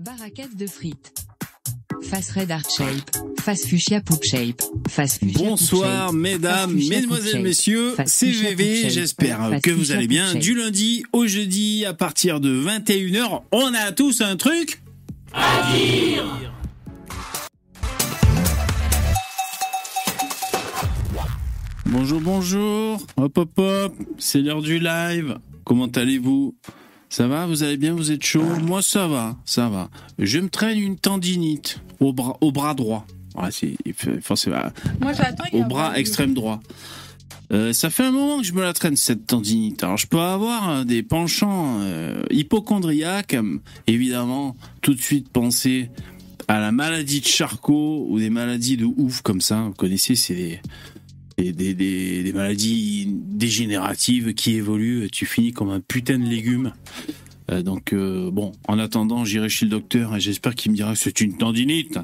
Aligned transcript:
Baraquette 0.00 0.56
de 0.56 0.66
frites. 0.66 1.14
Face 2.02 2.30
red 2.32 2.50
art 2.50 2.68
shape. 2.70 3.10
Face 3.40 3.66
fuchsia 3.66 4.00
poop 4.00 4.22
shape. 4.22 4.60
Face 4.88 5.18
fuchsia 5.18 5.38
poop 5.38 5.48
Bonsoir 5.48 6.08
shape, 6.08 6.16
mesdames, 6.16 6.72
fuchsia 6.72 6.96
mesdemoiselles, 6.96 7.24
poop 7.24 7.32
shape, 7.32 7.42
messieurs, 7.42 7.94
c'est 8.04 8.30
VV, 8.30 8.90
j'espère 8.90 9.60
que 9.62 9.70
vous 9.70 9.92
allez 9.92 10.06
bien. 10.06 10.34
Du 10.34 10.54
lundi 10.54 11.04
au 11.12 11.26
jeudi 11.26 11.84
à 11.86 11.94
partir 11.94 12.40
de 12.40 12.62
21h, 12.62 13.42
on 13.52 13.74
a 13.74 13.92
tous 13.92 14.20
un 14.20 14.36
truc 14.36 14.82
Bonjour, 21.86 22.20
bonjour, 22.20 23.06
hop 23.16 23.38
hop 23.38 23.58
hop, 23.58 23.94
c'est 24.18 24.40
l'heure 24.40 24.60
du 24.60 24.78
live, 24.78 25.38
comment 25.64 25.86
allez-vous? 25.86 26.54
Ça 27.08 27.28
va, 27.28 27.46
vous 27.46 27.62
allez 27.62 27.76
bien, 27.76 27.94
vous 27.94 28.10
êtes 28.10 28.24
chaud? 28.24 28.42
Moi 28.62 28.82
ça 28.82 29.06
va, 29.06 29.36
ça 29.44 29.68
va. 29.68 29.88
Je 30.18 30.38
me 30.38 30.48
traîne 30.48 30.78
une 30.78 30.96
tendinite 30.96 31.80
au 32.00 32.12
bras, 32.12 32.36
au 32.40 32.52
bras 32.52 32.74
droit. 32.74 33.06
Ouais, 33.36 33.50
c'est, 33.50 33.76
forcément, 34.22 34.56
Moi, 35.00 35.12
j'attends. 35.12 35.44
qu'il 35.44 35.58
y 35.58 35.62
au 35.62 35.66
bras 35.66 35.98
extrême 35.98 36.32
droit. 36.34 36.60
Euh, 37.52 37.72
ça 37.72 37.90
fait 37.90 38.04
un 38.04 38.10
moment 38.10 38.38
que 38.38 38.44
je 38.44 38.52
me 38.54 38.62
la 38.62 38.72
traîne 38.72 38.96
cette 38.96 39.26
tendinite. 39.26 39.84
Alors 39.84 39.98
je 39.98 40.06
peux 40.06 40.18
avoir 40.18 40.68
euh, 40.70 40.84
des 40.84 41.02
penchants 41.02 41.78
euh, 41.80 42.22
hypochondriaques, 42.30 43.34
euh, 43.34 43.58
évidemment, 43.86 44.56
tout 44.80 44.94
de 44.94 45.00
suite 45.00 45.28
penser 45.28 45.90
à 46.48 46.60
la 46.60 46.72
maladie 46.72 47.20
de 47.20 47.26
Charcot 47.26 48.06
ou 48.08 48.18
des 48.18 48.30
maladies 48.30 48.76
de 48.76 48.84
ouf 48.84 49.20
comme 49.22 49.40
ça. 49.40 49.62
Vous 49.62 49.74
connaissez, 49.74 50.16
c'est 50.16 50.34
des, 50.34 50.60
des, 51.38 51.52
des, 51.52 51.74
des- 51.74 52.22
des 52.22 52.32
maladies 52.32 53.06
dégénératives 53.08 54.34
qui 54.34 54.54
évoluent. 54.54 55.08
Tu 55.10 55.26
finis 55.26 55.52
comme 55.52 55.70
un 55.70 55.80
putain 55.80 56.18
de 56.18 56.24
légume. 56.26 56.72
Euh, 57.50 57.62
donc 57.62 57.92
euh, 57.92 58.30
bon, 58.30 58.52
en 58.68 58.78
attendant, 58.78 59.24
j'irai 59.24 59.48
chez 59.48 59.66
le 59.66 59.70
docteur 59.70 60.16
et 60.16 60.20
j'espère 60.20 60.54
qu'il 60.54 60.72
me 60.72 60.76
dira 60.76 60.92
que 60.94 60.98
c'est 60.98 61.20
une 61.20 61.36
tendinite. 61.36 61.98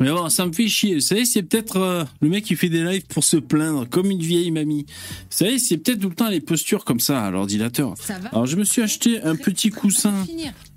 Mais 0.00 0.10
bon, 0.10 0.28
ça 0.28 0.44
me 0.44 0.52
fait 0.52 0.66
chier. 0.68 0.94
Vous 0.94 1.00
savez, 1.00 1.24
c'est 1.24 1.42
peut-être 1.44 1.76
euh, 1.76 2.04
le 2.20 2.28
mec 2.28 2.44
qui 2.44 2.56
fait 2.56 2.68
des 2.68 2.82
lives 2.84 3.06
pour 3.06 3.22
se 3.22 3.36
plaindre, 3.36 3.88
comme 3.88 4.10
une 4.10 4.20
vieille 4.22 4.50
mamie. 4.50 4.86
Vous 4.88 5.26
savez, 5.36 5.58
c'est 5.58 5.78
peut-être 5.78 6.00
tout 6.00 6.08
le 6.08 6.14
temps 6.16 6.28
les 6.28 6.40
postures 6.40 6.84
comme 6.84 6.98
ça 7.00 7.24
à 7.24 7.30
l'ordinateur. 7.30 7.94
Alors, 8.32 8.46
je 8.46 8.56
me 8.56 8.64
suis 8.64 8.82
acheté 8.82 9.20
un 9.22 9.36
petit 9.36 9.70
coussin 9.70 10.26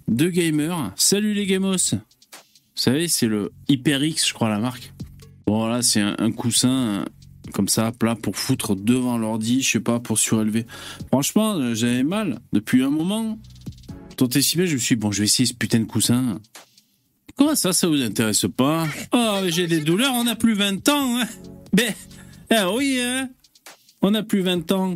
de 0.08 0.30
gamer. 0.30 0.94
Salut 0.96 1.34
les 1.34 1.48
gamos. 1.48 1.74
Vous 1.94 2.00
savez, 2.76 3.08
c'est 3.08 3.26
le 3.28 3.52
HyperX, 3.70 4.28
je 4.28 4.34
crois, 4.36 4.50
la 4.50 4.60
marque. 4.60 4.94
Bon, 5.48 5.66
là, 5.66 5.82
c'est 5.82 6.02
un, 6.02 6.16
un 6.20 6.32
coussin 6.32 7.06
comme 7.54 7.68
ça, 7.68 7.92
plat, 7.92 8.16
pour 8.16 8.38
foutre 8.38 8.76
devant 8.76 9.18
l'ordi, 9.18 9.62
je 9.62 9.72
sais 9.72 9.80
pas, 9.80 10.00
pour 10.00 10.18
surélever. 10.18 10.66
Franchement, 11.08 11.56
euh, 11.56 11.74
j'avais 11.74 12.04
mal 12.04 12.40
depuis 12.54 12.84
un 12.84 12.90
moment. 12.90 13.40
Tant 14.16 14.26
bien, 14.26 14.42
je 14.42 14.62
me 14.62 14.78
suis 14.78 14.96
dit, 14.96 15.00
bon, 15.00 15.12
je 15.12 15.20
vais 15.20 15.26
essayer 15.26 15.46
ce 15.46 15.54
putain 15.54 15.80
de 15.80 15.86
coussin. 15.86 16.40
Comment 17.36 17.56
ça, 17.56 17.72
ça 17.72 17.88
vous 17.88 18.02
intéresse 18.02 18.46
pas? 18.56 18.88
Oh, 19.12 19.42
j'ai 19.48 19.68
des 19.68 19.80
douleurs, 19.80 20.14
on 20.14 20.24
n'a 20.24 20.36
plus 20.36 20.56
20 20.56 20.90
ans. 20.90 21.20
Hein 21.20 21.28
ben, 21.72 21.94
ah 22.50 22.72
oui, 22.74 23.00
hein 23.00 23.30
On 24.02 24.12
n'a 24.12 24.24
plus 24.24 24.42
20 24.42 24.72
ans. 24.72 24.96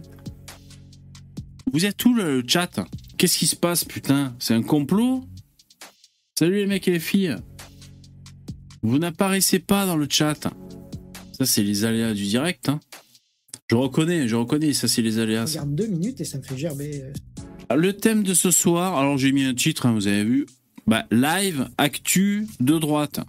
Vous 1.72 1.86
êtes 1.86 2.04
où 2.06 2.14
le 2.14 2.44
chat? 2.48 2.80
Qu'est-ce 3.18 3.38
qui 3.38 3.48
se 3.48 3.56
passe, 3.56 3.86
putain? 3.86 4.36
C'est 4.40 4.56
un 4.56 4.64
complot? 4.64 5.24
Salut 6.38 6.56
les 6.56 6.66
mecs 6.66 6.88
et 6.88 6.92
les 6.92 7.00
filles. 7.00 7.36
Vous 8.82 8.98
n'apparaissez 8.98 9.60
pas 9.60 9.86
dans 9.86 9.96
le 9.96 10.08
chat. 10.10 10.52
Ça, 11.42 11.48
c'est 11.48 11.64
les 11.64 11.86
aléas 11.86 12.14
du 12.14 12.26
direct. 12.26 12.70
Hein. 12.70 12.80
Je 13.68 13.76
reconnais, 13.76 14.28
je 14.28 14.36
reconnais, 14.36 14.74
ça, 14.74 14.88
c'est 14.88 15.02
les 15.02 15.18
aléas. 15.18 15.48
Je 15.48 15.54
regarde 15.54 15.74
deux 15.74 15.88
minutes 15.88 16.22
et 16.22 16.24
ça 16.24 16.38
me 16.38 16.44
fait 16.44 16.56
gerber. 16.56 17.02
euh. 17.02 17.76
Le 17.76 17.94
thème 17.94 18.22
de 18.22 18.36
ce 18.36 18.52
soir, 18.52 18.96
alors 18.96 19.18
j'ai 19.18 19.32
mis 19.32 19.44
un 19.44 19.56
titre, 19.56 19.88
hein, 19.88 19.94
vous 19.94 20.06
avez 20.06 20.24
vu. 20.24 20.46
Bah, 20.86 21.08
live, 21.10 21.68
actu 21.80 22.48
de 22.60 22.78
droite. 22.78 23.22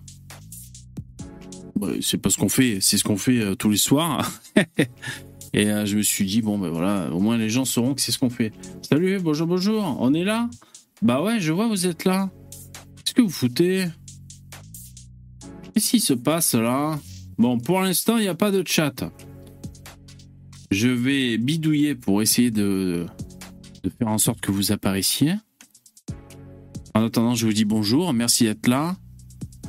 C'est 2.03 2.19
pas 2.19 2.29
ce 2.29 2.37
qu'on 2.37 2.51
fait, 2.51 2.81
c'est 2.83 2.99
ce 2.99 3.05
qu'on 3.05 3.17
fait 3.17 3.41
euh, 3.41 3.55
tous 3.55 3.71
les 3.71 3.79
soirs. 3.79 4.31
Et 5.55 5.71
euh, 5.71 5.87
je 5.87 5.97
me 5.97 6.03
suis 6.03 6.27
dit, 6.27 6.43
bon, 6.43 6.59
ben 6.59 6.69
voilà, 6.69 7.11
au 7.15 7.19
moins 7.19 7.39
les 7.39 7.49
gens 7.49 7.65
sauront 7.65 7.95
que 7.95 8.03
c'est 8.03 8.13
ce 8.13 8.19
qu'on 8.19 8.29
fait. 8.29 8.53
Salut, 8.83 9.21
bonjour, 9.21 9.47
bonjour, 9.47 9.97
on 10.01 10.13
est 10.13 10.25
là? 10.25 10.51
Bah 11.01 11.23
ouais, 11.23 11.41
je 11.41 11.51
vois, 11.51 11.67
vous 11.67 11.87
êtes 11.87 12.05
là. 12.05 12.29
Qu'est-ce 12.97 13.15
que 13.15 13.23
vous 13.23 13.31
foutez? 13.31 13.87
Qu'est-ce 15.73 15.93
qui 15.93 16.01
se 16.01 16.13
passe 16.13 16.53
là? 16.55 17.01
Bon, 17.39 17.59
pour 17.59 17.81
l'instant, 17.81 18.17
il 18.19 18.23
n'y 18.23 18.29
a 18.29 18.35
pas 18.35 18.51
de 18.51 18.63
chat. 18.67 19.05
Je 20.71 20.89
vais 20.89 21.39
bidouiller 21.39 21.95
pour 21.95 22.23
essayer 22.23 22.51
de, 22.51 23.07
faire 23.99 24.09
en 24.09 24.19
sorte 24.19 24.41
que 24.41 24.51
vous 24.51 24.73
apparaissiez. 24.73 25.35
En 26.95 27.05
attendant, 27.05 27.35
je 27.35 27.47
vous 27.47 27.53
dis 27.53 27.65
bonjour, 27.65 28.13
merci 28.13 28.45
d'être 28.45 28.67
là. 28.67 28.97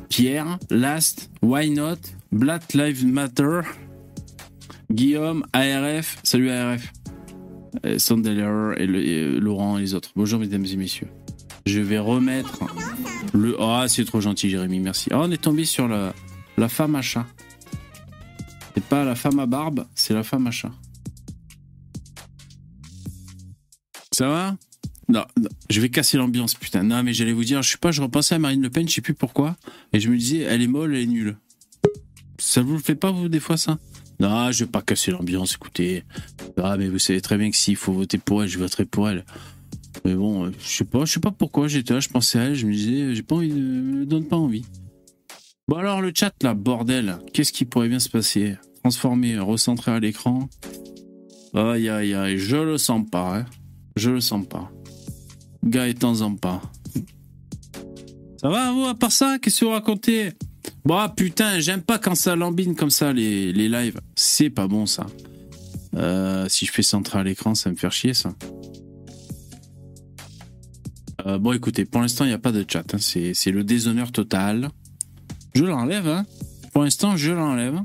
Pierre, 0.10 0.60
Last, 0.70 1.32
Why 1.42 1.72
Not, 1.72 1.98
Black 2.32 2.74
Lives 2.74 3.06
Matter, 3.06 3.62
Guillaume, 4.92 5.44
ARF, 5.54 6.20
salut 6.24 6.52
ARF, 6.52 6.94
euh, 7.86 7.98
Sandeller 7.98 8.76
et, 8.78 9.40
Laurent 9.40 9.78
et 9.78 9.82
les 9.82 9.94
autres. 9.96 10.12
Bonjour 10.16 10.40
mesdames 10.40 10.66
et 10.66 10.76
messieurs. 10.76 11.08
Je 11.66 11.80
vais 11.80 12.00
remettre 12.00 12.60
le... 13.34 13.56
Ah, 13.60 13.86
c'est 13.88 14.06
trop 14.06 14.22
gentil 14.22 14.50
Jérémy, 14.50 14.80
merci. 14.80 15.10
Ah, 15.12 15.20
on 15.22 15.32
est 15.32 15.42
tombé 15.42 15.66
sur 15.66 15.88
la, 15.88 16.14
la 16.58 16.70
femme 16.70 16.96
à 16.96 17.02
chat. 17.02 17.26
C'est 18.76 18.84
pas 18.84 19.04
la 19.04 19.16
femme 19.16 19.40
à 19.40 19.46
barbe, 19.46 19.86
c'est 19.96 20.14
la 20.14 20.24
femme 20.24 20.48
à 20.48 20.52
chat. 20.52 20.72
Ça 24.12 24.28
va? 24.28 24.58
Non, 25.10 25.26
je 25.70 25.82
vais 25.82 25.90
casser 25.90 26.18
l'ambiance, 26.18 26.56
putain. 26.56 26.84
Non, 26.84 27.04
mais 27.04 27.14
j'allais 27.14 27.34
vous 27.34 27.44
dire, 27.44 27.62
je 27.62 27.72
sais 27.72 27.78
pas, 27.78 27.92
je 27.92 28.02
repensais 28.02 28.36
à 28.36 28.40
Marine 28.40 28.62
Le 28.62 28.70
Pen, 28.70 28.88
je 28.88 28.94
sais 28.94 29.02
plus 29.02 29.14
pourquoi, 29.14 29.58
et 29.92 30.00
je 30.00 30.10
me 30.10 30.18
disais, 30.18 30.40
elle 30.40 30.62
est 30.62 30.68
molle, 30.68 30.96
elle 30.96 31.02
est 31.02 31.08
nulle. 31.08 31.38
Ça 32.38 32.62
vous 32.62 32.74
le 32.74 32.80
fait 32.80 32.96
pas, 32.96 33.12
vous, 33.12 33.30
des 33.30 33.40
fois, 33.40 33.58
ça? 33.58 33.78
Non, 34.20 34.52
je 34.52 34.64
vais 34.64 34.72
pas 34.72 34.82
casser 34.82 35.12
l'ambiance, 35.12 35.56
écoutez. 35.56 36.04
Ah, 36.58 36.78
mais 36.78 36.88
vous 36.88 37.00
savez 37.00 37.22
très 37.22 37.38
bien 37.38 37.50
que 37.52 37.58
s'il 37.58 37.76
faut 37.76 37.94
voter 37.94 38.18
pour 38.18 38.44
elle, 38.44 38.50
je 38.50 38.58
voterai 38.58 38.86
pour 38.86 39.10
elle. 39.10 39.26
Mais 40.06 40.16
bon, 40.16 40.46
euh, 40.46 40.52
je 40.60 40.68
sais 40.68 40.86
pas, 40.86 41.06
je 41.06 41.14
sais 41.14 41.20
pas 41.20 41.32
pourquoi 41.32 41.68
j'étais 41.68 41.94
là, 41.94 42.00
je 42.00 42.10
pensais 42.10 42.40
à 42.40 42.44
elle, 42.44 42.56
je 42.56 42.66
me 42.66 42.74
disais, 42.74 43.16
j'ai 43.16 43.24
pas 43.24 43.36
envie 43.36 43.50
de. 43.50 43.56
me 43.56 44.06
donne 44.06 44.28
pas 44.28 44.38
envie. 44.38 44.66
Bon, 45.70 45.78
alors, 45.78 46.02
le 46.02 46.12
chat, 46.14 46.34
là, 46.44 46.54
bordel, 46.54 47.18
qu'est-ce 47.34 47.54
qui 47.54 47.64
pourrait 47.64 47.88
bien 47.88 48.00
se 48.00 48.10
passer? 48.10 48.58
Transformer, 48.84 49.40
recentrer 49.40 49.92
à 49.92 50.00
l'écran. 50.02 50.50
Aïe, 51.54 51.88
aïe, 51.88 52.14
aïe, 52.14 52.38
je 52.38 52.58
le 52.58 52.78
sens 52.78 53.10
pas, 53.10 53.38
hein. 53.40 53.46
Je 53.96 54.10
le 54.10 54.20
sens 54.20 54.46
pas. 54.46 54.70
Gaëtan 55.64 56.16
Zampa. 56.16 56.62
Ça 58.42 58.50
va, 58.50 58.74
vous, 58.74 58.84
à 58.86 58.96
part 58.96 59.14
ça? 59.14 59.38
Qu'est-ce 59.42 59.62
que 59.62 59.66
vous 59.66 59.72
racontez? 59.72 60.34
Bon, 60.84 60.96
ah, 60.98 61.08
putain, 61.08 61.62
j'aime 61.62 61.82
pas 61.82 61.98
quand 61.98 62.16
ça 62.16 62.36
lambine 62.36 62.76
comme 62.76 62.90
ça, 62.90 63.14
les, 63.14 63.54
les 63.54 63.70
lives. 63.70 64.02
C'est 64.16 64.50
pas 64.50 64.68
bon, 64.68 64.86
ça. 64.86 65.06
Euh, 65.96 66.50
si 66.50 66.66
je 66.66 66.74
fais 66.74 66.84
centrer 66.84 67.20
à 67.20 67.24
l'écran, 67.24 67.56
ça 67.56 67.70
me 67.70 67.76
faire 67.78 67.94
chier, 67.94 68.14
ça. 68.14 68.34
Euh, 71.26 71.38
bon, 71.38 71.54
écoutez, 71.54 71.86
pour 71.86 72.02
l'instant, 72.02 72.26
il 72.26 72.30
n'y 72.30 72.34
a 72.34 72.40
pas 72.40 72.52
de 72.52 72.66
chat. 72.68 72.84
hein. 72.94 72.98
C'est 73.00 73.52
le 73.52 73.64
déshonneur 73.64 74.12
total. 74.12 74.68
Je 75.56 75.66
l'enlève, 75.66 76.08
hein. 76.08 76.26
Pour 76.72 76.84
l'instant, 76.84 77.16
je 77.16 77.32
l'enlève. 77.32 77.80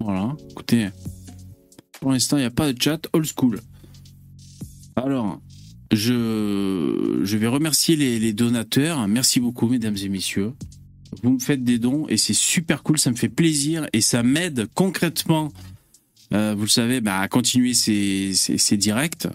Voilà, 0.00 0.36
écoutez. 0.50 0.88
Pour 2.00 2.12
l'instant, 2.12 2.36
il 2.36 2.40
n'y 2.40 2.46
a 2.46 2.50
pas 2.50 2.72
de 2.72 2.80
chat 2.80 3.08
old 3.12 3.26
school. 3.26 3.60
Alors, 4.96 5.40
je, 5.92 7.36
vais 7.36 7.46
remercier 7.46 7.96
les, 7.96 8.32
donateurs. 8.32 9.06
Merci 9.08 9.40
beaucoup, 9.40 9.68
mesdames 9.68 9.96
et 10.02 10.08
messieurs. 10.08 10.52
Vous 11.22 11.30
me 11.30 11.38
faites 11.38 11.62
des 11.62 11.78
dons 11.78 12.06
et 12.08 12.16
c'est 12.16 12.34
super 12.34 12.82
cool, 12.82 12.98
ça 12.98 13.10
me 13.10 13.16
fait 13.16 13.28
plaisir 13.28 13.86
et 13.92 14.00
ça 14.00 14.22
m'aide 14.22 14.66
concrètement, 14.74 15.52
euh, 16.32 16.54
vous 16.56 16.62
le 16.62 16.68
savez, 16.68 17.02
bah, 17.02 17.18
à 17.18 17.28
continuer 17.28 17.74
ces, 17.74 18.32
ces, 18.34 18.76
directs. 18.78 19.28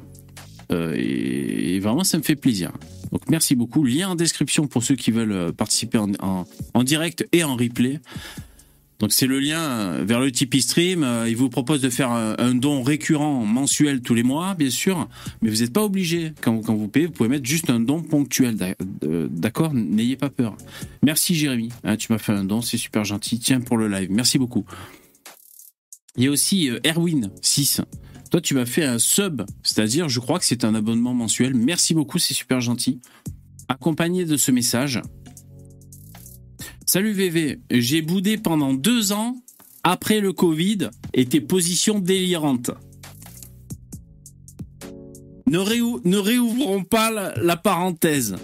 Euh, 0.72 0.96
et 0.98 1.80
vraiment, 1.80 2.04
ça 2.04 2.18
me 2.18 2.24
fait 2.24 2.36
plaisir. 2.36 2.72
Donc, 3.12 3.30
merci 3.30 3.56
beaucoup. 3.56 3.84
Lien 3.84 4.10
en 4.10 4.16
description 4.16 4.68
pour 4.68 4.84
ceux 4.84 4.96
qui 4.96 5.12
veulent 5.12 5.32
euh, 5.32 5.52
participer 5.52 5.98
en, 5.98 6.84
direct 6.84 7.28
et 7.32 7.44
en 7.44 7.56
replay. 7.56 8.00
Donc 9.00 9.14
c'est 9.14 9.28
le 9.28 9.40
lien 9.40 9.60
euh, 9.62 10.04
vers 10.04 10.20
le 10.20 10.32
Tipeee 10.32 10.62
Stream. 10.62 11.04
Euh, 11.04 11.30
Il 11.30 11.38
vous 11.38 11.50
propose 11.50 11.82
de 11.82 11.90
faire 11.92 12.10
un, 12.12 12.56
don 12.56 12.82
récurrent 12.82 13.46
mensuel 13.46 14.02
tous 14.02 14.16
les 14.16 14.24
mois, 14.24 14.56
bien 14.56 14.72
sûr, 14.72 15.08
mais 15.42 15.50
vous 15.52 15.58
n'êtes 15.58 15.72
pas 15.72 15.84
obligé. 15.84 16.34
Quand, 16.42 16.60
vous- 16.62 16.88
payez, 16.88 17.06
vous 17.06 17.12
pouvez 17.12 17.30
mettre 17.30 17.46
juste 17.46 17.70
un 17.70 17.80
don 17.80 18.02
ponctuel. 18.02 18.56
d'a- 18.56 18.74
D'accord? 19.30 19.72
N'ayez 19.74 20.16
pas 20.16 20.32
peur. 20.32 20.58
Merci 21.04 21.36
Jérémy. 21.36 21.70
Hein, 21.84 21.96
tu 21.96 22.12
m'as 22.12 22.18
fait 22.18 22.32
un 22.32 22.44
don, 22.44 22.62
c'est 22.62 22.78
super 22.78 23.06
gentil. 23.06 23.38
Tiens 23.40 23.62
pour 23.62 23.78
le 23.78 23.88
live. 23.88 24.10
Merci 24.12 24.40
beaucoup. 24.40 24.66
Il 26.16 26.24
y 26.24 26.28
a 26.28 26.32
aussi 26.32 26.70
euh, 26.72 26.80
Erwin 26.84 27.30
6. 27.44 27.82
Toi, 28.32 28.42
tu 28.42 28.56
m'as 28.56 28.66
fait 28.66 28.84
un 28.84 29.00
sub, 29.00 29.44
c'est-à-dire, 29.64 30.10
je 30.10 30.20
crois 30.20 30.38
que 30.40 30.46
c'est 30.46 30.64
un 30.66 30.76
abonnement 30.76 31.14
mensuel. 31.14 31.54
Merci 31.54 31.94
beaucoup, 31.94 32.20
c'est 32.20 32.34
super 32.34 32.60
gentil. 32.62 33.00
Accompagné 33.68 34.26
de 34.26 34.38
ce 34.38 34.52
message, 34.52 35.02
Salut 36.90 37.12
VV, 37.12 37.60
j'ai 37.70 38.02
boudé 38.02 38.38
pendant 38.38 38.74
deux 38.74 39.12
ans 39.12 39.36
après 39.84 40.22
le 40.22 40.32
Covid 40.32 40.90
et 41.14 41.26
tes 41.26 41.42
positions 41.42 42.00
délirantes. 42.00 42.72
Ne, 45.48 45.58
réou- 45.58 46.00
réouvrons 46.06 46.86
pas 46.86 47.12
la, 47.12 47.34
la 47.44 47.58
parenthèse. 47.58 48.36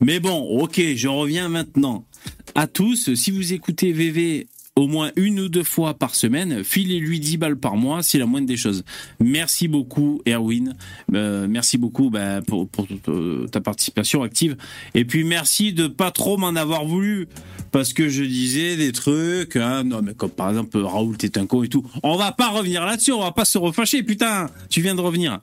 Mais 0.00 0.20
bon, 0.20 0.38
ok, 0.60 0.80
je 0.94 1.08
reviens 1.08 1.48
maintenant. 1.48 2.06
À 2.54 2.68
tous, 2.68 3.12
si 3.14 3.32
vous 3.32 3.52
écoutez 3.52 3.92
VV 3.92 4.46
au 4.74 4.86
moins 4.86 5.10
une 5.16 5.38
ou 5.38 5.48
deux 5.48 5.64
fois 5.64 5.94
par 5.94 6.14
semaine, 6.14 6.64
filez-lui 6.64 7.20
10 7.20 7.36
balles 7.36 7.58
par 7.58 7.76
mois, 7.76 8.02
c'est 8.02 8.18
la 8.18 8.24
moindre 8.24 8.46
des 8.46 8.56
choses. 8.56 8.84
Merci 9.20 9.68
beaucoup, 9.68 10.22
Erwin. 10.26 10.74
Euh, 11.14 11.46
merci 11.48 11.76
beaucoup 11.76 12.08
bah, 12.08 12.40
pour, 12.40 12.68
euh, 13.08 13.46
ta 13.48 13.60
participation 13.60 14.22
active. 14.22 14.56
Et 14.94 15.04
puis 15.04 15.24
merci 15.24 15.74
de 15.74 15.88
pas 15.88 16.10
trop 16.10 16.38
m'en 16.38 16.56
avoir 16.56 16.86
voulu. 16.86 17.28
Parce 17.70 17.92
que 17.92 18.08
je 18.08 18.24
disais 18.24 18.76
des 18.76 18.92
trucs, 18.92 19.56
hein, 19.56 19.84
non 19.84 20.02
mais 20.02 20.14
comme 20.14 20.30
par 20.30 20.50
exemple 20.50 20.78
Raoul 20.78 21.16
t'es 21.16 21.38
un 21.38 21.46
con 21.46 21.62
et 21.62 21.68
tout. 21.68 21.84
On 22.02 22.16
va 22.16 22.32
pas 22.32 22.50
revenir 22.50 22.84
là-dessus, 22.84 23.12
on 23.12 23.20
va 23.20 23.32
pas 23.32 23.46
se 23.46 23.56
refâcher, 23.56 24.02
putain, 24.02 24.50
tu 24.68 24.82
viens 24.82 24.94
de 24.94 25.00
revenir. 25.00 25.40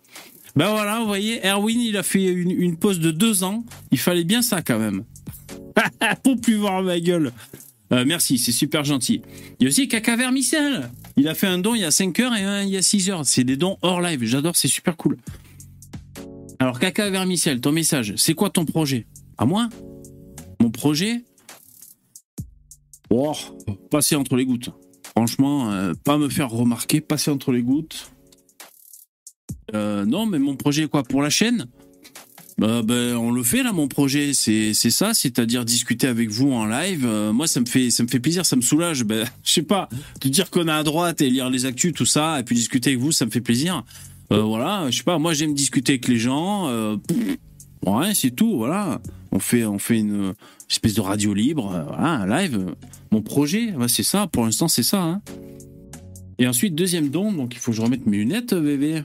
Ben 0.56 0.70
voilà, 0.70 1.00
vous 1.00 1.08
voyez, 1.08 1.40
Erwin, 1.46 1.80
il 1.80 1.98
a 1.98 2.04
fait 2.04 2.24
une, 2.26 2.52
une 2.52 2.78
pause 2.78 3.00
de 3.00 3.12
deux 3.12 3.44
ans. 3.44 3.64
Il 3.92 4.00
fallait 4.00 4.24
bien 4.24 4.42
ça 4.42 4.62
quand 4.62 4.80
même. 4.80 5.04
Pour 6.24 6.40
plus 6.40 6.56
voir 6.56 6.84
ma 6.84 7.00
gueule. 7.00 7.32
Euh, 7.92 8.06
merci, 8.06 8.38
c'est 8.38 8.52
super 8.52 8.84
gentil. 8.84 9.22
Il 9.60 9.64
y 9.64 9.66
a 9.66 9.70
aussi 9.70 9.88
Caca 9.88 10.16
Vermicelle. 10.16 10.92
Il 11.18 11.28
a 11.28 11.34
fait 11.34 11.48
un 11.48 11.58
don 11.58 11.76
il 11.76 11.82
y 11.82 11.86
a 11.86 11.92
5 11.92 12.20
heures 12.20 12.36
et 12.36 12.44
un 12.44 12.64
il 12.64 12.70
y 12.70 12.78
a 12.78 12.82
6 12.82 13.10
heures. 13.10 13.26
C'est 13.26 13.44
des 13.44 13.58
dons 13.58 13.78
hors 13.82 14.02
live. 14.02 14.24
J'adore, 14.24 14.56
c'est 14.56 14.68
super 14.68 14.96
cool. 14.96 15.18
Alors, 16.60 16.80
Caca 16.80 17.10
Vermicelle, 17.10 17.62
ton 17.62 17.72
message, 17.72 18.14
c'est 18.18 18.34
quoi 18.34 18.50
ton 18.50 18.66
projet? 18.66 19.08
À 19.38 19.46
moi? 19.46 19.70
Mon 20.62 20.70
projet? 20.70 21.24
Oh, 23.10 23.34
passer 23.90 24.16
entre 24.16 24.36
les 24.36 24.46
gouttes. 24.46 24.70
Franchement, 25.04 25.72
euh, 25.72 25.94
pas 26.04 26.18
me 26.18 26.30
faire 26.30 26.50
remarquer, 26.50 27.02
passer 27.02 27.32
entre 27.32 27.52
les 27.52 27.64
gouttes. 27.64 28.12
Euh, 29.74 30.06
non, 30.06 30.26
mais 30.26 30.40
mon 30.40 30.56
projet, 30.56 30.88
quoi? 30.88 31.04
Pour 31.04 31.22
la 31.22 31.30
chaîne? 31.30 31.68
Bah, 32.60 32.82
ben, 32.84 33.16
on 33.16 33.32
le 33.32 33.42
fait 33.42 33.64
là, 33.64 33.72
mon 33.72 33.88
projet, 33.88 34.34
c'est 34.34 34.74
ça, 34.74 35.14
c'est-à-dire 35.14 35.64
discuter 35.64 36.08
avec 36.08 36.30
vous 36.30 36.52
en 36.52 36.66
live. 36.66 37.06
Euh, 37.06 37.32
moi, 37.32 37.48
ça 37.48 37.62
me 37.62 37.66
fait 37.66 37.90
ça 37.90 38.04
me 38.04 38.10
fait 38.10 38.20
plaisir, 38.20 38.46
ça 38.46 38.58
me 38.58 38.62
soulage. 38.62 39.06
Ben, 39.06 39.26
je 39.44 39.52
sais 39.52 39.64
pas, 39.64 39.88
de 40.20 40.28
dire 40.28 40.50
qu'on 40.50 40.68
est 40.68 40.72
à 40.72 40.84
droite 40.84 41.22
et 41.22 41.30
lire 41.30 41.50
les 41.50 41.66
actus, 41.66 41.94
tout 41.94 42.06
ça, 42.06 42.38
et 42.38 42.44
puis 42.44 42.56
discuter 42.56 42.90
avec 42.90 43.00
vous, 43.00 43.14
ça 43.14 43.26
me 43.26 43.32
fait 43.32 43.40
plaisir. 43.40 43.86
Euh, 44.34 44.42
voilà, 44.42 44.92
je 44.92 44.98
sais 44.98 45.04
pas, 45.04 45.18
moi 45.18 45.34
j'aime 45.34 45.54
discuter 45.54 45.94
avec 45.94 46.10
les 46.10 46.18
gens. 46.18 46.68
Euh, 46.68 46.98
ouais, 47.86 48.14
c'est 48.14 48.32
tout. 48.32 48.58
Voilà, 48.58 49.00
on 49.32 49.40
fait 49.40 49.64
on 49.64 49.80
fait 49.80 50.00
une 50.00 50.34
espèce 50.70 50.96
de 50.96 51.02
radio 51.02 51.34
libre, 51.34 51.96
un 51.98 52.28
live. 52.28 52.76
Mon 53.12 53.22
projet, 53.22 53.72
bah, 53.72 53.88
c'est 53.88 54.04
ça. 54.04 54.28
Pour 54.28 54.44
l'instant, 54.44 54.68
c'est 54.68 54.84
ça. 54.84 55.02
Hein. 55.02 55.22
Et 56.40 56.48
ensuite, 56.48 56.76
deuxième 56.76 57.08
don, 57.08 57.32
donc 57.32 57.56
il 57.56 57.60
faut 57.60 57.72
que 57.72 57.78
je 57.78 57.82
remette 57.82 58.06
mes 58.06 58.18
lunettes, 58.18 58.54
bébé. 58.54 59.04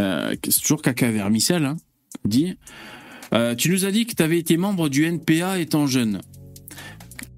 Euh, 0.00 0.34
c'est 0.44 0.60
toujours 0.60 0.82
caca 0.82 1.10
vermicelle, 1.10 1.64
hein, 1.64 1.76
dit. 2.24 2.56
Euh, 3.32 3.54
tu 3.54 3.70
nous 3.70 3.84
as 3.84 3.90
dit 3.90 4.06
que 4.06 4.14
tu 4.14 4.22
avais 4.22 4.38
été 4.38 4.56
membre 4.56 4.88
du 4.88 5.04
NPA 5.04 5.58
étant 5.58 5.86
jeune. 5.86 6.20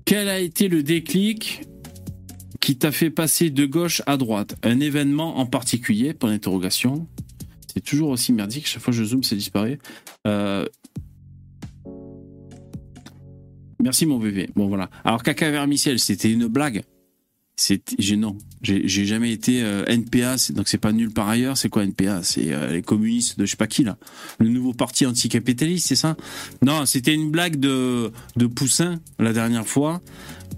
Quel 0.04 0.28
a 0.28 0.38
été 0.38 0.68
le 0.68 0.82
déclic 0.82 1.62
qui 2.60 2.76
t'a 2.76 2.92
fait 2.92 3.10
passer 3.10 3.50
de 3.50 3.66
gauche 3.66 4.02
à 4.06 4.16
droite? 4.16 4.56
Un 4.62 4.80
événement 4.80 5.38
en 5.38 5.46
particulier? 5.46 6.14
Point 6.14 6.30
d'interrogation. 6.30 7.06
C'est 7.72 7.80
toujours 7.80 8.10
aussi 8.10 8.32
merdique. 8.32 8.66
Chaque 8.66 8.82
fois 8.82 8.92
que 8.92 8.98
je 8.98 9.04
zoome, 9.04 9.22
ça 9.22 9.36
disparaît. 9.36 9.78
Euh... 10.26 10.66
Merci 13.80 14.06
mon 14.06 14.18
bébé. 14.18 14.50
Bon 14.56 14.66
voilà. 14.66 14.90
Alors 15.04 15.22
caca 15.22 15.50
vermicelle, 15.50 15.98
c'était 15.98 16.32
une 16.32 16.48
blague? 16.48 16.82
C'est 17.56 17.82
gênant. 17.98 18.36
J'ai 18.62 19.06
jamais 19.06 19.32
été 19.32 19.62
euh, 19.62 19.84
NPA, 19.86 20.36
donc 20.50 20.66
c'est 20.66 20.78
pas 20.78 20.92
nul 20.92 21.10
par 21.10 21.28
ailleurs. 21.28 21.56
C'est 21.56 21.68
quoi 21.68 21.84
NPA 21.84 22.22
C'est 22.24 22.52
euh, 22.52 22.72
les 22.72 22.82
communistes 22.82 23.38
de 23.38 23.46
je 23.46 23.52
sais 23.52 23.56
pas 23.56 23.68
qui 23.68 23.84
là. 23.84 23.96
Le 24.40 24.48
nouveau 24.48 24.72
parti 24.72 25.06
anticapitaliste, 25.06 25.86
c'est 25.86 25.94
ça? 25.94 26.16
Non, 26.62 26.84
c'était 26.84 27.14
une 27.14 27.30
blague 27.30 27.56
de 27.56 28.10
de 28.36 28.46
Poussin 28.46 29.00
la 29.20 29.32
dernière 29.32 29.66
fois. 29.66 30.00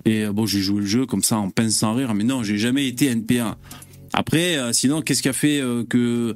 Et 0.06 0.24
euh, 0.24 0.32
bon, 0.32 0.46
j'ai 0.46 0.60
joué 0.60 0.80
le 0.80 0.86
jeu 0.86 1.04
comme 1.04 1.22
ça 1.22 1.36
en 1.36 1.50
pince 1.50 1.74
sans 1.74 1.94
rire, 1.94 2.14
mais 2.14 2.24
non, 2.24 2.42
j'ai 2.42 2.56
jamais 2.56 2.86
été 2.86 3.06
NPA. 3.06 3.58
Après, 4.12 4.58
sinon, 4.72 5.02
qu'est-ce 5.02 5.22
qui 5.22 5.28
a 5.28 5.32
fait 5.32 5.62
que 5.88 6.34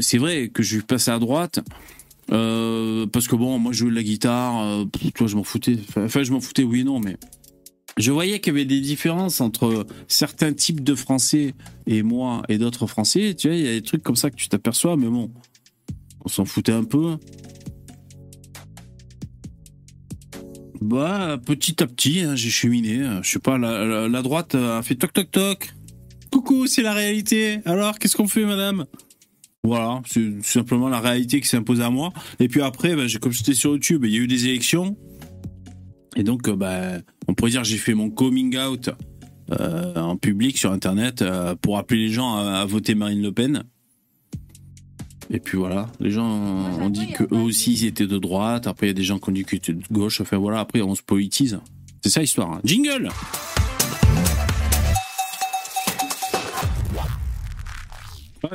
c'est 0.00 0.18
vrai 0.18 0.48
que 0.48 0.62
je 0.62 0.76
suis 0.76 0.84
passé 0.84 1.10
à 1.10 1.18
droite 1.18 1.58
parce 2.28 3.26
que 3.26 3.34
bon, 3.34 3.58
moi 3.58 3.72
je 3.72 3.78
jouais 3.78 3.90
de 3.90 3.96
la 3.96 4.04
guitare, 4.04 4.84
toi 5.16 5.26
je 5.26 5.34
m'en 5.34 5.42
foutais. 5.42 5.76
Enfin, 5.96 6.22
je 6.22 6.30
m'en 6.30 6.40
foutais, 6.40 6.62
oui 6.62 6.82
et 6.82 6.84
non, 6.84 7.00
mais 7.00 7.16
je 7.96 8.10
voyais 8.10 8.40
qu'il 8.40 8.52
y 8.52 8.56
avait 8.56 8.64
des 8.64 8.80
différences 8.80 9.40
entre 9.40 9.86
certains 10.08 10.52
types 10.52 10.82
de 10.82 10.94
Français 10.94 11.54
et 11.86 12.02
moi 12.02 12.42
et 12.48 12.58
d'autres 12.58 12.86
Français. 12.86 13.34
Tu 13.34 13.48
vois, 13.48 13.56
il 13.56 13.64
y 13.64 13.68
a 13.68 13.72
des 13.72 13.82
trucs 13.82 14.02
comme 14.02 14.16
ça 14.16 14.30
que 14.30 14.36
tu 14.36 14.48
t'aperçois, 14.48 14.96
mais 14.96 15.06
bon, 15.06 15.30
on 16.24 16.28
s'en 16.28 16.44
foutait 16.44 16.72
un 16.72 16.84
peu. 16.84 17.16
Bah, 20.80 21.38
petit 21.44 21.82
à 21.82 21.86
petit, 21.86 22.20
hein, 22.20 22.34
j'ai 22.34 22.50
cheminé. 22.50 23.20
Je 23.22 23.30
sais 23.30 23.38
pas, 23.38 23.58
la, 23.58 24.22
droite 24.22 24.54
a 24.54 24.82
fait 24.82 24.96
toc 24.96 25.12
toc 25.12 25.30
toc. 25.30 25.72
Coucou, 26.30 26.66
c'est 26.66 26.82
la 26.82 26.92
réalité. 26.92 27.60
Alors, 27.64 27.98
qu'est-ce 27.98 28.16
qu'on 28.16 28.26
fait, 28.26 28.44
madame? 28.44 28.86
Voilà, 29.62 30.02
c'est 30.04 30.44
simplement 30.44 30.90
la 30.90 31.00
réalité 31.00 31.40
qui 31.40 31.48
s'impose 31.48 31.80
à 31.80 31.88
moi. 31.88 32.12
Et 32.38 32.48
puis 32.48 32.60
après, 32.60 32.96
bah, 32.96 33.04
comme 33.20 33.32
j'étais 33.32 33.54
sur 33.54 33.70
YouTube, 33.70 34.04
il 34.04 34.12
y 34.12 34.16
a 34.16 34.20
eu 34.20 34.26
des 34.26 34.46
élections. 34.46 34.96
Et 36.16 36.22
donc, 36.22 36.48
euh, 36.48 36.56
bah, 36.56 36.98
on 37.28 37.34
pourrait 37.34 37.50
dire 37.50 37.64
j'ai 37.64 37.76
fait 37.76 37.94
mon 37.94 38.10
coming 38.10 38.56
out 38.58 38.90
euh, 39.52 39.94
en 39.96 40.16
public 40.16 40.56
sur 40.56 40.72
Internet 40.72 41.22
euh, 41.22 41.54
pour 41.54 41.78
appeler 41.78 42.00
les 42.00 42.10
gens 42.10 42.36
à, 42.36 42.64
voter 42.64 42.94
Marine 42.94 43.22
Le 43.22 43.32
Pen. 43.32 43.64
Et 45.30 45.38
puis 45.38 45.56
voilà, 45.56 45.90
les 46.00 46.10
gens 46.10 46.26
ont 46.26 46.90
dit 46.90 47.12
que 47.12 47.24
eux 47.24 47.40
aussi 47.40 47.72
ils 47.72 47.86
étaient 47.86 48.06
de 48.06 48.18
droite. 48.18 48.66
Après, 48.66 48.86
il 48.86 48.90
y 48.90 48.92
a 48.92 48.94
des 48.94 49.04
gens 49.04 49.18
qui 49.18 49.30
ont 49.30 49.32
dit 49.32 49.44
qu'ils 49.44 49.56
étaient 49.56 49.72
de 49.72 49.82
gauche. 49.90 50.20
Enfin 50.20 50.36
voilà, 50.36 50.60
après 50.60 50.82
on 50.82 50.94
se 50.94 51.02
politise. 51.02 51.60
C'est 52.02 52.10
ça 52.10 52.20
l'histoire. 52.20 52.52
Hein. 52.52 52.60
Jingle. 52.64 53.08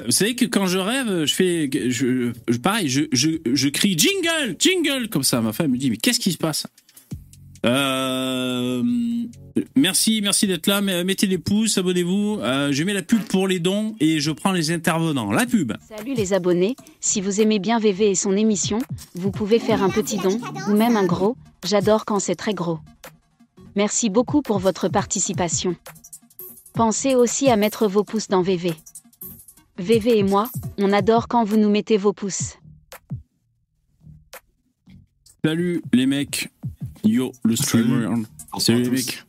Vous 0.06 0.12
savez 0.12 0.36
que 0.36 0.46
quand 0.46 0.68
je 0.68 0.78
rêve, 0.78 1.26
je 1.26 1.34
fais, 1.34 1.70
je, 1.90 2.32
pareil, 2.58 2.88
je, 2.90 3.02
je, 3.12 3.30
je 3.52 3.70
crie 3.70 3.98
jingle, 3.98 4.56
jingle 4.60 5.10
comme 5.10 5.24
ça. 5.24 5.42
Ma 5.42 5.54
femme 5.54 5.72
me 5.72 5.78
dit 5.78 5.90
mais 5.90 5.98
qu'est-ce 5.98 6.20
qui 6.20 6.32
se 6.32 6.38
passe? 6.38 6.68
Euh, 7.66 8.84
merci, 9.76 10.22
merci 10.22 10.48
d'être 10.48 10.68
là. 10.68 10.82
Mettez 10.82 11.28
des 11.28 11.38
pouces, 11.38 11.78
abonnez-vous. 11.78 12.40
Euh, 12.42 12.72
je 12.72 12.84
mets 12.84 12.94
la 12.94 13.02
pub 13.02 13.22
pour 13.24 13.48
les 13.48 13.60
dons 13.60 13.96
et 14.00 14.20
je 14.20 14.32
prends 14.32 14.52
les 14.52 14.72
intervenants. 14.72 15.32
La 15.32 15.46
pub. 15.46 15.74
Salut 15.88 16.14
les 16.14 16.34
abonnés. 16.34 16.76
Si 17.00 17.22
vous 17.22 17.42
aimez 17.42 17.60
bien 17.60 17.80
VV 17.80 18.12
et 18.12 18.16
son 18.16 18.36
émission, 18.36 18.80
vous 19.16 19.32
pouvez 19.32 19.60
faire 19.60 19.84
un 19.84 19.90
petit 19.90 20.18
don 20.18 20.40
ou 20.68 20.76
même 20.76 20.96
un 20.96 21.06
gros. 21.06 21.36
J'adore 21.66 22.06
quand 22.06 22.20
c'est 22.20 22.36
très 22.36 22.54
gros. 22.54 22.80
Merci 23.76 24.10
beaucoup 24.10 24.42
pour 24.42 24.60
votre 24.60 24.88
participation. 24.88 25.76
Pensez 26.74 27.16
aussi 27.16 27.50
à 27.50 27.56
mettre 27.56 27.88
vos 27.88 28.04
pouces 28.04 28.30
dans 28.30 28.42
VV. 28.42 28.74
VV 29.78 30.20
et 30.20 30.24
moi, 30.24 30.50
on 30.78 30.92
adore 30.92 31.28
quand 31.28 31.44
vous 31.44 31.58
nous 31.58 31.70
mettez 31.70 31.98
vos 31.98 32.14
pouces. 32.14 32.56
Salut 35.44 35.82
les 35.94 36.06
mecs. 36.06 36.50
Yo, 37.04 37.32
le 37.44 37.56
streamer. 37.56 38.08
Salut, 38.58 38.84
les 38.84 38.90
mecs. 38.90 39.24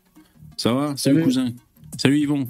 Ça 0.57 0.73
va? 0.73 0.95
Salut, 0.97 1.23
cousin. 1.23 1.53
Salut 1.97 2.19
Yvon. 2.19 2.47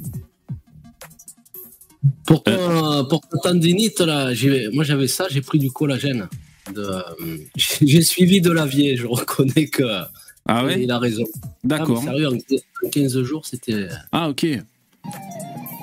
Pour, 2.27 2.43
euh. 2.49 3.05
pour 3.05 3.21
tendinite, 3.43 4.01
là, 4.01 4.33
moi 4.73 4.85
j'avais 4.85 5.09
ça, 5.09 5.27
j'ai 5.31 5.43
pris 5.43 5.59
du 5.59 5.71
collagène. 5.71 6.29
De, 6.75 7.03
j'ai 7.57 8.03
suivi 8.03 8.41
de 8.41 8.51
la 8.51 8.67
vieille, 8.67 8.97
je 8.97 9.07
reconnais 9.07 9.67
que. 9.67 9.83
Ah 10.47 10.65
ouais? 10.65 10.83
Il 10.83 10.91
a 10.91 10.99
raison. 10.99 11.25
D'accord. 11.63 11.99
Ah, 12.03 12.11
sérieux, 12.11 12.29
en 12.29 12.89
15 12.89 13.23
jours, 13.23 13.47
c'était. 13.47 13.89
Ah, 14.13 14.29
ok. 14.29 14.47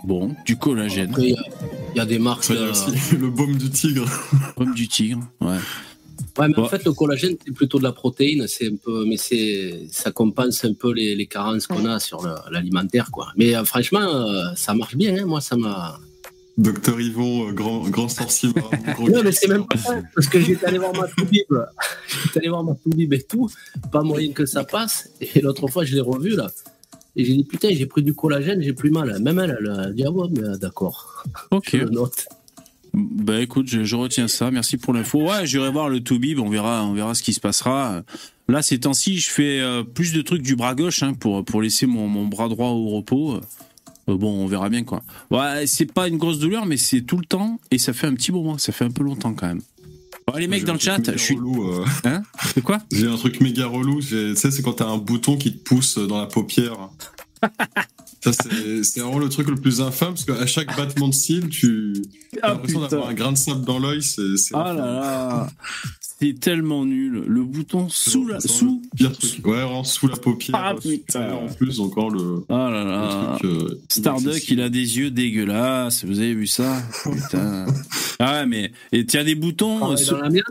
Bon, 0.05 0.35
du 0.45 0.57
collagène. 0.57 1.13
Il 1.17 1.35
y, 1.95 1.99
a 1.99 2.05
des 2.05 2.19
marques. 2.19 2.49
le 2.49 3.29
baume 3.29 3.57
du 3.57 3.69
tigre. 3.69 4.05
Baume 4.55 4.73
du 4.73 4.87
tigre, 4.87 5.21
ouais. 5.41 5.57
Ouais, 6.37 6.47
mais 6.49 6.59
en 6.59 6.65
fait, 6.65 6.83
le 6.85 6.93
collagène, 6.93 7.35
c'est 7.43 7.53
plutôt 7.53 7.79
de 7.79 7.83
la 7.83 7.91
protéine, 7.91 8.45
c'est 8.47 8.67
un 8.67 8.75
peu, 8.75 9.05
mais 9.05 9.17
c'est, 9.17 9.87
ça 9.89 10.11
compense 10.11 10.63
un 10.65 10.73
peu 10.73 10.93
les, 10.93 11.15
les 11.15 11.25
carences 11.25 11.65
qu'on 11.67 11.85
a 11.85 11.99
sur 11.99 12.27
l'alimentaire, 12.51 13.09
quoi. 13.11 13.29
Mais 13.35 13.55
euh, 13.55 13.63
franchement, 13.65 14.01
euh, 14.01 14.43
ça 14.55 14.73
marche 14.73 14.95
bien, 14.95 15.17
hein. 15.17 15.25
moi, 15.25 15.41
ça 15.41 15.55
m'a. 15.55 15.99
Docteur 16.57 16.99
Yvon, 16.99 17.49
euh, 17.49 17.51
grand, 17.51 17.87
grand 17.89 18.09
sorcier. 18.09 18.49
non, 18.99 19.21
mais 19.23 19.31
c'est 19.31 19.47
même 19.47 19.65
pas 19.65 19.77
ça, 19.77 20.01
parce 20.13 20.27
que 20.27 20.39
j'étais 20.39 20.65
allé 20.65 20.77
voir 20.77 20.93
ma 20.93 21.07
toubib, 21.07 21.45
j'étais 22.23 22.39
allé 22.39 22.49
voir 22.49 22.63
ma 22.63 22.75
toubib 22.75 23.13
et 23.13 23.23
tout, 23.23 23.49
pas 23.91 24.01
moyen 24.01 24.31
que 24.31 24.45
ça 24.45 24.63
passe, 24.63 25.09
et 25.21 25.41
l'autre 25.41 25.67
fois, 25.67 25.85
je 25.85 25.95
l'ai 25.95 26.01
revu, 26.01 26.35
là. 26.35 26.47
Et 27.15 27.25
j'ai 27.25 27.33
dit, 27.33 27.43
putain, 27.43 27.69
j'ai 27.71 27.87
pris 27.87 28.03
du 28.03 28.13
collagène, 28.13 28.61
j'ai 28.61 28.73
plus 28.73 28.91
mal. 28.91 29.19
Même 29.19 29.39
elle, 29.39 29.57
elle 29.59 29.69
a 29.71 29.89
dit, 29.89 30.03
ah 30.05 30.11
ouais, 30.11 30.27
mais 30.31 30.55
d'accord. 30.59 31.23
Ok. 31.49 31.73
note. 31.89 32.27
Bah 32.97 33.39
écoute, 33.41 33.67
je, 33.67 33.95
retiens 33.95 34.27
ça. 34.27 34.49
Merci 34.49 34.77
pour 34.77 34.91
l'info. 34.91 35.29
Ouais, 35.29 35.45
j'irai 35.45 35.69
voir 35.69 35.87
le 35.87 35.99
Toubib. 35.99 36.39
On 36.39 36.49
verra, 36.49 36.83
on 36.83 36.93
verra 36.93 37.13
ce 37.13 37.21
qui 37.21 37.31
se 37.31 37.39
passera. 37.39 38.01
Là, 38.47 38.63
ces 38.63 38.79
temps-ci, 38.79 39.19
je 39.19 39.29
fais 39.29 39.59
euh, 39.59 39.83
plus 39.83 40.13
de 40.13 40.21
trucs 40.23 40.41
du 40.41 40.55
bras 40.55 40.73
gauche 40.73 41.03
hein, 41.03 41.13
pour 41.13 41.45
pour 41.45 41.61
laisser 41.61 41.85
mon, 41.85 42.07
mon, 42.07 42.25
bras 42.25 42.47
droit 42.49 42.69
au 42.69 42.89
repos. 42.89 43.35
Euh, 44.09 44.17
bon, 44.17 44.43
on 44.43 44.47
verra 44.47 44.69
bien 44.69 44.83
quoi. 44.83 45.03
Ouais, 45.29 45.67
c'est 45.67 45.91
pas 45.93 46.07
une 46.07 46.17
grosse 46.17 46.39
douleur, 46.39 46.65
mais 46.65 46.77
c'est 46.77 47.01
tout 47.01 47.17
le 47.17 47.25
temps 47.25 47.59
et 47.69 47.77
ça 47.77 47.93
fait 47.93 48.07
un 48.07 48.15
petit 48.15 48.31
moment. 48.31 48.57
Ça 48.57 48.71
fait 48.71 48.85
un 48.85 48.91
peu 48.91 49.03
longtemps 49.03 49.33
quand 49.33 49.47
même. 49.47 49.61
Oh, 50.33 50.37
les 50.37 50.47
mecs 50.47 50.65
dans 50.65 50.73
le 50.73 50.79
chat, 50.79 50.99
je 51.05 51.17
suis. 51.17 51.35
relou, 51.35 51.71
euh, 51.71 51.85
Hein? 52.03 52.23
C'est 52.53 52.61
quoi? 52.61 52.79
J'ai 52.91 53.07
un 53.07 53.15
truc 53.15 53.39
méga 53.41 53.67
relou. 53.67 54.01
Tu 54.01 54.35
sais, 54.35 54.51
c'est 54.51 54.63
quand 54.63 54.73
t'as 54.73 54.87
un 54.87 54.97
bouton 54.97 55.37
qui 55.37 55.53
te 55.53 55.63
pousse 55.63 55.99
dans 55.99 56.19
la 56.19 56.25
paupière. 56.25 56.89
Ça, 58.21 58.31
c'est 58.83 58.99
vraiment 58.99 59.19
le 59.19 59.29
truc 59.29 59.47
le 59.47 59.55
plus 59.55 59.79
infâme 59.79 60.15
parce 60.15 60.25
qu'à 60.25 60.45
chaque 60.47 60.75
battement 60.75 61.07
de 61.07 61.13
cils, 61.13 61.47
tu 61.49 61.93
as 62.41 62.47
Ah, 62.47 62.53
l'impression 62.53 62.81
d'avoir 62.81 63.09
un 63.09 63.13
grain 63.13 63.31
de 63.31 63.37
sable 63.37 63.63
dans 63.63 63.77
l'œil. 63.79 64.01
C'est 64.01 64.23
Ah 64.53 64.73
là 64.73 64.83
infâme. 64.83 64.85
là 64.85 65.47
C'est 66.01 66.39
tellement 66.39 66.83
nul. 66.83 67.23
Le 67.27 67.43
bouton 67.43 67.87
sous 67.89 68.27
la. 68.27 68.39
Sous. 68.39 68.81
le 68.91 68.97
pire 68.97 69.17
truc. 69.17 69.45
Ouais, 69.45 69.53
vraiment 69.61 69.83
sous 69.83 70.07
la 70.07 70.17
paupière. 70.17 70.55
Ah, 70.61 70.73
putain. 70.81 71.31
En 71.31 71.47
plus, 71.47 71.79
encore 71.79 72.09
le, 72.09 72.43
Ah 72.49 72.69
là 72.71 72.83
le 72.83 73.37
truc. 73.37 73.45
euh, 73.51 73.81
Starduck, 73.87 74.49
il 74.49 74.61
a 74.61 74.69
des 74.69 74.97
yeux 74.97 75.11
dégueulasses. 75.11 76.03
Vous 76.03 76.19
avez 76.19 76.33
vu 76.33 76.47
ça? 76.47 76.75
Putain. 77.03 77.67
Ah 78.19 78.39
ouais, 78.41 78.45
mais. 78.47 78.71
Et 78.91 79.05
as 79.17 79.23
des 79.23 79.35
boutons. 79.35 79.77
Travaille 79.77 80.03
euh, 80.03 80.11
dans 80.11 80.17
l'amiante 80.21 80.45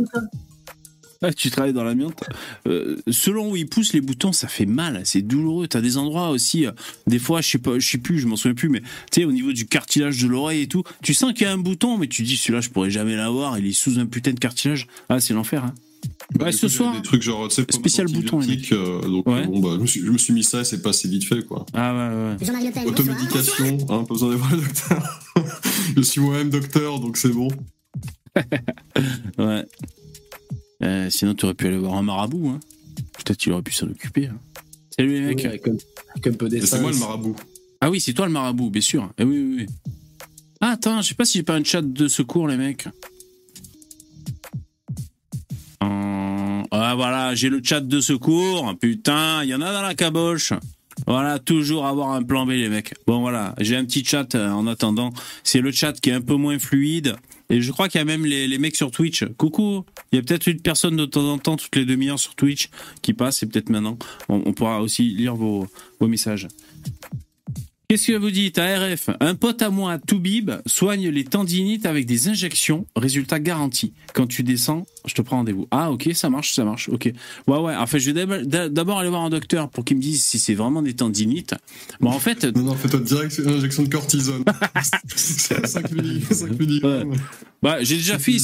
Ah, 1.23 1.33
tu 1.33 1.51
travailles 1.51 1.73
dans 1.73 1.85
l'amiante. 1.85 2.23
Euh, 2.67 2.97
selon 3.11 3.51
où 3.51 3.57
ils 3.57 3.67
poussent 3.69 3.93
les 3.93 4.01
boutons, 4.01 4.33
ça 4.33 4.49
fait 4.49 4.67
mal, 4.67 5.01
c'est 5.05 5.23
douloureux. 5.23 5.67
T'as 5.67 5.81
des 5.81 5.97
endroits 5.97 6.31
aussi, 6.31 6.67
euh, 6.67 6.73
des 7.07 7.19
fois, 7.19 7.41
je 7.41 7.49
sais 7.49 7.59
pas, 7.59 7.79
je 7.79 7.89
sais 7.89 7.99
plus, 7.99 8.19
je 8.19 8.27
m'en 8.27 8.37
souviens 8.37 8.55
plus, 8.55 8.69
mais 8.69 8.81
tu 8.81 9.21
sais, 9.21 9.25
au 9.25 9.33
niveau 9.33 9.53
du 9.53 9.67
cartilage 9.67 10.23
de 10.23 10.29
l'oreille 10.29 10.63
et 10.63 10.69
tout, 10.69 10.83
tu 11.03 11.15
sens 11.15 11.33
qu'il 11.33 11.43
y 11.43 11.47
a 11.47 11.53
un 11.53 11.59
bouton, 11.59 11.99
mais 11.99 12.07
tu 12.07 12.23
dis 12.23 12.37
celui-là, 12.37 12.61
je 12.61 12.69
pourrais 12.71 12.91
jamais 12.91 13.17
l'avoir. 13.17 13.59
Il 13.59 13.67
est 13.67 13.73
sous 13.73 13.99
un 13.99 14.07
putain 14.07 14.33
de 14.33 14.39
cartilage. 14.41 14.87
Ah, 15.09 15.21
c'est 15.21 15.35
l'enfer. 15.35 15.65
Hein. 15.65 15.75
Bah, 16.35 16.47
Ouais, 16.47 16.53
ce 16.53 16.67
coup, 16.67 16.69
soir, 16.73 16.95
Des 16.95 17.03
trucs 17.03 17.23
genre, 17.23 17.51
spécial 17.51 18.07
bouton, 18.07 18.41
euh, 18.41 19.01
donc, 19.03 19.27
Ouais. 19.27 19.47
bon, 19.47 19.61
bah, 19.61 19.71
je, 19.77 19.81
me 19.81 19.87
suis, 19.87 20.01
je 20.01 20.11
me 20.11 20.19
suis 20.19 20.33
mis 20.33 20.45
ça 20.45 20.61
et 20.61 20.65
c'est 20.65 20.83
passé 20.83 21.09
vite 21.09 21.25
fait, 21.25 21.43
quoi. 21.45 21.67
Ah 21.73 21.95
ouais, 21.95 22.47
ouais. 22.47 22.71
Pen. 22.73 22.87
Automédication, 22.87 23.79
hein, 23.89 24.05
pas 24.05 24.15
besoin 24.15 24.29
d'aller 24.29 24.41
voir 24.41 24.55
le 24.55 24.63
docteur. 24.63 25.21
je 25.97 26.03
suis 26.03 26.21
moi-même 26.21 26.51
docteur, 26.51 27.01
donc 27.01 27.17
c'est 27.17 27.31
bon. 27.31 27.49
ouais. 29.39 29.65
Euh, 30.83 31.09
sinon, 31.11 31.35
tu 31.35 31.45
aurais 31.45 31.55
pu 31.55 31.67
aller 31.67 31.79
voir 31.79 31.95
un 31.95 32.03
marabout. 32.03 32.49
Hein. 32.49 32.61
Peut-être 33.19 33.39
qu'il 33.39 33.53
aurait 33.53 33.63
pu 33.63 33.73
s'en 33.73 33.87
occuper. 33.89 34.27
hein. 34.27 34.39
Salut 34.97 35.13
les 35.13 35.21
mecs. 35.21 35.47
Oui, 36.25 36.33
peu 36.33 36.49
d'essence. 36.49 36.71
c'est 36.71 36.81
moi 36.81 36.91
le 36.91 36.99
marabout. 36.99 37.37
Ah 37.81 37.91
oui, 37.91 38.01
c'est 38.01 38.13
toi 38.15 38.27
le 38.27 38.33
marabout, 38.33 38.71
bien 38.71 38.81
sûr. 38.83 39.11
Eh 39.19 39.25
oui, 39.25 39.39
oui, 39.39 39.57
oui. 39.59 39.93
Ah, 40.61 40.71
attends, 40.71 41.03
je 41.03 41.09
sais 41.09 41.15
pas 41.15 41.25
si 41.27 41.39
j'ai 41.39 41.43
pas 41.45 41.55
un 41.57 41.65
chat 41.65 41.83
de 41.83 42.09
secours, 42.09 42.49
les 42.49 42.57
mecs. 42.57 42.87
Euh, 45.83 46.63
Ah, 46.71 46.95
voilà, 46.97 47.35
j'ai 47.35 47.49
le 47.49 47.61
chat 47.63 47.81
de 47.81 48.01
secours. 48.01 48.75
Putain, 48.81 49.43
il 49.45 49.51
y 49.51 49.55
en 49.55 49.61
a 49.61 49.73
dans 49.73 49.83
la 49.83 49.95
caboche. 49.95 50.53
Voilà, 51.07 51.39
toujours 51.39 51.87
avoir 51.87 52.13
un 52.13 52.23
plan 52.23 52.47
B, 52.47 52.51
les 52.51 52.69
mecs. 52.69 52.95
Bon, 53.07 53.21
voilà, 53.21 53.55
j'ai 53.59 53.77
un 53.77 53.85
petit 53.85 54.05
chat 54.05 54.35
euh, 54.35 54.51
en 54.51 54.67
attendant. 54.67 55.13
C'est 55.45 55.61
le 55.61 55.71
chat 55.71 55.93
qui 56.01 56.11
est 56.11 56.15
un 56.15 56.21
peu 56.21 56.35
moins 56.35 56.59
fluide. 56.59 57.17
Et 57.49 57.61
je 57.61 57.71
crois 57.71 57.89
qu'il 57.89 58.01
y 58.01 58.03
a 58.03 58.05
même 58.05 58.25
les, 58.25 58.49
les 58.49 58.59
mecs 58.59 58.75
sur 58.75 58.91
Twitch. 58.91 59.25
Coucou, 59.37 59.85
il 60.11 60.17
y 60.17 60.19
a 60.19 60.23
peut-être 60.23 60.49
une 60.49 60.61
personne 60.61 60.97
de 60.97 61.05
temps 61.05 61.31
en 61.31 61.39
temps, 61.39 61.57
toutes 61.57 61.77
les 61.77 61.85
demi-heures 61.85 62.19
sur 62.19 62.35
Twitch, 62.35 62.71
qui 63.03 63.13
passe, 63.13 63.43
et 63.43 63.47
peut-être 63.47 63.69
maintenant. 63.69 63.99
On, 64.29 64.53
pourra 64.53 64.81
aussi 64.81 65.05
lire 65.11 65.37
vos, 65.37 65.69
vos 66.01 66.09
messages. 66.09 66.49
Qu'est-ce 67.89 68.09
que 68.09 68.17
vous 68.17 68.33
dites 68.33 68.59
ARF 68.59 69.11
Un 69.21 69.37
pote 69.37 69.63
à 69.63 69.71
moi, 69.71 69.99
Toubib, 69.99 70.51
soigne 70.67 71.09
les 71.09 71.23
tendinites 71.23 71.87
avec 71.87 72.05
des 72.05 72.27
injections. 72.27 72.85
Résultat 72.97 73.39
garanti. 73.39 73.93
Quand 74.13 74.27
tu 74.27 74.43
descends, 74.43 74.87
je 75.07 75.15
te 75.15 75.23
prends 75.23 75.37
rendez-vous. 75.39 75.67
Ah, 75.71 75.91
ok, 75.91 76.11
ça 76.15 76.29
marche, 76.31 76.53
ça 76.55 76.65
marche. 76.65 76.89
Ok. 76.89 77.11
Ouais, 77.47 77.59
ouais. 77.59 77.75
Enfin, 77.77 77.99
je 77.99 78.11
vais 78.11 78.25
d'ab- 78.27 78.73
d'abord 78.73 78.99
aller 78.99 79.09
voir 79.11 79.23
un 79.23 79.31
docteur 79.31 79.69
pour 79.71 79.85
qu'il 79.85 79.97
me 79.97 80.03
dise 80.03 80.23
si 80.23 80.39
c'est 80.39 80.55
vraiment 80.55 80.83
des 80.83 80.95
tendinites. 80.95 81.55
Bon, 82.01 82.11
en 82.11 82.19
fait, 82.19 82.45
Non, 82.57 82.63
non, 82.63 82.75
fais-toi 82.75 83.01
direct 83.01 83.39
une 83.39 83.49
injection 83.51 83.83
de 83.85 83.89
cortisone. 83.89 84.45
c'est 85.17 85.67
5 85.67 85.93
mg. 85.93 86.85
Ouais. 86.85 87.05
bah, 87.63 87.77
j'ai 87.83 87.97
déjà 87.97 88.19
fait. 88.19 88.37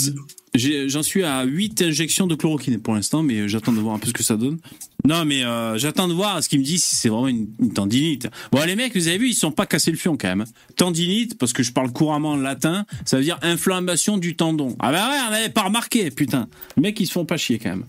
J'en 0.54 1.02
suis 1.02 1.22
à 1.24 1.44
8 1.44 1.80
injections 1.82 2.26
de 2.26 2.34
chloroquine 2.34 2.78
pour 2.78 2.94
l'instant, 2.94 3.22
mais 3.22 3.48
j'attends 3.48 3.72
de 3.72 3.80
voir 3.80 3.94
un 3.94 3.98
peu 3.98 4.08
ce 4.08 4.12
que 4.12 4.22
ça 4.22 4.36
donne. 4.36 4.58
Non, 5.04 5.24
mais 5.24 5.42
euh, 5.44 5.78
j'attends 5.78 6.06
de 6.08 6.12
voir 6.12 6.42
ce 6.44 6.48
qu'il 6.48 6.58
me 6.60 6.64
dit 6.64 6.78
si 6.78 6.94
c'est 6.94 7.08
vraiment 7.08 7.26
une, 7.28 7.48
une 7.58 7.72
tendinite. 7.72 8.28
Bon, 8.52 8.62
les 8.64 8.76
mecs, 8.76 8.94
vous 8.94 9.08
avez 9.08 9.16
vu, 9.18 9.30
ils 9.30 9.34
sont 9.34 9.50
pas 9.50 9.64
cassés 9.66 9.90
le 9.90 9.96
fion 9.96 10.16
quand 10.18 10.28
même. 10.28 10.44
Tendinite, 10.76 11.38
parce 11.38 11.52
que 11.54 11.62
je 11.62 11.72
parle 11.72 11.90
couramment 11.90 12.36
latin, 12.36 12.84
ça 13.06 13.16
veut 13.16 13.24
dire 13.24 13.38
inflammation 13.42 14.18
du 14.18 14.36
tendon. 14.36 14.76
Ah 14.78 14.92
bah 14.92 15.08
ouais, 15.10 15.16
on 15.28 15.30
n'avait 15.30 15.48
pas 15.48 15.62
remarqué, 15.62 16.10
putain. 16.10 16.48
Mecs, 16.76 16.98
ils 17.00 17.06
se 17.06 17.12
font 17.12 17.24
pas 17.24 17.36
chier 17.36 17.58
quand 17.58 17.70
même. 17.70 17.86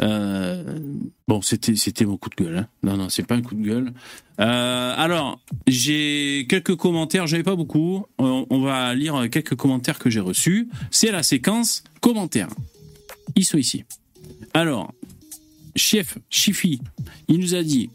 Euh, 0.00 0.78
bon, 1.26 1.42
c'était 1.42 1.74
c'était 1.74 2.04
mon 2.04 2.16
coup 2.16 2.30
de 2.30 2.36
gueule. 2.36 2.56
Hein. 2.58 2.68
Non, 2.82 2.96
non, 2.96 3.08
c'est 3.08 3.26
pas 3.26 3.34
un 3.34 3.42
coup 3.42 3.54
de 3.54 3.62
gueule. 3.62 3.92
Euh, 4.40 4.94
alors, 4.96 5.40
j'ai 5.66 6.46
quelques 6.48 6.76
commentaires, 6.76 7.26
j'en 7.26 7.36
ai 7.36 7.42
pas 7.42 7.56
beaucoup. 7.56 8.06
On, 8.18 8.46
on 8.50 8.60
va 8.60 8.94
lire 8.94 9.28
quelques 9.30 9.56
commentaires 9.56 9.98
que 9.98 10.10
j'ai 10.10 10.20
reçus. 10.20 10.68
C'est 10.90 11.10
la 11.10 11.22
séquence 11.22 11.82
commentaires. 12.00 12.50
Ils 13.34 13.44
sont 13.44 13.58
ici. 13.58 13.84
Alors, 14.54 14.92
chef 15.74 16.18
Chifi, 16.30 16.80
il 17.28 17.40
nous 17.40 17.54
a 17.54 17.62
dit. 17.62 17.90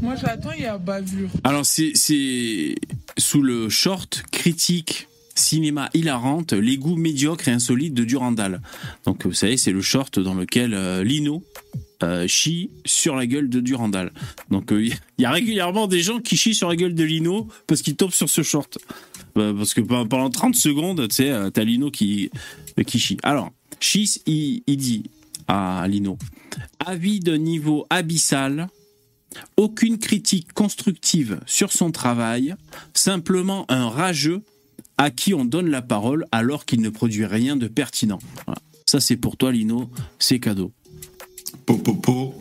Moi 0.00 0.14
j'attends, 0.16 0.52
il 0.52 0.62
y 0.62 0.66
a 0.66 0.78
bavure. 0.78 1.30
Alors, 1.44 1.64
c'est 1.66 1.92
c'est 1.94 2.74
sous 3.18 3.42
le 3.42 3.68
short 3.68 4.22
critique 4.30 5.08
cinéma 5.40 5.90
hilarante, 5.94 6.52
les 6.52 6.76
goûts 6.76 6.96
médiocres 6.96 7.48
et 7.48 7.52
insolites 7.52 7.94
de 7.94 8.04
Durandal. 8.04 8.60
Donc, 9.04 9.26
vous 9.26 9.32
savez, 9.32 9.56
c'est 9.56 9.72
le 9.72 9.80
short 9.82 10.18
dans 10.18 10.34
lequel 10.34 10.74
euh, 10.74 11.02
Lino 11.02 11.42
euh, 12.02 12.26
chie 12.26 12.70
sur 12.86 13.14
la 13.16 13.26
gueule 13.26 13.48
de 13.48 13.60
Durandal. 13.60 14.12
Donc, 14.50 14.72
euh, 14.72 14.84
il 15.18 15.22
y 15.22 15.24
a 15.24 15.30
régulièrement 15.30 15.86
des 15.86 16.00
gens 16.00 16.20
qui 16.20 16.36
chient 16.36 16.54
sur 16.54 16.68
la 16.68 16.76
gueule 16.76 16.94
de 16.94 17.04
Lino 17.04 17.48
parce 17.66 17.82
qu'ils 17.82 17.96
tombent 17.96 18.12
sur 18.12 18.30
ce 18.30 18.42
short. 18.42 18.78
Euh, 19.36 19.52
parce 19.54 19.74
que 19.74 19.80
pe- 19.80 20.06
pendant 20.08 20.30
30 20.30 20.54
secondes, 20.54 21.06
tu 21.08 21.14
sais, 21.16 21.30
euh, 21.30 21.50
t'as 21.50 21.64
Lino 21.64 21.90
qui, 21.90 22.30
qui 22.86 22.98
chie. 22.98 23.16
Alors, 23.22 23.50
Chis, 23.80 24.20
il, 24.26 24.62
il 24.66 24.76
dit 24.76 25.04
à 25.48 25.86
Lino 25.88 26.18
Avis 26.84 27.20
d'un 27.20 27.38
niveau 27.38 27.86
abyssal, 27.90 28.68
aucune 29.56 29.98
critique 29.98 30.52
constructive 30.52 31.40
sur 31.46 31.72
son 31.72 31.90
travail, 31.92 32.54
simplement 32.94 33.64
un 33.68 33.88
rageux 33.88 34.42
à 35.02 35.10
qui 35.10 35.32
on 35.32 35.46
donne 35.46 35.70
la 35.70 35.80
parole 35.80 36.26
alors 36.30 36.66
qu'il 36.66 36.82
ne 36.82 36.90
produit 36.90 37.24
rien 37.24 37.56
de 37.56 37.68
pertinent. 37.68 38.18
Voilà. 38.44 38.60
Ça, 38.86 39.00
c'est 39.00 39.16
pour 39.16 39.38
toi, 39.38 39.50
Lino, 39.50 39.90
c'est 40.18 40.40
cadeau. 40.40 40.72
Popopo. 41.64 42.34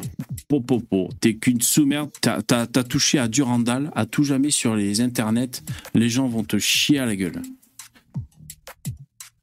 Popopo, 0.49 1.09
t'es 1.21 1.35
qu'une 1.37 1.61
sous-merde, 1.61 2.09
t'as, 2.19 2.41
t'as- 2.41 2.67
t'as 2.67 2.83
touché 2.83 3.17
à 3.17 3.29
Durandal, 3.29 3.91
à 3.95 4.05
tout 4.05 4.23
jamais 4.25 4.51
sur 4.51 4.75
les 4.75 4.99
internets, 4.99 5.63
les 5.93 6.09
gens 6.09 6.27
vont 6.27 6.43
te 6.43 6.57
chier 6.59 6.99
à 6.99 7.05
la 7.05 7.15
gueule. 7.15 7.41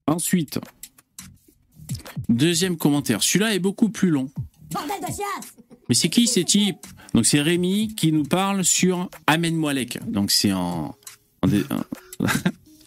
Ensuite, 0.06 0.58
deuxième 2.28 2.76
commentaire, 2.76 3.22
celui-là 3.22 3.54
est 3.54 3.58
beaucoup 3.60 3.88
plus 3.88 4.10
long. 4.10 4.30
Bordel 4.72 4.96
de 5.00 5.06
chiasse 5.06 5.54
Mais 5.88 5.94
c'est 5.94 6.08
qui 6.10 6.26
ces 6.26 6.44
types 6.44 6.84
Donc 7.14 7.24
c'est 7.24 7.40
Rémi 7.40 7.94
qui 7.94 8.12
nous 8.12 8.24
parle 8.24 8.64
sur 8.64 9.08
Amen 9.26 9.54
Moalek. 9.56 9.98
Donc 10.10 10.30
c'est 10.30 10.52
en, 10.52 10.94
en 11.42 11.46
dé- 11.48 11.64
en- 11.70 12.24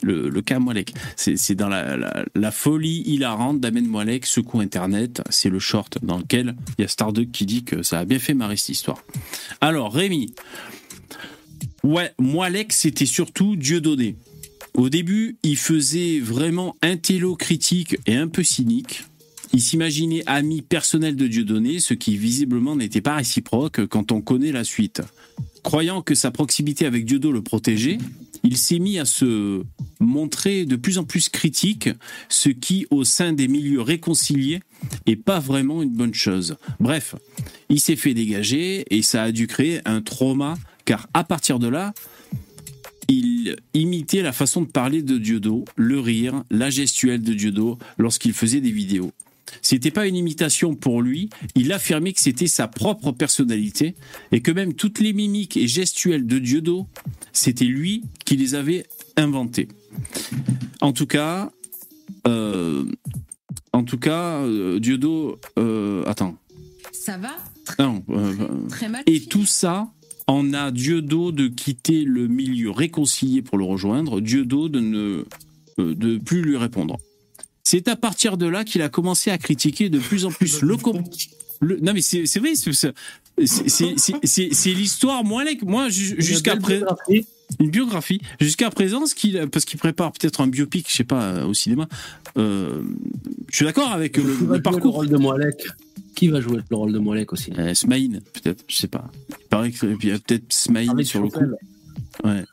le, 0.01 0.41
cas 0.41 0.60
Moalek. 0.60 0.94
C'est 1.15 1.56
dans 1.56 1.70
la, 1.70 2.51
folie 2.51 3.03
hilarante 3.06 3.60
d'Amen 3.60 3.88
Moalek, 3.88 4.25
secoue 4.25 4.60
Internet. 4.60 5.22
C'est 5.29 5.50
le 5.50 5.60
short 5.60 6.00
dans 6.03 6.18
lequel 6.18 6.56
il 6.77 6.82
y 6.82 6.86
a 6.86 6.88
Starduck 6.88 7.32
qui 7.32 7.46
dit 7.46 7.63
que 7.63 7.84
ça 7.84 8.00
a 8.00 8.06
bien 8.06 8.20
fait 8.20 8.34
marrer 8.34 8.58
cette 8.58 8.70
histoire. 8.70 9.03
Alors 9.62 9.94
Rémi, 9.94 10.34
ouais, 11.84 12.13
Moalek 12.18 12.74
c'était 12.74 13.06
surtout 13.06 13.56
Dieudonné. 13.56 14.15
Au 14.75 14.89
début, 14.89 15.38
il 15.44 15.58
faisait 15.58 16.20
vraiment 16.20 16.75
intello 16.82 17.36
critique 17.36 17.98
et 18.06 18.15
un 18.15 18.27
peu 18.27 18.44
cynique. 18.44 19.03
Il 19.51 19.62
s'imaginait 19.62 20.24
ami 20.27 20.62
personnel 20.62 21.15
de 21.15 21.27
Dieudonné, 21.27 21.79
ce 21.79 21.94
qui 21.94 22.18
visiblement 22.18 22.75
n'était 22.75 23.01
pas 23.01 23.15
réciproque 23.15 23.88
quand 23.88 24.12
on 24.12 24.22
connaît 24.22 24.51
la 24.51 24.63
suite. 24.63 25.01
Croyant 25.63 26.01
que 26.01 26.15
sa 26.15 26.32
proximité 26.32 26.86
avec 26.86 27.06
Dieudo 27.06 27.32
le 27.32 27.41
protégeait, 27.41 27.98
il 28.44 28.58
s'est 28.58 28.79
mis 28.79 29.00
à 29.00 29.06
se 29.06 29.63
montrer 30.00 30.65
de 30.65 30.75
plus 30.75 30.98
en 30.98 31.03
plus 31.03 31.29
critique, 31.29 31.89
ce 32.29 32.50
qui, 32.50 32.86
au 32.89 33.03
sein 33.03 33.34
des 33.34 33.48
milieux 33.48 33.82
réconciliés, 33.82 34.62
est 35.06 35.15
pas 35.15 35.39
vraiment 35.39 35.82
une 35.82 35.89
bonne 35.89 36.13
chose. 36.13 36.56
Bref, 36.79 37.15
il 37.70 37.79
s'est 37.79 37.96
fait 37.96 38.13
dégager 38.13 38.86
et 38.96 39.01
ça 39.01 39.24
a 39.24 39.32
dû 39.32 39.48
créer 39.48 39.82
un 39.86 40.01
trauma, 40.01 40.58
car 40.86 41.08
à 41.13 41.24
partir 41.24 41.60
de 41.60 41.68
là, 41.68 41.94
il 43.10 43.56
imitait 43.74 44.22
la 44.22 44.32
façon 44.32 44.62
de 44.62 44.68
parler 44.68 45.01
de 45.01 45.18
Dieudo, 45.18 45.65
le 45.75 46.00
rire, 46.00 46.44
la 46.51 46.70
gestuelle 46.70 47.24
de 47.24 47.34
Dieudo 47.34 47.77
lorsqu'il 47.98 48.34
faisait 48.34 48.62
des 48.62 48.72
vidéos. 48.72 49.12
C'était 49.62 49.91
pas 49.91 50.08
une 50.08 50.15
imitation 50.15 50.75
pour 50.75 51.01
lui, 51.01 51.29
il 51.56 51.72
affirmait 51.72 52.13
que 52.13 52.22
c'était 52.22 52.48
sa 52.48 52.68
propre 52.68 53.12
personnalité 53.12 53.96
et 54.32 54.41
que 54.41 54.51
même 54.51 54.74
toutes 54.74 55.00
les 55.00 55.13
mimiques 55.13 55.58
et 55.58 55.68
gestuelles 55.68 56.25
de 56.27 56.39
Dieudo, 56.39 56.88
c'était 57.34 57.65
lui 57.65 58.03
qui 58.25 58.38
les 58.38 58.56
avait 58.56 58.86
inventées. 59.18 59.68
En 60.82 60.94
tout 60.94 61.08
cas, 61.08 61.51
euh, 62.27 62.86
en 63.74 63.84
tout 63.84 63.98
cas, 63.98 64.41
euh, 64.41 64.79
Dieudo, 64.79 65.39
euh, 65.58 66.03
attends, 66.06 66.36
Ça 66.91 67.18
va 67.18 67.36
non, 67.77 68.03
euh, 68.10 68.34
Très 68.70 68.89
mal. 68.89 69.03
et 69.06 69.22
tout 69.22 69.46
ça 69.46 69.88
en 70.27 70.53
a 70.53 70.72
Dieudo 70.72 71.32
de 71.32 71.48
quitter 71.48 72.03
le 72.03 72.27
milieu 72.27 72.72
réconcilié 72.72 73.41
pour 73.41 73.58
le 73.58 73.63
rejoindre, 73.65 74.22
Dieudo 74.22 74.70
de 74.70 74.79
ne 74.79 75.25
de 75.77 76.18
plus 76.18 76.41
lui 76.41 76.58
répondre. 76.58 76.98
C'est 77.72 77.88
à 77.88 77.96
partir 77.96 78.36
de 78.38 78.48
là 78.48 78.64
qu'il 78.64 78.82
a 78.82 78.90
commencé 78.90 79.30
à 79.30 79.38
critiquer 79.38 79.90
de 79.90 80.00
plus 80.00 80.26
en 80.26 80.32
plus 80.32 80.62
le, 80.64 80.76
com- 80.76 81.04
le- 81.60 81.78
non 81.82 81.94
mais 81.94 82.02
c'est 82.02 82.24
vrai, 82.40 82.56
c'est- 82.56 82.94
l'histoire. 84.74 85.24
Moi, 85.24 85.44
like, 85.44 85.62
moi 85.62 85.88
ju- 85.88 86.16
jusqu'à 86.18 86.56
présent, 86.58 86.88
une 87.60 87.70
biographie. 87.70 88.22
Jusqu'à 88.40 88.72
présent, 88.72 89.06
ce 89.06 89.14
qu'il, 89.14 89.48
parce 89.52 89.66
qu'il 89.66 89.78
prépare 89.78 90.12
peut-être 90.14 90.42
un 90.42 90.48
biopic, 90.48 90.88
je 90.90 90.96
sais 90.96 91.04
pas, 91.04 91.22
euh, 91.24 91.46
au 91.46 91.54
cinéma. 91.54 91.88
euh, 92.38 92.82
je 93.52 93.56
suis 93.58 93.66
d'accord 93.66 93.92
avec 93.92 94.18
le, 94.18 94.24
Qui 94.24 94.30
va 94.30 94.34
le 94.34 94.40
jouer 94.48 94.58
Le 94.58 94.64
parcours. 94.64 94.94
rôle 94.96 95.10
de 95.10 95.18
Moalek? 95.18 95.68
Qui 96.16 96.28
va 96.30 96.42
jouer 96.42 96.62
le 96.70 96.76
rôle 96.76 96.92
de 96.92 96.98
Moalek 96.98 97.32
aussi? 97.34 97.52
Euh, 97.58 97.76
Smaïn, 97.76 98.20
peut-être, 98.34 98.64
je 98.68 98.76
sais 98.78 98.88
pas. 98.88 99.12
Il 99.30 99.46
paraît 99.48 99.72
qu'il 99.72 99.90
y 100.06 100.12
a 100.12 100.18
peut-être 100.18 100.52
Smaïn 100.52 101.04
sur 101.04 101.22
le 101.22 101.30
coup. 101.30 101.46
Ouais. 102.24 102.44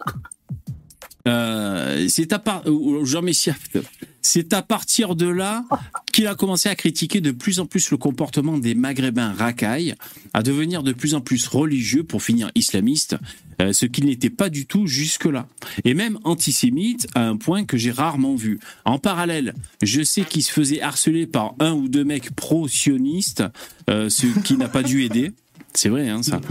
Euh, 1.26 2.06
c'est 2.08 2.32
à 2.35 2.38
part 2.38 2.66
ou 2.68 3.02
Jean 3.06 3.23
Messia, 3.23 3.54
peut-être. 3.73 3.88
C'est 4.26 4.54
à 4.54 4.61
partir 4.62 5.14
de 5.14 5.28
là 5.28 5.64
qu'il 6.12 6.26
a 6.26 6.35
commencé 6.35 6.68
à 6.68 6.75
critiquer 6.75 7.21
de 7.21 7.30
plus 7.30 7.61
en 7.61 7.66
plus 7.66 7.92
le 7.92 7.97
comportement 7.97 8.59
des 8.59 8.75
Maghrébins 8.75 9.33
racailles, 9.33 9.95
à 10.35 10.42
devenir 10.42 10.83
de 10.83 10.92
plus 10.92 11.14
en 11.14 11.21
plus 11.21 11.47
religieux 11.47 12.02
pour 12.02 12.25
finir 12.25 12.50
islamiste, 12.56 13.16
euh, 13.62 13.73
ce 13.73 13.87
qu'il 13.87 14.06
n'était 14.06 14.28
pas 14.28 14.49
du 14.49 14.66
tout 14.66 14.88
jusque-là. 14.88 15.47
Et 15.85 15.95
même 15.95 16.18
antisémite 16.25 17.06
à 17.14 17.25
un 17.25 17.37
point 17.37 17.64
que 17.64 17.76
j'ai 17.76 17.92
rarement 17.92 18.35
vu. 18.35 18.59
En 18.85 18.99
parallèle, 18.99 19.54
je 19.80 20.02
sais 20.02 20.23
qu'il 20.23 20.42
se 20.42 20.50
faisait 20.50 20.83
harceler 20.83 21.28
par 21.28 21.54
un 21.61 21.73
ou 21.73 21.87
deux 21.87 22.04
mecs 22.04 22.35
pro-sionistes, 22.35 23.45
euh, 23.88 24.09
ce 24.09 24.26
qui 24.40 24.56
n'a 24.56 24.68
pas 24.68 24.83
dû 24.83 25.04
aider. 25.04 25.30
C'est 25.75 25.88
vrai, 25.88 26.08
hein, 26.08 26.23
ça. 26.23 26.40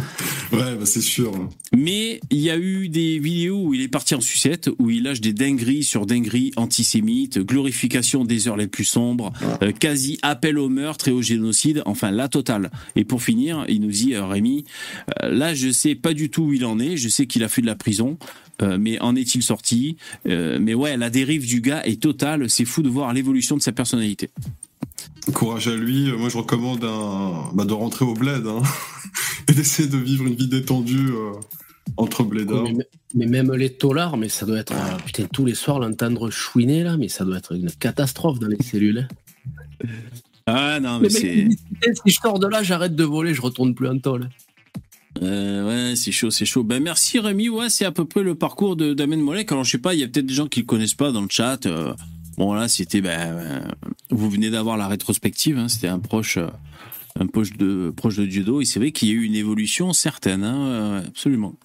Ouais, 0.52 0.76
bah 0.76 0.86
c'est 0.86 1.02
sûr. 1.02 1.34
Mais 1.76 2.20
il 2.30 2.40
y 2.40 2.52
a 2.52 2.58
eu 2.58 2.88
des 2.88 3.18
vidéos 3.18 3.64
où 3.66 3.74
il 3.74 3.82
est 3.82 3.88
parti 3.88 4.14
en 4.14 4.22
sucette, 4.22 4.70
où 4.78 4.92
il 4.92 5.04
lâche 5.04 5.20
des 5.20 5.34
dingueries 5.34 5.84
sur 5.84 6.06
dingueries 6.06 6.52
antisémites, 6.56 7.40
glorification 7.40 8.24
des 8.24 8.48
heures 8.48 8.56
les 8.56 8.68
plus 8.68 8.86
sombres, 8.86 9.34
euh, 9.64 9.72
quasi 9.72 10.20
appel 10.22 10.60
au 10.60 10.70
meurtre 10.70 11.08
et 11.08 11.12
au 11.12 11.24
génocide, 11.24 11.82
enfin 11.86 12.12
la 12.12 12.30
totale. 12.30 12.70
Et 12.96 13.04
pour 13.04 13.24
finir, 13.24 13.66
il 13.68 13.82
nous 13.82 13.90
dit, 13.90 14.14
euh, 14.14 14.26
Rémi, 14.26 14.66
euh, 15.24 15.32
là 15.32 15.56
je 15.56 15.72
sais 15.72 15.96
pas 15.96 16.14
du 16.14 16.30
tout 16.30 16.44
où 16.44 16.54
il 16.54 16.64
en 16.64 16.80
est, 16.80 16.96
je 16.96 17.10
sais 17.10 17.26
qu'il 17.26 17.44
a 17.44 17.50
fait 17.50 17.62
de 17.62 17.68
la 17.68 17.76
prison, 17.76 18.18
mais 18.62 19.02
en 19.02 19.18
est-il 19.18 19.44
sorti? 19.44 19.98
Mais 20.24 20.74
ouais, 20.74 20.96
la 20.96 21.10
dérive 21.10 21.46
du 21.46 21.60
gars 21.60 21.86
est 21.86 22.02
totale, 22.02 22.50
c'est 22.50 22.64
fou 22.64 22.84
de 22.84 22.90
voir 22.90 23.12
l'évolution 23.14 23.58
de 23.58 23.62
sa 23.62 23.74
personnalité. 23.74 24.30
Courage 25.34 25.68
à 25.68 25.76
lui. 25.76 26.12
Moi, 26.12 26.30
je 26.30 26.38
recommande 26.38 26.84
un... 26.84 27.52
bah, 27.54 27.66
de 27.66 27.74
rentrer 27.74 28.06
au 28.06 28.14
bled 28.14 28.46
hein. 28.48 28.62
et 29.50 29.54
d'essayer 29.54 29.88
de 29.88 29.98
vivre 29.98 30.26
une 30.26 30.36
vie 30.36 30.48
détendue 30.48 31.10
euh, 31.10 31.32
entre 31.98 32.24
blédards. 32.24 32.64
Mais, 32.64 32.86
mais 33.16 33.26
même 33.26 33.54
les 33.54 33.74
taulards, 33.74 34.18
mais 34.18 34.30
ça 34.30 34.46
doit 34.46 34.60
être. 34.60 34.74
euh, 34.74 34.98
putain, 35.06 35.26
tous 35.32 35.46
les 35.46 35.56
soirs, 35.56 35.80
l'entendre 35.80 36.30
chouiner 36.30 36.84
là, 36.84 36.98
mais 36.98 37.08
ça 37.10 37.26
doit 37.26 37.38
être 37.38 37.54
une 37.56 37.72
catastrophe 37.72 38.40
dans 38.40 38.48
les 38.48 38.62
cellules. 38.64 39.08
hein. 39.82 39.88
Ah 40.48 40.80
non, 40.80 41.00
mais 41.00 41.10
c'est... 41.10 41.48
si 41.82 42.12
je 42.12 42.20
sors 42.22 42.38
de 42.38 42.48
là, 42.48 42.62
j'arrête 42.62 42.96
de 42.96 43.04
voler, 43.04 43.34
je 43.34 43.42
retourne 43.42 43.74
plus 43.74 43.88
en 43.88 43.98
tôle. 43.98 44.30
Euh, 45.24 45.90
ouais, 45.90 45.96
c'est 45.96 46.12
chaud, 46.12 46.30
c'est 46.30 46.46
chaud. 46.46 46.64
Ben 46.64 46.84
merci 46.84 47.20
Rémi. 47.20 47.50
Ouais, 47.50 47.70
c'est 47.70 47.86
à 47.86 47.92
peu 47.92 48.06
près 48.06 48.22
le 48.22 48.36
parcours 48.36 48.76
de 48.76 48.94
d'Amen 48.94 49.22
Molek. 49.22 49.52
Alors 49.52 49.64
je 49.64 49.72
sais 49.72 49.78
pas, 49.80 49.94
il 49.94 50.02
y 50.02 50.04
a 50.04 50.08
peut-être 50.08 50.26
des 50.26 50.34
gens 50.34 50.48
qui 50.48 50.60
le 50.60 50.66
connaissent 50.66 50.94
pas 50.94 51.12
dans 51.12 51.22
le 51.22 51.30
chat. 51.30 51.66
Euh, 51.66 51.94
bon 52.38 52.54
là, 52.54 52.68
c'était 52.68 53.02
ben 53.02 53.18
euh, 53.20 53.60
vous 54.12 54.30
venez 54.30 54.50
d'avoir 54.50 54.78
la 54.78 54.88
rétrospective. 54.88 55.58
Hein, 55.58 55.68
c'était 55.70 55.88
un 55.88 56.00
proche, 56.00 56.38
euh, 56.38 56.48
un 57.20 57.28
proche 57.28 57.54
de 57.54 57.92
proche 57.96 58.16
de 58.18 58.26
Dieudo. 58.26 58.62
Et 58.62 58.66
c'est 58.66 58.80
vrai 58.80 58.92
qu'il 58.92 59.08
y 59.10 59.12
a 59.12 59.16
eu 59.16 59.24
une 59.24 59.36
évolution 59.36 59.94
certaine. 59.94 60.44
Hein, 60.44 61.00
ouais, 61.00 61.08
absolument. 61.08 61.56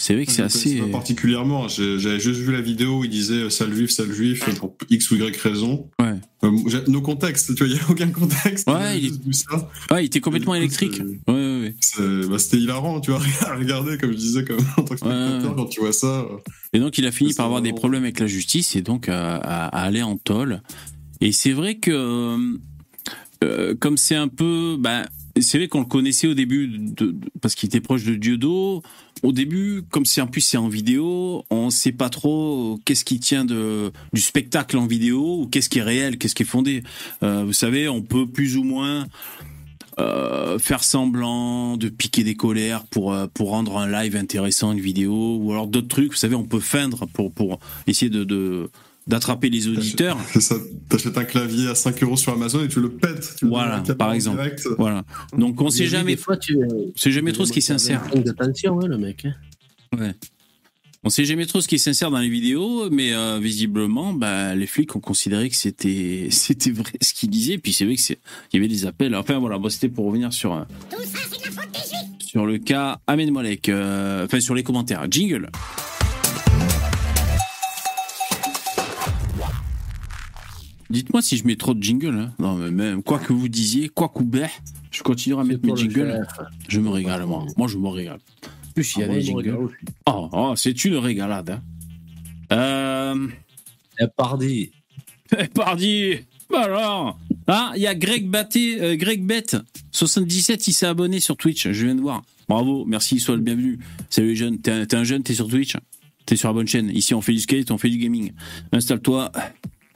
C'est 0.00 0.14
vrai 0.14 0.26
que 0.26 0.30
c'est 0.30 0.42
connaissais 0.42 0.68
assez. 0.76 0.78
Pas 0.80 0.86
particulièrement. 0.98 1.66
J'ai- 1.66 1.98
J'avais 1.98 2.20
juste 2.20 2.40
vu 2.40 2.52
la 2.52 2.60
vidéo 2.60 3.00
où 3.00 3.04
il 3.04 3.10
disait 3.10 3.34
euh, 3.44 3.50
sale 3.50 3.74
juif, 3.74 3.90
sale 3.90 4.12
juif 4.12 4.44
pour 4.58 4.76
X 4.88 5.10
ou 5.10 5.16
Y 5.16 5.36
raison. 5.40 5.88
Ouais. 6.00 6.14
Euh, 6.44 6.80
nos 6.86 7.00
contextes, 7.00 7.52
tu 7.56 7.64
vois, 7.64 7.66
il 7.66 7.74
n'y 7.74 7.80
a 7.80 7.90
aucun 7.90 8.08
contexte. 8.10 8.68
Ouais, 8.70 9.00
il 9.00 9.06
est-. 9.06 9.44
Ouais, 9.92 10.04
était 10.04 10.20
complètement 10.20 10.54
électrique. 10.54 11.00
Ouais, 11.26 11.34
bah, 12.28 12.38
C'était 12.38 12.58
hilarant, 12.58 13.00
tu 13.00 13.10
vois, 13.10 13.20
à 13.46 13.56
regarder, 13.56 13.98
comme 13.98 14.12
je 14.12 14.16
disais, 14.16 14.44
comme, 14.44 14.58
en 14.76 14.82
tant 14.82 14.94
que 14.94 14.96
spectateur, 14.96 15.50
Ouais. 15.50 15.56
quand 15.56 15.66
tu 15.66 15.80
vois 15.80 15.92
ça. 15.92 16.20
euh, 16.20 16.36
Et 16.72 16.80
donc 16.80 16.98
il 16.98 17.06
a 17.06 17.12
fini 17.12 17.34
par 17.34 17.46
avoir 17.46 17.62
des 17.62 17.72
problèmes 17.72 18.02
avec 18.04 18.20
la 18.20 18.26
justice 18.26 18.76
et 18.76 18.82
donc 18.82 19.08
à, 19.08 19.36
à- 19.36 19.66
aller 19.84 20.02
en 20.02 20.16
tôle. 20.16 20.62
Et 21.20 21.32
c'est 21.32 21.52
vrai 21.52 21.76
que 21.76 22.36
euh, 23.44 23.74
comme 23.78 23.96
c'est 23.96 24.14
un 24.16 24.28
peu, 24.28 24.76
ben, 24.78 25.04
c'est 25.40 25.58
vrai 25.58 25.68
qu'on 25.68 25.80
le 25.80 25.86
connaissait 25.86 26.26
au 26.26 26.34
début 26.34 26.66
de, 26.68 27.06
de- 27.06 27.16
parce 27.40 27.54
qu'il 27.54 27.68
était 27.68 27.80
proche 27.80 28.04
de 28.04 28.14
Dieudo. 28.14 28.82
Au 29.24 29.32
début, 29.32 29.82
comme 29.90 30.04
c'est 30.04 30.20
en 30.20 30.26
plus 30.28 30.40
c'est 30.42 30.56
en 30.56 30.68
vidéo, 30.68 31.44
on 31.50 31.70
sait 31.70 31.90
pas 31.92 32.08
trop 32.08 32.78
qu'est-ce 32.84 33.04
qui 33.04 33.18
tient 33.18 33.44
de 33.44 33.90
du 34.12 34.20
spectacle 34.20 34.76
en 34.76 34.86
vidéo 34.86 35.40
ou 35.42 35.46
qu'est-ce 35.48 35.68
qui 35.68 35.78
est 35.80 35.82
réel, 35.82 36.18
qu'est-ce 36.18 36.34
qui 36.36 36.44
est 36.44 36.46
fondé. 36.46 36.82
Euh, 37.24 37.42
vous 37.44 37.52
savez, 37.52 37.88
on 37.88 38.00
peut 38.02 38.26
plus 38.28 38.56
ou 38.56 38.62
moins 38.62 39.06
euh, 39.98 40.58
faire 40.58 40.84
semblant 40.84 41.76
de 41.76 41.88
piquer 41.88 42.24
des 42.24 42.34
colères 42.34 42.84
pour 42.86 43.12
euh, 43.12 43.26
pour 43.32 43.50
rendre 43.50 43.78
un 43.78 43.90
live 43.90 44.16
intéressant, 44.16 44.72
une 44.72 44.80
vidéo, 44.80 45.36
ou 45.40 45.50
alors 45.52 45.66
d'autres 45.66 45.88
trucs. 45.88 46.12
Vous 46.12 46.18
savez, 46.18 46.34
on 46.34 46.44
peut 46.44 46.60
feindre 46.60 47.06
pour 47.12 47.32
pour 47.32 47.58
essayer 47.86 48.10
de 48.10 48.24
de- 48.24 48.70
d'attraper 49.06 49.48
les 49.48 49.68
auditeurs. 49.68 50.18
T'achètes 50.90 51.16
un 51.16 51.24
clavier 51.24 51.68
à 51.68 51.74
5 51.74 52.02
euros 52.02 52.16
sur 52.16 52.32
Amazon 52.34 52.62
et 52.62 52.68
tu 52.68 52.78
le 52.80 52.90
pètes. 52.90 53.36
Tu 53.38 53.46
Voilà, 53.46 53.82
par 53.98 54.12
exemple. 54.12 54.36
direct. 54.36 54.68
Voilà. 54.78 55.02
Donc 55.36 55.60
on 55.62 55.70
sait 55.70 55.84
Mais 55.84 55.88
jamais, 55.88 56.16
Des 56.16 56.20
fois, 56.20 56.36
tu. 56.36 56.58
sait 56.94 57.10
jamais 57.10 57.32
trop 57.32 57.46
ce 57.46 57.52
qui 57.52 57.60
est 57.60 57.62
sincère. 57.62 58.02
Attention, 58.28 58.78
hein, 58.82 58.86
le 58.86 58.98
mec. 58.98 59.24
hein. 59.24 59.32
Ouais. 59.98 60.14
On 61.08 61.10
sait 61.10 61.24
jamais 61.24 61.46
trop 61.46 61.62
ce 61.62 61.68
qui 61.68 61.76
est 61.76 61.78
sincère 61.78 62.10
dans 62.10 62.18
les 62.18 62.28
vidéos, 62.28 62.90
mais 62.90 63.14
euh, 63.14 63.38
visiblement, 63.38 64.12
bah, 64.12 64.54
les 64.54 64.66
flics 64.66 64.94
ont 64.94 65.00
considéré 65.00 65.48
que 65.48 65.56
c'était 65.56 66.28
c'était 66.30 66.70
vrai 66.70 66.92
ce 67.00 67.14
qu'ils 67.14 67.30
disaient. 67.30 67.56
Puis 67.56 67.72
c'est 67.72 67.86
vrai 67.86 67.94
que 67.94 68.00
c'est 68.02 68.18
il 68.52 68.56
y 68.56 68.58
avait 68.58 68.68
des 68.68 68.84
appels. 68.84 69.14
Enfin 69.14 69.38
voilà, 69.38 69.56
bon, 69.56 69.70
c'était 69.70 69.88
pour 69.88 70.04
revenir 70.04 70.34
sur 70.34 70.52
euh, 70.52 70.64
sur 72.18 72.44
le 72.44 72.58
cas 72.58 73.00
Ahmed 73.06 73.30
Molek. 73.30 73.70
euh, 73.70 74.26
enfin 74.26 74.38
sur 74.38 74.54
les 74.54 74.62
commentaires. 74.62 75.06
Jingle. 75.10 75.50
Dites-moi 80.90 81.22
si 81.22 81.38
je 81.38 81.46
mets 81.46 81.56
trop 81.56 81.72
de 81.72 81.82
jingle. 81.82 82.18
Hein. 82.18 82.32
Non, 82.38 82.56
mais 82.56 82.70
même 82.70 83.02
quoi 83.02 83.18
que 83.18 83.32
vous 83.32 83.48
disiez, 83.48 83.88
quoi 83.88 84.10
que 84.10 84.18
vous 84.18 84.30
je 84.90 85.02
continuerai 85.02 85.42
à 85.42 85.44
mettre 85.44 85.64
mes 85.64 85.76
jingles. 85.76 86.26
Je 86.68 86.80
me 86.80 86.90
régale, 86.90 87.24
moi. 87.24 87.46
Moi, 87.56 87.68
je 87.68 87.78
me 87.78 87.88
régale. 87.88 88.18
Plus, 88.78 88.94
il 88.94 89.00
y 89.00 89.02
a 89.02 89.08
des 89.08 89.22
jingles. 89.22 89.70
Oh, 90.06 90.28
oh, 90.30 90.52
c'est 90.54 90.84
une 90.84 90.98
régalade. 90.98 91.50
Hein. 91.50 91.62
Euh... 92.52 93.28
Eh, 94.00 94.06
pardi. 94.16 94.70
Eh, 95.36 95.48
Pardi 95.48 96.14
Bah 96.48 96.62
alors 96.62 97.18
Ah, 97.48 97.72
il 97.74 97.82
y 97.82 97.88
a 97.88 97.96
Greg 97.96 98.30
Batté, 98.30 98.80
euh, 98.80 98.94
Greg 98.94 99.26
Bett, 99.26 99.56
77, 99.90 100.68
il 100.68 100.72
s'est 100.72 100.86
abonné 100.86 101.18
sur 101.18 101.36
Twitch, 101.36 101.68
je 101.68 101.84
viens 101.84 101.96
de 101.96 102.00
voir. 102.00 102.22
Bravo, 102.48 102.84
merci, 102.86 103.18
sois 103.18 103.34
le 103.34 103.42
bienvenu. 103.42 103.80
Salut 104.10 104.28
les 104.28 104.36
jeunes, 104.36 104.58
t'es 104.60 104.70
un, 104.70 104.86
t'es 104.86 104.96
un 104.96 105.02
jeune, 105.02 105.24
t'es 105.24 105.34
sur 105.34 105.48
Twitch 105.48 105.76
T'es 106.24 106.36
sur 106.36 106.48
la 106.48 106.54
bonne 106.54 106.68
chaîne. 106.68 106.88
Ici, 106.90 107.14
on 107.14 107.20
fait 107.20 107.32
du 107.32 107.40
skate, 107.40 107.72
on 107.72 107.78
fait 107.78 107.90
du 107.90 107.98
gaming. 107.98 108.30
Installe-toi. 108.70 109.32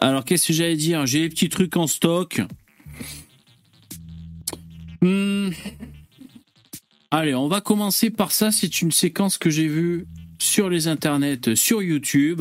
Alors, 0.01 0.25
qu'est-ce 0.25 0.49
que 0.49 0.53
j'allais 0.53 0.77
dire? 0.77 1.07
J'ai 1.07 1.21
des 1.21 1.29
petits 1.29 1.49
trucs 1.49 1.77
en 1.77 1.87
stock. 1.87 2.43
Hmm. 5.01 5.51
Allez, 7.15 7.35
on 7.35 7.47
va 7.47 7.61
commencer 7.61 8.09
par 8.09 8.33
ça. 8.33 8.51
C'est 8.51 8.81
une 8.81 8.91
séquence 8.91 9.37
que 9.37 9.51
j'ai 9.51 9.69
vue 9.69 10.07
sur 10.39 10.71
les 10.71 10.89
internets, 10.89 11.55
sur 11.55 11.83
YouTube. 11.83 12.41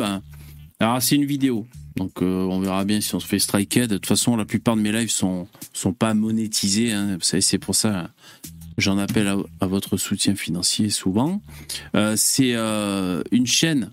Alors, 0.80 1.02
c'est 1.02 1.16
une 1.18 1.26
vidéo. 1.26 1.68
Donc, 1.98 2.22
euh, 2.22 2.46
on 2.46 2.62
verra 2.62 2.86
bien 2.86 3.02
si 3.02 3.14
on 3.14 3.20
se 3.20 3.28
fait 3.28 3.38
striker. 3.38 3.88
De 3.88 3.96
toute 3.96 4.06
façon, 4.06 4.38
la 4.38 4.46
plupart 4.46 4.78
de 4.78 4.82
mes 4.82 4.94
lives 4.94 5.12
sont, 5.12 5.50
sont 5.74 5.92
pas 5.92 6.14
monétisés. 6.14 6.94
hein. 6.94 7.16
Vous 7.16 7.24
savez, 7.24 7.42
c'est 7.42 7.58
pour 7.58 7.76
ça 7.76 8.12
j'en 8.78 8.98
appelle 8.98 9.28
à, 9.60 9.68
votre 9.68 9.98
soutien 9.98 10.36
financier 10.36 10.90
souvent. 10.90 11.42
Euh, 11.96 12.16
c'est 12.18 12.54
euh, 12.56 13.22
une 13.32 13.46
chaîne 13.46 13.92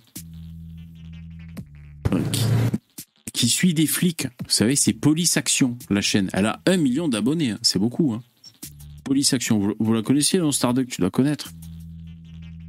qui, 2.32 2.44
qui 3.34 3.48
suit 3.48 3.74
des 3.74 3.88
flics. 3.88 4.28
Vous 4.44 4.50
savez, 4.50 4.76
c'est 4.76 4.92
Police 4.92 5.36
Action, 5.36 5.76
la 5.90 6.00
chaîne. 6.00 6.30
Elle 6.32 6.46
a 6.46 6.60
un 6.66 6.76
million 6.76 7.08
d'abonnés. 7.08 7.50
hein. 7.50 7.58
C'est 7.62 7.80
beaucoup. 7.80 8.12
Hein. 8.12 8.22
Police 9.08 9.32
Action. 9.32 9.58
Vous, 9.58 9.74
vous 9.80 9.92
la 9.94 10.02
connaissiez, 10.02 10.38
non, 10.38 10.52
Starduck 10.52 10.86
Tu 10.88 11.00
dois 11.00 11.10
connaître. 11.10 11.50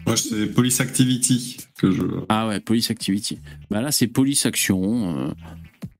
Moi, 0.07 0.15
c'est 0.17 0.47
Police 0.47 0.79
Activity 0.81 1.57
que 1.77 1.91
je. 1.91 2.01
Ah 2.29 2.47
ouais, 2.47 2.59
Police 2.59 2.89
Activity. 2.89 3.39
Bah 3.69 3.81
là, 3.81 3.91
c'est 3.91 4.07
Police 4.07 4.45
Action. 4.45 5.17
euh, 5.19 5.31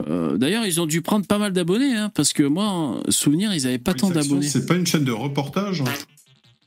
euh, 0.08 0.38
D'ailleurs, 0.38 0.66
ils 0.66 0.80
ont 0.82 0.86
dû 0.88 1.02
prendre 1.02 1.28
pas 1.28 1.38
mal 1.38 1.52
d'abonnés, 1.54 1.94
hein, 1.96 2.10
parce 2.16 2.34
que 2.34 2.44
moi, 2.44 2.66
en 2.68 3.02
souvenir, 3.10 3.54
ils 3.54 3.68
avaient 3.68 3.78
pas 3.78 3.94
tant 3.94 4.10
Police 4.10 4.28
d'abonnés. 4.28 4.48
C'est 4.48 4.66
pas 4.66 4.76
une 4.76 4.88
chaîne 4.88 5.04
de 5.04 5.12
reportage 5.12 5.82
hein 5.82 5.86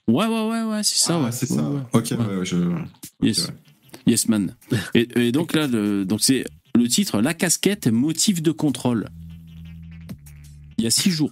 Ouais, 0.07 0.27
ouais, 0.27 0.49
ouais, 0.51 0.63
ouais, 0.65 0.83
c'est 0.83 0.99
ça. 0.99 1.17
Ah, 1.21 1.25
ouais. 1.25 1.33
c'est 1.33 1.51
Ouais, 1.51 1.57
ça. 1.57 1.71
ouais. 1.71 1.81
Ok, 1.95 2.11
Ouais. 2.13 2.45
je. 2.45 2.57
Yes. 3.23 3.47
ouais. 3.49 3.55
Yes, 4.07 4.29
man. 4.29 4.55
Et, 4.95 5.09
et 5.17 5.33
donc 5.33 5.55
là, 5.55 5.67
le- 5.67 6.05
donc 6.05 6.21
c'est 6.23 6.45
le 6.75 6.89
titre 6.89 7.21
La 7.21 7.35
casquette, 7.35 7.87
motif 7.87 8.43
de 8.43 8.51
contrôle. 8.51 9.09
Il 10.79 10.85
y 10.85 10.87
a 10.87 10.91
six 10.91 11.11
jours. 11.11 11.31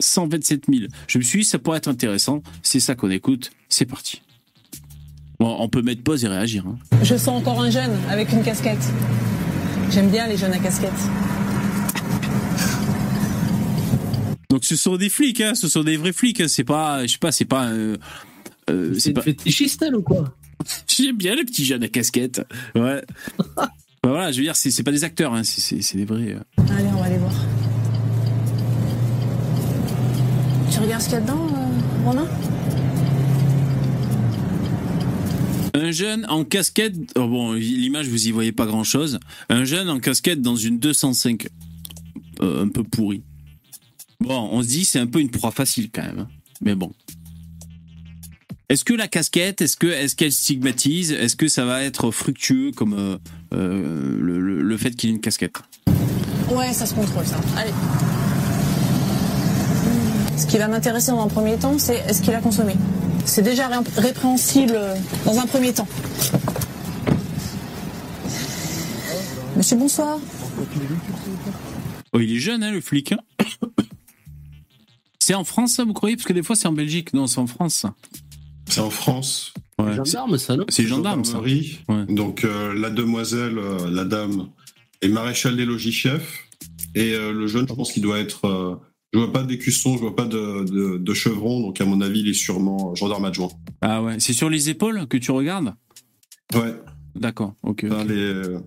127 0.00 0.64
000. 0.72 0.84
Je 1.06 1.18
me 1.18 1.22
suis 1.22 1.40
dit, 1.40 1.44
ça 1.44 1.58
pourrait 1.58 1.78
être 1.78 1.88
intéressant. 1.88 2.42
C'est 2.62 2.80
ça 2.80 2.94
qu'on 2.94 3.10
écoute. 3.10 3.50
C'est 3.68 3.86
parti. 3.86 4.22
Bon, 5.38 5.56
on 5.60 5.68
peut 5.68 5.82
mettre 5.82 6.02
pause 6.02 6.24
et 6.24 6.28
réagir. 6.28 6.64
hein. 6.66 6.78
Je 7.02 7.16
sens 7.16 7.28
encore 7.40 7.60
un 7.62 7.70
jeune 7.70 7.92
avec 8.10 8.32
une 8.32 8.42
casquette. 8.42 8.82
J'aime 9.90 10.10
bien 10.10 10.26
les 10.26 10.36
jeunes 10.36 10.52
à 10.52 10.58
casquette. 10.58 10.90
Donc 14.50 14.64
ce 14.64 14.74
sont 14.76 14.96
des 14.96 15.08
flics, 15.08 15.40
hein, 15.40 15.54
ce 15.54 15.68
sont 15.68 15.84
des 15.84 15.96
vrais 15.96 16.12
flics. 16.12 16.40
hein, 16.40 16.48
C'est 16.48 16.64
pas, 16.64 17.06
je 17.06 17.12
sais 17.12 17.18
pas, 17.18 17.32
c'est 17.32 17.44
pas. 17.44 17.66
euh, 17.68 17.96
euh, 18.68 18.94
C'est 18.98 19.12
pas. 19.12 19.22
fétichiste, 19.22 19.82
elle, 19.82 19.94
ou 19.96 20.02
quoi? 20.02 20.34
J'aime 20.88 21.16
bien 21.16 21.34
les 21.36 21.44
petits 21.44 21.64
jeunes 21.64 21.82
à 21.84 21.88
casquette. 21.88 22.42
Ouais. 22.74 23.02
Bah 24.02 24.08
voilà, 24.12 24.32
je 24.32 24.38
veux 24.38 24.44
dire, 24.44 24.56
c'est 24.56 24.70
c'est 24.70 24.82
pas 24.82 24.92
des 24.92 25.04
acteurs, 25.04 25.34
hein, 25.34 25.42
c'est- 25.42 25.60
c'est 25.60 25.82
c'est 25.82 25.98
des 25.98 26.06
vrais. 26.06 26.32
euh. 26.32 26.40
Allez, 26.74 26.84
on 26.96 27.00
va 27.00 27.04
aller 27.04 27.18
voir. 27.18 27.32
Tu 30.80 30.84
regardes 30.86 31.02
ce 31.02 31.08
qu'il 31.08 31.14
y 31.14 31.18
a 31.18 31.20
dedans, 31.20 31.46
euh, 31.46 32.04
Romain 32.06 32.26
Un 35.74 35.90
jeune 35.90 36.24
en 36.30 36.44
casquette. 36.44 36.94
Oh 37.16 37.28
bon, 37.28 37.52
l'image 37.52 38.08
vous 38.08 38.28
y 38.28 38.30
voyez 38.30 38.52
pas 38.52 38.64
grand 38.66 38.82
chose. 38.84 39.18
Un 39.50 39.64
jeune 39.64 39.90
en 39.90 40.00
casquette 40.00 40.40
dans 40.40 40.56
une 40.56 40.78
205, 40.78 41.48
euh, 42.40 42.64
un 42.64 42.68
peu 42.68 42.82
pourri. 42.82 43.22
Bon, 44.20 44.48
on 44.52 44.62
se 44.62 44.68
dit 44.68 44.84
c'est 44.86 44.98
un 44.98 45.06
peu 45.06 45.20
une 45.20 45.30
proie 45.30 45.50
facile 45.50 45.90
quand 45.92 46.02
même. 46.02 46.20
hein. 46.20 46.28
Mais 46.62 46.74
bon. 46.74 46.92
Est-ce 48.70 48.84
que 48.84 48.94
la 48.94 49.06
casquette, 49.08 49.60
est-ce 49.60 49.76
que 49.76 49.86
est-ce 49.88 50.14
qu'elle 50.16 50.32
stigmatise, 50.32 51.12
est-ce 51.12 51.36
que 51.36 51.48
ça 51.48 51.64
va 51.66 51.82
être 51.82 52.10
fructueux 52.10 52.70
comme 52.72 52.94
euh, 52.94 53.18
euh, 53.52 54.16
le, 54.18 54.40
le- 54.40 54.62
le 54.62 54.76
fait 54.78 54.92
qu'il 54.92 55.10
ait 55.10 55.12
une 55.12 55.20
casquette? 55.20 55.56
Ouais, 56.50 56.72
ça 56.72 56.86
se 56.86 56.94
contrôle, 56.94 57.26
ça. 57.26 57.38
Allez. 57.56 57.70
Ce 60.40 60.46
qui 60.46 60.56
va 60.56 60.68
m'intéresser 60.68 61.10
dans 61.10 61.22
un 61.22 61.28
premier 61.28 61.56
temps, 61.58 61.78
c'est 61.78 61.96
est-ce 62.08 62.22
qu'il 62.22 62.32
a 62.34 62.40
consommé 62.40 62.74
C'est 63.26 63.42
déjà 63.42 63.68
ré- 63.68 63.76
répréhensible 63.98 64.72
euh, 64.74 64.94
dans 65.26 65.38
un 65.38 65.44
premier 65.44 65.74
temps. 65.74 65.86
Monsieur, 69.54 69.76
bonsoir. 69.76 70.18
Oh, 72.14 72.20
il 72.20 72.32
est 72.34 72.38
jeune, 72.38 72.62
hein, 72.62 72.72
le 72.72 72.80
flic. 72.80 73.12
hein 73.12 73.18
c'est 75.18 75.34
en 75.34 75.44
France, 75.44 75.74
ça, 75.74 75.84
vous 75.84 75.92
croyez? 75.92 76.16
Parce 76.16 76.26
que 76.26 76.32
des 76.32 76.42
fois, 76.42 76.56
c'est 76.56 76.68
en 76.68 76.72
Belgique. 76.72 77.12
Non, 77.12 77.26
c'est 77.26 77.38
en 77.38 77.46
France. 77.46 77.84
C'est 78.66 78.80
en 78.80 78.88
France. 78.90 79.52
Ouais. 79.78 79.94
Gendarme, 79.94 80.38
ça, 80.38 80.56
non? 80.56 80.64
C'est 80.70 80.86
gendarme, 80.86 81.24
ça. 81.26 81.38
Ouais. 81.40 81.60
Donc 82.08 82.44
euh, 82.44 82.72
la 82.72 82.88
demoiselle, 82.88 83.58
euh, 83.58 83.90
la 83.90 84.04
dame, 84.04 84.48
est 85.02 85.08
maréchal 85.08 85.54
des 85.56 85.66
logis 85.66 85.92
chef. 85.92 86.44
Et 86.94 87.12
euh, 87.12 87.30
le 87.32 87.46
jeune, 87.46 87.66
je 87.68 87.74
pense 87.74 87.92
qu'il 87.92 88.02
doit 88.02 88.18
être. 88.18 88.80
Je 89.12 89.18
vois 89.18 89.32
pas 89.32 89.42
d'écusson, 89.42 89.94
je 89.96 90.00
vois 90.00 90.14
pas 90.16 90.26
de, 90.26 90.64
de, 90.64 90.98
de 90.98 91.14
chevron. 91.14 91.60
Donc 91.60 91.80
à 91.80 91.84
mon 91.84 92.00
avis, 92.00 92.20
il 92.20 92.28
est 92.28 92.34
sûrement 92.34 92.94
gendarme 92.94 93.24
adjoint. 93.24 93.50
Ah 93.80 94.02
ouais. 94.02 94.16
C'est 94.20 94.32
sur 94.32 94.48
les 94.50 94.70
épaules 94.70 95.06
que 95.08 95.16
tu 95.16 95.30
regardes? 95.30 95.74
Ouais, 96.54 96.74
D'accord, 97.16 97.54
ok. 97.64 97.82
les, 97.82 97.90
À 97.90 98.60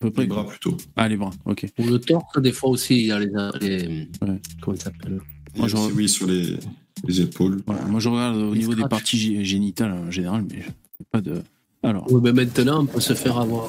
peu 0.00 0.10
près. 0.10 0.22
les 0.22 0.28
bras 0.28 0.46
plutôt. 0.46 0.76
Ah, 0.96 1.08
les 1.08 1.16
bras, 1.16 1.30
ok. 1.46 1.66
Ou 1.78 1.84
le 1.86 1.98
torse, 1.98 2.38
des 2.40 2.52
fois 2.52 2.70
aussi, 2.70 2.94
il 2.96 3.06
y 3.06 3.12
a 3.12 3.18
les. 3.18 3.26
les- 3.60 4.08
Ouais. 4.22 4.40
Comment 4.60 4.76
il 4.76 4.80
s'appelle? 4.82 5.20
Moi, 5.56 5.68
je 5.68 5.76
oui, 5.94 6.08
sur 6.08 6.26
les, 6.26 6.58
les 7.06 7.20
épaules. 7.22 7.62
Voilà. 7.66 7.84
Moi, 7.86 8.00
je 8.00 8.08
regarde 8.10 8.36
au 8.36 8.52
Les 8.52 8.58
niveau 8.60 8.74
des 8.74 8.82
parties 8.88 9.16
gé- 9.16 9.42
génitales 9.42 9.92
en 9.92 10.10
général, 10.10 10.44
mais 10.50 10.60
je- 10.62 10.70
pas 11.10 11.20
de. 11.22 11.42
Alors, 11.82 12.10
Oui, 12.12 12.20
mais 12.22 12.32
maintenant, 12.32 12.82
on 12.82 12.86
peut 12.86 13.00
se 13.00 13.14
faire 13.14 13.38
avoir. 13.38 13.68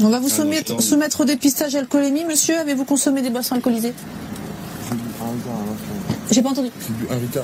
On 0.00 0.08
va 0.10 0.20
vous 0.20 0.28
Ah, 0.30 0.36
soumettre, 0.36 0.72
non, 0.72 0.78
je- 0.80 0.84
soumettre 0.84 1.20
au 1.20 1.24
dépistage 1.24 1.74
alcoolémie, 1.74 2.24
monsieur. 2.24 2.58
Avez-vous 2.58 2.84
consommé 2.84 3.22
des 3.22 3.30
boissons 3.30 3.54
alcoolisées 3.54 3.94
J'ai 6.30 6.42
pas 6.42 6.50
entendu. 6.50 6.68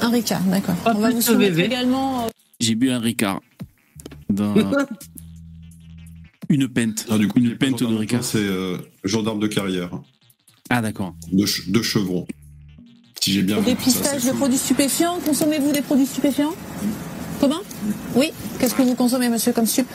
Un 0.00 0.10
Ricard, 0.10 0.42
d'accord. 0.42 0.74
Pas 0.76 0.92
On 0.96 1.00
va 1.00 1.10
vous 1.10 1.20
soumettre 1.22 1.58
également. 1.58 2.26
euh, 2.26 2.28
j'ai 2.60 2.74
bu 2.74 2.90
un 2.90 2.98
Ricard. 2.98 3.40
Dans 4.28 4.54
une 6.48 6.68
pente. 6.68 7.06
Ah, 7.10 7.18
du 7.18 7.28
coup, 7.28 7.38
une 7.38 7.56
pente 7.56 7.80
de 7.82 7.94
Ricard. 7.96 8.24
C'est 8.24 8.38
euh, 8.38 8.76
gendarme 9.04 9.40
de 9.40 9.46
carrière, 9.46 9.90
Ah, 10.70 10.80
d'accord. 10.82 11.14
de, 11.32 11.46
che- 11.46 11.70
de 11.70 11.82
chevron. 11.82 12.26
Si 13.20 13.32
j'ai 13.32 13.42
bien 13.42 13.56
Au 13.58 13.60
vu. 13.60 13.68
ça, 13.70 13.74
dépistage 13.76 14.24
de 14.24 14.32
produits 14.32 14.58
stupéfiants, 14.58 15.18
consommez-vous 15.24 15.72
des 15.72 15.80
produits 15.82 16.06
stupéfiants? 16.06 16.52
Comment 17.42 17.60
Oui. 18.14 18.30
Qu'est-ce 18.60 18.72
que 18.72 18.82
vous 18.82 18.94
consommez, 18.94 19.28
monsieur, 19.28 19.52
comme 19.52 19.66
stup 19.66 19.88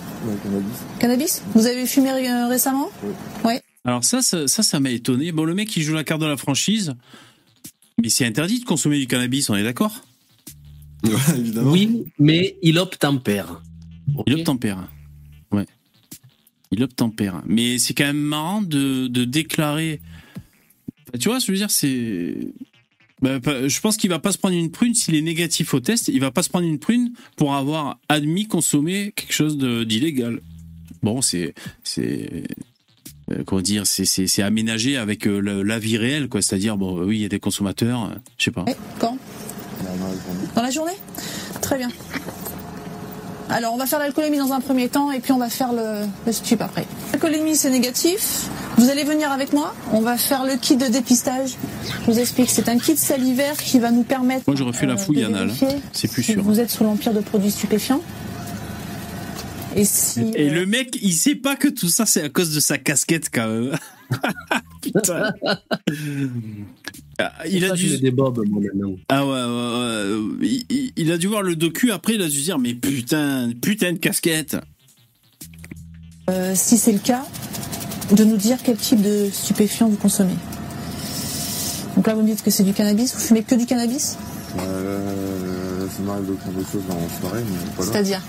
Cannabis 1.00 1.42
Vous 1.56 1.66
avez 1.66 1.86
fumé 1.86 2.10
euh, 2.10 2.50
récemment 2.50 2.90
Alors, 3.86 4.04
ça, 4.04 4.22
ça, 4.22 4.48
ça, 4.48 4.80
m'a 4.82 4.90
étonné. 4.90 5.32
Bon, 5.32 5.46
le 5.46 5.56
mec, 5.56 5.74
il 5.78 5.82
joue 5.82 5.94
la 5.94 6.04
carte 6.04 6.20
de 6.20 6.26
la 6.26 6.36
franchise. 6.36 6.96
Mais 8.04 8.10
c'est 8.10 8.26
interdit 8.26 8.60
de 8.60 8.66
consommer 8.66 9.00
du 9.00 9.08
cannabis, 9.08 9.50
on 9.50 9.56
est 9.56 9.64
d'accord 9.64 10.04
Ouais, 11.06 11.14
évidemment. 11.38 11.72
Oui, 11.72 12.04
mais 12.20 12.58
il 12.64 12.78
obtempère. 12.80 13.62
Il 14.26 14.34
obtempère. 14.34 14.86
Ouais. 15.54 15.66
Il 16.72 16.84
obtempère. 16.84 17.44
Mais 17.46 17.78
c'est 17.80 17.94
quand 17.94 18.08
même 18.08 18.18
marrant 18.18 18.62
de, 18.62 19.08
de 19.08 19.24
déclarer. 19.24 20.02
Bah, 21.14 21.18
tu 21.18 21.30
vois, 21.30 21.40
je 21.40 21.50
veux 21.50 21.58
dire, 21.58 21.72
c'est. 21.72 22.36
Bah, 23.21 23.39
je 23.67 23.80
pense 23.80 23.97
qu'il 23.97 24.10
va 24.12 24.19
pas 24.19 24.32
se 24.32 24.38
prendre 24.38 24.56
une 24.56 24.69
prune 24.71 24.93
s'il 24.93 25.15
est 25.15 25.21
négatif 25.21 25.73
au 25.73 25.80
test. 25.80 26.08
Il 26.08 26.19
va 26.21 26.30
pas 26.32 26.43
se 26.43 26.49
prendre 26.49 26.67
une 26.67 26.77
prune 26.80 27.13
pour 27.36 27.56
avoir 27.56 27.99
admis 28.10 28.47
consommer 28.47 29.12
quelque 29.15 29.34
chose 29.34 29.58
d'illégal. 29.58 30.41
Bon, 31.01 31.21
c'est 31.21 31.53
c'est 31.84 32.43
euh, 33.32 33.43
comment 33.45 33.62
dire, 33.62 33.84
c'est 33.86 34.41
aménagé 34.41 34.97
avec 34.97 35.27
euh, 35.27 35.39
le- 35.39 35.63
la 35.63 35.80
vie 35.80 35.97
réelle, 35.97 36.30
quoi. 36.30 36.41
C'est-à-dire, 36.41 36.77
bon, 36.77 37.03
oui, 37.03 37.17
il 37.17 37.21
y 37.21 37.25
a 37.25 37.30
des 37.30 37.39
consommateurs, 37.39 38.06
euh, 38.06 38.15
je 38.38 38.45
sais 38.45 38.51
pas. 38.51 38.63
Oui. 38.67 38.73
Quand? 38.99 39.17
Dans 40.56 40.62
la 40.62 40.71
journée? 40.71 40.93
Très 41.62 41.77
bien. 41.77 41.89
Alors, 43.50 43.74
on 43.74 43.78
va 43.78 43.86
faire 43.86 44.00
l'alcoolémie 44.00 44.38
dans 44.38 44.52
un 44.52 44.60
premier 44.60 44.90
temps 44.90 45.12
et 45.12 45.20
puis 45.20 45.32
on 45.32 45.38
va 45.38 45.50
faire 45.50 45.74
le, 45.74 46.06
le 46.26 46.32
stup 46.32 46.62
après. 46.62 46.86
L'alcoolémie, 47.14 47.56
c'est 47.56 47.70
négatif. 47.70 48.48
Vous 48.78 48.90
allez 48.90 49.04
venir 49.04 49.32
avec 49.32 49.54
moi. 49.54 49.74
On 49.92 50.02
va 50.02 50.18
faire 50.18 50.46
le 50.46 50.56
kit 50.56 50.76
de 50.76 50.88
dépistage. 50.88 51.56
Je 52.06 52.12
vous 52.12 52.20
explique. 52.20 52.50
C'est 52.50 52.70
un 52.70 52.78
kit 52.78 52.98
salivaire 52.98 53.58
qui 53.58 53.80
va 53.80 53.92
nous 53.92 54.04
permettre. 54.04 54.44
Moi, 54.48 54.56
j'aurais 54.56 54.74
fait 54.74 54.86
la 54.86 54.94
euh, 54.94 54.98
fouille 54.98 55.24
anale. 55.24 55.52
C'est 55.94 56.12
plus 56.12 56.24
si 56.24 56.34
sûr. 56.34 56.44
Vous 56.44 56.60
êtes 56.60 56.70
sous 56.70 56.84
l'empire 56.84 57.14
de 57.14 57.22
produits 57.22 57.52
stupéfiants. 57.52 58.02
Et 59.76 59.86
si. 59.86 60.32
Et 60.36 60.50
euh, 60.50 60.54
le 60.54 60.66
mec, 60.66 60.98
il 61.02 61.14
sait 61.14 61.36
pas 61.36 61.56
que 61.56 61.68
tout 61.68 61.90
ça, 61.90 62.06
c'est 62.06 62.24
à 62.24 62.30
cause 62.30 62.54
de 62.54 62.60
sa 62.60 62.78
casquette, 62.78 63.30
quand 63.34 63.48
même. 63.48 63.78
Putain. 64.93 65.32
Ah, 67.19 67.32
Il 67.50 67.65
a 67.65 67.71
dû. 67.71 67.97
des 67.97 68.12
bobs, 68.12 68.43
moi, 68.47 68.62
maintenant. 68.62 68.95
Ah 69.10 69.26
ouais, 69.26 69.32
ouais, 69.32 70.47
ouais. 70.47 70.91
Il, 70.95 71.12
a 71.12 71.17
dû 71.17 71.28
voir 71.28 71.41
le 71.41 71.56
docu. 71.56 71.91
Après, 71.91 72.13
il 72.15 72.21
a 72.21 72.28
dû 72.28 72.41
dire, 72.41 72.60
mais 72.60 72.73
putain, 72.76 73.50
putain 73.62 73.93
de 73.93 73.97
casquette. 73.97 74.58
euh, 76.30 76.54
si 76.56 76.78
c'est 76.78 76.91
le 76.91 77.00
cas, 77.00 77.26
de 78.15 78.23
nous 78.23 78.38
dire 78.38 78.58
quel 78.63 78.78
type 78.78 79.02
de 79.02 79.30
stupéfiant 79.32 79.88
vous 79.89 79.97
consommez. 79.97 80.36
Donc 81.95 82.06
là, 82.08 82.13
vous 82.13 82.21
me 82.21 82.28
dites 82.28 82.43
que 82.43 82.52
c'est 82.52 82.63
du 82.63 82.73
cannabis. 82.73 83.13
Vous 83.15 83.19
fumez 83.21 83.41
que 83.43 83.56
du 83.56 83.65
cannabis? 83.65 84.17
Euh, 84.60 85.88
ça 85.89 86.04
m'arrive 86.04 86.28
de 86.28 86.34
prendre 86.34 86.58
des 86.58 86.63
choses 86.65 86.84
en 86.89 87.19
soirée, 87.19 87.43
mais 87.43 87.58
voilà. 87.76 87.91
C'est-à-dire? 87.91 88.21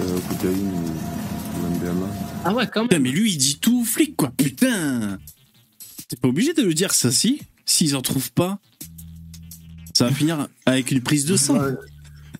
Euh, 0.00 0.18
cocaïne 0.28 0.70
ou 0.70 1.66
MDMA. 1.66 2.06
Ah 2.44 2.54
ouais, 2.54 2.66
quand 2.72 2.80
même. 2.82 2.88
Putain, 2.88 3.00
mais 3.02 3.10
lui, 3.10 3.32
il 3.32 3.36
dit 3.38 3.58
tout 3.60 3.80
au 3.80 3.84
flic, 3.84 4.14
quoi. 4.16 4.30
Putain. 4.36 5.18
T'es 6.08 6.16
pas 6.16 6.28
obligé 6.28 6.54
de 6.54 6.62
le 6.62 6.74
dire, 6.74 6.92
ça, 6.94 7.10
si. 7.10 7.40
S'ils 7.66 7.94
en 7.94 8.00
trouvent 8.02 8.32
pas, 8.32 8.58
ça 9.92 10.06
va 10.06 10.10
finir 10.12 10.48
avec 10.64 10.90
une 10.90 11.02
prise 11.02 11.26
de 11.26 11.36
sang. 11.36 11.58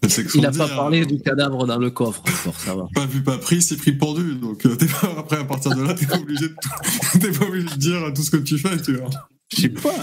Il 0.02 0.08
faut 0.08 0.38
a 0.38 0.42
pas 0.44 0.50
dire, 0.50 0.68
parlé 0.68 1.04
du 1.04 1.18
cadavre 1.20 1.66
dans 1.66 1.76
le 1.78 1.90
coffre 1.90 2.22
encore, 2.22 2.58
ça 2.58 2.74
va. 2.74 2.86
Pas 2.94 3.04
vu, 3.04 3.22
pas 3.22 3.36
pris, 3.36 3.60
c'est 3.60 3.76
pris 3.76 3.92
pendu. 3.92 4.36
Donc 4.36 4.64
euh, 4.64 4.74
t'es 4.76 4.86
pas, 4.86 5.12
après, 5.18 5.38
à 5.38 5.44
partir 5.44 5.74
de 5.74 5.82
là, 5.82 5.92
t'es 5.92 6.06
pas 6.06 6.18
obligé 6.18 6.48
de, 6.48 6.54
tout- 6.62 7.18
t'es 7.20 7.30
pas 7.32 7.44
obligé 7.46 7.66
de 7.68 7.74
dire 7.74 8.12
tout 8.14 8.22
ce 8.22 8.30
que 8.30 8.36
tu 8.38 8.56
fais, 8.58 8.80
tu 8.80 8.96
vois. 8.96 9.10
Je 9.54 9.62
sais 9.62 9.68
pas. 9.70 9.94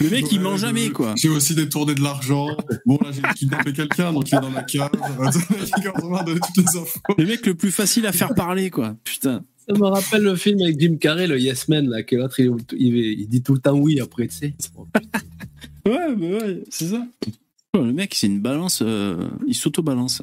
Le 0.00 0.10
mec, 0.10 0.26
il 0.30 0.40
ment 0.40 0.56
jamais, 0.56 0.90
quoi. 0.90 1.14
J'ai 1.16 1.30
aussi 1.30 1.54
détourné 1.54 1.94
de 1.94 2.02
l'argent. 2.02 2.48
Bon, 2.86 2.98
là, 3.02 3.10
j'ai 3.12 3.22
kidnappé 3.34 3.72
quelqu'un, 3.72 4.12
donc 4.12 4.30
il 4.30 4.36
est 4.36 4.40
dans 4.40 4.50
la 4.50 4.62
cave. 4.62 4.90
Il 5.76 6.24
donner 6.24 6.40
toutes 6.40 6.56
les 6.56 6.80
infos. 6.80 7.00
Le 7.18 7.24
mec 7.24 7.44
le 7.46 7.54
plus 7.54 7.70
facile 7.72 8.06
à 8.06 8.12
faire 8.12 8.34
parler, 8.34 8.70
quoi. 8.70 8.94
Putain. 9.04 9.42
Ça 9.66 9.72
me 9.74 9.86
rappelle 9.86 10.22
le 10.22 10.36
film 10.36 10.60
avec 10.60 10.78
Jim 10.78 10.96
Carrey, 11.00 11.26
le 11.26 11.40
Yes 11.40 11.68
Man, 11.68 11.88
là, 11.88 12.02
que 12.02 12.16
l'autre, 12.16 12.38
il, 12.38 12.52
il, 12.76 12.96
il 13.20 13.28
dit 13.28 13.42
tout 13.42 13.54
le 13.54 13.60
temps 13.60 13.72
oui 13.74 13.98
après, 14.00 14.28
tu 14.28 14.36
sais. 14.36 14.54
Ouais, 15.86 16.14
bah 16.14 16.26
ouais, 16.26 16.62
c'est 16.70 16.88
ça. 16.88 17.06
Oh, 17.74 17.82
le 17.82 17.92
mec, 17.92 18.14
c'est 18.14 18.26
une 18.26 18.40
balance. 18.40 18.80
euh, 18.82 19.28
il 19.46 19.54
s'auto-balance. 19.54 20.22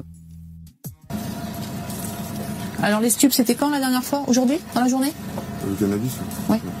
Alors 2.82 3.00
les 3.00 3.10
stupes, 3.10 3.32
c'était 3.32 3.54
quand 3.54 3.70
la 3.70 3.78
dernière 3.78 4.02
fois? 4.02 4.24
Aujourd'hui? 4.26 4.56
Dans 4.74 4.80
la 4.80 4.88
journée? 4.88 5.12
Le 5.68 5.74
cannabis 5.76 6.12
D'accord. 6.48 6.72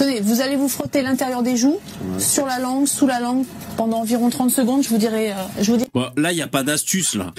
Tenez, 0.00 0.20
vous 0.20 0.40
allez 0.40 0.56
vous 0.56 0.70
frotter 0.70 1.02
l'intérieur 1.02 1.42
des 1.42 1.58
joues, 1.58 1.78
Ouais. 2.00 2.18
sur 2.18 2.46
la 2.46 2.58
langue, 2.58 2.86
sous 2.86 3.06
la 3.06 3.20
langue, 3.20 3.44
pendant 3.76 3.98
environ 3.98 4.30
30 4.30 4.50
secondes. 4.50 4.82
Je 4.82 4.88
vous 4.88 4.96
dirai, 4.96 5.32
euh, 5.32 5.34
je 5.60 5.70
vous 5.70 5.76
dis. 5.76 5.84
Bon, 5.92 6.06
là, 6.16 6.32
il 6.32 6.36
n'y 6.36 6.40
a 6.40 6.48
pas 6.48 6.62
d'astuce, 6.62 7.14
là. 7.14 7.34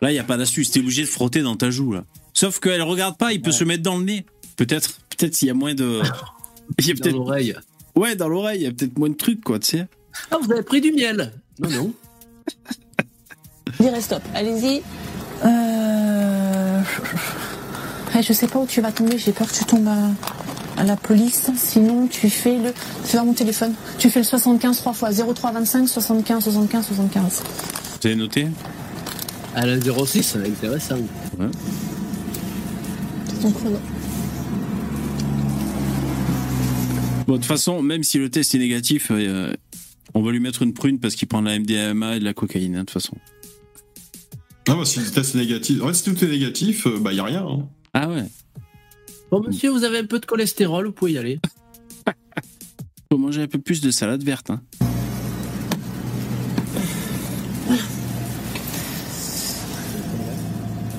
Là, 0.00 0.10
il 0.10 0.14
n'y 0.14 0.18
a 0.18 0.24
pas 0.24 0.38
d'astuce. 0.38 0.70
T'es 0.70 0.80
obligé 0.80 1.02
de 1.02 1.08
frotter 1.08 1.42
dans 1.42 1.56
ta 1.56 1.68
joue, 1.70 1.92
là. 1.92 2.04
Sauf 2.32 2.58
qu'elle 2.58 2.80
regarde 2.80 3.18
pas, 3.18 3.34
il 3.34 3.42
peut 3.42 3.52
se 3.52 3.64
mettre 3.64 3.82
dans 3.82 3.98
le 3.98 4.04
nez. 4.04 4.24
Peut-être. 4.56 4.92
Peut-être 5.10 5.34
s'il 5.34 5.48
y 5.48 5.50
a 5.50 5.54
moins 5.54 5.74
de. 5.74 6.00
Il 6.78 6.86
y 6.86 6.90
a 6.90 6.94
Dans 6.94 7.18
l'oreille. 7.18 7.54
Ouais, 7.94 8.16
dans 8.16 8.28
l'oreille, 8.28 8.60
il 8.60 8.64
y 8.64 8.66
a 8.66 8.70
peut-être 8.70 8.98
moins 8.98 9.10
de 9.10 9.14
trucs, 9.14 9.44
quoi, 9.44 9.58
tu 9.58 9.76
sais. 9.76 9.86
Ah, 10.30 10.38
vous 10.40 10.50
avez 10.50 10.62
pris 10.62 10.80
du 10.80 10.92
miel 10.92 11.32
Non, 11.58 11.68
non. 11.68 11.92
Je 13.76 13.82
dirai 13.82 14.00
stop. 14.00 14.22
Allez-y. 14.34 14.80
Euh... 15.44 16.80
Après, 18.06 18.22
je 18.26 18.32
sais 18.32 18.46
pas 18.46 18.60
où 18.60 18.66
tu 18.66 18.80
vas 18.80 18.90
tomber, 18.92 19.18
j'ai 19.18 19.32
peur 19.32 19.48
que 19.48 19.52
tu 19.58 19.64
tombes 19.64 19.88
à, 19.88 20.12
à 20.80 20.84
la 20.84 20.96
police. 20.96 21.50
Sinon, 21.56 22.06
tu 22.06 22.30
fais 22.30 22.56
le. 22.58 22.72
Tu 23.08 23.16
vas 23.16 23.24
mon 23.24 23.34
téléphone. 23.34 23.74
Tu 23.98 24.08
fais 24.10 24.20
le 24.20 24.24
75 24.24 24.78
trois 24.78 24.92
fois. 24.94 25.10
0325 25.12 25.86
75 25.88 26.42
75 26.44 26.86
75. 26.86 27.42
Vous 28.00 28.06
avez 28.06 28.16
noté? 28.16 28.48
À 29.54 29.66
la 29.66 29.78
06, 29.80 30.22
c'est 30.22 30.38
intéressant. 30.48 30.96
Ouais. 31.38 31.46
C'est 33.28 33.40
ton 33.42 33.50
chrono. 33.52 33.78
Bon, 37.26 37.34
de 37.34 37.38
toute 37.38 37.46
façon, 37.46 37.82
même 37.82 38.02
si 38.02 38.18
le 38.18 38.30
test 38.30 38.54
est 38.54 38.58
négatif, 38.58 39.08
euh, 39.10 39.52
on 40.14 40.22
va 40.22 40.32
lui 40.32 40.40
mettre 40.40 40.62
une 40.62 40.72
prune 40.72 40.98
parce 40.98 41.14
qu'il 41.14 41.28
prend 41.28 41.42
de 41.42 41.48
la 41.48 41.58
MDMA 41.58 42.16
et 42.16 42.20
de 42.20 42.24
la 42.24 42.32
cocaïne, 42.34 42.74
hein, 42.74 42.80
de 42.80 42.84
toute 42.86 42.90
façon. 43.02 43.16
Non, 44.68 44.76
bah, 44.78 44.84
si 44.84 45.00
le 45.00 45.06
test 45.10 45.34
est 45.34 45.38
négatif. 45.38 45.82
En 45.82 45.88
fait, 45.88 45.94
si 45.94 46.04
tout 46.04 46.24
est 46.24 46.28
négatif, 46.28 46.86
euh, 46.86 46.98
bah, 47.00 47.12
il 47.12 47.16
n'y 47.16 47.20
a 47.20 47.24
rien. 47.24 47.46
hein. 47.46 47.68
Ah 47.92 48.08
ouais 48.08 48.24
Bon, 49.30 49.40
monsieur, 49.46 49.70
vous 49.70 49.84
avez 49.84 49.98
un 49.98 50.06
peu 50.06 50.18
de 50.18 50.26
cholestérol, 50.26 50.86
vous 50.86 50.92
pouvez 50.92 51.12
y 51.12 51.18
aller. 51.18 51.38
Faut 53.12 53.18
manger 53.18 53.42
un 53.42 53.46
peu 53.46 53.60
plus 53.60 53.80
de 53.80 53.92
salade 53.92 54.24
verte. 54.24 54.50
Hein. 54.50 54.60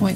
Oui. 0.00 0.12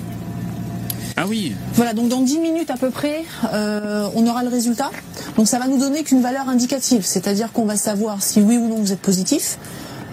Ah 1.18 1.26
oui 1.29 1.52
Voilà, 1.74 1.92
donc 1.92 2.09
dans 2.09 2.22
10 2.22 2.38
minutes 2.38 2.70
à 2.70 2.79
peu 2.79 2.90
près, 2.90 3.22
euh, 3.52 4.09
on 4.14 4.26
aura 4.26 4.42
le 4.42 4.48
résultat. 4.48 4.90
Donc 5.37 5.46
ça 5.46 5.59
va 5.59 5.68
nous 5.68 5.79
donner 5.79 6.02
qu'une 6.02 6.22
valeur 6.22 6.48
indicative, 6.48 7.05
c'est-à-dire 7.05 7.52
qu'on 7.52 7.66
va 7.66 7.76
savoir 7.76 8.22
si 8.22 8.40
oui 8.40 8.57
ou 8.57 8.66
non 8.66 8.76
vous 8.76 8.92
êtes 8.92 9.00
positif. 9.00 9.59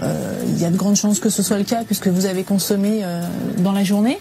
Euh, 0.01 0.43
il 0.49 0.61
y 0.61 0.65
a 0.65 0.69
de 0.69 0.75
grandes 0.75 0.97
chances 0.97 1.21
que 1.21 1.29
ce 1.29 1.41
soit 1.41 1.57
le 1.57 1.63
cas 1.63 1.85
puisque 1.85 2.07
vous 2.07 2.25
avez 2.25 2.43
consommé 2.43 2.99
euh, 3.03 3.21
dans 3.59 3.71
la 3.71 3.85
journée. 3.85 4.19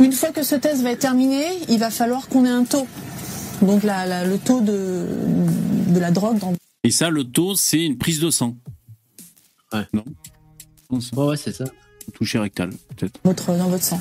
Une 0.00 0.12
fois 0.12 0.30
que 0.30 0.42
ce 0.42 0.54
test 0.54 0.82
va 0.82 0.92
être 0.92 1.00
terminé, 1.00 1.44
il 1.68 1.78
va 1.78 1.90
falloir 1.90 2.28
qu'on 2.28 2.44
ait 2.44 2.48
un 2.50 2.64
taux. 2.64 2.86
Donc 3.62 3.82
la- 3.82 4.06
la- 4.06 4.24
le 4.24 4.38
taux 4.38 4.60
de, 4.60 5.06
de 5.88 5.98
la 6.00 6.10
drogue 6.10 6.38
dans 6.38 6.54
Et 6.84 6.90
ça, 6.90 7.10
le 7.10 7.24
taux, 7.24 7.54
c'est 7.54 7.84
une 7.84 7.98
prise 7.98 8.18
de 8.20 8.30
sang. 8.30 8.56
Ouais. 9.72 9.86
Non 9.92 10.04
ouais, 11.26 11.36
c'est 11.36 11.52
ça. 11.52 11.64
toucher 12.14 12.38
rectal, 12.38 12.70
peut-être. 12.96 13.20
votre, 13.24 13.54
dans 13.56 13.68
votre 13.68 13.84
sang. 13.84 14.00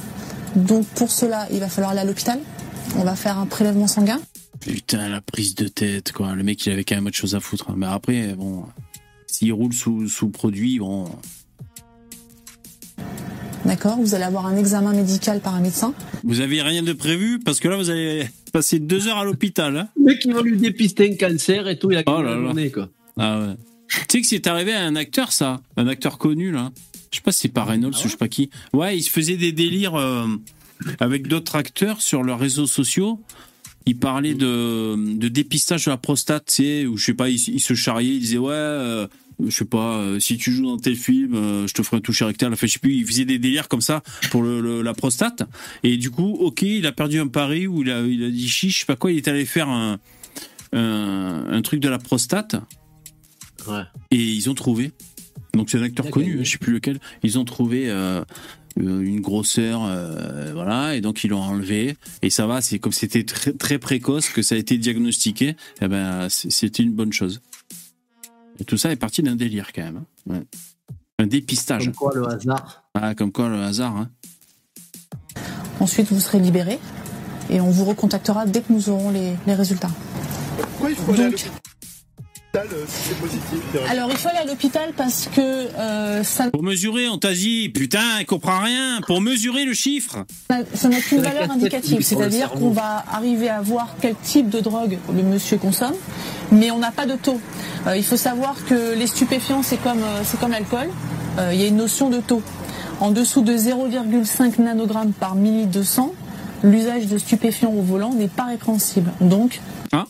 Donc 0.56 0.86
pour 0.96 1.12
cela, 1.12 1.48
il 1.52 1.60
va 1.60 1.68
falloir 1.70 1.92
aller 1.92 2.00
à 2.00 2.06
l'hôpital. 2.06 2.40
On 2.98 3.04
va 3.04 3.16
faire 3.16 3.38
un 3.38 3.46
prélèvement 3.46 3.88
sanguin. 3.88 4.20
Putain, 4.62 5.08
la 5.10 5.22
prise 5.22 5.54
de 5.56 5.68
tête, 5.68 6.12
quoi. 6.12 6.34
Le 6.34 6.44
mec, 6.44 6.66
il 6.66 6.72
avait 6.74 6.84
quand 6.84 6.96
même 6.96 7.06
autre 7.06 7.16
chose 7.18 7.36
à 7.36 7.40
foutre. 7.40 7.70
hein. 7.70 7.76
Mais 7.78 7.86
après, 7.86 8.34
bon, 8.34 8.64
s'il 9.28 9.54
roule 9.54 9.74
sous, 9.74 10.08
sous 10.10 10.30
produit, 10.30 10.80
bon. 10.80 11.10
D'accord 13.66 13.98
Vous 14.00 14.16
allez 14.16 14.24
avoir 14.24 14.46
un 14.46 14.58
examen 14.58 14.94
médical 14.94 15.42
par 15.42 15.54
un 15.56 15.60
médecin. 15.62 15.94
Vous 16.24 16.40
avez 16.42 16.62
rien 16.62 16.82
de 16.82 16.94
prévu 16.94 17.40
Parce 17.40 17.60
que 17.60 17.68
là, 17.68 17.78
vous 17.78 17.90
allez 17.90 18.28
passer 18.54 18.80
deux 18.80 19.08
heures 19.08 19.18
à 19.18 19.24
l'hôpital. 19.26 19.78
Hein 19.78 19.90
Le 19.98 20.06
mec, 20.06 20.22
il 20.26 20.34
va 20.34 20.42
lui 20.42 20.58
dépister 20.58 21.12
un 21.12 21.16
cancer 21.16 21.68
et 21.68 21.78
tout, 21.78 21.92
il 21.92 21.98
a 21.98 22.04
Oh 22.08 22.22
là 22.22 22.36
la 22.36 22.42
journée, 22.42 22.72
quoi. 22.72 22.90
ah 23.18 23.40
ouais. 23.40 23.54
Tu 23.90 23.98
sais 24.10 24.22
que 24.22 24.28
c'est 24.28 24.48
arrivé 24.48 24.74
à 24.74 24.84
un 24.86 24.96
acteur, 24.96 25.32
ça 25.32 25.62
Un 25.78 25.88
acteur 25.88 26.18
connu, 26.18 26.52
là 26.52 26.72
Je 27.12 27.18
sais 27.18 27.22
pas 27.24 27.32
si 27.32 27.42
c'est 27.42 27.48
pas 27.50 27.64
Reynolds 27.64 27.96
ou 28.00 28.04
je 28.04 28.10
sais 28.10 28.18
pas 28.18 28.28
qui. 28.28 28.50
Ouais, 28.74 28.98
il 28.98 29.02
se 29.04 29.10
faisait 29.10 29.36
des 29.38 29.52
délires 29.52 29.96
euh, 29.96 30.28
avec 31.00 31.28
d'autres 31.28 31.56
acteurs 31.56 32.02
sur 32.02 32.24
leurs 32.24 32.40
réseaux 32.40 32.68
sociaux. 32.68 33.20
Il 33.86 33.98
parlait 33.98 34.36
de, 34.36 34.96
de 35.18 35.28
dépistage 35.28 35.86
de 35.86 35.92
la 35.92 35.98
prostate, 35.98 36.46
tu 36.48 36.54
sais, 36.64 36.86
ou 36.86 36.98
je 36.98 37.06
sais 37.06 37.14
pas, 37.14 37.30
il, 37.30 37.36
il 37.36 37.60
se 37.60 37.74
charriait, 37.74 38.14
il 38.16 38.20
disait 38.20 38.38
ouais, 38.38 38.52
euh, 38.54 39.08
je 39.44 39.50
sais 39.50 39.66
pas, 39.66 39.98
euh, 40.00 40.20
si 40.20 40.38
tu 40.38 40.52
joues 40.52 40.66
dans 40.66 40.78
tel 40.78 40.96
film, 40.96 41.34
euh, 41.34 41.68
je 41.68 41.74
te 41.74 41.82
ferai 41.84 41.98
un 41.98 42.02
toucher 42.02 42.26
rectal. 42.26 42.52
Enfin, 42.54 42.68
je 42.68 42.74
sais 42.74 42.80
plus, 42.80 42.94
il 42.94 43.06
faisait 43.06 43.26
des 43.26 43.40
délires 43.40 43.68
comme 43.68 43.82
ça 43.82 44.02
pour 44.32 44.44
le, 44.44 44.60
le- 44.62 44.82
la 44.82 44.94
prostate. 44.94 45.44
Et 45.84 45.98
du 45.98 46.12
coup, 46.12 46.34
ok, 46.40 46.62
il 46.64 46.86
a 46.86 46.92
perdu 46.92 47.20
un 47.20 47.28
pari 47.28 47.66
où 47.68 47.82
il 47.84 47.90
a, 47.92 48.02
il 48.02 48.24
a 48.24 48.30
dit 48.30 48.50
chiche, 48.50 48.76
je 48.76 48.80
sais 48.82 48.86
pas 48.86 48.96
quoi, 48.96 49.12
il 49.12 49.18
est 49.18 49.28
allé 49.28 49.46
faire 49.46 49.70
un, 49.70 50.00
un, 50.74 51.46
un 51.50 51.62
truc 51.62 51.80
de 51.80 51.90
la 51.90 52.00
prostate 52.00 52.56
Ouais. 53.68 53.84
et 54.12 54.18
ils 54.18 54.50
ont 54.50 54.54
trouvé. 54.56 54.92
Donc 55.54 55.70
c'est 55.70 55.78
un 55.80 55.84
acteur 55.84 56.10
connu, 56.10 56.32
gagné. 56.32 56.46
je 56.46 56.52
sais 56.52 56.58
plus 56.58 56.74
lequel. 56.74 57.00
Ils 57.24 57.38
ont 57.40 57.44
trouvé 57.46 57.90
euh, 57.90 58.24
une 58.78 59.20
grosseur, 59.20 59.82
euh, 59.84 60.52
voilà, 60.54 60.96
et 60.96 61.02
donc 61.02 61.24
ils 61.24 61.30
l'ont 61.30 61.42
enlevé. 61.42 61.96
Et 62.22 62.30
ça 62.30 62.48
va, 62.48 62.62
c'est 62.62 62.80
comme 62.80 62.94
c'était 62.94 63.24
très, 63.24 63.52
très 63.52 63.78
précoce 63.80 64.30
que 64.30 64.42
ça 64.42 64.56
a 64.56 64.58
été 64.58 64.78
diagnostiqué. 64.78 65.56
Eh 65.82 65.88
ben, 65.88 66.28
c'était 66.30 66.84
une 66.84 66.94
bonne 66.94 67.12
chose. 67.12 67.42
Et 68.60 68.66
tout 68.66 68.78
ça 68.78 68.92
est 68.92 68.96
parti 68.98 69.22
d'un 69.24 69.36
délire 69.36 69.72
quand 69.74 69.84
même. 69.84 69.98
hein. 70.30 70.34
Ouais. 70.34 70.46
Un 71.20 71.28
dépistage. 71.28 71.86
Comme 71.86 71.94
quoi, 71.96 72.12
le 72.16 72.28
hasard. 72.30 72.84
Ah, 72.94 73.14
comme 73.16 73.32
quoi 73.32 73.50
le 73.50 73.62
hasard. 73.62 73.96
Hein. 73.98 74.10
Ensuite, 75.80 76.12
vous 76.12 76.20
serez 76.20 76.40
libéré 76.40 76.80
et 77.50 77.60
on 77.62 77.70
vous 77.72 77.86
recontactera 77.86 78.46
dès 78.46 78.62
que 78.62 78.72
nous 78.72 78.90
aurons 78.90 79.12
les, 79.12 79.34
les 79.48 79.54
résultats. 79.54 79.90
Pourquoi 80.58 80.90
il 80.92 80.96
faut 80.96 81.14
Donc, 81.14 81.50
alors 83.90 84.10
il 84.10 84.18
faut 84.18 84.28
aller 84.30 84.40
à 84.40 84.46
l'hôpital 84.46 84.92
parce 84.98 85.30
que 85.34 85.42
euh, 85.42 86.24
ça 86.24 86.50
Pour 86.50 86.64
mesurer, 86.64 87.08
on 87.08 87.18
t'a 87.20 87.34
dit, 87.34 87.70
putain, 87.70 88.20
il 88.20 88.26
comprend 88.26 88.60
rien. 88.60 89.02
Pour 89.06 89.22
mesurer 89.22 89.66
le 89.66 89.74
chiffre. 89.74 90.26
ça 90.74 90.90
n'a 90.90 91.00
qu'une 91.00 91.22
valeur 91.22 91.52
indicative, 91.52 92.02
c'est-à-dire 92.02 92.50
qu'on 92.52 92.72
va 92.72 93.04
arriver 93.12 93.50
à 93.50 93.62
voir 93.62 93.96
quel 94.02 94.16
type 94.16 94.50
de 94.50 94.62
drogue 94.62 94.98
le 95.14 95.22
monsieur 95.22 95.58
consomme, 95.58 95.94
mais 96.52 96.72
on 96.72 96.80
n'a 96.80 96.92
pas 96.92 97.06
de 97.06 97.16
taux. 97.16 97.40
Euh, 97.88 97.96
il 97.96 98.04
faut 98.04 98.18
savoir 98.18 98.56
que 98.66 98.96
les 98.96 99.08
stupéfiants, 99.08 99.62
c'est 99.62 99.82
comme, 99.82 100.02
euh, 100.02 100.22
c'est 100.24 100.40
comme 100.40 100.52
l'alcool, 100.52 100.90
Euh, 101.38 101.54
il 101.54 101.62
y 101.62 101.64
a 101.64 101.68
une 101.68 101.78
notion 101.78 102.10
de 102.10 102.20
taux. 102.20 102.42
En 103.00 103.12
dessous 103.12 103.42
de 103.42 103.56
0,5 103.56 104.60
nanogrammes 104.60 105.14
par 105.14 105.36
millilitre 105.36 105.72
de 105.72 105.84
sang, 105.84 106.14
l'usage 106.64 107.06
de 107.06 107.18
stupéfiants 107.18 107.72
au 107.72 107.82
volant 107.82 108.14
n'est 108.14 108.28
pas 108.28 108.46
répréhensible. 108.46 109.12
Donc, 109.22 109.62
Ah 109.94 110.06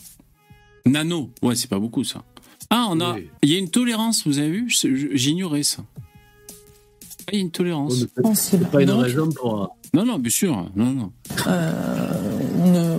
Nano. 0.86 1.30
Ouais, 1.42 1.56
c'est 1.56 1.70
pas 1.70 1.80
beaucoup 1.80 2.04
ça. 2.04 2.24
Ah, 2.70 2.88
on 2.90 3.00
a. 3.00 3.14
Oui. 3.16 3.30
Il 3.44 3.50
y 3.50 3.56
a 3.56 3.60
une 3.60 3.70
tolérance, 3.70 4.26
vous 4.28 4.38
avez 4.40 4.50
vu? 4.52 4.70
J'ignorais 5.14 5.64
ça. 5.64 5.84
Ah, 5.92 7.32
Il 7.32 7.36
y 7.36 7.38
a 7.40 7.42
une 7.42 7.52
tolérance. 7.52 8.06
Mais 8.24 8.36
c'est- 8.36 8.58
pas 8.72 8.82
une 8.82 8.92
raison 8.92 9.30
pour. 9.32 9.64
euh, 9.64 9.68
Non, 9.94 10.06
non, 10.06 10.20
bien 10.20 10.32
sûr. 10.32 10.70
Non, 10.76 10.92
non. 10.92 11.12
on 11.48 12.72
ne, 12.72 12.98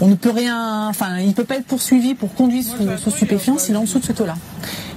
on 0.00 0.08
ne 0.08 0.14
peut 0.14 0.30
rien, 0.30 0.88
enfin, 0.88 1.18
il 1.18 1.28
ne 1.28 1.32
peut 1.32 1.44
pas 1.44 1.56
être 1.56 1.66
poursuivi 1.66 2.14
pour 2.14 2.32
conduire 2.34 2.62
sous, 2.64 2.76
sous 2.98 3.10
stupéfiant 3.10 3.58
s'il 3.58 3.74
est 3.74 3.78
en 3.78 3.82
dessous 3.84 3.98
de 3.98 4.04
ce 4.04 4.12
taux-là. 4.12 4.36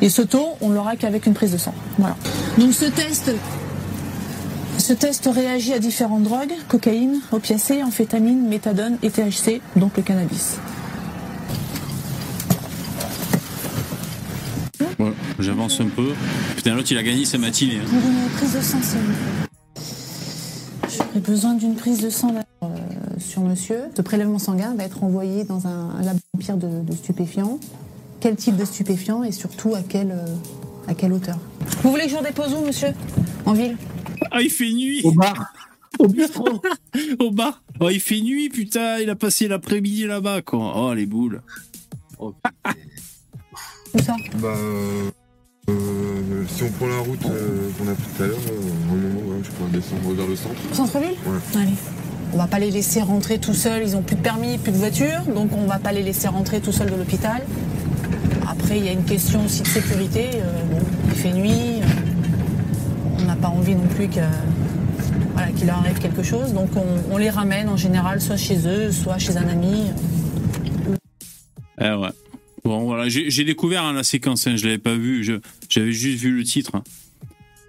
Et 0.01 0.09
ce 0.09 0.21
taux, 0.21 0.47
on 0.61 0.69
l'aura 0.69 0.95
qu'avec 0.95 1.25
une 1.25 1.33
prise 1.33 1.51
de 1.51 1.57
sang. 1.57 1.73
Voilà. 1.97 2.15
Donc 2.57 2.73
ce 2.73 2.85
test, 2.85 3.31
ce 4.77 4.93
test 4.93 5.29
réagit 5.33 5.73
à 5.73 5.79
différentes 5.79 6.23
drogues 6.23 6.53
cocaïne, 6.69 7.19
opiacés, 7.33 7.83
amphétamine, 7.83 8.47
méthadone 8.47 8.97
et 9.03 9.09
THC, 9.09 9.61
donc 9.75 9.97
le 9.97 10.03
cannabis. 10.03 10.57
Voilà, 14.97 15.15
j'avance 15.43 15.79
un 15.81 15.87
peu. 15.87 16.09
Putain, 16.55 16.75
l'autre, 16.75 16.91
il 16.91 16.97
a 16.97 17.03
gagné 17.03 17.25
sa 17.25 17.37
matinée. 17.37 17.77
hein. 17.77 17.85
Pour 17.89 18.09
une 18.09 18.29
prise 18.37 18.53
de 18.55 18.61
sang, 18.61 18.77
s'il 18.81 18.99
vous 18.99 19.05
plaît. 19.07 19.47
J'aurais 20.97 21.19
besoin 21.19 21.53
d'une 21.53 21.75
prise 21.75 22.01
de 22.01 22.09
sang 22.09 22.33
euh, 22.63 22.67
sur 23.19 23.41
monsieur. 23.41 23.81
Ce 23.95 24.01
prélèvement 24.01 24.39
sanguin 24.39 24.73
va 24.75 24.83
être 24.85 25.03
envoyé 25.03 25.43
dans 25.43 25.67
un, 25.67 25.89
un 25.91 26.01
laboratoire 26.01 26.57
de, 26.57 26.81
de 26.83 26.95
stupéfiants. 26.95 27.59
Quel 28.19 28.35
type 28.35 28.55
de 28.57 28.65
stupéfiant 28.65 29.23
et 29.23 29.31
surtout 29.31 29.75
à 29.75 29.81
quelle, 29.81 30.11
euh, 30.11 30.25
à 30.87 30.93
quelle 30.93 31.13
hauteur? 31.13 31.37
Vous 31.83 31.91
voulez 31.91 32.03
que 32.05 32.09
je 32.11 32.15
vous 32.17 32.23
dépose 32.23 32.53
où, 32.53 32.65
monsieur? 32.65 32.89
En 33.45 33.53
ville 33.53 33.77
Ah, 34.31 34.41
il 34.41 34.49
fait 34.49 34.71
nuit 34.71 35.01
Au 35.03 35.11
bar. 35.11 35.53
Au 35.99 36.07
bistrot. 36.07 36.61
Au 37.19 37.31
bar 37.31 37.61
Oh, 37.81 37.89
il 37.89 37.99
fait 38.01 38.19
nuit, 38.21 38.49
putain, 38.49 38.97
il 38.99 39.09
a 39.09 39.15
passé 39.15 39.47
l'après-midi 39.47 40.05
là-bas, 40.05 40.41
quoi. 40.41 40.73
Oh, 40.75 40.93
les 40.93 41.05
boules. 41.05 41.41
Oh, 42.19 42.33
Où 43.93 43.99
ça? 43.99 44.15
Bah, 44.41 44.47
euh, 44.57 45.09
euh, 45.69 46.43
si 46.47 46.63
on 46.63 46.69
prend 46.69 46.87
la 46.87 46.97
route 46.99 47.25
euh, 47.25 47.69
qu'on 47.77 47.87
a 47.91 47.93
pris 47.95 48.03
tout 48.15 48.23
à 48.23 48.27
l'heure, 48.27 48.37
euh, 48.51 48.91
au 48.91 48.95
moment 48.95 49.37
où 49.39 49.43
je 49.43 49.49
pourrais 49.51 49.69
descendre 49.71 50.13
vers 50.13 50.27
le 50.27 50.35
centre. 50.35 50.55
Centre-ville 50.73 51.15
Ouais. 51.25 51.61
Allez. 51.61 51.73
On 52.33 52.37
va 52.37 52.47
pas 52.47 52.59
les 52.59 52.69
laisser 52.71 53.01
rentrer 53.01 53.39
tout 53.39 53.53
seuls, 53.55 53.81
ils 53.83 53.95
ont 53.95 54.03
plus 54.03 54.15
de 54.15 54.21
permis, 54.21 54.57
plus 54.59 54.71
de 54.71 54.77
voiture, 54.77 55.21
donc 55.35 55.49
on 55.57 55.65
va 55.65 55.79
pas 55.79 55.91
les 55.91 56.03
laisser 56.03 56.27
rentrer 56.27 56.59
tout 56.61 56.71
seuls 56.71 56.91
de 56.91 56.95
l'hôpital. 56.95 57.41
Après, 58.47 58.77
il 58.77 58.85
y 58.85 58.89
a 58.89 58.91
une 58.91 59.03
question 59.05 59.43
aussi 59.45 59.61
de 59.63 59.67
sécurité. 59.67 60.29
euh, 60.35 60.63
bon, 60.71 60.79
il 61.07 61.15
fait 61.15 61.33
nuit, 61.33 61.81
euh, 61.81 61.85
on 63.19 63.23
n'a 63.25 63.35
pas 63.35 63.47
envie 63.47 63.73
non 63.73 63.87
plus 63.95 64.07
que, 64.09 64.19
voilà, 65.33 65.49
qu'il 65.51 65.65
leur 65.65 65.77
arrive 65.77 65.97
quelque 65.97 66.21
chose, 66.21 66.53
donc 66.53 66.69
on, 66.75 67.13
on 67.13 67.17
les 67.17 67.31
ramène 67.31 67.67
en 67.67 67.77
général 67.77 68.21
soit 68.21 68.37
chez 68.37 68.59
eux, 68.67 68.91
soit 68.91 69.17
chez 69.17 69.35
un 69.37 69.47
ami. 69.47 69.85
Eh 71.81 71.93
ouais. 71.93 72.09
Bon, 72.63 72.83
voilà, 72.85 73.07
j'ai 73.09 73.43
découvert 73.43 73.83
hein, 73.83 73.93
la 73.93 74.03
séquence, 74.03 74.45
hein, 74.47 74.55
je 74.57 74.65
l'avais 74.65 74.77
pas 74.77 74.95
vu, 74.95 75.23
je- 75.23 75.39
j'avais 75.69 75.91
juste 75.91 76.19
vu 76.19 76.35
le 76.37 76.43
titre. 76.43 76.75
hein. 76.75 76.83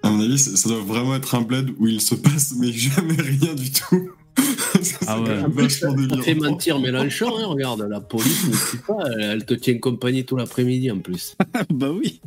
À 0.02 0.10
mon 0.10 0.20
avis, 0.20 0.38
ça 0.38 0.56
ça 0.56 0.68
doit 0.68 0.80
vraiment 0.80 1.14
être 1.14 1.34
un 1.34 1.42
bled 1.42 1.70
où 1.78 1.86
il 1.86 2.00
se 2.00 2.14
passe 2.14 2.54
mais 2.58 2.72
jamais 2.72 3.14
rien 3.20 3.54
du 3.54 3.70
tout. 3.70 4.10
Ça, 4.82 4.98
Ah 5.08 5.20
ouais. 5.20 5.42
vachement 5.48 5.90
ça 5.90 5.92
délirant. 5.92 6.22
fait 6.22 6.34
mentir 6.34 6.78
Mélenchon, 6.78 7.36
hein, 7.36 7.46
regarde, 7.46 7.82
la 7.90 8.00
police 8.00 8.46
ne 8.48 8.54
suit 8.54 8.78
pas, 8.78 8.96
elle, 9.12 9.20
elle 9.22 9.44
te 9.44 9.52
tient 9.52 9.76
compagnie 9.78 10.24
tout 10.24 10.36
l'après-midi 10.36 10.90
en 10.90 11.00
plus. 11.00 11.36
bah 11.70 11.90
oui. 11.90 12.20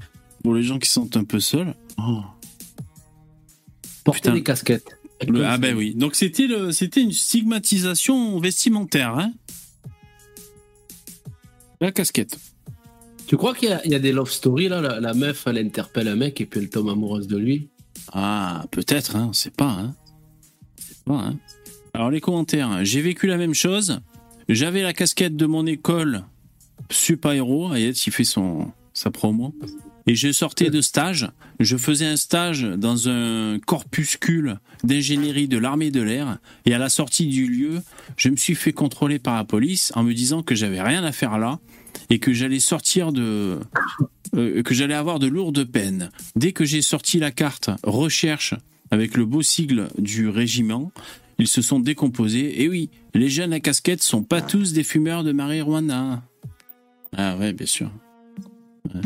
Pour 0.43 0.53
les 0.53 0.61
gens 0.61 0.77
qui 0.77 0.89
sont 0.89 1.15
un 1.17 1.23
peu 1.23 1.39
seuls. 1.39 1.73
Oh. 1.97 2.21
Putain. 4.11 4.33
des 4.33 4.43
casquettes. 4.43 4.97
Le- 5.27 5.45
ah 5.45 5.57
ben 5.57 5.75
oui. 5.75 5.95
Donc 5.95 6.13
c'était 6.15 6.45
une 6.45 7.11
stigmatisation 7.13 8.39
vestimentaire, 8.39 9.17
hein. 9.17 9.33
La 11.81 11.91
casquette. 11.91 12.37
Tu 13.33 13.37
crois 13.37 13.55
qu'il 13.55 13.79
y, 13.85 13.95
a- 13.95 13.99
des 13.99 14.11
love 14.11 14.29
stories 14.29 14.69
là 14.69 14.99
la, 14.99 15.13
meuf, 15.15 15.47
elle 15.47 15.57
interpelle 15.57 16.07
un 16.07 16.15
mec 16.15 16.39
et 16.39 16.45
puis 16.45 16.59
elle 16.59 16.69
tombe 16.69 16.89
amoureuse 16.89 17.25
de 17.25 17.35
lui? 17.35 17.67
Ah, 18.11 18.63
peut-être, 18.69 19.15
hein, 19.15 19.25
on 19.31 19.33
sait 19.33 19.49
pas, 19.49 19.71
hein. 19.71 19.95
Pas, 21.03 21.15
hein. 21.15 21.39
Alors 21.95 22.11
les 22.11 22.21
commentaires, 22.21 22.85
j'ai 22.85 23.01
vécu 23.01 23.25
la 23.25 23.37
même 23.37 23.55
chose. 23.55 24.01
J'avais 24.49 24.83
la 24.83 24.93
casquette 24.93 25.35
de 25.35 25.47
mon 25.47 25.65
école 25.65 26.25
super 26.91 27.31
héros, 27.31 27.73
Ayet, 27.73 27.89
il 27.89 28.13
fait 28.13 28.23
son 28.23 28.71
sa 28.93 29.09
promo. 29.09 29.55
Et 30.05 30.13
je 30.13 30.31
sortais 30.31 30.69
de 30.69 30.81
stage, 30.81 31.27
je 31.59 31.75
faisais 31.75 32.05
un 32.05 32.17
stage 32.17 32.61
dans 32.61 33.09
un 33.09 33.57
corpuscule 33.65 34.59
d'ingénierie 34.83 35.47
de 35.47 35.57
l'armée 35.57 35.89
de 35.89 36.03
l'air, 36.03 36.37
et 36.67 36.75
à 36.75 36.77
la 36.77 36.89
sortie 36.89 37.25
du 37.25 37.47
lieu, 37.47 37.81
je 38.15 38.29
me 38.29 38.35
suis 38.35 38.53
fait 38.53 38.73
contrôler 38.73 39.17
par 39.17 39.33
la 39.37 39.43
police 39.43 39.91
en 39.95 40.03
me 40.03 40.13
disant 40.13 40.43
que 40.43 40.53
j'avais 40.53 40.83
rien 40.83 41.03
à 41.03 41.11
faire 41.11 41.39
là, 41.39 41.59
et 42.09 42.19
que 42.19 42.33
j'allais 42.33 42.59
sortir 42.59 43.11
de... 43.11 43.59
euh, 44.35 44.63
que 44.63 44.73
j'allais 44.73 44.93
avoir 44.93 45.19
de 45.19 45.27
lourdes 45.27 45.63
peines. 45.65 46.09
Dès 46.35 46.51
que 46.51 46.65
j'ai 46.65 46.81
sorti 46.81 47.19
la 47.19 47.31
carte 47.31 47.69
recherche 47.83 48.53
avec 48.91 49.15
le 49.17 49.25
beau 49.25 49.41
sigle 49.41 49.87
du 49.97 50.27
régiment, 50.29 50.91
ils 51.39 51.47
se 51.47 51.61
sont 51.61 51.79
décomposés. 51.79 52.61
Et 52.61 52.69
oui, 52.69 52.89
les 53.13 53.29
jeunes 53.29 53.53
à 53.53 53.59
casquette 53.59 54.03
sont 54.03 54.23
pas 54.23 54.41
tous 54.41 54.73
des 54.73 54.83
fumeurs 54.83 55.23
de 55.23 55.31
marijuana. 55.31 56.23
Ah 57.15 57.37
ouais, 57.37 57.53
bien 57.53 57.67
sûr. 57.67 57.91
Ouais. 58.93 59.01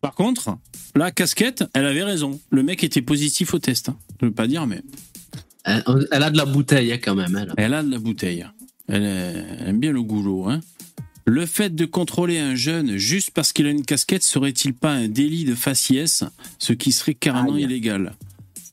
Par 0.00 0.14
contre, 0.14 0.56
la 0.94 1.10
casquette, 1.10 1.64
elle 1.74 1.86
avait 1.86 2.04
raison. 2.04 2.40
Le 2.50 2.62
mec 2.62 2.84
était 2.84 3.02
positif 3.02 3.54
au 3.54 3.58
test. 3.58 3.88
hein. 3.88 3.96
Je 4.20 4.26
veux 4.26 4.32
pas 4.32 4.46
dire, 4.46 4.66
mais 4.66 4.82
elle, 5.64 5.82
elle 6.12 6.22
a 6.22 6.30
de 6.30 6.36
la 6.36 6.44
bouteille 6.46 6.92
hein, 6.92 6.98
quand 7.02 7.14
même. 7.14 7.36
Elle. 7.36 7.52
elle 7.56 7.74
a 7.74 7.82
de 7.82 7.90
la 7.90 7.98
bouteille. 7.98 8.46
Elle 8.88 9.04
aime 9.66 9.80
bien 9.80 9.92
le 9.92 10.02
goulot. 10.02 10.48
Hein. 10.48 10.60
Le 11.28 11.44
fait 11.44 11.74
de 11.74 11.84
contrôler 11.86 12.38
un 12.38 12.54
jeune 12.54 12.96
juste 12.96 13.32
parce 13.32 13.52
qu'il 13.52 13.66
a 13.66 13.70
une 13.70 13.84
casquette 13.84 14.22
serait-il 14.22 14.74
pas 14.74 14.92
un 14.92 15.08
délit 15.08 15.44
de 15.44 15.56
faciès, 15.56 16.22
ce 16.60 16.72
qui 16.72 16.92
serait 16.92 17.14
carrément 17.14 17.54
Aïe. 17.54 17.62
illégal? 17.64 18.14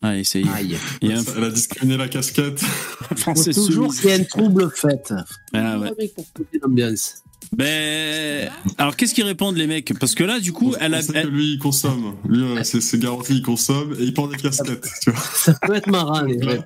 Allez, 0.04 0.24
ça 0.24 0.38
y 0.38 0.44
est. 0.44 0.50
Aïe. 0.54 0.78
Il 1.02 1.10
y 1.10 1.14
a 1.14 1.20
un 1.20 1.24
Elle 1.38 1.44
a 1.46 1.50
discriminé 1.50 1.98
la 1.98 2.08
casquette. 2.08 2.60
Français 3.16 3.54
toujours 3.54 3.94
qu'il 3.96 4.06
y 4.06 4.14
ait 4.14 4.20
un 4.20 4.24
trouble 4.24 4.70
fait. 4.76 5.14
Ah 5.54 5.80
ouais. 5.80 5.92
Pour 6.16 6.46
l'ambiance. 6.62 7.16
Ben, 7.56 8.50
alors 8.78 8.96
qu'est-ce 8.96 9.14
qu'ils 9.14 9.26
répondent 9.26 9.58
les 9.58 9.68
mecs? 9.68 9.94
Parce 10.00 10.14
que 10.16 10.24
là, 10.24 10.40
du 10.40 10.52
coup, 10.54 10.74
elle 10.80 10.94
a, 10.96 11.02
sait 11.02 11.12
elle- 11.16 11.26
que 11.26 11.32
lui, 11.32 11.54
il 11.54 11.60
consomme. 11.60 12.16
Lui, 12.28 12.42
euh, 12.44 12.64
c'est 12.64 12.82
c'est 12.82 12.98
garanti, 13.00 13.34
il 13.36 13.42
consomme 13.44 13.96
et 14.00 14.04
il 14.04 14.14
porte 14.14 14.32
des 14.32 14.38
casquettes. 14.42 14.88
Tu 15.04 15.12
vois. 15.12 15.20
Ça 15.22 15.54
peut 15.62 15.76
être 15.76 15.88
marrant, 15.90 16.22
les 16.22 16.38
mecs. 16.38 16.62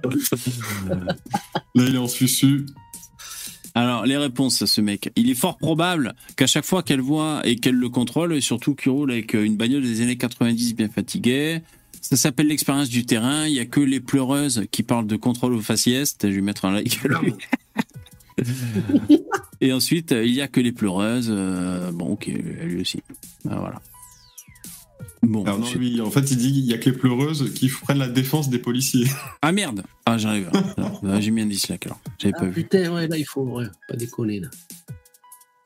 Là, 1.75 1.83
il 1.87 1.95
est 1.95 1.97
en 1.97 2.07
susu. 2.07 2.65
Alors 3.77 4.05
les 4.05 4.17
réponses 4.17 4.61
à 4.63 4.67
ce 4.67 4.81
mec. 4.81 5.11
Il 5.15 5.29
est 5.29 5.35
fort 5.35 5.57
probable 5.57 6.15
qu'à 6.35 6.47
chaque 6.47 6.65
fois 6.65 6.81
qu'elle 6.81 7.01
voit 7.01 7.41
et 7.45 7.57
qu'elle 7.57 7.75
le 7.75 7.89
contrôle, 7.89 8.33
et 8.33 8.41
surtout 8.41 8.73
qu'il 8.73 8.91
roule 8.91 9.11
avec 9.11 9.35
euh, 9.35 9.43
une 9.43 9.55
bagnole 9.55 9.83
des 9.83 10.01
années 10.01 10.17
90 10.17 10.75
bien 10.75 10.89
fatiguée, 10.89 11.61
ça 12.01 12.15
s'appelle 12.15 12.47
l'expérience 12.47 12.89
du 12.89 13.05
terrain. 13.05 13.45
Il 13.45 13.53
y 13.53 13.59
a 13.59 13.65
que 13.65 13.79
les 13.79 13.99
pleureuses 13.99 14.65
qui 14.71 14.81
parlent 14.81 15.05
de 15.05 15.15
contrôle 15.15 15.53
au 15.53 15.61
faciès. 15.61 16.17
Je 16.19 16.27
vais 16.27 16.33
lui 16.33 16.41
mettre 16.41 16.65
un 16.65 16.71
like. 16.71 16.99
et 19.61 19.73
ensuite, 19.73 20.11
il 20.11 20.33
y 20.33 20.41
a 20.41 20.47
que 20.47 20.59
les 20.59 20.71
pleureuses. 20.71 21.29
euh, 21.29 21.91
bon, 21.91 22.13
ok, 22.13 22.27
lui 22.27 22.81
aussi. 22.81 23.03
Ah, 23.47 23.57
voilà. 23.59 23.79
Bon. 25.23 25.43
Alors 25.43 25.59
non, 25.59 25.65
je- 25.65 25.77
lui, 25.77 25.99
en 26.01 26.09
fait, 26.11 26.31
il 26.31 26.37
dit 26.37 26.53
qu'il 26.53 26.65
y 26.65 26.73
a 26.73 26.77
que 26.77 26.89
les 26.89 26.95
pleureuses 26.95 27.53
qui 27.53 27.67
prennent 27.69 27.97
la 27.97 28.07
défense 28.07 28.49
des 28.49 28.59
policiers. 28.59 29.07
Ah 29.41 29.51
merde 29.51 29.83
Ah 30.05 30.17
j'arrive. 30.17 30.49
Là, 31.03 31.19
J'ai 31.19 31.31
mis 31.31 31.41
un 31.41 31.45
dislike 31.47 31.85
alors. 31.85 31.99
J'avais 32.19 32.33
Ah, 32.37 32.39
pas 32.41 32.45
vu. 32.47 32.63
putain, 32.63 32.93
ouais, 32.93 33.07
là, 33.07 33.17
il 33.17 33.25
faut 33.25 33.43
ouais, 33.43 33.65
pas 33.87 33.95
déconner. 33.95 34.39
Là. 34.39 34.49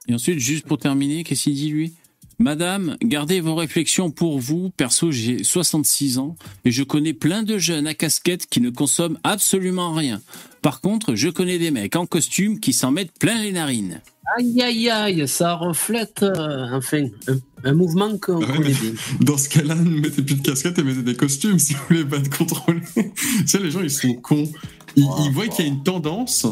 Et 0.07 0.13
ensuite, 0.13 0.39
juste 0.39 0.65
pour 0.65 0.77
terminer, 0.77 1.23
qu'est-ce 1.23 1.43
qu'il 1.43 1.55
dit 1.55 1.69
lui? 1.69 1.93
Madame, 2.41 2.97
gardez 3.03 3.39
vos 3.39 3.53
réflexions 3.53 4.09
pour 4.09 4.39
vous. 4.39 4.71
Perso, 4.75 5.11
j'ai 5.11 5.43
66 5.43 6.17
ans 6.17 6.35
et 6.65 6.71
je 6.71 6.81
connais 6.81 7.13
plein 7.13 7.43
de 7.43 7.59
jeunes 7.59 7.85
à 7.85 7.93
casquette 7.93 8.47
qui 8.47 8.61
ne 8.61 8.71
consomment 8.71 9.19
absolument 9.23 9.93
rien. 9.93 10.19
Par 10.63 10.81
contre, 10.81 11.13
je 11.13 11.29
connais 11.29 11.59
des 11.59 11.69
mecs 11.69 11.95
en 11.95 12.07
costume 12.07 12.59
qui 12.59 12.73
s'en 12.73 12.89
mettent 12.89 13.13
plein 13.19 13.39
les 13.43 13.51
narines. 13.51 14.01
Aïe, 14.35 14.59
aïe, 14.59 14.89
aïe, 14.89 15.27
ça 15.27 15.53
reflète, 15.53 16.23
euh, 16.23 16.69
enfin, 16.71 17.05
un, 17.27 17.37
un 17.63 17.73
mouvement 17.73 18.17
qu'on 18.17 18.37
ouais, 18.37 18.47
connaît 18.47 18.69
bien. 18.69 18.93
Dans 19.19 19.37
ce 19.37 19.47
cas-là, 19.47 19.75
ne 19.75 19.99
mettez 19.99 20.23
plus 20.23 20.35
de 20.35 20.41
casquette 20.41 20.79
et 20.79 20.83
mettez 20.83 21.03
des 21.03 21.15
costumes 21.15 21.59
si 21.59 21.73
vous 21.73 21.81
voulez 21.89 22.05
pas 22.05 22.17
être 22.17 22.35
contrôlé. 22.35 22.81
tu 22.95 23.11
sais, 23.45 23.59
les 23.59 23.69
gens, 23.69 23.81
ils 23.81 23.91
sont 23.91 24.15
cons. 24.15 24.51
Ils, 24.95 25.07
ils 25.25 25.31
voient 25.31 25.47
qu'il 25.47 25.65
y 25.65 25.67
a 25.67 25.71
une 25.71 25.83
tendance. 25.83 26.47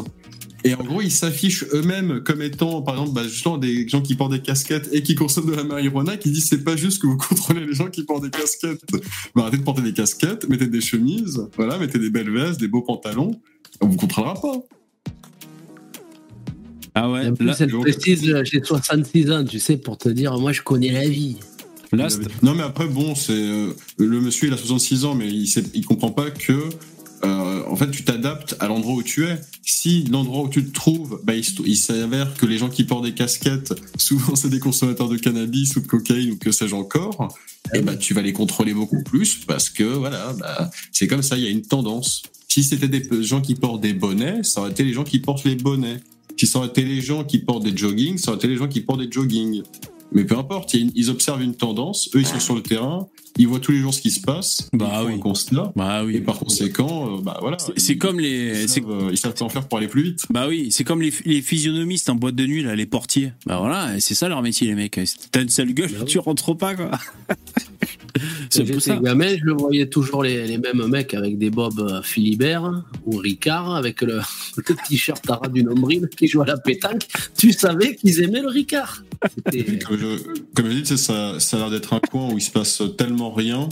Et 0.64 0.74
en 0.74 0.82
gros, 0.82 1.00
ils 1.00 1.10
s'affichent 1.10 1.64
eux-mêmes 1.72 2.22
comme 2.22 2.42
étant, 2.42 2.82
par 2.82 2.94
exemple, 2.94 3.12
bah, 3.14 3.22
justement, 3.24 3.58
des 3.58 3.88
gens 3.88 4.02
qui 4.02 4.14
portent 4.14 4.32
des 4.32 4.42
casquettes 4.42 4.88
et 4.92 5.02
qui 5.02 5.14
consomment 5.14 5.50
de 5.50 5.56
la 5.56 5.64
marijuana, 5.64 6.16
qui 6.16 6.30
disent 6.30 6.48
c'est 6.48 6.64
pas 6.64 6.76
juste 6.76 7.00
que 7.00 7.06
vous 7.06 7.16
contrôlez 7.16 7.64
les 7.66 7.74
gens 7.74 7.88
qui 7.88 8.04
portent 8.04 8.24
des 8.24 8.30
casquettes. 8.30 8.82
Bah, 9.34 9.42
arrêtez 9.42 9.58
de 9.58 9.62
porter 9.62 9.82
des 9.82 9.92
casquettes, 9.92 10.48
mettez 10.48 10.66
des 10.66 10.80
chemises, 10.80 11.46
voilà, 11.56 11.78
mettez 11.78 11.98
des 11.98 12.10
belles 12.10 12.30
vestes, 12.30 12.60
des 12.60 12.68
beaux 12.68 12.82
pantalons. 12.82 13.40
On 13.80 13.88
vous 13.88 13.96
contrôlera 13.96 14.34
pas. 14.34 14.62
Ah 16.94 17.10
ouais, 17.10 17.30
plus, 17.32 17.46
là, 17.46 17.54
elle 17.58 17.70
précise, 17.70 18.42
j'ai 18.44 18.62
66 18.62 19.30
ans, 19.30 19.44
tu 19.44 19.58
sais, 19.58 19.76
pour 19.76 19.96
te 19.96 20.08
dire, 20.08 20.36
moi, 20.38 20.52
je 20.52 20.62
connais 20.62 20.90
la 20.90 21.08
vie. 21.08 21.36
là, 21.92 22.08
Non, 22.42 22.54
mais 22.54 22.62
après, 22.62 22.86
bon, 22.86 23.14
c'est 23.14 23.32
euh, 23.32 23.72
le 23.96 24.20
monsieur, 24.20 24.48
il 24.48 24.54
a 24.54 24.56
66 24.56 25.04
ans, 25.04 25.14
mais 25.14 25.28
il, 25.28 25.46
sait, 25.46 25.62
il 25.72 25.86
comprend 25.86 26.10
pas 26.10 26.30
que, 26.30 26.68
euh, 27.24 27.62
en 27.66 27.76
fait, 27.76 27.90
tu 27.90 28.04
t'adaptes 28.04 28.56
à 28.60 28.68
l'endroit 28.68 28.94
où 28.94 29.02
tu 29.02 29.26
es. 29.26 29.38
Si 29.62 30.04
l'endroit 30.04 30.44
où 30.44 30.48
tu 30.48 30.64
te 30.64 30.72
trouves, 30.72 31.20
bah, 31.24 31.34
il, 31.34 31.76
s'avère 31.76 32.34
que 32.34 32.46
les 32.46 32.58
gens 32.58 32.68
qui 32.68 32.84
portent 32.84 33.04
des 33.04 33.14
casquettes, 33.14 33.74
souvent, 33.96 34.36
c'est 34.36 34.48
des 34.48 34.58
consommateurs 34.58 35.08
de 35.08 35.16
cannabis 35.16 35.76
ou 35.76 35.80
de 35.80 35.86
cocaïne 35.86 36.32
ou 36.32 36.36
que 36.36 36.50
sais-je 36.50 36.74
encore, 36.74 37.36
et 37.74 37.82
bah, 37.82 37.96
tu 37.96 38.14
vas 38.14 38.22
les 38.22 38.32
contrôler 38.32 38.74
beaucoup 38.74 39.02
plus 39.02 39.44
parce 39.46 39.68
que, 39.68 39.84
voilà, 39.84 40.34
bah, 40.38 40.70
c'est 40.92 41.06
comme 41.06 41.22
ça, 41.22 41.36
il 41.36 41.44
y 41.44 41.46
a 41.46 41.50
une 41.50 41.62
tendance. 41.62 42.22
Si 42.48 42.64
c'était 42.64 42.88
des 42.88 43.22
gens 43.22 43.40
qui 43.40 43.54
portent 43.54 43.80
des 43.80 43.92
bonnets, 43.92 44.42
ça 44.42 44.60
aurait 44.62 44.70
été 44.70 44.82
les 44.82 44.92
gens 44.92 45.04
qui 45.04 45.20
portent 45.20 45.44
les 45.44 45.54
bonnets. 45.54 46.00
Si 46.36 46.46
ça 46.46 46.58
aurait 46.58 46.68
été 46.68 46.84
les 46.84 47.00
gens 47.00 47.22
qui 47.22 47.38
portent 47.38 47.62
des 47.62 47.76
joggings, 47.76 48.18
ça 48.18 48.30
aurait 48.30 48.38
été 48.38 48.48
les 48.48 48.56
gens 48.56 48.66
qui 48.66 48.80
portent 48.80 49.00
des 49.00 49.12
joggings. 49.12 49.62
Mais 50.12 50.24
peu 50.24 50.36
importe, 50.36 50.74
ils 50.74 51.10
observent 51.10 51.42
une 51.42 51.54
tendance, 51.54 52.08
eux 52.14 52.20
ils 52.20 52.26
sont 52.26 52.40
sur 52.40 52.54
le 52.56 52.62
terrain, 52.62 53.06
ils 53.38 53.46
voient 53.46 53.60
tous 53.60 53.70
les 53.72 53.78
jours 53.78 53.94
ce 53.94 54.00
qui 54.00 54.10
se 54.10 54.20
passe, 54.20 54.68
Bah 54.72 54.88
ils 54.90 54.98
font 55.02 55.06
oui. 55.06 55.14
un 55.14 55.18
constat, 55.18 55.72
bah 55.76 56.02
et 56.12 56.20
par 56.20 56.38
conséquent, 56.38 57.18
euh, 57.18 57.20
bah 57.22 57.38
voilà. 57.40 57.56
C'est- 57.76 57.96
comme 57.96 58.18
les, 58.18 58.62
ils 58.64 58.68
savent, 58.68 58.90
euh, 58.90 59.08
ils 59.12 59.16
savent 59.18 59.34
quoi 59.34 59.46
en 59.46 59.50
faire 59.50 59.68
pour 59.68 59.78
aller 59.78 59.86
plus 59.88 60.02
vite. 60.02 60.22
Bah 60.30 60.46
oui, 60.48 60.68
c'est 60.72 60.82
comme 60.84 61.00
les, 61.00 61.12
les 61.24 61.42
physionomistes 61.42 62.10
en 62.10 62.16
boîte 62.16 62.34
de 62.34 62.44
nuit, 62.46 62.62
là, 62.64 62.74
les 62.74 62.86
portiers. 62.86 63.32
Bah 63.46 63.58
voilà, 63.60 64.00
c'est 64.00 64.14
ça 64.14 64.28
leur 64.28 64.42
métier, 64.42 64.66
les 64.66 64.74
mecs. 64.74 64.98
T'as 65.30 65.42
une 65.42 65.48
sale 65.48 65.72
gueule, 65.72 65.90
Bah 65.92 65.98
oui. 66.00 66.06
tu 66.06 66.18
rentres 66.18 66.56
pas, 66.56 66.74
quoi. 66.74 66.90
c'est 68.50 68.64
Quand 68.64 68.72
pour 68.72 68.80
j'étais 68.80 68.80
ça. 68.80 68.96
gamin, 68.96 69.36
je 69.38 69.44
le 69.44 69.52
voyais 69.52 69.86
toujours 69.88 70.22
les, 70.24 70.46
les 70.46 70.58
mêmes 70.58 70.84
mecs 70.88 71.14
avec 71.14 71.38
des 71.38 71.50
bobs 71.50 71.78
euh, 71.80 72.02
Philibert 72.02 72.82
ou 73.06 73.16
Ricard 73.16 73.74
avec 73.76 74.02
le, 74.02 74.20
le 74.56 74.74
t-shirt 74.88 75.28
à 75.30 75.36
ras 75.36 75.48
du 75.48 75.62
nombril 75.62 76.08
qui 76.16 76.26
jouent 76.26 76.42
à 76.42 76.46
la 76.46 76.58
pétanque. 76.58 77.06
Tu 77.38 77.52
savais 77.52 77.94
qu'ils 77.96 78.20
aimaient 78.22 78.42
le 78.42 78.48
Ricard. 78.48 79.04
Comme 79.84 79.98
je, 79.98 80.18
comme 80.54 80.70
je 80.70 80.78
dis, 80.80 80.98
ça, 80.98 81.38
ça 81.40 81.56
a 81.56 81.60
l'air 81.60 81.70
d'être 81.70 81.92
un 81.92 82.00
coin 82.00 82.28
où 82.32 82.38
il 82.38 82.42
se 82.42 82.50
passe 82.50 82.82
tellement 82.96 83.32
rien. 83.32 83.68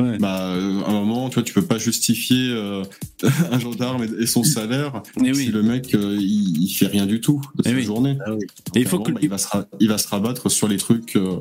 Ouais. 0.00 0.16
Bah, 0.18 0.50
euh, 0.50 0.80
à 0.82 0.90
un 0.90 0.92
moment, 0.92 1.28
tu 1.28 1.34
vois, 1.34 1.42
tu 1.42 1.52
peux 1.52 1.62
pas 1.64 1.78
justifier 1.78 2.50
euh, 2.50 2.84
un 3.50 3.58
gendarme 3.58 4.04
et, 4.04 4.22
et 4.22 4.26
son 4.26 4.44
salaire 4.44 5.02
Eh 5.24 5.34
si 5.34 5.40
oui. 5.40 5.46
le 5.46 5.62
mec 5.62 5.92
euh, 5.94 6.16
il, 6.20 6.62
il 6.62 6.72
fait 6.72 6.86
rien 6.86 7.04
du 7.04 7.20
tout 7.20 7.40
de 7.56 7.64
sa 7.64 7.70
oui. 7.70 7.82
journée. 7.82 8.16
Ah 8.24 8.32
oui. 8.34 8.46
Et 8.76 8.80
il 8.80 8.86
faut 8.86 8.98
Donc, 8.98 9.06
que- 9.08 9.12
bah, 9.12 9.20
il 9.22 9.28
va 9.28 9.38
se 9.38 9.48
ra- 9.48 9.66
il 9.80 9.88
va 9.88 9.98
se 9.98 10.06
rabattre 10.08 10.50
sur 10.50 10.68
les 10.68 10.76
trucs. 10.76 11.16
euh, 11.16 11.38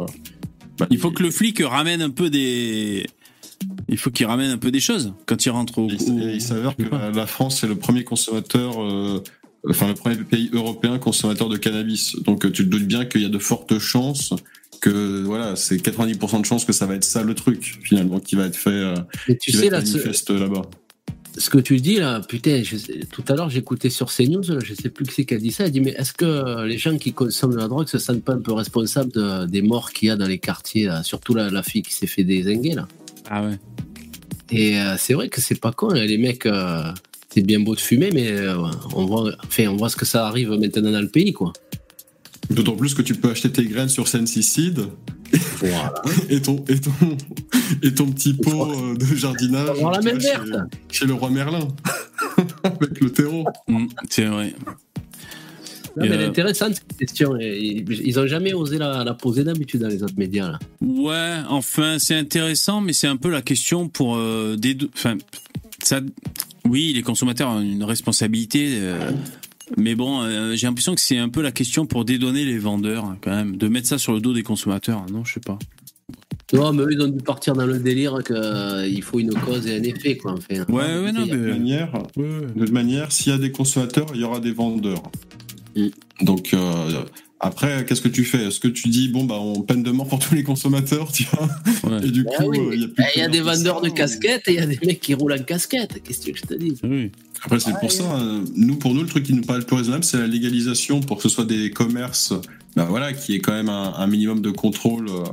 bah, 0.79 0.87
Il 0.89 0.97
faut 0.97 1.11
que 1.11 1.21
le 1.21 1.29
flic 1.29 1.61
ramène 1.63 2.01
un 2.01 2.09
peu 2.09 2.31
des. 2.31 3.05
Il 3.89 3.97
faut 3.97 4.09
qu'il 4.11 4.25
ramène 4.27 4.51
un 4.51 4.57
peu 4.57 4.69
des 4.71 4.79
choses 4.79 5.13
quand 5.27 5.45
il 5.45 5.49
rentre 5.49 5.77
au. 5.79 5.87
Il, 5.89 6.41
s'avère 6.41 6.75
que 6.75 6.83
la, 6.83 7.11
la 7.11 7.27
France 7.27 7.63
est 7.63 7.67
le 7.67 7.75
premier 7.75 8.03
consommateur, 8.03 8.81
euh, 8.83 9.23
enfin 9.69 9.87
le 9.87 9.93
premier 9.93 10.15
pays 10.17 10.49
européen 10.53 10.97
consommateur 10.99 11.49
de 11.49 11.57
cannabis. 11.57 12.15
Donc 12.23 12.45
euh, 12.45 12.51
tu 12.51 12.63
te 12.65 12.69
doutes 12.69 12.85
bien 12.87 13.05
qu'il 13.05 13.21
y 13.21 13.25
a 13.25 13.29
de 13.29 13.39
fortes 13.39 13.79
chances 13.79 14.33
que 14.81 15.23
voilà, 15.23 15.55
c'est 15.55 15.77
90% 15.77 16.41
de 16.41 16.45
chances 16.45 16.63
que 16.65 16.73
ça 16.73 16.85
va 16.85 16.95
être 16.95 17.03
ça 17.03 17.23
le 17.23 17.33
truc 17.33 17.79
finalement 17.83 18.19
qui 18.19 18.35
va 18.35 18.45
être 18.45 18.55
fait, 18.55 18.69
euh, 18.69 18.95
Mais 19.27 19.35
tu 19.37 19.51
qui 19.51 19.57
va 19.57 19.61
sais, 19.61 19.65
être 19.67 19.71
là, 19.73 19.79
manifeste 19.79 20.29
là-bas. 20.29 20.61
ce 21.37 21.49
que 21.49 21.57
tu 21.57 21.77
dis 21.77 21.95
là, 21.95 22.21
putain, 22.21 22.61
je 22.63 22.77
sais- 22.77 22.99
tout 23.11 23.23
à 23.27 23.33
l'heure 23.35 23.49
j'écoutais 23.49 23.89
sur 23.89 24.11
CNews, 24.11 24.43
là, 24.49 24.59
je 24.63 24.73
sais 24.75 24.89
plus 24.89 25.05
qui 25.05 25.13
c'est 25.15 25.25
qui 25.25 25.33
a 25.33 25.37
dit 25.37 25.51
ça, 25.51 25.65
elle 25.65 25.71
dit 25.71 25.81
mais 25.81 25.95
est-ce 25.97 26.13
que 26.13 26.63
les 26.65 26.77
gens 26.77 26.95
qui 26.97 27.11
consomment 27.11 27.53
de 27.53 27.57
la 27.59 27.67
drogue 27.67 27.87
se 27.87 27.97
sentent 27.97 28.23
pas 28.23 28.33
un 28.33 28.39
peu 28.41 28.53
responsables 28.53 29.11
de- 29.11 29.45
des 29.47 29.63
morts 29.63 29.91
qu'il 29.93 30.09
y 30.09 30.11
a 30.11 30.15
dans 30.15 30.27
les 30.27 30.37
quartiers, 30.39 30.85
là, 30.85 31.01
surtout 31.01 31.33
la, 31.33 31.49
la 31.49 31.63
fille 31.63 31.81
qui 31.81 31.93
s'est 31.93 32.05
fait 32.07 32.23
désinguer 32.23 32.75
là 32.75 32.87
Ah 33.31 33.43
ouais. 33.43 33.57
Et 34.51 34.79
euh, 34.79 34.95
c'est 34.99 35.13
vrai 35.15 35.27
que 35.29 35.41
c'est 35.41 35.59
pas 35.59 35.71
con, 35.71 35.89
là, 35.89 36.05
les 36.05 36.17
mecs, 36.19 36.45
euh, 36.45 36.83
c'est 37.37 37.43
bien 37.43 37.59
beau 37.59 37.75
de 37.75 37.79
fumer, 37.79 38.09
mais 38.11 38.31
euh, 38.31 38.55
on, 38.95 39.05
voit, 39.05 39.31
enfin, 39.45 39.67
on 39.67 39.75
voit 39.75 39.89
ce 39.89 39.95
que 39.95 40.05
ça 40.05 40.25
arrive 40.25 40.49
maintenant 40.49 40.91
dans 40.91 41.01
le 41.01 41.07
pays, 41.07 41.33
quoi. 41.33 41.53
D'autant 42.49 42.75
plus 42.75 42.95
que 42.95 43.03
tu 43.03 43.13
peux 43.13 43.29
acheter 43.29 43.51
tes 43.51 43.65
graines 43.65 43.89
sur 43.89 44.07
Sensicide 44.07 44.87
Voilà. 45.57 45.93
et 46.29 46.41
ton 46.41 46.65
et 46.67 46.79
ton 46.79 46.91
et 47.83 47.93
ton 47.93 48.09
petit 48.09 48.33
pot 48.33 48.71
euh, 48.71 48.95
de 48.95 49.05
jardinage 49.15 49.67
la 49.67 49.73
vois, 49.73 49.99
verte. 49.99 50.21
chez, 50.21 50.99
chez 50.99 51.05
le 51.05 51.13
roi 51.13 51.29
Merlin. 51.29 51.67
avec 52.63 52.99
le 53.01 53.11
terreau. 53.11 53.45
Mm, 53.67 53.85
c'est 54.09 54.25
vrai. 54.25 54.55
Non, 55.95 56.05
mais 56.07 56.17
euh, 56.17 56.27
intéressante 56.29 56.73
cette 56.73 56.97
question. 56.97 57.37
Ils 57.39 57.85
ils 58.03 58.19
ont 58.19 58.25
jamais 58.25 58.53
osé 58.53 58.79
la, 58.79 59.03
la 59.03 59.13
poser 59.13 59.43
d'habitude 59.43 59.81
dans 59.81 59.89
les 59.89 60.01
autres 60.01 60.17
médias. 60.17 60.51
Là. 60.51 60.59
Ouais, 60.81 61.41
enfin, 61.49 61.97
c'est 61.99 62.15
intéressant, 62.15 62.81
mais 62.81 62.93
c'est 62.93 63.07
un 63.07 63.17
peu 63.17 63.29
la 63.29 63.43
question 63.43 63.89
pour 63.89 64.15
euh, 64.15 64.55
des 64.55 64.73
deux. 64.73 64.89
Enfin, 64.95 65.17
ça. 65.83 66.01
Oui, 66.67 66.93
les 66.93 67.01
consommateurs 67.01 67.49
ont 67.49 67.61
une 67.61 67.83
responsabilité. 67.83 68.77
euh, 68.81 69.11
mais 69.75 69.95
bon, 69.95 70.21
euh, 70.21 70.55
j'ai 70.55 70.67
l'impression 70.67 70.95
que 70.95 71.01
c'est 71.01 71.17
un 71.17 71.29
peu 71.29 71.41
la 71.41 71.51
question 71.51 71.85
pour 71.85 72.05
dédouaner 72.05 72.45
les 72.45 72.57
vendeurs, 72.57 73.05
hein, 73.05 73.17
quand 73.21 73.31
même, 73.31 73.57
de 73.57 73.67
mettre 73.67 73.87
ça 73.87 73.97
sur 73.97 74.13
le 74.13 74.21
dos 74.21 74.33
des 74.33 74.43
consommateurs. 74.43 75.05
Non, 75.11 75.25
je 75.25 75.33
sais 75.33 75.39
pas. 75.39 75.59
Non, 76.53 76.71
mais 76.71 76.83
eux, 76.83 76.93
ils 76.93 77.01
ont 77.01 77.07
dû 77.09 77.21
partir 77.21 77.53
dans 77.53 77.65
le 77.65 77.77
délire 77.77 78.19
qu'il 78.23 79.03
faut 79.03 79.19
une 79.19 79.33
cause 79.33 79.67
et 79.67 79.75
un 79.77 79.83
effet. 79.83 80.15
Quoi, 80.15 80.33
enfin. 80.33 80.63
Ouais, 80.69 81.03
ouais, 81.03 81.11
non, 81.11 81.25
de 81.25 81.31
toute 81.31 81.39
mais. 81.39 81.51
manière, 81.51 81.91
de 82.15 82.59
toute 82.65 82.71
manière, 82.71 83.11
s'il 83.11 83.33
y 83.33 83.35
a 83.35 83.37
des 83.37 83.51
consommateurs, 83.51 84.07
il 84.13 84.21
y 84.21 84.23
aura 84.23 84.39
des 84.39 84.51
vendeurs. 84.51 85.03
Mm. 85.75 85.87
Donc 86.21 86.53
euh, 86.53 87.03
après, 87.39 87.85
qu'est-ce 87.85 88.01
que 88.01 88.07
tu 88.07 88.23
fais? 88.25 88.45
Est-ce 88.47 88.59
que 88.59 88.67
tu 88.67 88.89
dis 88.89 89.09
bon 89.09 89.23
bah 89.23 89.35
on 89.39 89.61
peine 89.61 89.83
de 89.83 89.91
mort 89.91 90.07
pour 90.07 90.19
tous 90.19 90.33
les 90.33 90.43
consommateurs, 90.43 91.11
tu 91.11 91.23
vois? 91.31 91.47
Ouais. 91.83 92.07
Et 92.07 92.11
du 92.11 92.23
Ben 92.23 92.31
coup, 92.37 92.49
oui. 92.49 92.57
euh, 92.59 92.69
il 92.73 92.81
y 92.81 92.83
a 92.85 92.87
plus 92.87 93.03
Il 93.15 93.19
y 93.19 93.23
a 93.23 93.27
de 93.27 93.31
des 93.33 93.41
vendeurs 93.41 93.81
de 93.81 93.89
casquettes 93.89 94.47
et 94.47 94.53
il 94.53 94.55
y 94.55 94.59
a 94.59 94.65
des 94.65 94.79
mecs 94.85 94.99
qui 94.99 95.13
roulent 95.13 95.33
en 95.33 95.43
casquette. 95.43 96.01
Qu'est-ce 96.03 96.19
que 96.19 96.23
tu 96.25 96.31
veux 96.31 96.33
que 96.33 96.39
je 96.39 96.45
te 96.45 96.53
dise 96.55 96.79
Oui. 96.83 97.11
Après, 97.43 97.59
c'est 97.59 97.77
pour 97.79 97.91
ça, 97.91 98.03
euh, 98.19 98.41
nous, 98.55 98.77
pour 98.77 98.95
nous, 98.95 99.01
le 99.01 99.07
truc 99.07 99.23
qui 99.23 99.33
nous 99.33 99.43
paraît 99.43 99.59
le 99.59 99.65
plus 99.65 99.75
raisonnable, 99.75 100.03
c'est 100.03 100.17
la 100.17 100.25
légalisation 100.25 100.99
pour 101.01 101.17
que 101.17 101.23
ce 101.23 101.29
soit 101.29 101.45
des 101.45 101.69
commerces, 101.69 102.33
bah 102.75 102.85
voilà, 102.89 103.13
qui 103.13 103.35
ait 103.35 103.39
quand 103.39 103.53
même 103.53 103.69
un, 103.69 103.93
un 103.95 104.07
minimum 104.07 104.41
de 104.41 104.49
contrôle 104.49 105.07
euh, 105.09 105.23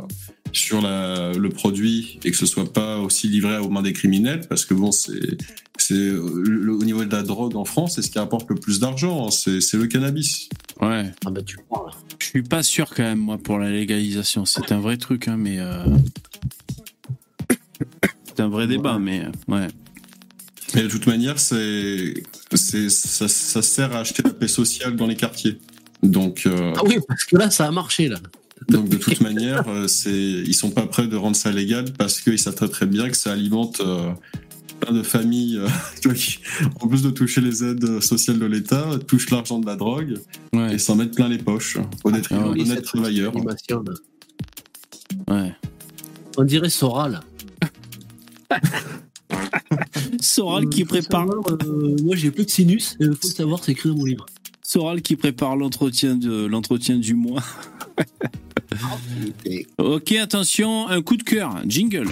sur 0.54 0.80
la, 0.80 1.32
le 1.32 1.48
produit 1.50 2.18
et 2.24 2.30
que 2.30 2.36
ce 2.36 2.46
soit 2.46 2.72
pas 2.72 2.98
aussi 2.98 3.28
livré 3.28 3.58
aux 3.58 3.68
mains 3.68 3.82
des 3.82 3.92
criminels, 3.92 4.46
parce 4.48 4.64
que 4.64 4.72
bon, 4.72 4.90
c'est, 4.92 5.36
c'est 5.76 5.94
le- 5.94 6.72
au 6.72 6.84
niveau 6.84 7.04
de 7.04 7.12
la 7.14 7.22
drogue 7.22 7.56
en 7.56 7.64
France, 7.64 7.96
c'est 7.96 8.02
ce 8.02 8.10
qui 8.10 8.18
rapporte 8.18 8.48
le 8.48 8.54
plus 8.56 8.80
d'argent, 8.80 9.26
hein, 9.26 9.30
c'est, 9.30 9.60
c'est 9.60 9.76
le 9.76 9.86
cannabis. 9.86 10.48
Ouais. 10.80 11.10
Ah 11.26 11.30
ben 11.30 11.44
tu. 11.44 11.58
Je 12.18 12.26
suis 12.26 12.42
pas 12.42 12.62
sûr 12.62 12.88
quand 12.94 13.02
même, 13.02 13.18
moi, 13.18 13.36
pour 13.38 13.58
la 13.58 13.70
légalisation. 13.70 14.44
C'est 14.46 14.72
un 14.72 14.80
vrai 14.80 14.96
truc, 14.96 15.28
hein, 15.28 15.36
mais. 15.36 15.56
euh, 15.58 15.84
C'est 18.26 18.40
un 18.40 18.48
vrai 18.48 18.66
débat, 18.66 18.98
mais. 18.98 19.24
euh, 19.24 19.30
Ouais. 19.52 19.66
Et 20.76 20.82
de 20.82 20.88
toute 20.88 21.06
manière, 21.06 21.38
c'est, 21.38 22.14
c'est, 22.54 22.88
ça, 22.90 23.28
ça 23.28 23.62
sert 23.62 23.94
à 23.94 24.00
acheter 24.00 24.22
la 24.24 24.30
paix 24.30 24.48
sociale 24.48 24.96
dans 24.96 25.06
les 25.06 25.14
quartiers. 25.14 25.58
Donc, 26.02 26.42
euh, 26.46 26.72
Ah 26.76 26.80
oui, 26.84 26.98
parce 27.06 27.24
que 27.24 27.36
là, 27.36 27.50
ça 27.50 27.66
a 27.66 27.70
marché. 27.70 28.08
là. 28.08 28.18
Donc 28.68 28.88
de 28.88 28.96
toute 28.96 29.20
manière, 29.20 29.64
euh, 29.68 29.86
c'est 29.88 30.10
ils 30.12 30.54
sont 30.54 30.70
pas 30.70 30.86
prêts 30.86 31.06
de 31.06 31.16
rendre 31.16 31.36
ça 31.36 31.50
légal 31.52 31.86
parce 31.96 32.20
qu'ils 32.20 32.38
savent 32.38 32.54
très 32.54 32.68
très 32.68 32.86
bien 32.86 33.08
que 33.10 33.16
ça 33.16 33.32
alimente 33.32 33.80
euh, 33.80 34.10
plein 34.80 34.92
de 34.92 35.02
familles 35.02 35.58
euh, 35.58 35.68
qui, 36.14 36.38
en 36.80 36.88
plus 36.88 37.02
de 37.02 37.10
toucher 37.10 37.40
les 37.40 37.62
aides 37.64 38.00
sociales 38.00 38.38
de 38.38 38.46
l'État, 38.46 38.86
touchent 39.06 39.30
l'argent 39.30 39.58
de 39.58 39.66
la 39.66 39.76
drogue 39.76 40.14
Ouais. 40.52 40.74
et 40.74 40.78
s'en 40.78 40.94
mettent 40.96 41.14
plein 41.14 41.28
les 41.28 41.38
poches 41.38 41.78
au 42.04 42.10
détriment 42.10 42.52
Ah 42.52 42.56
d'honnêtes 42.56 42.82
travailleurs. 42.84 43.34
Ouais. 45.28 45.52
On 46.36 46.44
dirait 46.44 46.70
Soral. 46.70 47.20
Soral 50.20 50.68
qui 50.68 50.82
Euh, 50.82 50.86
prépare. 50.86 51.26
savoir, 51.26 51.44
euh, 51.64 51.96
moi, 52.02 52.16
j'ai 52.16 52.30
plus 52.30 52.44
de 52.44 52.50
sinus. 52.50 52.96
Il 53.00 53.14
faut 53.20 53.28
savoir, 53.28 53.62
c'est 53.62 53.72
écrit 53.72 53.88
dans 53.88 53.96
mon 53.96 54.04
livre. 54.04 54.26
Soral 54.66 55.02
qui 55.02 55.14
prépare 55.16 55.56
l'entretien 55.56 56.16
de 56.16 56.46
l'entretien 56.46 56.96
du 56.96 57.12
mois. 57.12 57.42
ok, 59.78 60.12
attention, 60.12 60.88
un 60.88 61.02
coup 61.02 61.18
de 61.18 61.22
cœur, 61.22 61.60
jingle. 61.66 62.08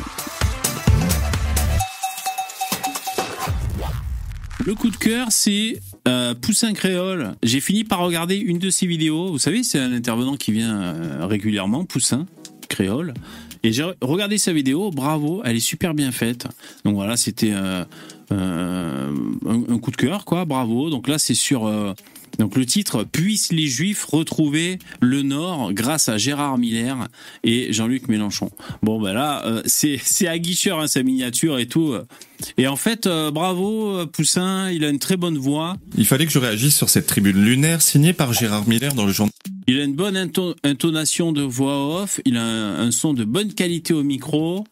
Le 4.64 4.74
coup 4.74 4.90
de 4.90 4.96
cœur, 4.96 5.28
c'est 5.30 5.80
euh, 6.06 6.34
Poussin 6.34 6.74
Créole. 6.74 7.34
J'ai 7.42 7.60
fini 7.60 7.84
par 7.84 8.00
regarder 8.00 8.36
une 8.36 8.58
de 8.58 8.68
ses 8.68 8.86
vidéos. 8.86 9.32
Vous 9.32 9.38
savez, 9.38 9.62
c'est 9.62 9.78
un 9.78 9.92
intervenant 9.92 10.36
qui 10.36 10.52
vient 10.52 10.76
euh, 10.76 11.26
régulièrement, 11.26 11.86
Poussin 11.86 12.26
Créole. 12.68 13.14
Et 13.62 13.72
j'ai 13.72 13.84
regardé 14.02 14.36
sa 14.36 14.52
vidéo, 14.52 14.90
bravo, 14.90 15.40
elle 15.44 15.56
est 15.56 15.60
super 15.60 15.94
bien 15.94 16.12
faite. 16.12 16.46
Donc 16.84 16.96
voilà, 16.96 17.16
c'était 17.16 17.52
euh, 17.54 17.84
un, 18.30 19.14
un 19.46 19.78
coup 19.78 19.90
de 19.90 19.96
cœur, 19.96 20.26
quoi, 20.26 20.44
bravo. 20.44 20.90
Donc 20.90 21.08
là, 21.08 21.18
c'est 21.18 21.34
sur 21.34 21.66
donc 22.38 22.56
le 22.56 22.66
titre 22.66 23.04
Puissent 23.04 23.52
les 23.52 23.66
Juifs 23.66 24.04
retrouver 24.04 24.78
le 25.00 25.22
Nord 25.22 25.72
grâce 25.72 26.08
à 26.08 26.18
Gérard 26.18 26.58
Miller 26.58 27.08
et 27.44 27.72
Jean-Luc 27.72 28.08
Mélenchon. 28.08 28.50
Bon 28.82 29.00
ben 29.00 29.12
là 29.12 29.44
euh, 29.46 29.62
c'est 29.66 29.98
c'est 30.02 30.28
aguicheur 30.28 30.80
hein, 30.80 30.86
sa 30.86 31.02
miniature 31.02 31.58
et 31.58 31.66
tout. 31.66 31.94
Et 32.58 32.66
en 32.66 32.76
fait 32.76 33.06
euh, 33.06 33.30
bravo 33.30 33.96
euh, 33.98 34.06
Poussin, 34.06 34.70
il 34.70 34.84
a 34.84 34.88
une 34.88 34.98
très 34.98 35.16
bonne 35.16 35.38
voix. 35.38 35.76
Il 35.96 36.06
fallait 36.06 36.26
que 36.26 36.32
je 36.32 36.38
réagisse 36.38 36.76
sur 36.76 36.88
cette 36.88 37.06
tribune 37.06 37.42
lunaire 37.42 37.82
signée 37.82 38.12
par 38.12 38.32
Gérard 38.32 38.66
Miller 38.68 38.94
dans 38.94 39.06
le 39.06 39.12
journal. 39.12 39.32
Il 39.68 39.78
a 39.80 39.84
une 39.84 39.94
bonne 39.94 40.16
into- 40.16 40.56
intonation 40.64 41.32
de 41.32 41.42
voix 41.42 42.02
off, 42.02 42.20
il 42.24 42.36
a 42.36 42.42
un, 42.42 42.80
un 42.80 42.90
son 42.90 43.14
de 43.14 43.24
bonne 43.24 43.54
qualité 43.54 43.94
au 43.94 44.02
micro. 44.02 44.64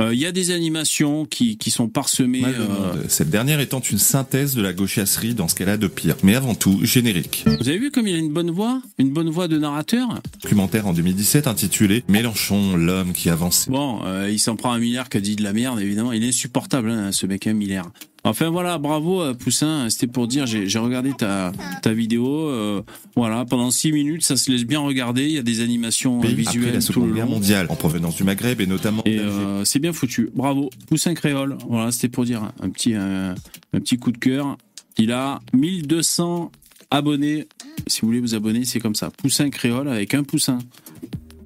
Euh, 0.00 0.14
Il 0.14 0.20
y 0.20 0.26
a 0.26 0.32
des 0.32 0.50
animations 0.50 1.24
qui, 1.24 1.56
qui 1.56 1.70
sont 1.70 1.88
parsemées. 1.88 2.44
Euh. 2.44 3.04
Cette 3.08 3.30
dernière 3.30 3.60
étant 3.60 3.80
une 3.80 3.98
synthèse 3.98 4.54
de 4.54 4.62
la 4.62 4.72
gauchasserie 4.72 5.34
dans 5.34 5.48
ce 5.48 5.54
qu'elle 5.54 5.68
a 5.68 5.76
de 5.76 5.86
pire. 5.86 6.16
Mais 6.22 6.34
avant 6.34 6.54
tout, 6.54 6.80
générique. 6.84 7.44
Vous 7.46 7.68
avez 7.68 7.78
vu 7.78 7.90
comme 7.90 8.06
il 8.06 8.14
a 8.14 8.18
une 8.18 8.32
bonne 8.32 8.50
voix 8.50 8.80
Une 8.98 9.10
bonne 9.10 9.30
voix 9.30 9.48
de 9.48 9.58
narrateur? 9.58 10.20
Documentaire 10.42 10.86
en 10.86 10.92
2017 10.92 11.46
intitulé 11.46 12.04
Mélenchon, 12.08 12.76
l'homme 12.76 13.12
qui 13.12 13.30
avançait. 13.30 13.70
Bon, 13.70 14.00
euh, 14.04 14.30
il 14.30 14.38
s'en 14.38 14.56
prend 14.56 14.72
un 14.72 14.78
Miller 14.78 15.08
qui 15.08 15.16
a 15.16 15.20
dit 15.20 15.36
de 15.36 15.42
la 15.42 15.52
merde, 15.52 15.80
évidemment. 15.80 16.12
Il 16.12 16.24
est 16.24 16.28
insupportable, 16.28 16.90
hein, 16.90 17.12
ce 17.12 17.26
mec, 17.26 17.46
un 17.46 17.54
Miller. 17.54 17.90
Enfin 18.24 18.50
voilà, 18.50 18.78
bravo 18.78 19.22
euh, 19.22 19.32
Poussin, 19.32 19.88
c'était 19.90 20.06
pour 20.08 20.26
dire, 20.26 20.44
j'ai 20.46 20.78
regardé 20.78 21.12
ta, 21.12 21.52
ta 21.82 21.92
vidéo, 21.92 22.48
euh, 22.48 22.82
voilà, 23.16 23.44
pendant 23.44 23.70
six 23.70 23.92
minutes, 23.92 24.22
ça 24.22 24.36
se 24.36 24.50
laisse 24.50 24.64
bien 24.64 24.80
regarder, 24.80 25.24
il 25.24 25.32
y 25.32 25.38
a 25.38 25.42
des 25.42 25.60
animations 25.60 26.18
euh, 26.18 26.22
Pays 26.22 26.32
après 26.32 26.42
visuelles 26.42 26.74
la 26.74 26.80
tout 26.80 26.86
Seconde 26.86 27.08
le 27.08 27.14
Guerre 27.14 27.26
long. 27.26 27.32
mondiale, 27.32 27.66
en 27.70 27.76
provenance 27.76 28.16
du 28.16 28.24
Maghreb 28.24 28.60
et 28.60 28.66
notamment 28.66 29.02
Et 29.04 29.18
euh, 29.18 29.64
c'est 29.64 29.78
bien 29.78 29.92
foutu, 29.92 30.30
bravo. 30.34 30.68
Poussin 30.88 31.14
Créole, 31.14 31.56
voilà, 31.68 31.92
c'était 31.92 32.08
pour 32.08 32.24
dire 32.24 32.50
un 32.60 32.70
petit, 32.70 32.94
un 32.94 33.34
petit 33.72 33.96
coup 33.96 34.12
de 34.12 34.18
cœur. 34.18 34.58
Il 34.98 35.12
a 35.12 35.40
1200 35.54 36.50
abonnés, 36.90 37.46
si 37.86 38.00
vous 38.00 38.08
voulez 38.08 38.20
vous 38.20 38.34
abonner, 38.34 38.64
c'est 38.64 38.80
comme 38.80 38.96
ça. 38.96 39.10
Poussin 39.10 39.48
Créole 39.48 39.88
avec 39.88 40.14
un 40.14 40.24
poussin. 40.24 40.58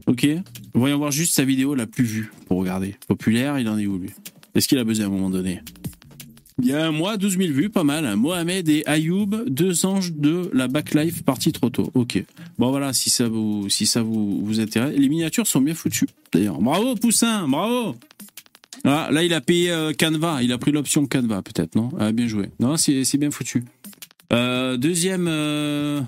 Ok? 0.07 0.27
Voyons 0.75 0.99
voir 0.99 1.11
juste 1.11 1.35
sa 1.35 1.45
vidéo 1.45 1.75
la 1.75 1.87
plus 1.87 2.05
vue 2.05 2.33
pour 2.49 2.59
regarder. 2.59 2.97
Populaire, 3.07 3.59
il 3.59 3.68
en 3.68 3.79
est 3.79 3.87
où 3.87 3.99
lui? 3.99 4.11
Est-ce 4.55 4.68
qu'il 4.68 4.79
a 4.79 4.85
besoin 4.85 5.07
à 5.07 5.09
un 5.09 5.12
moment 5.12 5.31
donné? 5.31 5.61
Bien, 6.59 6.92
moi, 6.92 7.16
12 7.16 7.38
000 7.38 7.53
vues, 7.53 7.70
pas 7.70 7.84
mal. 7.84 8.14
Mohamed 8.16 8.68
et 8.68 8.82
Ayoub, 8.86 9.44
deux 9.46 9.86
anges 9.86 10.12
de 10.12 10.50
la 10.53 10.68
backlife 10.68 11.22
partie 11.22 11.53
trop 11.53 11.70
tôt. 11.70 11.90
Ok. 11.94 12.22
Bon, 12.59 12.70
voilà, 12.70 12.92
si 12.92 13.11
ça 13.11 13.28
vous, 13.28 13.68
si 13.68 13.86
ça 13.86 14.03
vous, 14.03 14.61
intéresse. 14.61 14.96
Les 14.96 15.09
miniatures 15.09 15.46
sont 15.46 15.61
bien 15.61 15.74
foutues, 15.74 16.09
d'ailleurs. 16.32 16.61
Bravo, 16.61 16.94
Poussin, 16.94 17.48
bravo 17.48 17.96
ah, 18.84 19.09
Là, 19.11 19.24
il 19.24 19.32
a 19.32 19.40
payé 19.40 19.70
euh, 19.70 19.92
Canva. 19.92 20.42
Il 20.42 20.53
a 20.53 20.59
pris 20.59 20.72
l'option 20.72 21.07
Canva, 21.07 21.42
peut-être, 21.42 21.74
non? 21.74 21.90
Ah, 21.98 22.12
Bien 22.12 22.28
joué. 22.28 22.50
Non, 22.61 22.76
c'est 22.76 23.16
bien 23.16 23.30
foutu. 23.30 23.64
Euh, 24.32 24.76
deuxième 24.76 25.28
euh, 25.28 26.03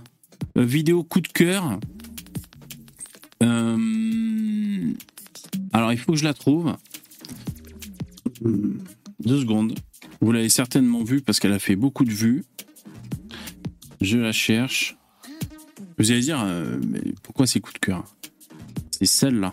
vidéo 0.56 1.04
coup 1.04 1.20
de 1.20 1.28
cœur. 1.28 1.78
Alors, 5.72 5.92
il 5.92 5.98
faut 5.98 6.12
que 6.12 6.18
je 6.18 6.24
la 6.24 6.34
trouve. 6.34 6.74
Deux 8.40 9.40
secondes. 9.40 9.74
Vous 10.24 10.32
l'avez 10.32 10.48
certainement 10.48 11.04
vue 11.04 11.20
parce 11.20 11.38
qu'elle 11.38 11.52
a 11.52 11.58
fait 11.58 11.76
beaucoup 11.76 12.06
de 12.06 12.10
vues. 12.10 12.44
Je 14.00 14.16
la 14.16 14.32
cherche. 14.32 14.96
Vous 15.98 16.10
allez 16.12 16.22
dire, 16.22 16.42
euh, 16.42 16.78
mais 16.88 17.02
pourquoi 17.22 17.46
ces 17.46 17.60
coups 17.60 17.74
de 17.74 17.80
cœur? 17.80 18.04
C'est 18.90 19.04
celle-là. 19.04 19.52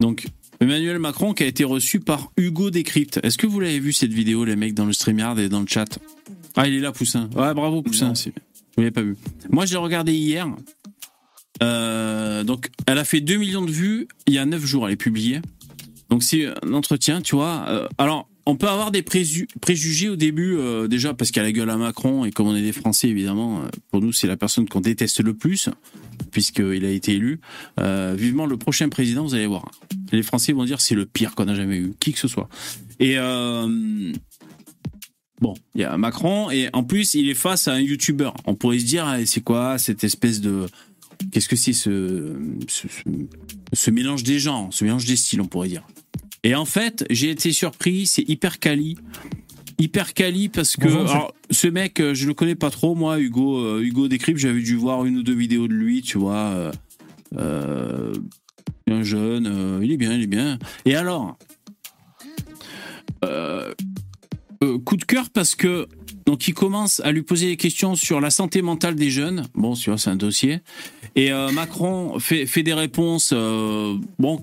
Donc, 0.00 0.28
Emmanuel 0.60 0.98
Macron 0.98 1.34
qui 1.34 1.42
a 1.42 1.46
été 1.46 1.62
reçu 1.62 2.00
par 2.00 2.32
Hugo 2.38 2.70
Décrypte. 2.70 3.20
Est-ce 3.22 3.36
que 3.36 3.46
vous 3.46 3.60
l'avez 3.60 3.80
vu 3.80 3.92
cette 3.92 4.14
vidéo, 4.14 4.46
les 4.46 4.56
mecs, 4.56 4.72
dans 4.72 4.86
le 4.86 4.94
StreamYard 4.94 5.38
et 5.38 5.50
dans 5.50 5.60
le 5.60 5.66
chat? 5.66 5.98
Ah, 6.56 6.66
il 6.66 6.76
est 6.76 6.80
là, 6.80 6.92
Poussin. 6.92 7.28
Ouais, 7.36 7.52
bravo, 7.52 7.82
Poussin. 7.82 8.14
Vous 8.14 8.32
l'avez 8.78 8.92
pas 8.92 9.02
vu. 9.02 9.14
Moi, 9.50 9.66
je 9.66 9.72
l'ai 9.72 9.78
regardé 9.78 10.14
hier. 10.14 10.48
Euh, 11.62 12.44
donc, 12.44 12.70
elle 12.86 12.96
a 12.96 13.04
fait 13.04 13.20
2 13.20 13.36
millions 13.36 13.62
de 13.62 13.70
vues 13.70 14.08
il 14.26 14.32
y 14.32 14.38
a 14.38 14.46
9 14.46 14.64
jours. 14.64 14.86
Elle 14.86 14.94
est 14.94 14.96
publiée. 14.96 15.42
Donc, 16.08 16.22
c'est 16.22 16.46
un 16.46 16.72
entretien, 16.72 17.20
tu 17.20 17.36
vois. 17.36 17.66
Euh, 17.68 17.88
alors, 17.98 18.26
on 18.46 18.56
peut 18.56 18.68
avoir 18.68 18.90
des 18.90 19.02
préjugés 19.02 20.08
au 20.08 20.16
début, 20.16 20.56
euh, 20.56 20.86
déjà 20.86 21.14
parce 21.14 21.30
qu'elle 21.30 21.44
a 21.44 21.46
la 21.46 21.52
gueule 21.52 21.70
à 21.70 21.76
Macron, 21.76 22.24
et 22.24 22.30
comme 22.30 22.46
on 22.48 22.54
est 22.56 22.62
des 22.62 22.72
Français, 22.72 23.08
évidemment, 23.08 23.60
euh, 23.62 23.68
pour 23.90 24.00
nous, 24.02 24.12
c'est 24.12 24.26
la 24.26 24.36
personne 24.36 24.68
qu'on 24.68 24.80
déteste 24.80 25.20
le 25.20 25.34
plus, 25.34 25.68
puisqu'il 26.30 26.84
a 26.84 26.90
été 26.90 27.14
élu. 27.14 27.40
Euh, 27.80 28.14
vivement 28.18 28.46
le 28.46 28.56
prochain 28.56 28.88
président, 28.90 29.24
vous 29.24 29.34
allez 29.34 29.46
voir. 29.46 29.70
Les 30.12 30.22
Français 30.22 30.52
vont 30.52 30.64
dire 30.64 30.80
c'est 30.80 30.94
le 30.94 31.06
pire 31.06 31.34
qu'on 31.34 31.48
a 31.48 31.54
jamais 31.54 31.78
eu, 31.78 31.94
qui 31.98 32.12
que 32.12 32.18
ce 32.18 32.28
soit. 32.28 32.48
Et 33.00 33.16
bon, 35.40 35.54
il 35.74 35.80
y 35.80 35.84
a 35.84 35.96
Macron, 35.96 36.50
et 36.50 36.68
en 36.72 36.84
plus, 36.84 37.14
il 37.14 37.28
est 37.28 37.34
face 37.34 37.66
à 37.68 37.72
un 37.72 37.80
YouTuber. 37.80 38.30
On 38.46 38.54
pourrait 38.54 38.78
se 38.78 38.84
dire, 38.84 39.06
ah, 39.06 39.24
c'est 39.26 39.42
quoi 39.42 39.78
cette 39.78 40.04
espèce 40.04 40.40
de... 40.40 40.66
Qu'est-ce 41.32 41.48
que 41.48 41.56
c'est 41.56 41.72
ce, 41.72 42.34
ce, 42.68 42.88
ce- 42.88 43.02
ce 43.72 43.90
mélange 43.90 44.22
des 44.24 44.38
genres, 44.38 44.68
ce 44.72 44.84
mélange 44.84 45.06
des 45.06 45.16
styles, 45.16 45.40
on 45.40 45.46
pourrait 45.46 45.68
dire. 45.68 45.86
Et 46.44 46.54
en 46.54 46.64
fait, 46.64 47.04
j'ai 47.10 47.30
été 47.30 47.52
surpris, 47.52 48.06
c'est 48.06 48.22
hyper 48.28 48.58
quali. 48.60 48.96
hyper 49.78 50.14
quali 50.14 50.48
parce 50.48 50.76
que 50.76 50.84
Bonjour, 50.84 51.02
monsieur. 51.02 51.16
alors, 51.16 51.34
ce 51.50 51.66
mec, 51.68 52.00
euh, 52.00 52.14
je 52.14 52.26
le 52.28 52.34
connais 52.34 52.54
pas 52.54 52.70
trop, 52.70 52.94
moi, 52.94 53.18
Hugo, 53.18 53.58
euh, 53.58 53.80
Hugo 53.82 54.06
Décrypte, 54.08 54.38
j'avais 54.38 54.60
dû 54.62 54.76
voir 54.76 55.04
une 55.06 55.16
ou 55.18 55.22
deux 55.22 55.34
vidéos 55.34 55.66
de 55.68 55.72
lui, 55.74 56.02
tu 56.02 56.18
vois. 56.18 56.36
euh, 56.36 56.72
euh, 57.38 58.12
un 58.88 59.02
jeune, 59.02 59.46
euh, 59.46 59.80
il 59.82 59.90
est 59.90 59.96
bien, 59.96 60.12
il 60.14 60.22
est 60.22 60.26
bien. 60.28 60.58
Et 60.84 60.94
alors, 60.94 61.36
euh, 63.24 63.72
coup 64.84 64.96
de 64.96 65.04
cœur 65.04 65.30
parce 65.30 65.54
que 65.54 65.88
donc 66.26 66.46
il 66.48 66.54
commence 66.54 67.00
à 67.00 67.10
lui 67.12 67.22
poser 67.22 67.46
des 67.48 67.56
questions 67.56 67.94
sur 67.96 68.20
la 68.20 68.30
santé 68.30 68.62
mentale 68.62 68.94
des 68.94 69.10
jeunes. 69.10 69.46
Bon, 69.54 69.74
tu 69.74 69.90
vois, 69.90 69.98
c'est 69.98 70.10
un 70.10 70.16
dossier. 70.16 70.60
Et 71.16 71.32
euh, 71.32 71.50
Macron 71.52 72.18
fait, 72.18 72.46
fait 72.46 72.62
des 72.62 72.72
réponses. 72.74 73.30
euh, 73.34 73.96
bon, 74.18 74.40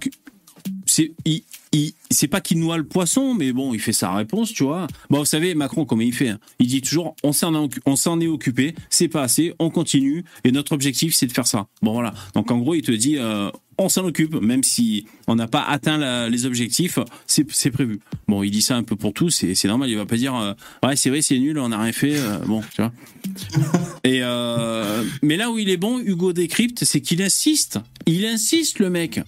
c'est 0.86 1.12
il, 1.26 1.44
il- 1.74 1.94
c'est 2.10 2.28
pas 2.28 2.42
qu'il 2.42 2.60
noie 2.60 2.78
le 2.78 2.84
poisson, 2.86 3.34
mais 3.34 3.54
bon, 3.54 3.74
il 3.74 3.80
fait 3.80 3.94
sa 3.94 4.14
réponse, 4.14 4.54
tu 4.54 4.64
vois. 4.64 4.88
Bon, 5.10 5.20
vous 5.20 5.26
savez, 5.26 5.56
Macron, 5.56 5.86
comment 5.86 6.02
il 6.02 6.14
fait 6.14 6.30
hein 6.30 6.40
Il 6.60 6.68
dit 6.68 6.82
toujours, 6.82 7.16
on 7.24 7.32
s'en 7.32 8.20
est 8.22 8.28
occupé, 8.28 8.76
c'est 8.90 9.08
pas 9.08 9.24
assez, 9.24 9.54
on 9.60 9.70
continue, 9.70 10.26
et 10.44 10.52
notre 10.52 10.74
objectif, 10.74 11.14
c'est 11.16 11.28
de 11.28 11.32
faire 11.32 11.48
ça. 11.48 11.68
Bon, 11.82 11.94
voilà. 11.94 12.14
Donc, 12.36 12.52
en 12.52 12.58
gros, 12.58 12.76
il 12.76 12.82
te 12.82 12.92
dit, 12.92 13.18
euh, 13.18 13.50
on 13.78 13.88
s'en 13.90 14.06
occupe, 14.06 14.36
même 14.36 14.64
si 14.64 15.06
on 15.28 15.36
n'a 15.36 15.48
pas 15.48 15.64
atteint 15.64 15.98
la- 15.98 16.30
les 16.30 16.46
objectifs, 16.46 17.00
c'est 17.26 17.72
prévu. 17.72 18.00
Bon, 18.28 18.44
il 18.44 18.52
dit 18.52 18.62
ça 18.62 18.76
un 18.76 18.84
peu 18.84 18.96
pour 18.96 19.14
tout, 19.14 19.30
c'est 19.30 19.56
c'est 19.56 19.68
normal, 19.68 19.90
il 19.90 19.96
va 19.98 20.06
pas 20.06 20.18
dire, 20.18 20.36
euh, 20.36 20.54
ouais, 20.84 20.96
c'est 20.96 21.10
vrai, 21.10 21.22
c'est 21.22 21.40
nul, 21.40 21.58
on 21.58 21.70
n'a 21.70 21.80
rien 21.82 21.92
fait, 21.94 22.16
euh, 22.18 22.38
bon, 22.46 22.62
tu 22.76 22.82
vois. 22.82 22.92
Et 24.04 24.20
euh, 24.24 25.04
mais 25.22 25.38
là 25.38 25.50
où 25.52 25.58
il 25.58 25.70
est 25.70 25.78
bon, 25.78 26.00
Hugo 26.00 26.34
Décrypte, 26.34 26.84
c'est 26.86 27.02
qu'il 27.02 27.22
insiste. 27.22 27.80
Il 28.06 28.26
insiste, 28.26 28.80
le 28.80 28.90
mec. 28.90 29.22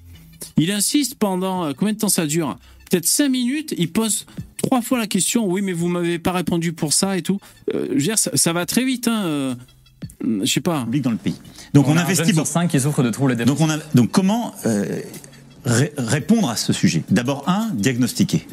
Il 0.58 0.72
insiste 0.72 1.16
pendant 1.16 1.66
euh, 1.66 1.74
combien 1.78 1.94
de 1.94 2.00
temps 2.00 2.10
ça 2.10 2.26
dure? 2.26 2.58
Peut-être 2.90 3.08
cinq 3.08 3.30
minutes. 3.30 3.74
Il 3.78 3.92
pose 3.92 4.26
trois 4.62 4.82
fois 4.82 4.98
la 5.00 5.08
question. 5.08 5.46
Oui, 5.46 5.62
mais 5.62 5.74
vous 5.74 5.88
m'avez 5.88 6.20
pas 6.20 6.32
répondu 6.32 6.74
pour 6.74 6.94
ça 6.94 7.18
et 7.18 7.22
tout. 7.22 7.40
Euh, 7.74 7.88
je 7.90 7.94
veux 7.94 8.00
dire, 8.00 8.18
ça, 8.20 8.32
ça 8.36 8.54
va 8.54 8.66
très 8.66 8.86
vite. 8.86 9.08
Hein. 9.08 9.24
euh, 9.26 9.56
je 10.22 10.46
sais 10.52 10.62
pas. 10.62 10.86
dans 10.92 11.12
le 11.12 11.18
pays. 11.18 11.36
Donc 11.74 11.88
on, 11.88 11.98
a 11.98 12.02
un 12.02 12.04
investit 12.04 12.34
beaucoup. 12.34 12.48
cinq 12.48 12.70
qui 12.70 12.80
souffre 12.80 13.04
de 13.04 13.10
troubles 13.10 13.36
Donc, 13.36 13.62
on 13.62 13.70
a, 13.70 13.78
donc 13.96 14.12
comment 14.12 14.54
euh, 14.66 15.02
ré- 15.66 15.94
répondre 15.98 16.50
à 16.50 16.56
ce 16.56 16.74
sujet? 16.74 17.04
D'abord, 17.10 17.48
un, 17.48 17.70
diagnostiquer. 17.74 18.46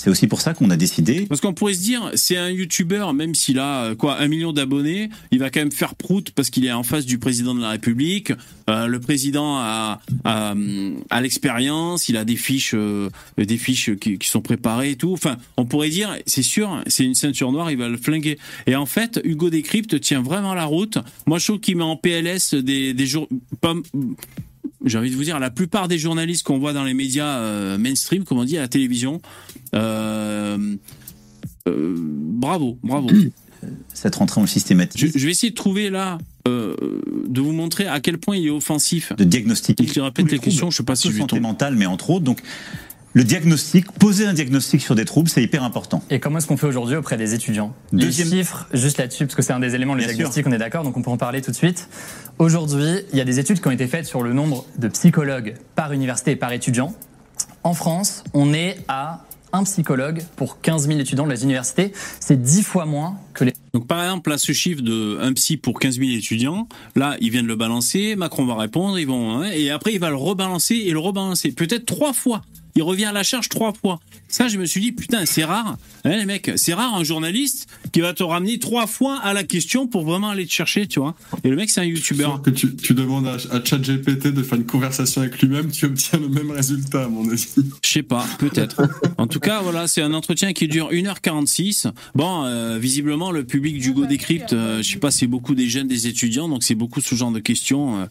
C'est 0.00 0.08
aussi 0.08 0.28
pour 0.28 0.40
ça 0.40 0.54
qu'on 0.54 0.70
a 0.70 0.78
décidé. 0.78 1.26
Parce 1.28 1.42
qu'on 1.42 1.52
pourrait 1.52 1.74
se 1.74 1.82
dire, 1.82 2.10
c'est 2.14 2.38
un 2.38 2.48
youtubeur, 2.48 3.12
même 3.12 3.34
s'il 3.34 3.58
a 3.58 3.94
quoi 3.94 4.18
un 4.18 4.28
million 4.28 4.50
d'abonnés, 4.50 5.10
il 5.30 5.38
va 5.38 5.50
quand 5.50 5.60
même 5.60 5.70
faire 5.70 5.94
prout 5.94 6.30
parce 6.30 6.48
qu'il 6.48 6.64
est 6.64 6.72
en 6.72 6.82
face 6.82 7.04
du 7.04 7.18
président 7.18 7.54
de 7.54 7.60
la 7.60 7.68
République. 7.68 8.32
Euh, 8.70 8.86
le 8.86 8.98
président 8.98 9.58
a, 9.58 10.00
a, 10.24 11.20
l'expérience, 11.20 12.08
il 12.08 12.16
a 12.16 12.24
des 12.24 12.36
fiches, 12.36 12.72
euh, 12.72 13.10
des 13.36 13.58
fiches 13.58 13.94
qui, 13.96 14.16
sont 14.22 14.40
préparées 14.40 14.92
et 14.92 14.96
tout. 14.96 15.12
Enfin, 15.12 15.36
on 15.58 15.66
pourrait 15.66 15.90
dire, 15.90 16.16
c'est 16.24 16.40
sûr, 16.40 16.82
c'est 16.86 17.04
une 17.04 17.14
ceinture 17.14 17.52
noire, 17.52 17.70
il 17.70 17.76
va 17.76 17.90
le 17.90 17.98
flinguer. 17.98 18.38
Et 18.66 18.76
en 18.76 18.86
fait, 18.86 19.20
Hugo 19.22 19.50
Décrypte 19.50 20.00
tient 20.00 20.22
vraiment 20.22 20.54
la 20.54 20.64
route. 20.64 20.96
Moi, 21.26 21.38
je 21.38 21.44
trouve 21.44 21.60
qu'il 21.60 21.76
met 21.76 21.84
en 21.84 21.96
PLS 21.96 22.54
des, 22.54 22.94
des 22.94 23.06
jours. 23.06 23.28
J'ai 24.84 24.98
envie 24.98 25.10
de 25.10 25.16
vous 25.16 25.24
dire, 25.24 25.38
la 25.38 25.50
plupart 25.50 25.88
des 25.88 25.98
journalistes 25.98 26.44
qu'on 26.44 26.58
voit 26.58 26.72
dans 26.72 26.84
les 26.84 26.94
médias 26.94 27.38
euh, 27.38 27.78
mainstream, 27.78 28.24
comme 28.24 28.38
on 28.38 28.44
dit, 28.44 28.56
à 28.56 28.62
la 28.62 28.68
télévision, 28.68 29.20
euh, 29.74 30.76
euh, 31.68 31.94
bravo, 31.98 32.78
bravo. 32.82 33.10
Cette 33.92 34.14
rentrée 34.14 34.40
en 34.40 34.46
systématique. 34.46 34.98
Je, 34.98 35.18
je 35.18 35.24
vais 35.26 35.32
essayer 35.32 35.50
de 35.50 35.56
trouver 35.56 35.90
là, 35.90 36.16
de 36.46 37.40
vous 37.40 37.52
montrer 37.52 37.86
à 37.86 38.00
quel 38.00 38.16
point 38.16 38.36
il 38.36 38.46
est 38.46 38.50
offensif. 38.50 39.12
De 39.14 39.24
diagnostiquer. 39.24 39.84
Il 39.84 40.00
répète 40.00 40.30
les 40.32 40.38
questions, 40.38 40.70
je 40.70 40.78
sais 40.78 40.82
pas 40.82 40.96
si 40.96 41.10
je 41.12 41.40
mentale, 41.40 41.76
mais 41.76 41.84
entre 41.84 42.08
autres, 42.08 42.24
donc 42.24 42.40
le 43.12 43.24
diagnostic, 43.24 43.90
poser 43.92 44.26
un 44.26 44.32
diagnostic 44.32 44.80
sur 44.82 44.94
des 44.94 45.04
troubles, 45.04 45.28
c'est 45.28 45.42
hyper 45.42 45.64
important. 45.64 46.02
Et 46.10 46.20
comment 46.20 46.38
est-ce 46.38 46.46
qu'on 46.46 46.56
fait 46.56 46.66
aujourd'hui 46.68 46.96
auprès 46.96 47.16
des 47.16 47.34
étudiants? 47.34 47.74
Deuxième- 47.92 48.28
Les 48.30 48.36
chiffres, 48.38 48.68
juste 48.72 48.98
là-dessus, 48.98 49.26
parce 49.26 49.34
que 49.34 49.42
c'est 49.42 49.52
un 49.52 49.58
des 49.60 49.74
éléments, 49.74 49.94
le 49.94 49.98
Bien 50.00 50.08
sûr. 50.08 50.16
diagnostic, 50.16 50.46
on 50.46 50.52
est 50.52 50.58
d'accord, 50.58 50.84
donc 50.84 50.96
on 50.96 51.02
peut 51.02 51.10
en 51.10 51.16
parler 51.16 51.42
tout 51.42 51.50
de 51.50 51.56
suite. 51.56 51.88
Aujourd'hui, 52.38 53.00
il 53.12 53.18
y 53.18 53.20
a 53.20 53.24
des 53.24 53.38
études 53.40 53.60
qui 53.60 53.66
ont 53.66 53.72
été 53.72 53.86
faites 53.88 54.06
sur 54.06 54.22
le 54.22 54.32
nombre 54.32 54.64
de 54.78 54.88
psychologues 54.88 55.54
par 55.74 55.92
université 55.92 56.32
et 56.32 56.36
par 56.36 56.52
étudiant. 56.52 56.94
En 57.64 57.74
France, 57.74 58.22
on 58.32 58.52
est 58.54 58.78
à 58.88 59.24
un 59.52 59.64
psychologue 59.64 60.22
pour 60.36 60.60
15 60.60 60.86
000 60.86 61.00
étudiants 61.00 61.24
de 61.26 61.32
la 61.32 61.40
université. 61.42 61.92
C'est 62.20 62.40
10 62.40 62.62
fois 62.62 62.86
moins 62.86 63.18
que 63.34 63.42
les... 63.44 63.52
Donc 63.74 63.88
par 63.88 64.00
exemple, 64.04 64.30
là, 64.30 64.38
ce 64.38 64.52
chiffre 64.52 64.82
de 64.82 65.18
un 65.20 65.32
psy 65.32 65.56
pour 65.56 65.80
15 65.80 65.98
000 65.98 66.10
étudiants, 66.12 66.68
là, 66.94 67.16
ils 67.20 67.30
viennent 67.30 67.48
le 67.48 67.56
balancer, 67.56 68.14
Macron 68.14 68.46
va 68.46 68.54
répondre, 68.54 68.96
ils 69.00 69.06
vont, 69.08 69.40
hein, 69.40 69.50
et 69.52 69.70
après 69.70 69.92
il 69.92 69.98
va 69.98 70.08
le 70.10 70.14
rebalancer 70.16 70.76
et 70.76 70.92
le 70.92 71.00
rebalancer, 71.00 71.50
peut-être 71.50 71.84
trois 71.86 72.12
fois. 72.12 72.42
Il 72.74 72.82
revient 72.82 73.06
à 73.06 73.12
la 73.12 73.22
charge 73.22 73.48
trois 73.48 73.72
fois. 73.72 74.00
Ça, 74.28 74.48
je 74.48 74.58
me 74.58 74.64
suis 74.64 74.80
dit, 74.80 74.92
putain, 74.92 75.26
c'est 75.26 75.44
rare, 75.44 75.76
hein, 76.04 76.16
les 76.16 76.24
mecs, 76.24 76.52
c'est 76.56 76.72
rare 76.72 76.94
un 76.94 77.02
journaliste 77.02 77.66
qui 77.92 78.00
va 78.00 78.14
te 78.14 78.22
ramener 78.22 78.58
trois 78.58 78.86
fois 78.86 79.18
à 79.22 79.32
la 79.32 79.42
question 79.42 79.88
pour 79.88 80.04
vraiment 80.04 80.30
aller 80.30 80.46
te 80.46 80.52
chercher, 80.52 80.86
tu 80.86 81.00
vois. 81.00 81.16
Et 81.42 81.48
le 81.48 81.56
mec, 81.56 81.68
c'est 81.70 81.80
un 81.80 81.84
youtubeur. 81.84 82.40
que 82.42 82.50
tu, 82.50 82.76
tu 82.76 82.94
demandes 82.94 83.26
à, 83.26 83.36
à 83.50 83.64
ChatGPT 83.64 84.28
de 84.28 84.42
faire 84.42 84.58
une 84.58 84.66
conversation 84.66 85.22
avec 85.22 85.40
lui-même, 85.42 85.70
tu 85.70 85.86
obtiens 85.86 86.20
le 86.20 86.28
même 86.28 86.50
résultat, 86.50 87.04
à 87.04 87.08
mon 87.08 87.28
avis. 87.28 87.48
Je 87.84 87.88
sais 87.88 88.02
pas, 88.02 88.24
peut-être. 88.38 88.82
En 89.18 89.26
tout 89.26 89.40
cas, 89.40 89.60
voilà, 89.62 89.88
c'est 89.88 90.02
un 90.02 90.14
entretien 90.14 90.52
qui 90.52 90.68
dure 90.68 90.90
1h46. 90.92 91.90
Bon, 92.14 92.44
euh, 92.44 92.78
visiblement, 92.78 93.32
le 93.32 93.44
public 93.44 93.78
du 93.78 93.92
Go 93.92 94.06
Décrypte, 94.06 94.52
euh, 94.52 94.82
je 94.82 94.92
sais 94.92 94.98
pas, 94.98 95.10
c'est 95.10 95.26
beaucoup 95.26 95.54
des 95.54 95.68
jeunes, 95.68 95.88
des 95.88 96.06
étudiants, 96.06 96.48
donc 96.48 96.62
c'est 96.62 96.74
beaucoup 96.74 97.00
ce 97.00 97.14
genre 97.14 97.32
de 97.32 97.40
questions 97.40 98.00
euh, 98.00 98.00
euh, 98.00 98.06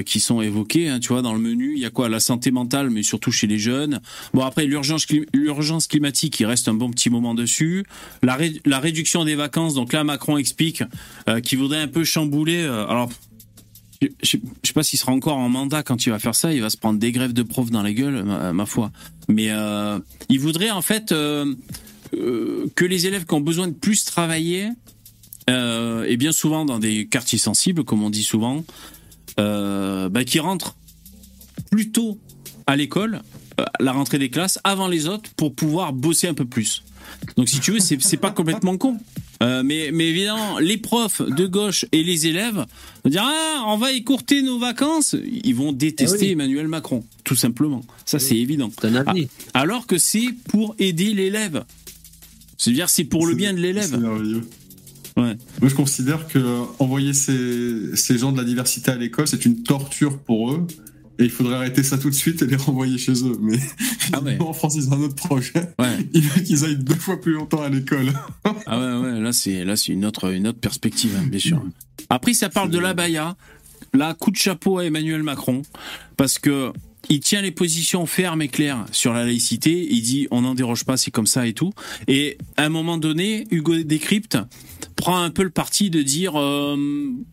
qui 0.00 0.20
sont 0.20 0.40
évoquées. 0.40 0.88
hein, 0.88 0.98
tu 1.00 1.08
vois, 1.08 1.20
dans 1.20 1.34
le 1.34 1.40
menu, 1.40 1.72
il 1.74 1.80
y 1.80 1.84
a 1.84 1.90
quoi? 1.90 2.08
La 2.08 2.20
santé 2.20 2.50
mentale, 2.50 2.88
mais 2.88 3.02
surtout 3.02 3.32
chez 3.32 3.46
les 3.46 3.58
jeunes. 3.58 4.00
Bon, 4.32 4.42
après, 4.42 4.64
l'urgence, 4.64 5.04
clim- 5.04 5.26
l'urgence 5.34 5.86
climatique, 5.88 6.40
il 6.40 6.46
reste 6.46 6.68
un 6.68 6.74
bon 6.74 6.90
petit 6.90 7.10
moment 7.10 7.34
dessus. 7.34 7.84
La, 8.22 8.36
ré- 8.36 8.60
la 8.64 8.78
réduction 8.78 9.24
des 9.26 9.34
vacances, 9.34 9.74
donc 9.74 9.92
là, 9.92 10.04
Macron 10.04 10.38
explique 10.38 10.82
euh, 11.28 11.40
qu'il 11.40 11.58
voudrait 11.58 11.80
un 11.82 11.88
peu 11.88 12.04
chambouler. 12.04 12.62
euh, 12.62 12.86
alors, 12.86 13.10
je 14.00 14.08
je 14.22 14.28
sais 14.64 14.72
pas 14.72 14.82
s'il 14.82 14.98
sera 14.98 15.12
encore 15.12 15.36
en 15.36 15.48
mandat 15.48 15.82
quand 15.82 16.06
il 16.06 16.10
va 16.10 16.18
faire 16.18 16.34
ça. 16.34 16.52
Il 16.52 16.60
va 16.62 16.70
se 16.70 16.76
prendre 16.76 16.98
des 16.98 17.12
grèves 17.12 17.32
de 17.32 17.42
profs 17.42 17.70
dans 17.70 17.82
la 17.82 17.92
gueule, 17.92 18.24
ma, 18.24 18.66
foi. 18.66 18.90
Mais 19.28 19.50
euh, 19.50 19.98
il 20.28 20.40
voudrait 20.40 20.70
en 20.70 20.82
fait 20.82 21.12
euh, 21.12 21.54
euh, 22.14 22.66
que 22.74 22.84
les 22.84 23.06
élèves 23.06 23.26
qui 23.26 23.34
ont 23.34 23.40
besoin 23.40 23.68
de 23.68 23.72
plus 23.74 24.04
travailler, 24.04 24.68
euh, 25.50 26.04
et 26.08 26.16
bien 26.16 26.32
souvent 26.32 26.64
dans 26.64 26.78
des 26.78 27.06
quartiers 27.06 27.38
sensibles, 27.38 27.84
comme 27.84 28.02
on 28.02 28.10
dit 28.10 28.22
souvent, 28.24 28.58
euh, 28.58 28.62
bah, 29.36 30.24
qui 30.24 30.38
rentrent 30.38 30.76
plus 31.70 31.90
tôt 31.90 32.18
à 32.66 32.76
l'école, 32.76 33.22
euh, 33.60 33.64
la 33.80 33.92
rentrée 33.92 34.18
des 34.18 34.30
classes, 34.30 34.58
avant 34.64 34.88
les 34.88 35.06
autres, 35.06 35.30
pour 35.36 35.54
pouvoir 35.54 35.92
bosser 35.92 36.28
un 36.28 36.34
peu 36.34 36.44
plus. 36.44 36.82
Donc 37.36 37.48
si 37.48 37.60
tu 37.60 37.72
veux, 37.72 37.78
c'est 37.80 38.16
pas 38.16 38.30
complètement 38.30 38.76
con. 38.76 38.98
Euh, 39.42 39.62
mais, 39.64 39.90
mais 39.92 40.08
évidemment, 40.08 40.58
les 40.60 40.76
profs 40.76 41.20
de 41.20 41.46
gauche 41.46 41.84
et 41.90 42.04
les 42.04 42.26
élèves 42.28 42.64
vont 43.04 43.10
dire 43.10 43.24
ah 43.24 43.64
on 43.66 43.76
va 43.76 43.92
écourter 43.92 44.40
nos 44.42 44.58
vacances. 44.58 45.16
Ils 45.44 45.54
vont 45.54 45.72
détester 45.72 46.18
Eh 46.20 46.26
oui. 46.26 46.32
Emmanuel 46.32 46.68
Macron, 46.68 47.04
tout 47.24 47.34
simplement. 47.34 47.82
Ça 48.06 48.18
c'est 48.18 48.36
évident. 48.36 48.70
Ah, 48.84 49.14
alors 49.54 49.86
que 49.86 49.98
c'est 49.98 50.28
pour 50.48 50.76
aider 50.78 51.12
l'élève. 51.12 51.64
C'est-à-dire 52.56 52.88
c'est 52.88 53.04
pour 53.04 53.26
le 53.26 53.34
bien 53.34 53.52
de 53.52 53.58
C'est 53.58 53.62
l'élève. 53.62 54.42
Ouais. 55.16 55.36
Moi, 55.60 55.68
je 55.68 55.74
considère 55.74 56.26
que 56.26 56.62
envoyer 56.78 57.12
ces, 57.12 57.96
ces 57.96 58.18
gens 58.18 58.32
de 58.32 58.38
la 58.38 58.44
diversité 58.44 58.90
à 58.90 58.96
l'école, 58.96 59.28
c'est 59.28 59.44
une 59.44 59.62
torture 59.62 60.18
pour 60.18 60.52
eux. 60.52 60.66
Et 61.18 61.24
il 61.24 61.30
faudrait 61.30 61.56
arrêter 61.56 61.82
ça 61.82 61.98
tout 61.98 62.08
de 62.08 62.14
suite 62.14 62.42
et 62.42 62.46
les 62.46 62.56
renvoyer 62.56 62.98
chez 62.98 63.12
eux. 63.24 63.36
Mais 63.40 63.58
en 64.40 64.52
France, 64.52 64.74
ils 64.76 64.88
ont 64.88 64.94
un 64.94 65.02
autre 65.02 65.14
projet. 65.14 65.52
Il 66.14 66.22
faut 66.22 66.40
qu'ils 66.40 66.64
aillent 66.64 66.78
deux 66.78 66.94
fois 66.94 67.20
plus 67.20 67.32
longtemps 67.32 67.62
à 67.62 67.68
l'école. 67.68 68.12
Ah 68.66 68.78
ouais, 68.78 69.00
ouais, 69.00 69.20
là 69.20 69.32
c'est 69.32 69.64
là 69.64 69.76
c'est 69.76 69.92
une 69.92 70.04
autre 70.04 70.32
une 70.32 70.46
autre 70.46 70.58
perspective, 70.58 71.16
hein, 71.18 71.26
bien 71.26 71.38
sûr. 71.38 71.62
Après, 72.08 72.32
ça 72.32 72.48
parle 72.48 72.70
de 72.70 72.78
la 72.78 72.94
Baïa. 72.94 73.36
Là, 73.92 74.14
coup 74.14 74.30
de 74.30 74.36
chapeau 74.36 74.78
à 74.78 74.84
Emmanuel 74.84 75.22
Macron 75.22 75.62
parce 76.16 76.38
que 76.38 76.72
il 77.08 77.20
tient 77.20 77.42
les 77.42 77.50
positions 77.50 78.06
fermes 78.06 78.40
et 78.40 78.48
claires 78.48 78.86
sur 78.92 79.12
la 79.12 79.24
laïcité. 79.24 79.86
Il 79.90 80.02
dit 80.02 80.28
on 80.30 80.42
n'en 80.42 80.54
déroge 80.54 80.84
pas, 80.84 80.96
c'est 80.96 81.10
comme 81.10 81.26
ça 81.26 81.46
et 81.46 81.52
tout. 81.52 81.72
Et 82.08 82.38
à 82.56 82.64
un 82.64 82.68
moment 82.68 82.98
donné, 82.98 83.46
Hugo 83.50 83.76
Décrypte 83.82 84.38
prend 85.02 85.20
un 85.20 85.30
peu 85.30 85.42
le 85.42 85.50
parti 85.50 85.90
de 85.90 86.00
dire, 86.00 86.38
euh, 86.40 86.76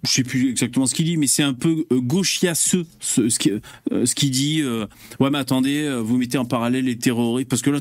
je 0.03 0.09
sais 0.11 0.23
plus 0.23 0.49
exactement 0.49 0.87
ce 0.87 0.95
qu'il 0.95 1.05
dit, 1.05 1.17
mais 1.17 1.27
c'est 1.27 1.43
un 1.43 1.53
peu 1.53 1.85
euh, 1.91 1.99
gauchiasseux 2.01 2.87
ce, 2.99 3.29
ce 3.29 3.37
qui- 3.37 3.51
euh, 3.51 4.05
ce 4.07 4.15
qu'il 4.15 4.31
dit. 4.31 4.61
euh, 4.63 4.87
ouais, 5.19 5.29
mais 5.29 5.37
attendez, 5.37 5.87
vous 6.03 6.17
mettez 6.17 6.39
en 6.39 6.45
parallèle 6.45 6.85
les 6.85 6.97
terroristes 6.97 7.47
parce 7.47 7.61
que 7.61 7.69
là, 7.69 7.79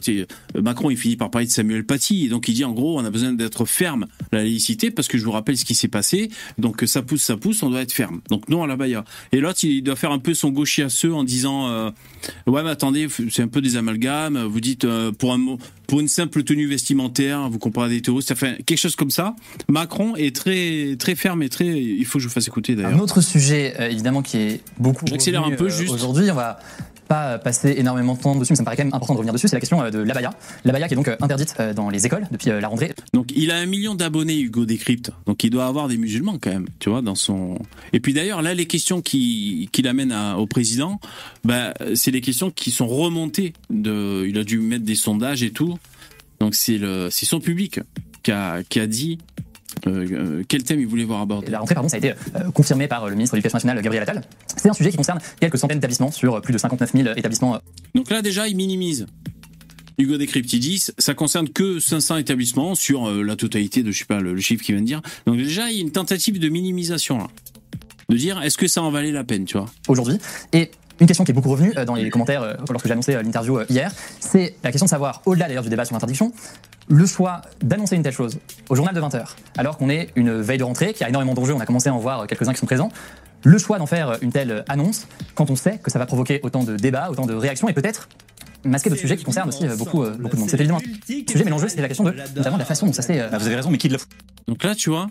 Macron, 0.62 0.90
il 0.90 0.98
finit 0.98 1.16
par 1.16 1.30
parler 1.30 1.46
de 1.46 1.52
Samuel 1.52 1.86
Paty, 1.86 2.26
et 2.26 2.28
donc 2.28 2.48
il 2.48 2.54
dit 2.54 2.64
en 2.64 2.72
gros, 2.72 2.98
on 3.00 3.04
a 3.06 3.08
besoin 3.10 3.32
d'être 3.32 3.64
ferme 3.64 4.04
la 4.30 4.40
laïcité 4.42 4.90
parce 4.90 5.08
que 5.08 5.16
je 5.16 5.24
vous 5.24 5.32
rappelle 5.32 5.56
ce 5.56 5.64
qui 5.64 5.74
s'est 5.74 5.88
passé. 5.88 6.28
Donc 6.58 6.82
ça 6.86 7.00
pousse, 7.00 7.22
ça 7.22 7.38
pousse, 7.38 7.62
on 7.62 7.70
doit 7.70 7.80
être 7.80 7.92
ferme. 7.92 8.20
Donc 8.28 8.50
non 8.50 8.62
à 8.62 8.66
la 8.66 8.76
baïa. 8.76 9.04
Et 9.32 9.40
l'autre, 9.40 9.60
il 9.64 9.80
doit 9.82 9.96
faire 9.96 10.12
un 10.12 10.18
peu 10.18 10.34
son 10.34 10.50
gauchiasseux 10.50 11.14
en 11.14 11.24
disant, 11.24 11.90
ouais, 12.46 12.62
mais 12.62 12.68
attendez, 12.70 13.08
c'est 13.30 13.42
un 13.42 13.48
peu 13.48 13.62
des 13.62 13.76
amalgames. 13.76 14.38
Vous 14.44 14.60
dites 14.60 14.86
pour 15.18 15.32
un 15.32 15.38
mot, 15.38 15.58
pour 15.88 16.00
une 16.00 16.06
simple 16.06 16.44
tenue 16.44 16.66
vestimentaire, 16.66 17.48
vous 17.48 17.58
comparez 17.58 17.88
des 17.88 18.02
terroristes, 18.02 18.34
fait 18.34 18.62
quelque 18.64 18.78
chose 18.78 18.94
comme 18.94 19.10
ça. 19.10 19.34
Macron 19.68 20.14
est 20.16 20.36
très 20.36 20.96
très 20.98 21.16
ferme 21.16 21.42
et 21.42 21.48
très. 21.48 21.66
Il 21.66 22.04
faut 22.04 22.18
que 22.18 22.22
je 22.22 22.28
vous 22.28 22.34
fasse 22.34 22.46
écouter 22.46 22.76
d'ailleurs. 22.76 22.92
Un 22.92 22.98
autre 22.98 23.22
sujet, 23.22 23.74
euh, 23.80 23.88
évidemment, 23.88 24.20
qui 24.20 24.36
est 24.36 24.60
beaucoup. 24.78 25.06
J'accélère 25.06 25.44
un 25.44 25.52
peu, 25.52 25.64
euh, 25.64 25.70
juste. 25.70 25.92
Aujourd'hui, 25.92 26.30
on 26.30 26.34
va 26.34 26.60
pas 27.08 27.38
passer 27.38 27.74
énormément 27.78 28.14
de 28.14 28.20
temps 28.20 28.36
dessus, 28.36 28.52
mais 28.52 28.56
ça 28.56 28.62
me 28.62 28.64
paraît 28.66 28.76
quand 28.76 28.84
même 28.84 28.94
important 28.94 29.14
de 29.14 29.18
revenir 29.18 29.32
dessus, 29.32 29.48
c'est 29.48 29.56
la 29.56 29.60
question 29.60 29.82
euh, 29.82 29.90
de 29.90 29.98
l'abaya. 29.98 30.30
L'abaya 30.64 30.86
qui 30.88 30.94
est 30.94 30.96
donc 30.96 31.08
euh, 31.08 31.16
interdite 31.20 31.54
euh, 31.58 31.72
dans 31.72 31.88
les 31.90 32.04
écoles 32.06 32.26
depuis 32.30 32.50
euh, 32.50 32.60
la 32.60 32.68
rentrée. 32.68 32.94
Donc 33.14 33.32
il 33.34 33.50
a 33.50 33.56
un 33.56 33.66
million 33.66 33.94
d'abonnés, 33.94 34.38
Hugo 34.38 34.66
Décrypte. 34.66 35.10
Donc 35.26 35.42
il 35.42 35.50
doit 35.50 35.66
avoir 35.66 35.88
des 35.88 35.96
musulmans 35.96 36.38
quand 36.40 36.50
même, 36.50 36.66
tu 36.78 36.90
vois, 36.90 37.02
dans 37.02 37.14
son. 37.14 37.58
Et 37.92 38.00
puis 38.00 38.12
d'ailleurs, 38.12 38.42
là, 38.42 38.54
les 38.54 38.66
questions 38.66 39.00
qui, 39.00 39.68
qui 39.72 39.82
l'amènent 39.82 40.12
à- 40.12 40.36
au 40.36 40.46
président, 40.46 41.00
bah, 41.44 41.74
c'est 41.94 42.10
les 42.10 42.20
questions 42.20 42.50
qui 42.50 42.70
sont 42.70 42.86
remontées. 42.86 43.54
De... 43.70 44.24
Il 44.28 44.38
a 44.38 44.44
dû 44.44 44.58
mettre 44.58 44.84
des 44.84 44.94
sondages 44.94 45.42
et 45.42 45.50
tout. 45.50 45.78
Donc 46.40 46.54
c'est 46.54 46.78
le, 46.78 47.08
son 47.10 47.40
public 47.40 47.80
qui 48.22 48.30
a, 48.32 48.62
qui 48.62 48.80
a 48.80 48.86
dit 48.86 49.18
euh, 49.86 50.06
euh, 50.10 50.44
quel 50.48 50.64
thème 50.64 50.80
il 50.80 50.86
voulait 50.86 51.04
voir 51.04 51.20
abordé. 51.20 51.50
La 51.50 51.60
rentrée, 51.60 51.74
pardon, 51.74 51.88
ça 51.88 51.96
a 51.96 51.98
été 51.98 52.12
euh, 52.12 52.50
confirmé 52.52 52.88
par 52.88 53.06
le 53.08 53.14
ministre 53.14 53.34
de 53.34 53.38
l'Éducation 53.38 53.56
nationale, 53.56 53.82
Gabriel 53.82 54.02
Attal. 54.02 54.22
C'est 54.56 54.68
un 54.68 54.72
sujet 54.72 54.90
qui 54.90 54.96
concerne 54.96 55.20
quelques 55.40 55.58
centaines 55.58 55.78
d'établissements 55.78 56.10
sur 56.10 56.40
plus 56.40 56.52
de 56.52 56.58
59 56.58 56.92
000 56.92 57.08
établissements. 57.16 57.60
Donc 57.94 58.10
là, 58.10 58.22
déjà, 58.22 58.48
il 58.48 58.56
minimise. 58.56 59.06
Hugo 59.98 60.16
dit, 60.16 60.82
ça 60.96 61.14
concerne 61.14 61.48
que 61.48 61.80
500 61.80 62.18
établissements 62.18 62.76
sur 62.76 63.08
euh, 63.08 63.22
la 63.22 63.34
totalité 63.34 63.82
de, 63.82 63.90
je 63.90 63.98
sais 63.98 64.04
pas, 64.04 64.20
le, 64.20 64.32
le 64.32 64.40
chiffre 64.40 64.64
qu'il 64.64 64.76
vient 64.76 64.82
de 64.82 64.86
dire. 64.86 65.02
Donc 65.26 65.36
déjà, 65.36 65.70
il 65.70 65.76
y 65.76 65.78
a 65.80 65.82
une 65.82 65.90
tentative 65.90 66.38
de 66.38 66.48
minimisation, 66.48 67.18
là. 67.18 67.26
De 68.08 68.16
dire, 68.16 68.40
est-ce 68.40 68.56
que 68.56 68.68
ça 68.68 68.80
en 68.82 68.90
valait 68.90 69.12
la 69.12 69.24
peine, 69.24 69.44
tu 69.44 69.58
vois? 69.58 69.68
Aujourd'hui. 69.88 70.16
Et 70.54 70.70
une 71.00 71.06
question 71.06 71.24
qui 71.24 71.30
est 71.30 71.34
beaucoup 71.34 71.50
revenue 71.50 71.72
euh, 71.76 71.84
dans 71.84 71.94
les 71.94 72.10
commentaires 72.10 72.42
euh, 72.42 72.54
lorsque 72.70 72.86
j'ai 72.86 72.92
annoncé 72.92 73.14
euh, 73.14 73.22
l'interview 73.22 73.58
euh, 73.58 73.66
hier, 73.68 73.92
c'est 74.20 74.56
la 74.64 74.70
question 74.70 74.86
de 74.86 74.90
savoir, 74.90 75.22
au-delà 75.26 75.46
d'ailleurs 75.48 75.62
du 75.62 75.68
débat 75.68 75.84
sur 75.84 75.94
l'interdiction, 75.94 76.32
le 76.88 77.06
choix 77.06 77.42
d'annoncer 77.62 77.96
une 77.96 78.02
telle 78.02 78.12
chose 78.14 78.38
au 78.68 78.74
journal 78.74 78.94
de 78.94 79.00
20h, 79.00 79.22
alors 79.56 79.76
qu'on 79.76 79.90
est 79.90 80.08
une 80.16 80.40
veille 80.40 80.58
de 80.58 80.64
rentrée, 80.64 80.92
qu'il 80.92 81.02
y 81.02 81.04
a 81.04 81.08
énormément 81.08 81.34
d'enjeux, 81.34 81.54
on 81.54 81.60
a 81.60 81.66
commencé 81.66 81.88
à 81.88 81.94
en 81.94 81.98
voir 81.98 82.26
quelques-uns 82.26 82.52
qui 82.52 82.58
sont 82.58 82.66
présents, 82.66 82.90
le 83.44 83.58
choix 83.58 83.78
d'en 83.78 83.86
faire 83.86 84.16
une 84.22 84.32
telle 84.32 84.64
annonce 84.68 85.06
quand 85.34 85.50
on 85.50 85.56
sait 85.56 85.78
que 85.78 85.90
ça 85.90 85.98
va 85.98 86.06
provoquer 86.06 86.40
autant 86.42 86.64
de 86.64 86.76
débats, 86.76 87.08
autant 87.10 87.26
de 87.26 87.34
réactions 87.34 87.68
et 87.68 87.72
peut-être 87.72 88.08
masquer 88.64 88.90
d'autres 88.90 89.00
sujets 89.02 89.16
qui 89.16 89.24
concernent 89.24 89.48
aussi 89.50 89.64
beaucoup, 89.78 90.02
euh, 90.02 90.16
beaucoup 90.18 90.34
de 90.34 90.40
monde. 90.40 90.50
C'est 90.50 90.58
évidemment 90.58 90.78
un 90.80 91.30
sujet, 91.30 91.44
mais 91.44 91.50
l'enjeu 91.50 91.68
c'est 91.68 91.80
la 91.80 91.86
question 91.88 92.04
de, 92.04 92.12
notamment 92.34 92.56
de 92.56 92.62
la 92.62 92.66
façon 92.66 92.86
dont 92.86 92.92
ça 92.92 93.02
s'est... 93.02 93.20
euh, 93.20 93.28
Bah, 93.28 93.38
vous 93.38 93.46
avez 93.46 93.54
raison, 93.56 93.70
mais 93.70 93.78
qui 93.78 93.86
de 93.88 93.92
la 93.92 93.98
fout 94.00 94.08
Donc 94.48 94.64
là, 94.64 94.74
tu 94.74 94.90
vois, 94.90 95.06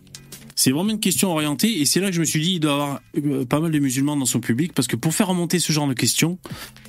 c'est 0.58 0.72
vraiment 0.72 0.90
une 0.90 1.00
question 1.00 1.32
orientée, 1.32 1.80
et 1.80 1.86
c'est 1.86 2.00
là 2.00 2.08
que 2.08 2.14
je 2.14 2.20
me 2.20 2.26
suis 2.26 2.42
dit, 2.42 2.54
il 2.56 2.60
doit 2.60 2.72
y 2.72 2.74
avoir 2.74 3.02
euh, 3.24 3.46
pas 3.46 3.60
mal 3.60 3.72
de 3.72 3.80
musulmans 3.80 4.18
dans 4.18 4.26
son 4.26 4.40
public, 4.40 4.74
parce 4.74 4.88
que 4.88 4.96
pour 4.96 5.14
faire 5.14 5.28
remonter 5.28 5.60
ce 5.60 5.72
genre 5.72 5.88
de 5.88 5.94
questions, 5.94 6.40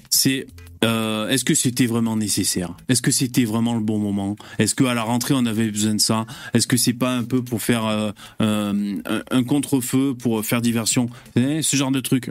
c'est 0.08 0.46
euh, 0.84 1.28
est-ce 1.28 1.44
que 1.44 1.54
c'était 1.54 1.86
vraiment 1.86 2.16
nécessaire? 2.16 2.74
Est-ce 2.88 3.02
que 3.02 3.10
c'était 3.10 3.44
vraiment 3.44 3.74
le 3.74 3.80
bon 3.80 3.98
moment? 3.98 4.36
Est-ce 4.58 4.74
qu'à 4.74 4.94
la 4.94 5.02
rentrée 5.02 5.34
on 5.36 5.44
avait 5.46 5.70
besoin 5.70 5.94
de 5.94 6.00
ça? 6.00 6.26
Est-ce 6.54 6.66
que 6.66 6.76
c'est 6.76 6.92
pas 6.92 7.14
un 7.16 7.24
peu 7.24 7.42
pour 7.42 7.60
faire 7.62 7.86
euh, 7.86 8.12
euh, 8.40 8.96
un, 9.30 9.44
contre-feu, 9.44 10.14
pour 10.18 10.44
faire 10.44 10.60
diversion? 10.62 11.08
Ce 11.36 11.76
genre 11.76 11.90
de 11.90 12.00
truc. 12.00 12.30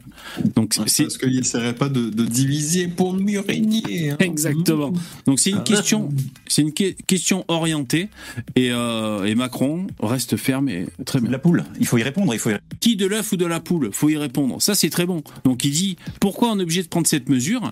Donc 0.55 0.75
c'est 0.87 1.03
Parce 1.03 1.17
qu'il 1.17 1.35
n'essaierait 1.35 1.75
pas 1.75 1.89
de, 1.89 2.09
de 2.09 2.25
diviser 2.25 2.87
pour 2.87 3.13
mieux 3.13 3.39
régner. 3.41 4.11
hein. 4.11 4.17
Exactement. 4.19 4.93
Donc 5.25 5.39
c'est 5.39 5.49
une 5.51 5.63
question, 5.63 6.09
c'est 6.47 6.61
une 6.61 6.73
que- 6.73 6.91
question 7.05 7.43
orientée 7.47 8.09
et, 8.55 8.69
euh, 8.71 9.25
et 9.25 9.35
Macron 9.35 9.87
reste 10.01 10.37
ferme 10.37 10.69
et 10.69 10.87
très 11.05 11.19
bien. 11.19 11.31
La 11.31 11.39
poule, 11.39 11.63
il 11.79 11.85
faut 11.85 11.97
y 11.97 12.03
répondre, 12.03 12.33
il 12.33 12.39
faut 12.39 12.49
y 12.51 12.55
Qui 12.79 12.95
de 12.95 13.05
l'œuf 13.05 13.31
ou 13.31 13.37
de 13.37 13.45
la 13.45 13.59
poule 13.59 13.89
Faut 13.91 14.09
y 14.09 14.17
répondre. 14.17 14.61
Ça 14.61 14.75
c'est 14.75 14.89
très 14.89 15.05
bon. 15.05 15.21
Donc 15.43 15.63
il 15.65 15.71
dit 15.71 15.97
pourquoi 16.19 16.51
on 16.51 16.59
est 16.59 16.63
obligé 16.63 16.83
de 16.83 16.87
prendre 16.87 17.07
cette 17.07 17.29
mesure 17.29 17.71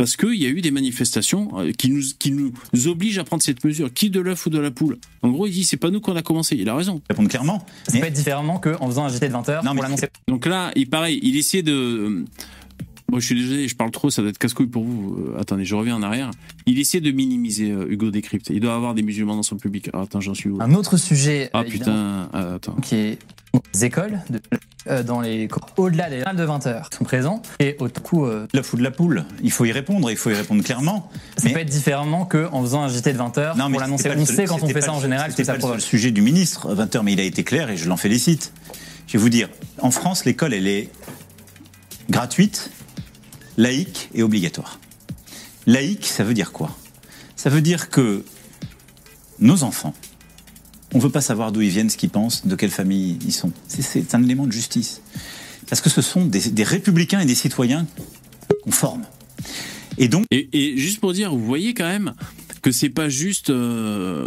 parce 0.00 0.16
qu'il 0.16 0.36
y 0.36 0.46
a 0.46 0.48
eu 0.48 0.62
des 0.62 0.70
manifestations 0.70 1.50
euh, 1.58 1.72
qui 1.72 1.90
nous, 1.90 2.00
qui 2.18 2.32
nous 2.32 2.54
obligent 2.86 3.18
à 3.18 3.24
prendre 3.24 3.42
cette 3.42 3.62
mesure. 3.62 3.92
Qui 3.92 4.08
de 4.08 4.18
l'œuf 4.18 4.46
ou 4.46 4.48
de 4.48 4.58
la 4.58 4.70
poule 4.70 4.96
En 5.20 5.28
gros, 5.28 5.46
il 5.46 5.52
dit 5.52 5.62
c'est 5.62 5.76
pas 5.76 5.90
nous 5.90 6.00
qu'on 6.00 6.16
a 6.16 6.22
commencé. 6.22 6.56
Il 6.56 6.70
a 6.70 6.74
raison. 6.74 7.02
répondre 7.10 7.28
clairement. 7.28 7.66
Ça 7.86 7.98
peut 7.98 8.06
être 8.06 8.14
différemment 8.14 8.58
qu'en 8.58 8.86
faisant 8.86 9.04
un 9.04 9.10
JT 9.10 9.28
de 9.28 9.34
20h 9.34 9.62
pour 9.62 9.82
l'annoncer. 9.82 10.08
Donc 10.26 10.46
là, 10.46 10.70
il 10.74 10.88
pareil, 10.88 11.20
il 11.22 11.36
essaie 11.36 11.60
de. 11.60 12.24
Moi, 13.10 13.20
je 13.20 13.26
suis 13.26 13.34
désolé, 13.34 13.66
je 13.68 13.74
parle 13.76 13.90
trop, 13.90 14.08
ça 14.10 14.22
doit 14.22 14.30
être 14.30 14.38
casse-couille 14.38 14.68
pour 14.68 14.84
vous. 14.84 15.16
Euh, 15.34 15.40
attendez, 15.40 15.64
je 15.64 15.74
reviens 15.74 15.96
en 15.96 16.02
arrière. 16.02 16.30
Il 16.66 16.78
essaie 16.78 17.00
de 17.00 17.10
minimiser 17.10 17.70
euh, 17.72 17.86
Hugo 17.90 18.10
Décrypte. 18.10 18.48
Il 18.50 18.60
doit 18.60 18.74
avoir 18.74 18.94
des 18.94 19.02
musulmans 19.02 19.34
dans 19.36 19.42
son 19.42 19.56
public. 19.56 19.88
Alors, 19.92 20.04
attends, 20.04 20.20
j'en 20.20 20.34
suis 20.34 20.48
où 20.48 20.58
Un 20.60 20.74
autre 20.74 20.96
sujet, 20.96 21.50
Ah 21.52 21.64
putain, 21.64 22.28
euh, 22.34 22.56
attends. 22.56 22.74
qui 22.82 22.94
est 22.94 23.18
les 23.74 23.84
écoles, 23.84 24.20
de- 24.30 24.40
euh, 24.86 25.02
dans 25.02 25.20
les 25.20 25.48
au-delà 25.76 26.08
des 26.08 26.22
salles 26.22 26.36
de 26.36 26.44
20 26.44 26.66
heures 26.68 26.88
qui 26.88 26.98
sont 26.98 27.04
présents, 27.04 27.42
et 27.58 27.76
au 27.80 27.88
coup, 27.88 28.24
euh, 28.26 28.46
La 28.54 28.62
foule 28.62 28.78
de 28.78 28.84
la 28.84 28.92
poule, 28.92 29.24
il 29.42 29.50
faut 29.50 29.64
y 29.64 29.72
répondre, 29.72 30.08
il 30.08 30.16
faut 30.16 30.30
y 30.30 30.34
répondre 30.34 30.62
clairement. 30.62 31.10
ça 31.36 31.50
peut 31.50 31.58
être 31.58 31.68
différemment 31.68 32.24
qu'en 32.26 32.62
faisant 32.62 32.82
un 32.82 32.88
JT 32.88 33.12
de 33.12 33.18
20 33.18 33.36
heures 33.38 33.56
Non, 33.56 33.66
mais 33.68 33.72
pour 33.72 33.80
l'annoncer. 33.80 34.08
On 34.16 34.24
sait 34.24 34.44
quand 34.44 34.62
on 34.62 34.68
fait 34.68 34.80
ça 34.80 34.92
en 34.92 35.00
général 35.00 35.30
c'était 35.32 35.44
ça 35.44 35.54
pas 35.54 35.74
le 35.74 35.80
sujet 35.80 36.12
du 36.12 36.22
ministre 36.22 36.68
à 36.70 36.74
20h, 36.76 37.02
mais 37.02 37.12
il 37.14 37.20
a 37.20 37.24
été 37.24 37.42
clair 37.42 37.70
et 37.70 37.76
je 37.76 37.88
l'en 37.88 37.96
félicite. 37.96 38.52
Je 39.08 39.14
vais 39.14 39.18
vous 39.18 39.28
dire, 39.30 39.48
en 39.80 39.90
France, 39.90 40.24
l'école, 40.24 40.54
elle 40.54 40.68
est 40.68 40.88
gratuite, 42.08 42.70
laïque 43.56 44.10
et 44.14 44.22
obligatoire. 44.22 44.78
Laïque, 45.66 46.06
ça 46.06 46.24
veut 46.24 46.34
dire 46.34 46.52
quoi? 46.52 46.76
Ça 47.36 47.50
veut 47.50 47.62
dire 47.62 47.90
que 47.90 48.24
nos 49.38 49.62
enfants, 49.62 49.94
on 50.92 50.98
ne 50.98 51.02
veut 51.02 51.10
pas 51.10 51.20
savoir 51.20 51.52
d'où 51.52 51.60
ils 51.62 51.70
viennent, 51.70 51.90
ce 51.90 51.96
qu'ils 51.96 52.10
pensent, 52.10 52.46
de 52.46 52.54
quelle 52.56 52.70
famille 52.70 53.18
ils 53.24 53.32
sont. 53.32 53.52
C'est- 53.68 54.14
un 54.14 54.22
élément 54.22 54.46
de 54.46 54.52
justice. 54.52 55.02
Parce 55.68 55.80
que 55.80 55.88
ce 55.90 56.02
sont 56.02 56.26
des, 56.26 56.64
républicains 56.64 57.20
et 57.20 57.26
des 57.26 57.34
citoyens 57.34 57.86
qu'on 58.64 58.72
forme. 58.72 59.04
Et 59.98 60.08
donc. 60.08 60.24
Et, 60.30 60.48
et 60.52 60.76
juste 60.76 61.00
pour 61.00 61.12
dire, 61.12 61.30
vous 61.30 61.44
voyez 61.44 61.74
quand 61.74 61.86
même 61.86 62.14
que 62.62 62.72
c'est 62.72 62.88
pas 62.90 63.08
juste. 63.08 63.50
euh, 63.50 64.26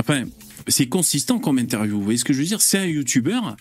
enfin, 0.00 0.24
c'est 0.66 0.86
consistant 0.88 1.38
comme 1.38 1.58
interview. 1.58 1.96
Vous 1.96 2.04
voyez 2.04 2.18
ce 2.18 2.24
que 2.24 2.32
je 2.32 2.40
veux 2.40 2.44
dire? 2.46 2.60
C'est 2.60 2.78
un 2.78 2.86
youtubeur. 2.86 3.56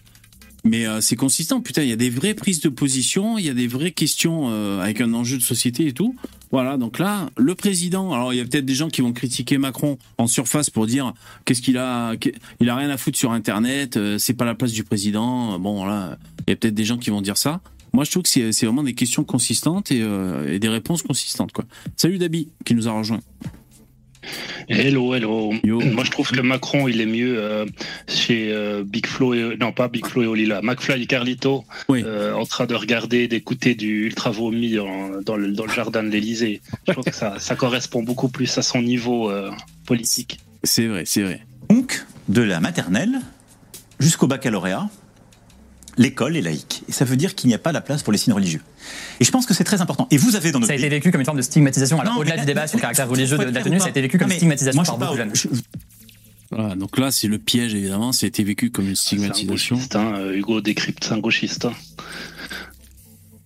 Mais 0.66 0.86
euh, 0.86 1.00
c'est 1.00 1.16
consistant, 1.16 1.62
putain, 1.62 1.84
il 1.84 1.90
y 1.90 1.94
a 1.94 1.96
des 1.96 2.10
vraies 2.10 2.34
prises 2.34 2.60
de 2.60 2.70
position, 2.70 3.38
il 3.38 3.46
y 3.46 3.50
a 3.50 3.54
des 3.54 3.68
vraies 3.68 3.92
questions 3.92 4.50
euh, 4.50 4.82
avec 4.82 5.00
un 5.00 5.14
enjeu 5.14 5.38
de 5.38 5.42
société 5.42 5.88
et 5.88 5.94
tout. 5.94 6.16
Voilà, 6.52 6.78
donc 6.78 7.00
là, 7.00 7.30
le 7.38 7.56
président, 7.56 8.12
alors 8.12 8.34
il 8.34 8.38
y 8.38 8.40
a 8.40 8.46
peut-être 8.46 8.66
des 8.66 8.76
gens 8.76 8.90
qui 8.90 9.02
vont 9.02 9.14
critiquer 9.14 9.58
Macron 9.58 9.98
en 10.18 10.28
surface 10.28 10.70
pour 10.70 10.88
dire 10.88 11.14
qu'est-ce 11.46 11.62
qu'il 11.62 11.78
a, 11.78 12.14
il 12.60 12.70
a 12.70 12.76
rien 12.76 12.90
à 12.90 12.98
foutre 12.98 13.18
sur 13.18 13.32
Internet, 13.32 13.98
euh, 13.98 14.18
c'est 14.18 14.34
pas 14.34 14.46
la 14.46 14.56
place 14.56 14.72
du 14.72 14.84
président. 14.84 15.60
Bon, 15.60 15.78
voilà, 15.78 16.18
il 16.48 16.52
y 16.52 16.54
a 16.54 16.56
peut-être 16.56 16.74
des 16.74 16.86
gens 16.86 16.98
qui 16.98 17.10
vont 17.10 17.22
dire 17.22 17.38
ça. 17.38 17.62
Moi, 17.94 18.04
je 18.04 18.12
trouve 18.12 18.24
que 18.24 18.30
c'est 18.30 18.52
c'est 18.52 18.66
vraiment 18.66 18.84
des 18.84 18.94
questions 18.94 19.24
consistantes 19.24 19.92
et, 19.92 20.02
euh, 20.02 20.54
et 20.54 20.60
des 20.60 20.70
réponses 20.70 21.04
consistantes, 21.04 21.52
quoi. 21.52 21.66
Salut 21.96 22.18
Dabi, 22.18 22.50
qui 22.66 22.76
nous 22.76 22.88
a 22.88 22.92
rejoint. 22.92 23.22
Hello, 24.68 25.16
hello. 25.16 25.52
Moi, 25.64 26.04
je 26.04 26.12
trouve 26.12 26.30
que 26.32 26.42
Macron, 26.42 26.88
il 26.88 27.02
est 27.02 27.06
mieux 27.06 27.38
euh, 27.40 27.66
chez 28.08 28.52
euh, 28.52 28.84
Big 28.86 29.08
Flo 29.08 29.34
et 29.34 29.58
non 29.60 29.72
pas 29.72 29.88
Big 29.88 30.06
Flo 30.06 30.24
et 30.24 30.28
Olila, 30.28 30.62
McFly 30.62 31.04
et 31.04 31.06
Carlito, 31.08 31.66
euh, 31.90 32.34
en 32.34 32.46
train 32.46 32.66
de 32.66 32.76
regarder, 32.76 33.28
d'écouter 33.28 33.76
du 33.76 34.06
ultra 34.06 34.32
vomi 34.32 34.74
dans, 34.74 35.38
le, 35.38 35.52
dans 35.52 35.66
le 35.66 35.72
jardin 35.74 36.04
de 36.04 36.10
l'Élysée. 36.10 36.62
Je 36.88 36.92
trouve 36.94 37.06
que 37.06 37.16
ça, 37.16 37.40
ça 37.40 37.56
correspond 37.56 38.04
beaucoup 38.04 38.30
plus 38.30 38.58
à 38.58 38.62
son 38.62 38.82
niveau 38.82 39.32
euh, 39.32 39.52
politique. 39.86 40.40
C'est 40.64 40.88
vrai, 40.88 41.04
c'est 41.06 41.24
vrai. 41.24 41.42
Donc, 41.70 42.06
de 42.28 42.42
la 42.42 42.60
maternelle 42.60 43.20
jusqu'au 44.00 44.28
baccalauréat, 44.28 44.90
l'école 46.00 46.36
est 46.36 46.42
laïque. 46.42 46.82
Et 46.88 46.92
ça 46.92 47.06
veut 47.06 47.16
dire 47.18 47.36
qu'il 47.36 47.50
n'y 47.50 47.54
a 47.54 47.60
pas 47.60 47.72
la 47.72 47.82
place 47.82 48.02
pour 48.02 48.12
les 48.12 48.18
signes 48.18 48.34
religieux. 48.34 48.62
Et 49.20 49.26
je 49.26 49.30
pense 49.32 49.46
que 49.46 49.54
c'est 49.54 49.64
très 49.66 49.82
important. 49.82 50.08
Et 50.10 50.18
vous 50.18 50.36
avez 50.36 50.52
dans 50.52 50.60
notre 50.60 50.70
Ça 50.70 50.74
a 50.74 50.78
été 50.78 50.90
vécu 50.90 51.12
comme 51.12 51.22
une 51.22 51.26
forme 51.26 51.38
de 51.38 51.44
stigmatisation. 51.44 52.00
Alors, 52.00 52.18
au-delà 52.18 52.38
du 52.38 52.46
débat 52.46 52.66
sur 52.66 52.78
le 52.78 52.82
caractère 52.82 53.08
religieux 53.08 53.38
de 53.38 53.44
la 53.44 53.62
tenue, 53.62 53.80
ça 53.80 53.86
a 53.86 53.90
été 53.90 54.02
vécu 54.02 54.18
comme 54.18 54.32
une 54.32 54.38
stigmatisation 54.38 54.76
moi, 54.78 54.84
je 54.86 54.90
par 54.90 54.98
beaucoup 54.98 55.14
de 55.14 55.18
parle- 55.24 55.36
jeunes. 55.36 55.52
Voilà, 56.52 56.76
donc 56.76 56.98
là, 56.98 57.12
c'est 57.12 57.28
le 57.28 57.38
piège, 57.38 57.76
évidemment, 57.76 58.12
ça 58.12 58.26
a 58.26 58.28
été 58.28 58.44
vécu 58.44 58.72
comme 58.72 58.88
une 58.90 58.96
C'est 58.96 59.16
un 59.16 59.20
stigmatisation. 59.20 59.76
gauchiste, 59.76 59.96
hein, 59.96 60.14
euh, 60.16 60.34
Hugo 60.36 60.62
décrypte, 60.62 61.04
c'est 61.04 61.14
un 61.14 61.20
gauchiste. 61.20 61.66
hein. 61.66 61.74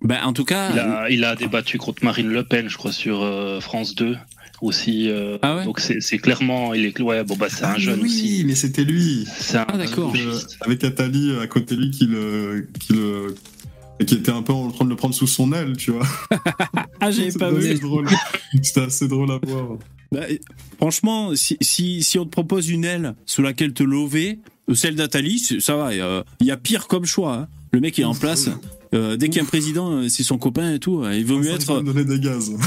Ben, 0.02 0.22
en 0.24 0.34
tout 0.34 0.46
cas, 0.46 0.72
Il 0.74 0.80
a, 0.80 1.10
il 1.10 1.24
a 1.26 1.36
débattu 1.36 1.78
contre 1.78 2.04
Marine 2.04 2.28
Le 2.28 2.44
Pen, 2.44 2.70
je 2.70 2.78
crois, 2.78 2.92
sur 2.92 3.22
euh, 3.24 3.60
France 3.62 3.96
2 3.96 4.18
aussi. 4.64 5.10
euh, 5.10 5.38
donc 5.66 5.80
c'est 5.80 6.18
clairement, 6.18 6.74
il 6.74 6.86
est, 6.86 7.02
ouais, 7.02 7.24
bon 7.24 7.36
bah 7.36 7.48
c'est 7.50 7.64
un 7.66 7.74
Ah, 7.76 7.78
jeune 7.80 8.00
oui, 8.02 8.06
aussi. 8.10 8.44
mais 8.46 8.56
c'était 8.56 8.84
lui. 8.84 9.26
C'est 9.40 9.58
un 9.58 9.78
d'accord. 9.78 10.14
Euh, 10.16 10.40
avec 10.62 10.84
Atali 10.84 11.36
à 11.42 11.48
côté 11.48 11.76
de 11.76 11.82
lui 11.82 11.92
qui 11.92 12.06
le, 12.06 12.68
qui 12.80 12.94
le, 12.94 13.36
et 14.00 14.06
qui 14.06 14.16
était 14.16 14.32
un 14.32 14.42
peu 14.42 14.54
en 14.54 14.72
train 14.72 14.86
de 14.86 14.90
le 14.90 14.96
prendre 14.96 15.14
sous 15.14 15.28
son 15.28 15.52
aile, 15.54 15.76
tu 15.78 15.92
vois. 15.92 16.08
Ah, 17.00 17.12
j'avais 17.12 17.32
pas 17.34 17.52
vu. 17.52 17.78
C'était 18.62 18.82
assez 18.82 19.08
drôle 19.10 19.30
à 19.32 19.40
voir. 19.46 19.78
Bah, 20.14 20.22
franchement, 20.78 21.36
si, 21.36 21.58
si, 21.60 22.02
si 22.02 22.18
on 22.18 22.24
te 22.26 22.30
propose 22.30 22.70
une 22.70 22.86
aile 22.86 23.16
sous 23.26 23.42
laquelle 23.42 23.74
te 23.74 23.84
lever, 23.84 24.40
euh, 24.70 24.74
celle 24.76 24.96
d'Atali, 24.96 25.38
ça 25.60 25.76
va. 25.76 25.90
euh, 25.90 26.24
Il 26.40 26.48
y 26.48 26.52
a 26.52 26.56
pire 26.58 26.88
comme 26.88 27.06
choix. 27.06 27.34
hein. 27.36 27.48
Le 27.74 27.82
mec 27.82 28.00
est 28.00 28.04
en 28.06 28.16
place. 28.16 28.50
Euh, 28.94 29.18
dès 29.18 29.28
qu'il 29.28 29.38
y 29.38 29.40
a 29.40 29.44
un 29.44 29.48
président, 29.48 29.92
euh, 29.92 30.10
c'est 30.10 30.24
son 30.24 30.38
copain 30.38 30.74
et 30.74 30.80
tout. 30.80 31.04
Il 31.12 31.26
vaut 31.26 31.40
mieux 31.40 31.52
être. 31.52 31.82
donnait 31.82 32.06
des 32.06 32.20
gaz. 32.20 32.52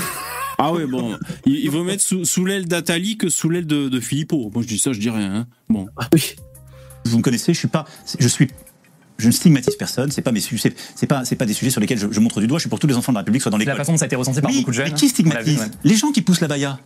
Ah 0.59 0.72
ouais, 0.72 0.87
bon. 0.87 1.18
Il, 1.45 1.53
il 1.57 1.70
vaut 1.70 1.85
mieux 1.85 1.93
être 1.93 2.01
sous, 2.01 2.24
sous 2.24 2.47
l'aile 2.47 2.64
d'Atali 2.66 3.18
que 3.18 3.29
sous 3.29 3.51
l'aile 3.51 3.66
de, 3.66 3.91
de 3.91 4.01
Philippot. 4.01 4.51
Moi, 4.55 4.62
je 4.62 4.68
dis 4.68 4.79
ça, 4.79 4.91
je 4.95 4.99
dis 4.99 5.11
rien. 5.11 5.35
hein. 5.41 5.47
Bon. 5.68 5.87
Vous 7.05 7.18
me 7.18 7.22
connaissez, 7.22 7.53
je 7.53 7.59
suis 7.59 7.68
pas, 7.68 7.85
je 8.18 8.27
suis, 8.27 8.49
je 9.18 9.27
ne 9.27 9.33
stigmatise 9.33 9.77
personne. 9.77 10.11
C'est 10.11 10.22
pas 10.22 10.33
mes 10.33 10.41
sujets, 10.41 10.72
c'est 10.95 11.07
pas, 11.07 11.27
c'est 11.27 11.37
pas 11.37 11.45
des 11.45 11.53
sujets 11.53 11.70
sur 11.70 11.83
lesquels 11.83 11.99
je, 11.99 12.07
je 12.11 12.20
montre 12.20 12.41
du 12.41 12.47
doigt. 12.47 12.57
Je 12.57 12.62
suis 12.62 12.70
pour 12.70 12.79
tous 12.79 12.87
les 12.87 12.95
enfants 12.97 13.12
de 13.12 13.16
la 13.16 13.20
République, 13.20 13.43
soit 13.43 13.51
dans 13.51 13.59
La 13.59 13.64
l'école. 13.64 13.77
façon 13.77 13.93
dont 13.93 13.99
ça 13.99 14.05
a 14.05 14.07
été 14.07 14.16
ressenti 14.16 14.41
par 14.41 14.51
Oui, 14.51 14.59
beaucoup 14.61 14.70
de 14.70 14.77
jeunes. 14.77 14.89
mais 14.91 14.95
qui 14.95 15.05
hein, 15.05 15.09
l'a 15.35 15.43
vu, 15.43 15.51
stigmatise 15.53 15.59
ouais. 15.61 15.66
Les 15.85 15.95
gens 15.97 16.11
qui 16.11 16.22
poussent 16.22 16.41
la 16.41 16.49
baya. 16.49 16.81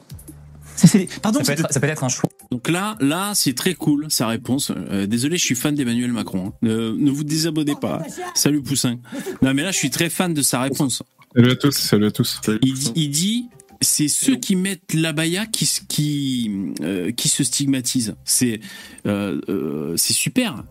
C'est- 0.87 1.21
pardon, 1.21 1.41
Ça 1.45 1.55
peut, 1.55 1.61
être, 1.63 1.73
ça 1.73 1.81
peut 1.81 1.87
être 1.89 2.05
un 2.05 2.09
choix. 2.09 2.31
Donc 2.51 2.69
là, 2.69 2.97
là, 3.01 3.33
c'est 3.35 3.55
très 3.55 3.75
cool 3.75 4.07
sa 4.09 4.27
réponse. 4.27 4.73
Euh, 4.75 5.07
désolé, 5.07 5.37
je 5.37 5.45
suis 5.45 5.55
fan 5.55 5.75
d'Emmanuel 5.75 6.13
Macron. 6.13 6.49
hein. 6.49 6.67
Euh, 6.69 6.95
ne 6.99 7.11
vous 7.11 7.25
désabonnez 7.25 7.75
pas. 7.81 8.03
Salut 8.35 8.63
Poussin. 8.63 8.99
Non, 9.43 9.53
mais 9.55 9.63
là, 9.63 9.71
je 9.73 9.77
suis 9.77 9.91
très 9.91 10.09
fan 10.11 10.33
de 10.35 10.43
sa 10.43 10.61
réponse. 10.63 11.03
Salut 11.35 11.51
à 11.53 11.57
tous, 11.57 11.73
salut 11.77 12.07
à 12.07 12.11
tous. 12.11 12.41
Il 12.63 12.75
dit, 12.75 12.93
il 12.97 13.11
dit 13.11 13.49
c'est 13.83 14.09
ceux 14.09 14.37
qui 14.37 14.57
mettent 14.57 14.93
l'abaya 14.95 15.47
qui, 15.47 16.51
euh, 16.83 17.13
qui 17.13 17.29
se 17.29 17.45
stigmatisent. 17.45 18.15
C'est 18.25 18.61
euh, 19.07 19.41
euh, 19.49 19.95
c'est 19.97 20.13
super. 20.13 20.65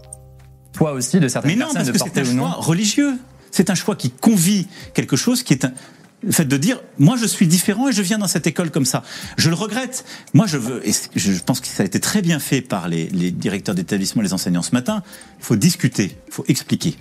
Poids 0.74 0.92
aussi 0.94 1.20
de 1.20 1.28
certaines 1.28 1.52
Mais 1.52 1.56
non, 1.58 1.72
personnes 1.74 1.76
parce 1.76 1.88
de 1.88 1.92
que 1.94 1.98
c'est 1.98 2.04
porter 2.06 2.22
un 2.22 2.34
ou 2.34 2.36
non. 2.36 2.44
choix 2.52 2.62
religieux. 2.62 3.14
C'est 3.52 3.70
un 3.72 3.76
choix 3.76 3.96
qui 3.96 4.12
convie 4.12 4.68
quelque 4.94 5.16
chose 5.16 5.42
qui 5.44 5.54
est 5.54 5.66
un. 5.66 5.74
Le 6.22 6.32
fait 6.34 6.46
de 6.46 6.58
dire, 6.58 6.82
moi 6.98 7.16
je 7.18 7.26
suis 7.26 7.48
différent 7.48 7.88
et 7.88 7.94
je 7.94 8.02
viens 8.02 8.18
dans 8.18 8.28
cette 8.28 8.46
école 8.46 8.72
comme 8.72 8.86
ça. 8.86 9.04
Je 9.38 9.50
le 9.50 9.56
regrette. 9.56 10.04
Moi 10.34 10.48
je 10.48 10.58
veux, 10.58 10.86
et 10.88 10.92
je 11.16 11.32
pense 11.40 11.62
que 11.62 11.68
ça 11.68 11.84
a 11.84 11.86
été 11.86 12.00
très 12.02 12.22
bien 12.22 12.40
fait 12.40 12.62
par 12.62 12.90
les, 12.90 13.08
les 13.10 13.32
directeurs 13.32 13.74
d'établissement, 13.76 14.22
les 14.22 14.34
enseignants 14.34 14.62
ce 14.62 14.72
matin. 14.74 15.02
Il 15.40 15.46
faut 15.46 15.56
discuter, 15.56 16.18
il 16.28 16.34
faut 16.34 16.44
expliquer. 16.50 16.98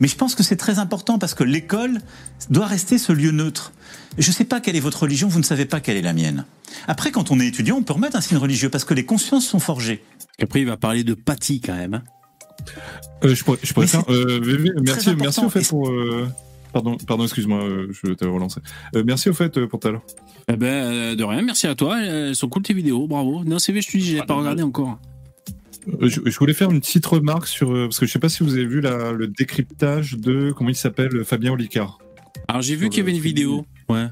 Mais 0.00 0.08
je 0.08 0.16
pense 0.16 0.34
que 0.34 0.42
c'est 0.42 0.56
très 0.56 0.78
important 0.78 1.18
parce 1.18 1.34
que 1.34 1.44
l'école 1.44 1.98
doit 2.50 2.66
rester 2.66 2.98
ce 2.98 3.12
lieu 3.12 3.30
neutre. 3.30 3.72
Je 4.18 4.28
ne 4.30 4.34
sais 4.34 4.44
pas 4.44 4.60
quelle 4.60 4.76
est 4.76 4.80
votre 4.80 5.02
religion, 5.02 5.28
vous 5.28 5.38
ne 5.38 5.44
savez 5.44 5.66
pas 5.66 5.80
quelle 5.80 5.96
est 5.98 6.02
la 6.02 6.12
mienne. 6.14 6.46
Après, 6.88 7.10
quand 7.10 7.30
on 7.30 7.40
est 7.40 7.46
étudiant, 7.46 7.76
on 7.76 7.82
peut 7.82 7.92
remettre 7.94 8.16
un 8.16 8.20
signe 8.20 8.38
religieux 8.38 8.70
parce 8.70 8.84
que 8.84 8.94
les 8.94 9.04
consciences 9.04 9.46
sont 9.46 9.58
forgées. 9.58 10.02
Après, 10.42 10.60
il 10.60 10.66
va 10.66 10.76
parler 10.76 11.04
de 11.04 11.14
Patty 11.14 11.60
quand 11.60 11.74
même. 11.74 11.94
hein. 11.94 12.02
Euh, 13.24 13.34
je 13.34 13.44
pourrais, 13.44 13.58
je 13.62 13.72
pourrais 13.72 13.86
faire. 13.86 14.02
euh, 14.08 14.40
merci, 14.82 15.14
merci 15.16 15.40
au 15.40 15.50
fait 15.50 15.66
pour. 15.68 15.88
euh, 15.90 16.26
Pardon, 16.76 16.98
pardon, 17.06 17.24
excuse-moi, 17.24 17.64
euh, 17.64 17.86
je 17.90 18.12
t'avais 18.12 18.30
relancé. 18.30 18.60
Euh, 18.94 19.02
merci 19.06 19.30
au 19.30 19.32
fait 19.32 19.56
euh, 19.56 19.66
pour 19.66 19.80
tout 19.80 19.88
à 19.88 19.92
l'heure. 19.92 20.02
Eh 20.52 20.56
ben, 20.56 20.66
euh, 20.66 21.16
de 21.16 21.24
rien, 21.24 21.40
merci 21.40 21.66
à 21.66 21.74
toi. 21.74 21.98
Elles 22.04 22.36
sont 22.36 22.50
cool 22.50 22.60
tes 22.64 22.74
vidéos, 22.74 23.06
bravo. 23.06 23.44
Non, 23.44 23.58
c'est 23.58 23.72
vrai, 23.72 23.80
je 23.80 23.88
te 23.90 23.96
dis, 23.96 24.02
j'ai 24.04 24.20
pas 24.20 24.34
regardé 24.34 24.62
encore. 24.62 24.98
Euh, 26.02 26.06
Je, 26.10 26.20
je 26.26 26.38
voulais 26.38 26.52
faire 26.52 26.70
une 26.70 26.80
petite 26.80 27.06
remarque 27.06 27.46
sur 27.46 27.72
euh, 27.72 27.86
parce 27.86 27.98
que 27.98 28.04
je 28.04 28.12
sais 28.12 28.18
pas 28.18 28.28
si 28.28 28.42
vous 28.42 28.52
avez 28.56 28.66
vu 28.66 28.82
la- 28.82 29.12
le 29.12 29.26
décryptage 29.26 30.18
de 30.18 30.52
comment 30.52 30.68
il 30.68 30.74
s'appelle 30.76 31.24
Fabien 31.24 31.52
Olicard. 31.52 31.96
Alors 32.46 32.60
j'ai 32.60 32.76
vu 32.76 32.90
qu'il 32.90 32.98
y 32.98 33.00
avait 33.00 33.12
une 33.16 33.22
vidéo. 33.22 33.64
Ouais. 33.88 34.08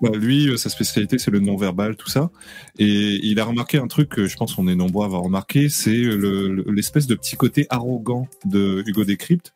Bah, 0.00 0.10
lui, 0.14 0.48
euh, 0.48 0.56
sa 0.58 0.68
spécialité, 0.68 1.18
c'est 1.18 1.30
le 1.32 1.40
non-verbal, 1.40 1.96
tout 1.96 2.10
ça. 2.10 2.30
Et 2.78 3.18
il 3.26 3.40
a 3.40 3.44
remarqué 3.46 3.78
un 3.78 3.86
truc 3.88 4.10
que 4.10 4.26
je 4.26 4.36
pense 4.36 4.54
qu'on 4.54 4.68
est 4.68 4.76
nombreux 4.76 5.02
à 5.02 5.06
avoir 5.06 5.22
remarqué, 5.22 5.70
c'est 5.70 5.96
le- 5.96 6.52
le- 6.54 6.66
l'espèce 6.70 7.08
de 7.08 7.16
petit 7.16 7.34
côté 7.34 7.66
arrogant 7.70 8.28
de 8.44 8.84
Hugo 8.86 9.04
Décrypte. 9.04 9.54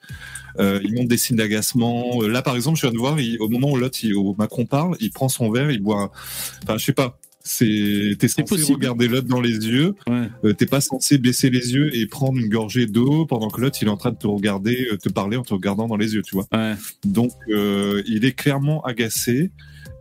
Euh, 0.59 0.81
il 0.83 0.95
montre 0.95 1.09
des 1.09 1.17
signes 1.17 1.37
d'agacement. 1.37 2.23
Euh, 2.23 2.29
Là, 2.29 2.43
par 2.43 2.57
exemple, 2.57 2.77
je 2.79 2.83
viens 2.87 2.93
de 2.93 2.99
voir, 2.99 3.19
il- 3.21 3.39
au 3.41 3.49
moment 3.49 3.71
où 3.73 3.77
l'autre, 3.77 3.99
où 4.17 4.35
Macron 4.39 4.67
parle, 4.67 4.97
il 5.01 5.11
prend 5.11 5.29
son 5.29 5.51
verre, 5.51 5.71
il 5.71 5.81
boit. 5.81 6.03
un- 6.03 6.11
Enfin, 6.65 6.79
je 6.79 6.85
sais 6.85 6.93
pas. 6.93 7.19
C'est 7.43 8.17
t'es 8.19 8.29
censé 8.29 8.45
possible. 8.45 8.75
regarder 8.75 9.09
l'autre 9.09 9.27
dans 9.27 9.41
les 9.41 9.53
yeux. 9.67 9.95
Ouais. 10.07 10.29
Euh, 10.45 10.53
T'es 10.53 10.67
pas 10.67 10.83
censé 10.83 11.17
baisser 11.17 11.49
les 11.49 11.73
yeux 11.73 11.97
et 11.97 12.07
prendre 12.07 12.39
une 12.39 12.51
gorgée 12.51 12.87
d'eau 12.87 13.25
pendant 13.25 13.49
que 13.49 13.63
l'autre 13.63 13.79
il 13.81 13.89
est 13.89 13.91
en 13.91 13.97
train 13.97 14.11
de 14.11 14.19
te 14.19 14.27
regarder, 14.27 14.89
euh, 14.93 14.99
te 14.99 15.09
parler 15.09 15.39
en 15.39 15.43
te 15.43 15.55
regardant 15.55 15.89
dans 15.89 15.97
les 15.97 16.15
yeux, 16.15 16.23
tu 16.23 16.35
vois. 16.35 16.47
Ouais. 16.53 16.75
Donc 17.05 17.33
euh, 17.49 18.03
il 18.07 18.27
est 18.27 18.33
clairement 18.33 18.83
agacé 18.83 19.51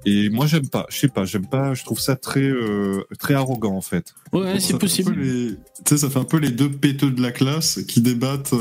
et 0.06 0.28
moi 0.30 0.48
j'aime 0.48 0.68
pas. 0.68 0.86
Je 0.90 0.98
sais 0.98 1.08
pas, 1.08 1.24
j'aime 1.24 1.48
pas. 1.48 1.74
Je 1.74 1.86
trouve 1.86 2.02
ça 2.02 2.18
très 2.18 2.42
euh, 2.44 3.04
très 3.20 3.36
arrogant 3.36 3.74
en 3.76 3.82
fait. 3.82 4.14
Ouais, 4.34 4.60
c'est 4.60 4.78
possible. 4.78 5.16
les- 5.18 5.52
Tu 5.52 5.56
sais, 5.88 5.98
ça 5.98 6.10
fait 6.10 6.20
un 6.20 6.26
peu 6.26 6.38
les 6.40 6.52
deux 6.52 6.70
péteux 6.70 7.10
de 7.10 7.22
la 7.22 7.32
classe 7.32 7.80
qui 7.88 8.02
débattent. 8.02 8.54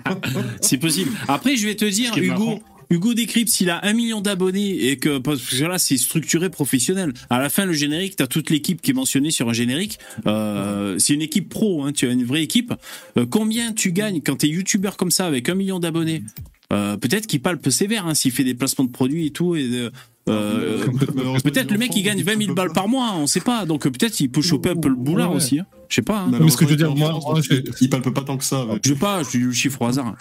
C'est 0.60 0.78
possible. 0.78 1.10
Après, 1.28 1.56
je 1.56 1.66
vais 1.66 1.74
te 1.74 1.84
dire, 1.84 2.16
Hugo. 2.16 2.26
marrant. 2.28 2.60
Hugo 2.90 3.14
Décrypte, 3.14 3.48
s'il 3.48 3.70
a 3.70 3.82
un 3.86 3.94
million 3.94 4.20
d'abonnés 4.20 4.88
et 4.90 4.98
que 4.98 5.16
parce 5.16 5.40
que 5.42 5.64
là 5.64 5.78
c'est 5.78 5.96
structuré 5.96 6.50
professionnel. 6.50 7.14
À 7.30 7.38
la 7.40 7.48
fin, 7.48 7.64
le 7.64 7.72
générique, 7.72 8.16
t'as 8.16 8.26
toute 8.26 8.50
l'équipe 8.50 8.82
qui 8.82 8.90
est 8.90 8.94
mentionnée 8.94 9.30
sur 9.30 9.48
un 9.48 9.54
générique. 9.54 9.98
Euh, 10.26 10.96
c'est 10.98 11.14
une 11.14 11.22
équipe 11.22 11.48
pro, 11.48 11.84
hein, 11.84 11.92
tu 11.92 12.06
as 12.06 12.10
une 12.12 12.24
vraie 12.24 12.42
équipe. 12.42 12.74
Euh, 13.16 13.24
combien 13.24 13.72
tu 13.72 13.92
gagnes 13.92 14.20
quand 14.20 14.36
t'es 14.36 14.48
youtubeur 14.48 14.98
comme 14.98 15.10
ça 15.10 15.24
avec 15.24 15.48
un 15.48 15.54
million 15.54 15.78
d'abonnés? 15.78 16.22
Euh, 16.70 16.98
Peut-être 16.98 17.26
qu'il 17.26 17.40
palpe 17.40 17.66
sévère 17.70 18.06
hein, 18.06 18.12
s'il 18.14 18.30
fait 18.32 18.44
des 18.44 18.54
placements 18.54 18.84
de 18.84 18.92
produits 18.92 19.24
et 19.26 19.30
tout. 19.30 19.56
Et 19.56 19.66
de- 19.68 19.92
euh, 20.28 20.84
peut-être 21.42 21.70
le 21.72 21.78
mec 21.78 21.90
il 21.96 22.02
gagne 22.02 22.22
20 22.22 22.38
000 22.44 22.54
balles 22.54 22.72
par 22.74 22.88
mois, 22.88 23.14
on 23.16 23.26
sait 23.26 23.40
pas. 23.40 23.64
Donc 23.64 23.84
peut-être 23.88 24.20
il 24.20 24.28
peut 24.30 24.42
choper 24.42 24.68
un 24.68 24.76
peu 24.76 24.88
le 24.88 24.94
boulard 24.96 25.30
Ouais. 25.30 25.36
aussi. 25.36 25.58
hein. 25.60 25.66
Je 25.92 25.96
sais 25.96 26.02
pas. 26.02 26.20
hein. 26.20 26.30
Mais 26.40 26.48
ce 26.48 26.56
que 26.56 26.64
je 26.64 26.70
veux 26.70 26.76
dire, 26.76 26.94
moi, 26.96 27.10
moi, 27.10 27.20
France, 27.20 27.46
donc 27.50 27.60
il 27.82 27.90
palpe 27.90 28.08
pas 28.14 28.22
tant 28.22 28.38
que 28.38 28.44
ça. 28.44 28.62
avec. 28.62 28.82
Je 28.82 28.94
sais 28.94 28.98
pas, 28.98 29.22
je 29.22 29.28
dis 29.36 29.38
le 29.44 29.52
chiffre 29.52 29.82
au 29.82 29.86
hasard. 29.88 30.14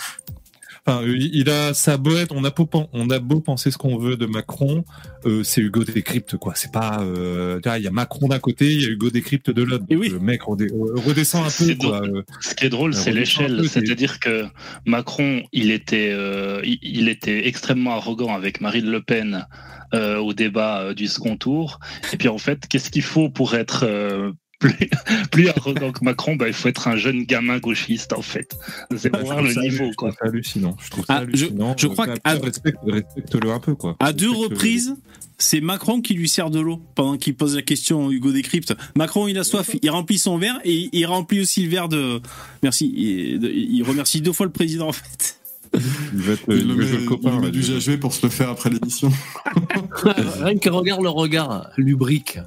Enfin, 0.86 1.02
il 1.06 1.50
a 1.50 1.74
sa 1.74 1.96
boîte. 1.96 2.32
On 2.34 2.44
a 2.44 2.50
beau, 2.50 2.68
on 2.92 3.10
a 3.10 3.20
beau 3.20 3.40
penser 3.40 3.72
ce 3.72 3.78
qu'on 3.78 3.98
veut 3.98 4.18
de 4.18 4.26
Macron, 4.26 4.84
euh, 5.26 5.44
c'est 5.44 5.62
Hugo 5.62 5.86
Décrypte 5.86 6.36
quoi. 6.36 6.54
C'est 6.58 6.74
pas. 6.74 7.02
euh, 7.04 7.62
Il 7.78 7.84
y 7.84 7.88
a 7.88 7.92
Macron 7.92 8.28
d'un 8.28 8.40
côté, 8.40 8.74
il 8.74 8.82
y 8.82 8.86
a 8.86 8.90
Hugo 8.90 9.10
Décrypte 9.12 9.50
de 9.50 9.62
l'autre. 9.64 9.86
Oui. 9.92 10.10
Le 10.10 10.20
mec 10.20 10.42
redé- 10.42 10.74
euh, 10.74 11.00
redescend 11.00 11.46
un 11.46 11.50
peu 11.66 11.76
quoi. 11.76 12.02
Euh, 12.04 12.24
Ce 12.42 12.54
qui 12.54 12.66
est 12.66 12.70
drôle, 12.70 12.94
c'est 12.94 13.14
l'échelle. 13.14 13.64
C'est-à-dire 13.70 14.20
que 14.20 14.44
Macron, 14.86 15.44
il 15.54 15.72
était, 15.72 16.10
euh, 16.12 16.60
il, 16.66 16.80
il 16.82 17.08
était 17.08 17.48
extrêmement 17.48 17.92
arrogant 17.96 18.34
avec 18.36 18.60
Marine 18.60 18.90
Le 18.92 19.02
Pen 19.02 19.46
euh, 19.94 20.18
au 20.18 20.34
débat 20.34 20.82
euh, 20.82 20.94
du 20.94 21.08
second 21.08 21.38
tour. 21.38 21.80
Et 22.12 22.18
puis 22.18 22.28
en 22.28 22.40
fait, 22.40 22.68
qu'est-ce 22.68 22.90
qu'il 22.90 23.04
faut 23.04 23.30
pour 23.30 23.54
être 23.56 23.86
euh, 23.88 24.32
plus, 24.62 24.90
plus 25.32 25.50
arrogant 25.50 25.92
que 25.92 26.04
Macron 26.06 26.36
bah, 26.38 26.48
Il 26.48 26.54
faut 26.54 26.70
être 26.70 26.88
un 26.88 26.96
jeune 26.96 27.24
gamin 27.26 27.58
gauchiste, 27.60 28.14
en 28.14 28.22
fait. 28.22 28.56
C'est 28.96 29.10
pour 29.10 29.20
je 29.20 29.26
voir 29.26 29.38
trouve 29.40 29.50
le 29.54 29.62
niveau, 29.62 29.88
je 29.92 29.96
quoi. 29.96 30.10
trouve 30.12 30.18
ça 30.22 30.26
hallucinant. 30.30 30.78
Je 30.82 30.90
trouve 30.90 31.06
ça 31.06 31.14
Ah, 31.16 31.20
je- 31.34 31.46
hallucinant. 31.46 31.76
je 31.78 31.88
crois 31.88 32.08
qu'à- 32.08 32.32
respecte, 32.40 32.78
respecte-le 32.86 33.52
un 33.52 33.60
peu 33.60 33.76
quoi. 33.76 33.98
À 34.00 34.14
deux 34.14 34.32
reprises, 34.32 34.96
c'est 35.38 35.60
Macron 35.62 36.02
qui 36.02 36.14
lui 36.14 36.30
sert 36.30 36.50
de 36.52 36.60
l'eau 36.60 36.80
pendant 36.96 37.18
qu'il 37.18 37.36
pose 37.36 37.56
la 37.56 37.64
question 37.64 38.08
à 38.08 38.12
Hugo 38.12 38.32
Décrypte. 38.32 38.74
Macron, 38.96 39.28
il 39.28 39.38
a 39.40 39.44
soif, 39.44 39.72
il 39.82 39.90
remplit 39.90 40.20
son 40.20 40.38
verre 40.38 40.60
et 40.64 40.90
il 40.94 41.06
remplit 41.06 41.42
aussi 41.42 41.64
le 41.64 41.70
verre 41.70 41.90
de. 41.90 42.22
Merci. 42.64 42.94
Il, 42.96 43.44
il 43.44 43.84
remercie 43.84 44.22
deux 44.22 44.34
fois 44.34 44.46
le 44.46 44.52
président 44.52 44.88
en 44.90 44.94
fait. 44.94 45.38
Il 46.14 46.20
va 46.20 46.34
être, 46.34 46.44
Il 46.50 46.58
il 46.58 46.68
le 46.68 46.76
met, 46.76 46.86
il 46.86 47.06
copain. 47.06 47.40
met 47.40 47.46
là, 47.46 47.50
du. 47.50 47.62
GHB 47.62 47.98
pour 47.98 48.14
se 48.14 48.26
le 48.26 48.30
faire 48.30 48.50
après 48.50 48.70
l'émission. 48.70 49.10
Rien 50.04 50.58
que 50.58 50.70
regarde 50.70 51.02
le 51.02 51.08
regard, 51.10 51.70
lubrique. 51.78 52.40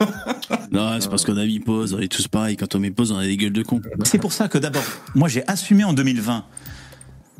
Non, 0.72 0.96
c'est 1.00 1.08
parce 1.10 1.24
qu'on 1.24 1.36
a 1.36 1.44
mis 1.44 1.60
pause. 1.60 1.94
On 1.94 1.98
est 1.98 2.10
tous 2.10 2.28
pareils. 2.28 2.56
Quand 2.56 2.74
on 2.74 2.78
met 2.78 2.90
pause, 2.90 3.12
on 3.12 3.18
a 3.18 3.24
des 3.24 3.36
gueules 3.36 3.52
de 3.52 3.62
con. 3.62 3.80
C'est 4.04 4.18
pour 4.18 4.32
ça 4.32 4.48
que 4.48 4.58
d'abord, 4.58 4.84
moi 5.14 5.28
j'ai 5.28 5.46
assumé 5.48 5.84
en 5.84 5.92
2020 5.92 6.44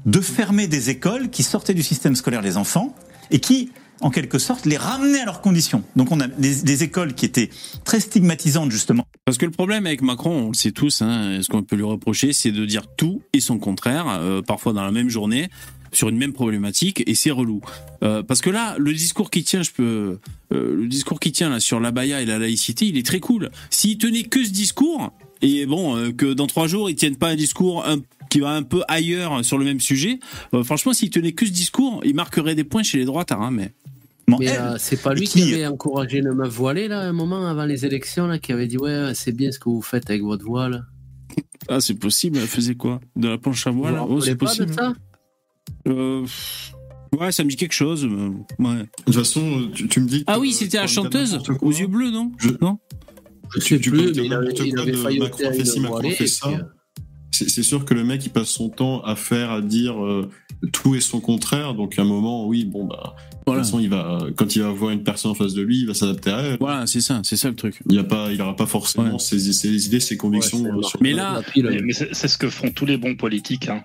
de 0.06 0.20
fermer 0.20 0.66
des 0.66 0.90
écoles 0.90 1.30
qui 1.30 1.42
sortaient 1.42 1.74
du 1.74 1.82
système 1.82 2.16
scolaire 2.16 2.42
les 2.42 2.56
enfants 2.56 2.94
et 3.30 3.38
qui, 3.38 3.70
en 4.00 4.11
quelque 4.11 4.38
sorte, 4.38 4.66
les 4.66 4.76
ramenaient 4.76 5.20
à 5.20 5.26
leurs 5.26 5.42
conditions. 5.42 5.84
Donc 5.94 6.11
on 6.11 6.20
a 6.20 6.26
des, 6.26 6.62
des 6.62 6.82
écoles 6.82 7.14
qui 7.14 7.26
étaient 7.26 7.50
très 7.84 8.00
stigmatisantes 8.00 8.72
justement. 8.72 9.04
Parce 9.24 9.38
que 9.38 9.46
le 9.46 9.52
problème 9.52 9.86
avec 9.86 10.02
Macron, 10.02 10.46
on 10.46 10.48
le 10.48 10.54
sait 10.54 10.72
tous, 10.72 11.02
hein, 11.02 11.40
ce 11.42 11.48
qu'on 11.48 11.62
peut 11.62 11.76
lui 11.76 11.84
reprocher, 11.84 12.32
c'est 12.32 12.50
de 12.50 12.64
dire 12.64 12.84
tout 12.96 13.22
et 13.32 13.40
son 13.40 13.58
contraire, 13.58 14.06
euh, 14.08 14.42
parfois 14.42 14.72
dans 14.72 14.84
la 14.84 14.90
même 14.90 15.11
journée, 15.11 15.50
sur 15.93 16.09
une 16.09 16.16
même 16.16 16.32
problématique, 16.32 17.03
et 17.07 17.14
c'est 17.14 17.30
relou. 17.30 17.61
Euh, 18.03 18.22
parce 18.22 18.41
que 18.41 18.51
là, 18.51 18.76
le 18.78 18.93
discours 18.93 19.30
qui 19.30 19.43
tient, 19.45 19.62
je 19.62 19.70
peux, 19.70 20.18
euh, 20.53 20.74
le 20.76 20.86
discours 20.88 21.20
qui 21.20 21.32
tient 21.32 21.49
là 21.51 21.61
sur 21.61 21.80
l'abaya 21.80 22.20
et 22.22 22.26
la 22.26 22.38
laïcité, 22.38 22.86
il 22.86 22.97
est 22.97 23.07
très 23.07 23.20
cool. 23.20 23.51
S'il 23.70 23.99
tenait 23.99 24.22
que 24.24 24.45
ce 24.45 24.51
discours, 24.51 25.12
et 25.43 25.66
bon, 25.66 25.97
euh, 25.97 26.12
que 26.12 26.32
dans 26.32 26.47
trois 26.47 26.66
jours, 26.66 26.91
ils 26.91 26.97
tiennent 26.97 27.16
pas 27.16 27.28
un 27.28 27.36
discours 27.36 27.86
un- 27.86 27.99
qui 28.28 28.41
va 28.41 28.51
un 28.51 28.62
peu 28.62 28.82
ailleurs 28.88 29.45
sur 29.45 29.59
le 29.59 29.64
même 29.64 29.80
sujet, 29.80 30.20
franchement, 30.64 30.93
s'il 30.93 31.11
tenait 31.11 31.32
que 31.32 31.45
ce 31.47 31.51
discours, 31.51 32.01
il 32.05 32.14
marquerait 32.14 32.55
des 32.55 32.62
points 32.64 32.82
chez 32.84 32.99
les 32.99 33.05
droites, 33.05 33.32
hein, 33.32 33.51
mais. 33.51 33.72
Euh, 34.41 34.76
c'est 34.78 35.03
pas 35.03 35.12
lui 35.12 35.26
qui- 35.26 35.43
qui 35.43 35.55
avait 35.55 35.66
encouragé 35.66 36.18
une 36.18 36.30
meuf 36.32 36.53
voilée, 36.55 36.86
là, 36.86 37.01
un 37.01 37.12
moment 37.12 37.45
avant 37.49 37.64
les 37.64 37.84
élections, 37.84 38.28
là, 38.28 38.38
qui 38.38 38.53
avait 38.53 38.68
dit 38.68 38.76
Ouais, 38.78 39.11
c'est 39.14 39.32
bien 39.32 39.51
ce 39.51 39.59
que 39.59 39.68
vous 39.68 39.82
faites 39.82 40.09
avec 40.09 40.22
votre 40.22 40.45
voile. 40.45 40.86
Ah, 41.68 41.80
c'est 41.80 41.95
possible, 41.95 42.38
elle 42.38 42.47
faisait 42.47 42.76
quoi? 42.76 43.01
De 43.16 43.26
la 43.28 43.38
planche 43.38 43.66
à 43.66 43.70
voile? 43.72 43.97
Oh, 44.09 44.20
c'est 44.20 44.36
pas 44.36 44.47
possible. 44.47 44.66
de 44.68 44.72
ça? 44.72 44.93
Euh, 45.88 46.26
Ouais, 47.18 47.32
ça 47.32 47.42
me 47.42 47.48
dit 47.50 47.56
quelque 47.56 47.72
chose. 47.72 48.06
mais- 48.06 48.68
Ouais. 48.68 48.76
De 48.82 48.86
toute 49.06 49.14
façon, 49.16 49.68
tu, 49.74 49.88
tu 49.88 50.00
me 50.00 50.06
dis. 50.06 50.22
Ah 50.28 50.38
oui, 50.38 50.52
c'était 50.52 50.76
la 50.76 50.86
tu 50.86 50.94
chanteuse 50.94 51.38
aux 51.60 51.70
yeux 51.72 51.88
bleus, 51.88 52.10
non 52.12 52.30
Je- 52.38 52.50
Non 52.60 52.78
Je 53.56 53.60
sais 53.60 53.80
tu 53.80 53.90
plus, 53.90 53.98
peux 53.98 54.06
mais 54.06 54.12
dire 54.12 54.24
il 54.26 54.32
avait, 54.32 54.44
n'importe 54.46 54.66
il 54.66 54.72
quoi 54.74 54.82
avait 54.82 54.92
de 54.92 54.96
failli 54.96 55.18
Macron 55.18 55.44
ôter 55.46 55.52
fait 55.58 55.64
ci, 55.64 55.76
une 55.78 55.82
Macron 55.82 55.96
voilée. 55.98 56.10
fait 56.14 56.24
et 56.24 56.28
ça. 56.28 56.46
puis, 56.48 56.56
euh, 56.60 56.64
C'est 57.32 57.48
c'est 57.50 57.62
sûr 57.64 57.84
que 57.84 57.94
le 57.94 58.04
mec, 58.04 58.24
il 58.24 58.30
passe 58.30 58.48
son 58.50 58.68
temps 58.68 59.00
à 59.02 59.16
faire, 59.16 59.50
à 59.50 59.60
dire 59.60 60.00
euh, 60.04 60.28
tout 60.72 60.94
et 60.94 61.00
son 61.00 61.20
contraire. 61.20 61.74
Donc, 61.74 61.98
à 61.98 62.02
un 62.02 62.04
moment, 62.04 62.46
oui, 62.46 62.64
bon, 62.64 62.84
bah. 62.84 63.16
Voilà. 63.47 63.61
De 63.61 63.64
toute 63.64 63.72
façon, 63.72 63.80
il 63.82 63.88
va, 63.88 64.18
quand 64.36 64.55
il 64.55 64.62
va 64.62 64.68
voir 64.70 64.91
une 64.91 65.03
personne 65.03 65.30
en 65.30 65.34
face 65.34 65.55
de 65.55 65.62
lui, 65.62 65.80
il 65.80 65.86
va 65.86 65.95
s'adapter 65.95 66.30
à 66.30 66.38
elle. 66.41 66.57
Voilà, 66.61 66.86
c'est 66.86 67.01
ça, 67.01 67.20
c'est 67.24 67.36
ça 67.36 67.49
le 67.49 67.57
truc. 67.57 67.80
Il 67.91 67.97
n'aura 68.38 68.55
pas 68.57 68.66
forcément 68.66 69.12
Ouais. 69.12 69.18
ses, 69.18 69.38
ses 69.53 69.86
idées, 69.86 70.01
ses 70.01 70.16
convictions. 70.16 70.61
Ouais, 70.62 70.70
euh, 70.78 70.82
sur- 70.82 71.03
Mais 71.03 71.12
là, 71.12 71.41
Mais, 71.57 71.80
mais 71.82 71.93
c'est 71.93 72.28
ce 72.28 72.38
que 72.38 72.49
font 72.49 72.70
tous 72.70 72.86
les 72.86 72.97
bons 72.97 73.16
politiques. 73.16 73.68
hein. 73.68 73.82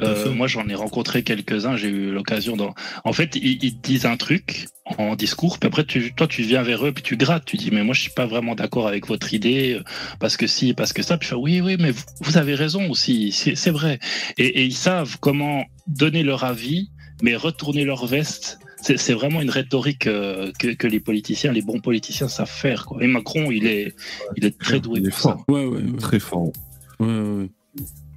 Euh, 0.00 0.32
moi, 0.32 0.46
j'en 0.46 0.66
ai 0.68 0.74
rencontré 0.74 1.22
quelques-uns. 1.22 1.76
J'ai 1.76 1.88
eu 1.88 2.12
l'occasion 2.12 2.56
d'en. 2.56 2.74
En 3.04 3.12
fait, 3.12 3.36
ils, 3.36 3.62
ils 3.62 3.76
te 3.78 3.86
disent 3.86 4.06
un 4.06 4.16
truc 4.16 4.66
en 4.98 5.16
discours, 5.16 5.58
puis 5.58 5.66
après, 5.68 5.84
tu, 5.84 6.12
toi, 6.14 6.26
tu 6.26 6.42
viens 6.42 6.62
vers 6.62 6.84
eux, 6.86 6.92
puis 6.92 7.02
tu 7.02 7.16
grattes. 7.16 7.44
Tu 7.46 7.56
dis, 7.56 7.70
mais 7.72 7.84
moi, 7.84 7.94
je 7.94 8.00
suis 8.02 8.10
pas 8.10 8.26
vraiment 8.26 8.54
d'accord 8.54 8.86
avec 8.88 9.06
votre 9.06 9.32
idée, 9.32 9.74
euh, 9.78 9.82
parce 10.18 10.36
que 10.36 10.46
si, 10.46 10.74
parce 10.74 10.92
que 10.92 11.02
ça. 11.02 11.16
Puis 11.18 11.28
tu 11.28 11.34
fais, 11.34 11.40
oui, 11.40 11.60
oui, 11.60 11.76
mais 11.78 11.90
vous, 11.90 12.02
vous 12.22 12.36
avez 12.38 12.54
raison 12.54 12.90
aussi. 12.90 13.32
C'est 13.32 13.54
c'est 13.54 13.70
vrai. 13.70 13.98
Et, 14.38 14.46
et 14.60 14.64
ils 14.64 14.74
savent 14.74 15.16
comment 15.20 15.64
donner 15.86 16.22
leur 16.22 16.44
avis, 16.44 16.90
mais 17.22 17.36
retourner 17.36 17.84
leur 17.84 18.06
veste. 18.06 18.58
C'est 18.84 19.14
vraiment 19.14 19.40
une 19.40 19.50
rhétorique 19.50 20.06
euh, 20.06 20.52
que, 20.58 20.74
que 20.74 20.86
les 20.86 21.00
politiciens, 21.00 21.52
les 21.52 21.62
bons 21.62 21.80
politiciens 21.80 22.28
savent 22.28 22.50
faire. 22.50 22.84
Quoi. 22.84 23.02
Et 23.02 23.06
Macron, 23.06 23.50
il 23.50 23.66
est, 23.66 23.94
il 24.36 24.44
est 24.44 24.58
très 24.58 24.78
doué 24.78 25.00
Il 25.00 25.06
est 25.06 25.10
pour 25.10 25.18
ça. 25.18 25.30
fort, 25.30 25.44
ouais, 25.48 25.64
ouais, 25.64 25.82
ouais. 25.82 25.98
très 25.98 26.20
fort. 26.20 26.52
ouais, 27.00 27.06
ouais. 27.06 27.48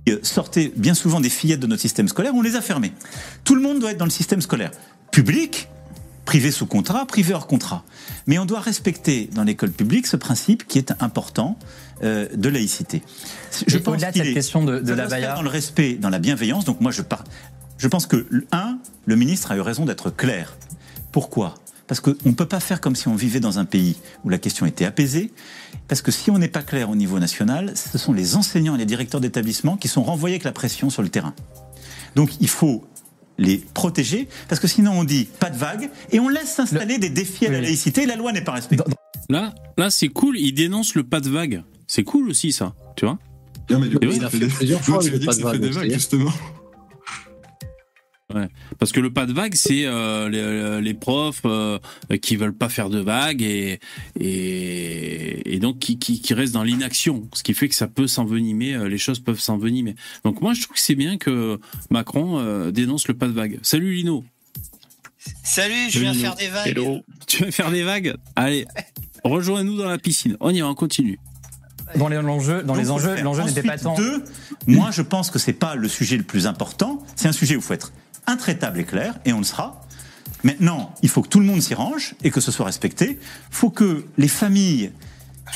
euh, 0.09 0.19
sortaient 0.23 0.71
bien 0.75 0.93
souvent 0.93 1.19
des 1.21 1.29
fillettes 1.29 1.59
de 1.61 1.67
notre 1.67 1.81
système 1.81 2.07
scolaire, 2.07 2.33
on 2.35 2.41
les 2.41 2.55
a 2.55 2.61
fermées. 2.61 2.91
Tout 3.43 3.55
le 3.55 3.61
monde 3.61 3.79
doit 3.79 3.91
être 3.91 3.97
dans 3.97 4.05
le 4.05 4.11
système 4.11 4.41
scolaire 4.41 4.71
public 5.11 5.69
privé 6.25 6.51
sous 6.51 6.65
contrat, 6.65 7.05
privé 7.05 7.33
hors 7.33 7.47
contrat. 7.47 7.85
Mais 8.27 8.37
on 8.37 8.45
doit 8.45 8.59
respecter 8.59 9.29
dans 9.33 9.43
l'école 9.45 9.71
publique 9.71 10.05
ce 10.07 10.17
principe 10.17 10.67
qui 10.67 10.77
est 10.77 10.91
important 10.99 11.57
euh, 12.03 12.27
de 12.35 12.49
laïcité. 12.49 13.01
Je 13.65 13.77
pense 13.77 13.93
au-delà 13.95 14.11
de 14.11 14.17
cette 14.17 14.33
question 14.33 14.63
de, 14.63 14.79
de 14.79 14.95
ça 14.95 15.19
la 15.19 15.35
dans 15.35 15.41
le 15.41 15.49
respect, 15.49 15.93
dans 15.93 16.09
la 16.09 16.19
bienveillance. 16.19 16.65
Donc 16.65 16.81
moi, 16.81 16.91
je 16.91 17.01
pars. 17.01 17.23
Je 17.77 17.87
pense 17.87 18.07
que 18.07 18.27
un, 18.51 18.79
le 19.05 19.15
ministre 19.15 19.51
a 19.51 19.57
eu 19.57 19.61
raison 19.61 19.85
d'être 19.85 20.09
clair. 20.09 20.57
Pourquoi? 21.11 21.55
Parce 21.87 22.01
qu'on 22.01 22.15
ne 22.25 22.33
peut 22.33 22.45
pas 22.45 22.59
faire 22.59 22.81
comme 22.81 22.95
si 22.95 23.07
on 23.07 23.15
vivait 23.15 23.39
dans 23.39 23.59
un 23.59 23.65
pays 23.65 23.95
où 24.25 24.29
la 24.29 24.37
question 24.37 24.65
était 24.65 24.85
apaisée. 24.85 25.31
Parce 25.87 26.01
que 26.01 26.11
si 26.11 26.29
on 26.31 26.37
n'est 26.37 26.49
pas 26.49 26.63
clair 26.63 26.89
au 26.89 26.95
niveau 26.95 27.17
national, 27.17 27.73
ce 27.75 27.97
sont 27.97 28.11
les 28.13 28.35
enseignants 28.35 28.75
et 28.75 28.77
les 28.77 28.85
directeurs 28.85 29.21
d'établissement 29.21 29.77
qui 29.77 29.87
sont 29.87 30.03
renvoyés 30.03 30.35
avec 30.35 30.43
la 30.43 30.51
pression 30.51 30.89
sur 30.89 31.01
le 31.01 31.09
terrain. 31.09 31.33
Donc 32.15 32.31
il 32.41 32.49
faut 32.49 32.85
les 33.37 33.57
protéger, 33.57 34.27
parce 34.49 34.59
que 34.59 34.67
sinon 34.67 34.93
on 34.93 35.03
dit 35.03 35.25
pas 35.39 35.51
de 35.51 35.57
vague, 35.57 35.91
et 36.11 36.19
on 36.19 36.27
laisse 36.27 36.51
s'installer 36.55 36.97
des 36.97 37.09
défis 37.09 37.45
à 37.45 37.51
la 37.51 37.61
laïcité, 37.61 38.03
et 38.03 38.05
la 38.07 38.15
loi 38.15 38.31
n'est 38.31 38.43
pas 38.43 38.53
respectée. 38.53 38.91
Là, 39.29 39.53
là 39.77 39.91
c'est 39.91 40.07
cool, 40.07 40.39
il 40.39 40.53
dénonce 40.53 40.95
le 40.95 41.03
pas 41.03 41.19
de 41.19 41.29
vague. 41.29 41.63
C'est 41.85 42.03
cool 42.03 42.29
aussi, 42.29 42.51
ça, 42.51 42.73
tu 42.95 43.05
vois 43.05 43.19
Non, 43.69 43.79
mais 43.79 43.87
du 43.87 43.99
coup, 43.99 44.07
il 44.11 44.25
a 44.25 44.29
fait 44.29 44.47
plusieurs 44.47 44.81
fois, 44.83 45.01
justement. 45.83 46.33
Ouais. 48.37 48.47
Parce 48.79 48.91
que 48.91 48.99
le 48.99 49.11
pas 49.11 49.25
de 49.25 49.33
vague, 49.33 49.55
c'est 49.55 49.85
euh, 49.85 50.29
les, 50.29 50.81
les 50.81 50.93
profs 50.93 51.41
euh, 51.45 51.79
qui 52.21 52.35
veulent 52.35 52.53
pas 52.53 52.69
faire 52.69 52.89
de 52.89 52.99
vagues 52.99 53.41
et, 53.41 53.79
et, 54.19 55.53
et 55.55 55.59
donc 55.59 55.79
qui, 55.79 55.97
qui, 55.97 56.21
qui 56.21 56.33
restent 56.33 56.53
dans 56.53 56.63
l'inaction, 56.63 57.27
ce 57.33 57.43
qui 57.43 57.53
fait 57.53 57.67
que 57.67 57.75
ça 57.75 57.87
peut 57.87 58.07
s'envenimer, 58.07 58.75
euh, 58.75 58.87
les 58.87 58.97
choses 58.97 59.19
peuvent 59.19 59.39
s'envenimer. 59.39 59.95
Donc 60.23 60.41
moi, 60.41 60.53
je 60.53 60.61
trouve 60.61 60.75
que 60.75 60.81
c'est 60.81 60.95
bien 60.95 61.17
que 61.17 61.59
Macron 61.89 62.39
euh, 62.39 62.71
dénonce 62.71 63.07
le 63.07 63.13
pas 63.13 63.27
de 63.27 63.33
vague. 63.33 63.59
Salut 63.61 63.93
Lino. 63.93 64.23
Salut, 65.43 65.89
je 65.89 65.99
viens 65.99 66.13
Lino. 66.13 66.23
faire 66.23 66.35
des 66.35 66.47
vagues. 66.47 66.67
Hello. 66.67 66.99
Tu 67.27 67.43
veux 67.43 67.51
faire 67.51 67.71
des 67.71 67.83
vagues? 67.83 68.15
Allez, 68.35 68.65
rejoins-nous 69.23 69.77
dans 69.77 69.89
la 69.89 69.97
piscine. 69.97 70.37
On 70.39 70.51
y 70.51 70.61
va, 70.61 70.67
on 70.67 70.75
continue. 70.75 71.19
Dans 71.95 72.09
les 72.09 72.17
enjeux, 72.17 72.63
dans 72.63 72.73
Donc, 72.73 72.83
les 72.83 72.91
enjeux, 72.91 73.15
l'enjeu 73.21 73.43
n'était 73.43 73.63
pas 73.63 73.77
tant. 73.77 73.95
Deux, 73.95 74.21
moi, 74.67 74.91
je 74.91 75.01
pense 75.01 75.31
que 75.31 75.39
c'est 75.39 75.53
pas 75.53 75.75
le 75.75 75.87
sujet 75.87 76.17
le 76.17 76.23
plus 76.23 76.45
important. 76.45 77.01
C'est 77.15 77.29
un 77.29 77.31
sujet 77.31 77.55
où 77.55 77.59
il 77.59 77.63
faut 77.63 77.73
être 77.73 77.93
intraitable 78.27 78.79
et 78.79 78.83
clair, 78.83 79.15
et 79.25 79.33
on 79.33 79.39
le 79.39 79.43
sera. 79.43 79.85
Maintenant, 80.43 80.93
il 81.01 81.09
faut 81.09 81.21
que 81.21 81.29
tout 81.29 81.39
le 81.39 81.45
monde 81.45 81.61
s'y 81.61 81.73
range 81.73 82.15
et 82.23 82.29
que 82.29 82.41
ce 82.41 82.51
soit 82.51 82.65
respecté. 82.65 83.17
Il 83.21 83.55
faut 83.55 83.69
que 83.69 84.05
les 84.17 84.27
familles 84.27 84.91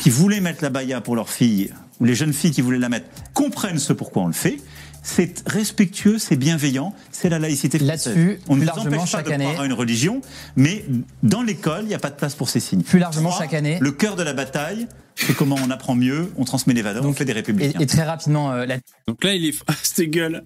qui 0.02 0.10
voulaient 0.10 0.42
mettre 0.42 0.64
la 0.64 0.70
baya 0.70 1.02
pour 1.02 1.16
leurs 1.16 1.30
filles, 1.30 1.74
ou 2.00 2.06
les 2.06 2.16
jeunes 2.16 2.34
filles 2.34 2.52
qui 2.52 2.62
voulaient 2.62 2.80
la 2.80 2.90
mettre, 2.90 3.08
comprennent 3.34 3.80
ce 3.80 3.94
pourquoi 3.94 4.24
on 4.24 4.28
le 4.28 4.34
fait. 4.34 4.58
C'est 5.04 5.44
respectueux, 5.48 6.20
c'est 6.20 6.36
bienveillant, 6.36 6.94
c'est 7.12 7.30
la 7.30 7.40
laïcité 7.40 7.80
française. 7.80 8.06
Là-dessus, 8.16 8.40
on 8.48 8.56
ne 8.56 8.60
plus 8.60 8.62
nous 8.62 8.66
largement, 8.76 8.98
empêche 8.98 9.12
pas 9.12 9.18
chaque 9.18 9.28
de 9.28 9.32
année- 9.32 9.46
croire 9.46 9.62
à 9.62 9.66
une 9.66 9.74
religion, 9.74 10.22
mais 10.56 10.86
dans 11.24 11.42
l'école, 11.42 11.82
il 11.84 11.88
n'y 11.88 11.96
a 11.96 12.00
pas 12.00 12.12
de 12.12 12.16
place 12.16 12.36
pour 12.36 12.50
ces 12.50 12.60
signes. 12.60 12.84
Plus 12.84 13.00
largement, 13.00 13.30
Trois, 13.30 13.42
chaque 13.42 13.54
année- 13.56 13.80
Le 13.82 13.92
cœur 13.92 14.16
de 14.16 14.22
la 14.22 14.34
bataille, 14.34 14.88
c'est 15.16 15.36
comment 15.36 15.56
on 15.64 15.72
apprend 15.72 15.96
mieux, 15.96 16.32
on 16.38 16.46
transmet 16.46 16.76
les 16.76 16.84
valeurs, 16.84 17.04
on 17.06 17.14
fait 17.14 17.26
des 17.26 17.34
républicains. 17.34 17.80
Et, 17.80 17.84
et 17.84 17.88
très 17.88 18.04
rapidement, 18.04 18.52
euh, 18.52 18.66
la- 18.68 18.78
Donc 19.08 19.24
là, 19.24 19.34
il 19.34 19.46
est. 19.46 19.56
Ah, 19.68 19.74
cette 19.82 20.10
gueule. 20.12 20.44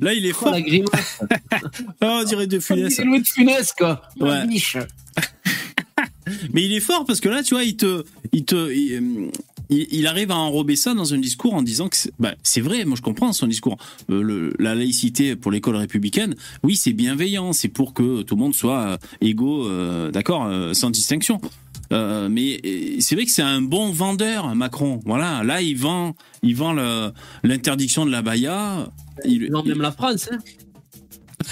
Là, 0.00 0.12
il 0.14 0.24
est 0.24 0.32
fort. 0.32 0.52
la 0.52 0.60
grimace. 0.62 1.18
oh, 1.20 1.26
on 2.02 2.22
dirait 2.24 2.46
de 2.46 2.60
funès. 2.60 2.98
Louis 3.00 3.22
de 3.22 3.26
Funès, 3.28 3.72
quoi. 3.72 4.02
Ouais. 4.20 4.44
Mais 6.52 6.64
il 6.64 6.72
est 6.74 6.80
fort 6.80 7.04
parce 7.06 7.20
que 7.20 7.28
là, 7.28 7.42
tu 7.42 7.54
vois, 7.54 7.64
il 7.64 7.76
te, 7.76 8.04
il 8.32 8.44
te, 8.44 8.70
il, 8.72 8.94
euh, 8.94 9.30
il- 9.70 9.86
il 9.90 10.06
arrive 10.06 10.30
à 10.30 10.36
enrober 10.36 10.76
ça 10.76 10.94
dans 10.94 11.14
un 11.14 11.18
discours 11.18 11.54
en 11.54 11.62
disant 11.62 11.88
que 11.88 11.96
c'est 11.96 12.12
bah, 12.18 12.34
c'est 12.42 12.60
vrai. 12.60 12.84
Moi, 12.84 12.96
je 12.96 13.02
comprends 13.02 13.32
son 13.32 13.46
discours. 13.46 13.76
Euh, 14.10 14.22
le- 14.22 14.54
la 14.58 14.74
laïcité 14.74 15.36
pour 15.36 15.50
l'école 15.50 15.76
républicaine, 15.76 16.34
oui, 16.62 16.76
c'est 16.76 16.92
bienveillant. 16.92 17.52
C'est 17.52 17.68
pour 17.68 17.94
que 17.94 18.22
tout 18.22 18.34
le 18.36 18.40
monde 18.40 18.54
soit 18.54 18.80
euh, 18.86 18.96
égaux, 19.20 19.66
euh, 19.68 20.10
d'accord, 20.10 20.44
euh, 20.46 20.72
sans 20.74 20.90
distinction. 20.90 21.40
Euh, 21.92 22.28
mais 22.28 22.60
c'est 23.00 23.14
vrai 23.14 23.24
que 23.26 23.30
c'est 23.30 23.42
un 23.42 23.62
bon 23.62 23.90
vendeur, 23.92 24.54
Macron. 24.56 25.00
Voilà, 25.04 25.44
là, 25.44 25.62
il 25.62 25.76
vend, 25.76 26.14
il 26.42 26.56
vend 26.56 26.72
l'interdiction 27.44 28.04
de 28.04 28.10
la 28.10 28.22
baya. 28.22 28.90
Il 29.24 29.50
vend 29.52 29.62
même 29.62 29.80
la 29.80 29.92
France. 29.92 30.28
Hein. 30.32 30.38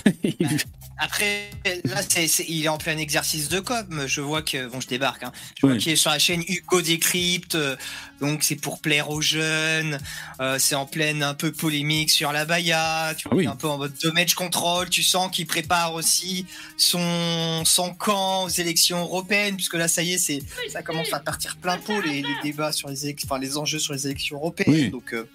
Après, 0.98 1.50
là, 1.84 2.00
c'est, 2.08 2.28
c'est- 2.28 2.44
il 2.48 2.64
est 2.64 2.68
en 2.68 2.78
plein 2.78 2.96
exercice 2.98 3.48
de 3.48 3.58
com. 3.60 4.04
Je 4.06 4.20
vois 4.20 4.42
que, 4.42 4.66
bon, 4.68 4.80
je 4.80 4.86
débarque, 4.86 5.24
hein. 5.24 5.32
Je 5.60 5.66
vois 5.66 5.76
qu'il 5.76 5.92
est 5.92 5.96
sur 5.96 6.10
la 6.10 6.18
chaîne 6.18 6.42
Hugo 6.46 6.80
Décrypte. 6.82 7.56
euh, 7.56 7.76
Donc, 8.20 8.44
c'est 8.44 8.54
pour 8.56 8.80
plaire 8.80 9.10
aux 9.10 9.20
jeunes. 9.20 9.98
euh, 10.40 10.58
c'est 10.58 10.76
en 10.76 10.86
pleine 10.86 11.22
un 11.22 11.34
peu 11.34 11.50
polémique 11.52 12.10
sur 12.10 12.30
la 12.32 12.44
Baïa. 12.44 13.12
Tu 13.18 13.28
vois, 13.28 13.36
oui. 13.38 13.44
est 13.44 13.48
un 13.48 13.56
peu 13.56 13.68
en 13.68 13.76
mode 13.76 13.92
damage 14.02 14.34
control. 14.34 14.88
Tu 14.88 15.02
sens 15.02 15.30
qu'il 15.30 15.46
prépare 15.46 15.94
aussi 15.94 16.46
son, 16.76 17.64
son 17.64 17.92
camp 17.94 18.44
aux 18.44 18.48
élections 18.48 19.00
européennes. 19.00 19.56
Puisque 19.56 19.74
là, 19.74 19.88
ça 19.88 20.02
y 20.02 20.12
est, 20.14 20.18
c'est, 20.18 20.42
ça 20.70 20.82
commence 20.82 21.12
à 21.12 21.20
partir 21.20 21.56
plein 21.56 21.76
pot 21.78 22.00
les, 22.02 22.22
les 22.22 22.34
débats 22.42 22.72
sur 22.72 22.88
les, 22.88 23.14
enfin, 23.24 23.38
les 23.38 23.56
enjeux 23.58 23.78
sur 23.80 23.92
les 23.94 24.06
élections 24.06 24.36
européennes. 24.36 24.74
Oui. 24.74 24.90
Donc, 24.90 25.12
euh, 25.12 25.28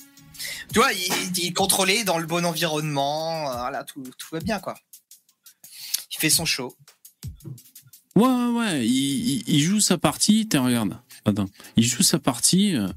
tu 0.74 0.80
vois, 0.80 0.94
il, 0.94 1.38
il 1.38 1.48
est 1.48 1.54
contrôlé 1.54 2.04
dans 2.06 2.18
le 2.18 2.26
bon 2.26 2.46
environnement. 2.46 3.42
Voilà, 3.60 3.84
tout, 3.84 4.04
tout 4.18 4.28
va 4.32 4.40
bien, 4.40 4.60
quoi. 4.60 4.76
Fait 6.20 6.30
son 6.30 6.46
show. 6.46 6.76
Ouais, 8.16 8.26
ouais, 8.28 8.58
ouais. 8.60 8.86
Il, 8.86 8.92
il- 9.30 9.44
il 9.48 9.60
joue 9.62 9.80
sa 9.80 9.98
partie. 9.98 10.48
Tiens, 10.50 10.64
regarde. 10.66 10.98
Attends. 11.26 11.46
Il 11.78 11.86
joue 11.86 12.04
sa 12.04 12.20
partie. 12.20 12.76
euh. 12.76 12.88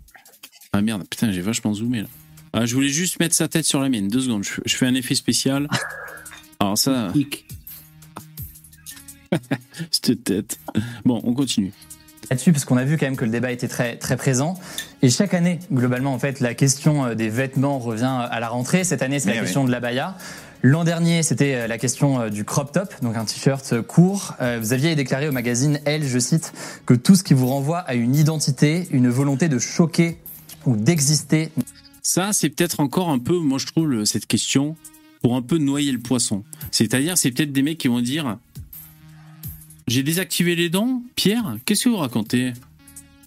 Ah 0.73 0.81
merde, 0.83 1.05
putain, 1.09 1.31
j'ai 1.33 1.41
vachement 1.43 1.73
zoomé 1.75 2.03
là. 2.03 2.09
Ah, 2.53 2.67
je 2.67 2.75
voulais 2.75 2.89
juste 2.89 3.19
mettre 3.21 3.35
sa 3.35 3.47
tête 3.49 3.65
sur 3.65 3.81
la 3.81 3.89
mienne. 3.89 4.09
Deux 4.09 4.21
secondes. 4.23 4.43
Je, 4.45 4.61
je 4.67 4.77
fais 4.77 4.87
un 4.87 4.95
effet 4.95 5.15
spécial. 5.15 5.69
Alors 6.61 6.77
ça. 6.77 7.13
Cette 9.91 10.25
tête. 10.25 10.59
Bon, 11.05 11.21
on 11.25 11.33
continue. 11.35 11.73
là-dessus 12.31 12.53
parce 12.53 12.65
qu'on 12.65 12.77
a 12.77 12.85
vu 12.85 12.99
quand 12.99 13.07
même 13.07 13.17
que 13.17 13.25
le 13.25 13.31
débat 13.31 13.51
était 13.53 13.69
très 13.69 13.97
très 13.97 14.17
présent 14.17 14.59
et 15.03 15.09
chaque 15.11 15.33
année 15.35 15.59
globalement 15.73 16.13
en 16.15 16.19
fait 16.19 16.41
la 16.41 16.55
question 16.55 17.05
euh, 17.07 17.15
des 17.15 17.29
vêtements 17.31 17.79
revient 17.79 18.27
à 18.31 18.41
la 18.41 18.49
rentrée 18.49 18.85
cette 18.85 19.03
année 19.03 19.19
c'est 19.21 19.31
la 19.31 19.37
oui. 19.37 19.41
question 19.43 19.65
de 19.65 19.71
la 19.71 19.81
baya 19.81 20.17
L'an 20.65 20.85
dernier, 20.85 21.25
c'était 21.25 21.55
euh, 21.55 21.67
la 21.67 21.77
question 21.77 22.21
euh, 22.21 22.31
du 22.31 22.45
crop 22.45 22.71
top, 22.71 22.95
donc 23.03 23.17
un 23.17 23.25
t-shirt 23.25 23.73
euh, 23.73 23.83
court. 23.83 24.37
Vous 24.61 24.73
aviez 24.73 24.95
déclaré 24.95 25.29
au 25.29 25.33
magazine 25.33 25.81
Elle, 25.85 26.07
je 26.07 26.19
cite, 26.21 26.53
que 26.87 26.95
tout 26.95 27.17
ce 27.17 27.25
qui 27.25 27.35
vous 27.35 27.49
renvoie 27.49 27.79
à 27.79 27.95
une 27.95 28.15
identité, 28.15 28.87
une 28.93 29.09
volonté 29.09 29.49
de 29.49 29.59
choquer 29.59 30.19
ou 30.65 30.77
d'exister. 30.77 31.51
Ça, 32.03 32.33
c'est 32.33 32.49
peut-être 32.49 32.79
encore 32.79 33.09
un 33.09 33.19
peu, 33.19 33.39
moi 33.39 33.59
je 33.59 33.67
trouve, 33.67 34.05
cette 34.05 34.27
question 34.27 34.77
pour 35.21 35.35
un 35.35 35.43
peu 35.43 35.59
noyer 35.59 35.91
le 35.91 35.99
poisson. 35.99 36.45
C'est-à-dire, 36.71 37.19
c'est 37.19 37.33
peut-être 37.33 37.53
des 37.53 37.63
mecs 37.63 37.79
qui 37.79 37.89
vont 37.89 38.01
dire 38.01 38.39
J'ai 39.89 40.05
désactivé 40.05 40.55
les 40.55 40.69
dons 40.69 41.03
Pierre, 41.17 41.57
qu'est-ce 41.65 41.85
que 41.85 41.89
vous 41.89 41.97
racontez? 41.97 42.53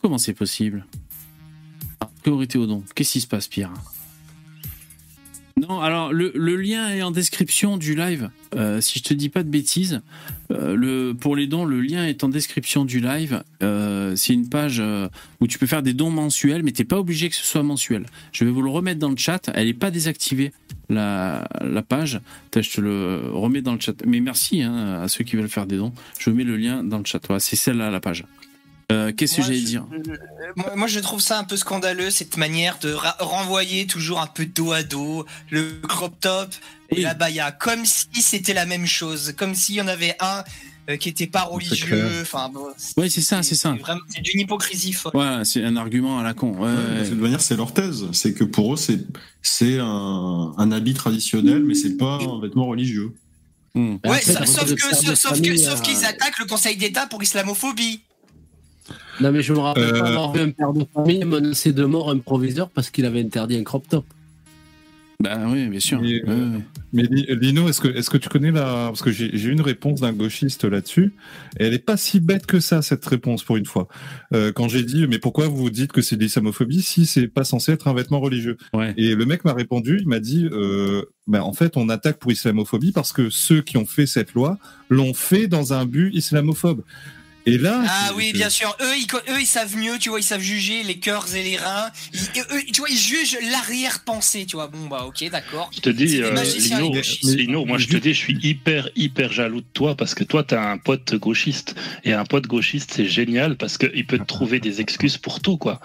Comment 0.02 0.18
c'est 0.18 0.34
possible? 0.34 0.86
Ah, 2.00 2.10
Priorité 2.22 2.58
aux 2.58 2.66
dons. 2.66 2.84
Qu'est-ce 2.94 3.12
qui 3.14 3.22
se 3.22 3.28
passe, 3.28 3.48
Pierre? 3.48 3.74
Alors 5.70 6.13
le, 6.13 6.32
lien 6.55 6.89
est 6.89 7.01
en 7.01 7.11
description 7.11 7.78
du 7.78 7.95
live. 7.95 8.30
Euh, 8.55 8.82
si 8.82 8.99
je 8.99 9.03
te 9.03 9.13
dis 9.13 9.30
pas 9.30 9.43
de 9.43 9.49
bêtises, 9.49 10.01
euh, 10.51 11.13
pour 11.13 11.36
les 11.36 11.47
dons, 11.47 11.66
le 11.66 11.82
lien 11.82 12.05
est 12.05 12.24
en 12.24 12.30
description 12.30 12.86
du 12.86 12.99
live. 12.99 13.43
Euh, 13.63 14.16
c'est 14.16 14.34
une 14.34 14.49
page 14.49 14.82
où 15.39 15.47
tu 15.47 15.57
peux 15.57 15.66
faire 15.66 15.84
des 15.84 15.93
dons 15.93 16.11
mensuels, 16.11 16.63
mais 16.63 16.72
t'es 16.72 16.84
pas 16.84 16.99
obligé 16.99 17.30
que 17.30 17.36
ce 17.36 17.45
soit 17.45 17.63
mensuel. 17.63 18.05
Je 18.32 18.45
vais 18.45 18.51
vous 18.51 18.61
le 18.61 18.70
remettre 18.70 18.99
dans 18.99 19.09
le 19.09 19.18
chat. 19.18 19.49
Elle 19.53 19.68
est 19.68 19.74
pas 19.74 19.91
désactivée 19.91 20.51
la, 20.89 21.47
page. 21.88 22.22
Je 22.55 22.70
te 22.70 22.82
le 22.82 23.32
remets 23.32 23.61
dans 23.61 23.74
le 23.74 23.80
chat. 23.80 23.95
Mais 24.05 24.20
merci 24.20 24.61
hein, 24.61 25.01
à 25.01 25.07
ceux 25.07 25.24
qui 25.24 25.36
veulent 25.36 25.49
faire 25.49 25.68
des 25.68 25.78
dons. 25.78 25.93
Je 26.20 26.30
mets 26.30 26.43
le 26.43 26.57
lien 26.57 26.84
dans 26.84 26.99
le 26.99 27.05
chat. 27.05 27.20
C'est 27.39 27.55
celle-là 27.55 27.89
la 27.89 27.99
page. 27.99 28.24
Euh, 28.92 29.12
Qu'est-ce 29.12 29.38
que 29.38 29.42
j'allais 29.42 29.62
dire 29.62 29.84
Euh, 29.94 30.14
Moi, 30.56 30.72
moi, 30.76 30.88
je 30.88 31.00
trouve 31.00 31.20
ça 31.22 31.40
un 31.40 31.44
peu 31.44 31.58
scandaleux, 31.58 32.12
cette 32.12 32.38
manière 32.38 32.78
de 32.80 32.96
renvoyer 33.20 33.88
toujours 33.88 34.22
un 34.22 34.28
peu 34.28 34.46
dos 34.46 34.72
à 34.74 34.84
dos 34.84 35.26
le 35.50 35.72
crop 35.88 36.14
top 36.20 36.54
et 36.90 37.02
la 37.02 37.16
baya, 37.16 37.52
comme 37.52 37.84
si 37.86 38.22
c'était 38.22 38.54
la 38.54 38.66
même 38.68 38.86
chose, 38.86 39.34
comme 39.38 39.56
s'il 39.56 39.76
y 39.76 39.82
en 39.82 39.88
avait 39.88 40.16
un 40.20 40.44
euh, 40.88 40.98
qui 40.98 41.10
était 41.10 41.26
pas 41.26 41.42
religieux. 41.42 42.08
Enfin, 42.22 42.48
bon, 42.54 42.68
Ouais, 42.96 43.10
c'est 43.10 43.22
ça, 43.22 43.42
c'est 43.42 43.56
ça. 43.56 43.72
vraiment, 43.74 44.02
c'est 44.08 44.22
d'une 44.22 44.42
hypocrisie 44.42 44.94
folle. 44.94 45.16
Ouais, 45.16 45.44
c'est 45.44 45.64
un 45.64 45.78
argument 45.78 46.20
à 46.20 46.24
la 46.24 46.36
con. 46.36 46.52
Ouais, 46.52 46.70
Ouais, 46.70 46.76
ouais. 47.00 47.04
De 47.06 47.10
toute 47.10 47.20
manière, 47.20 47.42
c'est 47.42 47.56
leur 47.58 47.74
thèse. 47.74 48.06
C'est 48.12 48.36
que 48.36 48.44
pour 48.44 48.76
eux, 48.76 48.78
c'est 48.78 49.00
c'est 49.42 49.80
un, 49.80 50.54
un 50.58 50.72
habit 50.72 50.94
traditionnel, 50.94 51.64
mais 51.64 51.74
c'est 51.74 51.98
pas 51.98 52.20
un 52.22 52.40
vêtement 52.40 52.68
religieux. 52.68 53.12
Hmm. 53.74 53.96
Ouais, 54.06 54.22
sa- 54.22 54.46
sauf 54.46 54.74
que, 54.76 54.96
sauf 55.16 55.42
que- 55.42 55.58
sauf 55.58 55.82
qu'ils 55.82 56.06
attaquent 56.06 56.38
le 56.40 56.46
Conseil 56.46 56.78
d'État 56.78 57.08
pour 57.08 57.24
islamophobie. 57.24 58.02
Non, 59.22 59.32
mais 59.32 59.41
je 59.41 59.53
me 59.53 59.59
rappelle 59.59 59.91
pas 59.91 59.97
Euh, 59.97 60.03
avoir 60.03 60.34
vu 60.34 60.41
un 60.41 60.51
père 60.51 60.74
de 60.74 60.86
famille 60.93 61.24
menacer 61.24 61.72
de 61.74 61.86
mort 61.86 62.09
un 62.09 62.18
proviseur 62.18 62.70
parce 62.70 62.89
qu'il 62.89 63.05
avait 63.05 63.22
interdit 63.22 63.57
un 63.57 63.63
crop 63.63 63.88
top. 63.88 64.05
Bah 65.22 65.39
oui, 65.47 65.68
bien 65.70 65.80
sûr. 65.80 66.01
Mais, 66.91 67.03
Lino, 67.03 67.70
est-ce 67.70 67.80
que, 67.80 67.88
est-ce 67.88 68.09
que 68.09 68.18
tu 68.18 68.28
connais 68.28 68.51
la. 68.51 68.88
Parce 68.88 69.01
que 69.01 69.11
j'ai 69.11 69.32
eu 69.34 69.51
une 69.51 69.61
réponse 69.61 70.01
d'un 70.01 70.11
gauchiste 70.11 70.66
là-dessus. 70.66 71.13
Et 71.57 71.66
elle 71.66 71.74
est 71.74 71.80
pas 71.80 71.95
si 71.95 72.20
bête 72.20 72.45
que 72.45 72.59
ça, 72.59 72.82
cette 72.82 73.05
réponse, 73.05 73.43
pour 73.43 73.55
une 73.55 73.66
fois. 73.66 73.88
Euh, 74.34 74.51
quand 74.51 74.68
j'ai 74.68 74.84
dit, 74.84 75.07
mais 75.07 75.18
pourquoi 75.18 75.47
vous 75.47 75.70
dites 75.70 75.93
que 75.93 76.01
c'est 76.01 76.18
de 76.18 76.22
l'islamophobie 76.22 76.82
si 76.82 77.05
c'est 77.05 77.28
pas 77.28 77.45
censé 77.45 77.72
être 77.72 77.88
un 77.88 77.93
vêtement 77.93 78.20
religieux? 78.20 78.57
Et 78.97 79.16
le 79.16 79.26
mec 79.26 79.45
m'a 79.45 79.53
répondu, 79.53 79.99
il 80.01 80.07
m'a 80.07 80.20
dit, 80.20 80.49
euh, 80.51 81.03
bah, 81.28 81.43
en 81.45 81.53
fait, 81.53 81.78
on 81.78 81.88
attaque 81.88 82.20
pour 82.20 82.34
islamophobie 82.34 82.91
parce 82.91 83.13
que 83.13 83.30
ceux 83.30 83.61
qui 83.61 83.78
ont 83.78 83.86
fait 83.86 84.07
cette 84.07 84.34
loi 84.34 84.57
l'ont 84.89 85.13
fait 85.13 85.47
dans 85.47 85.72
un 85.72 85.86
but 85.86 86.13
islamophobe. 86.13 86.84
Et 87.48 87.58
là. 87.58 87.84
Ah 87.88 88.12
oui, 88.16 88.32
bien 88.34 88.50
sûr. 88.50 88.76
Eux 88.82 88.98
ils, 88.98 89.08
co- 89.08 89.18
eux, 89.30 89.39
ils 89.39 89.46
savent 89.46 89.76
mieux, 89.78 89.98
tu 90.00 90.10
vois, 90.10 90.20
ils 90.20 90.24
savent 90.24 90.41
juger 90.41 90.84
les 90.84 90.98
cœurs 90.98 91.36
et 91.36 91.43
les 91.43 91.58
reins. 91.58 91.89
Ils- 92.14 92.41
eux, 92.41 92.62
tu 92.74 92.80
vois, 92.82 92.89
ils 92.89 92.98
jugent 92.98 93.38
l'arrière-pensée, 93.52 94.46
tu 94.46 94.56
vois. 94.56 94.68
Bon, 94.68 94.88
bah, 94.88 95.06
ok, 95.08 95.30
d'accord. 95.30 95.70
Je 95.76 95.80
te 95.82 95.89
dis, 95.89 96.22
euh, 96.22 96.32
Lino. 96.58 96.93
Lino, 97.24 97.66
moi 97.66 97.78
je 97.78 97.88
te 97.88 97.98
dis, 97.98 98.14
je 98.14 98.20
suis 98.20 98.38
hyper, 98.41 98.89
hyper 98.96 99.32
jaloux 99.32 99.62
de 99.62 99.66
toi 99.74 99.96
parce 99.96 100.16
que 100.16 100.24
toi, 100.24 100.43
tu 100.43 100.56
as 100.56 100.70
un 100.72 100.78
pote 100.78 101.14
gauchiste. 101.16 101.76
Et 102.04 102.14
un 102.14 102.26
pote 102.26 102.48
gauchiste, 102.48 102.93
c'est 102.96 103.08
génial 103.08 103.58
parce 103.58 103.78
qu'il 103.78 104.06
peut 104.06 104.18
te 104.18 104.24
trouver 104.26 104.60
des 104.60 104.82
excuses 104.82 105.18
pour 105.18 105.39
tout, 105.41 105.58
quoi. 105.58 105.80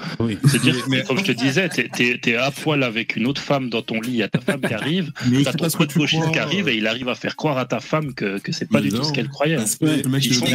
C'est-à-dire, 0.46 0.76
comme 1.06 1.18
je 1.18 1.24
te 1.24 1.32
disais, 1.32 1.68
tu 1.68 2.30
es, 2.30 2.36
à 2.36 2.50
poil 2.50 2.82
avec 2.82 3.16
une 3.16 3.26
autre 3.26 3.42
femme 3.42 3.68
dans 3.70 3.82
ton 3.82 4.00
lit, 4.00 4.10
il 4.12 4.16
y 4.16 4.22
a 4.22 4.28
ta 4.28 4.40
femme 4.40 4.60
qui 4.60 4.72
arrive, 4.74 5.12
Mais 5.26 5.42
t'as 5.42 5.52
ton 5.52 5.68
pote 5.68 5.94
gauchiste 5.96 6.22
crois, 6.22 6.32
qui 6.32 6.38
arrive 6.38 6.68
euh, 6.68 6.72
et 6.72 6.76
il 6.76 6.86
arrive 6.86 7.08
à 7.08 7.14
faire 7.14 7.36
croire 7.36 7.58
à 7.58 7.66
ta 7.66 7.80
femme 7.80 8.14
que, 8.14 8.38
que 8.38 8.52
c'est 8.52 8.66
pas 8.68 8.80
Mais 8.80 8.88
du 8.88 8.96
tout 8.96 9.04
ce 9.04 9.12
qu'elle 9.12 9.28
croyait. 9.28 9.56
Parce 9.56 9.76
que 9.76 9.84
le 9.84 10.08
mec, 10.08 10.24
Ils 10.24 10.32
il 10.32 10.34
sont 10.34 10.46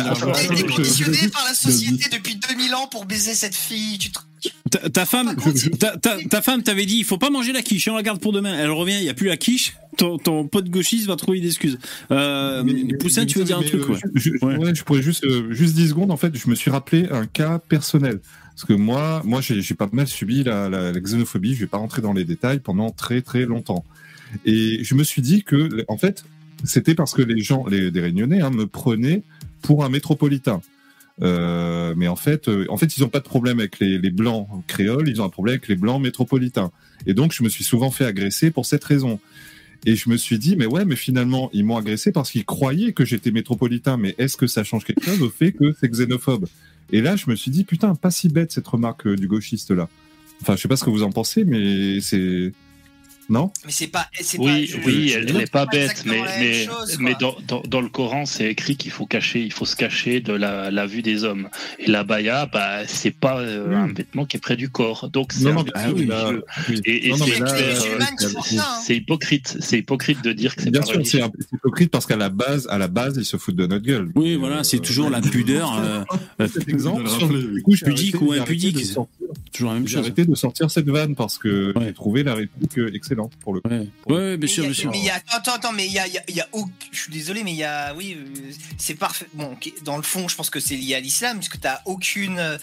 conditionné 1.04 1.30
par 1.32 1.44
la 1.46 1.54
société 1.54 2.10
depuis 2.12 2.36
2000 2.36 2.74
ans 2.76 2.88
pour 2.88 3.06
baiser 3.06 3.34
cette 3.34 3.56
fille. 3.56 3.98
Tu 3.98 4.12
te- 4.12 4.20
Ta, 4.70 4.90
ta 4.92 5.06
femme, 5.08 5.36
ta, 5.80 5.98
ta- 5.98 6.18
ta 6.30 6.42
femme 6.42 6.62
t'avait 6.62 6.86
dit, 6.86 6.98
il 6.98 7.04
faut 7.04 7.18
pas 7.18 7.32
manger 7.32 7.52
la 7.52 7.64
quiche, 7.64 7.88
on 7.88 7.96
la 7.96 8.04
garde 8.04 8.20
pour 8.20 8.32
demain. 8.32 8.56
Elle 8.56 8.70
revient, 8.70 8.98
il 9.00 9.04
y 9.04 9.10
a 9.10 9.16
plus 9.16 9.28
la 9.28 9.38
quiche. 9.38 9.74
Ton, 9.98 10.18
ton 10.20 10.48
pote 10.48 10.70
gauchiste 10.70 11.08
va 11.08 11.16
trouver 11.16 11.40
une 11.40 11.46
excuse. 11.46 11.80
Euh, 12.12 12.64
Poussin, 13.00 13.26
tu 13.26 13.40
veux 13.40 13.44
dire 13.46 13.58
un 13.58 13.64
truc 13.64 13.82
euh, 13.82 13.94
ouais. 13.94 14.00
je, 14.14 14.30
je- 14.40 14.46
ouais, 14.46 14.76
je 14.76 14.84
pourrais 14.84 15.02
juste, 15.02 15.24
euh, 15.24 15.52
juste 15.52 15.74
10 15.76 15.90
secondes. 15.90 16.12
En 16.12 16.18
fait, 16.18 16.36
je 16.38 16.48
me 16.50 16.54
suis 16.56 16.70
rappelé 16.70 17.08
un 17.10 17.26
cas 17.26 17.58
personnel. 17.58 18.20
Parce 18.54 18.66
que 18.66 18.74
moi, 18.74 19.22
moi 19.26 19.42
j'ai 19.42 19.62
pas 19.74 19.90
mal 19.92 20.08
subi 20.08 20.44
la, 20.44 20.70
la, 20.70 20.92
la 20.92 21.00
xénophobie. 21.00 21.56
Je 21.56 21.62
vais 21.62 21.68
pas 21.68 21.78
rentrer 21.78 22.02
dans 22.04 22.14
les 22.14 22.24
détails 22.26 22.60
pendant 22.60 22.92
très 22.92 23.22
très 23.22 23.46
longtemps. 23.46 23.84
Et 24.46 24.84
je 24.84 24.94
me 24.96 25.04
suis 25.04 25.22
dit 25.24 25.44
que, 25.44 25.84
en 25.88 25.98
fait, 25.98 26.24
c'était 26.64 26.94
parce 26.96 27.14
que 27.14 27.22
les 27.24 27.42
gens, 27.42 27.66
les, 27.68 27.90
des 27.90 28.02
Réunionnais, 28.02 28.42
hein, 28.42 28.50
me 28.52 28.68
prenaient 28.68 29.24
pour 29.62 29.84
un 29.86 29.90
métropolitain. 29.90 30.62
Euh, 31.22 31.94
mais 31.96 32.08
en 32.08 32.16
fait, 32.16 32.50
euh, 32.50 32.66
en 32.70 32.78
fait, 32.78 32.98
ils 32.98 33.04
ont 33.04 33.10
pas 33.10 33.20
de 33.20 33.26
problème 33.26 33.60
avec 33.60 33.80
les, 33.80 33.98
les 33.98 34.10
blancs 34.10 34.48
créoles, 34.68 35.08
ils 35.08 35.22
ont 35.22 35.26
un 35.26 35.30
problème 35.30 35.54
avec 35.54 35.68
les 35.68 35.76
blancs 35.76 36.02
métropolitains. 36.02 36.72
Et 37.06 37.14
donc, 37.14 37.32
je 37.34 37.44
me 37.44 37.50
suis 37.50 37.64
souvent 37.64 37.92
fait 37.92 38.06
agresser 38.06 38.52
pour 38.52 38.66
cette 38.66 38.84
raison. 38.84 39.20
Et 39.86 39.96
je 39.96 40.10
me 40.10 40.18
suis 40.18 40.40
dit, 40.40 40.56
mais 40.56 40.66
ouais, 40.66 40.84
mais 40.84 40.96
finalement, 40.96 41.50
ils 41.54 41.64
m'ont 41.64 41.78
agressé 41.78 42.12
parce 42.12 42.32
qu'ils 42.32 42.46
croyaient 42.46 42.94
que 42.94 43.06
j'étais 43.06 43.32
métropolitain. 43.32 43.98
Mais 43.98 44.16
est-ce 44.18 44.36
que 44.36 44.48
ça 44.48 44.64
change 44.64 44.84
quelque 44.84 45.06
chose 45.06 45.22
au 45.22 45.30
fait 45.30 45.52
que 45.52 45.76
c'est 45.80 45.90
xénophobe? 45.90 46.48
Et 46.92 47.02
là, 47.02 47.16
je 47.16 47.30
me 47.30 47.36
suis 47.36 47.52
dit, 47.52 47.64
putain, 47.64 47.94
pas 47.96 48.12
si 48.12 48.28
bête 48.30 48.52
cette 48.52 48.68
remarque 48.68 49.08
euh, 49.08 49.16
du 49.16 49.28
gauchiste 49.28 49.72
là. 49.72 49.88
Enfin, 50.42 50.56
je 50.56 50.62
sais 50.62 50.68
pas 50.68 50.76
ce 50.76 50.84
que 50.84 50.90
vous 50.90 51.04
en 51.04 51.12
pensez, 51.12 51.46
mais 51.46 52.02
c'est 52.02 52.52
non 53.30 53.52
Mais 53.66 53.72
c'est 53.72 53.88
pas. 53.88 54.08
c'est 54.20 54.38
Oui, 54.40 54.68
pas- 54.68 54.80
je- 54.82 54.86
oui, 54.86 55.10
je- 55.10 55.20
elle 55.20 55.34
n'est 55.36 55.46
pas 55.48 55.66
bête, 55.66 56.04
mais, 56.06 56.22
mais, 56.40 56.66
chose, 56.66 56.98
mais 57.00 57.16
dans, 57.20 57.36
dans, 57.48 57.62
dans 57.62 57.82
le 57.82 57.90
Coran, 57.90 58.26
c'est 58.26 58.50
écrit 58.52 58.78
qu'il 58.78 58.92
faut 58.92 59.06
cacher, 59.06 59.42
il 59.42 59.52
faut 59.52 59.66
se 59.66 59.76
cacher 59.76 60.20
de 60.22 60.34
la, 60.34 60.70
la 60.72 60.86
vue 60.86 61.02
des 61.02 61.24
hommes. 61.24 61.50
Et 61.80 61.90
la 61.90 62.04
baya, 62.04 62.46
bah, 62.46 62.86
c'est 62.88 63.12
pas 63.16 63.40
euh, 63.40 63.76
un 63.76 63.88
vêtement 63.94 64.26
qui 64.26 64.38
est 64.38 64.40
près 64.40 64.56
du 64.56 64.70
corps, 64.70 65.10
donc 65.10 65.32
c'est 65.34 65.50
un 65.50 65.56
ah 65.74 65.88
oui, 65.94 66.08
oui. 66.70 66.82
Et, 66.86 67.10
et 67.10 67.14
c'est 67.18 67.42
hein. 67.42 68.80
c'est 68.84 68.96
hypocrite, 68.96 69.58
c'est 69.60 69.80
hypocrite 69.80 70.24
de 70.24 70.32
dire 70.32 70.56
que 70.56 70.62
c'est 70.64 70.72
Bien 70.72 70.82
pas 70.82 70.88
sûr, 70.88 71.02
c'est 71.06 71.22
hypocrite 71.54 71.92
parce 71.92 72.06
qu'à 72.06 72.18
la 72.18 72.30
base, 72.30 72.68
à 72.70 72.78
la 72.78 72.88
base, 72.88 73.16
ils 73.18 73.26
se 73.26 73.38
foutent 73.38 73.56
de 73.56 73.66
notre 73.68 73.86
gueule. 73.86 74.12
Oui, 74.16 74.36
voilà, 74.36 74.64
c'est 74.64 74.80
toujours 74.80 75.10
la 75.10 75.22
pudeur. 75.22 75.74
Euh, 75.86 76.04
euh, 76.42 76.48
Cet 76.52 76.70
exemple, 76.70 77.04
pudique 77.84 78.22
ou 78.22 78.32
impudique. 78.32 78.78
Toujours 79.56 79.72
la 79.72 79.80
même 79.80 79.88
J'ai 79.88 80.00
arrêté 80.00 80.26
de 80.26 80.36
sortir 80.36 80.70
cette 80.70 80.90
vanne 80.90 81.16
parce 81.16 81.38
que 81.38 81.74
j'ai 81.80 81.94
trouvé 81.94 82.24
la 82.24 82.36
réplique 82.36 82.78
euh, 82.78 82.94
excellente 82.94 83.32
pour 83.38 83.54
le 83.54 83.62
coup. 83.62 83.70
Ouais, 83.70 83.88
ouais, 84.10 84.38
bien 84.38 84.50
sûr, 84.50 84.66
bien 84.66 84.74
sûr. 84.74 84.92
Mais 84.92 85.00
il 85.00 85.06
y 85.06 85.10
a, 85.10 85.22
attends, 85.32 85.54
attends, 85.54 85.72
mais 85.72 85.86
il 85.86 85.94
y 85.94 86.00
a, 86.00 86.08
il 86.08 86.14
y 86.14 86.18
a, 86.18 86.24
il 86.28 86.36
y 86.36 86.42
a 86.42 86.48
je 86.92 87.00
suis 87.00 87.12
désolé, 87.12 87.42
mais 87.44 87.52
il 87.52 87.58
y 87.58 87.64
a, 87.64 87.96
oui, 87.96 88.18
euh, 88.20 88.52
c'est 88.78 88.96
parfait. 88.96 89.28
Bon, 89.34 89.56
dans 89.84 89.96
le 89.96 90.04
fond, 90.04 90.28
je 90.28 90.36
pense 90.36 90.50
que 90.50 90.60
c'est 90.60 90.76
lié 90.76 90.96
à 90.96 91.00
l'islam, 91.00 91.38
puisque 91.38 91.60
t'as 91.62 91.80
aucune, 91.86 92.38
euh, 92.38 92.58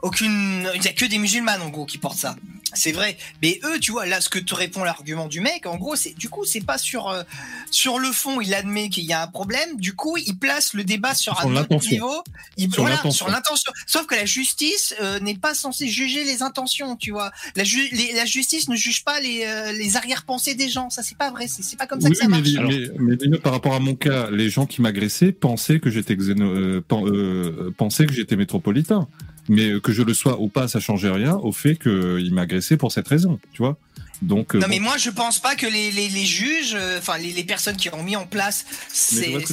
aucune, 0.00 0.66
il 0.74 0.82
y 0.82 0.88
a 0.88 0.92
que 0.92 1.04
des 1.04 1.18
musulmanes 1.18 1.60
en 1.60 1.68
gros 1.68 1.84
qui 1.84 1.98
portent 1.98 2.18
ça. 2.18 2.34
C'est 2.76 2.92
vrai. 2.92 3.16
Mais 3.42 3.58
eux, 3.64 3.80
tu 3.80 3.90
vois, 3.90 4.06
là, 4.06 4.20
ce 4.20 4.28
que 4.28 4.38
te 4.38 4.54
répond 4.54 4.84
l'argument 4.84 5.26
du 5.26 5.40
mec, 5.40 5.66
en 5.66 5.76
gros, 5.76 5.96
c'est, 5.96 6.12
du 6.16 6.28
coup, 6.28 6.44
c'est 6.44 6.64
pas 6.64 6.78
sur, 6.78 7.08
euh, 7.08 7.22
sur 7.70 7.98
le 7.98 8.12
fond, 8.12 8.40
il 8.40 8.54
admet 8.54 8.88
qu'il 8.90 9.04
y 9.04 9.12
a 9.12 9.22
un 9.22 9.26
problème. 9.26 9.80
Du 9.80 9.94
coup, 9.94 10.16
il 10.18 10.36
place 10.38 10.74
le 10.74 10.84
débat 10.84 11.14
sur, 11.14 11.36
Sur 11.40 11.48
un 11.48 11.56
autre 11.56 11.90
niveau. 11.90 12.22
Il, 12.56 12.70
Sur 12.72 12.82
voilà, 12.82 12.96
l'intention. 12.96 13.26
sur 13.26 13.34
l'intention. 13.34 13.72
Sauf 13.86 14.06
que 14.06 14.14
la 14.14 14.26
justice 14.26 14.94
euh, 15.00 15.18
n'est 15.20 15.38
pas 15.38 15.54
censée 15.54 15.88
juger 15.88 16.24
les 16.24 16.42
intentions, 16.42 16.96
tu 16.96 17.10
vois. 17.12 17.32
La, 17.56 17.64
ju- 17.64 17.88
les- 17.92 18.12
la 18.12 18.26
justice 18.26 18.68
ne 18.68 18.76
juge 18.76 19.02
pas 19.04 19.18
les, 19.20 19.44
euh, 19.46 19.72
les 19.72 19.96
arrière-pensées 19.96 20.54
des 20.54 20.68
gens. 20.68 20.90
Ça, 20.90 21.02
c'est 21.02 21.16
pas 21.16 21.30
vrai. 21.30 21.46
C'est 21.48 21.78
pas 21.78 21.86
comme 21.86 22.00
ça 22.00 22.08
Oui, 22.08 22.14
que 22.14 22.18
ça 22.20 22.28
mais, 22.28 22.40
marche. 22.42 22.74
mais, 22.98 23.38
par 23.38 23.52
rapport 23.52 23.74
à 23.74 23.80
mon 23.80 23.94
cas, 23.94 24.30
les 24.30 24.50
gens 24.50 24.66
qui 24.66 24.82
m'agressaient 24.82 25.32
pensaient 25.32 25.80
que 25.80 25.90
j'étais 25.90 26.14
euh, 26.18 26.82
euh, 26.92 27.70
pensaient 27.76 28.06
que 28.06 28.12
j'étais 28.12 28.36
métropolitain. 28.36 29.08
Mais 29.48 29.70
euh, 29.70 29.80
que 29.80 29.92
je 29.92 30.02
le 30.02 30.14
sois 30.14 30.40
ou 30.40 30.48
pas, 30.48 30.68
ça 30.68 30.80
changeait 30.80 31.10
rien 31.10 31.34
au 31.36 31.52
fait 31.52 31.76
qu'ils 31.76 32.32
m'agressaient 32.32 32.76
pour 32.76 32.92
cette 32.92 33.08
raison, 33.08 33.38
tu 33.52 33.62
vois. 33.62 33.76
Donc, 34.22 34.54
euh, 34.54 34.58
Non 34.58 34.66
bon. 34.66 34.70
mais 34.70 34.80
moi 34.80 34.96
je 34.96 35.10
pense 35.10 35.38
pas 35.38 35.56
que 35.56 35.66
les, 35.66 35.90
les, 35.90 36.08
les 36.08 36.24
juges, 36.24 36.74
euh, 36.74 36.98
enfin 36.98 37.18
les, 37.18 37.32
les 37.32 37.44
personnes 37.44 37.76
qui 37.76 37.90
ont 37.92 38.02
mis 38.02 38.16
en 38.16 38.26
place 38.26 38.64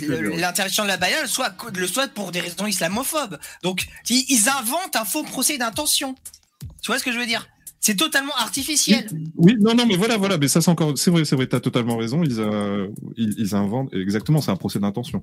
l'interdiction 0.09 0.83
de 0.83 0.87
la 0.87 0.95
baïa 0.97 1.21
le 1.21 1.27
soit, 1.27 1.53
le 1.75 1.87
soit 1.87 2.07
pour 2.07 2.31
des 2.31 2.39
raisons 2.39 2.65
islamophobes. 2.65 3.37
Donc 3.61 3.87
ils, 4.09 4.25
ils 4.29 4.49
inventent 4.49 4.95
un 4.95 5.05
faux 5.05 5.23
procès 5.23 5.57
d'intention. 5.57 6.15
Tu 6.81 6.87
vois 6.87 6.97
ce 6.97 7.03
que 7.03 7.11
je 7.11 7.19
veux 7.19 7.25
dire? 7.25 7.47
C'est 7.85 7.95
totalement 7.97 8.31
artificiel. 8.37 9.05
Oui, 9.35 9.57
non, 9.59 9.75
non, 9.75 9.85
mais 9.85 9.97
voilà, 9.97 10.15
voilà, 10.15 10.37
mais 10.37 10.47
ça 10.47 10.61
c'est 10.61 10.71
encore, 10.71 10.97
c'est 10.97 11.11
vrai, 11.11 11.25
c'est 11.25 11.35
vrai, 11.35 11.47
t'as 11.47 11.59
totalement 11.59 11.97
raison. 11.97 12.23
Ils, 12.23 12.39
euh, 12.39 12.87
ils, 13.17 13.35
ils 13.37 13.55
inventent, 13.55 13.93
exactement, 13.93 14.39
c'est 14.39 14.51
un 14.51 14.55
procès 14.55 14.79
d'intention. 14.79 15.21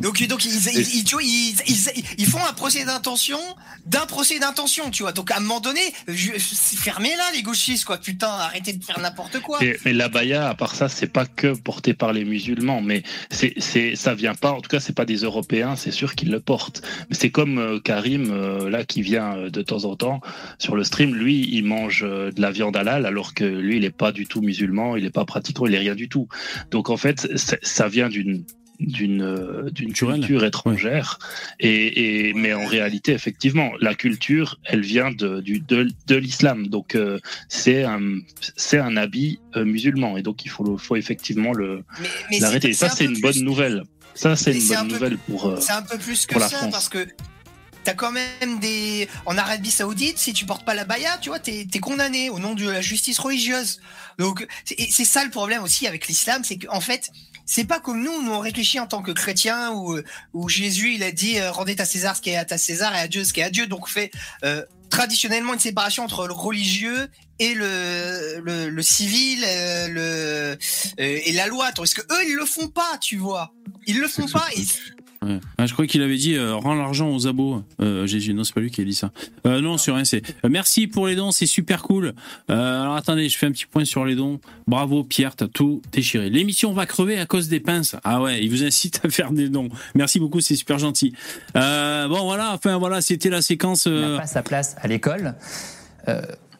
Donc, 0.00 0.20
donc 0.26 0.44
ils, 0.44 0.50
ils, 0.74 0.96
ils- 0.98 1.04
tu 1.04 1.14
vois, 1.14 1.22
ils, 1.22 1.54
ils- 1.68 2.04
ils 2.18 2.26
font 2.26 2.44
un 2.44 2.52
procès 2.52 2.84
d'intention 2.84 3.38
d'un 3.86 4.06
procès 4.06 4.40
d'intention, 4.40 4.90
tu 4.90 5.04
vois. 5.04 5.12
Donc 5.12 5.30
à 5.30 5.36
un 5.36 5.40
moment 5.40 5.60
donné, 5.60 5.80
je- 6.08 6.32
fermez-la 6.36 7.30
les 7.32 7.42
gauchistes, 7.42 7.84
quoi. 7.84 7.98
Putain, 7.98 8.26
arrêtez 8.28 8.72
de 8.72 8.82
faire 8.84 8.98
n'importe 8.98 9.40
quoi. 9.40 9.62
Et- 9.62 9.76
mais 9.84 9.92
la 9.92 10.08
baya, 10.08 10.48
à 10.48 10.54
part 10.56 10.74
ça, 10.74 10.88
c'est 10.88 11.06
pas 11.06 11.26
que 11.26 11.56
porté 11.56 11.94
par 11.94 12.12
les 12.12 12.24
musulmans, 12.24 12.80
mais 12.82 13.04
c'est, 13.30 13.54
c'est, 13.58 13.94
ça 13.94 14.14
vient 14.16 14.34
pas. 14.34 14.50
En 14.50 14.60
tout 14.60 14.68
cas, 14.68 14.80
c'est 14.80 14.94
pas 14.96 15.04
des 15.04 15.18
Européens, 15.18 15.76
c'est 15.76 15.92
sûr 15.92 16.16
qu'ils 16.16 16.32
le 16.32 16.40
portent. 16.40 16.82
Mais 17.08 17.14
c'est 17.14 17.30
comme 17.30 17.58
euh, 17.58 17.78
Karim 17.78 18.30
euh, 18.32 18.68
là 18.68 18.84
qui 18.84 19.00
vient 19.00 19.36
euh, 19.36 19.50
de 19.50 19.62
temps 19.62 19.84
en 19.84 19.94
temps 19.94 20.20
sur 20.58 20.74
le 20.74 20.82
stream. 20.82 21.14
Lui, 21.14 21.48
il 21.52 21.64
mange 21.64 21.83
euh, 22.02 22.30
de 22.30 22.40
la 22.40 22.50
viande 22.50 22.76
halal, 22.76 23.06
alors 23.06 23.34
que 23.34 23.44
lui, 23.44 23.76
il 23.76 23.84
est 23.84 23.90
pas 23.96 24.12
du 24.12 24.26
tout 24.26 24.40
musulman, 24.40 24.96
il 24.96 25.04
est 25.04 25.10
pas 25.10 25.24
pratiquant, 25.24 25.66
il 25.66 25.74
est 25.74 25.78
rien 25.78 25.94
du 25.94 26.08
tout. 26.08 26.28
Donc 26.70 26.90
en 26.90 26.96
fait, 26.96 27.28
ça 27.36 27.88
vient 27.88 28.08
d'une 28.08 28.44
d'une 28.80 29.22
euh, 29.22 29.70
d'une 29.70 29.92
culture 29.92 30.44
étrangère. 30.44 31.20
Et, 31.60 32.28
et 32.28 32.34
mais 32.34 32.52
en 32.52 32.66
réalité 32.66 33.12
effectivement 33.12 33.70
la 33.80 33.94
culture 33.94 34.58
elle 34.64 34.80
vient 34.80 35.12
de 35.12 35.40
du 35.40 35.60
de, 35.60 35.88
de 36.08 36.16
l'islam. 36.16 36.66
Donc 36.66 36.96
euh, 36.96 37.20
c'est 37.48 37.84
un 37.84 38.00
c'est 38.56 38.78
un 38.78 38.96
habit 38.96 39.38
euh, 39.54 39.64
musulman. 39.64 40.16
Et 40.16 40.22
donc 40.22 40.44
il 40.44 40.48
faut 40.50 40.64
le 40.64 40.76
faut 40.76 40.96
effectivement 40.96 41.52
le 41.52 41.84
mais 42.30 42.40
l'arrêter. 42.40 42.72
ça 42.72 42.88
c'est 42.88 43.06
un 43.06 43.12
une 43.14 43.20
bonne 43.20 43.42
nouvelle. 43.42 43.84
Ça 44.16 44.34
c'est 44.34 44.52
une 44.52 44.62
un 44.74 44.80
bonne 44.80 44.88
peu- 44.88 44.94
nouvelle 44.94 45.18
pour 45.18 45.46
euh, 45.46 45.56
C'est 45.60 45.72
un 45.72 45.82
peu 45.82 45.96
plus 45.96 46.26
que 46.26 46.32
pour 46.32 46.40
la 46.40 46.48
ça 46.48 46.56
France. 46.58 46.72
parce 46.72 46.88
que 46.88 47.06
t'as 47.84 47.94
quand 47.94 48.12
même 48.12 48.58
des 48.60 49.08
en 49.26 49.36
Arabie 49.38 49.70
Saoudite 49.70 50.18
si 50.18 50.32
tu 50.32 50.46
portes 50.46 50.64
pas 50.64 50.74
la 50.74 50.84
baya 50.84 51.18
tu 51.20 51.28
vois 51.28 51.38
t'es 51.38 51.66
es 51.72 51.78
condamné 51.80 52.30
au 52.30 52.38
nom 52.38 52.54
de 52.54 52.68
la 52.68 52.80
justice 52.80 53.18
religieuse 53.18 53.80
donc 54.18 54.46
c'est 54.64 55.04
ça 55.04 55.24
le 55.24 55.30
problème 55.30 55.62
aussi 55.62 55.86
avec 55.86 56.08
l'islam 56.08 56.42
c'est 56.44 56.58
qu'en 56.58 56.80
fait 56.80 57.10
c'est 57.46 57.64
pas 57.64 57.80
comme 57.80 58.02
nous, 58.02 58.22
nous 58.22 58.32
on 58.32 58.38
réfléchit 58.38 58.80
en 58.80 58.86
tant 58.86 59.02
que 59.02 59.12
chrétiens 59.12 59.72
où, 59.72 59.98
où 60.32 60.48
Jésus 60.48 60.94
il 60.94 61.02
a 61.02 61.12
dit 61.12 61.38
euh, 61.38 61.50
rendez 61.50 61.78
à 61.78 61.84
César 61.84 62.16
ce 62.16 62.22
qui 62.22 62.30
est 62.30 62.52
à 62.52 62.58
César 62.58 62.94
et 62.94 63.00
à 63.00 63.08
Dieu 63.08 63.24
ce 63.24 63.32
qui 63.32 63.40
est 63.40 63.44
à 63.44 63.50
Dieu. 63.50 63.66
Donc 63.66 63.84
on 63.84 63.90
fait 63.90 64.10
euh, 64.44 64.64
traditionnellement 64.90 65.52
une 65.54 65.60
séparation 65.60 66.04
entre 66.04 66.26
le 66.26 66.32
religieux 66.32 67.08
et 67.38 67.54
le, 67.54 68.40
le, 68.42 68.70
le 68.70 68.82
civil 68.82 69.44
euh, 69.46 69.88
le, 69.88 70.58
et 70.98 71.32
la 71.32 71.46
loi. 71.46 71.72
Tandis 71.72 71.94
que 71.94 72.00
eux 72.02 72.28
ils 72.28 72.34
le 72.34 72.46
font 72.46 72.68
pas, 72.68 72.98
tu 73.00 73.16
vois. 73.16 73.52
Ils 73.86 74.00
le 74.00 74.08
font 74.08 74.26
pas. 74.26 74.46
Et 74.56 74.64
Ouais. 75.24 75.40
Ah, 75.56 75.66
je 75.66 75.72
crois 75.72 75.86
qu'il 75.86 76.02
avait 76.02 76.16
dit 76.16 76.34
euh, 76.34 76.54
rends 76.54 76.74
l'argent 76.74 77.10
aux 77.10 77.26
abos. 77.26 77.62
Euh, 77.80 78.06
Jésus, 78.06 78.34
non, 78.34 78.44
c'est 78.44 78.54
pas 78.54 78.60
lui 78.60 78.70
qui 78.70 78.80
a 78.80 78.84
dit 78.84 78.94
ça. 78.94 79.10
Euh, 79.46 79.60
non, 79.60 79.78
sur 79.78 79.96
un, 79.96 80.04
c'est. 80.04 80.22
Merci 80.48 80.86
pour 80.86 81.06
les 81.06 81.16
dons, 81.16 81.30
c'est 81.30 81.46
super 81.46 81.82
cool. 81.82 82.12
Alors 82.48 82.94
attendez, 82.94 83.28
je 83.28 83.38
fais 83.38 83.46
un 83.46 83.52
petit 83.52 83.66
point 83.66 83.84
sur 83.84 84.04
les 84.04 84.14
dons. 84.14 84.40
Bravo 84.66 85.02
Pierre, 85.02 85.34
t'as 85.34 85.48
tout 85.48 85.82
déchiré. 85.92 86.28
L'émission 86.28 86.72
va 86.72 86.86
crever 86.86 87.18
à 87.18 87.26
cause 87.26 87.48
des 87.48 87.60
pinces. 87.60 87.96
Ah 88.04 88.20
ouais, 88.20 88.42
il 88.44 88.50
vous 88.50 88.64
incite 88.64 89.00
à 89.04 89.08
faire 89.08 89.32
des 89.32 89.48
dons. 89.48 89.68
Merci 89.94 90.20
beaucoup, 90.20 90.40
c'est 90.40 90.56
super 90.56 90.78
gentil. 90.78 91.14
Bon 91.54 92.24
voilà, 92.24 92.52
enfin 92.52 92.76
voilà, 92.76 93.00
c'était 93.00 93.30
la 93.30 93.42
séquence. 93.42 93.86
Il 93.86 93.92
n'a 93.92 94.18
pas 94.18 94.26
sa 94.26 94.42
place 94.42 94.76
à 94.80 94.88
l'école. 94.88 95.34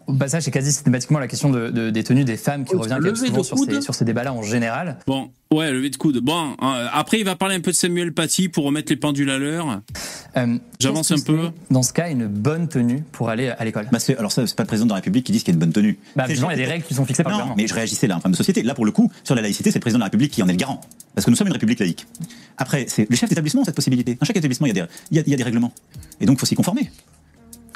Euh, 0.09 0.13
au 0.13 0.17
passage, 0.17 0.43
c'est 0.45 0.51
quasi 0.51 0.73
systématiquement 0.73 1.19
la 1.19 1.29
question 1.29 1.51
de, 1.51 1.71
de- 1.71 1.91
des 1.91 2.05
tenues 2.05 2.25
des 2.25 2.37
femmes 2.37 2.65
qui 2.65 2.75
Oh, 2.75 2.79
revient 2.81 2.99
quand 3.03 3.17
souvent 3.17 3.39
de 3.39 3.43
sur 3.43 3.59
ces, 3.59 3.81
sur 3.81 3.95
ces 3.95 4.05
débats-là 4.05 4.33
en 4.33 4.43
général. 4.43 4.99
Bon, 5.07 5.31
ouais, 5.53 5.71
levé 5.73 5.91
de 5.91 5.97
coude. 5.97 6.19
Bon, 6.21 6.57
euh, 6.63 6.87
après, 6.93 7.19
il 7.19 7.25
va 7.25 7.37
parler 7.37 7.55
un 7.57 7.61
peu 7.61 7.71
de 7.71 7.77
Samuel 7.77 8.13
Paty 8.13 8.49
pour 8.49 8.65
remettre 8.65 8.91
les 8.93 8.97
pendules 8.97 9.31
à 9.31 9.39
l'heure. 9.39 9.81
J'avance 10.81 11.11
un 11.13 11.19
peu. 11.21 11.51
Dans 11.71 11.83
ce 11.83 11.93
cas, 11.93 12.11
une 12.11 12.27
bonne 12.27 12.69
tenue 12.69 13.03
pour 13.13 13.31
aller 13.31 13.49
à 13.49 13.65
l'école. 13.65 13.87
Bah 13.93 13.99
alors 14.19 14.33
ça, 14.33 14.47
c'est 14.47 14.57
pas 14.57 14.63
le 14.65 14.67
président 14.69 14.87
de 14.87 14.91
la 14.91 14.97
République 14.97 15.25
qui 15.25 15.33
dit 15.33 15.39
qu'il 15.39 15.49
y 15.49 15.51
a 15.53 15.55
une 15.55 15.61
bonne 15.61 15.73
tenue. 15.73 15.99
Bah, 16.17 16.27
les 16.27 16.35
il 16.35 16.41
y 16.41 16.45
a 16.45 16.57
des 16.57 16.65
règles 16.65 16.85
qui 16.85 16.95
sont 16.95 17.05
fixées 17.07 17.23
par 17.23 17.31
le 17.31 17.37
gouvernement. 17.37 17.57
mais 17.57 17.67
je 17.67 17.75
réagissais 17.75 18.07
là, 18.07 18.17
problème 18.17 18.33
de 18.33 18.37
société. 18.37 18.63
Là, 18.63 18.75
pour 18.75 18.85
le 18.85 18.93
coup, 18.93 19.11
sur 19.23 19.35
la 19.35 19.43
laïcité, 19.43 19.71
c'est 19.71 19.79
le 19.79 19.83
président 19.83 19.99
de 19.99 20.03
la 20.03 20.07
République 20.07 20.33
qui 20.33 20.43
en 20.43 20.49
est 20.49 20.53
le 20.53 20.59
garant. 20.59 20.81
Parce 21.15 21.25
que 21.25 21.31
nous 21.31 21.37
sommes 21.37 21.47
une 21.47 21.53
république 21.53 21.79
laïque. 21.79 22.07
Après, 22.59 22.87
c'est 22.89 23.09
le 23.09 23.17
chef 23.17 23.29
d'établissement 23.29 23.65
cette 23.65 23.77
possibilité. 23.77 24.17
Dans 24.17 24.27
chaque 24.27 24.37
établissement, 24.37 24.67
il 24.67 24.77
y 24.77 24.81
a 24.81 24.85
des, 24.87 24.91
il 25.13 25.17
y 25.17 25.21
a, 25.21 25.23
il 25.27 25.31
y 25.31 25.35
a 25.35 25.37
des 25.37 25.45
règlements. 25.45 25.73
Et 26.21 26.27
donc, 26.27 26.37
il 26.37 26.41
faut 26.41 26.47
s'y 26.47 26.57
conformer. 26.57 26.91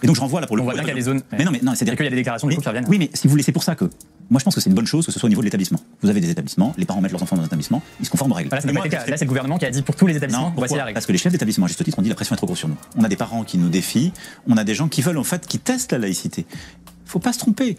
Et 0.02 0.06
donc, 0.06 0.14
je 0.16 0.20
renvoie 0.20 0.40
là 0.40 0.46
pour 0.46 0.56
le 0.56 0.62
On 0.62 0.66
coup. 0.66 0.72
voit 0.72 0.74
bien 0.74 0.82
qu'il 0.84 0.90
y 0.90 0.92
a 0.92 0.94
des 0.94 1.02
zones- 1.02 1.22
Mais 1.32 1.44
non, 1.44 1.50
mais 1.50 1.60
non, 1.62 1.72
c'est 1.74 1.86
Et 1.88 1.94
qu'il 1.96 2.04
y 2.04 2.06
a 2.06 2.10
des 2.10 2.16
déclarations 2.16 2.46
du 2.48 2.54
coup 2.54 2.60
qui 2.62 2.68
reviennent. 2.68 2.84
Oui, 2.88 2.98
mais 2.98 3.10
si 3.14 3.26
vous 3.26 3.30
voulez, 3.32 3.42
c'est 3.42 3.52
pour 3.52 3.62
ça 3.64 3.74
que. 3.74 3.84
Moi, 4.30 4.38
je 4.38 4.44
pense 4.44 4.54
que 4.54 4.60
c'est 4.60 4.68
une 4.70 4.76
bonne 4.76 4.86
chose 4.86 5.06
que 5.06 5.10
ce 5.12 5.18
soit 5.18 5.26
au 5.26 5.30
niveau 5.30 5.40
de 5.40 5.46
l'établissement. 5.46 5.80
Vous 6.02 6.10
avez 6.10 6.20
des 6.20 6.30
établissements, 6.30 6.74
les 6.76 6.84
parents 6.84 7.00
mettent 7.00 7.12
leurs 7.12 7.22
enfants 7.22 7.36
dans 7.36 7.42
un 7.42 7.46
établissement, 7.46 7.82
ils 7.98 8.04
se 8.06 8.10
conforment 8.10 8.32
aux 8.32 8.34
règles. 8.34 8.50
Voilà, 8.50 8.72
moi. 8.72 8.86
Là, 8.86 9.16
c'est 9.16 9.20
le 9.22 9.26
gouvernement 9.26 9.56
qui 9.58 9.64
a 9.66 9.70
dit 9.70 9.80
pour 9.82 9.96
tous 9.96 10.06
les 10.06 10.16
établissements, 10.16 10.48
non, 10.50 10.52
voici 10.54 10.68
pourquoi 10.68 10.78
la 10.78 10.84
règle. 10.84 10.94
Parce 10.94 11.06
que 11.06 11.12
les 11.12 11.18
chefs 11.18 11.32
d'établissement, 11.32 11.64
à 11.64 11.68
juste 11.68 11.82
titre, 11.82 11.98
ont 11.98 12.02
dit 12.02 12.10
la 12.10 12.14
pression 12.14 12.34
est 12.34 12.36
trop 12.36 12.46
grosse 12.46 12.58
sur 12.58 12.68
nous. 12.68 12.76
On 12.96 13.04
a 13.04 13.08
des 13.08 13.16
parents 13.16 13.42
qui 13.42 13.56
nous 13.58 13.70
défient, 13.70 14.12
on 14.46 14.56
a 14.56 14.64
des 14.64 14.74
gens 14.74 14.88
qui 14.88 15.00
veulent, 15.02 15.18
en 15.18 15.24
fait, 15.24 15.46
qui 15.46 15.58
testent 15.58 15.92
la 15.92 15.98
laïcité. 15.98 16.44
Faut 17.06 17.18
pas 17.20 17.32
se 17.32 17.38
tromper. 17.38 17.76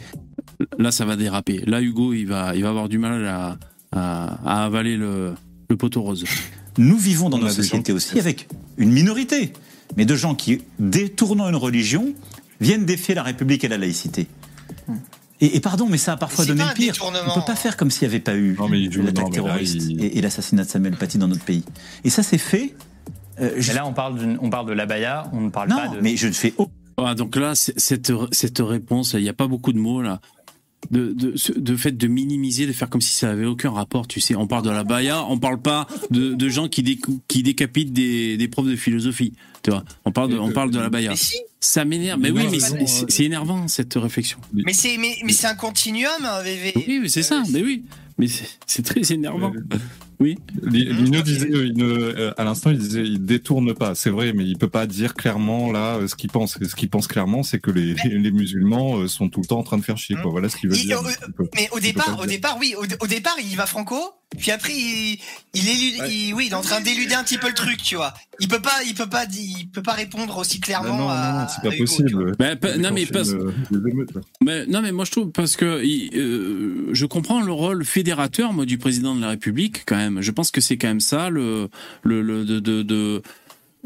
Là, 0.80 0.92
ça 0.92 1.06
va 1.06 1.16
déraper. 1.16 1.64
Là, 1.68 1.82
Hugo, 1.82 2.14
il 2.14 2.26
va, 2.26 2.56
il 2.56 2.64
va 2.64 2.70
avoir 2.70 2.90
du 2.90 2.98
mal 2.98 3.26
à, 3.28 3.58
à, 3.92 4.40
à 4.62 4.66
avaler 4.66 4.98
le, 4.98 5.34
le 5.70 5.78
poteau 5.78 6.02
rose. 6.02 6.26
Nous 6.80 6.98
vivons 6.98 7.30
dans 7.30 7.38
On 7.38 7.42
nos 7.42 7.50
sociétés 7.50 7.92
aussi 7.92 8.20
avec 8.20 8.48
une 8.78 8.92
minorité, 8.92 9.54
mais 9.98 10.06
de 10.06 10.16
gens 10.16 10.36
qui, 10.36 10.62
détournant 10.80 11.48
une 11.50 11.56
religion, 11.56 12.14
viennent 12.62 12.86
défier 12.86 13.16
la 13.16 13.24
République 13.24 13.64
et 13.64 13.68
la 13.68 13.78
laïcité. 13.78 14.28
Et, 15.42 15.56
et 15.56 15.60
pardon, 15.62 15.88
mais 15.90 15.98
ça 15.98 16.14
a 16.14 16.18
parfois 16.18 16.46
donné 16.46 16.64
le 16.64 16.70
un 16.70 16.74
pire. 16.74 16.94
détournement. 16.94 17.32
On 17.36 17.40
peut 17.40 17.46
pas 17.46 17.56
faire 17.56 17.78
comme 17.78 17.90
s'il 17.92 18.08
n'y 18.08 18.14
avait 18.14 18.24
pas 18.24 18.36
eu 18.36 18.58
l'attaque 19.02 19.24
non, 19.26 19.30
terroriste 19.32 19.76
il- 19.90 20.04
et, 20.04 20.18
et 20.18 20.22
l'assassinat 20.22 20.66
de 20.66 20.70
Samuel 20.70 20.98
Paty 20.98 21.18
dans 21.18 21.30
notre 21.30 21.44
pays. 21.46 21.64
Et 22.04 22.10
ça, 22.10 22.24
c'est 22.24 22.38
fait. 22.38 22.76
euh, 23.40 23.52
Mais 23.68 23.74
là, 23.74 23.86
on 23.88 23.94
parle, 23.94 24.38
on 24.42 24.50
parle 24.50 24.68
de 24.68 24.74
l'abaya, 24.74 25.30
on 25.32 25.40
ne 25.42 25.50
parle 25.50 25.70
Non, 25.70 25.78
pas 25.78 25.88
de. 25.88 26.02
mais 26.02 26.18
je 26.18 26.28
ne 26.28 26.34
fais 26.34 26.54
aucun. 26.58 26.72
Ah, 27.02 27.16
donc 27.16 27.38
là, 27.38 27.56
c'est- 27.56 27.80
cette, 27.80 28.12
cette 28.34 28.60
réponse, 28.60 29.14
il 29.14 29.24
n'y 29.24 29.30
a 29.30 29.34
pas 29.34 29.48
beaucoup 29.48 29.72
de 29.72 29.80
mots 29.80 30.02
là. 30.02 30.20
De, 30.92 31.12
de, 31.12 31.76
fait 31.76 31.92
de 31.92 32.08
minimiser, 32.08 32.66
de 32.66 32.72
faire 32.72 32.90
comme 32.90 33.02
si 33.02 33.12
ça 33.14 33.30
avait 33.30 33.46
aucun 33.46 33.70
rapport, 33.70 34.08
tu 34.08 34.22
sais. 34.22 34.36
On 34.36 34.48
parle 34.48 34.64
de 34.64 34.70
la 34.70 34.84
baya, 34.86 35.24
on 35.26 35.38
parle 35.38 35.62
pas 35.62 35.88
de, 36.10 36.34
de 36.34 36.50
gens 36.50 36.68
qui, 36.70 36.82
décou- 36.84 37.20
qui 37.28 37.44
décapitent 37.44 37.92
des, 37.94 38.38
des 38.38 38.48
profs 38.48 38.66
de 38.66 38.76
philosophie, 38.78 39.34
tu 39.62 39.72
vois. 39.72 39.84
On 40.06 40.12
parle 40.12 40.32
de, 40.32 40.38
on 40.40 40.52
parle 40.52 40.72
de 40.72 40.80
la 40.80 40.90
baya. 40.90 41.16
Si. 41.18 41.36
Ça 41.60 41.84
m'énerve, 41.84 42.20
mais 42.22 42.32
oui, 42.32 42.46
mais 42.50 42.60
c'est- 42.88 43.20
énervant 43.24 43.68
cette 43.68 43.94
réflexion. 43.96 44.40
Mais 44.54 44.72
c'est 44.74 44.98
mais, 44.98 45.16
mais 45.26 45.34
c'est 45.34 45.48
un 45.48 45.56
continuum, 45.56 46.10
hein, 46.24 46.42
VV. 46.44 46.74
Oui, 46.88 47.10
c'est 47.10 47.24
ça, 47.24 47.44
mais 47.52 47.62
oui, 47.62 47.84
mais 48.18 48.28
c'est 48.66 48.82
très 48.82 49.12
énervant. 49.14 49.52
Oui. 50.20 50.38
Li- 50.64 50.86
Lino 50.86 51.22
disait, 51.22 51.50
euh, 51.52 51.66
il 51.66 51.78
ne- 51.78 51.86
euh, 51.86 52.34
à 52.38 52.44
l'instant, 52.44 52.72
il 52.72 52.78
disait, 52.78 53.04
il 53.04 53.24
détourne 53.26 53.74
pas. 53.74 53.96
C'est 53.96 54.10
vrai, 54.10 54.34
mais 54.34 54.44
il 54.46 54.58
peut 54.58 54.68
pas 54.70 54.86
dire 54.86 55.14
clairement 55.14 55.72
là 55.72 55.96
euh, 55.96 56.08
ce 56.08 56.16
qu'il 56.16 56.30
pense. 56.30 56.58
Ce 56.62 56.76
qu'il 56.76 56.90
pense 56.90 57.08
clairement, 57.08 57.42
c'est 57.44 57.60
que 57.60 57.72
les, 57.72 57.94
les 58.06 58.32
musulmans 58.32 59.08
sont 59.08 59.30
tout 59.30 59.40
le 59.42 59.48
temps 59.48 59.60
en 59.60 59.64
train 59.64 59.78
de 59.78 59.84
faire 59.84 59.98
chier. 59.98 60.18
Quoi. 60.22 60.32
Voilà 60.32 60.50
ce 60.50 60.58
qu'il 60.58 60.70
veut 60.70 60.76
Il- 60.78 60.88
dire. 60.88 61.00
euh, 61.00 61.12
peut- 61.38 61.48
Mais 61.56 61.70
au 61.72 61.80
départ, 61.80 62.20
au 62.22 62.26
départ, 62.26 62.58
oui, 62.60 62.76
au, 62.78 62.84
au 62.84 63.08
départ, 63.08 63.36
il 63.42 63.56
va 63.56 63.66
franco, 63.66 63.98
puis 64.38 64.52
après, 64.52 64.74
il, 64.74 65.20
il 65.54 65.68
élude, 65.70 66.04
il- 66.12 66.34
oui, 66.34 66.46
il 66.48 66.52
est 66.52 66.56
en 66.56 66.62
train 66.62 66.82
d'éluder 66.82 67.14
un 67.16 67.24
petit 67.24 67.38
peu 67.38 67.48
le 67.48 67.54
truc, 67.54 67.78
tu 67.82 67.96
vois. 67.96 68.14
Il 68.42 68.48
peut 68.48 68.62
pas, 68.62 68.84
il 68.86 68.94
peut 68.96 69.08
pas, 69.10 69.26
il 69.32 69.70
peut 69.70 69.82
pas 69.82 69.94
répondre 69.94 70.38
aussi 70.38 70.60
clairement. 70.60 70.90
non, 70.98 71.04
non, 71.06 71.10
à, 71.10 71.32
non, 71.42 71.48
c'est 71.54 71.62
pas 71.70 71.76
Hugo, 71.76 71.84
possible. 71.86 72.36
Pa- 72.38 72.78
non, 72.78 72.92
mais 72.94 74.66
non, 74.68 74.82
mais 74.82 74.92
moi 74.92 75.06
je 75.06 75.12
trouve 75.12 75.32
parce 75.32 75.56
que 75.56 75.66
euh, 75.66 76.90
je 76.94 77.06
comprends 77.06 77.42
le 77.42 77.52
rôle 77.52 77.84
fédérateur 77.86 78.54
moi 78.54 78.66
du 78.66 78.78
président 78.78 79.16
de 79.16 79.22
la 79.22 79.30
République 79.30 79.84
quand 79.86 79.98
même. 79.98 80.09
Je 80.22 80.32
pense 80.32 80.52
que 80.52 80.62
c'est 80.62 80.78
quand 80.78 80.88
même 80.88 81.00
ça 81.00 81.30
le 81.30 81.70
le, 82.04 82.22
le 82.22 82.46
de, 82.46 82.60
de, 82.60 82.82
de- 82.84 83.22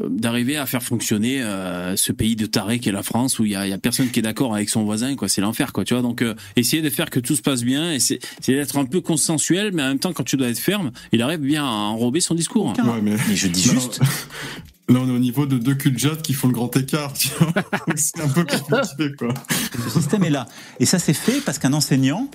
d'arriver 0.08 0.56
à 0.56 0.66
faire 0.66 0.82
fonctionner 0.82 1.40
euh, 1.40 1.94
ce 1.96 2.10
pays 2.10 2.34
de 2.34 2.46
taré 2.46 2.80
qu'est 2.80 2.90
la 2.90 3.04
France 3.04 3.38
où 3.38 3.44
il 3.44 3.52
y 3.52 3.54
a, 3.54 3.64
il 3.64 3.70
y 3.70 3.72
a 3.72 3.78
personne 3.78 4.10
qui 4.10 4.18
est 4.18 4.22
d'accord 4.22 4.52
avec 4.52 4.68
son 4.68 4.82
voisin 4.82 5.14
quoi 5.14 5.28
c'est 5.28 5.40
l'enfer 5.40 5.72
quoi 5.72 5.84
tu 5.84 5.94
vois 5.94 6.02
donc 6.02 6.20
euh, 6.20 6.34
essayer 6.56 6.82
de 6.82 6.90
faire 6.90 7.10
que 7.10 7.20
tout 7.20 7.36
se 7.36 7.42
passe 7.42 7.62
bien 7.62 7.92
et 7.92 8.00
c'est 8.00 8.18
c'est 8.40 8.54
d'être 8.54 8.76
un 8.76 8.86
peu 8.86 9.00
consensuel 9.00 9.70
mais 9.72 9.82
en 9.84 9.88
même 9.88 10.00
temps 10.00 10.12
quand 10.12 10.24
tu 10.24 10.36
dois 10.36 10.48
être 10.48 10.58
ferme 10.58 10.90
il 11.12 11.22
arrive 11.22 11.38
bien 11.38 11.64
à 11.64 11.68
enrober 11.68 12.18
son 12.20 12.34
discours 12.34 12.74
hein. 12.76 12.82
Ouais, 12.84 13.00
mais... 13.02 13.16
je 13.36 13.46
dis 13.46 13.62
juste. 13.70 14.00
Là, 14.88 14.98
on 15.00 15.08
est 15.08 15.12
au 15.12 15.18
niveau 15.18 15.46
de 15.46 15.56
deux 15.56 15.74
culs 15.76 15.92
de 15.92 16.14
qui 16.16 16.34
font 16.34 16.48
le 16.48 16.52
grand 16.52 16.76
écart, 16.76 17.14
tu 17.14 17.28
vois. 17.38 17.54
C'est 17.96 18.20
un 18.20 18.28
peu 18.28 18.44
compliqué, 18.44 19.14
quoi. 19.18 19.32
Ce 19.82 19.88
système 19.88 20.24
est 20.24 20.30
là. 20.30 20.46
Et 20.78 20.84
ça, 20.84 20.98
c'est 20.98 21.14
fait 21.14 21.40
parce 21.40 21.58
qu'un 21.58 21.72
enseignant 21.72 22.28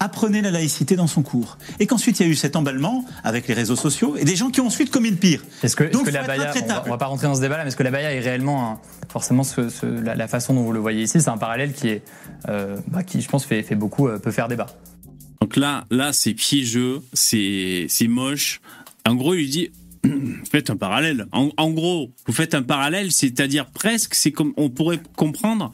apprenait 0.00 0.42
la 0.42 0.50
laïcité 0.50 0.96
dans 0.96 1.06
son 1.06 1.22
cours. 1.22 1.58
Et 1.78 1.86
qu'ensuite, 1.86 2.18
il 2.18 2.26
y 2.26 2.28
a 2.28 2.32
eu 2.32 2.34
cet 2.34 2.56
emballement 2.56 3.04
avec 3.22 3.46
les 3.46 3.54
réseaux 3.54 3.76
sociaux 3.76 4.16
et 4.16 4.24
des 4.24 4.34
gens 4.34 4.50
qui 4.50 4.60
ont 4.60 4.66
ensuite 4.66 4.90
commis 4.90 5.10
le 5.10 5.16
pire. 5.16 5.42
Est-ce 5.62 5.76
que, 5.76 5.84
la 6.10 6.22
baya, 6.24 6.52
on 6.56 6.66
va, 6.66 6.82
on 6.86 6.90
va 6.90 6.98
pas 6.98 7.06
rentrer 7.06 7.26
dans 7.26 7.34
ce 7.34 7.40
débat 7.40 7.58
là, 7.58 7.64
mais 7.64 7.68
est-ce 7.68 7.76
que 7.76 7.82
la 7.82 7.90
baya 7.90 8.12
est 8.12 8.20
réellement 8.20 8.80
forcément 9.08 9.44
ce, 9.44 9.68
ce- 9.68 9.86
la, 9.86 10.14
la 10.14 10.26
façon 10.26 10.54
dont 10.54 10.62
vous 10.62 10.72
le 10.72 10.80
voyez 10.80 11.02
ici, 11.02 11.20
c'est 11.20 11.28
un 11.28 11.36
parallèle 11.38 11.72
qui 11.74 11.88
est, 11.88 12.02
euh, 12.48 12.76
bah, 12.88 13.02
qui 13.04 13.20
je 13.20 13.28
pense 13.28 13.44
fait, 13.44 13.62
fait 13.62 13.74
beaucoup, 13.76 14.08
euh, 14.08 14.18
peut 14.18 14.30
faire 14.32 14.48
débat. 14.48 14.66
Donc 15.42 15.56
là, 15.56 15.84
là, 15.90 16.12
c'est 16.12 16.34
piégeux, 16.34 17.00
c'est, 17.12 17.86
c'est 17.88 18.08
moche. 18.08 18.60
En 19.06 19.14
gros, 19.14 19.34
il 19.34 19.48
dit, 19.50 19.70
faites 20.50 20.70
un 20.70 20.76
parallèle. 20.76 21.26
En, 21.32 21.50
en 21.56 21.70
gros, 21.70 22.10
vous 22.26 22.32
faites 22.32 22.54
un 22.54 22.62
parallèle, 22.62 23.12
c'est-à-dire 23.12 23.66
presque, 23.66 24.14
c'est 24.14 24.32
comme 24.32 24.52
on 24.56 24.70
pourrait 24.70 25.00
comprendre. 25.16 25.72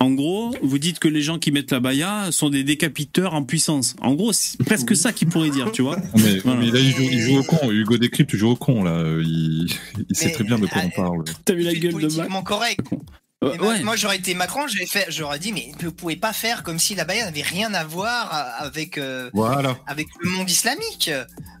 En 0.00 0.10
gros, 0.10 0.54
vous 0.62 0.78
dites 0.78 0.98
que 0.98 1.08
les 1.08 1.22
gens 1.22 1.38
qui 1.38 1.52
mettent 1.52 1.72
la 1.72 1.80
baya 1.80 2.30
sont 2.30 2.50
des 2.50 2.64
décapiteurs 2.64 3.34
en 3.34 3.44
puissance. 3.44 3.96
En 4.00 4.14
gros, 4.14 4.32
c'est 4.32 4.62
presque 4.64 4.94
ça 4.96 5.12
qu'il 5.12 5.28
pourrait 5.28 5.50
dire, 5.50 5.72
tu 5.72 5.82
vois. 5.82 5.98
Mais, 6.16 6.38
Voilà. 6.44 6.60
mais 6.60 6.70
là, 6.70 6.78
il 6.78 6.90
joue, 6.90 7.02
il 7.02 7.20
joue 7.20 7.38
au 7.38 7.42
con. 7.42 7.70
Hugo 7.70 7.98
Décrypte 7.98 8.36
joue 8.36 8.50
au 8.50 8.56
con, 8.56 8.84
là. 8.84 9.02
Il, 9.20 9.66
il 10.08 10.16
sait 10.16 10.26
Mais, 10.26 10.32
très 10.32 10.44
bien 10.44 10.58
de 10.58 10.66
quoi 10.66 10.82
ah, 10.82 10.86
on 10.86 10.90
parle. 11.02 11.24
T'as 11.44 11.54
vu 11.54 11.62
la 11.62 11.74
gueule 11.74 11.92
de 11.92 11.98
Politiquement 11.98 12.42
correct. 12.42 12.80
Euh, 13.44 13.56
moi- 13.58 13.68
ouais. 13.68 13.82
Moi, 13.82 13.96
j'aurais 13.96 14.16
été 14.16 14.34
Macron, 14.34 14.66
j'aurais 14.68 14.86
fait, 14.86 15.06
j'aurais 15.08 15.38
dit, 15.38 15.52
mais 15.52 15.72
vous 15.80 15.92
pouvez 15.92 16.16
pas 16.16 16.32
faire 16.32 16.62
comme 16.62 16.78
si 16.78 16.94
la 16.94 17.04
Baïa 17.04 17.24
n'avait 17.24 17.42
rien 17.42 17.72
à 17.74 17.84
voir 17.84 18.32
avec 18.58 18.98
euh, 18.98 19.30
Voilà. 19.34 19.78
avec 19.86 20.08
le 20.20 20.30
monde 20.30 20.48
islamique. 20.50 21.08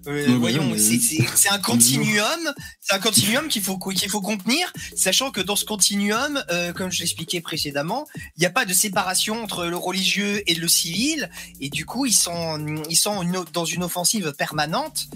Euh, 0.06 0.26
mais 0.28 0.34
voyons, 0.34 0.64
mais- 0.64 0.78
c'est- 0.78 0.98
c'est 1.00 1.24
c'est 1.34 1.48
un 1.48 1.58
continuum, 1.70 2.52
c'est 2.80 2.94
un 2.94 2.98
continuum 2.98 3.48
qu'il 3.48 3.62
faut 3.62 3.78
qu'il 3.78 4.10
faut 4.10 4.20
contenir, 4.20 4.70
sachant 4.96 5.30
que 5.30 5.40
dans 5.40 5.56
ce 5.56 5.64
continuum, 5.64 6.42
euh, 6.50 6.72
comme 6.72 6.90
je 6.92 7.00
l'expliquais 7.00 7.40
précédemment, 7.40 8.06
il 8.36 8.40
n'y 8.40 8.46
a 8.46 8.50
pas 8.50 8.64
de 8.66 8.74
séparation 8.74 9.42
entre 9.42 9.64
le 9.66 9.76
religieux 9.76 10.42
et 10.46 10.54
le 10.54 10.68
civil, 10.68 11.30
et 11.60 11.70
du 11.70 11.86
coup, 11.86 12.04
ils 12.06 12.12
sont 12.12 12.82
ils 12.90 12.96
sont 12.96 13.22
une- 13.22 13.44
dans 13.52 13.64
une 13.64 13.82
offensive 13.84 14.32
permanente. 14.36 15.06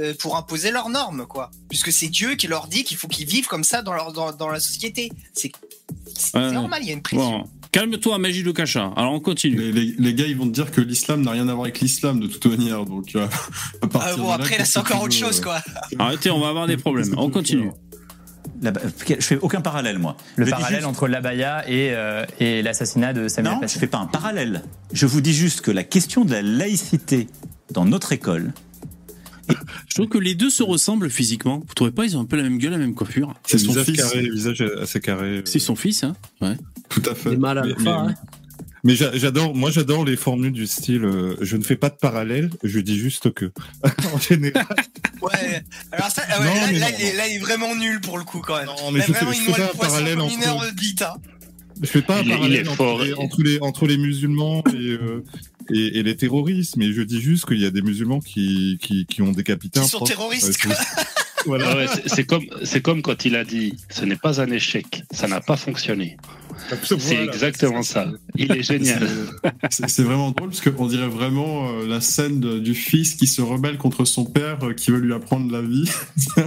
euh, 0.00 0.12
pour 0.18 0.36
imposer 0.36 0.72
leurs 0.72 0.88
normes, 0.88 1.24
quoi. 1.24 1.52
Puisque 1.68 1.92
c'est 1.92 2.08
Dieu 2.08 2.34
qui 2.34 2.48
leur 2.48 2.66
dit 2.66 2.82
qu'il 2.82 2.96
faut 2.96 3.06
qu'ils 3.06 3.28
vivent 3.28 3.46
comme 3.46 3.62
ça 3.62 3.80
dans, 3.80 3.92
leur, 3.92 4.12
dans, 4.12 4.32
dans 4.32 4.48
la 4.48 4.58
société. 4.58 5.12
C'est 5.34 5.52
c'est 6.14 6.36
Ouais. 6.38 6.52
normal, 6.52 6.80
il 6.82 6.88
y 6.88 6.90
a 6.90 6.94
une 6.94 7.02
pression. 7.02 7.38
Bon, 7.40 7.44
calme-toi, 7.72 8.18
Magie 8.18 8.42
de 8.42 8.52
Cacha. 8.52 8.92
Alors, 8.96 9.12
on 9.12 9.20
continue. 9.20 9.56
Les, 9.56 9.72
les- 9.72 9.94
les 9.98 10.14
gars, 10.14 10.26
ils 10.26 10.36
vont 10.36 10.46
te 10.46 10.52
dire 10.52 10.70
que 10.70 10.80
l'islam 10.80 11.22
n'a 11.22 11.32
rien 11.32 11.48
à 11.48 11.52
voir 11.54 11.64
avec 11.64 11.80
l'islam, 11.80 12.20
de 12.20 12.26
toute 12.26 12.46
manière. 12.46 12.84
Donc, 12.84 13.14
euh, 13.16 13.26
à 13.82 13.86
partir 13.86 14.10
Ah 14.14 14.16
bon, 14.16 14.22
de 14.24 14.28
là, 14.28 14.34
après, 14.34 14.58
là, 14.58 14.64
c'est 14.64 14.78
encore 14.78 15.02
autre 15.02 15.14
chose, 15.14 15.40
quoi. 15.40 15.60
Arrêtez, 15.98 16.30
on 16.30 16.40
va 16.40 16.48
avoir 16.48 16.66
des 16.66 16.76
problèmes. 16.76 17.14
On 17.16 17.30
continue. 17.30 17.70
La- 18.62 18.72
je 19.08 19.14
fais 19.20 19.38
aucun 19.42 19.60
parallèle, 19.60 19.98
moi. 19.98 20.16
Le 20.36 20.46
Je 20.46 20.50
parallèle 20.50 20.80
juste- 20.80 20.86
entre 20.88 21.08
l'abaya 21.08 21.68
et, 21.68 21.90
euh, 21.92 22.24
et 22.40 22.62
l'assassinat 22.62 23.12
de 23.12 23.28
Samuel 23.28 23.54
Non, 23.54 23.60
Paty. 23.60 23.74
je 23.74 23.78
fais 23.80 23.86
pas 23.86 23.98
un 23.98 24.06
parallèle. 24.06 24.62
Je 24.92 25.06
vous 25.06 25.20
dis 25.20 25.32
juste 25.34 25.60
que 25.60 25.70
la 25.70 25.82
question 25.82 26.24
de 26.24 26.32
la 26.32 26.42
laïcité 26.42 27.28
dans 27.72 27.84
notre 27.84 28.12
école, 28.12 28.52
Je 29.88 29.94
trouve 29.94 30.08
que 30.08 30.18
les 30.18 30.34
deux 30.34 30.50
se 30.50 30.62
ressemblent 30.62 31.10
physiquement. 31.10 31.62
Vous 31.66 31.74
trouvez 31.74 31.90
pas 31.92 32.04
Ils 32.04 32.16
ont 32.16 32.20
un 32.20 32.24
peu 32.24 32.36
la 32.36 32.42
même 32.44 32.58
gueule, 32.58 32.72
la 32.72 32.78
même 32.78 32.94
coiffure? 32.94 33.34
C'est 33.46 33.58
son 33.58 33.68
visage 33.72 33.84
fils. 33.86 33.96
carré, 33.96 34.22
le 34.22 34.34
visage 34.34 34.64
assez 34.80 35.00
carré. 35.00 35.42
C'est 35.44 35.58
son 35.58 35.76
fils, 35.76 36.02
hein 36.04 36.14
Ouais. 36.40 36.56
Tout 36.88 37.02
à 37.10 37.14
fait. 37.14 37.36
Mal 37.36 37.58
à 37.58 37.62
Mais- 37.64 37.74
mais- 37.80 37.88
hein. 37.90 38.14
Mais 38.86 38.94
j'a- 38.96 39.16
j'adore, 39.16 39.54
moi 39.54 39.70
j'adore 39.70 40.04
les 40.04 40.14
formules 40.16 40.52
du 40.52 40.66
style 40.66 41.06
euh, 41.06 41.36
je 41.40 41.56
ne 41.56 41.62
fais 41.62 41.74
pas 41.76 41.88
de 41.88 41.94
parallèle, 41.94 42.50
je 42.62 42.78
dis 42.80 42.98
juste 42.98 43.32
que. 43.32 43.50
en 44.14 44.18
général. 44.18 44.66
Ouais. 45.22 45.62
Alors 45.90 46.10
ça, 46.10 46.20
ouais, 46.22 46.44
Non, 46.44 46.54
là, 46.54 46.66
mais 46.70 46.78
là, 46.78 46.90
non, 46.90 46.96
il 46.98 47.04
est, 47.06 47.10
non. 47.12 47.16
là, 47.16 47.28
il 47.28 47.36
est 47.36 47.38
vraiment 47.38 47.74
nul 47.76 48.00
pour 48.02 48.18
le 48.18 48.24
coup 48.24 48.40
quand 48.40 48.58
même. 48.58 48.66
Non, 48.66 48.90
mais 48.92 48.98
Là, 48.98 49.04
je 49.08 49.12
vraiment, 49.12 49.32
il 49.32 49.48
un 49.48 49.54
poisson 49.68 49.78
parallèle 49.78 50.18
comme 50.18 50.28
une 50.28 50.34
entre- 50.36 50.48
heure 50.48 50.60
de. 50.70 51.06
Je 51.82 51.86
fais 51.88 52.02
pas 52.02 52.18
un 52.20 52.24
parallèle 52.24 52.68
entre, 52.68 52.76
fort. 52.76 53.02
les, 53.02 53.14
entre, 53.14 53.42
les, 53.42 53.58
entre 53.60 53.86
les 53.86 53.96
musulmans 53.98 54.62
et, 54.72 54.76
euh, 54.76 55.24
et, 55.72 55.98
et 55.98 56.02
les 56.02 56.16
terroristes, 56.16 56.76
mais 56.76 56.92
je 56.92 57.02
dis 57.02 57.20
juste 57.20 57.46
qu'il 57.46 57.60
y 57.60 57.66
a 57.66 57.70
des 57.70 57.82
musulmans 57.82 58.20
qui, 58.20 58.78
qui, 58.80 59.06
qui 59.06 59.22
ont 59.22 59.32
décapité 59.32 59.80
Qui 59.80 59.84
un 59.84 59.88
sont 59.88 59.98
prof. 59.98 60.08
terroristes, 60.08 60.52
c'est- 60.52 60.68
voilà. 61.46 61.76
Ouais, 61.76 61.86
c'est- 61.92 62.08
c'est 62.08 62.24
comme, 62.24 62.44
c'est 62.62 62.80
comme 62.80 63.02
quand 63.02 63.24
il 63.24 63.34
a 63.36 63.44
dit, 63.44 63.74
ce 63.90 64.04
n'est 64.04 64.16
pas 64.16 64.40
un 64.40 64.50
échec, 64.50 65.02
ça 65.10 65.26
n'a 65.28 65.40
pas 65.40 65.56
fonctionné. 65.56 66.16
C'est 66.84 66.94
Voilà. 66.96 67.24
exactement 67.32 67.82
ça. 67.82 68.06
Il 68.36 68.50
est 68.52 68.62
génial. 68.62 69.08
C'est 69.70 69.90
c'est 69.90 70.02
vraiment 70.04 70.30
drôle 70.30 70.50
parce 70.50 70.60
qu'on 70.60 70.86
dirait 70.86 71.08
vraiment 71.08 71.68
euh, 71.68 71.86
la 71.86 72.00
scène 72.00 72.38
de- 72.40 72.60
du 72.60 72.74
fils 72.74 73.14
qui 73.16 73.26
se 73.26 73.42
rebelle 73.42 73.76
contre 73.76 74.04
son 74.04 74.24
père 74.24 74.58
euh, 74.62 74.72
qui 74.72 74.92
veut 74.92 74.98
lui 75.00 75.12
apprendre 75.12 75.50
la 75.52 75.60
vie. 75.60 75.84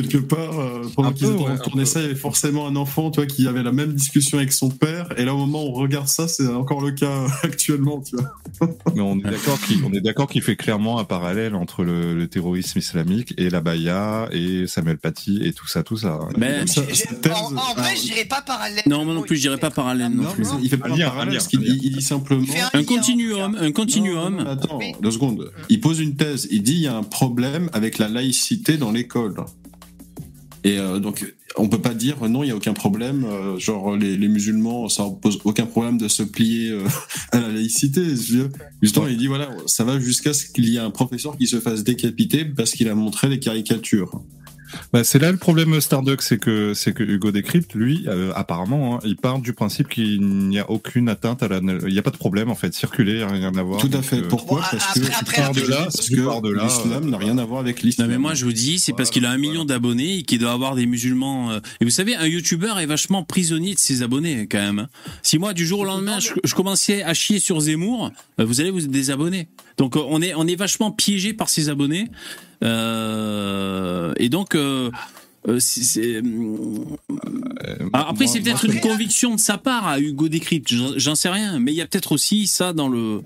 quelque 0.00 0.18
part, 0.18 0.58
euh, 0.60 0.82
pendant 0.94 1.12
qu'ils 1.12 1.28
étaient 1.28 1.42
en 1.42 1.56
tournée 1.58 1.84
ça, 1.86 2.00
il 2.00 2.02
y 2.02 2.06
avait 2.06 2.14
forcément 2.14 2.66
un 2.66 2.76
enfant, 2.76 3.10
tu 3.10 3.20
vois, 3.20 3.26
qui 3.26 3.46
avait 3.48 3.62
la 3.62 3.72
même 3.72 3.92
discussion 3.94 4.38
avec 4.38 4.52
son 4.52 4.68
père. 4.68 5.08
Et 5.16 5.24
là, 5.24 5.34
au 5.34 5.38
moment 5.38 5.64
où 5.64 5.68
on 5.68 5.72
regarde 5.72 6.08
ça, 6.08 6.28
c'est 6.28 6.46
encore 6.48 6.80
le 6.80 6.92
cas 6.92 7.26
actuellement, 7.42 8.00
tu 8.00 8.16
vois. 8.16 8.76
Mais 8.94 9.00
on 9.00 9.18
est 9.18 9.22
d'accord 9.30 9.60
qu'il, 9.60 9.84
on 9.84 9.92
est 9.92 10.00
d'accord 10.00 10.28
qu'il 10.28 10.42
fait 10.42 10.56
clairement 10.56 10.98
un 10.98 11.04
parallèle 11.04 11.54
entre 11.54 11.84
le, 11.84 12.14
le 12.14 12.28
terrorisme 12.28 12.78
islamique 12.78 13.34
et 13.38 13.50
la 13.50 13.60
Baïa 13.60 14.28
et 14.32 14.66
Samuel 14.66 14.98
Paty 14.98 15.40
et 15.44 15.52
tout 15.52 15.66
ça, 15.68 15.82
tout 15.82 15.96
ça. 15.96 16.18
Mais- 16.36 16.66
Ça- 16.66 16.82
thèse- 16.82 17.32
En, 17.34 17.56
en 17.56 17.74
vrai, 17.74 17.94
je 17.96 18.02
dirais 18.02 18.24
pas 18.24 18.42
parallèle. 18.42 18.82
Non, 18.86 19.04
moi 19.04 19.14
non 19.14 19.22
plus, 19.22 19.36
je 19.36 19.42
dirais 19.42 19.58
pas 19.58 19.70
parallèle 19.70 20.10
non, 20.12 20.24
Non, 20.24 20.32
plus. 20.32 20.44
non, 20.44 20.58
il 20.62 20.68
fait 20.68 20.76
pas 20.76 20.88
Un 20.88 20.96
lien, 20.96 21.06
parallèle, 21.06 21.28
un 21.28 21.30
lien, 21.32 21.38
parce 21.38 21.48
qu'il 21.48 21.62
il 21.66 21.92
dit 21.96 22.02
simplement. 22.02 22.44
Un 22.72 22.78
Un 22.80 22.84
continuum, 22.84 23.56
un 23.58 23.72
continuum. 23.72 24.36
Non, 24.36 24.44
non, 24.44 24.50
attends, 24.50 24.78
deux 25.00 25.10
secondes. 25.10 25.50
Il 25.68 25.80
pose 25.80 26.00
une 26.00 26.14
thèse. 26.16 26.48
Il 26.50 26.62
dit 26.62 26.74
il 26.74 26.80
y 26.82 26.86
a 26.86 26.96
un 26.96 27.02
problème 27.02 27.68
avec 27.72 27.98
la 27.98 28.08
laïcité 28.08 28.76
dans 28.76 28.92
l'école. 28.92 29.34
Et 30.66 30.80
euh, 30.80 30.98
donc, 30.98 31.24
on 31.56 31.68
peut 31.68 31.80
pas 31.80 31.94
dire 31.94 32.28
non, 32.28 32.42
il 32.42 32.48
y 32.48 32.50
a 32.50 32.56
aucun 32.56 32.72
problème. 32.72 33.24
euh, 33.24 33.56
genre 33.56 33.96
les, 33.96 34.28
musulmans, 34.28 34.88
ça 34.88 35.04
pose 35.22 35.38
aucun 35.44 35.64
problème 35.64 35.96
de 35.96 36.08
se 36.08 36.24
plier 36.24 36.72
euh, 36.72 36.84
à 37.32 37.38
la 37.38 37.52
laïcité. 37.52 38.02
Justement, 38.82 39.06
il 39.06 39.16
dit 39.16 39.28
voilà, 39.28 39.48
ça 39.66 39.84
va 39.84 40.00
jusqu'à 40.00 40.34
ce 40.34 40.46
qu'il 40.46 40.68
y 40.68 40.74
ait 40.76 40.80
un 40.80 40.90
professeur 40.90 41.38
qui 41.38 41.46
se 41.46 41.60
fasse 41.60 41.84
décapiter 41.84 42.44
parce 42.44 42.72
qu'il 42.72 42.88
a 42.88 42.96
montré 42.96 43.28
les 43.28 43.38
caricatures. 43.38 44.24
Bah, 44.92 45.04
c'est 45.04 45.18
là 45.18 45.30
le 45.32 45.36
problème 45.38 45.80
Starduck, 45.80 46.22
c'est 46.22 46.38
que 46.38 46.74
c'est 46.74 46.92
que 46.92 47.02
Hugo 47.02 47.30
Décrypte, 47.30 47.74
lui, 47.74 48.04
euh, 48.08 48.32
apparemment, 48.34 48.96
hein, 48.96 48.98
il 49.04 49.16
part 49.16 49.38
du 49.40 49.52
principe 49.52 49.88
qu'il 49.88 50.20
n'y 50.20 50.58
a 50.58 50.70
aucune 50.70 51.08
atteinte 51.08 51.42
à 51.42 51.48
la, 51.48 51.58
il 51.58 51.92
n'y 51.92 51.98
a 51.98 52.02
pas 52.02 52.10
de 52.10 52.16
problème 52.16 52.50
en 52.50 52.54
fait, 52.54 52.74
circuler, 52.74 53.12
il 53.12 53.18
y 53.20 53.22
a 53.22 53.28
rien 53.28 53.54
à 53.56 53.62
voir. 53.62 53.80
Tout 53.80 53.90
à 53.92 54.02
fait. 54.02 54.18
euh, 54.18 54.28
Pourquoi? 54.28 54.60
Bon, 54.60 54.66
Parce 54.70 54.88
après- 54.96 55.00
que 55.00 55.06
après, 55.20 55.42
après, 55.42 55.60
de 55.62 55.66
là, 55.68 55.84
parce 55.84 56.08
que 56.08 56.62
l'islam 56.64 57.10
n'a 57.10 57.18
rien 57.18 57.38
à 57.38 57.44
voir 57.44 57.60
avec 57.60 57.76
Non 57.78 57.82
l'islam. 57.86 58.08
mais 58.10 58.18
moi 58.18 58.34
je 58.34 58.44
vous 58.44 58.52
dis, 58.52 58.78
c'est 58.78 58.92
parce 58.92 59.10
qu'il 59.10 59.24
a 59.26 59.30
un 59.30 59.38
million 59.38 59.64
d'abonnés 59.64 60.18
et 60.18 60.22
qu'il 60.22 60.38
doit 60.38 60.52
avoir 60.52 60.74
des 60.74 60.86
musulmans. 60.86 61.50
euh, 61.52 61.60
Et 61.80 61.84
vous 61.84 61.90
savez, 61.90 62.16
un 62.16 62.26
youtubeur 62.26 62.78
est 62.78 62.86
vachement 62.86 63.22
prisonnier 63.24 63.74
de 63.74 63.78
ses 63.78 64.02
abonnés 64.02 64.46
quand 64.50 64.58
même. 64.58 64.78
hein. 64.80 64.88
Si 65.22 65.38
moi 65.38 65.52
du 65.54 65.66
jour 65.66 65.80
au 65.80 65.84
lendemain 65.84 66.18
je, 66.20 66.30
je 66.44 66.54
commençais 66.54 67.02
à 67.02 67.14
chier 67.14 67.38
sur 67.38 67.60
Zemmour, 67.60 68.10
euh, 68.40 68.44
vous 68.44 68.60
allez 68.60 68.70
vous 68.70 69.10
abonnés. 69.10 69.48
Donc 69.78 69.96
euh, 69.96 70.00
on 70.08 70.22
est 70.22 70.34
on 70.34 70.46
est 70.46 70.56
vachement 70.56 70.90
piégé 70.90 71.32
par 71.34 71.48
ses 71.48 71.68
abonnés. 71.68 72.08
Euh, 72.64 74.12
et 74.18 74.28
donc 74.28 74.54
euh, 74.54 74.90
euh, 75.48 75.58
c'est- 75.60 75.82
c'est, 75.84 76.16
alors 77.92 78.08
après 78.08 78.24
moi- 78.24 78.32
c'est 78.32 78.40
peut-être 78.40 78.64
moi, 78.66 78.74
une 78.74 78.80
conviction 78.80 79.34
de 79.34 79.40
sa 79.40 79.58
part 79.58 79.86
à 79.86 79.98
Hugo 80.00 80.28
Décrypte, 80.28 80.72
j'en 80.72 80.92
j'en 80.96 81.14
sais 81.14 81.28
rien, 81.28 81.58
mais 81.58 81.72
il 81.72 81.76
y 81.76 81.82
a 81.82 81.86
peut-être 81.86 82.12
aussi 82.12 82.46
ça 82.46 82.72
dans 82.72 82.88
le. 82.88 83.22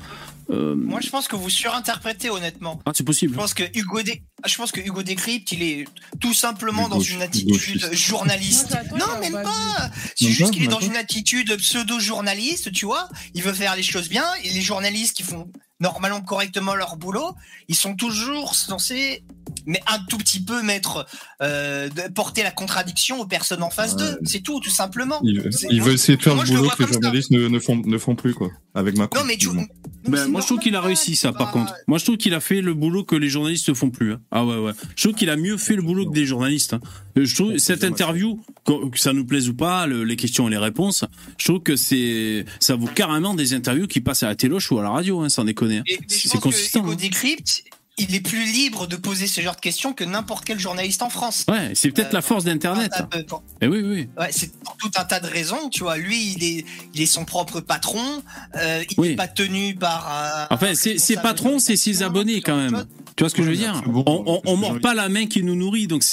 euh, 0.51 0.74
Moi, 0.74 1.01
je 1.01 1.09
pense 1.11 1.28
que 1.28 1.36
vous 1.36 1.48
surinterprétez 1.48 2.28
honnêtement. 2.28 2.81
Ah 2.85 2.90
c'est 2.94 3.05
possible. 3.05 3.35
Je 3.35 3.39
pense 3.39 3.55
que 3.55 3.62
Hugo, 3.78 4.02
Dé- 4.02 4.23
je 4.44 4.57
pense 4.57 4.73
que 4.73 4.81
Hugo 4.81 5.02
Décrypte, 5.02 5.52
il 5.52 5.62
est 5.62 5.85
tout 6.20 6.35
simplement 6.35 6.86
Hugo- 6.86 6.97
dans 6.97 7.01
une 7.01 7.23
attitude 7.23 7.82
Hugo- 7.82 7.93
journaliste. 7.94 8.77
Non, 8.98 9.07
a 9.07 9.20
même 9.20 9.32
pas. 9.43 9.90
C'est 10.16 10.27
juste 10.31 10.52
qu'il 10.52 10.65
est 10.65 10.69
dans 10.69 10.81
une 10.81 10.97
attitude 10.97 11.57
pseudo-journaliste, 11.57 12.73
tu 12.73 12.85
vois. 12.85 13.09
Il 13.35 13.43
veut 13.43 13.52
faire 13.52 13.77
les 13.77 13.82
choses 13.85 14.09
bien. 14.09 14.24
Et 14.43 14.51
les 14.51 14.61
journalistes 14.62 15.16
qui 15.16 15.23
font 15.23 15.48
normalement 15.81 16.20
correctement 16.20 16.74
leur 16.74 16.97
boulot, 16.97 17.35
ils 17.69 17.74
sont 17.74 17.97
toujours 17.97 18.55
censés, 18.55 19.24
mais 19.70 19.80
un 19.86 19.98
tout 20.09 20.18
petit 20.18 20.42
peu 20.42 20.62
mettre, 20.62 21.06
euh, 21.42 21.88
de- 21.88 22.12
porter 22.12 22.42
la 22.42 22.51
contradiction 22.51 23.20
aux 23.20 23.26
personnes 23.26 23.62
en 23.62 23.70
face 23.70 23.92
Ouais. 23.94 23.98
d'eux. 23.98 24.18
C'est 24.24 24.40
tout, 24.40 24.60
tout 24.60 24.70
simplement. 24.70 25.20
Il, 25.22 25.42
C'est- 25.52 25.68
il 25.70 25.80
veut 25.82 25.92
essayer 25.94 26.16
de 26.18 26.22
faire 26.22 26.34
le 26.34 26.42
boulot 26.42 26.68
que 26.76 26.82
les 26.84 26.92
journalistes 26.92 27.30
ne, 27.30 27.48
ne 27.48 27.59
font 27.59 27.76
ne 27.76 27.98
font 27.98 28.14
plus 28.16 28.34
quoi, 28.34 28.51
avec 28.74 28.97
Macron. 28.98 29.20
Non, 29.20 29.26
mais 29.26 29.36
tu. 29.36 29.48
Non, 29.48 29.64
Ben, 30.09 30.26
moi, 30.28 30.40
je 30.40 30.47
trouve 30.47 30.59
qu'il 30.59 30.74
a 30.76 30.80
réussi 30.80 31.14
ça, 31.14 31.32
par 31.32 31.51
contre. 31.52 31.74
Moi, 31.86 31.98
je 31.98 32.05
trouve 32.05 32.16
qu'il 32.16 32.34
a 32.34 32.40
fait 32.40 32.60
le 32.62 32.74
boulot 32.74 33.05
que 33.05 33.14
les 33.16 33.28
journalistes 33.28 33.68
ne 33.68 33.74
font 33.74 33.90
plus. 33.90 34.12
hein. 34.14 34.20
Ah 34.30 34.44
ouais, 34.44 34.56
ouais. 34.56 34.72
Je 34.97 35.02
trouve 35.05 35.14
qu'il 35.14 35.28
a 35.30 35.36
mieux 35.36 35.56
fait 35.56 35.76
le 35.76 35.82
boulot 35.82 36.09
que 36.09 36.14
des 36.14 36.24
journalistes. 36.26 36.74
hein. 36.74 36.80
Euh, 37.18 37.24
Je 37.24 37.34
trouve 37.34 37.56
cette 37.59 37.84
interview, 37.84 38.40
que 38.66 38.98
ça 38.98 39.12
nous 39.12 39.24
plaise 39.26 39.48
ou 39.48 39.55
pas, 39.55 39.86
le- 39.86 40.05
les 40.05 40.16
questions 40.16 40.48
et 40.48 40.51
les 40.51 40.56
réponses, 40.59 41.05
je 41.38 41.44
trouve 41.44 41.60
que 41.62 41.76
c'est, 41.76 42.44
ça 42.60 42.76
vaut 42.76 42.86
carrément 42.86 43.34
des 43.34 43.52
interviews 43.55 43.86
qui 43.86 44.01
passent 44.01 44.22
à 44.22 44.28
la 44.28 44.34
téloche 44.36 44.70
ou 44.72 44.78
à 44.78 44.82
la 44.82 44.90
radio, 44.90 45.20
hein, 45.20 45.28
sans 45.28 45.44
déconner. 45.44 45.78
hein. 45.78 45.84
C'est 46.09 46.38
consistant. 46.40 46.88
hein. 46.88 46.94
Décrypte, 46.94 47.62
il 48.01 48.14
est 48.14 48.20
plus 48.20 48.44
libre 48.44 48.86
de 48.86 48.97
poser 48.97 49.27
ce 49.27 49.40
genre 49.40 49.55
de 49.55 49.60
questions 49.60 49.93
que 49.93 50.05
n'importe 50.05 50.44
quel 50.44 50.59
journaliste 50.59 51.02
en 51.02 51.10
France. 51.10 51.44
Ouais, 51.48 51.72
c'est 51.74 51.90
peut-être 51.90 52.09
Euh, 52.14 52.18
la 52.18 52.22
force 52.22 52.44
d'Internet. 52.44 52.93
Pour- 53.28 53.43
Eh 53.60 53.66
oui, 53.68 53.81
oui. 53.82 54.09
Ouais, 54.18 54.28
c'est 54.32 54.52
pour 54.60 54.77
tout 54.77 54.90
un 54.97 55.05
tas 55.05 55.20
de 55.20 55.27
raisons, 55.27 55.68
tu 55.70 55.82
vois. 55.85 55.97
Lui, 55.97 56.32
il 56.32 56.43
est, 56.44 56.64
il 56.94 57.01
est 57.02 57.06
son 57.06 57.24
propre 57.24 57.60
patron. 57.60 58.22
euh, 58.56 58.82
il 58.90 58.94
Oui. 58.98 59.09
n'est 59.10 59.16
pas 59.16 59.28
tenu 59.28 59.74
par. 59.74 60.10
un- 60.51 60.55
Enfin, 60.55 60.74
ses, 60.74 61.16
patrons, 61.16 61.59
c'est 61.59 61.77
ses 61.77 62.02
abonnés 62.02 62.40
quand 62.40 62.56
même. 62.56 62.85
Tu 63.16 63.23
vois 63.23 63.28
ce 63.31 63.35
que 63.35 63.43
je 63.43 63.51
veux 63.51 63.57
dire 63.57 63.82
bon, 63.87 64.03
On, 64.07 64.12
on, 64.27 64.32
on 64.35 64.41
parce 64.43 64.55
que 64.55 64.61
mord 64.61 64.81
pas 64.81 64.95
la 64.95 65.09
main 65.09 65.27
qui 65.27 65.43
nous 65.43 65.55
nourrit. 65.57 65.87
Donc, 65.87 66.05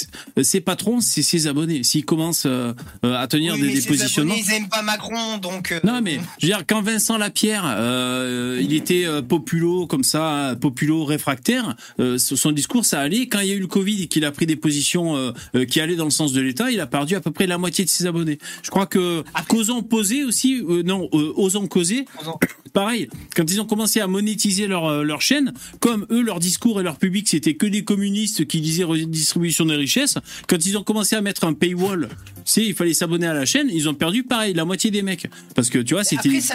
ses 0.42 0.60
patrons, 0.60 1.00
c'est 1.00 1.22
ses 1.22 1.46
abonnés. 1.46 1.82
S'ils 1.82 2.04
commencent 2.04 2.46
euh, 2.46 2.72
euh, 3.04 3.14
à 3.14 3.26
tenir 3.26 3.54
Oui, 3.54 3.60
des, 3.60 3.66
mais 3.68 3.74
des 3.74 3.80
ses 3.80 3.88
positionnements. 3.88 4.34
abonnés, 4.34 4.46
ils 4.48 4.54
aiment 4.54 4.68
pas 4.68 4.82
Macron, 4.82 5.38
donc. 5.38 5.72
euh, 5.72 5.80
Non 5.84 6.00
mais 6.02 6.20
je 6.38 6.46
veux 6.46 6.52
dire 6.52 6.64
quand 6.66 6.82
Vincent 6.82 7.16
Lapierre 7.18 7.64
euh, 7.66 8.58
il 8.62 8.72
était 8.72 9.04
euh, 9.06 9.22
populo 9.22 9.86
comme 9.86 10.04
ça 10.04 10.54
populo 10.60 11.04
réfractaire 11.04 11.74
euh, 12.00 12.18
son 12.18 12.52
discours 12.52 12.84
ça 12.84 13.00
allait 13.00 13.26
quand 13.28 13.40
il 13.40 13.48
y 13.48 13.52
a 13.52 13.54
eu 13.54 13.60
le 13.60 13.66
Covid 13.66 14.02
et 14.02 14.06
qu'il 14.08 14.24
a 14.24 14.32
pris 14.32 14.46
des 14.46 14.56
positions 14.56 15.16
euh, 15.16 15.32
euh, 15.54 15.64
qui 15.64 15.80
allaient 15.80 15.96
dans 15.96 16.04
le 16.04 16.10
sens 16.10 16.32
de 16.32 16.40
l'État 16.40 16.70
il 16.70 16.80
a 16.80 16.86
perdu 16.86 17.14
à 17.14 17.20
peu 17.20 17.30
près 17.30 17.46
la 17.46 17.58
moitié 17.58 17.84
de 17.84 17.90
ses 17.90 18.06
abonnés 18.06 18.38
je 18.62 18.70
crois 18.70 18.86
que 18.86 19.22
causons 19.48 19.82
poser 19.82 20.24
aussi 20.24 20.62
euh, 20.68 20.82
non 20.82 21.08
euh, 21.12 21.32
osons 21.36 21.66
causer 21.68 22.04
Osons. 22.20 22.38
pareil 22.72 23.08
quand 23.36 23.50
ils 23.50 23.60
ont 23.60 23.66
commencé 23.66 24.00
à 24.00 24.06
monétiser 24.06 24.66
leur 24.66 25.04
leur 25.04 25.20
chaîne 25.22 25.52
comme 25.80 26.06
eux 26.10 26.22
leur 26.22 26.38
discours 26.40 26.80
et 26.80 26.82
leur 26.82 26.87
public 26.96 27.28
c'était 27.28 27.54
que 27.54 27.66
des 27.66 27.84
communistes 27.84 28.46
qui 28.46 28.60
disaient 28.62 28.84
redistribution 28.84 29.66
des 29.66 29.76
richesses 29.76 30.16
quand 30.46 30.64
ils 30.64 30.78
ont 30.78 30.82
commencé 30.84 31.16
à 31.16 31.20
mettre 31.20 31.44
un 31.44 31.52
paywall 31.52 32.08
c'est 32.46 32.64
il 32.64 32.74
fallait 32.74 32.94
s'abonner 32.94 33.26
à 33.26 33.34
la 33.34 33.44
chaîne 33.44 33.68
ils 33.70 33.88
ont 33.88 33.94
perdu 33.94 34.22
pareil 34.22 34.54
la 34.54 34.64
moitié 34.64 34.90
des 34.90 35.02
mecs 35.02 35.26
parce 35.54 35.68
que 35.68 35.78
tu 35.78 35.92
vois 35.94 36.04
c'était 36.04 36.40
ça, 36.40 36.54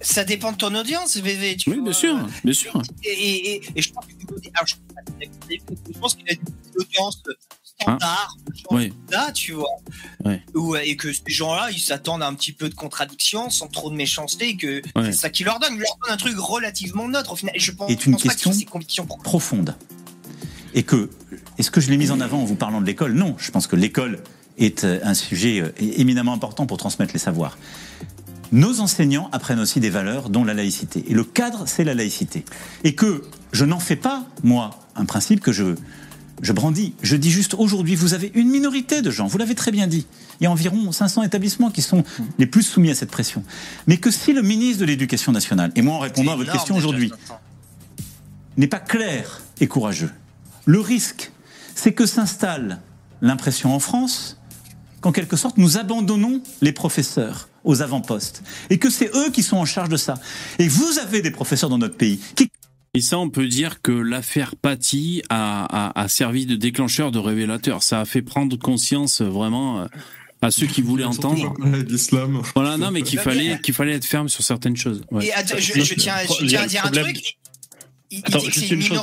ça 0.00 0.24
dépend 0.24 0.52
de 0.52 0.56
ton 0.56 0.74
audience, 0.74 1.18
VV. 1.18 1.56
Tu 1.58 1.68
oui, 1.68 1.76
vois. 1.76 1.84
bien 1.84 1.92
sûr, 1.92 2.16
bien 2.42 2.52
sûr. 2.54 2.82
Et, 3.04 3.08
et, 3.10 3.54
et, 3.56 3.62
et 3.76 3.82
je 3.82 3.92
pense 3.92 4.06
que- 4.06 4.48
alors, 4.54 4.66
je, 4.66 4.74
je 5.92 5.98
pense 5.98 6.14
qu'il 6.14 6.26
a 6.28 6.32
une 6.32 6.40
audience 6.82 7.22
standard, 7.80 8.36
genre 8.54 8.72
Oui. 8.72 8.92
là, 9.10 9.32
tu 9.32 9.52
vois. 9.52 9.68
Où, 10.54 10.76
et 10.76 10.96
que 10.96 11.12
ces 11.12 11.22
gens-là, 11.26 11.68
ils 11.72 11.80
s'attendent 11.80 12.22
à 12.22 12.26
un 12.26 12.34
petit 12.34 12.52
peu 12.52 12.68
de 12.68 12.74
contradiction, 12.74 13.50
sans 13.50 13.68
trop 13.68 13.90
de 13.90 13.96
méchanceté, 13.96 14.50
et 14.50 14.56
que 14.56 14.82
c'est 15.04 15.12
ça 15.12 15.30
qui 15.30 15.44
leur 15.44 15.58
donne. 15.58 15.74
Ils 15.74 15.80
leur 15.80 15.98
donne 16.02 16.12
un 16.12 16.16
truc 16.16 16.36
relativement 16.38 17.08
neutre, 17.08 17.32
au 17.32 17.36
final. 17.36 17.54
Et 17.56 17.60
je 17.60 17.72
pense, 17.72 17.90
est 17.90 18.06
une 18.06 18.12
pense 18.12 18.22
pas 18.24 18.34
question 18.34 19.06
profondes. 19.06 19.22
profonde. 19.22 19.76
Et 20.74 20.82
que, 20.82 21.10
est-ce 21.58 21.70
que 21.70 21.80
je 21.80 21.90
l'ai 21.90 21.96
mise 21.96 22.12
en 22.12 22.20
avant 22.20 22.40
en 22.40 22.44
vous 22.44 22.54
parlant 22.54 22.80
de 22.80 22.86
l'école? 22.86 23.12
Non, 23.12 23.34
je 23.38 23.50
pense 23.50 23.66
que 23.66 23.76
l'école 23.76 24.22
est 24.58 24.84
euh, 24.84 25.00
un 25.02 25.14
sujet 25.14 25.60
euh, 25.60 25.72
éminemment 25.80 26.32
important 26.32 26.66
pour 26.66 26.76
transmettre 26.76 27.12
les 27.12 27.18
savoirs. 27.18 27.58
Nos 28.52 28.80
enseignants 28.80 29.28
apprennent 29.32 29.60
aussi 29.60 29.80
des 29.80 29.90
valeurs, 29.90 30.28
dont 30.28 30.44
la 30.44 30.54
laïcité. 30.54 31.04
Et 31.08 31.14
le 31.14 31.24
cadre, 31.24 31.64
c'est 31.66 31.84
la 31.84 31.94
laïcité. 31.94 32.44
Et 32.84 32.94
que 32.94 33.22
je 33.52 33.64
n'en 33.64 33.78
fais 33.80 33.96
pas, 33.96 34.26
moi, 34.42 34.70
un 34.96 35.04
principe 35.04 35.40
que 35.40 35.52
je, 35.52 35.74
je 36.42 36.52
brandis. 36.52 36.94
Je 37.02 37.16
dis 37.16 37.30
juste, 37.30 37.54
aujourd'hui, 37.54 37.94
vous 37.94 38.14
avez 38.14 38.32
une 38.34 38.48
minorité 38.48 39.02
de 39.02 39.10
gens, 39.10 39.26
vous 39.26 39.38
l'avez 39.38 39.54
très 39.54 39.70
bien 39.70 39.86
dit. 39.86 40.06
Il 40.40 40.44
y 40.44 40.46
a 40.46 40.50
environ 40.50 40.90
500 40.90 41.22
établissements 41.22 41.70
qui 41.70 41.82
sont 41.82 42.04
les 42.38 42.46
plus 42.46 42.62
soumis 42.62 42.90
à 42.90 42.94
cette 42.94 43.10
pression. 43.10 43.44
Mais 43.86 43.98
que 43.98 44.10
si 44.10 44.32
le 44.32 44.42
ministre 44.42 44.80
de 44.80 44.86
l'Éducation 44.86 45.32
nationale, 45.32 45.72
et 45.76 45.82
moi 45.82 45.94
en 45.96 45.98
répondant 45.98 46.32
à 46.32 46.36
votre 46.36 46.52
question 46.52 46.76
aujourd'hui, 46.76 47.12
n'est 48.56 48.66
pas 48.66 48.80
clair 48.80 49.42
et 49.60 49.66
courageux. 49.66 50.10
Le 50.66 50.80
risque, 50.80 51.32
c'est 51.74 51.92
que 51.92 52.06
s'installe 52.06 52.80
l'impression 53.22 53.74
en 53.74 53.80
France 53.80 54.38
qu'en 55.00 55.12
quelque 55.12 55.36
sorte 55.36 55.56
nous 55.56 55.78
abandonnons 55.78 56.42
les 56.60 56.72
professeurs 56.72 57.48
aux 57.64 57.82
avant-postes 57.82 58.42
et 58.70 58.78
que 58.78 58.90
c'est 58.90 59.10
eux 59.14 59.30
qui 59.30 59.42
sont 59.42 59.56
en 59.56 59.64
charge 59.64 59.88
de 59.88 59.96
ça. 59.96 60.14
Et 60.58 60.68
vous 60.68 60.98
avez 60.98 61.22
des 61.22 61.30
professeurs 61.30 61.70
dans 61.70 61.78
notre 61.78 61.96
pays 61.96 62.20
qui 62.34 62.50
Et 62.92 63.00
ça, 63.00 63.18
on 63.18 63.30
peut 63.30 63.46
dire 63.46 63.82
que 63.82 63.92
l'affaire 63.92 64.56
Paty 64.56 65.22
a, 65.28 65.90
a, 65.90 66.00
a 66.02 66.08
servi 66.08 66.44
de 66.44 66.56
déclencheur, 66.56 67.12
de 67.12 67.18
révélateur. 67.20 67.82
Ça 67.84 68.00
a 68.00 68.04
fait 68.04 68.22
prendre 68.22 68.56
conscience 68.58 69.20
euh, 69.20 69.28
vraiment 69.28 69.82
euh, 69.82 69.86
à 70.42 70.50
ceux 70.50 70.66
qui 70.66 70.82
voulaient 70.82 71.04
entendre. 71.04 71.54
L'islam. 71.88 72.42
Voilà, 72.56 72.76
non, 72.78 72.90
mais 72.90 73.02
qu'il 73.02 73.20
fallait, 73.20 73.60
qu'il 73.60 73.74
fallait 73.74 73.92
être 73.92 74.04
ferme 74.04 74.28
sur 74.28 74.42
certaines 74.42 74.76
choses. 74.76 75.02
Ouais. 75.12 75.26
Et 75.26 75.32
att- 75.32 75.56
je, 75.56 75.80
je 75.84 75.94
tiens, 75.94 76.14
je 76.40 76.56
à 76.56 76.66
dire 76.66 76.84
un 76.84 76.90
truc. 76.90 77.36
Il, 78.10 78.18
il 78.18 78.24
Attends, 78.26 78.38
dit 78.38 78.48
que 78.48 78.54
c'est 78.54 78.68
une 78.70 78.80
une 78.80 78.82
chose. 78.82 78.98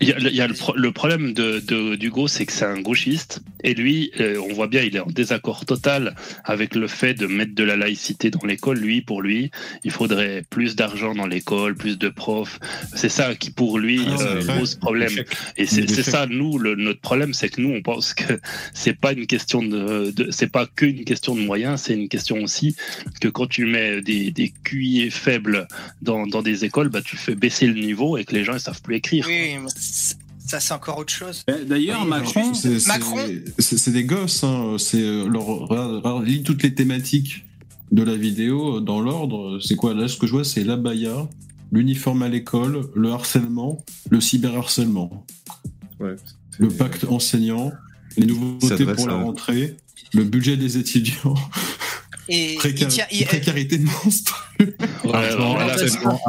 Il 0.00 0.08
y 0.08 0.12
a, 0.12 0.18
il 0.18 0.34
y 0.34 0.40
a 0.42 0.46
le, 0.46 0.52
pro- 0.52 0.76
le 0.76 0.92
problème 0.92 1.32
de, 1.32 1.58
de- 1.60 1.94
d'Hugo, 1.96 2.28
c'est 2.28 2.44
que 2.44 2.52
c'est 2.52 2.66
un 2.66 2.80
gauchiste. 2.80 3.40
Et 3.64 3.72
lui, 3.74 4.12
euh, 4.20 4.38
on 4.48 4.52
voit 4.52 4.66
bien, 4.66 4.82
il 4.82 4.94
est 4.94 5.00
en 5.00 5.06
désaccord 5.06 5.64
total 5.64 6.14
avec 6.44 6.74
le 6.74 6.86
fait 6.86 7.14
de 7.14 7.26
mettre 7.26 7.54
de 7.54 7.64
la 7.64 7.76
laïcité 7.76 8.30
dans 8.30 8.44
l'école. 8.46 8.78
Lui, 8.78 9.00
pour 9.00 9.22
lui, 9.22 9.50
il 9.84 9.90
faudrait 9.90 10.44
plus 10.50 10.76
d'argent 10.76 11.14
dans 11.14 11.26
l'école, 11.26 11.74
plus 11.76 11.96
de 11.98 12.08
profs. 12.10 12.58
C'est 12.94 13.08
ça 13.08 13.34
qui, 13.34 13.50
pour 13.50 13.78
lui, 13.78 14.00
Ah, 14.06 14.20
euh, 14.20 14.58
pose 14.58 14.74
problème. 14.74 15.12
Et 15.56 15.64
c'est, 15.64 15.86
ça, 16.02 16.26
nous, 16.26 16.58
le- 16.58 16.74
notre 16.74 17.00
problème, 17.00 17.32
c'est 17.32 17.48
que 17.48 17.60
nous, 17.62 17.70
on 17.70 17.80
pense 17.80 18.12
que 18.12 18.38
c'est 18.74 18.98
pas 18.98 19.12
une 19.12 19.26
question 19.26 19.62
de, 19.62 20.10
de- 20.10 20.30
c'est 20.30 20.52
pas 20.52 20.66
qu'une 20.66 21.04
question 21.04 21.34
de 21.34 21.40
moyens, 21.40 21.80
c'est 21.82 21.94
une 21.94 22.08
question 22.10 22.36
aussi 22.42 22.76
que 23.22 23.28
quand 23.28 23.46
tu 23.46 23.64
mets 23.64 24.02
des, 24.02 24.30
des 24.30 24.52
QI 24.62 25.10
faibles 25.10 25.66
dans, 26.02 26.26
dans 26.26 26.42
des 26.42 26.66
écoles, 26.66 26.90
bah, 26.90 27.00
tu 27.02 27.16
fais 27.16 27.34
baisser 27.34 27.66
le 27.66 27.80
niveau 27.80 28.18
et 28.18 28.24
que 28.26 28.34
les 28.34 28.44
gens, 28.44 28.52
ils 28.54 28.60
savent 28.60 28.82
plus 28.82 28.96
écrire. 28.96 29.24
Oui, 29.26 29.56
mais 29.62 29.68
Ça, 30.46 30.60
c'est 30.60 30.74
encore 30.74 30.98
autre 30.98 31.12
chose. 31.12 31.44
D'ailleurs, 31.66 32.02
Oui, 32.02 32.08
Macron, 32.08 32.54
C'est- 32.54 33.90
des 33.90 34.04
gosses. 34.04 34.44
Hein. 34.44 34.76
C'est 34.78 35.02
euh, 35.02 35.28
leur, 35.28 35.68
toutes 36.44 36.62
les 36.62 36.72
thématiques 36.72 37.44
de 37.90 38.02
la 38.02 38.14
vidéo 38.16 38.76
euh, 38.76 38.80
dans 38.80 39.00
l'ordre. 39.00 39.58
C'est 39.60 39.74
quoi? 39.74 39.92
Là 39.92 40.06
Ce 40.06 40.16
que 40.16 40.26
je 40.26 40.32
vois, 40.32 40.44
c'est 40.44 40.62
l'abaya, 40.62 41.28
l'uniforme 41.72 42.22
à 42.22 42.28
l'école, 42.28 42.88
le 42.94 43.10
harcèlement, 43.10 43.84
le 44.10 44.20
cyberharcèlement, 44.20 45.26
le 45.98 46.68
pacte 46.68 47.04
enseignant, 47.04 47.72
les 48.16 48.26
nouveautés 48.26 48.86
pour 48.86 49.08
la 49.08 49.16
rentrée, 49.16 49.76
le 50.14 50.24
budget 50.24 50.56
des 50.56 50.78
étudiants, 50.78 51.34
Et 52.28 52.52
il 52.54 52.58
précar- 52.58 52.88
tient- 52.88 53.06
il- 53.12 53.24
précarité 53.24 53.78
de 53.78 53.84
monstre. 53.84 54.52
Argent, 55.12 55.56
harcèlement, 55.56 56.20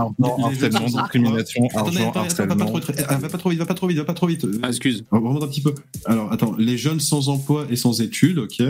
discrimination, 0.86 1.68
Attendez, 1.74 2.02
argent, 2.02 2.12
harcèlement. 2.22 2.56
trop, 2.66 2.80
ah, 3.08 3.18
va 3.18 3.30
pas 3.30 3.38
trop 3.38 3.50
vite, 3.50 3.60
va 3.60 3.66
pas 3.66 3.74
trop 3.74 3.88
vite, 3.88 3.98
va 3.98 4.06
pas 4.06 4.14
trop 4.14 4.28
vite. 4.28 4.46
Ah, 4.62 4.68
excuse. 4.68 5.06
On 5.12 5.18
remonte 5.18 5.44
un 5.44 5.48
petit 5.48 5.62
peu. 5.62 5.74
Alors, 6.06 6.32
attends, 6.32 6.56
les 6.58 6.78
jeunes 6.78 7.00
sans 7.00 7.30
emploi 7.30 7.66
et 7.70 7.76
sans 7.76 8.02
études, 8.02 8.38
ok. 8.38 8.62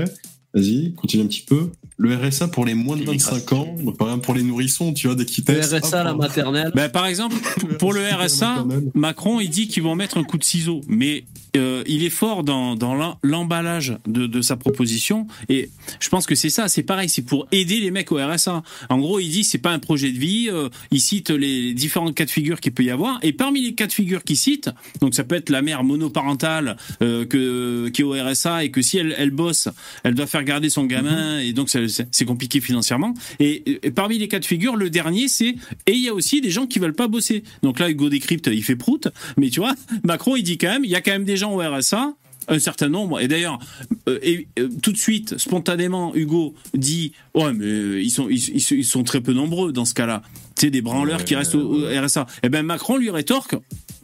Vas-y, 0.54 0.94
continue 0.94 1.24
un 1.24 1.28
petit 1.28 1.42
peu. 1.46 1.70
Le 2.00 2.16
RSA 2.16 2.48
pour 2.50 2.66
les 2.66 2.74
moins 2.76 2.96
de 2.96 3.04
25 3.04 3.54
ans, 3.54 3.76
donc, 3.84 3.98
par 3.98 4.08
exemple 4.08 4.26
pour 4.26 4.36
les 4.36 4.44
nourrissons, 4.44 4.94
tu 4.94 5.08
vois, 5.08 5.16
dès 5.16 5.26
qu'ils 5.26 5.44
Le. 5.48 5.60
RSA, 5.60 5.78
hop, 5.78 5.92
la 6.06 6.12
hop. 6.14 6.18
maternelle. 6.20 6.72
Ben, 6.76 6.90
par 6.90 7.06
exemple, 7.08 7.36
pour 7.80 7.92
le 7.92 8.02
RSA, 8.02 8.66
Macron, 8.94 9.40
il 9.40 9.50
dit 9.50 9.68
qu'ils 9.68 9.82
vont 9.84 9.96
mettre 9.96 10.18
un 10.18 10.24
coup 10.24 10.38
de 10.38 10.44
ciseau, 10.44 10.82
mais 10.88 11.26
euh, 11.56 11.84
il 11.88 12.04
est 12.04 12.12
fort 12.12 12.44
dans, 12.44 12.76
dans 12.76 12.94
l'em- 12.94 13.16
l'emballage 13.24 13.98
de, 14.08 14.28
de 14.28 14.42
sa 14.42 14.58
proposition, 14.58 15.26
et 15.50 15.70
je 16.00 16.10
pense 16.10 16.28
que 16.28 16.36
c'est 16.36 16.52
ça, 16.52 16.68
c'est 16.68 16.84
pareil, 16.84 17.10
c'est 17.10 17.24
pour 17.24 17.48
aider 17.52 17.80
les 17.80 17.90
mecs 17.90 18.12
au 18.12 18.18
RSA. 18.18 18.62
En 18.90 18.98
gros, 19.00 19.20
il 19.20 19.30
dit 19.30 19.44
c'est 19.44 19.58
pas 19.58 19.72
un 19.72 19.80
projet 19.80 20.12
de 20.12 20.20
vie, 20.20 20.50
euh, 20.52 20.70
il 20.92 21.02
cite 21.02 21.32
les 21.32 21.74
différents 21.74 22.14
cas 22.14 22.26
de 22.26 22.30
figure 22.30 22.60
qu'il 22.60 22.74
peut 22.74 22.84
y 22.84 22.92
avoir, 22.92 23.18
et 23.24 23.34
parmi 23.34 23.62
les 23.62 23.74
cas 23.74 23.88
de 23.88 23.92
figure 23.94 24.24
qu'il 24.24 24.38
cite, 24.38 24.70
donc 25.02 25.16
ça 25.16 25.24
peut 25.24 25.36
être 25.36 25.50
la 25.50 25.64
mère 25.64 25.84
monoparentale 25.84 26.78
euh, 27.02 27.26
que, 27.26 27.90
qui 27.90 28.02
est 28.02 28.06
au 28.06 28.12
RSA 28.14 28.64
et 28.66 28.70
que 28.72 28.84
si 28.84 29.00
elle, 29.00 29.16
elle 29.18 29.32
bosse, 29.32 29.68
elle 30.04 30.14
doit 30.14 30.28
faire 30.28 30.37
garder 30.44 30.70
son 30.70 30.86
gamin, 30.86 31.40
et 31.40 31.54
donc 31.54 31.70
c'est 31.70 31.88
c'est 31.88 32.26
compliqué 32.26 32.62
financièrement. 32.62 33.14
Et, 33.40 33.64
et 33.88 33.92
parmi 33.92 34.18
les 34.18 34.28
cas 34.28 34.40
de 34.40 34.46
figure, 34.46 34.76
le 34.76 34.90
dernier, 34.90 35.28
c'est 35.28 35.56
et 35.88 35.92
il 35.94 36.02
y 36.04 36.10
a 36.10 36.14
aussi 36.14 36.42
des 36.42 36.50
gens 36.52 36.66
qui 36.68 36.80
veulent 36.80 36.94
pas 36.96 37.08
bosser. 37.08 37.44
Donc 37.64 37.80
là, 37.80 37.90
Hugo 37.90 38.10
Décrypte, 38.10 38.50
il 38.52 38.64
fait 38.64 38.76
prout, 38.76 39.08
mais 39.38 39.50
tu 39.50 39.60
vois, 39.60 39.74
Macron, 40.04 40.36
il 40.36 40.44
dit 40.44 40.58
quand 40.58 40.70
même, 40.70 40.86
il 40.86 40.92
y 40.92 40.96
a 40.96 41.02
quand 41.02 41.12
même 41.12 41.26
des 41.26 41.38
gens 41.38 41.54
au 41.54 41.60
RSA. 41.60 42.14
Un 42.50 42.60
certain 42.60 42.88
nombre, 42.88 43.20
et 43.20 43.28
d'ailleurs, 43.28 43.60
euh, 44.08 44.20
euh, 44.58 44.70
tout 44.82 44.94
de 44.94 44.98
suite, 44.98 45.38
spontanément, 45.38 46.16
Hugo 46.16 46.56
dit 46.74 47.12
Ouais, 47.36 47.52
mais 47.52 47.66
euh, 47.66 48.02
ils 48.02 48.10
sont, 48.10 48.30
ils, 48.30 48.38
ils- 48.56 48.78
ils 48.78 48.86
sont 48.86 49.04
très 49.04 49.20
peu 49.20 49.34
nombreux 49.34 49.74
dans 49.74 49.84
ce 49.84 49.94
cas-là. 49.94 50.22
Tu 50.56 50.62
sais, 50.62 50.70
des 50.70 50.82
branleurs 50.82 51.26
qui 51.26 51.36
restent 51.36 51.56
au, 51.56 51.84
au 51.84 51.86
RSA. 52.02 52.26
Et 52.44 52.48
ben 52.50 52.64
Macron 52.66 52.96
lui 52.96 53.10
rétorque 53.10 53.56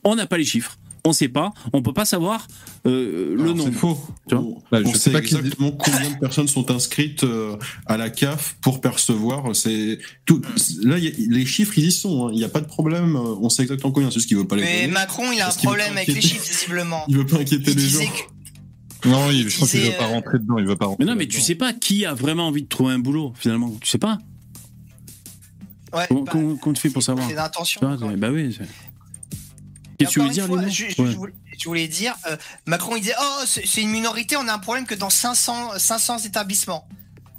On 0.03 0.15
n'a 0.15 0.25
pas 0.27 0.37
les 0.37 0.43
chiffres. 0.43 0.77
On 1.05 1.11
sait 1.11 1.27
pas, 1.27 1.51
on 1.73 1.81
peut 1.81 1.91
pas 1.91 2.05
savoir 2.05 2.47
euh, 2.87 3.35
le 3.35 3.41
Alors, 3.43 3.55
nombre. 3.57 3.69
C'est 3.73 3.77
faux. 3.77 3.99
Tu 4.29 4.35
vois 4.35 4.43
on 4.43 4.63
Bah, 4.71 4.79
je 4.81 4.87
on 4.87 4.93
sais 4.93 4.99
sait 4.99 5.11
pas 5.11 5.19
qui- 5.21 5.35
exactement 5.35 5.71
combien 5.71 6.09
de 6.11 6.15
personnes 6.17 6.47
sont 6.47 6.71
inscrites 6.71 7.25
euh, 7.25 7.57
à 7.87 7.97
la 7.97 8.09
CAF 8.09 8.55
pour 8.61 8.79
percevoir. 8.79 9.53
C'est 9.53 9.99
tout. 10.25 10.41
Là, 10.81 10.97
il 10.97 11.03
y 11.03 11.07
a- 11.09 11.11
les 11.35 11.45
chiffres, 11.45 11.77
ils 11.77 11.87
y 11.87 11.91
sont. 11.91 12.27
hein. 12.27 12.29
Il 12.31 12.37
n'y 12.37 12.45
a 12.45 12.49
pas 12.49 12.61
de 12.61 12.67
problème. 12.67 13.17
euh, 13.17 13.35
On 13.41 13.49
sait 13.49 13.63
exactement 13.63 13.91
combien. 13.91 14.11
C'est 14.11 14.21
ce 14.21 14.27
qu'il 14.27 14.37
veut 14.37 14.47
pas 14.47 14.55
les 14.55 14.61
Mais 14.61 14.81
donner. 14.83 14.93
Macron, 14.93 15.29
il 15.33 15.41
a 15.41 15.49
un 15.49 15.51
problème 15.51 15.91
avec 15.97 16.07
les 16.07 16.21
chiffres, 16.21 16.45
visiblement. 16.49 17.03
Il 17.09 17.17
veut 17.17 17.25
pas 17.25 17.37
inquiéter 17.39 17.71
Il 17.71 17.77
les 17.77 17.87
gens. 17.89 17.99
que- 17.99 19.09
Non, 19.09 19.29
il- 19.29 19.49
je 19.49 19.59
pense 19.59 19.71
qu'il 19.71 19.79
disait, 19.81 19.91
veut 19.91 19.97
pas 19.97 20.05
euh, 20.05 20.13
rentrer 20.13 20.39
dedans, 20.39 20.57
il 20.57 20.65
veut 20.65 20.77
pas 20.77 20.85
rentrer 20.85 21.03
Mais 21.03 21.11
non, 21.11 21.17
mais 21.17 21.27
tu 21.27 21.41
sais 21.41 21.55
pas 21.55 21.73
qui 21.73 22.05
a 22.05 22.13
vraiment 22.13 22.47
envie 22.47 22.63
de 22.63 22.69
trouver 22.69 22.93
un 22.93 22.99
boulot, 22.99 23.33
finalement. 23.37 23.73
Tu 23.81 23.89
sais 23.89 23.97
pas. 23.97 24.19
Ouais, 25.93 26.05
Comment, 26.07 26.21
bah, 26.21 26.31
comment- 26.31 26.55
comment 26.55 26.73
tu 26.73 26.81
fais 26.81 26.89
pour 26.89 27.03
savoir 27.03 27.27
c'est 27.27 27.35
Bah 27.35 28.29
oui. 28.31 28.57
Qu'est-ce 30.05 30.15
que 30.15 30.19
tu 30.19 30.19
veux 30.27 30.33
dire, 30.33 30.45
fois, 30.47 30.67
je, 30.67 30.85
je- 30.89 31.01
Ouais. 31.01 31.11
je 31.11 31.17
voulais, 31.17 31.33
je 31.57 31.65
voulais 31.65 31.87
dire, 31.87 32.15
euh, 32.27 32.37
Macron 32.65 32.95
il 32.95 33.01
disait 33.01 33.15
oh 33.21 33.39
c'est 33.45 33.65
c'est 33.67 33.81
une 33.81 33.89
minorité, 33.91 34.37
on 34.37 34.47
a 34.47 34.53
un 34.53 34.59
problème 34.59 34.85
que 34.85 34.95
dans 34.95 35.09
500 35.09 35.77
500 35.77 36.19
établissements. 36.19 36.87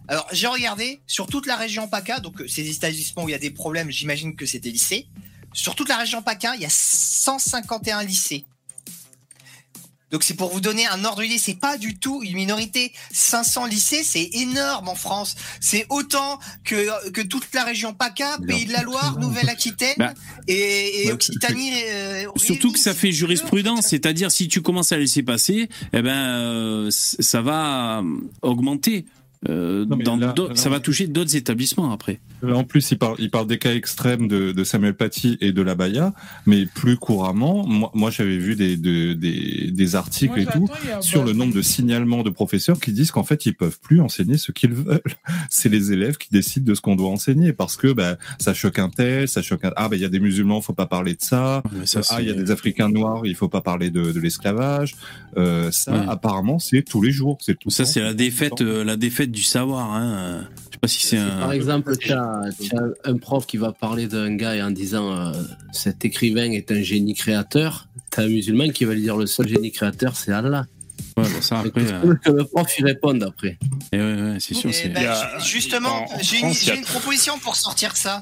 Alors 0.08 0.26
j'ai 0.32 0.46
regardé 0.46 1.00
sur 1.06 1.26
toute 1.26 1.46
la 1.46 1.56
région 1.56 1.88
PACA, 1.88 2.20
donc 2.20 2.40
euh, 2.40 2.48
ces 2.48 2.68
établissements 2.68 3.24
où 3.24 3.28
il 3.28 3.32
y 3.32 3.34
a 3.34 3.38
des 3.38 3.50
problèmes, 3.50 3.90
j'imagine 3.90 4.34
que 4.36 4.46
c'est 4.46 4.58
des 4.58 4.70
lycées. 4.70 5.08
Sur 5.52 5.74
toute 5.76 5.88
la 5.88 5.96
région 5.96 6.20
PACA, 6.20 6.56
il 6.56 6.62
y 6.62 6.66
a 6.66 6.70
151 6.70 8.02
lycées. 8.02 8.44
Donc 10.14 10.22
c'est 10.22 10.34
pour 10.34 10.48
vous 10.52 10.60
donner 10.60 10.86
un 10.86 11.04
ordre 11.04 11.22
d'idée, 11.22 11.38
c'est 11.38 11.58
pas 11.58 11.76
du 11.76 11.96
tout 11.98 12.22
une 12.22 12.36
minorité. 12.36 12.92
500 13.10 13.66
lycées, 13.66 14.04
c'est 14.04 14.30
énorme 14.34 14.88
en 14.88 14.94
France. 14.94 15.34
C'est 15.58 15.86
autant 15.88 16.38
que, 16.62 17.10
que 17.10 17.20
toute 17.20 17.52
la 17.52 17.64
région 17.64 17.92
PACA, 17.92 18.38
Pays 18.46 18.64
de 18.64 18.72
la 18.72 18.82
Loire, 18.82 19.18
Nouvelle-Aquitaine 19.18 19.96
Bah, 19.98 20.14
et, 20.46 21.02
et 21.02 21.06
ouais, 21.06 21.12
Occitanie. 21.14 21.72
euh, 21.88 22.26
Surtout 22.36 22.70
que 22.70 22.78
ça 22.78 22.94
fait 22.94 23.10
jurisprudence, 23.10 23.86
c'est-à-dire 23.88 24.30
si 24.30 24.46
tu 24.46 24.62
commences 24.62 24.92
à 24.92 24.98
laisser 24.98 25.24
passer, 25.24 25.68
eh 25.92 26.00
ben 26.00 26.14
euh, 26.14 26.90
ça 26.92 27.42
va 27.42 27.98
euh, 27.98 28.02
augmenter. 28.42 29.06
Euh, 29.48 29.84
dans 29.84 30.16
là- 30.16 30.34
là, 30.36 30.46
ça 30.54 30.68
va 30.70 30.80
toucher 30.80 31.06
d'autres 31.06 31.36
établissements 31.36 31.92
après. 31.92 32.20
Là, 32.42 32.56
en 32.56 32.64
plus, 32.64 32.90
il 32.90 32.98
parle, 32.98 33.16
il 33.18 33.30
parle 33.30 33.46
des 33.46 33.58
cas 33.58 33.74
extrêmes 33.74 34.28
de, 34.28 34.52
de 34.52 34.64
Samuel 34.64 34.94
Paty 34.94 35.38
et 35.40 35.52
de 35.52 35.62
la 35.62 35.74
Baïa, 35.74 36.12
mais 36.46 36.66
plus 36.66 36.96
couramment, 36.96 37.66
moi, 37.66 37.90
moi 37.94 38.10
j'avais 38.10 38.36
vu 38.38 38.54
des, 38.56 38.76
de- 38.76 39.12
des, 39.14 39.70
des 39.70 39.94
articles 39.96 40.34
Moi, 40.34 40.42
et 40.42 40.46
tout 40.46 40.68
il 40.98 41.02
sur 41.02 41.24
le 41.24 41.32
nombre 41.32 41.54
de 41.54 41.62
signalements 41.62 42.22
de 42.22 42.30
professeurs 42.30 42.78
qui 42.80 42.92
disent 42.92 43.10
qu'en 43.10 43.24
fait, 43.24 43.46
ils 43.46 43.54
peuvent 43.54 43.78
plus 43.80 44.00
enseigner 44.00 44.36
ce 44.38 44.52
qu'ils 44.52 44.72
veulent. 44.74 45.00
C'est 45.50 45.68
les 45.68 45.92
élèves 45.92 46.16
qui 46.16 46.28
décident 46.30 46.66
de 46.66 46.74
ce 46.74 46.80
qu'on 46.80 46.96
doit 46.96 47.10
enseigner 47.10 47.52
parce 47.52 47.76
que 47.76 47.92
bah, 47.92 48.16
ça 48.38 48.54
choque 48.54 48.78
un 48.78 48.88
tel, 48.88 49.28
ça 49.28 49.42
choque 49.42 49.64
un... 49.64 49.72
Ah, 49.76 49.88
ben 49.88 49.96
il 49.96 50.02
y 50.02 50.06
a 50.06 50.08
des 50.08 50.20
musulmans, 50.20 50.60
faut 50.60 50.72
pas 50.72 50.86
parler 50.86 51.12
de 51.14 51.22
ça. 51.22 51.62
Ah, 52.10 52.20
il 52.22 52.28
y 52.28 52.30
a 52.30 52.34
des 52.34 52.50
Africains 52.50 52.88
noirs, 52.88 53.22
il 53.24 53.34
faut 53.34 53.48
pas 53.48 53.60
parler 53.60 53.90
de, 53.90 54.12
de 54.12 54.20
l'esclavage. 54.20 54.94
Euh, 55.36 55.70
ça, 55.70 55.92
Ouais. 55.94 56.00
apparemment, 56.08 56.58
c'est 56.58 56.82
tous 56.82 57.02
les 57.02 57.12
jours. 57.12 57.38
C'est 57.40 57.54
tout 57.58 57.68
le 57.68 57.72
Ça 57.72 57.84
c'est 57.84 58.00
la 58.00 58.14
défaite, 58.14 58.60
euh, 58.62 58.82
la 58.84 58.96
défaite 58.96 59.30
du 59.34 59.42
savoir. 59.42 59.92
Hein. 59.92 60.46
Je 60.68 60.72
sais 60.74 60.78
pas 60.80 60.88
si 60.88 61.06
c'est 61.06 61.18
un. 61.18 61.28
Par 61.40 61.52
exemple, 61.52 61.96
tu 61.98 62.12
as, 62.12 62.42
un 63.04 63.16
prof 63.18 63.46
qui 63.46 63.56
va 63.58 63.72
parler 63.72 64.06
d'un 64.06 64.34
gars 64.36 64.54
et 64.56 64.62
en 64.62 64.70
disant 64.70 65.12
euh, 65.12 65.32
cet 65.72 66.04
écrivain 66.04 66.50
est 66.52 66.70
un 66.72 66.82
génie 66.82 67.14
créateur. 67.14 67.88
Tu 68.10 68.20
as 68.20 68.24
un 68.24 68.28
musulman 68.28 68.68
qui 68.70 68.84
va 68.84 68.94
lui 68.94 69.02
dire 69.02 69.16
le 69.16 69.26
seul 69.26 69.48
génie 69.48 69.72
créateur, 69.72 70.16
c'est 70.16 70.32
Allah. 70.32 70.66
Ouais, 71.16 71.24
bah, 71.24 71.28
ça 71.40 71.56
Et 71.64 71.68
après. 71.68 71.70
que 71.84 71.92
euh, 71.92 72.14
que 72.24 72.30
le 72.30 72.44
prof 72.44 72.78
y 72.78 72.82
réponde 72.82 73.22
après. 73.22 73.58
eh 73.92 73.96
ouais, 73.98 74.02
ouais, 74.22 74.36
c'est 74.40 74.54
sûr. 74.54 74.70
Eh 74.70 74.72
c'est- 74.72 74.88
ben, 74.88 75.06
a- 75.06 75.38
justement, 75.40 75.88
en- 76.10 76.14
en 76.14 76.18
j'ai 76.20 76.38
une, 76.40 76.78
une 76.78 76.84
proposition 76.84 77.38
pour 77.38 77.54
sortir 77.56 77.92
de 77.92 77.96
ça. 77.98 78.20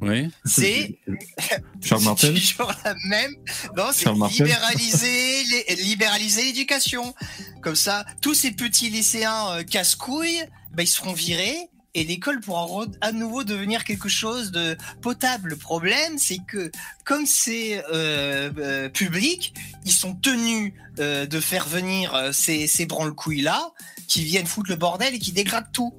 Ouais. 0.00 0.28
C'est 0.44 0.98
Charles 1.82 2.02
Martel 2.04 2.34
toujours 2.40 2.72
la 2.84 2.94
même. 3.08 3.32
Non, 3.76 3.86
c'est 3.92 4.04
libéraliser 4.44 5.44
les- 5.68 5.74
libéraliser 5.82 6.44
l'éducation. 6.44 7.14
Comme 7.62 7.76
ça, 7.76 8.04
tous 8.22 8.34
ces 8.34 8.52
petits 8.52 8.90
lycéens 8.90 9.48
euh, 9.50 9.62
casse-couilles, 9.64 10.44
ben, 10.72 10.82
ils 10.82 10.86
seront 10.88 11.12
virés 11.12 11.56
et 11.94 12.04
l'école 12.04 12.38
pourra 12.40 12.84
à 13.00 13.12
nouveau 13.12 13.42
devenir 13.44 13.82
quelque 13.82 14.08
chose 14.08 14.52
de 14.52 14.76
potable. 15.00 15.50
Le 15.50 15.56
problème, 15.56 16.18
c'est 16.18 16.38
que 16.46 16.70
comme 17.04 17.26
c'est 17.26 17.82
euh, 17.92 18.50
euh, 18.58 18.88
public, 18.88 19.54
ils 19.84 19.92
sont 19.92 20.14
tenus 20.14 20.74
euh, 21.00 21.26
de 21.26 21.40
faire 21.40 21.66
venir 21.66 22.14
euh, 22.14 22.30
ces, 22.30 22.66
ces 22.66 22.86
branle-couilles-là 22.86 23.72
qui 24.06 24.22
viennent 24.22 24.46
foutre 24.46 24.70
le 24.70 24.76
bordel 24.76 25.14
et 25.14 25.18
qui 25.18 25.32
dégradent 25.32 25.72
tout. 25.72 25.92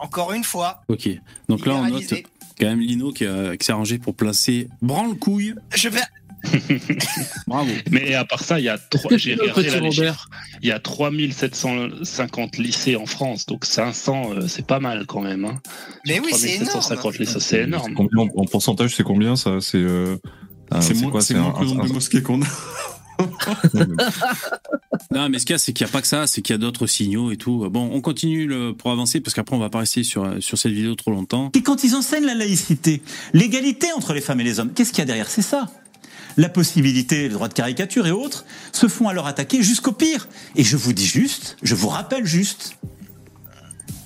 Encore 0.00 0.32
une 0.32 0.44
fois, 0.44 0.82
Ok. 0.88 1.08
Donc 1.48 1.66
là 1.66 1.74
on 1.74 1.86
note. 1.88 2.04
Quand 2.58 2.66
même 2.66 2.80
Lino 2.80 3.12
qui, 3.12 3.24
a- 3.26 3.56
qui 3.56 3.64
s'est 3.66 3.72
arrangé 3.72 3.98
pour 3.98 4.14
placer 4.14 4.68
branle 4.82 5.16
couille. 5.18 5.54
Je 5.74 5.88
vais, 5.88 6.00
Bravo. 7.48 7.70
Mais 7.90 8.14
à 8.14 8.24
part 8.24 8.42
ça, 8.44 8.60
il 8.60 8.64
y 8.64 8.68
a 8.68 8.78
trois, 8.78 9.16
j'ai. 9.16 9.36
Il 10.62 10.68
y 10.68 10.72
a 10.72 10.78
3750 10.78 12.58
lycées 12.58 12.96
en 12.96 13.06
France, 13.06 13.46
donc 13.46 13.64
500, 13.64 14.30
euh, 14.32 14.46
c'est 14.48 14.66
pas 14.66 14.80
mal 14.80 15.06
quand 15.06 15.20
même. 15.20 15.44
Hein. 15.44 15.56
mais 16.06 16.20
oui, 16.20 16.30
c'est 16.32 16.54
énorme. 16.54 16.68
3750 16.70 17.18
lycées, 17.18 17.40
c'est 17.40 17.62
énorme. 17.62 17.94
Combien, 17.94 18.22
en, 18.22 18.28
en 18.42 18.44
pourcentage, 18.44 18.94
c'est 18.94 19.02
combien 19.02 19.36
ça? 19.36 19.58
C'est 19.60 19.78
euh, 19.78 20.16
C'est 20.80 20.94
moins, 20.94 21.10
quoi 21.10 21.20
c'est 21.20 21.34
C'est 21.34 21.40
moins 21.40 21.50
un- 21.50 21.52
que 21.54 21.60
le 21.60 21.66
nombre 21.66 21.84
un- 21.84 21.88
de 21.88 21.92
mosquées 21.92 22.22
qu'on 22.22 22.42
a. 22.42 22.46
Non, 25.14 25.28
mais 25.28 25.38
ce 25.38 25.46
qu'il 25.46 25.54
y 25.54 25.56
a, 25.56 25.58
c'est 25.58 25.72
qu'il 25.72 25.86
n'y 25.86 25.90
a 25.90 25.92
pas 25.92 26.02
que 26.02 26.06
ça, 26.06 26.26
c'est 26.26 26.42
qu'il 26.42 26.52
y 26.52 26.56
a 26.56 26.58
d'autres 26.58 26.86
signaux 26.86 27.30
et 27.30 27.36
tout. 27.36 27.68
Bon, 27.70 27.88
on 27.92 28.00
continue 28.00 28.74
pour 28.74 28.90
avancer 28.90 29.20
parce 29.20 29.32
qu'après 29.34 29.56
on 29.56 29.58
va 29.58 29.70
pas 29.70 29.78
rester 29.78 30.02
sur, 30.02 30.42
sur 30.42 30.58
cette 30.58 30.72
vidéo 30.72 30.94
trop 30.96 31.12
longtemps. 31.12 31.50
Et 31.54 31.62
quand 31.62 31.84
ils 31.84 31.94
enseignent 31.94 32.26
la 32.26 32.34
laïcité, 32.34 33.00
l'égalité 33.32 33.86
entre 33.96 34.12
les 34.12 34.20
femmes 34.20 34.40
et 34.40 34.44
les 34.44 34.60
hommes, 34.60 34.72
qu'est-ce 34.74 34.90
qu'il 34.90 34.98
y 34.98 35.02
a 35.02 35.06
derrière? 35.06 35.30
C'est 35.30 35.42
ça. 35.42 35.70
La 36.36 36.48
possibilité, 36.48 37.28
le 37.28 37.34
droit 37.34 37.48
de 37.48 37.54
caricature 37.54 38.06
et 38.06 38.12
autres 38.12 38.44
se 38.72 38.86
font 38.86 39.08
alors 39.08 39.26
attaquer 39.26 39.62
jusqu'au 39.62 39.92
pire. 39.92 40.28
Et 40.56 40.62
je 40.62 40.76
vous 40.76 40.92
dis 40.92 41.06
juste, 41.06 41.56
je 41.62 41.74
vous 41.74 41.88
rappelle 41.88 42.26
juste 42.26 42.76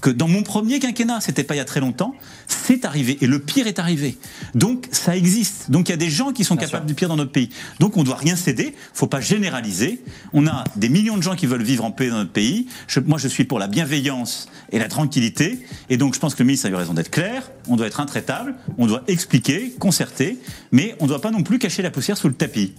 que 0.03 0.11
dans 0.11 0.29
mon 0.29 0.43
premier 0.43 0.79
quinquennat, 0.81 1.21
c'était 1.23 1.45
pas 1.45 1.55
il 1.55 1.59
y 1.59 1.61
a 1.61 1.65
très 1.65 1.81
longtemps, 1.81 2.15
c'est 2.49 2.85
arrivé 2.85 3.17
et 3.23 3.27
le 3.27 3.39
pire 3.39 3.67
est 3.67 3.79
arrivé. 3.79 4.19
Donc 4.55 4.87
ça 4.93 5.17
existe. 5.17 5.71
Donc 5.71 5.89
il 5.89 5.93
y 5.93 5.95
a 5.95 5.97
des 5.97 6.11
gens 6.11 6.33
qui 6.33 6.45
sont 6.45 6.57
capables 6.57 6.87
du 6.87 6.95
pire 6.95 7.09
dans 7.09 7.17
notre 7.17 7.31
pays. 7.33 7.49
Donc 7.81 7.97
on 7.97 8.03
doit 8.03 8.17
rien 8.17 8.37
céder. 8.37 8.75
Faut 8.93 9.07
pas 9.07 9.21
généraliser. 9.21 10.03
On 10.35 10.47
a 10.47 10.65
des 10.77 10.89
millions 10.91 11.17
de 11.17 11.23
gens 11.23 11.37
qui 11.37 11.47
veulent 11.47 11.63
vivre 11.63 11.85
en 11.85 11.93
paix 11.93 12.09
dans 12.11 12.17
notre 12.17 12.33
pays. 12.33 12.67
Je- 12.89 13.01
moi 13.01 13.17
je 13.17 13.29
suis 13.29 13.45
pour 13.45 13.59
la 13.61 13.69
bienveillance 13.69 14.49
et 14.73 14.79
la 14.79 14.89
tranquillité. 14.89 15.61
Et 15.89 15.97
donc 15.97 16.15
je 16.15 16.19
pense 16.19 16.35
que 16.35 16.43
le 16.43 16.47
ministre 16.47 16.67
a 16.67 16.71
eu 16.71 16.75
raison 16.75 16.95
d'être 16.95 17.11
clair. 17.11 17.51
On 17.69 17.77
doit 17.77 17.87
être 17.87 18.01
intraitable. 18.01 18.57
On 18.79 18.87
doit 18.87 19.05
expliquer, 19.07 19.71
concerter, 19.79 20.37
mais 20.73 20.97
on 20.99 21.05
ne 21.05 21.09
doit 21.11 21.21
pas 21.21 21.31
non 21.31 21.45
plus 21.45 21.59
cacher 21.61 21.81
la 21.83 21.91
poussière 21.93 22.17
sous 22.19 22.27
le 22.29 22.35
tapis. 22.35 22.75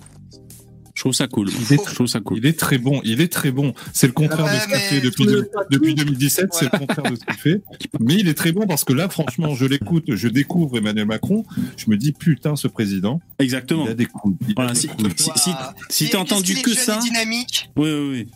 Je 0.95 1.01
trouve 1.01 1.13
ça 1.13 1.27
cool. 1.27 1.49
Il 1.49 1.73
est, 1.73 1.89
je 1.89 1.95
trouve 1.95 2.05
ça 2.07 2.19
cool. 2.19 2.37
Il 2.37 2.45
est 2.45 2.57
très 2.57 2.77
bon. 2.77 3.01
Il 3.03 3.19
est 3.19 3.27
très 3.31 3.51
bon. 3.51 3.73
C'est 3.93 4.05
le 4.05 4.13
contraire 4.13 4.45
Ouais, 4.45 4.53
de 4.55 4.59
ce 4.59 4.65
qu'il 4.65 4.73
mais- 4.75 4.79
fait 4.81 5.01
depuis, 5.01 5.23
Le- 5.25 5.49
depuis 5.71 5.95
2017. 5.95 6.49
C'est 6.53 6.71
le 6.71 6.77
contraire 6.77 7.11
de 7.11 7.15
ce 7.15 7.25
qu'il 7.25 7.33
fait. 7.35 7.61
Mais 7.99 8.13
il 8.15 8.27
est 8.27 8.35
très 8.35 8.51
bon 8.51 8.67
parce 8.67 8.83
que 8.83 8.93
là, 8.93 9.09
franchement, 9.09 9.55
je 9.55 9.65
l'écoute, 9.65 10.05
je 10.15 10.27
découvre 10.27 10.77
Emmanuel 10.77 11.07
Macron. 11.07 11.45
Je 11.77 11.89
me 11.89 11.97
dis, 11.97 12.11
putain, 12.11 12.55
ce 12.55 12.67
président. 12.67 13.21
Exactement. 13.39 13.85
Il 13.85 13.89
a 13.91 13.93
des 13.95 14.07
Voilà, 14.55 14.73
des 14.73 14.79
si, 14.79 14.89
si, 15.35 15.49
si, 15.89 16.09
t'as 16.11 16.19
entendu 16.19 16.53
qu'il 16.53 16.61
que 16.63 16.73
ça. 16.75 16.97
dynamique. 16.99 17.71
Oui, 17.75 17.89
oui, 17.91 18.09
oui. 18.11 18.27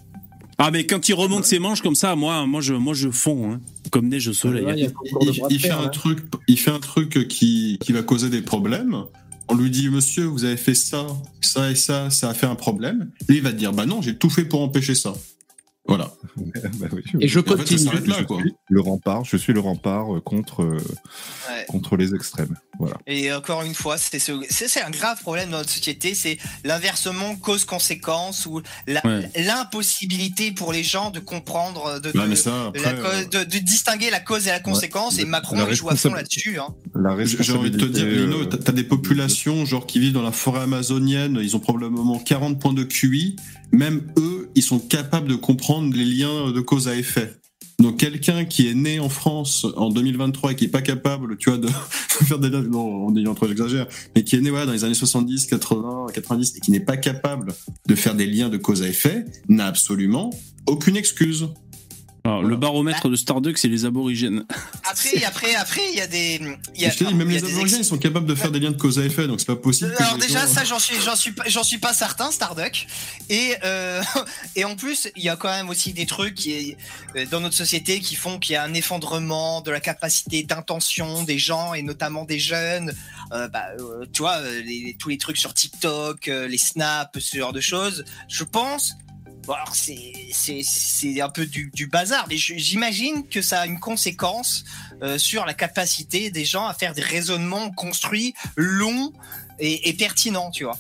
Ah, 0.58 0.72
mais 0.72 0.88
quand 0.88 1.08
il 1.08 1.14
remonte 1.14 1.46
ses 1.46 1.60
manches 1.60 1.84
comme 1.84 1.94
ça, 1.94 2.16
moi, 2.16 2.48
moi, 2.48 2.62
je, 2.62 2.74
moi, 2.74 2.96
je 2.96 3.10
fonds, 3.12 3.52
hein, 3.54 3.62
comme 3.92 4.08
neige 4.10 4.28
au 4.30 4.34
soleil. 4.34 4.66
il, 4.76 4.92
il- 5.22 5.42
il 5.52 5.60
fait 5.60 5.70
un 5.70 5.90
truc, 5.90 6.20
il 6.48 6.58
fait 6.58 6.72
un 6.72 6.80
truc 6.80 7.28
qui, 7.28 7.78
qui 7.80 7.92
va 7.94 8.02
causer 8.02 8.30
des 8.32 8.42
problèmes. 8.42 9.04
On 9.50 9.56
lui 9.56 9.70
dit, 9.70 9.90
monsieur, 9.90 10.26
vous 10.26 10.44
avez 10.44 10.58
fait 10.58 10.76
ça, 10.76 11.08
ça 11.42 11.72
et 11.72 11.76
ça, 11.76 12.10
ça 12.10 12.30
a 12.30 12.34
fait 12.34 12.48
un 12.48 12.56
problème. 12.56 13.12
Et 13.30 13.34
il 13.36 13.42
va 13.42 13.52
te 13.52 13.58
dire, 13.58 13.74
bah 13.74 13.86
non, 13.86 14.02
j'ai 14.02 14.18
tout 14.18 14.30
fait 14.30 14.46
pour 14.46 14.62
empêcher 14.62 14.96
ça. 14.96 15.14
Voilà. 15.88 16.14
Bah 16.80 16.88
oui. 16.92 17.02
Et 17.22 17.28
je 17.28 17.40
en 17.40 17.44
fait, 17.44 17.50
ça 17.50 17.58
continue. 17.58 17.80
s'arrête 17.80 18.08
là, 18.08 18.24
quoi. 18.24 18.42
Le 18.70 18.82
rempart. 18.82 19.24
Je 19.26 19.38
suis 19.38 19.54
le 19.54 19.60
rempart 19.60 20.16
euh, 20.16 20.20
contre 20.22 20.64
euh, 20.64 20.78
Ouais. 21.50 21.66
contre 21.68 21.96
les 21.98 22.14
extrêmes. 22.14 22.56
Voilà. 22.80 22.98
Et 23.08 23.32
encore 23.34 23.64
une 23.64 23.74
fois, 23.74 23.98
c'est 23.98 24.20
ce- 24.20 24.44
c'est 24.50 24.68
c'est 24.68 24.82
un 24.82 24.90
grave 24.90 25.20
problème 25.22 25.50
dans 25.50 25.58
notre 25.60 25.70
société, 25.70 26.14
c'est 26.14 26.38
l'inversement 26.64 27.36
cause-conséquence 27.38 28.46
ou 28.46 28.62
Ouais. 28.88 29.30
l'impossibilité 29.36 30.52
pour 30.52 30.74
les 30.74 30.84
gens 30.84 31.10
de 31.12 31.20
comprendre, 31.20 32.00
de, 32.00 32.10
Ouais, 32.10 32.24
de- 32.24 32.30
mais 32.30 32.36
ça, 32.36 32.72
de 32.74 32.80
après, 32.80 32.94
la 32.94 32.94
cause- 33.24 33.30
de- 33.30 33.44
de 33.46 33.58
distinguer 33.60 34.10
la 34.10 34.20
cause 34.20 34.48
et 34.48 34.52
la 34.52 34.60
conséquence. 34.60 35.18
et 35.20 35.26
Macron, 35.26 35.58
la 35.58 35.70
il 35.70 35.76
joue 35.76 35.90
à 35.90 35.96
fond 35.96 36.14
là-dessus. 36.14 36.60
Hein. 36.60 36.76
J'ai 37.40 37.54
envie 37.54 37.72
de 37.72 37.78
te 37.78 37.86
dire, 37.86 38.06
Lino, 38.06 38.42
euh, 38.42 38.46
t'as 38.46 38.58
t'as 38.58 38.72
des 38.72 38.84
populations 38.84 39.66
genre 39.66 39.86
qui 39.88 40.00
vivent 40.00 40.14
dans 40.14 40.22
la 40.22 40.32
forêt 40.32 40.62
amazonienne, 40.62 41.40
ils 41.42 41.56
ont 41.56 41.60
probablement 41.60 42.20
40 42.20 42.60
points 42.60 42.74
de 42.74 42.84
QI. 42.84 43.36
Même 43.72 44.02
eux, 44.18 44.50
ils 44.56 44.64
sont 44.64 44.80
capables 44.80 45.28
de 45.28 45.36
comprendre 45.36 45.96
les 45.96 46.06
liens 46.06 46.52
de 46.52 46.62
cause 46.62 46.88
à 46.88 46.96
effet. 46.96 47.34
Donc 47.80 47.98
quelqu'un 47.98 48.46
qui 48.46 48.68
est 48.68 48.74
né 48.74 49.00
en 49.00 49.10
France 49.10 49.68
en 49.76 49.90
2023 49.92 50.54
et 50.54 50.56
qui 50.56 50.66
est 50.66 50.70
pas 50.70 50.82
capable, 50.82 51.38
tu 51.38 51.52
vois, 51.52 51.60
de 51.60 51.68
faire 52.10 52.40
des 52.40 52.50
non, 52.50 53.06
on 53.06 53.16
est 53.16 53.28
entre 53.28 53.48
j'exagère, 53.48 53.86
mais 54.16 54.24
qui 54.24 54.36
est 54.36 54.42
né 54.42 54.50
voilà, 54.50 54.66
dans 54.66 54.72
les 54.72 54.84
années 54.84 54.96
70, 54.96 55.46
80, 55.46 56.08
90 56.12 56.56
et 56.56 56.60
qui 56.60 56.72
n'est 56.72 56.80
pas 56.80 56.98
capable 56.98 57.54
de 57.86 57.96
faire 57.96 58.16
des 58.16 58.26
liens 58.26 58.50
de 58.50 58.58
cause 58.58 58.82
à 58.82 58.88
effet, 58.88 59.26
n'a 59.48 59.68
absolument 59.68 60.32
aucune 60.66 60.98
excuse. 60.98 61.50
Alors, 62.28 62.44
le 62.44 62.58
baromètre 62.58 63.08
de 63.08 63.16
Starduck, 63.16 63.58
c'est 63.58 63.70
les 63.70 63.86
aborigènes. 63.86 64.44
Après, 64.84 65.24
après, 65.26 65.56
après, 65.56 65.82
il 65.94 65.98
y 65.98 66.02
a 66.02 66.08
des. 66.08 66.42
y 66.76 66.86
a- 66.86 66.90
je 66.90 66.98
te 66.98 67.04
dis, 67.06 67.14
même 67.14 67.30
il 67.32 67.36
y 67.36 67.38
a 67.38 67.42
les 67.42 67.48
des 67.48 67.54
aborigènes, 67.54 67.80
ils 67.80 67.86
sont 67.86 67.98
capables 67.98 68.26
de 68.26 68.36
faire 68.36 68.52
des 68.52 68.60
liens 68.60 68.72
de 68.72 68.78
cause 68.78 69.00
à 69.00 69.06
effet, 69.06 69.28
donc 69.28 69.40
c'est 69.40 69.46
pas 69.46 69.56
possible. 69.56 69.94
Alors 69.98 70.18
déjà 70.18 70.46
gens- 70.46 70.54
ça 70.54 70.64
j'en 70.66 70.80
suis 70.80 71.00
j'en 71.00 71.16
suis 71.16 71.34
j'en 71.48 71.64
suis 71.64 71.78
pas 71.78 71.94
certain 71.94 72.30
Starduck 72.32 72.86
et 73.30 73.56
euh, 73.64 74.02
et 74.58 74.66
en 74.66 74.76
plus 74.76 75.08
il 75.16 75.24
y 75.24 75.30
a 75.30 75.38
quand 75.38 75.50
même 75.50 75.70
aussi 75.70 75.94
des 75.94 76.06
trucs 76.06 76.36
qui 76.36 76.52
est, 76.52 76.78
euh, 77.16 77.26
dans 77.32 77.40
notre 77.40 77.56
société 77.56 78.00
qui 78.02 78.16
font 78.16 78.40
qu'il 78.40 78.54
y 78.54 78.56
a 78.58 78.64
un 78.64 78.74
effondrement 78.74 79.62
de 79.62 79.72
la 79.72 79.80
capacité 79.80 80.44
d'intention 80.44 81.24
des 81.24 81.38
gens 81.40 81.74
et 81.74 81.82
notamment 81.82 82.26
des 82.26 82.40
jeunes 82.40 82.94
Euh, 83.34 83.50
bah, 83.50 83.66
euh, 83.82 84.06
tu 84.14 84.22
vois 84.22 84.40
les- 84.42 84.96
tous 84.98 85.10
les 85.10 85.18
trucs 85.18 85.36
sur 85.38 85.54
TikTok 85.54 86.28
les 86.28 86.58
snaps 86.58 87.20
ce 87.20 87.38
genre 87.38 87.52
de 87.52 87.60
choses 87.60 88.06
je 88.30 88.46
pense 88.46 88.94
Bon, 89.48 89.54
alors 89.54 89.74
c'est 89.76 90.14
c'est 90.34 90.62
c'est 90.64 91.22
un 91.22 91.30
peu 91.30 91.46
du, 91.46 91.72
du 91.74 91.88
bazar, 91.88 92.26
mais 92.30 92.36
j'imagine 92.38 93.26
que 93.30 93.42
ça 93.42 93.62
a 93.62 93.66
une 93.66 93.80
conséquence 93.80 94.66
euh, 95.02 95.18
sur 95.18 95.46
la 95.46 95.54
capacité 95.54 96.30
des 96.32 96.44
gens 96.46 96.66
à 96.68 96.74
faire 96.74 96.94
des 96.94 97.02
raisonnements 97.02 97.72
construits, 97.72 98.34
longs 98.58 99.14
et, 99.60 99.88
et 99.90 99.94
pertinents, 99.94 100.52
tu 100.52 100.66
vois. 100.66 100.78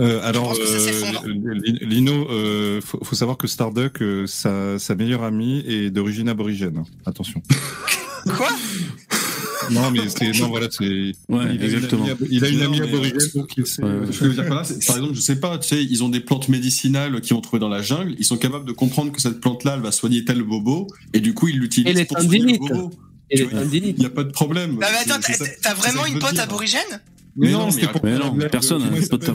Euh, 0.00 0.20
alors, 0.24 0.48
pense 0.48 0.58
que 0.58 0.66
ça 0.66 0.72
euh, 0.72 0.86
s'effondre. 0.86 1.22
Li- 1.26 1.78
Lino, 1.82 2.28
euh, 2.30 2.80
faut, 2.80 2.98
faut 3.04 3.14
savoir 3.14 3.36
que 3.36 3.46
Starduck, 3.46 4.00
euh, 4.02 4.26
sa, 4.26 4.78
sa 4.78 4.94
meilleure 4.94 5.22
amie 5.22 5.62
est 5.68 5.90
d'origine 5.90 6.28
aborigène. 6.28 6.82
Attention. 7.04 7.42
Quoi? 8.36 8.48
Non, 9.70 9.90
mais 9.90 10.00
c'est 10.08 10.38
non, 10.40 10.48
voilà, 10.48 10.68
c'est. 10.70 10.84
Ouais, 10.84 11.54
il 11.54 11.62
a 11.62 11.64
exactement. 11.64 12.04
Une 12.04 12.10
amie, 12.12 12.28
il 12.30 12.44
a 12.44 12.48
une 12.48 12.62
amie 12.62 12.80
aborigène, 12.80 13.18
donc 13.34 13.52
il 13.56 13.66
sait. 13.66 13.82
Ouais, 13.82 14.06
Ce 14.10 14.18
que 14.18 14.24
je 14.24 14.30
veux 14.30 14.34
dire 14.34 14.48
par 14.48 14.60
exemple, 14.60 15.14
je 15.14 15.20
sais 15.20 15.36
pas, 15.36 15.58
tu 15.58 15.68
sais, 15.68 15.84
ils 15.84 16.04
ont 16.04 16.08
des 16.08 16.20
plantes 16.20 16.48
médicinales 16.48 17.20
qu'ils 17.20 17.34
vont 17.34 17.40
trouver 17.40 17.60
dans 17.60 17.68
la 17.68 17.82
jungle, 17.82 18.14
ils 18.18 18.24
sont 18.24 18.36
capables 18.36 18.64
de 18.64 18.72
comprendre 18.72 19.12
que 19.12 19.20
cette 19.20 19.40
plante-là, 19.40 19.74
elle 19.76 19.82
va 19.82 19.92
soigner 19.92 20.24
tel 20.24 20.42
bobo, 20.42 20.86
et 21.12 21.20
du 21.20 21.34
coup, 21.34 21.48
ils 21.48 21.58
l'utilisent 21.58 22.06
pour 22.06 22.20
soigner 22.20 22.38
le 22.52 22.58
bobo. 22.58 22.90
Il 23.30 23.94
n'y 23.98 24.06
a 24.06 24.10
pas 24.10 24.24
de 24.24 24.30
problème. 24.30 24.78
Ah, 24.82 24.88
mais 24.92 25.12
attends, 25.12 25.20
t'as 25.62 25.74
vraiment 25.74 26.06
une 26.06 26.18
pote 26.18 26.38
aborigène? 26.38 27.00
Mais 27.38 27.48
Mais 27.48 27.52
non, 27.52 27.58
non, 27.66 27.70
c'était 27.70 27.88
pour 27.88 28.00
mais 28.02 28.18
non, 28.18 28.34
personne, 28.50 28.82
hein, 28.82 28.90
il 28.96 29.08
pas 29.08 29.16
de 29.18 29.26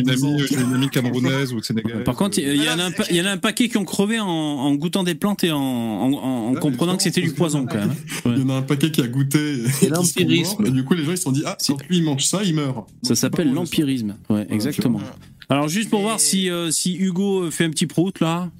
une 0.00 0.10
amie, 0.10 0.42
j'ai 0.48 0.54
une 0.60 0.74
amie 0.74 0.88
camerounaise 0.88 1.52
ou 1.52 1.62
sénégalaise. 1.62 2.04
Par 2.04 2.16
contre, 2.16 2.38
il 2.38 2.56
y, 2.62 2.68
en 2.70 2.78
a 2.78 2.84
un 2.84 2.90
pa- 2.90 3.04
il 3.10 3.16
y 3.16 3.20
en 3.20 3.26
a 3.26 3.30
un 3.32 3.36
paquet 3.36 3.68
qui 3.68 3.76
ont 3.76 3.84
crevé 3.84 4.18
en, 4.18 4.26
en 4.26 4.74
goûtant 4.74 5.02
des 5.02 5.14
plantes 5.14 5.44
et 5.44 5.52
en, 5.52 5.58
en, 5.58 6.12
en- 6.12 6.46
en 6.48 6.52
mais 6.52 6.60
comprenant 6.60 6.96
que 6.96 7.02
c'était 7.02 7.20
du 7.20 7.32
poison 7.32 7.66
quand 7.66 7.76
même. 7.76 7.90
hein. 7.90 8.20
Il 8.36 8.40
y 8.40 8.42
en 8.44 8.48
a 8.48 8.54
un 8.54 8.62
paquet 8.62 8.90
qui 8.90 9.02
a 9.02 9.06
goûté. 9.06 9.64
et 9.82 9.88
l'empirisme. 9.88 10.70
du 10.70 10.84
coup, 10.84 10.94
les 10.94 11.04
gens, 11.04 11.10
ils 11.10 11.16
se 11.18 11.24
sont 11.24 11.32
dit, 11.32 11.42
ah, 11.44 11.56
si 11.60 11.72
lui, 11.88 11.98
il 11.98 12.02
mange 12.04 12.24
ça, 12.24 12.42
il 12.42 12.54
meurt. 12.54 12.86
Ça 13.02 13.14
s'appelle 13.14 13.52
l'empirisme. 13.52 14.16
Ouais, 14.30 14.46
exactement. 14.50 15.00
Alors 15.48 15.68
juste 15.68 15.90
pour 15.90 16.00
voir 16.00 16.18
si, 16.18 16.50
euh, 16.50 16.70
si 16.70 16.96
Hugo 16.96 17.50
fait 17.50 17.64
un 17.64 17.70
petit 17.70 17.86
prout 17.86 18.18
là. 18.20 18.50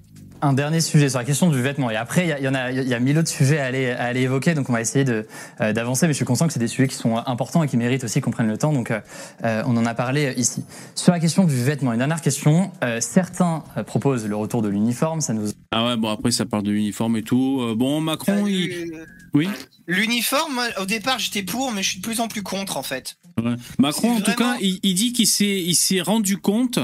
Un 0.43 0.53
dernier 0.53 0.81
sujet 0.81 1.09
sur 1.09 1.19
la 1.19 1.25
question 1.25 1.51
du 1.51 1.61
vêtement. 1.63 1.91
Et 1.91 1.97
après, 1.97 2.25
il 2.25 2.29
y 2.29 2.33
a- 2.33 2.39
il 2.39 2.45
y, 2.45 2.49
en 2.49 2.55
a, 2.55 2.71
il 2.71 2.87
y 2.87 2.95
a 2.95 2.99
mille 3.01 3.19
autres 3.19 3.29
sujets 3.31 3.59
à 3.59 3.65
aller, 3.65 3.91
à 3.91 4.05
aller 4.05 4.21
évoquer, 4.23 4.55
donc 4.55 4.69
on 4.69 4.73
va 4.73 4.81
essayer 4.81 5.05
de, 5.05 5.27
euh, 5.61 5.73
d'avancer. 5.73 6.07
Mais 6.07 6.13
je 6.13 6.17
suis 6.17 6.25
conscient 6.25 6.47
que 6.47 6.53
c'est 6.53 6.59
des 6.61 6.69
sujets 6.69 6.89
qui 6.89 6.95
sont 6.95 7.17
importants 7.17 7.63
et 7.63 7.69
qui 7.69 7.77
méritent 7.77 8.05
aussi 8.05 8.21
qu'on 8.21 8.31
prenne 8.31 8.47
le 8.49 8.59
temps. 8.59 8.73
Donc, 8.73 8.91
euh, 8.91 9.01
euh, 9.45 9.63
on 9.67 9.77
en 9.77 9.87
a 9.87 9.95
parlé 9.95 10.35
ici. 10.37 10.65
Sur 10.95 11.13
la 11.13 11.21
question 11.21 11.45
du 11.45 11.55
vêtement, 11.57 11.93
une 11.93 11.99
dernière 11.99 12.21
question. 12.21 12.71
Euh, 12.85 13.01
certains 13.01 13.65
euh, 13.77 13.83
proposent 13.83 14.27
le 14.27 14.37
retour 14.37 14.61
de 14.63 14.69
l'uniforme. 14.69 15.21
Ça 15.21 15.33
nous 15.33 15.49
Ah 15.73 15.87
ouais, 15.87 15.97
bon 15.97 16.11
après 16.11 16.31
ça 16.31 16.45
parle 16.45 16.65
de 16.65 16.71
l'uniforme 16.71 17.17
et 17.17 17.23
tout. 17.23 17.61
Euh, 17.63 17.75
bon, 17.75 18.01
Macron, 18.01 18.47
il... 18.47 18.93
Euh, 18.95 19.05
Oui 19.35 19.49
L'uniforme, 19.87 20.61
au 20.81 20.85
départ 20.85 21.19
j'étais 21.19 21.43
pour, 21.45 21.73
mais 21.73 21.83
je 21.83 21.91
suis 21.91 22.01
de 22.01 22.05
plus 22.07 22.21
en 22.21 22.29
plus 22.29 22.43
contre 22.43 22.77
en 22.77 22.83
fait. 22.83 23.17
Ouais. 23.43 23.55
Macron, 23.79 24.17
en 24.17 24.21
tout 24.21 24.35
cas, 24.35 24.57
il, 24.61 24.81
il 24.83 24.95
dit 24.95 25.13
qu'il 25.13 25.27
s'est, 25.27 25.45
il 25.63 25.75
s'est 25.75 26.01
rendu 26.01 26.37
compte. 26.39 26.79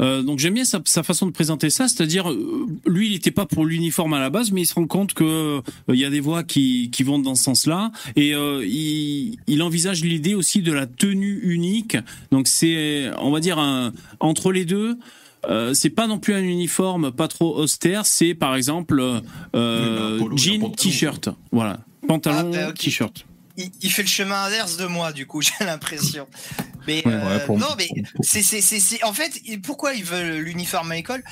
Euh, 0.00 0.22
donc 0.22 0.38
j'aime 0.40 0.54
bien 0.54 0.64
sa, 0.64 0.80
sa 0.84 1.02
façon 1.02 1.26
de 1.26 1.32
présenter 1.32 1.70
ça, 1.70 1.86
c'est-à-dire 1.88 2.30
euh, 2.30 2.66
lui 2.86 3.08
il 3.08 3.12
n'était 3.12 3.30
pas 3.30 3.46
pour 3.46 3.64
l'uniforme 3.64 4.14
à 4.14 4.20
la 4.20 4.30
base, 4.30 4.50
mais 4.50 4.62
il 4.62 4.66
se 4.66 4.74
rend 4.74 4.86
compte 4.86 5.14
que 5.14 5.24
euh, 5.24 5.60
il 5.88 5.96
y 5.96 6.04
a 6.04 6.10
des 6.10 6.20
voix 6.20 6.42
qui, 6.42 6.90
qui 6.90 7.02
vont 7.04 7.18
dans 7.18 7.34
ce 7.34 7.44
sens-là, 7.44 7.92
et 8.16 8.34
euh, 8.34 8.64
il, 8.66 9.36
il 9.46 9.62
envisage 9.62 10.02
l'idée 10.04 10.34
aussi 10.34 10.62
de 10.62 10.72
la 10.72 10.86
tenue 10.86 11.40
unique. 11.42 11.96
Donc 12.32 12.48
c'est, 12.48 13.10
on 13.18 13.30
va 13.30 13.40
dire 13.40 13.58
un, 13.58 13.92
entre 14.20 14.50
les 14.52 14.64
deux. 14.64 14.98
Euh, 15.46 15.74
c'est 15.74 15.90
pas 15.90 16.06
non 16.06 16.18
plus 16.18 16.32
un 16.32 16.42
uniforme 16.42 17.12
pas 17.12 17.28
trop 17.28 17.54
austère, 17.58 18.06
c'est 18.06 18.34
par 18.34 18.56
exemple 18.56 18.98
euh, 19.54 20.18
jean, 20.36 20.58
pantalon, 20.58 20.70
t-shirt, 20.70 21.28
voilà, 21.52 21.80
pantalon, 22.08 22.50
Ah, 22.54 22.72
t-shirt. 22.72 23.26
Il, 23.56 23.70
il 23.82 23.90
fait 23.92 24.02
le 24.02 24.08
chemin 24.08 24.44
inverse 24.44 24.76
de 24.76 24.86
moi, 24.86 25.12
du 25.12 25.26
coup, 25.26 25.40
j'ai 25.42 25.64
l'impression. 25.64 26.26
Mais 26.86 27.02
euh, 27.06 27.38
ouais, 27.38 27.58
non, 27.58 27.74
mais 27.78 27.88
c'est 28.22 28.42
c'est 28.42 28.60
c'est 28.60 28.80
c'est- 28.80 29.02
en 29.04 29.12
fait 29.14 29.40
pourquoi 29.62 29.94
ils 29.94 30.04
veulent 30.04 30.38
l'uniforme 30.42 30.92
à 30.92 30.94
l'école? 30.96 31.22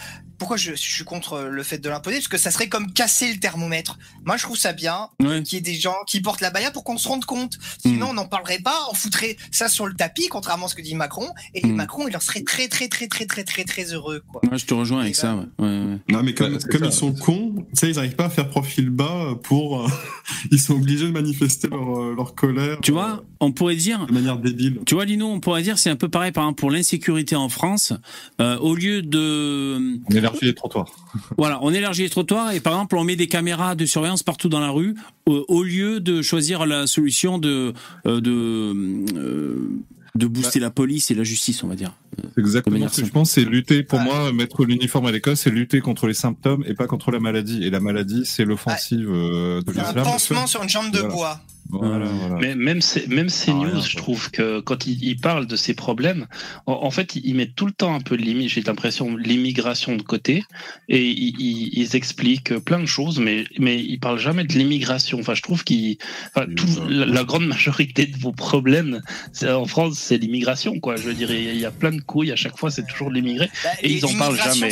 Pourquoi 0.43 0.57
je, 0.57 0.73
je 0.73 0.77
suis 0.81 1.05
contre 1.05 1.43
le 1.49 1.63
fait 1.63 1.79
de 1.79 1.89
l'imposer? 1.89 2.17
Parce 2.17 2.27
que 2.27 2.37
ça 2.37 2.51
serait 2.51 2.69
comme 2.69 2.93
casser 2.93 3.33
le 3.33 3.39
thermomètre. 3.39 3.97
Moi, 4.25 4.37
je 4.37 4.43
trouve 4.43 4.57
ça 4.57 4.73
bien 4.73 5.09
Ouais. 5.23 5.41
qu'il 5.45 5.55
y 5.55 5.59
ait 5.59 5.61
des 5.63 5.75
gens 5.79 5.95
qui 6.09 6.21
portent 6.21 6.41
la 6.41 6.51
baya 6.51 6.73
pour 6.73 6.83
qu'on 6.83 6.99
se 6.99 7.07
rende 7.07 7.25
compte. 7.25 7.59
Sinon, 7.79 8.09
on 8.11 8.15
n'en 8.15 8.27
parlerait 8.27 8.59
pas. 8.59 8.77
On 8.91 8.95
foutrait 8.95 9.37
ça 9.53 9.69
sur 9.69 9.87
le 9.87 9.95
tapis, 9.95 10.27
contrairement 10.29 10.67
à 10.67 10.69
ce 10.69 10.75
que 10.75 10.83
dit 10.83 10.97
Macron. 10.97 11.29
Et 11.55 11.65
Mm. 11.65 11.77
Macron, 11.77 12.09
il 12.09 12.17
en 12.17 12.21
serait 12.21 12.43
très 12.43 12.67
très 12.67 12.89
très 12.89 13.07
très 13.07 13.27
très 13.27 13.45
très 13.45 13.63
très 13.65 13.85
heureux, 13.93 14.21
quoi. 14.27 14.41
Ouais, 14.51 14.59
je 14.59 14.67
te 14.67 14.75
rejoins 14.75 15.03
avec 15.03 15.15
ça. 15.15 15.37
Ouais. 15.37 15.45
Ouais, 15.61 15.67
ouais. 15.69 15.99
Non, 16.11 16.23
mais 16.25 16.35
comme, 16.35 16.55
Ouais, 16.55 16.59
c'est 16.61 16.69
comme 16.73 16.81
ça. 16.81 16.87
ils 16.89 16.93
sont 16.93 17.13
cons, 17.15 17.55
tu 17.57 17.65
sais, 17.79 17.91
ils 17.91 17.95
n'arrivent 17.95 18.17
pas 18.17 18.25
à 18.27 18.31
faire 18.31 18.49
profil 18.49 18.91
bas 18.91 19.35
pour. 19.45 19.83
euh, 19.83 19.89
ils 20.51 20.59
sont 20.59 20.75
obligés 20.75 21.07
de 21.07 21.13
manifester 21.13 21.69
leur, 21.69 22.01
euh, 22.01 22.15
leur 22.17 22.35
colère. 22.35 22.79
Tu 22.83 22.91
vois, 22.91 23.23
on 23.39 23.53
pourrait 23.53 23.77
dire, 23.77 24.03
euh, 24.03 24.07
De 24.07 24.13
manière 24.13 24.39
débile. 24.39 24.81
tu 24.87 24.97
vois, 24.97 25.05
Lino, 25.05 25.29
on 25.31 25.39
pourrait 25.39 25.63
dire, 25.63 25.79
c'est 25.79 25.91
un 25.91 25.97
peu 25.97 26.09
pareil, 26.09 26.33
par 26.33 26.43
exemple, 26.45 26.59
pour 26.59 26.71
l'insécurité 26.73 27.37
en 27.37 27.49
France. 27.49 27.93
Euh, 28.41 28.59
au 28.59 28.75
lieu 28.75 29.03
de, 29.03 29.99
élargit 30.33 30.47
les 30.47 30.55
trottoirs. 30.55 30.87
voilà, 31.39 31.59
on 31.63 31.73
élargit 31.73 32.03
les 32.03 32.11
trottoirs 32.11 32.53
et 32.53 32.61
par 32.61 32.73
exemple, 32.75 32.97
on 32.97 33.05
met 33.05 33.17
des 33.17 33.29
caméras 33.29 33.75
de 33.75 33.87
surveillance 33.87 34.23
partout 34.23 34.49
dans 34.49 34.61
la 34.61 34.71
rue, 34.71 34.95
au, 35.27 35.45
au 35.49 35.63
lieu 35.63 36.01
de 36.01 36.23
choisir 36.23 36.67
la 36.67 36.87
solution 36.87 37.39
de, 37.39 37.73
euh, 38.07 38.21
de, 38.21 38.75
euh, 39.17 39.69
de 40.15 40.27
booster 40.27 40.61
la 40.61 40.71
police 40.71 41.11
et 41.11 41.15
la 41.15 41.25
justice, 41.25 41.63
on 41.65 41.69
va 41.69 41.75
dire. 41.75 41.93
Exactement 42.37 42.89
ce 42.89 43.01
que 43.01 43.07
je 43.07 43.11
pense. 43.13 43.31
C'est 43.31 43.45
lutter, 43.45 43.83
pour 43.83 43.99
moi, 44.01 44.31
mettre 44.33 44.65
l'uniforme 44.65 45.07
à 45.07 45.13
l'école, 45.13 45.37
c'est 45.37 45.51
lutter 45.51 45.81
contre 45.81 46.07
les 46.07 46.15
symptômes 46.15 46.63
et 46.67 46.75
pas 46.75 46.87
contre 46.87 47.11
la 47.11 47.19
maladie. 47.21 47.63
Et 47.65 47.71
la 47.71 47.81
maladie, 47.81 48.23
c'est 48.27 48.45
l'offensive 48.45 49.09
euh, 49.11 49.63
de 49.63 49.73
C'est 49.73 49.81
un 49.81 49.85
l'islam. 49.85 50.05
pansement 50.05 50.47
sur 50.47 50.63
une 50.63 50.69
jambe 50.69 50.91
de 50.91 50.99
Voilà. 50.99 51.15
bois. 51.15 51.41
Voilà, 51.73 52.05
voilà. 52.07 52.37
Mais 52.41 52.55
même 52.55 52.81
c'est 52.83 53.09
même 53.09 53.29
CNews, 53.29 53.81
je 53.83 53.97
trouve 53.97 54.31
que 54.31 54.61
quand 54.61 54.87
ils 54.87 55.03
il 55.03 55.17
parlent 55.17 55.47
de 55.47 55.57
ces 55.57 55.75
problèmes, 55.75 56.27
en, 56.67 56.75
en 56.75 56.91
fait, 56.91 57.17
ils 57.17 57.35
mettent 57.35 57.55
tout 57.55 57.67
le 57.67 57.73
temps 57.73 57.95
un 57.95 58.01
peu 58.01 58.15
limite. 58.15 58.51
J'ai 58.51 58.61
l'impression 58.61 59.17
l'immigration 59.17 59.97
de 59.97 60.03
côté 60.03 60.45
et 60.89 61.03
ils, 61.09 61.35
ils- 61.41 61.71
ils 61.73 61.97
expliquent 61.97 62.59
plein 62.59 62.79
de 62.81 62.87
choses, 62.87 63.19
mais 63.19 63.45
mais 63.59 63.79
ils 63.83 63.99
parlent 63.99 64.19
jamais 64.19 64.45
de 64.45 64.53
l'immigration. 64.53 65.19
Enfin, 65.21 65.35
je 65.35 65.43
trouve 65.43 65.65
qu'ils, 65.65 65.97
enfin, 66.35 66.47
tout- 66.55 66.67
la, 66.89 67.07
la 67.07 67.25
grande 67.25 67.47
majorité 67.47 68.07
de 68.07 68.17
vos 68.19 68.33
problèmes 68.33 69.01
en 69.43 69.65
France, 69.67 69.95
c'est 69.99 70.19
l'immigration, 70.19 70.79
quoi. 70.79 70.97
Je 70.97 71.03
veux 71.05 71.15
dire, 71.15 71.31
il 71.33 71.43
y 71.45 71.49
a- 71.49 71.53
il 71.53 71.61
y 71.61 71.65
a 71.65 71.71
plein 71.71 71.93
de 71.93 72.01
couilles 72.03 72.33
à 72.33 72.37
chaque 72.37 72.59
fois, 72.59 72.71
c'est 72.71 72.87
toujours 72.87 73.11
l'immigré 73.11 73.49
et 73.83 73.89
ils 73.93 74.05
en 74.05 74.09
parlent 74.19 74.37
jamais. 74.55 74.69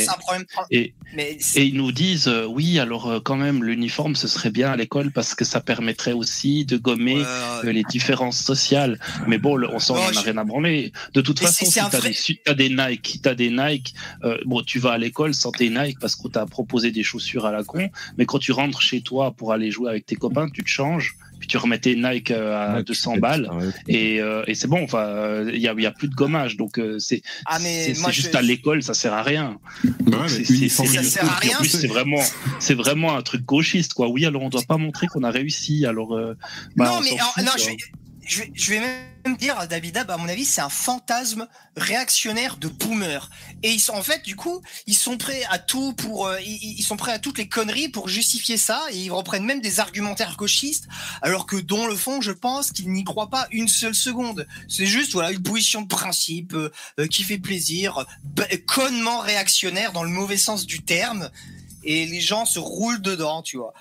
Mais 0.69 1.37
et 1.55 1.65
ils 1.65 1.75
nous 1.75 1.91
disent 1.91 2.27
euh, 2.29 2.45
oui, 2.45 2.79
alors 2.79 3.09
euh, 3.09 3.19
quand 3.19 3.35
même 3.35 3.63
l'uniforme 3.63 4.15
ce 4.15 4.27
serait 4.29 4.49
bien 4.51 4.71
à 4.71 4.77
l'école 4.77 5.11
parce 5.11 5.35
que 5.35 5.43
ça 5.43 5.59
permettrait 5.59 6.13
aussi 6.13 6.63
de 6.63 6.77
gommer 6.95 7.23
les 7.71 7.83
différences 7.83 8.39
sociales. 8.41 8.99
Mais 9.27 9.37
bon, 9.37 9.55
le- 9.55 9.69
on 9.73 9.79
s'en 9.79 9.95
en 9.95 9.97
a 10.17 10.21
rien 10.21 10.37
à 10.37 10.43
branler. 10.43 10.91
De 11.13 11.21
toute 11.21 11.39
façon, 11.47 11.65
si 11.65 11.71
t'as 11.89 11.97
vrai- 11.99 12.13
des 12.53 12.69
Nike, 12.69 13.19
t'as 13.21 13.35
des 13.35 13.49
Nike, 13.49 13.93
euh, 14.23 14.37
bon, 14.45 14.61
tu 14.61 14.79
vas 14.79 14.91
à 14.91 14.97
l'école 14.97 15.33
sans 15.33 15.51
tes 15.51 15.69
Nike 15.69 15.97
parce 15.99 16.15
qu'on 16.15 16.29
t'a 16.29 16.45
proposé 16.45 16.91
des 16.91 17.03
chaussures 17.03 17.45
à 17.45 17.51
la 17.51 17.63
con. 17.63 17.77
Mais 18.17 18.25
quand 18.25 18.39
tu 18.39 18.51
rentres 18.51 18.81
chez 18.81 19.01
toi 19.01 19.31
pour 19.31 19.53
aller 19.53 19.71
jouer 19.71 19.89
avec 19.89 20.05
tes 20.05 20.15
copains, 20.15 20.49
tu 20.49 20.63
te 20.63 20.69
changes. 20.69 21.15
Puis 21.41 21.47
tu 21.49 21.57
remets 21.57 21.79
tes 21.79 21.95
Nike 21.95 22.29
euh, 22.31 22.77
à 22.77 22.83
200 22.83 23.17
balles 23.17 23.49
et, 23.87 24.21
euh, 24.21 24.43
et 24.47 24.53
c'est 24.55 24.67
bon. 24.67 24.81
Enfin, 24.83 24.99
euh, 24.99 25.51
il 25.53 25.59
y 25.59 25.67
a, 25.67 25.73
il 25.75 25.81
y 25.83 25.87
a 25.87 25.91
plus 25.91 26.07
de 26.07 26.13
gommage, 26.13 26.55
donc 26.55 26.77
euh, 26.79 26.99
c'est 26.99 27.21
Ah, 27.45 27.57
juste 28.11 28.31
je- 28.31 28.37
à 28.37 28.41
l'école, 28.43 28.83
ça 28.83 28.93
sert 28.93 29.11
à 29.13 29.23
rien. 29.23 29.57
mais 29.83 30.29
C'est- 30.29 30.67
c'est- 31.67 31.87
vraiment, 31.87 32.21
c'est 32.59 32.75
vraiment 32.75 33.15
un 33.17 33.21
truc 33.23 33.43
gauchiste, 33.43 33.93
quoi. 33.95 34.07
Oui, 34.07 34.25
alors 34.25 34.43
on 34.43 34.49
doit 34.49 34.61
pas 34.67 34.77
montrer 34.77 35.07
qu'on 35.07 35.23
a 35.23 35.31
réussi. 35.31 35.85
Alors, 35.85 36.15
euh, 36.15 36.37
bah, 36.75 36.85
non, 36.85 36.91
on 36.97 37.01
mais 37.01 37.09
s'en 37.09 37.15
alors, 37.15 37.33
fout, 37.33 37.43
non, 37.43 37.51
quoi. 37.51 37.61
je 37.63 37.69
vais, 37.71 37.77
je, 38.31 38.39
vais, 38.39 38.51
je 38.53 38.71
vais 38.71 38.79
même 38.79 39.35
dire, 39.37 39.67
David 39.67 39.97
Ab, 39.97 40.09
à 40.09 40.17
mon 40.17 40.29
avis, 40.29 40.45
c'est 40.45 40.61
un 40.61 40.69
fantasme 40.69 41.47
réactionnaire 41.75 42.55
de 42.55 42.69
boomer. 42.69 43.29
Et 43.61 43.71
ils 43.71 43.79
sont, 43.79 43.93
en 43.93 44.01
fait, 44.01 44.23
du 44.23 44.37
coup, 44.37 44.61
ils 44.87 44.95
sont 44.95 45.17
prêts 45.17 45.43
à 45.49 45.59
tout 45.59 45.93
pour, 45.93 46.27
euh, 46.27 46.39
ils, 46.39 46.79
ils 46.79 46.83
sont 46.83 46.95
prêts 46.95 47.11
à 47.11 47.19
toutes 47.19 47.37
les 47.37 47.49
conneries 47.49 47.89
pour 47.89 48.07
justifier 48.07 48.55
ça, 48.55 48.81
et 48.91 48.97
ils 48.97 49.11
reprennent 49.11 49.43
même 49.43 49.59
des 49.59 49.81
argumentaires 49.81 50.37
gauchistes, 50.37 50.87
alors 51.21 51.45
que 51.45 51.57
dans 51.57 51.87
le 51.87 51.95
fond, 51.95 52.21
je 52.21 52.31
pense 52.31 52.71
qu'ils 52.71 52.91
n'y 52.91 53.03
croient 53.03 53.29
pas 53.29 53.47
une 53.51 53.67
seule 53.67 53.95
seconde. 53.95 54.47
C'est 54.69 54.85
juste, 54.85 55.11
voilà, 55.11 55.31
une 55.31 55.43
position 55.43 55.81
de 55.81 55.87
principe 55.87 56.53
euh, 56.53 56.71
euh, 56.99 57.07
qui 57.07 57.23
fait 57.23 57.37
plaisir, 57.37 58.05
bah, 58.23 58.45
connement 58.65 59.19
réactionnaire 59.19 59.91
dans 59.91 60.03
le 60.03 60.09
mauvais 60.09 60.37
sens 60.37 60.65
du 60.65 60.81
terme, 60.83 61.29
et 61.83 62.05
les 62.05 62.21
gens 62.21 62.45
se 62.45 62.59
roulent 62.59 63.01
dedans, 63.01 63.41
tu 63.41 63.57
vois. 63.57 63.73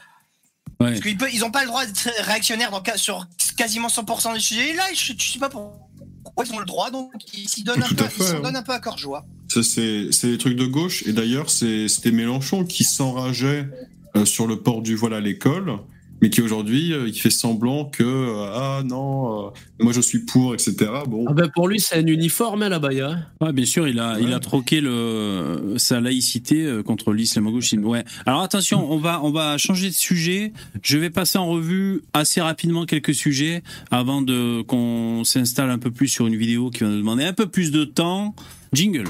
Ouais. 0.81 0.89
Parce 0.93 1.01
qu'ils 1.01 1.16
peuvent- 1.19 1.31
ils 1.32 1.44
ont 1.44 1.51
pas 1.51 1.61
le 1.62 1.66
droit 1.69 1.85
d'être 1.85 2.09
réactionnaires 2.23 2.70
dans, 2.70 2.82
sur 2.97 3.27
quasiment 3.57 3.89
100% 3.89 4.32
des 4.35 4.40
sujets. 4.40 4.70
Et 4.70 4.74
là, 4.74 4.85
je, 4.94 5.12
je 5.16 5.32
sais 5.32 5.39
pas 5.39 5.51
pourquoi 5.51 6.44
ils 6.47 6.52
ont 6.55 6.59
le 6.59 6.65
droit, 6.65 6.90
donc 6.90 7.12
ils 7.35 7.48
s'y 7.48 7.62
donnent, 7.62 7.82
un 7.82 7.89
peu, 7.89 8.05
à 8.05 8.09
ils 8.19 8.23
s'en 8.23 8.36
hein. 8.36 8.40
donnent 8.40 8.57
un 8.57 8.62
peu 8.62 8.73
à 8.73 8.78
corps 8.81 8.97
joie. 8.98 9.27
Ça, 9.48 9.62
c'est 9.62 10.09
c'est 10.12 10.28
des 10.28 10.39
trucs 10.39 10.57
de 10.57 10.65
gauche. 10.66 11.02
Et 11.07 11.12
d'ailleurs, 11.12 11.51
c'est- 11.51 11.89
c'était 11.89 12.12
Mélenchon 12.12 12.65
qui 12.65 12.85
s'enrageait 12.85 13.69
euh, 14.16 14.24
sur 14.24 14.47
le 14.47 14.61
port 14.61 14.81
du 14.82 14.97
voile 14.97 15.15
à 15.15 15.20
l'école, 15.20 15.77
mais 16.20 16.30
qui 16.30 16.42
aujourd'hui, 16.42 16.92
euh, 16.92 17.09
il 17.09 17.18
fait 17.18 17.30
semblant 17.30 17.86
que 17.86 18.02
euh, 18.02 18.52
ah 18.52 18.82
non, 18.84 19.47
euh, 19.47 19.51
moi 19.80 19.92
je 19.92 20.01
suis 20.01 20.20
pour, 20.20 20.55
etc. 20.55 20.74
Bon. 21.06 21.24
Ah 21.28 21.32
ben 21.32 21.51
pour 21.55 21.68
lui, 21.68 21.80
c'est 21.80 21.97
un 21.97 22.06
uniforme, 22.06 22.62
hein, 22.62 22.68
là-bas. 22.68 22.90
Hein. 23.01 23.20
Ouais, 23.40 23.52
bien 23.52 23.64
sûr, 23.64 23.88
il 23.88 23.98
a, 23.98 24.18
il 24.20 24.32
a 24.32 24.40
troqué 24.40 24.80
le, 24.80 25.74
sa 25.76 26.01
laïcité 26.01 26.80
contre 26.84 27.12
l'islamo-gauchisme. 27.12 27.84
Ouais. 27.84 28.05
Alors 28.26 28.42
attention, 28.42 28.90
on 28.92 28.98
va, 28.98 29.20
on 29.22 29.30
va 29.30 29.59
changer 29.59 29.88
de 29.88 29.94
sujet. 29.94 30.52
Je 30.82 30.98
vais 30.98 31.10
passer 31.10 31.38
en 31.38 31.47
revue 31.47 32.02
assez 32.12 32.40
rapidement 32.40 32.86
quelques 32.86 33.14
sujets 33.14 33.62
avant 33.90 34.22
de 34.22 34.62
qu'on 34.62 35.24
s'installe 35.24 35.70
un 35.70 35.78
peu 35.78 35.90
plus 35.90 36.09
sur 36.09 36.26
une 36.26 36.36
vidéo 36.36 36.70
qui 36.70 36.84
va 36.84 36.90
nous 36.90 36.98
demander 36.98 37.24
un 37.24 37.32
peu 37.32 37.47
plus 37.47 37.70
de 37.70 37.84
temps. 37.84 38.34
Jingle. 38.72 39.09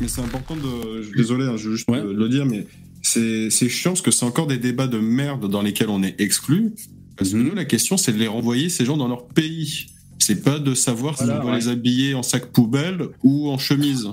Mais 0.00 0.08
c'est 0.08 0.20
important 0.22 0.56
de. 0.56 1.14
Désolé, 1.16 1.46
hein, 1.46 1.56
je 1.56 1.68
veux 1.70 1.76
juste 1.76 1.88
euh, 1.90 2.12
le 2.14 2.28
dire, 2.28 2.46
mais 2.46 2.66
c'est 3.02 3.50
c'est 3.50 3.68
chiant 3.68 3.90
parce 3.92 4.02
que 4.02 4.10
c'est 4.10 4.24
encore 4.24 4.46
des 4.46 4.58
débats 4.58 4.86
de 4.86 4.98
merde 4.98 5.50
dans 5.50 5.62
lesquels 5.62 5.88
on 5.90 6.02
est 6.02 6.20
exclu. 6.20 6.72
Parce 7.16 7.30
que 7.32 7.36
nous, 7.36 7.54
la 7.54 7.66
question, 7.66 7.96
c'est 7.98 8.12
de 8.12 8.18
les 8.18 8.28
renvoyer 8.28 8.70
ces 8.70 8.84
gens 8.86 8.96
dans 8.96 9.08
leur 9.08 9.26
pays. 9.28 9.86
C'est 10.18 10.42
pas 10.42 10.58
de 10.58 10.74
savoir 10.74 11.16
si 11.18 11.24
on 11.24 11.26
doit 11.26 11.44
ouais. 11.52 11.56
les 11.58 11.68
habiller 11.68 12.14
en 12.14 12.22
sac 12.22 12.46
poubelle 12.46 13.08
ou 13.22 13.50
en 13.50 13.58
chemise. 13.58 14.08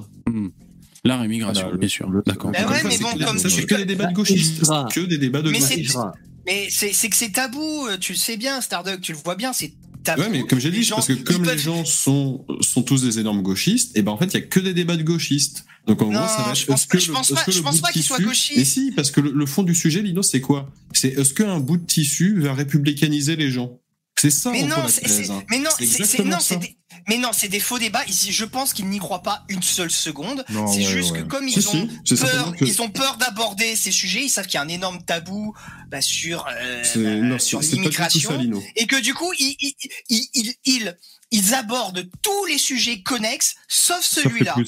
L'art 1.05 1.23
immigration, 1.23 1.73
bien 1.75 1.87
sûr. 1.87 2.09
D'accord. 2.25 2.51
Ouais, 2.51 2.57
mais 2.83 2.97
bon, 2.97 3.25
comme 3.25 3.37
Ça, 3.37 3.47
tu- 3.47 3.55
c'est 3.55 3.65
que 3.65 3.75
des 3.75 3.85
débats 3.85 4.07
de 4.07 4.13
gauchistes. 4.13 4.61
Que 4.93 4.99
des 5.05 5.17
débats 5.17 5.41
de 5.41 5.51
Mais 5.51 5.59
c'est, 5.61 5.77
gauchistes. 5.77 5.97
mais 6.45 6.67
c'est, 6.69 7.09
que 7.09 7.15
c'est 7.15 7.31
tabou. 7.31 7.87
euh, 7.87 7.97
Tu 7.97 8.11
le 8.13 8.17
sais 8.17 8.35
bien, 8.35 8.59
Starduck, 8.59 8.99
tu 8.99 9.13
le 9.13 9.17
vois 9.23 9.35
bien, 9.35 9.53
c'est 9.53 9.69
tabou. 9.69 9.86
Ouais, 10.17 10.29
mais 10.29 10.43
comme 10.43 10.59
j'ai 10.59 10.71
dit, 10.71 10.83
gens, 10.83 10.95
parce 10.95 11.07
que 11.07 11.13
comme 11.13 11.43
les 11.43 11.57
gens 11.57 11.83
sont, 11.85 12.45
sont 12.61 12.83
tous 12.83 13.01
des 13.03 13.19
énormes 13.19 13.41
gauchistes, 13.41 13.95
et 13.97 14.01
ben 14.01 14.11
en 14.11 14.17
fait, 14.17 14.25
il 14.27 14.33
y 14.35 14.37
a 14.37 14.41
que 14.41 14.59
des 14.59 14.73
débats 14.73 14.95
de 14.97 15.03
gauchistes. 15.03 15.65
Donc 15.87 16.01
en 16.01 16.05
Non, 16.11 16.19
gros, 16.19 16.27
ça 16.27 16.43
va 16.47 16.53
je 16.53 16.65
pense 16.65 16.85
que 16.85 16.99
je 16.99 17.07
le- 17.07 17.13
pense 17.13 17.31
pas- 17.31 17.43
que 17.43 17.51
je 17.51 17.57
le 17.57 17.63
pense 17.63 17.79
pas 17.81 17.87
de 17.87 17.93
qu'il 17.93 18.03
soit 18.03 18.17
tissu- 18.17 18.27
gauchiste. 18.27 18.57
Mais 18.57 18.65
si, 18.65 18.91
parce 18.95 19.09
que 19.11 19.21
le, 19.21 19.31
le 19.31 19.45
fond 19.45 19.63
du 19.63 19.73
sujet, 19.75 20.01
Lino, 20.01 20.21
c'est 20.21 20.41
quoi? 20.41 20.69
C'est 20.93 21.09
est-ce 21.17 21.33
qu'un 21.33 21.59
bout 21.59 21.77
de 21.77 21.85
tissu 21.85 22.39
va 22.41 22.53
républicaniser 22.53 23.35
les 23.35 23.49
gens? 23.51 23.79
C'est 24.19 24.31
ça, 24.31 24.49
Mais 24.51 24.63
non, 24.63 24.87
c'est, 24.87 25.29
hein. 25.29 25.43
mais 25.49 25.59
non, 25.59 25.69
C'est 25.77 26.23
non, 26.23 26.39
c'est 26.39 26.57
des, 26.57 26.75
mais 27.07 27.17
non, 27.19 27.29
c'est 27.33 27.49
des 27.49 27.59
faux 27.59 27.77
débats. 27.77 28.03
Ici, 28.07 28.31
je 28.31 28.45
pense 28.45 28.73
qu'ils 28.73 28.89
n'y 28.89 28.97
croient 28.97 29.21
pas 29.21 29.45
une 29.47 29.61
seule 29.61 29.91
seconde. 29.91 30.43
C'est 30.49 30.55
ouais, 30.55 30.83
juste 30.83 31.11
ouais. 31.11 31.19
que 31.19 31.23
comme 31.25 31.47
ils 31.47 31.61
si, 31.61 31.67
ont 31.75 31.87
peur, 32.15 32.55
que- 32.55 32.65
ils 32.65 32.81
ont 32.81 32.89
peur 32.89 33.17
d'aborder 33.17 33.75
ces 33.75 33.91
sujets, 33.91 34.23
ils 34.23 34.29
savent 34.29 34.47
qu'il 34.47 34.55
y 34.55 34.57
a 34.57 34.63
un 34.63 34.67
énorme 34.69 35.03
tabou 35.03 35.53
bah, 35.89 36.01
sur 36.01 36.47
euh, 36.51 36.83
bah, 36.95 36.99
non, 37.15 37.37
sur 37.39 37.59
l'immigration, 37.61 38.39
et 38.75 38.87
que 38.87 38.99
du 38.99 39.13
coup, 39.13 39.31
ils, 39.37 39.55
ils, 39.59 39.73
ils, 40.09 40.27
ils, 40.33 40.53
ils, 40.65 40.97
ils 41.29 41.53
abordent 41.53 42.09
tous 42.23 42.45
les 42.45 42.57
sujets 42.57 43.03
connexes, 43.03 43.55
sauf 43.67 44.01
celui-là. 44.01 44.57
ouais. 44.57 44.63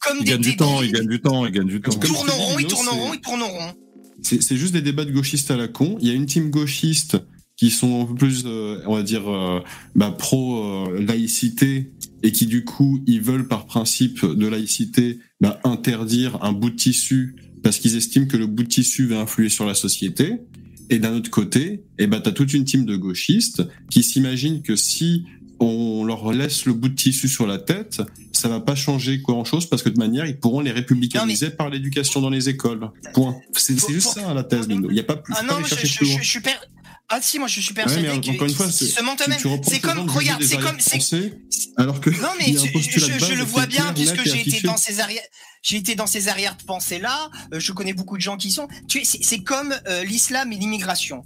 Comme 0.00 0.18
il 0.20 0.24
des 0.24 0.30
gagne 0.30 0.40
du 0.40 0.56
temps, 0.56 0.80
il 0.82 0.92
gagne 0.92 1.06
du 1.08 1.20
temps, 1.20 1.44
il 1.44 1.52
gagne 1.52 1.66
du 1.66 1.80
temps. 1.82 1.92
Ils 2.02 2.10
rond, 2.10 2.58
ils 2.58 2.64
rond, 2.72 3.12
ils. 3.12 3.74
C'est 4.22 4.42
c'est 4.42 4.56
juste 4.56 4.72
des 4.72 4.80
débats 4.80 5.04
de 5.04 5.10
gauchistes 5.12 5.50
à 5.50 5.56
la 5.56 5.68
con. 5.68 5.98
Il 6.00 6.08
y 6.08 6.10
a 6.10 6.14
une 6.14 6.24
team 6.24 6.50
gauchiste 6.50 7.18
qui 7.56 7.70
sont 7.70 8.02
un 8.02 8.06
peu 8.06 8.14
plus, 8.14 8.44
euh, 8.46 8.80
on 8.86 8.96
va 8.96 9.02
dire, 9.02 9.28
euh, 9.28 9.60
bah, 9.94 10.10
pro 10.10 10.88
euh, 10.88 11.00
laïcité 11.00 11.92
et 12.22 12.32
qui 12.32 12.46
du 12.46 12.64
coup, 12.64 13.02
ils 13.06 13.20
veulent 13.20 13.46
par 13.46 13.66
principe 13.66 14.24
de 14.24 14.46
laïcité 14.46 15.18
bah, 15.40 15.60
interdire 15.64 16.42
un 16.42 16.52
bout 16.52 16.70
de 16.70 16.76
tissu 16.76 17.36
parce 17.62 17.78
qu'ils 17.78 17.96
estiment 17.96 18.26
que 18.26 18.36
le 18.36 18.46
bout 18.46 18.64
de 18.64 18.68
tissu 18.68 19.06
va 19.06 19.20
influer 19.20 19.48
sur 19.48 19.66
la 19.66 19.74
société. 19.74 20.40
Et 20.90 20.98
d'un 20.98 21.14
autre 21.14 21.30
côté, 21.30 21.84
eh 21.98 22.06
ben, 22.06 22.20
tu 22.20 22.28
as 22.28 22.32
toute 22.32 22.52
une 22.52 22.64
team 22.64 22.84
de 22.84 22.96
gauchistes 22.96 23.62
qui 23.90 24.02
s'imaginent 24.02 24.62
que 24.62 24.76
si 24.76 25.24
on 25.60 26.04
leur 26.04 26.32
laisse 26.32 26.66
le 26.66 26.74
bout 26.74 26.88
de 26.88 26.94
tissu 26.94 27.28
sur 27.28 27.46
la 27.46 27.58
tête, 27.58 28.02
ça 28.32 28.48
va 28.48 28.60
pas 28.60 28.74
changer 28.74 29.18
grand 29.18 29.44
chose 29.44 29.66
parce 29.66 29.82
que 29.82 29.88
de 29.88 29.98
manière, 29.98 30.26
ils 30.26 30.38
pourront 30.38 30.60
les 30.60 30.72
républicaniser 30.72 31.50
par 31.50 31.70
l'éducation 31.70 32.20
dans 32.20 32.28
les 32.28 32.48
écoles. 32.48 32.90
Point. 33.14 33.36
C'est 33.52 33.78
juste 33.88 34.08
ça, 34.08 34.34
la 34.34 34.44
thèse. 34.44 34.66
Il 34.68 34.80
n'y 34.80 35.00
a 35.00 35.04
pas 35.04 35.16
plus. 35.16 35.32
Ah 35.36 35.42
non, 35.42 35.62
pas 35.62 35.68
je 35.68 36.04
suis 36.22 36.40
per- 36.40 36.50
Ah 37.10 37.20
si, 37.20 37.38
moi 37.38 37.48
je 37.48 37.60
suis 37.60 37.74
Ouais, 37.74 37.74
persuadé 37.74 38.20
que 38.20 38.30
encore 38.30 38.48
une 38.48 38.54
fois, 38.54 38.70
se 38.70 39.02
mentent 39.02 39.22
reprends 39.48 39.70
C'est 39.70 39.74
ces 39.76 39.80
comme, 39.80 40.08
regarde, 40.08 40.42
c'est 40.42 40.56
comme, 40.56 40.80
c'est 40.80 41.32
alors 41.76 42.00
que 42.00 42.10
Non 42.10 42.30
mais 42.38 42.46
je, 42.46 43.34
le 43.34 43.44
vois 43.44 43.66
bien 43.66 43.92
puisque 43.92 44.24
j'ai 44.24 44.40
été 44.40 44.60
dans 44.62 44.76
ces 44.76 45.00
arrières, 45.00 45.22
j'ai 45.62 45.76
été 45.76 45.94
dans 45.94 46.06
ces 46.06 46.28
arrières 46.28 46.56
de 46.56 46.62
pensée 46.62 46.98
là. 46.98 47.30
je 47.52 47.72
connais 47.72 47.92
beaucoup 47.92 48.16
de 48.16 48.22
gens 48.22 48.36
qui 48.36 48.50
sont. 48.50 48.68
Tu 48.88 49.04
sais, 49.04 49.18
c'est 49.22 49.42
comme 49.42 49.74
euh, 49.86 50.04
l'islam 50.04 50.52
et 50.52 50.56
l'immigration. 50.56 51.24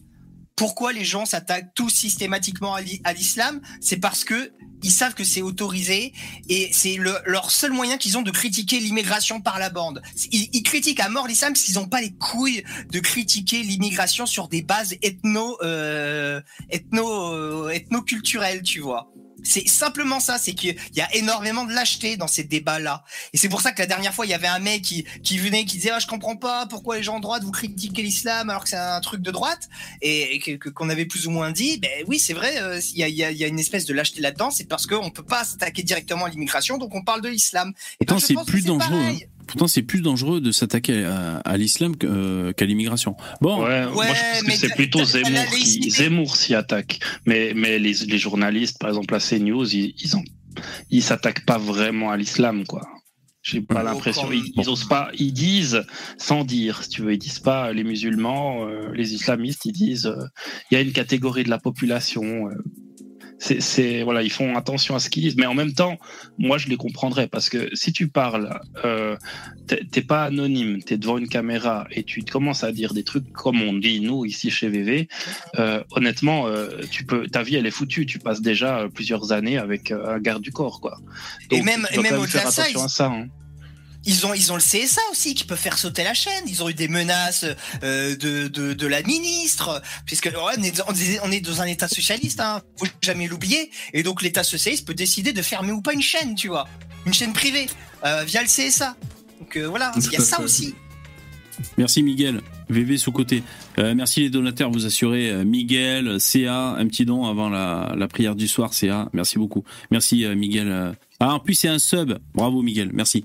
Pourquoi 0.58 0.92
les 0.92 1.04
gens 1.04 1.24
s'attaquent 1.24 1.72
tous 1.74 1.88
systématiquement 1.88 2.74
à 2.74 2.80
l'i- 2.80 3.00
à 3.04 3.12
l'islam? 3.12 3.60
C'est 3.80 3.98
parce 3.98 4.24
que 4.24 4.52
ils 4.82 4.90
savent 4.90 5.14
que 5.14 5.22
c'est 5.24 5.40
autorisé 5.42 6.12
et 6.48 6.68
c'est 6.72 6.96
le- 6.96 7.16
leur 7.26 7.50
seul 7.50 7.72
moyen 7.72 7.96
qu'ils 7.96 8.18
ont 8.18 8.22
de 8.22 8.30
critiquer 8.32 8.80
l'immigration 8.80 9.40
par 9.40 9.58
la 9.60 9.70
bande. 9.70 10.02
Ils, 10.32 10.48
ils 10.52 10.62
critiquent 10.64 11.00
à 11.00 11.08
mort 11.08 11.28
l'islam 11.28 11.52
parce 11.52 11.62
qu'ils 11.64 11.76
n'ont 11.76 11.88
pas 11.88 12.00
les 12.00 12.10
couilles 12.12 12.64
de 12.90 12.98
critiquer 13.00 13.62
l'immigration 13.62 14.26
sur 14.26 14.48
des 14.48 14.62
bases 14.62 14.94
ethno, 15.02 15.56
euh, 15.62 16.40
ethno, 16.70 17.34
euh, 17.34 17.68
ethno-culturelles, 17.70 18.62
tu 18.62 18.80
vois. 18.80 19.12
C'est 19.44 19.66
simplement 19.68 20.20
ça, 20.20 20.36
c'est 20.38 20.52
qu'il 20.52 20.76
y 20.94 21.00
a 21.00 21.14
énormément 21.14 21.64
de 21.64 21.72
lâcheté 21.72 22.16
dans 22.16 22.26
ces 22.26 22.44
débats-là. 22.44 23.04
Et 23.32 23.38
c'est 23.38 23.48
pour 23.48 23.60
ça 23.60 23.72
que 23.72 23.78
la 23.80 23.86
dernière 23.86 24.12
fois, 24.14 24.26
il 24.26 24.30
y 24.30 24.34
avait 24.34 24.48
un 24.48 24.58
mec 24.58 24.82
qui, 24.82 25.04
qui 25.22 25.38
venait, 25.38 25.64
qui 25.64 25.76
disait, 25.76 25.90
ah, 25.92 25.98
je 25.98 26.06
comprends 26.06 26.36
pas 26.36 26.66
pourquoi 26.66 26.96
les 26.96 27.02
gens 27.02 27.16
de 27.18 27.22
droite 27.22 27.42
vous 27.44 27.52
critiquez 27.52 28.02
l'islam 28.02 28.50
alors 28.50 28.64
que 28.64 28.68
c'est 28.70 28.76
un 28.76 29.00
truc 29.00 29.22
de 29.22 29.30
droite. 29.30 29.68
Et, 30.02 30.36
et 30.36 30.58
qu'on 30.58 30.88
avait 30.90 31.06
plus 31.06 31.26
ou 31.26 31.30
moins 31.30 31.50
dit, 31.52 31.78
ben 31.78 31.90
oui, 32.06 32.18
c'est 32.18 32.34
vrai, 32.34 32.60
euh, 32.60 32.80
il 32.92 32.98
y, 32.98 33.04
a, 33.04 33.08
il 33.08 33.14
y 33.16 33.24
a- 33.24 33.30
il 33.30 33.36
y 33.36 33.44
a 33.44 33.46
une 33.46 33.58
espèce 33.60 33.84
de 33.84 33.94
lâcheté 33.94 34.20
là-dedans, 34.20 34.50
c'est 34.50 34.64
parce 34.68 34.86
qu'on 34.86 35.10
peut 35.10 35.22
pas 35.22 35.44
s'attaquer 35.44 35.82
directement 35.82 36.24
à 36.24 36.28
l'immigration, 36.28 36.78
donc 36.78 36.94
on 36.94 37.02
parle 37.02 37.22
de 37.22 37.28
l'islam. 37.28 37.72
Et 38.00 38.04
ben, 38.04 38.14
Pourtant, 38.14 38.18
je 38.20 38.26
c'est 38.26 38.50
plus 38.50 38.64
dangereux. 38.64 38.90
pareil. 38.90 39.24
hein. 39.24 39.37
Pourtant, 39.48 39.66
c'est 39.66 39.82
plus 39.82 40.00
dangereux 40.02 40.40
de 40.40 40.52
s'attaquer 40.52 41.04
à, 41.04 41.38
à 41.38 41.56
l'islam 41.56 41.94
euh, 42.04 42.52
qu'à 42.52 42.64
l'immigration. 42.66 43.16
Bon. 43.40 43.64
Ouais, 43.64 43.86
moi 43.90 44.04
je 44.06 44.10
pense 44.10 44.42
que 44.44 44.52
c'est 44.52 44.74
plutôt 44.74 45.04
Zemmour 45.04 45.44
qui. 45.60 45.90
Zemmour 45.90 46.36
s'y 46.36 46.54
attaque. 46.54 47.00
Mais, 47.26 47.52
mais 47.56 47.78
les, 47.78 47.94
les 47.94 48.18
journalistes, 48.18 48.78
par 48.78 48.90
exemple 48.90 49.14
à 49.14 49.18
CNews, 49.18 49.66
ils, 49.74 49.94
ils, 50.02 50.16
ont- 50.16 50.24
ils 50.90 51.02
s'attaquent 51.02 51.44
pas 51.44 51.58
vraiment 51.58 52.10
à 52.10 52.16
l'islam, 52.16 52.64
quoi. 52.66 52.82
J'ai 53.42 53.60
pas 53.62 53.82
l'impression. 53.82 54.30
Ils, 54.32 54.52
ils 54.56 54.68
osent 54.68 54.88
pas. 54.88 55.10
Ils 55.18 55.32
disent 55.32 55.82
sans 56.18 56.44
dire, 56.44 56.82
si 56.82 56.90
tu 56.90 57.02
veux. 57.02 57.12
Ils 57.14 57.18
disent 57.18 57.38
pas 57.38 57.72
les 57.72 57.84
musulmans, 57.84 58.66
euh, 58.66 58.92
les 58.94 59.14
islamistes. 59.14 59.64
Ils 59.64 59.72
disent 59.72 60.06
euh, 60.06 60.24
il 60.70 60.74
y 60.74 60.76
a 60.76 60.80
une 60.82 60.92
catégorie 60.92 61.44
de 61.44 61.48
la 61.50 61.58
population. 61.58 62.48
euh, 62.48 62.54
c'est, 63.38 64.02
voilà, 64.02 64.22
ils 64.22 64.32
font 64.32 64.56
attention 64.56 64.94
à 64.94 64.98
ce 64.98 65.08
qu'ils 65.10 65.22
disent, 65.22 65.36
mais 65.36 65.46
en 65.46 65.54
même 65.54 65.72
temps, 65.72 65.96
moi 66.38 66.58
je 66.58 66.68
les 66.68 66.76
comprendrais 66.76 67.28
parce 67.28 67.48
que 67.48 67.68
si 67.74 67.92
tu 67.92 68.08
parles, 68.08 68.58
euh, 68.84 69.16
t'es 69.66 70.02
pas 70.02 70.24
anonyme, 70.24 70.82
t'es 70.82 70.96
devant 70.96 71.18
une 71.18 71.28
caméra 71.28 71.86
et 71.92 72.02
tu 72.02 72.22
commences 72.22 72.64
à 72.64 72.72
dire 72.72 72.94
des 72.94 73.04
trucs 73.04 73.30
comme 73.32 73.62
on 73.62 73.72
dit 73.74 74.00
nous 74.00 74.24
ici 74.24 74.50
chez 74.50 74.68
VV. 74.68 75.08
euh, 75.58 75.82
honnêtement, 75.92 76.46
euh, 76.48 76.68
tu 76.90 77.04
peux, 77.04 77.26
ta 77.28 77.42
vie 77.42 77.56
elle 77.56 77.66
est 77.66 77.70
foutue. 77.70 78.06
Tu 78.06 78.18
passes 78.18 78.40
déjà 78.40 78.80
euh, 78.80 78.88
plusieurs 78.88 79.30
années 79.32 79.58
avec 79.58 79.90
euh, 79.92 80.14
un 80.16 80.18
garde 80.18 80.42
du 80.42 80.50
corps, 80.52 80.80
quoi. 80.80 80.98
Et 81.50 81.62
même- 81.62 81.86
et 81.92 81.96
même 82.02 82.12
quand 82.16 82.22
au-delà 82.22 82.44
de 82.44 82.50
ça, 82.50 82.62
ils- 82.70 82.76
à 82.84 82.88
ça. 82.88 83.06
hein. 83.06 83.26
Ils 84.04 84.26
ont, 84.26 84.32
ils 84.32 84.52
ont 84.52 84.56
le 84.56 84.62
CSA 84.62 85.00
aussi 85.10 85.34
qui 85.34 85.44
peut 85.44 85.56
faire 85.56 85.76
sauter 85.76 86.04
la 86.04 86.14
chaîne. 86.14 86.44
Ils 86.46 86.62
ont 86.62 86.68
eu 86.68 86.74
des 86.74 86.88
menaces 86.88 87.44
euh, 87.82 88.16
de, 88.16 88.48
de, 88.48 88.72
de 88.72 88.86
la 88.86 89.02
ministre, 89.02 89.82
puisque 90.06 90.30
on, 90.34 90.62
est, 90.62 90.80
on 91.26 91.28
dans 91.50 91.62
un 91.62 91.66
État 91.66 91.88
socialiste, 91.88 92.40
hein, 92.40 92.62
faut 92.78 92.86
jamais 93.02 93.26
l'oublier. 93.26 93.70
Et 93.92 94.02
donc 94.02 94.22
l'État 94.22 94.44
socialiste 94.44 94.86
peut 94.86 94.94
décider 94.94 95.32
de 95.32 95.42
fermer 95.42 95.72
ou 95.72 95.82
pas 95.82 95.92
une 95.92 96.02
chaîne, 96.02 96.34
tu 96.34 96.48
vois, 96.48 96.66
une 97.06 97.12
chaîne 97.12 97.32
privée 97.32 97.66
euh, 98.04 98.24
via 98.24 98.42
le 98.42 98.48
CSA. 98.48 98.96
Donc 99.40 99.56
euh, 99.56 99.66
voilà, 99.68 99.92
il 99.96 100.12
y 100.12 100.16
a 100.16 100.20
ça 100.20 100.36
fait. 100.38 100.42
aussi. 100.42 100.74
Merci 101.76 102.02
Miguel. 102.02 102.40
VV 102.68 102.98
sous 102.98 103.12
côté. 103.12 103.42
Euh, 103.78 103.94
merci 103.94 104.20
les 104.20 104.30
donateurs, 104.30 104.70
vous 104.70 104.86
assurez 104.86 105.30
euh, 105.30 105.44
Miguel, 105.44 106.20
CA, 106.20 106.74
un 106.76 106.86
petit 106.86 107.04
don 107.04 107.26
avant 107.26 107.48
la, 107.48 107.94
la 107.96 108.08
prière 108.08 108.34
du 108.36 108.48
soir, 108.48 108.74
CA. 108.74 109.08
Merci 109.12 109.38
beaucoup. 109.38 109.64
Merci 109.90 110.24
euh, 110.24 110.34
Miguel. 110.34 110.94
Ah, 111.20 111.34
en 111.34 111.40
plus 111.40 111.54
c'est 111.54 111.68
un 111.68 111.78
sub. 111.78 112.14
Bravo 112.34 112.62
Miguel, 112.62 112.90
merci. 112.92 113.24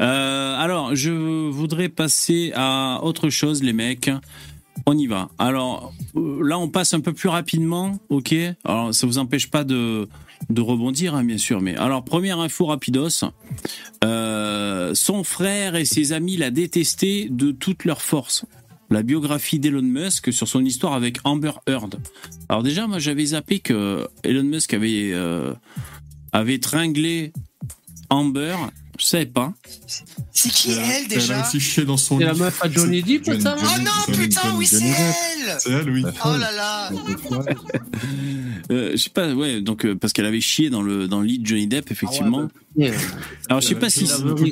Euh, 0.00 0.56
alors, 0.56 0.94
je 0.94 1.10
voudrais 1.50 1.88
passer 1.88 2.52
à 2.54 3.00
autre 3.02 3.30
chose, 3.30 3.62
les 3.62 3.72
mecs. 3.72 4.10
On 4.86 4.96
y 4.96 5.06
va. 5.06 5.28
Alors 5.38 5.92
euh, 6.16 6.40
là, 6.42 6.58
on 6.58 6.68
passe 6.68 6.94
un 6.94 7.00
peu 7.00 7.12
plus 7.12 7.28
rapidement, 7.28 7.98
ok? 8.08 8.34
Alors 8.64 8.94
ça 8.94 9.06
vous 9.06 9.18
empêche 9.18 9.50
pas 9.50 9.64
de 9.64 10.08
de 10.50 10.60
rebondir, 10.60 11.14
hein, 11.14 11.24
bien 11.24 11.38
sûr. 11.38 11.60
Mais 11.60 11.76
alors 11.76 12.04
première 12.04 12.38
info 12.40 12.66
rapidos. 12.66 13.24
Euh, 14.04 14.94
son 14.94 15.24
frère 15.24 15.76
et 15.76 15.84
ses 15.84 16.12
amis 16.12 16.36
l'a 16.36 16.50
détesté 16.50 17.28
de 17.30 17.50
toute 17.52 17.84
leur 17.84 18.02
force. 18.02 18.44
La 18.90 19.02
biographie 19.02 19.58
d'Elon 19.58 19.82
Musk 19.82 20.32
sur 20.32 20.46
son 20.46 20.64
histoire 20.64 20.92
avec 20.92 21.18
Amber 21.24 21.52
Heard. 21.66 21.98
Alors 22.48 22.62
déjà, 22.62 22.86
moi 22.86 22.98
j'avais 22.98 23.26
zappé 23.26 23.60
que 23.60 24.06
Elon 24.22 24.42
Musk 24.42 24.74
avait 24.74 25.12
avait 26.32 26.58
tringlé 26.58 27.32
Amber. 28.10 28.56
Je 28.98 29.04
savais 29.06 29.26
pas. 29.26 29.52
C'est 30.32 30.50
qui 30.50 30.72
elle 30.72 31.08
déjà 31.08 31.34
Elle 31.34 31.40
a 31.40 31.46
aussi 31.46 31.60
chié 31.60 31.84
dans 31.84 31.96
son 31.96 32.18
C'est 32.18 32.24
lit. 32.24 32.30
la 32.30 32.34
meuf 32.36 32.62
à 32.62 32.70
Johnny 32.70 33.02
Depp, 33.02 33.24
Johnny- 33.24 33.40
ça 33.40 33.56
Oh 33.58 33.80
non, 33.80 34.14
putain, 34.14 34.54
oui, 34.56 34.66
c'est 34.66 34.84
elle 34.84 35.56
C'est 35.58 35.70
elle, 35.70 35.90
oui. 35.90 36.04
Oh 36.24 36.36
là 36.36 36.52
là 36.52 36.90
Euh, 38.70 38.92
je 38.92 38.96
sais 38.96 39.10
pas, 39.10 39.32
ouais, 39.34 39.60
donc 39.60 39.84
euh, 39.84 39.94
parce 39.96 40.12
qu'elle 40.12 40.24
avait 40.26 40.40
chié 40.40 40.70
dans 40.70 40.82
le 40.82 41.08
dans 41.08 41.20
le 41.20 41.26
lit 41.26 41.38
de 41.38 41.46
Johnny 41.46 41.66
Depp, 41.66 41.90
effectivement. 41.90 42.48
Yeah. 42.74 42.92
Alors 43.50 43.60
je 43.60 43.66
sais 43.68 43.74
pas 43.74 43.86
Euh, 43.86 43.90
si 43.90 44.06
c'est. 44.06 44.22
Ouais. 44.22 44.50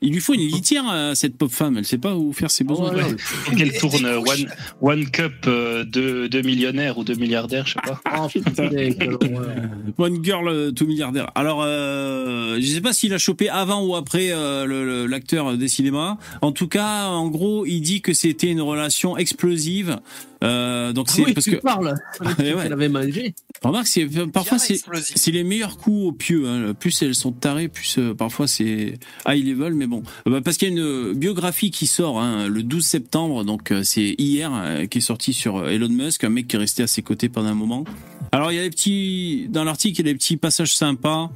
il 0.00 0.12
lui 0.12 0.20
faut 0.20 0.34
une 0.34 0.40
litière 0.42 0.86
à 0.88 1.14
cette 1.16 1.36
pauvre 1.36 1.52
femme. 1.52 1.76
Elle 1.78 1.84
sait 1.86 1.98
pas 1.98 2.14
où 2.14 2.32
faire 2.32 2.50
ses 2.52 2.62
besoins. 2.62 2.94
ouais, 2.94 3.16
Faut 3.18 3.52
qu'elle 3.56 3.76
tourne 3.78 4.04
One, 4.06 4.46
one 4.80 5.10
Cup 5.10 5.32
de, 5.44 6.28
de 6.28 6.42
millionnaire 6.42 6.98
ou 6.98 7.04
de 7.04 7.14
milliardaire, 7.14 7.66
je 7.66 7.72
sais 7.72 7.80
pas. 7.82 8.00
Oh 8.16 8.28
putain, 8.28 8.68
horreur. 8.68 9.56
One 9.98 10.24
girl 10.24 10.72
tout 10.74 10.86
milliardaire. 10.86 11.30
Alors, 11.34 11.62
euh, 11.64 12.58
je 12.60 12.66
sais 12.66 12.80
pas 12.80 12.92
s'il 12.92 13.12
a 13.14 13.18
chopé 13.20 13.48
avant 13.48 13.84
ou 13.84 13.94
après 13.94 14.30
euh, 14.32 14.64
le- 14.66 14.84
le- 14.84 15.06
l'acteur 15.06 15.56
des 15.56 15.68
cinémas. 15.68 16.16
En 16.42 16.50
tout 16.50 16.66
cas, 16.66 17.06
en 17.06 17.28
gros, 17.28 17.64
il 17.66 17.80
dit 17.82 18.00
que 18.02 18.12
c'était 18.12 18.48
une 18.48 18.60
relation 18.62 19.16
explosive. 19.16 20.00
Euh, 20.42 20.92
donc 20.94 21.06
Ah 21.10 21.12
c'est 21.14 21.24
oui, 21.26 21.32
parce 21.34 21.44
tu 21.44 21.52
que 21.52 21.56
parles. 21.56 21.94
Eh 22.38 22.54
ouais. 22.54 22.62
Elle 22.64 22.72
avait 22.72 22.88
mangé. 22.88 23.34
remarque, 23.62 23.86
c'est 23.86 24.06
parfois 24.32 24.56
c'est 24.58 25.30
les 25.30 25.44
meilleurs 25.44 25.76
coups 25.76 26.06
au 26.06 26.12
pieu. 26.12 26.48
Hein. 26.48 26.72
Plus 26.72 27.02
elles 27.02 27.14
sont 27.14 27.32
tarées, 27.32 27.68
plus 27.68 27.98
euh, 27.98 28.14
parfois 28.14 28.46
c'est 28.48 28.98
high 29.28 29.46
level. 29.46 29.74
Mais 29.74 29.86
bon, 29.86 30.02
Euh, 30.26 30.30
bah, 30.30 30.40
parce 30.42 30.56
qu'il 30.56 30.68
y 30.68 30.72
a 30.72 30.74
une 30.80 31.12
biographie 31.12 31.70
qui 31.70 31.86
sort 31.86 32.18
hein, 32.20 32.48
le 32.48 32.62
12 32.62 32.82
septembre, 32.84 33.44
donc 33.44 33.70
euh, 33.70 33.82
c'est 33.84 34.14
hier, 34.18 34.50
euh, 34.54 34.86
qui 34.86 34.98
est 34.98 35.02
sortie 35.02 35.34
sur 35.34 35.68
Elon 35.68 35.90
Musk, 35.90 36.24
un 36.24 36.30
mec 36.30 36.48
qui 36.48 36.56
est 36.56 36.58
resté 36.58 36.82
à 36.82 36.86
ses 36.86 37.02
côtés 37.02 37.28
pendant 37.28 37.48
un 37.50 37.54
moment. 37.54 37.84
Alors 38.32 38.50
il 38.50 38.56
y 38.56 38.58
a 38.58 38.62
des 38.62 38.70
petits 38.70 39.46
dans 39.50 39.64
l'article, 39.64 40.00
il 40.00 40.06
y 40.06 40.08
a 40.08 40.12
des 40.12 40.18
petits 40.18 40.38
passages 40.38 40.74
sympas. 40.74 41.30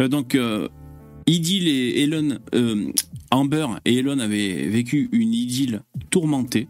Euh, 0.00 0.08
donc 0.08 0.34
euh, 0.34 0.68
idylle 1.26 1.68
et 1.68 2.02
Elon, 2.02 2.38
euh, 2.54 2.92
Amber 3.30 3.66
et 3.84 3.96
Elon 3.98 4.18
avaient 4.18 4.68
vécu 4.68 5.08
une 5.12 5.32
idylle 5.32 5.82
tourmentée 6.10 6.68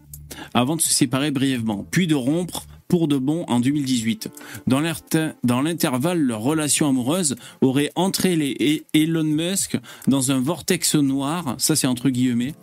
avant 0.53 0.75
de 0.75 0.81
se 0.81 0.93
séparer 0.93 1.31
brièvement, 1.31 1.85
puis 1.91 2.07
de 2.07 2.15
rompre 2.15 2.65
pour 2.87 3.07
de 3.07 3.17
bon 3.17 3.45
en 3.47 3.59
2018. 3.59 4.29
Dans 4.67 4.79
l'inter- 4.79 5.31
dans 5.43 5.61
l'intervalle, 5.61 6.19
leur 6.21 6.41
relation 6.41 6.87
amoureuse 6.87 7.35
aurait 7.61 7.91
entraîné 7.95 8.55
E- 8.61 8.83
Elon 8.93 9.23
Musk 9.23 9.77
dans 10.07 10.31
un 10.31 10.39
vortex 10.39 10.95
noir, 10.95 11.55
ça 11.57 11.75
c'est 11.75 11.87
entre 11.87 12.09
guillemets, 12.09 12.53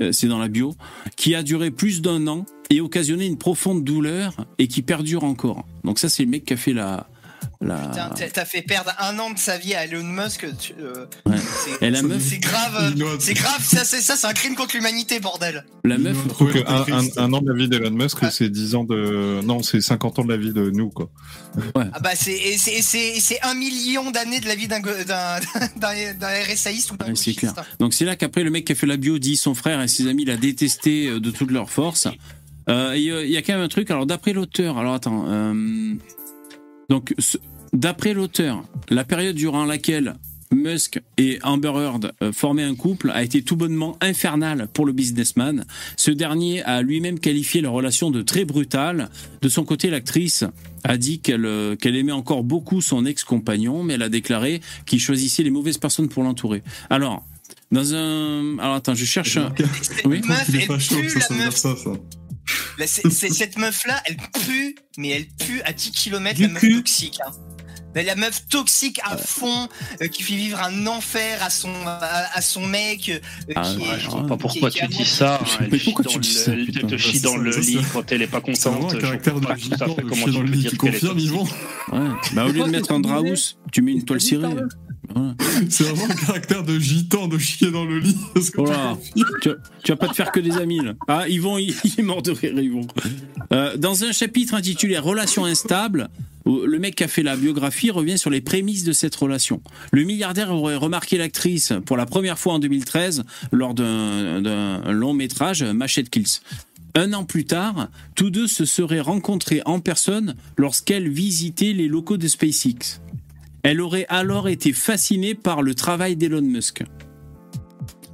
euh, 0.00 0.12
c'est 0.12 0.28
dans 0.28 0.38
la 0.38 0.48
bio, 0.48 0.74
qui 1.16 1.34
a 1.34 1.42
duré 1.42 1.70
plus 1.70 2.00
d'un 2.00 2.26
an 2.28 2.46
et 2.70 2.80
occasionné 2.80 3.26
une 3.26 3.38
profonde 3.38 3.82
douleur 3.82 4.34
et 4.58 4.68
qui 4.68 4.82
perdure 4.82 5.24
encore. 5.24 5.66
Donc 5.84 5.98
ça 5.98 6.08
c'est 6.08 6.24
le 6.24 6.30
mec 6.30 6.44
qui 6.44 6.52
a 6.54 6.56
fait 6.56 6.72
la... 6.72 7.08
la... 7.60 7.76
Putain, 7.76 8.10
t'as- 8.32 8.44
fait 8.44 8.62
perdre 8.62 8.92
un 8.98 9.18
an 9.18 9.30
de 9.30 9.38
sa 9.38 9.56
vie 9.58 9.74
à 9.74 9.84
Elon 9.84 10.04
Musk. 10.04 10.46
tu- 10.58 10.74
euh, 10.80 11.06
Ouais. 11.26 11.36
c'est- 11.38 11.86
Et 11.86 11.90
la 11.90 12.02
meuf, 12.02 12.22
C'est 12.22 12.38
grave, 12.38 12.94
c'est 13.18 13.34
grave, 13.34 13.62
ça 13.64 13.84
c'est 13.84 14.00
ça, 14.00 14.16
c'est 14.16 14.26
un 14.26 14.32
crime 14.32 14.54
contre 14.54 14.76
l'humanité, 14.76 15.20
bordel. 15.20 15.64
la 15.84 15.98
meuf, 15.98 16.16
trouve 16.28 16.52
que 16.52 16.58
un, 16.66 16.80
un- 16.80 16.82
triste. 17.00 17.18
un 17.18 17.32
an 17.32 17.40
de 17.40 17.50
la 17.50 17.56
vie 17.56 17.68
d'Elon 17.68 17.90
Musk, 17.90 18.18
c'est 18.30 18.48
10 18.50 18.74
ans 18.74 18.84
de. 18.84 19.40
Non, 19.44 19.62
c'est 19.62 19.80
50 19.80 20.18
ans 20.18 20.24
de 20.24 20.30
la 20.32 20.36
vie 20.36 20.52
de 20.52 20.70
nous, 20.70 20.90
quoi. 20.90 21.10
Ah 21.74 22.00
bah 22.00 22.10
c'est 22.14 23.38
un 23.42 23.54
million 23.54 24.10
d'années 24.10 24.40
de 24.40 24.46
la 24.46 24.54
vie 24.54 24.68
d'un 24.68 24.80
d'un 24.80 25.38
RSAiste 26.52 26.92
ou 26.92 26.96
d'un 26.96 27.06
Ouais, 27.06 27.12
c'est 27.16 27.34
clair. 27.34 27.54
Donc 27.80 27.94
c'est 27.94 28.04
là 28.04 28.16
qu'après 28.16 28.42
le 28.44 28.50
mec 28.50 28.64
qui 28.64 28.72
a 28.72 28.74
fait 28.74 28.86
la 28.86 28.96
bio 28.96 29.18
dit 29.18 29.36
son 29.36 29.54
frère 29.54 29.80
et 29.80 29.88
ses 29.88 30.06
amis 30.08 30.24
l'a 30.24 30.36
détesté 30.36 31.08
euh, 31.08 31.20
de 31.20 31.30
toute 31.30 31.50
leur 31.50 31.70
force. 31.70 32.06
Euh, 32.68 32.90
euh, 32.92 32.96
Il 33.24 33.30
y 33.30 33.36
a 33.36 33.42
quand 33.42 33.54
même 33.54 33.62
un 33.62 33.68
truc. 33.68 33.90
Alors 33.90 34.06
d'après 34.06 34.32
l'auteur, 34.32 34.78
alors 34.78 34.94
attends. 34.94 35.24
euh, 35.28 35.94
donc 36.88 37.14
d'après 37.72 38.14
l'auteur, 38.14 38.62
la 38.90 39.04
période 39.04 39.36
durant 39.36 39.64
laquelle 39.64 40.14
Musk 40.52 41.00
et 41.18 41.40
Amber 41.42 41.72
Heard 41.74 42.12
euh, 42.22 42.32
formaient 42.32 42.62
un 42.62 42.76
couple 42.76 43.10
a 43.10 43.24
été 43.24 43.42
tout 43.42 43.56
bonnement 43.56 43.96
infernale 44.00 44.68
pour 44.72 44.86
le 44.86 44.92
businessman. 44.92 45.64
Ce 45.96 46.12
dernier 46.12 46.62
a 46.62 46.82
lui-même 46.82 47.18
qualifié 47.18 47.60
leur 47.60 47.72
relation 47.72 48.12
de 48.12 48.22
très 48.22 48.44
brutale. 48.44 49.10
De 49.42 49.48
son 49.48 49.64
côté, 49.64 49.90
l'actrice 49.90 50.44
a 50.84 50.96
dit 50.98 51.18
qu'elle 51.18 51.44
euh, 51.46 51.74
qu'elle 51.74 51.96
aimait 51.96 52.12
encore 52.12 52.44
beaucoup 52.44 52.80
son 52.80 53.04
ex-compagnon, 53.06 53.82
mais 53.82 53.94
elle 53.94 54.02
a 54.04 54.08
déclaré 54.08 54.60
qu'il 54.86 55.00
choisissait 55.00 55.42
les 55.42 55.50
mauvaises 55.50 55.78
personnes 55.78 56.08
pour 56.08 56.22
l'entourer. 56.22 56.62
Alors, 56.90 57.24
dans 57.72 57.94
un... 57.94 58.56
Alors 58.60 58.76
attends, 58.76 58.94
je 58.94 59.04
cherche... 59.04 59.36
un- 59.38 59.52
Oui 60.04 60.20
meuf, 60.28 60.44
il 60.48 60.56
est 60.56 60.60
elle 60.62 60.68
pas 60.68 60.78
chaud, 60.78 60.94
pue, 61.00 61.10
ça, 61.10 61.34
la 61.34 61.44
meuf. 61.46 61.56
ça, 61.56 61.74
ça. 61.76 61.90
Là, 62.78 62.86
c'est- 62.86 63.08
c'est- 63.10 63.30
cette 63.32 63.58
meuf 63.58 63.84
là, 63.86 64.00
elle 64.06 64.16
pue, 64.16 64.76
mais 64.98 65.08
elle 65.10 65.26
pue 65.26 65.60
à 65.62 65.72
10 65.72 65.90
km 65.92 66.36
Du 66.36 66.42
la 66.42 66.48
meuf 66.48 66.60
cul. 66.60 66.76
toxique. 66.76 67.18
hein. 67.26 67.30
Mais 67.94 68.02
la 68.04 68.14
meuf 68.14 68.46
toxique 68.48 69.00
à 69.04 69.16
fond, 69.16 69.68
euh, 70.02 70.08
qui 70.08 70.22
fait 70.22 70.36
vivre 70.36 70.60
un 70.62 70.86
enfer 70.86 71.42
à 71.42 71.48
son 71.48 71.72
à, 71.86 72.26
à 72.34 72.40
son 72.42 72.66
mec. 72.66 73.08
euh, 73.08 73.18
Ah, 73.54 73.62
qui 73.62 73.78
ouais, 73.78 73.84
est- 73.96 74.00
Je 74.00 74.10
ouais. 74.10 74.20
sais 74.22 74.28
pas 74.28 74.36
pourquoi 74.36 74.70
tu 74.70 74.86
dis 74.88 75.04
ça. 75.06 75.40
Hein, 75.42 75.66
chie 75.78 75.84
pourquoi 75.94 76.04
tu 76.04 76.18
dis 76.18 76.32
ça, 76.34 76.52
Elle 76.52 76.66
te 76.86 76.96
chie 76.98 77.20
dans 77.22 77.38
le 77.38 77.50
lit 77.56 77.78
quand 77.94 78.12
elle 78.12 78.20
est 78.20 78.26
pas 78.26 78.42
C'est 78.44 78.52
contente. 78.68 78.92
un 78.92 78.96
Je 78.96 79.00
caractère 79.00 79.40
de 79.40 79.46
comment 79.46 79.54
tu 80.26 80.32
peux 80.42 80.50
dire 80.50 80.70
qu'elle 80.78 80.94
est 80.94 81.04
au 81.04 82.52
lieu 82.52 82.64
de 82.64 82.68
mettre 82.70 82.92
un 82.92 83.00
draus, 83.00 83.56
tu 83.72 83.80
mets 83.80 83.92
une 83.92 84.04
toile 84.04 84.20
cirée. 84.20 84.54
Voilà. 85.14 85.34
C'est 85.70 85.84
vraiment 85.84 86.12
un 86.12 86.14
caractère 86.14 86.62
de 86.62 86.78
gitan 86.78 87.28
de 87.28 87.38
chier 87.38 87.70
dans 87.70 87.84
le 87.84 87.98
lit. 87.98 88.16
Parce 88.34 88.50
que 88.50 88.60
Oh 88.60 88.64
là, 88.64 88.96
tu, 89.42 89.50
tu 89.82 89.92
vas 89.92 89.96
pas 89.96 90.08
te 90.08 90.14
faire 90.14 90.32
que 90.32 90.40
des 90.40 90.56
amis 90.56 90.80
là. 90.82 90.94
Ah, 91.08 91.28
Yvon, 91.28 91.58
il, 91.58 91.74
il 91.84 91.94
est 91.98 92.02
mort 92.02 92.22
de 92.22 92.30
rire, 92.32 92.58
Yvon. 92.58 92.86
Euh, 93.52 93.76
dans 93.76 94.04
un 94.04 94.12
chapitre 94.12 94.54
intitulé 94.54 94.98
Relations 94.98 95.44
instables, 95.44 96.08
le 96.46 96.78
mec 96.78 96.94
qui 96.94 97.04
a 97.04 97.08
fait 97.08 97.22
la 97.22 97.36
biographie 97.36 97.90
revient 97.90 98.18
sur 98.18 98.30
les 98.30 98.40
prémices 98.40 98.84
de 98.84 98.92
cette 98.92 99.14
relation. 99.16 99.60
Le 99.92 100.04
milliardaire 100.04 100.52
aurait 100.52 100.76
remarqué 100.76 101.18
l'actrice 101.18 101.72
pour 101.84 101.96
la 101.96 102.06
première 102.06 102.38
fois 102.38 102.54
en 102.54 102.58
2013 102.58 103.24
lors 103.52 103.74
d'un 103.74 104.40
d'un 104.40 104.92
long 104.92 105.12
métrage 105.12 105.62
Machette 105.64 106.10
Kills. 106.10 106.40
Un 106.94 107.12
an 107.12 107.24
plus 107.24 107.44
tard, 107.44 107.88
tous 108.14 108.30
deux 108.30 108.46
se 108.46 108.64
seraient 108.64 109.00
rencontrés 109.00 109.60
en 109.66 109.80
personne 109.80 110.34
lorsqu'elle 110.56 111.10
visitait 111.10 111.74
les 111.74 111.88
locaux 111.88 112.16
de 112.16 112.26
SpaceX. 112.26 113.00
Elle 113.66 113.80
aurait 113.80 114.06
alors 114.08 114.48
été 114.48 114.72
fascinée 114.72 115.34
par 115.34 115.60
le 115.60 115.74
travail 115.74 116.14
d'Elon 116.16 116.40
Musk. 116.42 116.84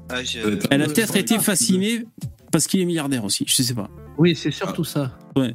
Ah, 0.08 0.24
je- 0.24 0.38
Elle 0.70 0.82
a 0.82 0.86
peut-être 0.86 1.16
été 1.16 1.38
fascinée 1.38 2.04
parce 2.50 2.66
qu'il 2.66 2.80
est 2.80 2.84
milliardaire 2.86 3.24
aussi, 3.24 3.44
je 3.46 3.62
sais 3.62 3.74
pas. 3.74 3.90
Oui, 4.18 4.34
c'est 4.34 4.50
surtout 4.50 4.84
ça. 4.84 5.16
Ouais. 5.36 5.54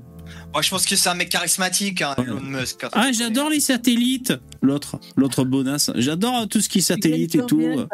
Moi, 0.58 0.64
je 0.64 0.72
pense 0.72 0.88
que 0.88 0.96
c'est 0.96 1.08
un 1.10 1.14
mec 1.14 1.30
charismatique, 1.30 2.02
hein, 2.02 2.16
Elon 2.18 2.40
Musk. 2.42 2.78
quand 2.82 2.88
Ah, 2.94 3.12
j'adore 3.12 3.52
les 3.52 3.60
satellites 3.60 4.34
l'autre, 4.64 5.00
l'autre 5.16 5.44
bonasse. 5.44 5.92
J'adore 5.94 6.48
tout 6.48 6.62
ce 6.62 6.68
qui 6.68 6.80
est 6.80 6.82
satellite 6.82 7.36
et 7.36 7.46
tout. 7.46 7.62
Euh, 7.62 7.86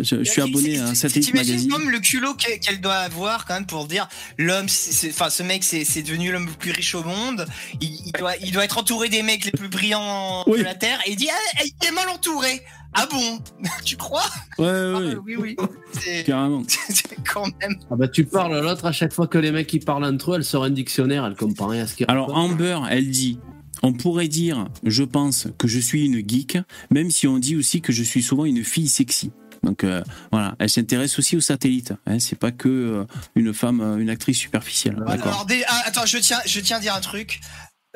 je, 0.00 0.24
je 0.24 0.30
suis 0.30 0.40
abonné 0.40 0.78
à 0.78 0.86
un 0.86 0.94
satellite 0.94 1.28
T'imagines 1.28 1.52
magazine. 1.56 1.70
comme 1.70 1.90
le 1.90 1.98
culot 1.98 2.32
qu'elle 2.32 2.80
doit 2.80 2.94
avoir 2.94 3.44
quand 3.44 3.52
même 3.52 3.66
pour 3.66 3.84
dire 3.86 4.08
l'homme, 4.38 4.68
enfin 5.10 5.28
ce 5.28 5.42
mec 5.42 5.62
c'est 5.62 6.02
devenu 6.02 6.32
l'homme 6.32 6.46
le 6.46 6.52
plus 6.52 6.70
riche 6.70 6.94
au 6.94 7.04
monde. 7.04 7.44
Il, 7.82 7.90
il 8.06 8.12
doit, 8.12 8.36
il 8.38 8.52
doit 8.52 8.64
être 8.64 8.78
entouré 8.78 9.10
des 9.10 9.22
mecs 9.22 9.44
les 9.44 9.50
plus 9.52 9.68
brillants 9.68 10.44
de 10.44 10.62
la 10.62 10.74
terre 10.74 10.98
et 11.04 11.10
il 11.10 11.16
dit 11.16 11.28
ah, 11.30 11.62
il 11.62 11.86
est 11.88 11.92
mal 11.92 12.08
entouré. 12.08 12.62
Ah 12.92 13.06
bon? 13.08 13.38
Tu 13.84 13.96
crois? 13.96 14.24
Ouais, 14.58 14.66
Ah, 14.68 14.98
ouais, 14.98 15.14
Oui 15.24 15.36
oui. 15.36 15.56
C'est 16.00 16.24
carrément. 16.24 16.64
c'est 16.88 17.04
quand 17.32 17.46
même. 17.60 17.76
Ah 17.88 17.94
bah 17.94 18.08
tu 18.08 18.24
parles 18.24 18.56
à 18.56 18.60
l'autre 18.62 18.84
à 18.84 18.90
chaque 18.90 19.12
fois 19.12 19.28
que 19.28 19.38
les 19.38 19.52
mecs 19.52 19.72
ils 19.72 19.78
parlent 19.84 20.04
entre 20.04 20.32
eux, 20.32 20.36
elle 20.36 20.44
sort 20.44 20.64
un 20.64 20.70
dictionnaire, 20.70 21.24
elle 21.24 21.36
comprend 21.36 21.49
à 21.58 21.86
ce 21.86 22.04
Alors 22.08 22.36
Amber, 22.36 22.78
elle 22.90 23.10
dit 23.10 23.38
on 23.82 23.92
pourrait 23.94 24.28
dire, 24.28 24.68
je 24.84 25.02
pense, 25.04 25.48
que 25.56 25.66
je 25.66 25.78
suis 25.78 26.04
une 26.04 26.22
geek, 26.28 26.58
même 26.90 27.10
si 27.10 27.26
on 27.26 27.38
dit 27.38 27.56
aussi 27.56 27.80
que 27.80 27.92
je 27.92 28.02
suis 28.02 28.22
souvent 28.22 28.44
une 28.44 28.62
fille 28.62 28.88
sexy. 28.88 29.30
Donc 29.62 29.84
euh, 29.84 30.02
voilà, 30.32 30.54
elle 30.58 30.68
s'intéresse 30.70 31.18
aussi 31.18 31.36
aux 31.36 31.40
satellites. 31.40 31.94
Hein, 32.06 32.18
c'est 32.18 32.38
pas 32.38 32.50
que 32.50 32.68
euh, 32.68 33.04
une 33.36 33.52
femme, 33.54 33.80
euh, 33.80 33.96
une 33.98 34.10
actrice 34.10 34.38
superficielle. 34.38 35.02
Alors 35.06 35.46
des- 35.46 35.62
ah, 35.66 35.82
attends, 35.86 36.06
je 36.06 36.18
tiens, 36.18 36.40
je 36.46 36.60
tiens 36.60 36.76
à 36.78 36.80
dire 36.80 36.94
un 36.94 37.00
truc. 37.00 37.40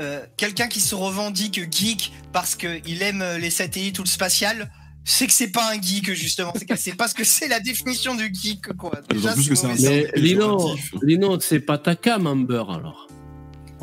Euh, 0.01 0.25
Quelqu'un 0.37 0.67
qui 0.69 0.81
se 0.81 0.95
revendique 0.95 1.61
geek 1.73 2.13
parce 2.33 2.55
qu'il 2.57 3.03
aime 3.03 3.25
les 3.41 3.51
satellites 3.51 3.99
ou 3.99 4.03
le 4.03 4.09
spatial, 4.09 4.71
c'est 5.05 5.27
que 5.27 5.33
c'est 5.33 5.53
pas 5.53 5.71
un 5.73 5.81
geek 5.81 6.13
justement. 6.15 6.53
C'est 6.57 6.65
qu'elle 6.65 6.79
sait 6.79 6.95
pas 6.95 7.09
ce 7.09 7.15
que 7.15 7.25
c'est 7.25 7.49
la 7.49 7.61
définition 7.61 8.15
du 8.15 8.31
geek 8.33 8.73
quoi. 8.77 9.01
Déjà, 9.11 9.33
plus 9.35 9.49
que. 9.49 9.83
Mais 9.83 10.11
Lino, 10.17 10.75
Lino, 11.03 11.39
c'est 11.41 11.61
pas 11.61 11.79
ta 11.79 11.95
cam, 11.95 12.27
Amber 12.27 12.65
alors. 12.69 13.04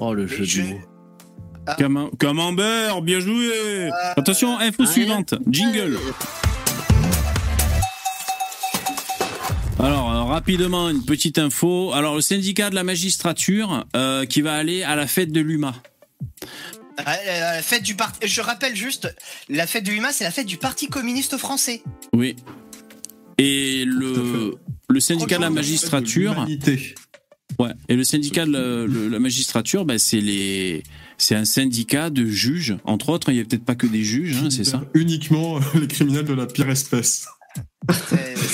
Oh 0.03 0.13
le 0.15 0.25
jeu 0.27 0.63
mots. 0.63 0.79
Cam- 1.77 2.09
Camembert, 2.19 3.01
bien 3.03 3.19
joué 3.19 3.89
Attention, 4.17 4.57
info 4.59 4.85
suivante, 4.87 5.35
jingle 5.47 5.97
Alors, 9.79 10.11
euh, 10.11 10.23
rapidement, 10.23 10.89
une 10.89 11.03
petite 11.05 11.37
info. 11.39 11.91
Alors, 11.93 12.15
le 12.15 12.21
syndicat 12.21 12.69
de 12.69 12.75
la 12.75 12.83
magistrature 12.83 13.85
euh, 13.95 14.25
qui 14.25 14.41
va 14.41 14.53
aller 14.55 14.83
à 14.83 14.95
la 14.95 15.07
fête 15.07 15.31
de 15.31 15.39
l'UMA. 15.39 15.73
Ah, 16.97 17.13
euh, 17.15 17.39
La 17.55 17.61
fête 17.61 17.81
du 17.83 17.95
parti. 17.95 18.27
Je 18.27 18.41
rappelle 18.41 18.75
juste, 18.75 19.13
la 19.49 19.65
fête 19.65 19.83
de 19.83 19.91
l'UMA, 19.91 20.11
c'est 20.11 20.23
la 20.23 20.31
fête 20.31 20.45
du 20.45 20.57
Parti 20.57 20.87
communiste 20.87 21.37
français. 21.37 21.81
Oui. 22.13 22.35
Et 23.39 23.85
le, 23.85 24.55
le 24.89 24.99
syndicat 24.99 25.37
de 25.37 25.41
la 25.41 25.49
magistrature. 25.49 26.45
Ouais. 27.61 27.71
Et 27.89 27.95
le 27.95 28.03
syndicat 28.03 28.45
de 28.45 28.51
la, 28.51 28.85
le- 28.87 29.07
la 29.07 29.19
magistrature, 29.19 29.85
bah, 29.85 29.97
c'est 29.99 30.19
les, 30.21 30.83
c'est 31.17 31.35
un 31.35 31.45
syndicat 31.45 32.09
de 32.09 32.25
juges, 32.25 32.75
entre 32.85 33.09
autres. 33.09 33.29
Il 33.31 33.37
y 33.37 33.39
a 33.39 33.43
peut-être 33.45 33.65
pas 33.65 33.75
que 33.75 33.87
des 33.87 34.03
juges, 34.03 34.37
hein, 34.43 34.49
c'est 34.49 34.63
ça. 34.63 34.83
Uniquement 34.93 35.57
euh, 35.57 35.79
les 35.79 35.87
criminels 35.87 36.25
de 36.25 36.33
la 36.33 36.47
pire 36.47 36.69
espèce. 36.69 37.27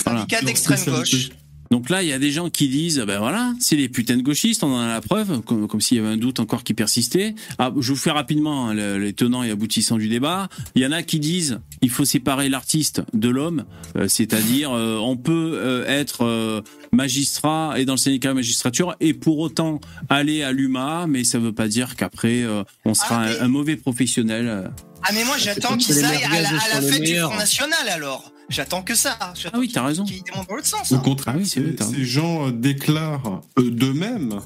Syndicat 0.04 0.42
d'extrême 0.42 0.80
gauche. 0.86 1.30
Donc 1.72 1.90
là, 1.90 2.02
il 2.04 2.10
y 2.10 2.14
a 2.14 2.20
des 2.20 2.32
gens 2.32 2.50
qui 2.50 2.70
disent, 2.70 3.04
ben 3.06 3.20
voilà, 3.20 3.54
c'est 3.60 3.76
les 3.76 3.90
putains 3.90 4.18
de 4.18 4.22
gauchistes, 4.22 4.64
on 4.64 4.74
en 4.74 4.80
a 4.80 4.88
la 4.88 5.02
preuve, 5.02 5.42
comme, 5.42 5.68
comme 5.68 5.82
s'il 5.82 5.98
y 5.98 6.00
avait 6.00 6.10
un 6.10 6.18
doute 6.18 6.40
encore 6.40 6.64
qui 6.64 6.74
persistait. 6.74 7.36
Ah, 7.60 7.72
je 7.80 7.90
vous 7.92 7.98
fais 7.98 8.12
rapidement 8.12 8.70
hein, 8.70 8.74
le- 8.74 8.98
les 8.98 9.14
tenants 9.14 9.44
et 9.44 9.52
aboutissants 9.52 9.98
du 9.98 10.08
débat. 10.08 10.48
Il 10.76 10.82
y 10.82 10.86
en 10.86 10.92
a 10.92 11.04
qui 11.04 11.20
disent, 11.20 11.60
il 11.82 11.90
faut 11.90 12.06
séparer 12.06 12.48
l'artiste 12.50 13.02
de 13.14 13.30
l'homme, 13.30 13.66
euh, 13.98 14.08
c'est-à-dire, 14.08 14.72
euh, 14.72 14.98
on 14.98 15.18
peut 15.18 15.52
euh, 15.56 15.86
être 15.88 16.64
magistrat 16.94 17.76
et 17.78 17.86
dans 17.86 17.94
le 17.94 17.98
syndicat 17.98 18.30
de 18.30 18.34
magistrature 18.36 18.96
et 19.00 19.14
pour 19.14 19.40
autant 19.40 19.80
aller 20.10 20.44
à 20.44 20.52
l'UMA, 20.52 21.06
mais 21.08 21.24
ça 21.24 21.38
veut 21.40 21.52
pas 21.54 21.68
dire 21.68 21.96
qu'après 21.96 22.46
on 22.86 22.94
sera 22.94 23.24
un, 23.26 23.42
un 23.42 23.48
mauvais 23.48 23.76
professionnel. 23.76 24.72
Ah 25.04 25.12
mais 25.14 25.24
moi 25.24 25.38
j'attends 25.38 25.78
qu'ils 25.78 26.04
aillent 26.04 26.24
à 26.24 26.42
la, 26.42 26.50
à 26.50 26.82
la 26.82 26.82
fête 26.82 27.04
du. 27.04 27.18
Front 27.20 27.36
National 27.36 27.90
alors. 27.90 28.32
J'attends 28.50 28.82
que 28.82 28.96
ça. 28.96 29.18
Ah 29.20 29.34
oui, 29.58 29.70
t'as 29.74 29.86
raison. 29.86 30.06
Qu'ils 30.06 30.24
démontrent 30.24 30.48
dans 30.48 30.56
l'autre 30.56 30.68
sens. 30.68 30.92
Au 30.92 30.96
hein. 30.96 31.02
contraire, 31.04 31.36
ces- 31.44 31.76
ces 31.78 32.06
gens 32.06 32.48
euh, 32.48 32.52
déclarent 32.52 33.42
euh, 33.60 33.70
d'eux-mêmes 33.70 34.40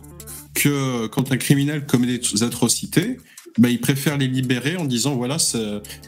que 0.56 1.06
quand 1.07 1.32
un 1.32 1.38
criminel 1.38 1.86
commet 1.86 2.18
des 2.18 2.44
atrocités, 2.44 3.18
bah, 3.60 3.69
ils 3.69 3.80
préfèrent 3.80 4.18
les 4.18 4.28
libérer 4.28 4.76
en 4.78 4.86
disant 4.86 5.15
voilà, 5.15 5.38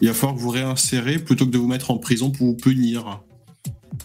il 0.01 0.07
va 0.07 0.13
falloir 0.15 0.35
que 0.35 0.41
vous 0.41 0.49
réinsérez 0.49 1.19
plutôt 1.19 1.45
que 1.45 1.51
de 1.51 1.57
vous 1.59 1.67
mettre 1.67 1.91
en 1.91 1.97
prison 1.97 2.31
pour 2.31 2.47
vous 2.47 2.55
punir. 2.55 3.21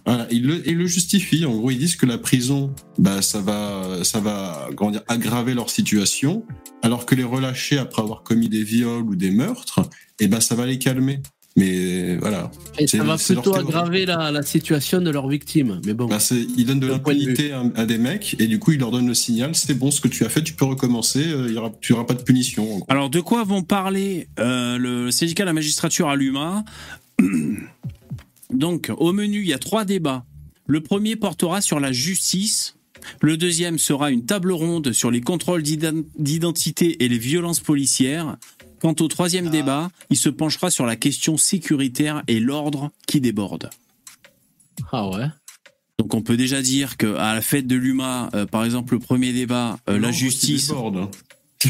Voilà, 0.06 0.26
ils 0.30 0.46
le, 0.46 0.66
ils 0.68 0.76
le 0.76 0.86
justifient. 0.86 1.44
En 1.44 1.56
gros, 1.56 1.70
ils 1.70 1.78
disent 1.78 1.96
que 1.96 2.06
la 2.06 2.18
prison, 2.18 2.74
bah, 2.98 3.22
ça 3.22 3.40
va, 3.40 4.04
ça 4.04 4.20
va 4.20 4.68
comment 4.76 4.90
dire, 4.90 5.02
aggraver 5.08 5.54
leur 5.54 5.70
situation, 5.70 6.44
alors 6.82 7.06
que 7.06 7.14
les 7.14 7.24
relâcher 7.24 7.78
après 7.78 8.02
avoir 8.02 8.22
commis 8.22 8.48
des 8.48 8.62
viols 8.62 9.02
ou 9.02 9.16
des 9.16 9.30
meurtres, 9.30 9.80
et 10.20 10.28
ben, 10.28 10.40
ça 10.40 10.54
va 10.54 10.66
les 10.66 10.78
calmer. 10.78 11.20
Mais 11.56 12.16
voilà. 12.18 12.50
Et 12.78 12.86
ça 12.86 13.02
va 13.02 13.16
plutôt 13.16 13.54
aggraver 13.54 14.06
la, 14.06 14.30
la 14.30 14.42
situation 14.42 15.00
de 15.00 15.10
leurs 15.10 15.28
victimes. 15.28 15.80
Mais 15.84 15.92
bon. 15.92 16.06
Bah, 16.06 16.18
ils 16.30 16.64
donnent 16.64 16.78
de 16.78 16.86
l'impunité 16.86 17.50
à, 17.52 17.64
à 17.74 17.84
des 17.84 17.98
mecs 17.98 18.36
et 18.38 18.46
du 18.46 18.60
coup 18.60 18.72
ils 18.72 18.78
leur 18.78 18.92
donnent 18.92 19.08
le 19.08 19.14
signal 19.14 19.54
c'est 19.54 19.74
bon 19.74 19.90
ce 19.90 20.00
que 20.00 20.08
tu 20.08 20.24
as 20.24 20.28
fait 20.28 20.42
tu 20.42 20.52
peux 20.52 20.66
recommencer 20.66 21.26
euh, 21.26 21.46
il 21.48 21.54
y 21.54 21.58
aura, 21.58 21.72
tu 21.80 21.92
n'auras 21.92 22.04
pas 22.04 22.14
de 22.14 22.22
punition 22.22 22.74
en 22.74 22.78
gros. 22.78 22.86
Alors, 22.88 23.10
de 23.10 23.20
quoi 23.20 23.42
vont 23.42 23.62
parler 23.62 24.28
euh, 24.38 24.78
le 24.78 25.10
syndicat 25.10 25.42
de 25.42 25.48
la 25.48 25.52
magistrature 25.52 26.08
à 26.08 26.14
l'UMA? 26.16 26.64
Donc, 28.52 28.90
au 28.96 29.12
menu, 29.12 29.40
il 29.40 29.46
y 29.48 29.52
a 29.52 29.58
trois 29.58 29.84
débats. 29.84 30.24
Le 30.66 30.80
premier 30.82 31.16
portera 31.16 31.60
sur 31.60 31.80
la 31.80 31.92
justice. 31.92 32.76
Le 33.20 33.36
deuxième 33.36 33.78
sera 33.78 34.10
une 34.10 34.24
table 34.26 34.52
ronde 34.52 34.92
sur 34.92 35.10
les 35.10 35.20
contrôles 35.20 35.62
d'ident- 35.62 36.04
d'identité 36.18 37.02
et 37.04 37.08
les 37.08 37.18
violences 37.18 37.60
policières. 37.60 38.36
Quant 38.80 38.94
au 39.00 39.08
troisième 39.08 39.50
débat, 39.50 39.90
il 40.10 40.16
se 40.16 40.28
penchera 40.28 40.70
sur 40.70 40.86
la 40.86 40.96
question 40.96 41.36
sécuritaire 41.36 42.22
et 42.28 42.38
l'ordre 42.40 42.90
qui 43.06 43.20
déborde. 43.20 43.70
Ah 44.92 45.08
ouais 45.08 45.26
Donc 45.98 46.14
on 46.14 46.22
peut 46.22 46.36
déjà 46.36 46.62
dire 46.62 46.96
que 46.96 47.14
à 47.16 47.34
la 47.34 47.40
fête 47.40 47.66
de 47.66 47.74
l'UMA, 47.76 48.30
euh, 48.34 48.46
par 48.46 48.64
exemple, 48.64 48.94
le 48.94 49.00
premier 49.00 49.32
débat, 49.32 49.78
euh, 49.88 49.98
la 49.98 50.08
justice. 50.12 50.68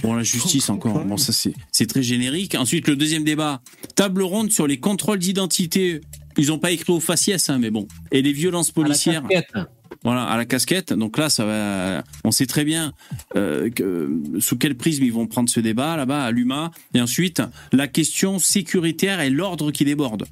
Bon, 0.02 0.12
la 0.14 0.22
justice 0.22 0.68
encore. 0.70 1.02
Bon, 1.05 1.16
ça 1.16 1.32
c'est 1.72 1.86
très 1.86 2.02
générique. 2.02 2.55
Ensuite, 2.55 2.88
le 2.88 2.96
deuxième 2.96 3.24
débat, 3.24 3.62
table 3.94 4.22
ronde 4.22 4.50
sur 4.50 4.66
les 4.66 4.78
contrôles 4.78 5.18
d'identité. 5.18 6.00
Ils 6.39 6.52
ont 6.52 6.59
pas 6.59 6.70
écrit 6.70 6.93
au 6.93 7.01
faciès, 7.01 7.51
hein, 7.51 7.59
mais 7.59 7.70
bon. 7.70 7.86
Et 8.12 8.23
les 8.23 8.32
violences 8.32 8.70
policières. 8.70 9.23
casquette. 9.28 9.69
Voilà, 10.05 10.24
à 10.24 10.36
la 10.36 10.44
casquette. 10.44 10.93
Donc 10.93 11.19
là, 11.19 11.28
ça 11.28 11.44
va. 11.44 12.05
On 12.24 12.31
sait 12.31 12.47
très 12.47 12.65
bien 12.65 12.93
euh, 13.36 13.69
que, 13.69 14.09
sous 14.39 14.56
quel 14.56 14.77
prisme 14.77 15.02
ils 15.02 15.12
vont 15.12 15.27
prendre 15.27 15.51
ce 15.51 15.59
débat 15.59 15.97
là-bas 15.97 16.24
à 16.24 16.31
l'UMA. 16.31 16.70
Et 16.94 17.01
ensuite, 17.01 17.43
la 17.73 17.89
question 17.89 18.39
sécuritaire 18.39 19.20
et 19.20 19.31
l'ordre 19.31 19.73
qui 19.73 19.85
déborde. 19.85 20.27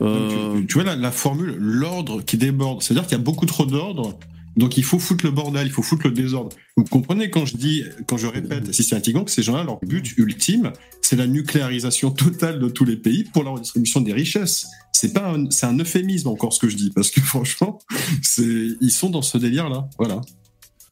Euh, 0.00 0.60
tu, 0.60 0.66
tu 0.66 0.74
vois 0.74 0.84
la, 0.84 0.94
la 0.94 1.10
formule 1.10 1.56
l'ordre 1.58 2.22
qui 2.22 2.36
déborde 2.36 2.82
c'est 2.82 2.92
à 2.92 2.94
dire 2.94 3.02
qu'il 3.02 3.18
y 3.18 3.20
a 3.20 3.24
beaucoup 3.24 3.46
trop 3.46 3.66
d'ordre 3.66 4.16
donc 4.58 4.76
il 4.76 4.84
faut 4.84 4.98
foutre 4.98 5.24
le 5.24 5.30
bordel 5.30 5.66
il 5.66 5.72
faut 5.72 5.82
foutre 5.82 6.06
le 6.06 6.12
désordre. 6.12 6.54
Vous 6.76 6.84
comprenez 6.84 7.30
quand 7.30 7.46
je 7.46 7.56
dis 7.56 7.84
quand 8.06 8.18
je 8.18 8.26
répète 8.26 8.72
systématiquement 8.74 9.24
que 9.24 9.30
ces 9.30 9.42
gens-là 9.42 9.64
leur 9.64 9.78
but 9.80 10.16
ultime 10.18 10.72
c'est 11.00 11.16
la 11.16 11.26
nucléarisation 11.26 12.10
totale 12.10 12.58
de 12.58 12.68
tous 12.68 12.84
les 12.84 12.96
pays 12.96 13.24
pour 13.24 13.44
la 13.44 13.50
redistribution 13.50 14.02
des 14.02 14.12
richesses. 14.12 14.66
C'est 14.92 15.12
pas 15.14 15.30
un, 15.30 15.50
c'est 15.50 15.66
un 15.66 15.78
euphémisme 15.78 16.28
encore 16.28 16.52
ce 16.52 16.58
que 16.58 16.68
je 16.68 16.76
dis 16.76 16.90
parce 16.90 17.10
que 17.10 17.20
franchement 17.34 17.78
c'est 18.22 18.68
ils 18.80 18.90
sont 18.90 19.08
dans 19.08 19.22
ce 19.22 19.38
délire 19.38 19.70
là 19.70 19.88
voilà. 19.98 20.20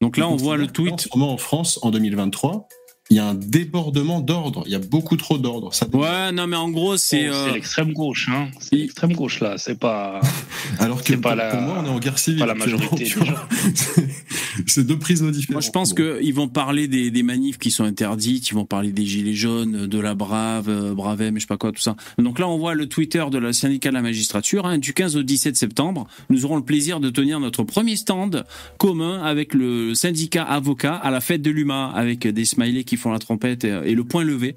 Donc 0.00 0.16
là, 0.16 0.28
on 0.28 0.36
voit 0.36 0.56
le 0.56 0.66
tweet. 0.66 1.08
En 1.12 1.38
France, 1.38 1.78
en 1.82 1.90
2023, 1.90 2.68
il 3.10 3.16
y 3.16 3.20
a 3.20 3.26
un 3.26 3.34
débordement 3.34 4.20
d'ordre. 4.20 4.64
Il 4.66 4.72
y 4.72 4.74
a 4.74 4.80
beaucoup 4.80 5.16
trop 5.16 5.38
d'ordre. 5.38 5.70
Ouais, 5.92 6.32
non, 6.32 6.46
mais 6.46 6.56
en 6.56 6.70
gros, 6.70 6.96
c'est. 6.96 7.28
Oh, 7.28 7.32
euh, 7.32 7.46
C'est 7.46 7.54
l'extrême 7.54 7.92
gauche, 7.92 8.28
hein. 8.30 8.48
C'est 8.58 8.76
l'extrême 8.76 9.12
gauche 9.12 9.40
là. 9.40 9.54
C'est 9.58 9.78
pas. 9.78 10.20
Alors 10.80 11.04
que 11.04 11.12
pas 11.14 11.30
pour, 11.30 11.36
la, 11.36 11.50
pour 11.50 11.60
moi, 11.60 11.82
on 11.82 11.86
est 11.86 11.90
en 11.90 11.98
guerre 12.00 12.18
civile. 12.18 12.40
pas 12.40 12.46
la 12.46 12.54
majorité. 12.54 13.12
C'est 14.66 14.86
deux 14.86 14.98
prismes 14.98 15.30
différents. 15.30 15.54
Moi, 15.54 15.60
je 15.60 15.70
pense 15.70 15.92
qu'ils 15.92 16.34
vont 16.34 16.48
parler 16.48 16.88
des, 16.88 17.10
des 17.10 17.22
manifs 17.22 17.58
qui 17.58 17.70
sont 17.70 17.84
interdites, 17.84 18.48
ils 18.48 18.54
vont 18.54 18.64
parler 18.64 18.90
des 18.90 19.04
gilets 19.04 19.34
jaunes, 19.34 19.86
de 19.86 19.98
la 19.98 20.14
Brave, 20.14 20.68
euh, 20.68 20.94
Bravem, 20.94 21.36
je 21.36 21.40
sais 21.42 21.46
pas 21.46 21.56
quoi, 21.58 21.72
tout 21.72 21.80
ça. 21.82 21.94
Donc 22.18 22.38
là, 22.38 22.48
on 22.48 22.58
voit 22.58 22.74
le 22.74 22.88
Twitter 22.88 23.24
de 23.30 23.38
la 23.38 23.52
syndicat 23.52 23.90
de 23.90 23.94
la 23.94 24.02
magistrature. 24.02 24.66
hein, 24.66 24.78
du 24.78 24.94
15 24.94 25.16
au 25.16 25.22
17 25.22 25.56
septembre, 25.56 26.06
nous 26.30 26.44
aurons 26.44 26.56
le 26.56 26.64
plaisir 26.64 27.00
de 27.00 27.10
tenir 27.10 27.38
notre 27.38 27.62
premier 27.64 27.96
stand 27.96 28.44
commun 28.78 29.22
avec 29.22 29.54
le 29.54 29.94
syndicat 29.94 30.42
avocat 30.44 30.94
à 30.94 31.10
la 31.10 31.20
fête 31.20 31.42
de 31.42 31.50
l'UMA, 31.50 31.92
avec 31.94 32.26
des 32.26 32.44
smileys 32.44 32.84
qui 32.84 32.95
font 32.96 33.12
la 33.12 33.18
trompette 33.18 33.64
et, 33.64 33.68
et 33.68 33.94
le 33.94 34.04
point 34.04 34.24
levé. 34.24 34.56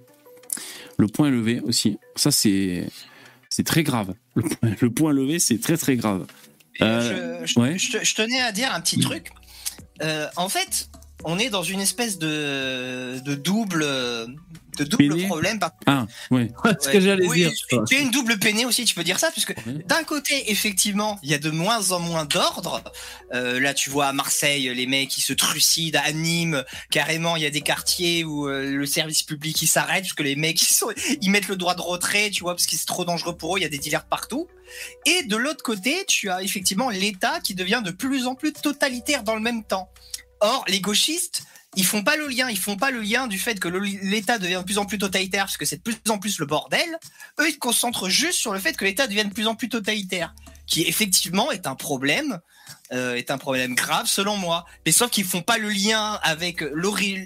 Le 0.97 1.07
point 1.07 1.29
levé 1.29 1.59
aussi. 1.61 1.97
Ça, 2.15 2.31
c'est 2.31 2.87
c'est 3.49 3.65
très 3.65 3.83
grave. 3.83 4.13
Le 4.35 4.43
point, 4.43 4.75
le 4.79 4.89
point 4.91 5.13
levé, 5.13 5.39
c'est 5.39 5.59
très 5.59 5.77
très 5.77 5.95
grave. 5.95 6.25
Euh, 6.81 7.39
je, 7.45 7.53
je- 7.53 7.59
ouais. 7.59 7.77
je 7.77 7.91
te- 7.97 8.05
je 8.05 8.15
tenais 8.15 8.39
à 8.41 8.51
dire 8.51 8.73
un 8.73 8.79
petit 8.81 8.99
truc. 8.99 9.29
Euh, 10.01 10.27
en 10.37 10.47
fait, 10.49 10.89
on 11.23 11.37
est 11.39 11.49
dans 11.49 11.63
une 11.63 11.81
espèce 11.81 12.17
de, 12.17 13.19
de 13.19 13.35
double, 13.35 13.81
de 14.77 14.83
double 14.85 15.09
Peiné 15.09 15.25
problème. 15.27 15.59
Par- 15.59 15.71
Ah, 15.85 16.05
ouais. 16.31 16.49
ce 16.79 16.89
que 16.89 16.99
j'allais 17.01 17.27
Oui, 17.27 17.39
dire. 17.39 17.51
Tu 17.87 17.95
as 17.95 17.99
une 17.99 18.11
double 18.11 18.39
peinée 18.39 18.65
aussi, 18.65 18.85
tu 18.85 18.95
peux 18.95 19.03
dire 19.03 19.19
ça, 19.19 19.29
puisque 19.31 19.53
d'un 19.85 20.03
côté, 20.03 20.51
effectivement, 20.51 21.19
il 21.23 21.29
y 21.29 21.33
a 21.33 21.37
de 21.37 21.49
moins 21.49 21.91
en 21.91 21.99
moins 21.99 22.25
d'ordre. 22.25 22.81
Euh, 23.33 23.59
là, 23.59 23.73
tu 23.73 23.89
vois 23.89 24.07
à 24.07 24.13
Marseille, 24.13 24.73
les 24.73 24.87
mecs 24.87 25.09
qui 25.09 25.21
se 25.21 25.33
trucident, 25.33 25.99
à 26.03 26.11
Nîmes, 26.13 26.63
carrément, 26.89 27.35
il 27.35 27.43
y 27.43 27.45
a 27.45 27.49
des 27.49 27.61
quartiers 27.61 28.23
où 28.23 28.47
euh, 28.47 28.71
le 28.71 28.85
service 28.85 29.23
public 29.23 29.61
il 29.61 29.67
s'arrête 29.67 30.03
parce 30.03 30.13
que 30.13 30.23
les 30.23 30.35
mecs 30.37 30.61
ils, 30.69 30.73
sont, 30.73 30.91
ils 31.21 31.29
mettent 31.29 31.49
le 31.49 31.57
droit 31.57 31.75
de 31.75 31.81
retrait, 31.81 32.29
tu 32.29 32.43
vois, 32.43 32.53
parce 32.55 32.65
que 32.65 32.75
c'est 32.77 32.85
trop 32.85 33.03
dangereux 33.05 33.35
pour 33.35 33.55
eux. 33.55 33.59
Il 33.59 33.63
y 33.63 33.65
a 33.65 33.69
des 33.69 33.77
dealers 33.79 34.05
partout. 34.05 34.47
Et 35.05 35.23
de 35.23 35.35
l'autre 35.35 35.63
côté, 35.63 36.05
tu 36.07 36.29
as 36.29 36.43
effectivement 36.43 36.89
l'État 36.89 37.39
qui 37.41 37.55
devient 37.55 37.81
de 37.83 37.91
plus 37.91 38.27
en 38.27 38.35
plus 38.35 38.53
totalitaire 38.53 39.23
dans 39.23 39.33
le 39.35 39.41
même 39.41 39.63
temps. 39.63 39.89
Or, 40.41 40.63
les 40.67 40.79
gauchistes, 40.79 41.43
ils 41.75 41.85
font 41.85 42.03
pas 42.03 42.15
le 42.15 42.27
lien, 42.27 42.49
ils 42.49 42.57
font 42.57 42.77
pas 42.77 42.91
le 42.91 43.01
lien 43.01 43.27
du 43.27 43.37
fait 43.37 43.59
que 43.59 43.67
l'État 43.67 44.39
devient 44.39 44.59
de 44.59 44.63
plus 44.63 44.77
en 44.77 44.85
plus 44.85 44.97
totalitaire 44.97 45.45
parce 45.45 45.57
que 45.57 45.65
c'est 45.65 45.77
de 45.77 45.81
plus 45.81 45.97
en 46.09 46.17
plus 46.17 46.39
le 46.39 46.45
bordel. 46.45 46.97
Eux, 47.39 47.49
ils 47.49 47.53
se 47.53 47.59
concentrent 47.59 48.09
juste 48.09 48.39
sur 48.39 48.53
le 48.53 48.59
fait 48.59 48.75
que 48.75 48.85
l'État 48.85 49.07
devienne 49.07 49.29
de 49.29 49.33
plus 49.33 49.47
en 49.47 49.55
plus 49.55 49.69
totalitaire, 49.69 50.33
qui 50.65 50.83
effectivement 50.83 51.51
est 51.51 51.67
un 51.67 51.75
problème, 51.75 52.39
euh, 52.93 53.15
est 53.15 53.31
un 53.31 53.37
problème 53.37 53.75
grave 53.75 54.05
selon 54.07 54.37
moi. 54.37 54.65
Mais 54.85 54.91
sauf 54.91 55.09
qu'ils 55.11 55.25
font 55.25 55.41
pas 55.41 55.57
le 55.57 55.69
lien 55.69 56.19
avec 56.23 56.63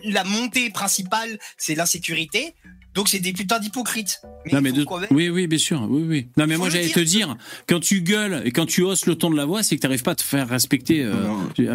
la 0.05 0.23
montée 0.23 0.69
principale, 0.69 1.39
c'est 1.57 1.75
l'insécurité. 1.75 2.53
Donc 2.93 3.09
c'est 3.09 3.17
des 3.17 3.33
putains 3.33 3.57
d'hypocrites. 3.57 4.21
Non, 4.51 4.61
mais 4.61 4.71
de- 4.71 4.83
quand 4.83 4.99
même- 4.99 5.09
Oui, 5.09 5.27
oui, 5.29 5.47
bien 5.47 5.57
sûr. 5.57 5.81
Oui, 5.89 6.03
oui. 6.07 6.27
Non, 6.37 6.45
mais 6.45 6.57
moi, 6.57 6.69
j'allais 6.69 6.89
te 6.89 6.99
dire, 6.99 7.35
quand 7.67 7.79
tu 7.79 8.01
gueules 8.01 8.43
et 8.45 8.51
quand 8.51 8.67
tu 8.67 8.83
hausses 8.83 9.07
le 9.07 9.15
ton 9.15 9.31
de 9.31 9.35
la 9.35 9.45
voix, 9.45 9.63
c'est 9.63 9.75
que 9.77 9.81
tu 9.81 9.87
n'arrives 9.87 10.03
pas 10.03 10.11
à 10.11 10.15
te 10.15 10.21
faire 10.21 10.47
respecter. 10.47 11.01
euh, 11.01 11.13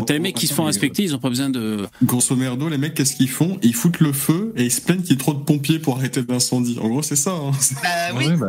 T'as 0.06 0.12
les 0.12 0.20
mecs 0.20 0.36
qui 0.36 0.46
se 0.46 0.54
font 0.54 0.62
respecter, 0.64 1.02
ils 1.02 1.16
ont 1.16 1.18
pas 1.18 1.28
besoin 1.28 1.50
de. 1.50 1.88
Grosso 2.04 2.36
merdo, 2.36 2.68
les 2.68 2.78
mecs, 2.78 2.94
qu'est-ce 2.94 3.16
qu'ils 3.16 3.30
font? 3.30 3.58
Ils 3.62 3.74
foutent 3.74 3.98
le 3.98 4.12
feu 4.12 4.52
et 4.56 4.62
ils 4.66 4.70
se 4.70 4.80
plaignent 4.80 5.00
qu'il 5.02 5.10
y 5.10 5.14
ait 5.14 5.16
trop 5.18 5.34
de 5.34 5.40
pompiers 5.42 5.80
pour 5.80 5.96
arrêter 5.96 6.22
l'incendie. 6.28 6.78
En 6.80 6.86
gros, 6.86 7.02
c'est 7.02 7.16
ça. 7.16 7.32
hein. 7.32 7.50
Bah 7.82 7.88
oui. 8.16 8.26
Ouais, 8.28 8.36
bah, 8.36 8.46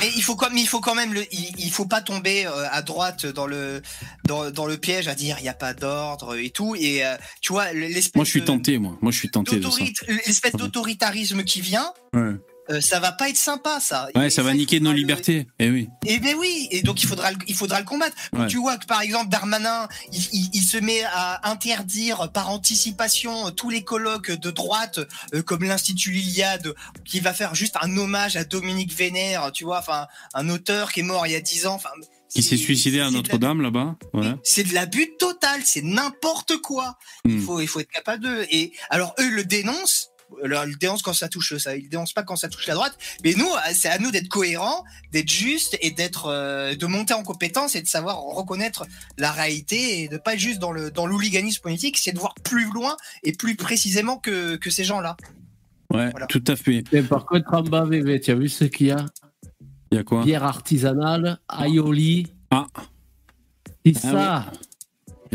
Mais 0.00 0.10
il 0.16 0.22
faut 0.22 0.36
comme 0.36 0.56
il 0.56 0.66
faut 0.66 0.80
quand 0.80 0.94
même 0.94 1.12
le 1.12 1.22
il, 1.32 1.52
il 1.58 1.70
faut 1.70 1.84
pas 1.86 2.00
tomber 2.00 2.46
euh, 2.46 2.50
à 2.70 2.80
droite 2.80 3.26
dans 3.26 3.46
le 3.46 3.75
dans, 4.24 4.50
dans 4.50 4.66
le 4.66 4.76
piège 4.76 5.08
à 5.08 5.14
dire 5.14 5.36
il 5.40 5.44
y 5.44 5.48
a 5.48 5.54
pas 5.54 5.74
d'ordre 5.74 6.36
et 6.36 6.50
tout 6.50 6.74
et 6.76 7.04
euh, 7.04 7.16
tu 7.40 7.52
vois 7.52 7.72
l'espèce 7.72 8.14
Moi, 8.14 8.24
je 8.24 8.30
suis 8.30 8.44
tenté, 8.44 8.78
moi. 8.78 8.96
Moi, 9.00 9.12
je 9.12 9.18
suis 9.18 9.30
tenté 9.30 9.60
l'espèce 10.08 10.52
d'autoritarisme 10.52 11.44
qui 11.44 11.60
vient 11.60 11.92
Ouais. 12.14 12.32
euh, 12.70 12.80
ça 12.80 12.98
va 12.98 13.12
pas 13.12 13.28
être 13.28 13.36
sympa 13.36 13.78
ça. 13.80 14.08
Ouais, 14.14 14.26
Et 14.26 14.30
ça 14.30 14.42
va 14.42 14.52
niquer 14.54 14.80
nos 14.80 14.90
le- 14.90 14.96
libertés. 14.96 15.46
Eh 15.58 15.70
oui. 15.70 15.88
et 16.06 16.18
ben 16.18 16.34
oui, 16.38 16.66
et 16.70 16.82
donc 16.82 17.02
il 17.02 17.06
faudra 17.08 17.30
le, 17.30 17.38
il 17.46 17.54
faudra 17.54 17.78
le 17.78 17.84
combattre. 17.84 18.16
Ouais. 18.32 18.46
tu 18.48 18.56
vois 18.58 18.76
que 18.76 18.86
par 18.86 19.02
exemple 19.02 19.28
Darmanin, 19.28 19.88
il, 20.12 20.20
il- 20.32 20.50
il 20.54 20.62
se 20.62 20.78
met 20.78 21.02
à 21.04 21.48
interdire 21.50 22.30
par 22.32 22.50
anticipation 22.50 23.50
tous 23.52 23.70
les 23.70 23.84
colloques 23.84 24.32
de 24.32 24.50
droite, 24.50 24.98
euh, 25.34 25.42
comme 25.42 25.62
l'Institut 25.64 26.10
Liliade, 26.10 26.74
qui 27.04 27.20
va 27.20 27.32
faire 27.34 27.54
juste 27.54 27.76
un 27.80 27.96
hommage 27.96 28.36
à 28.36 28.44
Dominique 28.44 28.92
Vénère, 28.94 29.52
tu 29.52 29.64
vois, 29.64 29.78
enfin 29.78 30.06
un 30.34 30.48
auteur 30.48 30.92
qui 30.92 31.00
est 31.00 31.04
mort 31.04 31.26
il 31.26 31.32
y 31.32 31.36
a 31.36 31.40
10 31.40 31.66
ans. 31.66 31.74
Enfin, 31.74 31.90
Qui 32.36 32.42
s'est 32.42 32.56
suicidé 32.56 33.00
à 33.00 33.10
Notre-Dame, 33.10 33.62
là-bas. 33.62 33.96
Voilà. 34.12 34.38
c'est 34.44 34.64
de 34.64 34.74
l'abus 34.74 35.08
total, 35.18 35.60
c'est 35.64 35.82
n'importe 35.82 36.58
quoi. 36.58 36.96
Il 37.24 37.32
Hmm. 37.38 37.40
faut, 37.40 37.60
il 37.60 37.66
faut 37.66 37.80
être 37.80 37.90
capable 37.90 38.22
de. 38.24 38.46
Et 38.50 38.72
alors 38.90 39.14
eux 39.20 39.30
le 39.30 39.44
dénoncent. 39.44 40.10
Alors, 40.44 40.64
ils 40.64 40.70
le 40.70 40.76
dénoncent 40.76 41.02
quand 41.02 41.12
ça 41.12 41.28
touche 41.28 41.56
ça, 41.56 41.76
ils 41.76 41.84
le 41.84 41.88
dénoncent 41.88 42.12
pas 42.12 42.24
quand 42.24 42.34
ça 42.34 42.48
touche 42.48 42.66
la 42.66 42.74
droite. 42.74 42.98
Mais 43.22 43.34
nous, 43.34 43.46
euh, 43.46 43.58
c'est 43.72 43.88
à 43.88 43.98
nous 43.98 44.10
d'être 44.10 44.26
cohérents, 44.28 44.82
d'être 45.12 45.30
justes 45.30 45.78
et 45.80 45.92
d'être, 45.92 46.26
euh, 46.26 46.74
de 46.74 46.86
monter 46.86 47.14
en 47.14 47.22
compétence 47.22 47.76
et 47.76 47.80
de 47.80 47.86
savoir 47.86 48.16
reconnaître 48.20 48.86
la 49.18 49.30
réalité 49.30 50.02
et 50.02 50.08
de 50.08 50.16
pas 50.16 50.34
être 50.34 50.40
juste 50.40 50.58
dans 50.58 50.72
le 50.72 50.90
dans 50.90 51.06
l'hooliganisme 51.06 51.62
politique, 51.62 51.96
c'est 51.96 52.10
de 52.12 52.18
voir 52.18 52.34
plus 52.42 52.64
loin 52.72 52.96
et 53.22 53.32
plus 53.32 53.54
précisément 53.54 54.18
que 54.18 54.56
que 54.56 54.68
ces 54.68 54.82
gens-là. 54.82 55.16
Ouais, 55.94 56.10
tout 56.28 56.42
à 56.48 56.56
fait. 56.56 56.82
Et 56.90 57.02
par 57.02 57.24
contre, 57.24 57.54
en 57.54 57.62
bas, 57.62 57.84
VV, 57.84 58.18
tu 58.20 58.32
as 58.32 58.34
vu 58.34 58.48
ce 58.48 58.64
qu'il 58.64 58.88
y 58.88 58.90
a? 58.90 59.06
Il 59.90 59.96
y 59.96 59.98
a 59.98 60.04
quoi? 60.04 60.24
Bière 60.24 60.44
artisanale, 60.44 61.38
aioli. 61.48 62.32
Ah. 62.50 62.66
C'est 63.84 63.94
Ah 63.96 64.00
ça. 64.00 64.44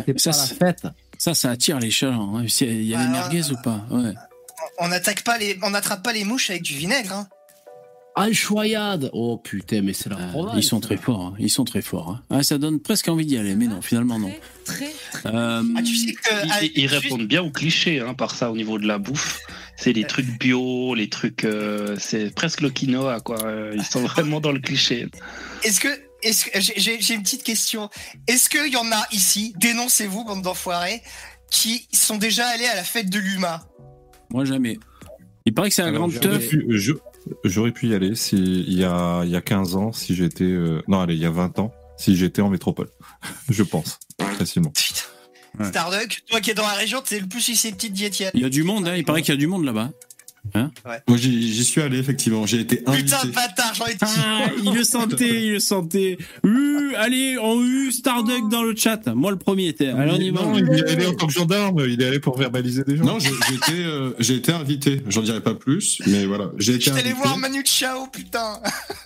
C'est 0.06 0.14
pas 0.32 0.38
la 0.38 0.46
fête. 0.74 0.88
Ça, 1.18 1.34
ça 1.34 1.52
attire 1.52 1.80
les 1.80 1.92
chalands. 1.92 2.38
hein. 2.38 2.46
Il 2.62 2.84
y 2.84 2.96
a 2.96 3.00
les 3.00 3.06
Ah, 3.06 3.10
merguez 3.10 3.52
ou 3.52 3.56
pas? 3.62 3.86
Ouais. 3.92 4.14
On 4.80 4.88
n'attaque 4.88 5.24
pas 5.24 5.38
les, 5.38 5.58
on 5.62 5.70
n'attrape 5.70 6.04
pas 6.04 6.14
les 6.14 6.24
mouches 6.24 6.50
avec 6.50 6.64
du 6.64 6.74
vinaigre. 6.76 7.14
Hein. 7.14 7.28
Enchoyade. 8.16 9.10
Oh 9.14 9.38
putain, 9.38 9.82
mais 9.82 9.94
c'est 9.94 10.10
la 10.10 10.18
Ah, 10.20 10.28
province. 10.32 10.56
ils 10.58 10.64
sont 10.64 10.80
très 10.82 10.98
forts. 10.98 11.22
hein. 11.28 11.34
Ils 11.40 11.50
sont 11.50 11.64
très 11.64 11.82
forts. 11.82 12.10
hein. 12.10 12.24
Ah, 12.30 12.44
ça 12.44 12.58
donne 12.58 12.80
presque 12.80 13.08
envie 13.08 13.26
d'y 13.26 13.38
aller, 13.38 13.56
mais 13.56 13.68
non, 13.68 13.82
finalement 13.82 14.20
non. 14.20 14.32
Euh, 15.26 15.64
Ah, 15.76 15.82
tu 15.82 15.96
sais 15.96 16.14
que 16.14 16.20
Ils, 16.46 16.52
ah, 16.52 16.60
ils 16.64 16.90
juste- 16.90 17.04
répondent 17.04 17.26
bien 17.28 17.42
aux 17.42 17.52
clichés, 17.52 18.00
hein, 18.02 18.14
par 18.14 18.36
ça, 18.36 18.52
au 18.52 18.56
niveau 18.58 18.80
de 18.80 18.86
la 18.88 18.98
bouffe. 18.98 19.40
C'est 19.78 19.94
les 19.94 20.04
trucs 20.04 20.38
bio, 20.40 20.94
les 20.94 21.10
trucs. 21.10 21.46
euh, 21.46 21.96
c'est 22.00 22.34
presque 22.36 22.62
le 22.62 22.70
quinoa, 22.70 23.22
quoi. 23.22 23.42
Euh, 23.46 23.72
Ils 23.76 23.84
sont 23.84 24.02
vraiment 24.06 24.42
dans 24.42 24.52
le 24.52 24.60
cliché. 24.60 25.08
Est-ce 25.64 25.80
que, 25.80 25.88
est-ce 26.22 26.46
que 26.46 26.60
j'ai- 26.60 26.74
j'ai 26.78 27.02
j'ai 27.02 27.14
une 27.14 27.24
petite 27.24 27.44
question. 27.44 27.90
Est-ce 28.28 28.50
qu'il 28.50 28.72
y 28.72 28.78
en 28.78 28.92
a 28.92 29.08
ici, 29.12 29.54
dénoncez-vous, 29.58 30.26
bande 30.26 30.42
d'enfoirés, 30.42 31.02
qui 31.50 31.88
sont 31.94 32.18
déjà 32.18 32.46
allés 32.48 32.66
à 32.68 32.76
la 32.76 32.84
fête 32.84 33.10
de 33.10 33.20
l'UMA 33.20 33.66
Moi, 34.30 34.44
jamais. 34.46 34.78
Il 35.46 35.54
paraît 35.54 35.70
que 35.70 35.76
c'est 35.76 35.82
la 35.82 35.88
Alors, 35.88 36.02
grande 36.08 36.12
j'aurais 36.12 36.38
teuf. 36.40 36.50
pu- 36.50 36.66
je- 36.70 36.92
J'aurais 37.44 37.72
pu 37.72 37.88
y 37.88 37.96
aller 37.96 38.16
si, 38.16 38.38
il, 38.38 38.74
y 38.74 38.84
a, 38.84 39.24
il 39.24 39.30
y 39.30 39.36
a 39.36 39.42
15 39.42 39.76
ans, 39.76 39.92
si 39.92 40.16
j'étais. 40.16 40.44
euh, 40.44 40.82
non, 40.88 41.02
allez, 41.02 41.16
il 41.16 41.22
y 41.22 41.26
a 41.26 41.32
20 41.32 41.60
ans, 41.60 41.74
si 41.98 42.16
j'étais 42.16 42.42
en 42.42 42.50
métropole. 42.50 42.90
je 43.50 43.64
pense, 43.64 44.00
facilement. 44.38 44.74
Starduck, 45.62 46.24
toi 46.28 46.40
qui 46.40 46.52
es 46.52 46.54
dans 46.54 46.66
la 46.66 46.74
région, 46.74 47.02
t'es 47.02 47.20
le 47.20 47.28
plus 47.28 47.42
susceptible 47.42 47.94
d'y 47.94 48.06
être. 48.06 48.32
Il 48.34 48.42
y 48.42 48.46
a 48.46 48.50
du 48.50 48.64
monde, 48.64 48.88
hein. 48.88 48.96
il 48.96 49.04
paraît 49.04 49.22
qu'il 49.22 49.34
y 49.34 49.38
a 49.38 49.40
du 49.40 49.48
monde 49.48 49.66
là-bas. 49.66 49.92
Hein 50.54 50.72
Moi, 51.08 51.18
j'y 51.18 51.64
suis 51.64 51.82
allé, 51.82 51.98
effectivement. 52.00 52.46
J'ai 52.46 52.60
été 52.60 52.84
invité. 52.86 53.04
Putain 53.06 53.26
de 53.26 53.32
bâtard, 53.32 53.74
j'en 53.74 53.86
ai 53.86 53.96
Ah, 54.02 54.48
il 54.64 54.74
le 54.74 54.84
sentait, 54.84 55.44
il 55.46 55.52
le 55.54 55.60
sentait. 55.60 56.18
Uh, 56.44 56.94
allez, 56.98 57.38
on 57.38 57.62
eu 57.64 57.92
Starduck 57.92 58.50
dans 58.50 58.64
le 58.64 58.76
chat. 58.76 59.06
Moi, 59.14 59.32
le 59.32 59.38
premier 59.38 59.68
était. 59.68 59.88
Alors, 59.88 60.16
on 60.16 60.20
y 60.20 60.30
va. 60.32 60.42
non, 60.42 60.58
il 60.58 60.68
est 60.80 60.90
allé 60.90 61.06
en 61.06 61.14
tant 61.14 61.28
que 61.28 61.34
gendarme, 61.34 61.84
il 61.88 62.02
est 62.02 62.06
allé 62.06 62.20
pour 62.20 62.38
verbaliser 62.38 62.84
des 62.84 62.98
gens. 62.98 63.06
Non, 63.06 63.20
j'ai 63.20 63.30
j'ai 63.48 63.56
été, 63.56 63.86
euh, 63.86 64.12
j'ai 64.20 64.36
été 64.36 64.52
invité. 64.52 65.02
J'en 65.08 65.22
dirai 65.22 65.42
pas 65.42 65.54
plus, 65.54 66.02
mais 66.08 66.26
voilà. 66.26 66.52
J'ai 66.58 66.74
été 66.76 66.92
invité. 66.92 67.14
voir 67.14 67.38
Manu 67.38 67.64
Chao, 67.66 68.08
putain 68.08 68.60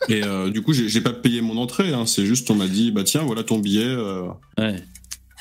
Et 0.09 0.23
euh, 0.23 0.49
du 0.49 0.61
coup, 0.61 0.73
j'ai 0.73 0.89
j'ai 0.89 1.01
pas 1.01 1.13
payé 1.13 1.41
mon 1.41 1.57
entrée. 1.57 1.93
Hein. 1.93 2.05
C'est 2.05 2.25
juste, 2.25 2.49
on 2.49 2.55
m'a 2.55 2.67
dit, 2.67 2.91
bah 2.91 3.03
tiens, 3.03 3.21
voilà 3.23 3.43
ton 3.43 3.59
billet. 3.59 3.85
euh. 3.85 4.23
Ouais. 4.57 4.75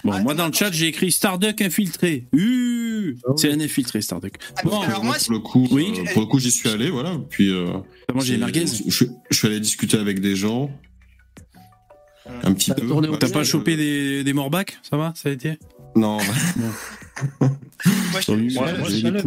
Bon, 0.04 0.20
moi, 0.22 0.34
dans 0.34 0.46
le 0.46 0.52
chat, 0.52 0.70
j'ai 0.70 0.86
écrit 0.88 1.10
Starduck 1.10 1.60
infiltré. 1.62 2.26
Uh, 2.34 3.16
c'est 3.36 3.50
un 3.52 3.60
infiltré, 3.60 4.02
Starduck. 4.02 4.34
Bon, 4.64 4.80
alors 4.80 5.02
moi, 5.02 5.16
pour 5.18 5.32
le 5.32 5.38
coup, 5.38 5.66
Oui. 5.70 5.92
euh, 5.98 6.04
pour 6.12 6.20
le 6.22 6.26
coup, 6.26 6.38
j'y 6.38 6.50
suis 6.50 6.68
allé, 6.68 6.90
voilà. 6.90 7.16
Puis. 7.30 7.50
Euh, 7.50 7.78
j'ai- 8.20 8.36
merguez? 8.36 8.66
je, 8.66 9.04
je 9.30 9.36
suis 9.36 9.46
allé 9.46 9.60
discuter 9.60 9.96
avec 9.96 10.20
des 10.20 10.36
gens. 10.36 10.70
Un 12.42 12.52
petit 12.52 12.72
peu. 12.72 12.86
T'as 13.18 13.30
pas 13.30 13.44
chopé 13.44 13.76
des, 13.76 14.24
des 14.24 14.32
morbacs 14.32 14.78
Ça 14.88 14.96
va? 14.96 15.12
Ça 15.16 15.28
a 15.28 15.32
été? 15.32 15.58
Non. 15.96 16.18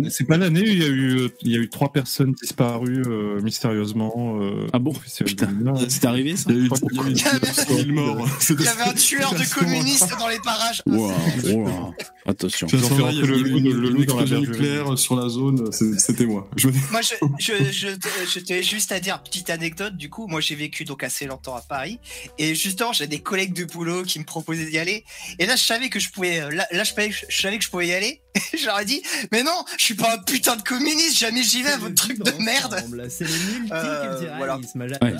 c'est 0.09 0.26
pas 0.27 0.38
l'année- 0.38 0.61
où 0.61 0.65
il 0.65 0.80
y 0.80 0.84
a 0.84 0.88
eu 0.88 1.30
il 1.41 1.51
y 1.51 1.55
a 1.55 1.59
eu 1.59 1.69
trois 1.69 1.91
personnes 1.91 2.34
disparues 2.41 3.03
euh, 3.07 3.41
mystérieusement. 3.41 4.39
euh, 4.41 4.68
Ah 4.73 4.80
bon. 4.80 4.93
C'est 5.05 6.05
arrivé 6.05 6.35
ça 6.35 6.49
Il 6.49 6.55
y 6.55 6.59
a 6.59 6.61
eu 6.61 6.64
Je 6.64 6.69
crois 6.69 6.89
qu'il 6.89 6.97
y 6.97 7.01
a 7.01 7.03
eu- 7.03 7.11
il 7.11 7.18
y 7.18 7.77
a 7.77 7.81
eu 7.81 7.85
1000 7.85 7.93
morts. 7.93 8.27
Il 8.49 8.61
y 8.64 8.68
avait 8.68 8.81
un 8.84 8.93
tueur 8.93 9.34
de 9.34 9.53
communistes 9.53 10.09
dans 10.19 10.27
les 10.27 10.39
parages. 10.39 10.81
Wow, 10.85 11.11
wow. 11.53 11.93
Attention. 12.26 12.68
Il 12.68 12.80
y 12.80 12.85
avait 12.85 13.27
le 13.27 13.38
loup- 13.38 13.99
le 13.99 14.05
dans 14.05 14.19
la 14.19 14.39
nucléaire 14.39 14.97
sur 14.97 15.15
la 15.15 15.30
zone. 15.30 15.72
C'était 15.72 16.26
moi. 16.26 16.49
Je... 16.57 16.68
Moi, 16.91 17.01
je, 17.01 17.14
je, 17.39 17.88
je, 18.34 18.39
t'ai 18.39 18.64
juste 18.64 18.91
à 18.91 18.99
dire, 18.99 19.22
petite 19.22 19.49
anecdote, 19.49 19.95
du 19.95 20.09
coup, 20.09 20.27
moi 20.27 20.41
j'ai 20.41 20.55
vécu 20.55 20.84
donc 20.84 21.03
assez 21.03 21.26
longtemps 21.26 21.55
à 21.55 21.61
Paris, 21.61 21.99
et 22.38 22.55
justement, 22.55 22.91
j'ai 22.93 23.07
des 23.07 23.19
collègues 23.19 23.53
de 23.53 23.65
boulot 23.65 24.03
qui 24.03 24.19
me 24.19 24.23
proposaient 24.26 24.65
d'y 24.69 24.77
aller, 24.77 25.03
et 25.39 25.45
là, 25.45 25.55
je 25.55 25.64
savais 25.64 25.89
que 25.89 25.99
je 25.99 26.09
pouvais, 26.09 26.41
euh, 26.41 26.49
là, 26.51 26.65
je 26.72 26.84
savais 27.30 27.57
que 27.57 27.64
je 27.64 27.69
pouvais 27.69 27.76
y 27.81 27.93
aller, 27.93 28.21
j'aurais 28.63 28.85
dit, 28.85 29.01
mais 29.31 29.43
non, 29.43 29.63
je 29.77 29.83
suis 29.83 29.93
pas 29.95 30.13
un 30.13 30.17
putain 30.19 30.55
de 30.55 30.61
communiste, 30.61 31.17
jamais 31.17 31.43
j'y 31.43 31.63
vais, 31.63 31.77
votre 31.77 31.95
truc 31.95 32.19
de 32.23 32.31
merde. 32.43 32.77
C'est 33.09 33.23
le 33.25 33.29
Euh, 33.71 34.33
voilà. 34.37 34.57
Ouais. 35.01 35.15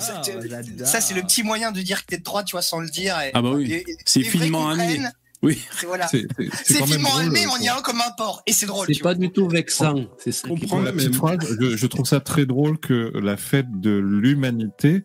Ça, 0.84 1.00
c'est 1.00 1.14
le 1.14 1.22
petit 1.22 1.42
moyen 1.42 1.72
de 1.72 1.80
dire 1.80 2.02
que 2.02 2.06
t'es 2.10 2.18
de 2.18 2.22
droite, 2.24 2.46
tu 2.46 2.52
vois, 2.52 2.62
sans 2.62 2.80
le 2.80 2.88
dire. 2.88 3.18
et- 3.20 3.30
Ah 3.34 3.42
bah 3.42 3.50
oui. 3.52 3.82
C'est 4.04 4.22
finement 4.22 4.68
amené. 4.68 5.00
Oui. 5.40 5.60
c'est- 5.78 5.86
Voilà. 5.86 6.08
C'est- 6.08 6.26
finement 6.84 7.10
euh, 7.20 7.22
on 7.46 7.58
y 7.62 7.68
a 7.68 7.76
un 7.76 7.80
comme 7.80 8.00
un 8.00 8.10
porc, 8.16 8.42
et 8.46 8.52
c'est 8.52 8.66
drôle. 8.66 8.86
C'est 8.88 8.94
pas 9.00 9.14
vois. 9.14 9.26
du 9.26 9.30
tout 9.30 9.48
vexant. 9.48 9.94
C'est 10.18 10.32
est 10.80 10.84
la 10.84 10.90
drôle. 10.90 10.96
petite 10.96 11.14
phrase. 11.14 11.38
Je, 11.60 11.76
je 11.76 11.86
trouve 11.86 12.06
ça 12.06 12.18
très 12.18 12.44
drôle 12.44 12.78
que 12.78 13.12
la 13.14 13.36
fête 13.36 13.70
de 13.80 13.90
l'humanité 13.90 15.04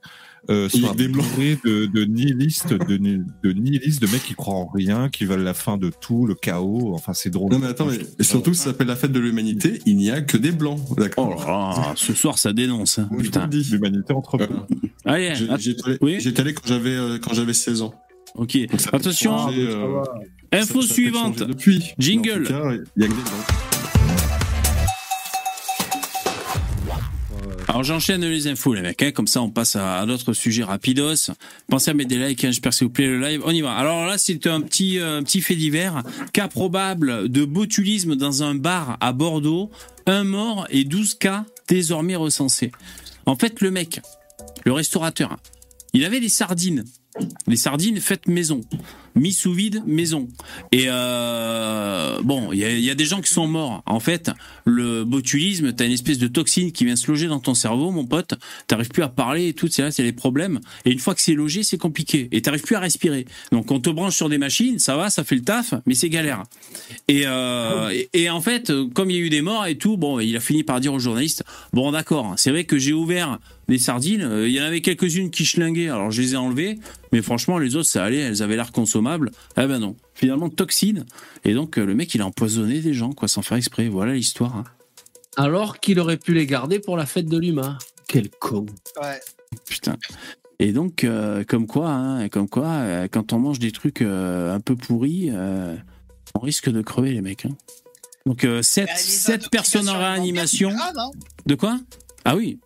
euh, 0.50 0.68
soit 0.70 0.94
des 0.96 1.08
de, 1.08 1.86
de 1.86 2.04
nihilistes, 2.06 2.74
de, 2.74 2.98
ni- 2.98 3.22
de 3.44 3.52
nihilistes, 3.54 4.02
de 4.02 4.08
mecs 4.08 4.24
qui 4.24 4.34
croient 4.34 4.56
en 4.56 4.68
rien, 4.68 5.08
qui 5.10 5.24
veulent 5.26 5.44
la 5.44 5.54
fin 5.54 5.78
de 5.78 5.90
tout, 6.02 6.26
le 6.26 6.36
chaos. 6.36 6.92
Enfin, 6.94 7.14
c'est 7.14 7.30
drôle. 7.30 7.52
Non 7.52 7.60
mais 7.60 7.68
attends, 7.68 7.86
mais 7.86 7.98
et 8.20 8.24
surtout, 8.24 8.54
ça 8.54 8.66
s'appelle 8.66 8.88
la 8.88 8.96
fête 8.96 9.12
de 9.14 9.20
l'humanité. 9.20 9.80
Il 9.86 9.96
n'y 9.98 10.12
a 10.12 10.22
que 10.22 10.36
des 10.38 10.52
blancs, 10.52 10.80
d'accord. 10.98 11.36
Oh 11.38 11.50
là 11.50 11.94
ce 11.96 12.14
soir 12.14 12.38
ça 12.38 12.52
dénonce. 12.54 13.00
hein. 13.00 13.10
Putain. 13.18 13.48
L'humanité 13.72 14.14
entre 14.14 14.38
Voilà. 14.38 14.66
Allez, 15.06 15.30
att- 15.50 15.60
J'étais 15.60 15.84
allé, 15.86 15.98
oui. 16.02 16.18
j'étais 16.20 16.42
allé 16.42 16.54
quand 16.54 16.68
j'avais 16.68 16.96
euh, 16.96 17.18
quand 17.20 17.34
j'avais 17.34 17.54
16 17.54 17.82
ans. 17.82 17.94
Ok. 18.36 18.58
Attention. 18.92 19.50
euh, 19.52 20.02
Info 20.52 20.82
ça- 20.82 20.88
ça 20.88 20.92
a 20.92 20.96
suivante. 20.96 21.44
depuis. 21.44 21.94
Jingle. 22.00 22.48
Il 22.98 23.04
y 23.04 23.06
a 23.06 23.08
que 23.08 23.14
des. 23.14 24.33
Alors 27.74 27.84
j'enchaîne 27.84 28.24
les 28.24 28.46
infos 28.46 28.76
les 28.76 28.84
mecs, 28.84 29.02
hein, 29.02 29.12
comme 29.12 29.26
ça 29.26 29.42
on 29.42 29.50
passe 29.50 29.76
à, 29.76 30.06
d'autres 30.06 30.34
sujets 30.34 30.64
rapidos. 30.64 31.32
Pensez 31.68 31.90
à 31.90 31.96
mettre 31.96 32.10
des 32.10 32.24
likes, 32.24 32.46
hein, 32.46 32.52
j'espère 32.52 32.72
s'il 32.72 32.86
vous 32.86 32.94
plaît 32.94 33.08
le 33.08 33.20
live. 33.20 33.42
On 33.46 33.50
y 33.50 33.62
va. 33.62 33.74
Alors 33.74 34.06
là 34.06 34.20
c'est 34.20 34.46
un 34.46 34.62
petit 34.62 35.00
euh, 35.00 35.24
petit 35.24 35.42
fait 35.42 35.56
divers. 35.56 36.04
Cas 36.34 36.48
probable 36.48 37.30
de 37.30 37.46
botulisme 37.46 38.16
dans 38.16 38.44
un 38.44 38.54
bar 38.54 38.98
à 39.02 39.12
Bordeaux. 39.12 39.72
Un 40.06 40.24
mort 40.24 40.68
et 40.70 40.84
12 40.84 41.16
cas 41.16 41.46
désormais 41.68 42.16
recensés. 42.16 42.72
En 43.26 43.36
fait 43.36 43.60
le 43.60 43.72
mec, 43.72 44.02
le 44.66 44.72
restaurateur, 44.72 45.38
il 45.94 46.06
avait 46.06 46.20
des 46.20 46.30
sardines. 46.30 46.86
Les 47.48 47.56
sardines 47.56 48.00
faites 48.00 48.28
maison, 48.28 48.62
mis 49.16 49.34
sous 49.34 49.54
vide 49.54 49.84
maison. 49.86 50.28
Et 50.72 50.86
euh, 50.88 52.20
bon, 52.24 52.52
il 52.52 52.60
y 52.60 52.90
a, 52.90 52.96
des 52.96 53.06
gens 53.06 53.22
qui 53.22 53.32
sont 53.32 53.48
morts. 53.48 53.84
En 53.86 54.00
fait, 54.00 54.32
le 54.66 55.04
botulisme, 55.04 55.74
t'as 55.74 55.86
une 55.86 55.92
espèce 55.92 56.18
de 56.18 56.28
toxine 56.28 56.72
qui 56.72 56.86
vient 56.86 56.96
se 56.96 57.08
loger 57.08 57.28
dans 57.28 57.40
ton 57.40 57.54
cerveau, 57.54 57.92
mon 57.92 58.06
pote. 58.06 58.34
T'arrives 58.68 58.90
plus 58.90 59.04
à 59.04 59.10
parler 59.10 59.50
et 59.50 59.54
tout, 59.54 59.68
c'est 59.70 59.84
là, 59.84 59.92
c'est 59.92 60.04
les 60.04 60.14
problèmes. 60.14 60.60
Et 60.86 60.92
une 60.92 61.00
fois 61.00 61.14
que 61.14 61.22
c'est 61.22 61.34
logé, 61.34 61.64
c'est 61.64 61.78
compliqué. 61.78 62.30
Et 62.32 62.42
t'arrives 62.42 62.64
plus 62.64 62.76
à 62.76 62.80
respirer. 62.80 63.26
Donc 63.52 63.70
on 63.72 63.80
te 63.80 63.90
branche 63.90 64.16
sur 64.16 64.30
des 64.30 64.38
machines, 64.38 64.80
ça 64.80 64.96
va, 64.96 65.10
ça 65.10 65.24
fait 65.24 65.36
le 65.36 65.44
taf, 65.44 65.74
mais 65.86 65.94
c'est 65.94 66.10
galère. 66.10 66.44
Et, 67.08 67.24
euh, 67.26 67.92
en 68.32 68.42
fait, 68.42 68.72
comme 68.94 69.12
il 69.12 69.18
y 69.18 69.20
a 69.20 69.22
eu 69.22 69.30
des 69.30 69.42
morts 69.42 69.68
et 69.68 69.78
tout, 69.78 69.98
bon, 69.98 70.20
il 70.20 70.36
a 70.36 70.40
fini 70.40 70.64
par 70.64 70.80
dire 70.80 70.94
aux 70.94 71.00
journalistes, 71.00 71.44
bon 71.72 71.92
d'accord, 71.92 72.34
c'est 72.38 72.50
vrai 72.50 72.64
que 72.64 72.80
j'ai 72.80 72.94
ouvert 72.94 73.38
des 73.68 73.78
sardines, 73.78 74.24
euh, 74.24 74.48
il 74.48 74.54
y 74.54 74.60
en 74.62 74.66
avait 74.66 74.82
quelques-unes 74.82 75.30
qui 75.30 75.46
schlinguaient, 75.46 75.90
alors 75.90 76.12
je 76.12 76.22
les 76.22 76.34
ai 76.34 76.38
enlevées, 76.38 76.80
mais 77.12 77.22
franchement 77.22 77.58
les 77.58 77.76
autres 77.76 77.88
ça 77.90 78.04
allait, 78.04 78.20
elles 78.20 78.44
avaient 78.44 78.56
l'air 78.58 78.72
consommables. 78.72 79.32
Eh 79.58 79.66
ben 79.66 79.80
non, 79.80 79.96
finalement 80.14 80.50
toxine. 80.50 81.06
Et 81.46 81.54
donc 81.54 81.78
euh, 81.78 81.86
le 81.86 81.96
mec 81.96 82.14
il 82.16 82.22
a 82.22 82.26
empoisonné 82.26 82.80
des 82.82 82.94
gens, 82.94 83.12
quoi, 83.14 83.28
sans 83.28 83.42
faire 83.42 83.58
exprès. 83.58 83.88
Voilà 83.88 84.14
l'histoire. 84.14 84.56
hein. 84.58 84.64
Alors 85.38 85.80
qu'il 85.80 86.00
aurait 86.00 86.18
pu 86.18 86.34
les 86.34 86.46
garder 86.46 86.80
pour 86.80 86.98
la 86.98 87.06
fête 87.06 87.26
de 87.28 87.38
l'humain. 87.38 87.78
Quel 88.08 88.30
con. 88.30 88.66
Ouais. 89.02 89.20
Putain. 89.66 89.98
Et 90.60 90.72
donc, 90.72 91.04
euh, 91.04 91.44
comme 91.44 91.66
quoi, 91.68 91.90
hein, 91.90 92.30
comme 92.30 92.48
quoi, 92.48 92.68
euh, 92.68 93.08
quand 93.12 93.34
on 93.34 93.40
mange 93.40 93.60
des 93.60 93.72
trucs 93.72 94.02
euh, 94.02 94.54
un 94.54 94.60
peu 94.60 94.76
pourris, 94.76 95.30
euh, 95.32 95.76
on 96.36 96.40
risque 96.40 96.70
de 96.70 96.82
crever 96.82 97.12
les 97.14 97.22
mecs. 97.22 97.46
hein. 97.46 97.56
Donc, 98.26 98.44
euh, 98.44 98.62
sept, 98.62 98.86
Bah, 98.88 98.94
les 98.96 99.02
sept 99.02 99.50
personnes 99.50 99.90
en 99.90 99.98
réanimation. 99.98 100.70
grave, 100.70 100.94
hein. 100.98 101.10
De 101.46 101.56
quoi? 101.56 101.80
Ah 102.24 102.36
oui. 102.36 102.60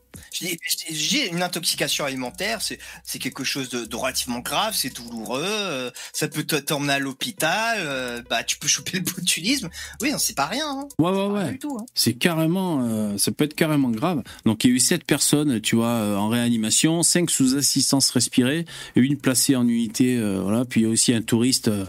J'ai- 0.89 1.29
une 1.31 1.41
intoxication 1.41 2.05
alimentaire, 2.05 2.61
c'est 2.61 2.79
c'est 3.03 3.19
quelque 3.19 3.43
chose 3.43 3.69
de, 3.69 3.85
de 3.85 3.95
relativement 3.95 4.39
grave, 4.39 4.73
c'est 4.75 4.95
douloureux, 4.95 5.41
euh, 5.45 5.91
ça 6.13 6.27
peut 6.27 6.43
te- 6.43 6.55
t'emmener 6.55 6.93
à 6.93 6.99
l'hôpital, 6.99 7.77
euh, 7.81 8.21
bah 8.29 8.43
tu 8.43 8.57
peux 8.57 8.67
choper 8.67 8.97
le 8.99 9.03
botulisme. 9.03 9.69
Oui, 10.01 10.11
non, 10.11 10.17
c'est 10.17 10.35
pas 10.35 10.45
rien. 10.45 10.67
hein. 10.69 10.87
Ouais, 10.99 11.11
ouais, 11.11 11.27
ouais. 11.27 11.59
hein. 11.63 11.85
C'est 11.93 12.13
carrément, 12.13 12.81
euh, 12.83 13.17
ça 13.17 13.31
peut 13.31 13.43
être 13.45 13.55
carrément 13.55 13.89
grave. 13.89 14.23
Donc 14.45 14.63
il 14.63 14.69
y 14.69 14.73
a 14.73 14.75
eu 14.75 14.79
sept 14.79 15.03
personnes, 15.03 15.59
tu 15.61 15.75
vois, 15.75 15.87
euh, 15.87 16.15
en 16.15 16.29
réanimation, 16.29 17.03
cinq 17.03 17.29
sous 17.29 17.55
assistance 17.55 18.09
respirée, 18.11 18.65
et 18.95 18.99
une 18.99 19.17
placée 19.17 19.55
en 19.55 19.67
unité, 19.67 20.17
euh, 20.17 20.39
voilà. 20.41 20.65
Puis 20.65 20.81
il 20.81 20.83
y 20.83 20.87
a 20.87 20.89
aussi 20.89 21.13
un 21.13 21.21
touriste. 21.21 21.67
euh, 21.67 21.85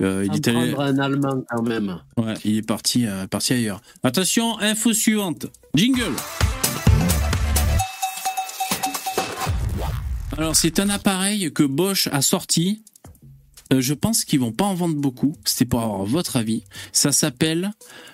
euh, 0.00 0.24
il 0.26 0.36
est 0.36 0.46
allé- 0.48 0.74
un 0.78 0.98
Allemand 1.00 1.42
quand 1.50 1.62
même. 1.62 1.98
Ouais, 2.16 2.34
il 2.44 2.56
est 2.58 2.62
parti, 2.62 3.04
euh, 3.06 3.26
parti 3.26 3.54
ailleurs. 3.54 3.80
Attention, 4.04 4.56
info 4.60 4.92
suivante. 4.92 5.46
Jingle. 5.74 6.14
Alors, 10.38 10.54
c'est 10.54 10.78
un 10.78 10.88
appareil 10.88 11.52
que 11.52 11.64
Bosch 11.64 12.06
a 12.12 12.22
sorti. 12.22 12.84
Euh, 13.72 13.80
je 13.80 13.92
pense 13.92 14.24
qu'ils 14.24 14.38
vont 14.38 14.52
pas 14.52 14.66
en 14.66 14.74
vendre 14.74 14.94
beaucoup. 14.94 15.34
C'était 15.44 15.64
pour 15.64 15.80
avoir 15.80 16.04
votre 16.04 16.36
avis. 16.36 16.62
Ça 16.92 17.10
s'appelle 17.10 17.72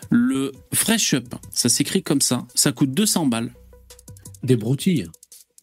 le 0.08 0.52
Fresh 0.72 1.12
Up. 1.12 1.34
Ça 1.50 1.68
s'écrit 1.68 2.02
comme 2.02 2.22
ça. 2.22 2.46
Ça 2.54 2.72
coûte 2.72 2.94
200 2.94 3.26
balles. 3.26 3.52
Des 4.42 4.56
broutilles. 4.56 5.06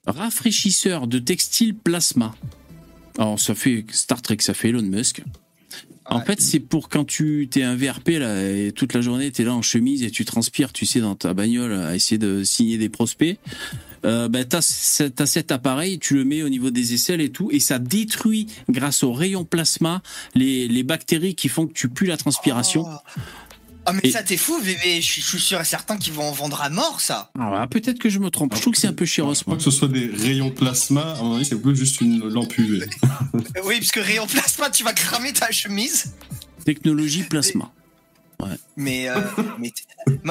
Rafraîchisseur 0.06 1.08
de 1.08 1.18
textile 1.18 1.76
plasma. 1.76 2.36
Alors, 3.18 3.40
ça 3.40 3.56
fait 3.56 3.84
Star 3.92 4.22
Trek, 4.22 4.38
ça 4.42 4.54
fait 4.54 4.70
Elon 4.70 4.84
Musk. 4.84 5.24
En 6.06 6.22
fait, 6.22 6.42
c'est 6.42 6.60
pour 6.60 6.90
quand 6.90 7.06
tu 7.06 7.48
t'es 7.50 7.64
un 7.64 7.76
VRP 7.76 8.10
là 8.20 8.52
et 8.52 8.72
toute 8.72 8.94
la 8.94 9.02
journée 9.02 9.32
t'es 9.32 9.44
là 9.46 9.54
en 9.54 9.62
chemise 9.62 10.04
et 10.04 10.12
tu 10.12 10.26
transpires, 10.26 10.74
tu 10.74 10.86
sais, 10.86 11.00
dans 11.00 11.16
ta 11.16 11.34
bagnole 11.34 11.74
à 11.74 11.96
essayer 11.96 12.18
de 12.18 12.44
signer 12.44 12.78
des 12.78 12.90
prospects. 12.90 13.40
Euh, 14.06 14.28
ben 14.28 14.45
t'as 14.45 14.61
ce- 14.61 15.03
t'as 15.03 15.26
cet 15.26 15.52
appareil, 15.52 15.99
tu 15.99 16.15
le 16.15 16.26
mets 16.26 16.41
au 16.44 16.49
niveau 16.49 16.72
des 16.72 16.94
aisselles 16.94 17.22
et 17.22 17.32
tout, 17.32 17.49
et 17.52 17.60
ça 17.60 17.78
détruit 17.80 18.48
grâce 18.69 19.03
au 19.03 19.14
rayon 19.14 19.45
plasma 19.45 20.02
les, 20.36 20.68
les 20.68 20.84
bactéries 20.84 21.36
qui 21.36 21.49
font 21.49 21.68
que 21.68 21.73
tu 21.73 21.88
pues 21.90 22.07
la 22.07 22.18
transpiration. 22.18 22.86
Ah 23.86 23.94
mais 23.94 24.02
Et- 24.03 24.11
ça 24.11 24.22
t'es 24.22 24.38
fou, 24.38 24.60
bébé. 24.61 25.02
Je 25.02 25.06
suis 25.06 25.22
je 25.22 25.28
suis 25.28 25.40
sûr 25.40 25.60
et 25.60 25.65
certain 25.65 25.98
qu'ils 25.98 26.14
vont 26.14 26.26
en 26.30 26.32
vendre 26.32 26.61
à 26.61 26.69
mort, 26.69 27.02
ça. 27.02 27.32
Alors 27.40 27.53
là, 27.56 27.65
peut-être 27.68 27.98
que 27.98 28.10
je 28.10 28.19
me 28.19 28.30
trompe. 28.30 28.53
Je 28.56 28.61
trouve 28.61 28.73
que 28.73 28.80
c'est 28.80 28.88
un 28.88 28.94
peu 28.94 29.06
chéros, 29.06 29.34
Pas 29.45 29.56
que 29.56 29.64
ce 29.64 29.72
soit 29.72 29.88
des 29.88 30.06
rayons 30.07 30.52
plasma, 30.52 31.15
à 31.19 31.23
mon 31.23 31.36
avis, 31.36 31.45
c'est 31.45 31.60
plus 31.60 31.76
juste 31.76 31.99
une 32.02 32.19
lampe 32.30 32.56
UV. 32.57 32.86
Oui, 33.65 33.80
parce 33.80 33.91
que 33.91 33.99
rayon 33.99 34.28
plasma, 34.28 34.69
tu 34.69 34.84
vas 34.84 34.94
cramer 34.94 35.34
ta 35.34 35.49
chemise. 35.52 36.14
Technologie 36.65 37.23
plasma. 37.23 37.72
Ouais. 38.42 38.56
Mais, 38.78 39.08
euh, 39.10 39.20
mais 39.60 39.72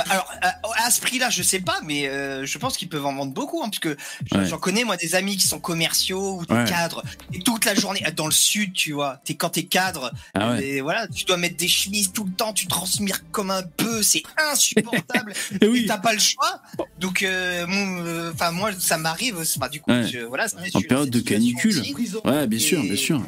alors 0.09 0.31
à, 0.43 0.55
à 0.87 0.91
ce 0.91 1.01
prix-là, 1.01 1.31
je 1.31 1.43
sais 1.43 1.61
pas, 1.61 1.79
mais 1.85 2.09
euh, 2.09 2.45
je 2.47 2.59
pense 2.59 2.77
qu'ils 2.77 2.89
peuvent 2.89 3.07
en 3.07 3.15
vendre 3.15 3.33
beaucoup, 3.33 3.63
hein, 3.63 3.69
parce 3.69 3.79
que 3.79 3.97
j'en 4.31 4.39
Ouais. 4.41 4.47
j'en 4.47 4.59
connais 4.59 4.85
moi 4.85 4.97
des 4.97 5.15
amis 5.15 5.37
qui 5.37 5.47
sont 5.47 5.61
commerciaux 5.61 6.39
ou 6.41 6.47
des 6.47 6.55
Ouais. 6.55 6.65
cadres 6.65 7.03
et 7.33 7.39
toute 7.41 7.65
la 7.65 7.75
journée 7.75 8.03
dans 8.17 8.27
le 8.27 8.33
sud, 8.33 8.73
tu 8.73 8.93
vois. 8.93 9.21
T'es 9.25 9.35
quand 9.35 9.51
t'es 9.51 9.65
cadre, 9.65 10.13
Ah 10.35 10.61
et 10.61 10.81
voilà, 10.81 11.07
tu 11.09 11.25
dois 11.25 11.37
mettre 11.37 11.57
des 11.57 11.69
chemises 11.69 12.13
tout 12.13 12.25
le 12.25 12.33
temps, 12.33 12.53
tu 12.53 12.67
transpires 12.67 13.31
comme 13.31 13.51
un 13.51 13.63
bœuf, 13.79 14.03
c'est 14.03 14.23
insupportable. 14.51 15.33
Et 15.61 15.67
oui. 15.69 15.85
t'as 15.87 15.99
pas 15.99 16.13
le 16.13 16.19
choix. 16.19 16.61
Donc, 16.99 17.23
euh, 17.23 17.67
euh, 17.69 18.33
enfin 18.35 18.51
moi, 18.51 18.71
ça 18.79 18.99
m'arrive. 18.99 19.37
Bah, 19.59 19.69
du 19.69 19.81
coup, 19.81 19.91
je- 19.93 20.25
voilà. 20.25 20.47
En 20.75 20.81
période 20.81 21.11
de 21.11 21.21
canicule. 21.21 21.83
Ouais, 22.25 22.47
bien 22.47 22.59
sûr, 22.59 22.83
bien 22.83 22.97
sûr. 22.97 23.23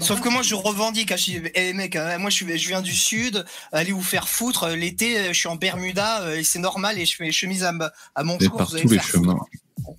Sauf 0.00 0.20
que 0.20 0.28
moi, 0.28 0.42
je 0.42 0.54
revendique. 0.54 1.12
hein, 1.12 1.16
je 1.16 1.24
dis, 1.24 1.40
eh, 1.54 1.72
mec, 1.72 1.96
hein, 1.96 2.18
moi, 2.18 2.30
je 2.30 2.44
viens 2.44 2.82
du 2.82 2.94
sud. 2.94 3.44
Allez 3.72 3.92
vous 3.92 4.02
faire 4.10 4.28
foutre. 4.28 4.64
euh, 4.64 4.76
L'été, 4.76 5.18
euh, 5.18 5.28
je 5.32 5.38
suis 5.38 5.48
en 5.48 5.56
Bermuda 5.56 6.22
euh, 6.22 6.36
et 6.36 6.44
c'est 6.44 6.58
normal. 6.58 6.98
Et 6.98 7.06
je 7.06 7.16
fais 7.16 7.30
chemise 7.32 7.64
à, 7.64 7.72
à 8.14 8.24
mon 8.24 8.36
Et 8.38 8.44
jour. 8.44 8.56
par 8.56 8.68
tous 8.70 8.88
les 8.88 8.98
chemins. 8.98 9.38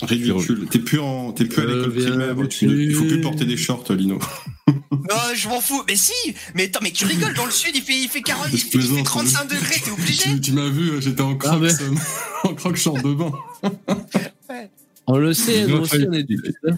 Ridicule. 0.04 0.68
T'es 0.70 0.80
plus, 0.80 1.00
en, 1.00 1.32
t'es 1.34 1.46
plus 1.46 1.64
à 1.64 1.66
l'école 1.66 1.92
primaire. 1.94 2.48
tu 2.50 2.66
il 2.90 2.94
faut 2.96 3.04
plus 3.06 3.22
porter 3.22 3.46
des 3.46 3.58
shorts, 3.58 3.92
Lino. 3.92 4.20
Non, 4.92 5.16
je 5.36 5.48
m'en 5.50 5.60
fous. 5.60 5.84
Mais 5.88 5.96
si. 5.96 6.14
Mais 6.56 6.66
attends, 6.66 6.80
mais 6.84 6.92
tu 6.92 7.06
rigoles. 7.06 7.34
Dans 7.34 7.46
le 7.46 7.52
sud, 7.52 7.76
il 7.76 7.82
fait, 7.82 7.98
il 7.98 8.08
fait 8.08 8.22
40, 8.22 8.48
il 8.52 8.58
fait, 8.60 8.68
il 8.68 8.72
fait 8.72 8.78
plaisante, 8.78 9.06
35 9.06 9.44
mais- 9.50 9.56
degrés. 9.58 9.82
T'es 9.84 9.92
obligé. 9.92 10.24
Tu, 10.24 10.42
tu 10.42 10.52
m'as 10.54 10.70
vu, 10.70 11.02
j'étais 11.02 11.22
en 11.22 11.36
crocs, 11.36 11.60
mais- 11.62 11.74
euh, 11.74 11.96
en 12.44 12.54
crocs 12.54 12.76
short 12.78 13.02
de 13.04 13.14
bain. 13.14 13.32
On 15.08 15.18
le 15.18 15.34
sait, 15.34 15.66
nous 15.68 15.78
aussi, 15.78 16.06
on 16.08 16.14
est 16.14 16.24
du 16.24 16.40
hein. 16.68 16.78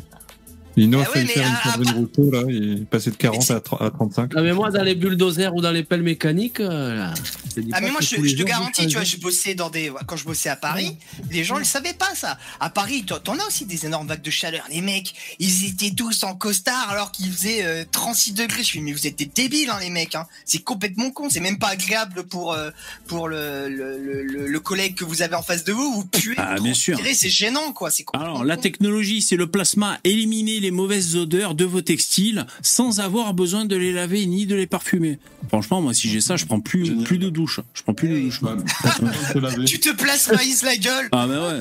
Lino 0.75 0.99
a 0.99 1.03
Ah 1.05 1.09
ouais, 1.09 1.13
failli 1.13 1.27
faire 1.27 1.47
une 1.47 1.71
Sandrine 1.71 1.91
Rousseau, 2.15 2.31
là. 2.31 2.41
Il 2.49 2.81
est 2.81 2.85
passé 2.85 3.11
de 3.11 3.15
40 3.15 3.51
à, 3.51 3.59
30 3.59 3.81
à 3.81 3.89
35. 3.91 4.31
Ah, 4.35 4.41
mais 4.41 4.53
moi, 4.53 4.71
dans 4.71 4.83
les 4.83 4.95
bulldozers 4.95 5.53
ou 5.55 5.61
dans 5.61 5.71
les 5.71 5.83
pelles 5.83 6.01
mécaniques, 6.03 6.59
euh, 6.59 6.95
là, 6.95 7.13
je 7.55 7.61
Ah 7.71 7.81
mais 7.81 7.91
moi 7.91 8.01
je, 8.01 8.15
je 8.15 8.35
te 8.35 8.43
garantis, 8.43 8.83
je 8.83 8.87
tu 8.87 8.95
vois, 8.95 9.03
j'ai 9.03 9.17
bossé 9.17 9.53
dans 9.53 9.69
des 9.69 9.91
quand 10.07 10.15
je 10.17 10.25
bossais 10.25 10.49
à 10.49 10.55
Paris, 10.55 10.97
les 11.29 11.43
gens 11.43 11.59
ils 11.59 11.65
savaient 11.65 11.93
pas 11.93 12.15
ça. 12.15 12.37
À 12.59 12.69
Paris, 12.71 13.03
t'en- 13.05 13.19
t'en 13.19 13.37
as 13.37 13.45
aussi 13.47 13.65
des 13.65 13.85
énormes 13.85 14.07
vagues 14.07 14.23
de 14.23 14.31
chaleur. 14.31 14.65
Les 14.71 14.81
mecs, 14.81 15.13
ils 15.39 15.65
étaient 15.67 15.91
tous 15.95 16.23
en 16.23 16.33
costard 16.35 16.89
alors 16.89 17.11
qu'il 17.11 17.31
faisait 17.31 17.63
euh, 17.63 17.83
36 17.91 18.33
degrés. 18.33 18.63
Je 18.63 18.67
suis 18.67 18.81
mais 18.81 18.91
vous 18.91 19.05
êtes 19.05 19.17
des 19.19 19.25
débiles 19.27 19.69
hein, 19.69 19.77
les 19.81 19.91
mecs 19.91 20.15
hein. 20.15 20.25
C'est 20.45 20.63
complètement 20.63 21.11
con, 21.11 21.29
c'est 21.29 21.39
même 21.41 21.59
pas 21.59 21.67
agréable 21.67 22.23
pour 22.23 22.53
euh, 22.53 22.71
pour 23.07 23.27
le, 23.27 23.69
le, 23.69 23.99
le, 23.99 24.23
le- 24.23 24.47
le 24.47 24.59
collègue 24.59 24.95
que 24.95 25.05
vous 25.05 25.21
avez 25.21 25.35
en 25.35 25.43
face 25.43 25.63
de 25.63 25.73
vous, 25.73 25.93
vous 25.93 26.05
puez, 26.05 26.33
Ah, 26.37 26.55
vous 26.57 26.63
bien 26.63 26.73
sûr. 26.73 26.97
c'est 27.13 27.29
gênant 27.29 27.71
quoi, 27.73 27.91
c'est 27.91 28.05
Alors, 28.13 28.43
la 28.43 28.57
technologie, 28.57 29.21
c'est 29.21 29.35
le 29.35 29.45
plasma. 29.47 29.99
Éliminer 30.03 30.59
les 30.63 30.71
mauvaises 30.71 31.15
odeurs 31.15 31.53
de 31.53 31.65
vos 31.65 31.81
textiles 31.81 32.45
sans 32.61 32.99
avoir 32.99 33.33
besoin 33.33 33.65
de 33.65 33.75
les 33.75 33.93
laver 33.93 34.25
ni 34.25 34.45
de 34.45 34.55
les 34.55 34.65
parfumer. 34.67 35.19
Franchement, 35.49 35.81
moi, 35.81 35.93
si 35.93 36.09
j'ai 36.09 36.21
ça, 36.21 36.35
je 36.35 36.45
prends 36.45 36.59
plus, 36.59 37.03
plus 37.03 37.19
de 37.19 37.29
douche. 37.29 37.59
Je 37.73 37.83
prends 37.83 37.93
plus 37.93 38.09
de 38.09 38.19
douche. 38.19 38.41
Tu 39.65 39.79
te 39.79 39.93
plasmaïses 39.95 40.63
la 40.63 40.75
gueule 40.77 41.09
Ah, 41.11 41.27
bah 41.27 41.47
ouais. 41.47 41.59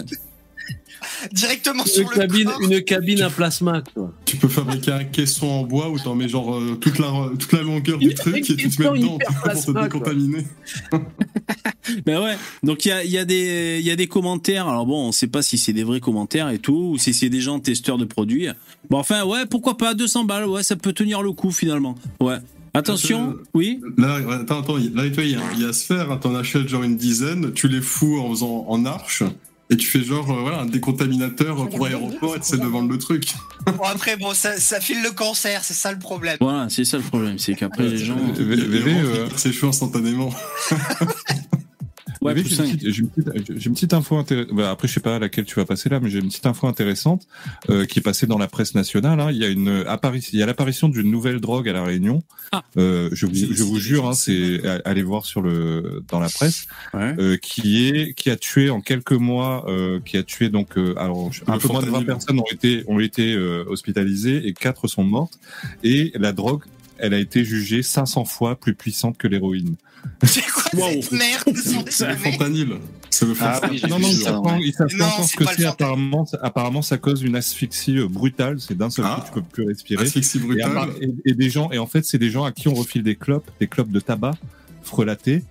directement 1.33 1.85
Une 1.85 1.91
sur 1.91 2.09
le 2.11 2.17
cabine, 2.17 2.45
corps. 2.45 2.61
une 2.63 2.83
cabine 2.83 3.23
à 3.23 3.31
plasma, 3.31 3.83
quoi. 3.95 4.13
Tu 4.25 4.37
peux 4.37 4.49
fabriquer 4.49 4.93
un 4.93 5.05
caisson 5.05 5.47
en 5.47 5.63
bois 5.65 5.89
où 5.91 5.99
t'en 5.99 6.15
mets 6.15 6.29
genre 6.29 6.55
euh, 6.55 6.77
toute, 6.81 6.99
la, 6.99 7.13
toute 7.39 7.53
la 7.53 7.63
longueur 7.63 7.99
du 7.99 8.15
truc 8.15 8.37
et 8.51 8.57
tu 8.57 8.69
te 8.71 8.83
mets 8.83 8.99
dedans 8.99 9.19
pour 9.19 9.65
te 9.75 9.83
décontaminer. 9.83 10.47
Ben 12.07 12.23
ouais. 12.23 12.37
Donc 12.63 12.85
il 12.85 12.89
y 12.89 12.93
a, 12.93 13.05
il 13.05 13.11
y 13.11 13.19
a 13.19 13.25
des 13.25 13.79
il 13.81 13.85
y 13.87 13.91
a 13.91 13.97
des 13.97 14.07
commentaires. 14.07 14.69
Alors 14.69 14.87
bon, 14.87 15.09
on 15.09 15.13
sait 15.13 15.27
pas 15.27 15.43
si 15.43 15.59
c'est 15.59 15.73
des 15.73 15.83
vrais 15.83 15.99
commentaires 16.01 16.49
et 16.49 16.59
tout 16.59 16.93
ou 16.93 16.99
si 16.99 17.13
c'est 17.13 17.29
des 17.29 17.41
gens 17.41 17.59
testeurs 17.59 17.99
de 17.99 18.05
produits. 18.05 18.49
Bon 18.89 18.99
enfin 18.99 19.25
ouais, 19.25 19.47
pourquoi 19.47 19.77
pas 19.77 19.95
200 19.95 20.25
balles. 20.25 20.47
Ouais, 20.47 20.63
ça 20.63 20.77
peut 20.77 20.93
tenir 20.93 21.23
le 21.23 21.33
coup 21.33 21.51
finalement. 21.51 21.97
Ouais. 22.21 22.37
Attention. 22.75 23.35
Oui. 23.53 23.81
Là, 23.99 24.15
attends, 24.31 24.61
attends, 24.61 24.77
là, 24.77 25.05
tu 25.05 25.11
vois, 25.11 25.25
il 25.25 25.33
y, 25.33 25.35
a- 25.35 25.41
il 25.57 25.61
y 25.61 25.65
a 25.65 25.71
hein, 26.11 26.17
T'en 26.17 26.35
achètes 26.35 26.69
genre 26.69 26.83
une 26.83 26.97
dizaine, 26.97 27.53
tu 27.53 27.69
les 27.69 27.83
fous 27.83 28.19
en 28.19 28.31
faisant 28.31 28.65
en 28.67 28.87
arche, 28.87 29.23
et 29.71 29.77
tu 29.77 29.87
fais 29.87 30.03
genre 30.03 30.31
euh, 30.31 30.41
voilà, 30.41 30.61
un 30.61 30.67
décontaminateur 30.67 31.69
pour 31.69 31.87
aéroport 31.87 32.37
et 32.37 32.41
tu 32.41 32.47
sais 32.47 32.59
de 32.59 32.67
vendre 32.67 32.91
le 32.91 32.99
truc. 32.99 33.33
Bon, 33.67 33.85
après, 33.85 34.17
bon, 34.17 34.35
ça, 34.35 34.59
ça 34.59 34.81
file 34.81 35.03
le 35.03 35.11
cancer, 35.11 35.65
c'est 35.65 35.75
ça 35.75 35.93
le 35.93 35.99
problème. 35.99 36.37
Voilà, 36.41 36.69
c'est 36.69 36.85
ça 36.85 36.99
le 36.99 37.03
problème, 37.03 37.39
c'est 37.39 37.55
qu'après 37.55 37.85
les 37.85 37.99
gens. 37.99 38.17
VV, 38.17 38.93
euh, 38.93 39.29
C'est 39.37 39.53
chaud 39.53 39.69
instantanément. 39.69 40.31
Ouais, 42.23 42.35
j'ai 42.45 42.65
une, 42.65 42.71
une 43.05 43.09
petite- 43.09 43.59
j'ai 43.59 43.67
une 43.67 43.75
petite 43.75 43.95
info 43.95 44.17
intéressante. 44.17 44.59
après, 44.61 44.89
je 44.89 44.93
sais 44.95 45.01
pas 45.01 45.17
à 45.17 45.19
laquelle 45.19 45.45
tu 45.45 45.55
vas 45.57 45.65
passer 45.65 45.89
là, 45.89 46.01
mais 46.01 46.09
j'ai 46.11 46.19
une 46.21 46.29
petite 46.29 46.47
info 46.47 46.67
intéressante 46.67 47.27
euh, 47.71 47.85
qui 47.87 47.99
est 47.99 48.03
passée 48.03 48.27
dans 48.27 48.39
la 48.39 48.49
presse 48.49 48.75
nationale. 48.75 49.21
hein. 49.21 49.31
Il 49.31 49.37
y 49.39 49.45
a 49.45 49.49
une 49.49 49.85
apparition, 49.87 50.31
il 50.33 50.39
y 50.39 50.43
a 50.43 50.47
l'apparition 50.47 50.89
d'une 50.89 51.11
nouvelle 51.11 51.41
drogue 51.41 51.69
à 51.69 51.73
la 51.73 51.83
Réunion. 51.85 52.23
Ah. 52.53 52.63
Euh, 52.77 53.09
je 53.13 53.27
vous, 53.27 53.35
je 53.35 53.63
vous 53.63 53.79
jure, 53.79 54.09
hein, 54.09 54.15
c'est 54.15 54.61
allez 54.85 55.03
voir 55.03 55.25
sur 55.27 55.43
le 55.43 56.03
dans 56.09 56.21
la 56.21 56.29
presse, 56.29 56.67
Ouais. 56.95 57.15
euh, 57.19 57.37
qui 57.37 57.89
est 57.89 58.15
qui 58.15 58.31
a 58.31 58.37
tué 58.37 58.71
en 58.71 58.81
quelques 58.81 59.13
mois, 59.13 59.65
euh, 59.69 60.01
qui 60.05 60.17
a 60.17 60.23
tué 60.23 60.49
donc 60.49 60.77
euh, 60.79 60.95
alors 60.99 61.31
un 61.47 61.55
Le 61.55 61.59
peu 61.61 61.69
moins 61.69 61.81
de 61.81 61.87
20 61.87 61.91
fentanyl. 61.93 62.07
personnes 62.07 62.39
ont 62.41 62.53
été 62.53 62.85
ont 62.87 63.01
été 63.01 63.33
euh, 63.35 63.65
hospitalisées 63.69 64.47
et 64.47 64.53
quatre 64.53 64.87
sont 64.89 65.05
mortes. 65.05 65.39
Et 65.83 66.13
la 66.15 66.33
drogue, 66.33 66.63
elle 66.99 67.15
a 67.15 67.19
été 67.19 67.45
jugée 67.45 67.83
500 67.83 68.25
fois 68.27 68.55
plus 68.57 68.75
puissante 68.75 69.17
que 69.19 69.27
l'héroïne. 69.29 69.75
C'est 70.25 70.43
quoi 70.43 70.63
cette 70.91 71.13
merde 71.13 71.57
C'est 71.91 72.09
le 72.09 72.17
fentanyl. 72.17 72.69
C'est 73.11 73.27
le 73.27 73.35
Ah, 73.41 73.61
non, 73.89 73.99
non, 73.99 74.09
ils 74.09 74.15
savent 74.17 74.43
pas 74.43 74.97
Non, 74.97 75.05
encore 75.05 75.25
ce 75.25 75.37
que 75.37 75.45
c'est. 75.57 75.65
Apparemment, 75.67 76.25
ça- 76.25 76.39
apparemment, 76.43 76.81
ça 76.83 76.97
cause 76.97 77.23
une 77.23 77.37
asphyxie 77.37 77.99
euh, 77.99 78.09
brutale. 78.09 78.59
C'est 78.61 78.77
d'un 78.77 78.89
seul 78.91 79.05
Ah. 79.07 79.17
coup, 79.17 79.27
tu 79.27 79.33
peux 79.35 79.43
plus 79.43 79.67
respirer. 79.67 80.03
Asphyxie 80.05 80.39
Et, 80.39 80.41
brutale. 80.41 80.89
et- 81.01 81.31
et 81.31 81.35
des 81.35 81.51
gens, 81.51 81.71
et 81.73 81.79
en 81.79 81.87
fait, 81.87 82.05
c'est 82.05 82.19
des 82.19 82.31
gens 82.31 82.45
à 82.45 82.53
qui 82.53 82.69
on 82.69 82.75
refile 82.75 83.03
des 83.03 83.17
clopes, 83.17 83.51
des 83.61 83.67
clopes 83.67 83.91
de 83.91 84.01
tabac 84.01 84.33
frelatés. 84.83 85.45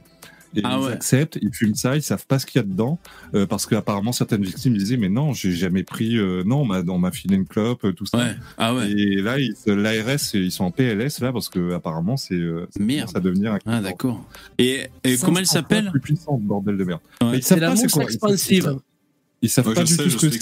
Et 0.56 0.62
Ah 0.64 0.78
ils 0.80 0.86
ouais. 0.86 0.92
acceptent, 0.94 1.38
ils 1.42 1.54
fument 1.54 1.76
ça, 1.76 1.96
ils 1.96 2.02
savent 2.02 2.26
pas 2.26 2.40
ce 2.40 2.46
qu'il 2.46 2.60
y 2.60 2.64
a 2.64 2.68
dedans, 2.68 3.00
euh, 3.36 3.46
parce 3.46 3.66
que 3.66 3.76
apparemment 3.76 4.12
certaines 4.12 4.44
victimes 4.44 4.76
disaient 4.78 4.98
mais 4.98 5.10
non, 5.10 5.34
j'ai 5.34 5.52
jamais 5.54 5.84
pris, 5.84 6.18
euh, 6.18 6.44
non, 6.46 6.68
on 6.70 6.98
m'a 7.00 7.12
filé 7.12 7.36
une 7.36 7.46
clope, 7.48 7.86
euh, 7.86 7.94
tout 7.94 8.06
ça. 8.06 8.18
Ouais. 8.18 8.36
Ah 8.58 8.76
ouais. 8.76 8.92
Et 8.92 9.22
là, 9.22 9.38
l'ARS, 9.66 10.34
ils 10.34 10.52
sont 10.52 10.66
en 10.66 10.72
PLS 10.72 11.20
là 11.22 11.32
parce 11.32 11.48
que 11.50 11.74
apparemment 11.74 12.18
c'est 12.18 12.36
euh, 12.36 12.68
ça 13.08 13.20
devenir. 13.20 13.58
Ah 13.66 13.80
d'accord. 13.82 14.26
Et, 14.58 14.88
et 15.04 15.18
comment 15.18 15.40
elle 15.40 15.46
500 15.46 15.46
fois 15.46 15.62
s'appelle 15.62 15.90
Plus 15.92 16.02
puissante, 16.02 16.42
bordel 16.42 16.78
de 16.78 16.84
merde. 16.84 17.00
Ouais. 17.22 17.32
Mais 17.32 17.38
ils 17.38 17.44
C'est 17.44 17.50
savent 17.50 17.60
la 17.60 17.70
pas 17.70 17.76
c'est 17.78 17.84
mousse 17.84 17.94
quoi. 17.94 18.04
expansive. 18.04 18.76
Ils 19.44 19.50
savent 19.50 19.68
Ouais, 19.68 19.74
pas 19.74 19.82
je 19.82 19.88
du 19.88 19.94
sais, 19.96 20.04
tout 20.04 20.10
je 20.10 20.18
ce 20.18 20.22
que 20.22 20.30
c'est. 20.30 20.40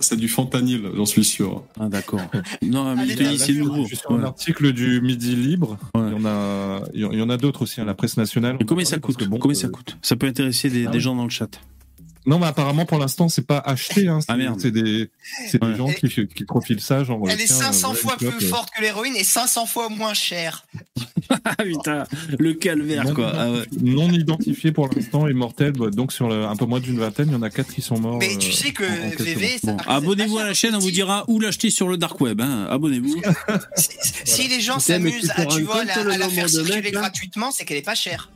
c'est 0.00 0.14
ont- 0.14 0.18
du, 0.18 0.28
fentanyl, 0.28 0.90
j'en 0.96 1.06
suis 1.06 1.22
sûr. 1.24 1.62
Ah 1.78 1.88
d'accord. 1.88 2.20
Non, 2.62 2.94
mais 2.96 3.02
Allez, 3.02 3.26
allez, 3.26 3.38
c'est 3.38 3.52
nouveau. 3.52 3.86
Sur 3.86 4.10
un 4.10 4.18
Ouais. 4.18 4.24
article 4.24 4.72
du 4.72 5.00
Midi 5.00 5.36
Libre. 5.36 5.78
Ouais. 5.94 6.02
Il 6.08 6.12
y 6.12 6.20
en 6.20 6.24
a, 6.24 6.80
il 6.94 7.00
y 7.18 7.22
en 7.22 7.30
a 7.30 7.36
d'autres 7.36 7.62
aussi. 7.62 7.80
hein, 7.80 7.84
la 7.84 7.94
presse 7.94 8.16
nationale. 8.16 8.56
Et 8.58 8.64
combien 8.64 8.84
ça 8.84 8.98
Parce 8.98 9.14
coûte? 9.16 9.28
bon, 9.28 9.38
Combien 9.38 9.56
euh, 9.56 9.60
ça 9.60 9.68
coûte? 9.68 9.96
Ça 10.02 10.16
peut 10.16 10.26
intéresser 10.26 10.68
des, 10.68 10.86
des 10.86 11.00
gens 11.00 11.14
dans 11.14 11.24
le 11.24 11.30
chat. 11.30 11.60
Non, 12.26 12.38
mais 12.38 12.46
apparemment 12.46 12.86
pour 12.86 12.98
l'instant 12.98 13.28
c'est 13.28 13.46
pas 13.46 13.58
acheté. 13.58 14.08
Hein, 14.08 14.20
c'est, 14.20 14.30
Ah, 14.32 14.36
merde. 14.36 14.58
c'est 14.60 14.70
des, 14.70 15.10
c'est 15.50 15.60
des 15.60 15.66
Ouais. 15.68 15.76
gens 15.76 15.88
qui, 15.92 16.08
qui 16.26 16.44
profilent 16.44 16.80
ça, 16.80 17.04
genre. 17.04 17.20
Elle 17.28 17.40
est 17.40 17.44
tiens, 17.46 17.56
500 17.72 17.92
voilà, 17.92 17.98
fois 18.00 18.16
plus 18.16 18.46
euh, 18.46 18.48
forte 18.48 18.70
que 18.74 18.80
l'héroïne 18.82 19.14
et 19.16 19.24
500 19.24 19.66
fois 19.66 19.88
moins 19.88 20.14
chère. 20.14 20.64
Ah 21.46 21.62
putain, 21.64 22.04
le 22.38 22.52
calvaire 22.52 23.04
non, 23.04 23.14
quoi. 23.14 23.32
Ah 23.34 23.50
ouais. 23.50 23.62
non 23.80 24.10
identifié 24.10 24.72
pour 24.72 24.88
l'instant 24.88 25.26
et 25.26 25.32
mortel. 25.32 25.72
bah, 25.72 25.88
donc 25.90 26.12
sur 26.12 26.28
le- 26.28 26.44
un 26.44 26.54
peu 26.54 26.66
moins 26.66 26.80
d'une 26.80 26.98
vingtaine, 26.98 27.28
il 27.28 27.32
y 27.32 27.34
en 27.36 27.40
a 27.42 27.48
quatre 27.48 27.72
qui 27.72 27.80
sont 27.80 27.98
morts. 27.98 28.18
Mais 28.18 28.36
tu 28.36 28.50
euh, 28.50 28.52
sais 28.52 28.72
que 28.72 28.84
en- 28.84 29.06
en 29.06 29.10
quelques 29.10 29.20
VV, 29.22 29.58
Bon, 29.62 29.76
abonnez-vous 29.86 30.38
à 30.38 30.44
la 30.44 30.52
chaîne, 30.54 30.74
on 30.74 30.78
vous 30.80 30.90
dira 30.90 31.24
où 31.28 31.40
l'acheter 31.40 31.70
sur 31.70 31.88
le 31.88 31.96
dark 31.96 32.20
web. 32.20 32.40
Hein. 32.42 32.66
Abonnez-vous. 32.70 33.22
Si, 33.76 33.88
si 34.42 34.48
les 34.48 34.60
gens 34.60 34.78
s'amusent 34.78 35.32
à, 35.34 35.46
tu 35.46 35.62
vois, 35.62 35.80
à 35.80 36.04
la 36.18 36.28
faire 36.28 36.48
circuler 36.48 36.90
gratuitement, 36.90 37.50
c'est 37.52 37.64
qu'elle 37.64 37.78
est 37.78 37.82
pas 37.82 37.94
chère. 37.94 38.30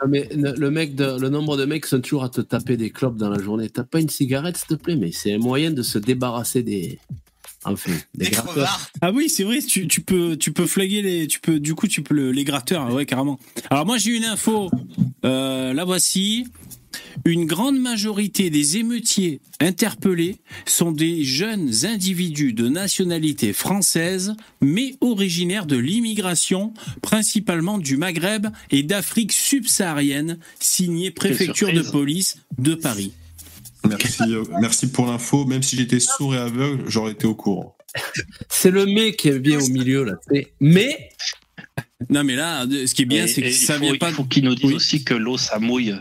Ah, 0.00 0.06
mais 0.08 0.28
le 0.34 0.70
mec, 0.70 0.94
de, 0.94 1.18
le 1.18 1.28
nombre 1.30 1.56
de 1.56 1.64
mecs 1.64 1.84
qui 1.84 1.88
sont 1.90 2.00
toujours 2.00 2.24
à 2.24 2.28
te 2.28 2.40
taper 2.42 2.76
des 2.76 2.90
clopes 2.90 3.16
dans 3.16 3.30
la 3.30 3.42
journée. 3.42 3.70
T'as 3.70 3.82
pas 3.84 3.98
une 4.00 4.10
cigarette, 4.10 4.56
s'il 4.56 4.66
te 4.68 4.74
plaît, 4.74 4.96
mais 4.96 5.10
c'est 5.12 5.32
un 5.34 5.38
moyen 5.38 5.70
de 5.70 5.82
se 5.82 5.98
débarrasser 5.98 6.62
des, 6.62 6.98
enfin, 7.64 7.92
des 8.14 8.26
Des 8.26 8.30
gratteurs. 8.30 8.90
Ah 9.00 9.10
oui, 9.12 9.30
c'est 9.30 9.44
vrai, 9.44 9.60
tu, 9.62 9.88
tu 9.88 10.02
peux 10.02 10.36
tu 10.36 10.52
peux 10.52 10.66
flaguer 10.66 11.00
les 11.00 11.26
tu 11.26 11.40
peux 11.40 11.58
du 11.60 11.74
coup 11.74 11.88
tu 11.88 12.02
peux 12.02 12.14
le- 12.14 12.30
les 12.30 12.44
gratteurs, 12.44 12.92
ouais 12.92 13.06
carrément. 13.06 13.38
Alors 13.70 13.86
moi 13.86 13.96
j'ai 13.96 14.14
une 14.16 14.24
info, 14.24 14.70
euh, 15.24 15.72
la 15.72 15.84
voici. 15.84 16.46
Une 17.24 17.46
grande 17.46 17.78
majorité 17.78 18.50
des 18.50 18.76
émeutiers 18.76 19.40
interpellés 19.60 20.36
sont 20.66 20.92
des 20.92 21.24
jeunes 21.24 21.70
individus 21.84 22.52
de 22.52 22.68
nationalité 22.68 23.52
française, 23.52 24.34
mais 24.60 24.94
originaires 25.00 25.66
de 25.66 25.76
l'immigration, 25.76 26.72
principalement 27.02 27.78
du 27.78 27.96
Maghreb 27.96 28.46
et 28.70 28.82
d'Afrique 28.82 29.32
subsaharienne, 29.32 30.38
signé 30.60 31.10
préfecture 31.10 31.72
de 31.72 31.82
police 31.82 32.38
de 32.58 32.74
Paris. 32.74 33.12
Merci, 33.88 34.22
euh, 34.22 34.42
merci 34.60 34.88
pour 34.88 35.06
l'info. 35.06 35.44
Même 35.44 35.62
si 35.62 35.76
j'étais 35.76 36.00
sourd 36.00 36.34
et 36.34 36.38
aveugle, 36.38 36.84
j'aurais 36.88 37.12
été 37.12 37.26
au 37.26 37.34
courant. 37.34 37.76
C'est 38.48 38.70
le 38.70 38.86
mec 38.86 39.16
qui 39.16 39.28
est 39.28 39.38
bien 39.38 39.58
au 39.60 39.68
milieu, 39.68 40.04
là. 40.04 40.14
Mais, 40.60 41.10
Non 42.10 42.24
mais 42.24 42.36
là, 42.36 42.64
ce 42.68 42.94
qui 42.94 43.02
est 43.02 43.06
bien, 43.06 43.26
c'est 43.26 43.42
que 43.42 43.50
ça 43.50 43.78
vient 43.78 43.92
faut, 43.92 43.98
pas. 43.98 44.10
il 44.10 44.14
faut 44.14 44.24
qu'ils 44.24 44.44
nous 44.44 44.54
disent 44.54 44.66
Oui. 44.66 44.74
aussi 44.74 45.02
que 45.02 45.14
l'eau 45.14 45.38
ça 45.38 45.58
mouille. 45.58 45.94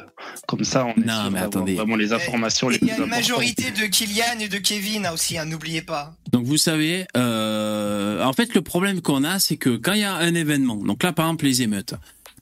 Comme 0.47 0.63
ça, 0.63 0.85
on 0.85 1.01
est 1.01 1.05
Non, 1.05 1.31
mais 1.31 1.39
attendez. 1.39 1.75
vraiment 1.75 1.95
les 1.95 2.11
informations 2.13 2.69
les 2.69 2.77
Il 2.81 2.87
y 2.87 2.91
plus 2.91 3.01
a 3.01 3.03
une 3.05 3.09
majorité 3.09 3.71
de 3.71 3.85
Kylian 3.87 4.39
et 4.41 4.47
de 4.49 4.57
Kevin 4.57 5.05
hein, 5.05 5.11
aussi, 5.13 5.37
hein, 5.37 5.45
n'oubliez 5.45 5.81
pas. 5.81 6.13
Donc 6.31 6.45
vous 6.45 6.57
savez, 6.57 7.05
euh, 7.17 8.23
en 8.23 8.33
fait 8.33 8.53
le 8.53 8.61
problème 8.61 9.01
qu'on 9.01 9.23
a, 9.23 9.39
c'est 9.39 9.57
que 9.57 9.77
quand 9.77 9.93
il 9.93 10.01
y 10.01 10.03
a 10.03 10.13
un 10.15 10.35
événement, 10.35 10.75
donc 10.77 11.01
là 11.03 11.13
par 11.13 11.25
exemple 11.27 11.45
les 11.45 11.61
émeutes, 11.61 11.95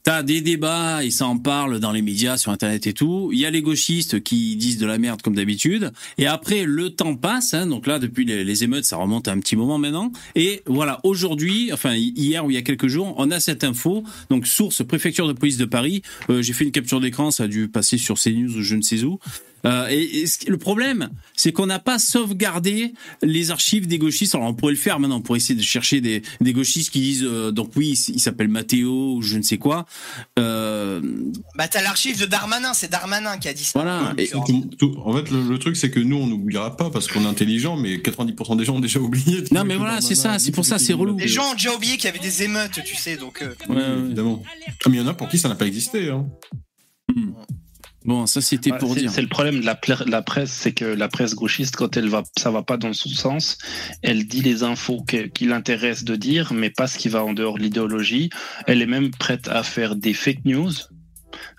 T'as 0.03 0.21
des 0.21 0.41
débats, 0.41 1.01
ils 1.01 1.13
s'en 1.13 1.37
parlent 1.37 1.79
dans 1.79 1.93
les 1.93 2.01
médias, 2.01 2.35
sur 2.35 2.51
Internet 2.51 2.87
et 2.87 2.93
tout. 2.93 3.29
Il 3.31 3.39
y 3.39 3.45
a 3.45 3.49
les 3.49 3.61
gauchistes 3.61 4.21
qui 4.21 4.57
disent 4.57 4.77
de 4.77 4.85
la 4.85 4.97
merde 4.97 5.21
comme 5.21 5.33
d'habitude. 5.33 5.93
Et 6.17 6.27
après, 6.27 6.65
le 6.65 6.89
temps 6.89 7.15
passe. 7.15 7.53
Hein, 7.53 7.67
donc 7.67 7.87
là, 7.87 7.99
depuis 7.99 8.25
les, 8.25 8.63
émeutes, 8.65 8.83
ça 8.83 8.97
remonte 8.97 9.29
à 9.29 9.31
un 9.31 9.39
petit 9.39 9.55
moment 9.55 9.77
maintenant. 9.77 10.11
Et 10.35 10.61
voilà, 10.65 10.99
aujourd'hui, 11.03 11.71
enfin 11.71 11.95
hier 11.95 12.43
ou 12.43 12.51
il 12.51 12.55
y 12.55 12.57
a 12.57 12.63
quelques 12.63 12.87
jours, 12.87 13.15
on 13.17 13.31
a 13.31 13.39
cette 13.39 13.63
info. 13.63 14.03
Donc 14.29 14.45
source 14.45 14.83
préfecture 14.85 15.25
de 15.25 15.33
police 15.33 15.55
de 15.55 15.63
Paris. 15.63 16.01
Euh, 16.29 16.41
J'ai 16.41 16.51
fait 16.51 16.65
une 16.65 16.71
capture 16.71 16.99
d'écran, 16.99 17.31
ça 17.31 17.43
a 17.43 17.47
dû 17.47 17.69
passer 17.69 17.97
sur 17.97 18.19
CNews 18.19 18.57
ou 18.57 18.61
je 18.61 18.75
ne 18.75 18.81
sais 18.81 19.05
où. 19.05 19.19
Euh, 19.65 19.87
et, 19.89 20.25
le 20.47 20.57
problème, 20.57 21.09
c'est 21.35 21.51
qu'on 21.53 21.65
n'a 21.67 21.79
pas 21.79 21.97
sauvegardé 21.99 22.93
les 23.21 23.51
archives 23.51 23.87
des 23.87 23.97
gauchistes. 23.97 24.35
Alors 24.35 24.47
on 24.47 24.53
pourrait 24.53 24.73
le 24.73 24.77
faire 24.77 24.99
maintenant, 24.99 25.17
on 25.17 25.21
pourrait 25.21 25.37
essayer 25.37 25.55
de 25.55 25.63
chercher 25.63 26.01
des, 26.01 26.21
des 26.41 26.53
gauchistes 26.53 26.89
qui 26.91 26.99
disent 26.99 27.23
euh, 27.23 27.51
donc 27.51 27.71
oui, 27.75 27.91
il 28.09 28.19
s'appelle 28.19 28.49
Mathéo 28.49 29.15
ou 29.15 29.21
je 29.21 29.37
ne 29.37 29.41
sais 29.43 29.57
quoi. 29.57 29.85
Euh, 30.39 31.01
Bah 31.55 31.67
t'as 31.67 31.81
l'archive 31.81 32.19
de 32.19 32.25
Darmanin, 32.25 32.73
c'est 32.73 32.91
Darmanin 32.91 33.37
qui 33.37 33.47
a 33.47 33.53
dit 33.53 33.63
ça. 33.63 33.71
Voilà. 33.79 34.13
Et 34.17 34.27
tout- 34.27 34.69
tout- 34.77 34.95
en 35.05 35.13
fait, 35.13 35.29
le, 35.31 35.41
le 35.47 35.59
truc, 35.59 35.77
c'est 35.77 35.89
que 35.91 35.99
nous, 35.99 36.17
on 36.17 36.27
n'oubliera 36.27 36.75
pas 36.75 36.89
parce 36.89 37.07
qu'on 37.07 37.23
est 37.23 37.27
intelligent, 37.27 37.77
mais 37.77 37.97
90% 37.97 38.57
des 38.57 38.65
gens 38.65 38.75
ont 38.75 38.79
déjà 38.79 38.99
oublié. 38.99 39.43
Non, 39.51 39.63
mais 39.63 39.75
voilà, 39.75 40.01
c'est 40.01 40.15
ça, 40.15 40.39
c'est 40.39 40.51
pour 40.51 40.65
ça, 40.65 40.77
c'est 40.79 40.93
relou. 40.93 41.17
Les 41.17 41.27
gens 41.27 41.51
ont 41.51 41.53
déjà 41.53 41.73
oublié 41.73 41.95
qu'il 41.97 42.05
y 42.05 42.07
avait 42.09 42.19
des 42.19 42.43
émeutes, 42.43 42.79
tu 42.85 42.95
sais, 42.95 43.15
donc. 43.17 43.41
euh, 43.41 43.53
Ouais, 43.69 44.05
évidemment. 44.05 44.43
Ah, 44.45 44.89
mais 44.89 44.97
il 44.97 44.99
y 44.99 45.03
en 45.03 45.07
a 45.07 45.13
pour 45.13 45.29
qui 45.29 45.37
ça 45.39 45.47
n'a 45.49 45.55
pas 45.55 45.67
existé. 45.67 46.09
Hein. 46.09 46.25
Bon, 48.05 48.25
ça 48.25 48.41
c'était 48.41 48.71
Ouais, 48.71 48.77
pour 48.77 48.93
c'est- 48.93 49.01
dire. 49.01 49.11
C'est 49.11 49.21
le 49.21 49.27
problème 49.27 49.61
de 49.61 49.65
la, 49.65 49.75
presse, 50.21 50.51
c'est 50.51 50.73
que 50.73 50.85
la 50.85 51.07
presse 51.07 51.35
gauchiste, 51.35 51.75
quand 51.75 51.95
elle 51.95 52.09
va, 52.09 52.23
ça 52.37 52.51
va 52.51 52.61
pas 52.61 52.77
dans 52.77 52.93
son 52.93 53.09
sens, 53.09 53.57
elle 54.01 54.25
dit 54.27 54.41
les 54.41 54.63
infos 54.63 55.03
qui 55.33 55.45
l'intéressent 55.45 56.03
de 56.03 56.15
dire, 56.15 56.53
mais 56.53 56.69
pas 56.69 56.87
ce 56.87 56.97
qui 56.97 57.09
va 57.09 57.23
en 57.23 57.33
dehors 57.33 57.57
de 57.57 57.63
l'idéologie. 57.63 58.29
Elle 58.67 58.81
est 58.81 58.85
même 58.87 59.11
prête 59.11 59.47
à 59.47 59.63
faire 59.63 59.95
des 59.95 60.13
fake 60.13 60.45
news. 60.45 60.71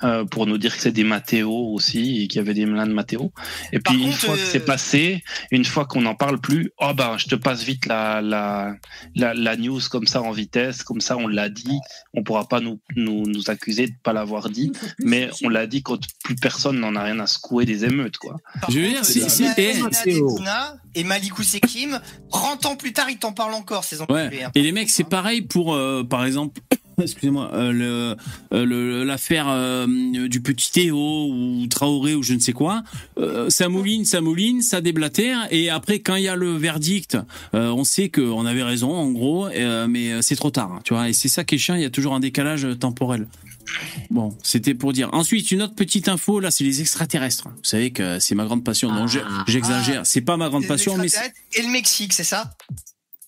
Euh, 0.03 0.25
pour 0.25 0.47
nous 0.47 0.59
dire 0.59 0.75
que 0.75 0.81
c'est 0.83 0.93
des 0.93 1.05
Mathéo 1.05 1.51
aussi 1.73 2.23
et 2.23 2.29
qu'il 2.29 2.39
y 2.39 2.41
avait 2.41 2.55
des 2.55 2.67
Milan 2.67 2.87
de 2.87 2.93
Mathéo. 2.93 3.33
Et 3.73 3.79
puis 3.79 3.95
une 3.97 4.11
contre, 4.11 4.19
fois 4.19 4.35
que 4.37 4.41
euh, 4.41 4.49
c'est 4.51 4.65
passé, 4.65 5.25
une 5.51 5.65
fois 5.65 5.85
qu'on 5.87 6.03
n'en 6.03 6.15
parle 6.15 6.41
plus, 6.41 6.71
oh 6.79 6.93
ben 6.95 7.17
je 7.19 7.27
te 7.27 7.35
passe 7.35 7.63
vite 7.63 7.87
la, 7.87 8.21
la, 8.23 8.75
la, 9.15 9.35
la 9.35 9.57
news 9.57 9.81
comme 9.91 10.07
ça 10.07 10.23
en 10.23 10.31
vitesse, 10.33 10.83
comme 10.83 11.01
ça 11.01 11.17
on 11.17 11.27
l'a 11.27 11.49
dit, 11.49 11.79
on 12.15 12.23
pourra 12.23 12.49
pas 12.49 12.61
nous, 12.61 12.81
nous, 12.97 13.25
nous 13.27 13.51
accuser 13.51 13.87
de 13.89 13.95
pas 14.03 14.13
l'avoir 14.13 14.51
dit, 14.51 14.73
mais 14.99 15.31
on 15.43 15.49
l'a 15.49 15.67
dit 15.67 15.83
quand 15.83 15.99
plus 16.23 16.35
personne 16.37 16.79
n'en 16.81 16.95
a 16.97 17.03
rien 17.03 17.19
à 17.21 17.27
secouer 17.27 17.65
des 17.65 17.85
émeutes 17.85 18.17
quoi. 18.19 18.37
Par 18.61 18.71
Je 18.71 18.79
veux 18.81 18.89
dire, 18.89 19.05
si- 19.05 19.21
Dina- 19.21 19.29
si- 19.29 19.45
eh. 19.57 19.75
Et 20.95 21.05
Malikou 21.05 21.43
Sekim, 21.43 22.01
30 22.31 22.67
ans 22.67 22.77
plus 22.77 22.93
tard, 22.93 23.11
ils 23.11 23.19
t'en 23.19 23.33
parlent 23.33 23.55
encore, 23.55 23.83
ces 23.85 24.01
enculés. 24.01 24.29
Ouais. 24.29 24.43
hein. 24.45 24.51
Et 24.55 24.63
les 24.63 24.73
mecs, 24.73 24.91
c'est 24.91 25.05
pareil 25.05 25.43
pour, 25.43 25.75
euh, 25.75 26.05
par 26.05 26.25
exemple, 26.25 26.61
excusez-moi, 27.03 27.51
euh, 27.55 28.15
euh, 28.53 29.05
l'affaire 29.05 29.47
euh, 29.49 29.87
du 30.29 30.41
petit 30.41 30.71
Théo 30.73 31.29
ou 31.31 31.66
Traoré 31.69 32.15
ou 32.15 32.23
je 32.23 32.35
ne 32.35 32.39
sais 32.41 32.53
quoi. 32.53 32.83
Euh, 33.19 33.51
ça 33.51 33.69
mouline, 33.69 34.05
ça 34.05 34.21
mouline, 34.21 34.62
ça 34.62 34.81
déblatère. 34.81 35.47
Et 35.51 35.71
après, 35.71 35.99
quand 36.01 36.16
il 36.16 36.25
y 36.25 36.29
a 36.29 36.37
le 36.37 36.57
verdict, 36.57 37.16
on 37.53 37.85
sait 37.85 38.09
qu'on 38.09 38.47
avait 38.47 38.62
raison, 38.62 38.93
en 38.93 39.11
gros, 39.11 39.49
mais 39.89 40.23
c'est 40.23 40.37
trop 40.37 40.51
tard, 40.51 40.73
hein, 40.73 40.81
tu 40.85 40.95
vois. 40.95 41.09
Et 41.09 41.12
c'est 41.12 41.29
ça 41.29 41.45
qui 41.45 41.57
est 41.57 41.59
chiant. 41.59 41.75
Il 41.75 41.83
y 41.83 41.87
a 41.87 41.91
toujours 41.91 42.15
un 42.15 42.21
décalage 42.21 42.66
temporel. 42.79 43.27
Bon, 44.11 44.37
c'était 44.43 44.75
pour 44.75 44.93
dire. 44.93 45.09
Ensuite, 45.12 45.51
une 45.51 45.62
autre 45.62 45.75
petite 45.75 46.09
info, 46.09 46.39
là, 46.39 46.51
c'est 46.51 46.65
les 46.65 46.81
extraterrestres. 46.83 47.49
Vous 47.49 47.55
savez 47.65 47.93
que 47.93 48.19
c'est 48.21 48.35
ma 48.35 48.45
grande 48.45 48.62
passion. 48.62 48.93
Non, 48.93 49.07
je- 49.07 49.21
j'exagère. 49.47 50.05
C'est 50.05 50.21
pas 50.21 50.37
ma 50.37 50.49
grande 50.51 50.66
passion, 50.66 50.97
mais 50.99 51.09
Et 51.55 51.62
le 51.62 51.69
Mexique, 51.69 52.12
c'est 52.12 52.25
ça? 52.25 52.51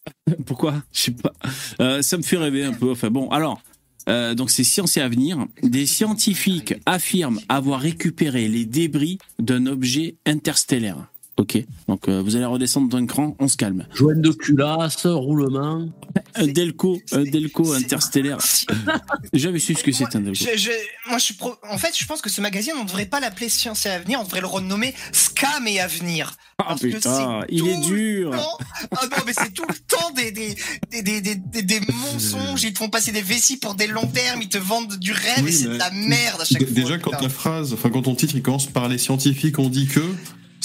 pourquoi? 0.46 0.82
Je 0.92 1.00
sais 1.00 1.10
pas. 1.12 1.32
Euh, 1.80 2.02
ça 2.02 2.16
me 2.16 2.22
fait 2.22 2.36
rêver 2.36 2.64
un 2.64 2.72
peu. 2.72 2.90
Enfin 2.90 3.10
bon, 3.10 3.28
alors, 3.30 3.60
euh, 4.08 4.34
donc 4.34 4.50
c'est 4.50 4.64
Science 4.64 4.96
et 4.96 5.00
Avenir, 5.00 5.46
des 5.62 5.86
scientifiques 5.86 6.74
affirment 6.86 7.40
avoir 7.48 7.80
récupéré 7.80 8.48
les 8.48 8.64
débris 8.64 9.18
d'un 9.38 9.66
objet 9.66 10.16
interstellaire. 10.26 11.08
Ok, 11.38 11.58
donc 11.86 12.08
euh, 12.08 12.22
vous 12.22 12.34
allez 12.34 12.46
redescendre 12.46 12.88
d'un 12.88 13.04
cran, 13.04 13.36
on 13.38 13.46
se 13.46 13.58
calme. 13.58 13.86
Joanne 13.94 14.22
de 14.22 14.30
culasse, 14.30 15.04
roulement. 15.04 15.86
Un 16.34 16.46
Delco, 16.46 16.98
un 17.12 17.24
Delco 17.24 17.74
interstellaire. 17.74 18.38
J'ai 19.34 19.38
jamais 19.40 19.58
su 19.58 19.74
ce 19.74 19.82
que 19.84 19.92
c'est 19.92 20.16
un 20.16 20.20
Delco. 20.20 20.34
Je- 20.50 20.56
je- 20.58 20.70
moi, 21.10 21.18
je 21.18 21.24
suis 21.24 21.34
pro- 21.34 21.56
En 21.70 21.76
fait, 21.76 21.94
je 21.98 22.06
pense 22.06 22.22
que 22.22 22.30
ce 22.30 22.40
magazine, 22.40 22.72
on 22.78 22.84
ne 22.84 22.86
devrait 22.88 23.04
pas 23.04 23.20
l'appeler 23.20 23.50
Science 23.50 23.84
et 23.84 23.90
Avenir, 23.90 24.18
on 24.20 24.24
devrait 24.24 24.40
le 24.40 24.46
renommer 24.46 24.94
Scam 25.12 25.66
et 25.66 25.78
Avenir. 25.78 26.34
Ah 26.58 26.64
Parce 26.68 26.80
que 26.80 26.86
putain, 26.86 27.40
c'est 27.46 27.54
il 27.54 27.68
est 27.68 27.74
tout 27.74 27.80
le 27.80 27.86
dur. 27.86 28.30
temps- 28.30 28.58
Ah 28.92 29.00
non, 29.10 29.16
mais 29.26 29.32
c'est 29.34 29.52
tout 29.52 29.66
le 29.68 29.74
temps 29.74 30.10
des, 30.12 30.30
des, 30.32 30.54
des, 30.90 31.02
des, 31.02 31.20
des, 31.20 31.34
des- 31.34 31.62
des 31.62 31.80
mensonges. 31.80 32.62
Ils 32.62 32.72
te 32.72 32.78
font 32.78 32.88
passer 32.88 33.12
des 33.12 33.20
vessies 33.20 33.58
pour 33.58 33.74
des 33.74 33.88
longs 33.88 34.06
termes, 34.06 34.40
ils 34.40 34.48
te 34.48 34.56
vendent 34.56 34.96
du 34.98 35.12
rêve 35.12 35.42
Oui, 35.42 35.50
et 35.50 35.52
c'est 35.52 35.68
mais 35.68 35.74
de 35.74 35.78
la 35.80 35.90
merde 35.90 36.40
à 36.40 36.44
chaque 36.46 36.62
fois. 36.64 36.70
Déjà, 36.72 36.96
quand 36.96 37.10
putain. 37.10 37.22
la 37.24 37.28
phrase, 37.28 37.74
enfin, 37.74 37.90
quand 37.90 38.02
ton 38.02 38.14
titre, 38.14 38.34
il 38.36 38.42
commence 38.42 38.64
par 38.66 38.88
les 38.88 38.96
scientifiques, 38.96 39.58
on 39.58 39.68
dit 39.68 39.86
que, 39.86 40.00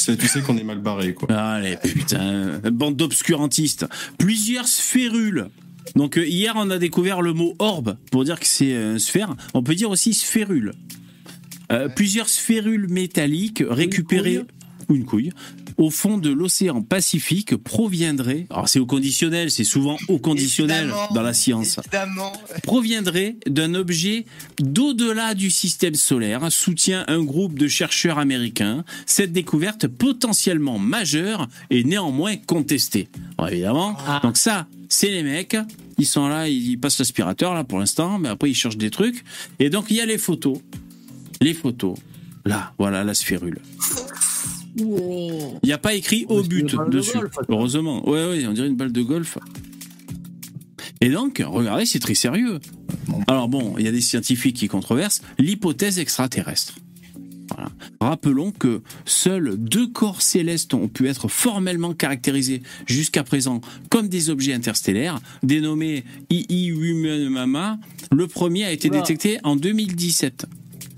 c'est, 0.01 0.17
tu 0.17 0.27
sais 0.27 0.41
qu'on 0.41 0.57
est 0.57 0.63
mal 0.63 0.79
barré, 0.79 1.13
quoi. 1.13 1.31
Allez, 1.33 1.77
putain, 1.77 2.59
bande 2.71 2.95
d'obscurantistes. 2.95 3.85
Plusieurs 4.17 4.67
sphérules. 4.67 5.47
Donc 5.95 6.17
euh, 6.17 6.25
hier, 6.25 6.53
on 6.55 6.69
a 6.69 6.77
découvert 6.77 7.21
le 7.21 7.33
mot 7.33 7.55
orbe 7.59 7.97
pour 8.11 8.23
dire 8.23 8.39
que 8.39 8.45
c'est 8.45 8.73
euh, 8.73 8.97
sphère. 8.97 9.35
On 9.53 9.63
peut 9.63 9.75
dire 9.75 9.89
aussi 9.89 10.13
sphérule. 10.13 10.73
Euh, 11.71 11.89
Plusieurs 11.89 12.29
sphérules 12.29 12.87
métalliques 12.89 13.63
récupérées 13.67 14.41
ou 14.89 14.95
une 14.95 15.05
couille 15.05 15.31
au 15.81 15.89
fond 15.89 16.19
de 16.19 16.29
l'océan 16.29 16.83
Pacifique 16.83 17.55
proviendraient. 17.55 18.45
Alors 18.51 18.69
c'est 18.69 18.77
au 18.77 18.85
conditionnel, 18.85 19.49
c'est 19.49 19.63
souvent 19.63 19.97
au 20.07 20.19
conditionnel 20.19 20.83
Évidemment, 20.83 21.07
dans 21.13 21.23
la 21.23 21.33
science. 21.33 21.79
Évidemment. 21.79 22.31
proviendrait 22.61 23.35
d'un 23.47 23.73
objet 23.73 24.25
d'au-delà 24.59 25.33
du 25.33 25.49
système 25.49 25.95
solaire, 25.95 26.51
soutient 26.51 27.03
un 27.07 27.23
groupe 27.23 27.57
de 27.57 27.67
chercheurs 27.67 28.19
américains. 28.19 28.85
Cette 29.07 29.33
découverte 29.33 29.87
potentiellement 29.87 30.77
majeure 30.77 31.47
est 31.71 31.83
néanmoins 31.83 32.37
contestée. 32.37 33.07
Alors, 33.39 33.49
évidemment, 33.49 33.97
donc 34.21 34.37
ça, 34.37 34.67
c'est 34.87 35.09
les 35.09 35.23
mecs. 35.23 35.57
Ils 35.97 36.05
sont 36.05 36.27
là, 36.27 36.47
ils 36.47 36.77
passent 36.77 36.99
l'aspirateur 36.99 37.55
là 37.55 37.63
pour 37.63 37.79
l'instant, 37.79 38.19
mais 38.19 38.29
après 38.29 38.51
ils 38.51 38.55
cherchent 38.55 38.77
des 38.77 38.91
trucs. 38.91 39.23
Et 39.57 39.71
donc 39.71 39.85
il 39.89 39.97
y 39.97 40.01
a 40.01 40.05
les 40.05 40.19
photos, 40.19 40.59
les 41.41 41.55
photos. 41.55 41.97
Là, 42.45 42.73
voilà 42.77 43.03
la 43.03 43.15
sphérule. 43.15 43.59
Il 44.77 45.59
n'y 45.63 45.73
a 45.73 45.77
pas 45.77 45.93
écrit 45.93 46.25
au 46.29 46.43
but 46.43 46.75
balle 46.75 46.89
de 46.89 46.97
dessus. 46.97 47.17
golf. 47.17 47.33
Heureusement. 47.49 48.09
Ouais, 48.09 48.25
ouais, 48.27 48.45
on 48.47 48.53
dirait 48.53 48.67
une 48.67 48.75
balle 48.75 48.91
de 48.91 49.01
golf. 49.01 49.37
Et 51.01 51.09
donc, 51.09 51.43
regardez, 51.45 51.85
c'est 51.85 51.99
très 51.99 52.15
sérieux. 52.15 52.59
Alors 53.27 53.49
bon, 53.49 53.75
il 53.77 53.85
y 53.85 53.87
a 53.87 53.91
des 53.91 54.01
scientifiques 54.01 54.55
qui 54.55 54.67
controversent 54.67 55.21
l'hypothèse 55.39 55.99
extraterrestre. 55.99 56.75
Voilà. 57.53 57.69
Rappelons 57.99 58.51
que 58.51 58.81
seuls 59.03 59.57
deux 59.57 59.87
corps 59.87 60.21
célestes 60.21 60.73
ont 60.73 60.87
pu 60.87 61.09
être 61.09 61.27
formellement 61.27 61.93
caractérisés 61.93 62.61
jusqu'à 62.87 63.23
présent 63.23 63.59
comme 63.89 64.07
des 64.07 64.29
objets 64.29 64.53
interstellaires, 64.53 65.19
dénommés 65.43 66.05
II-Mama. 66.29 67.79
Le 68.11 68.27
premier 68.27 68.63
a 68.63 68.71
été 68.71 68.89
Oula. 68.89 69.01
détecté 69.01 69.39
en 69.43 69.55
2017. 69.57 70.45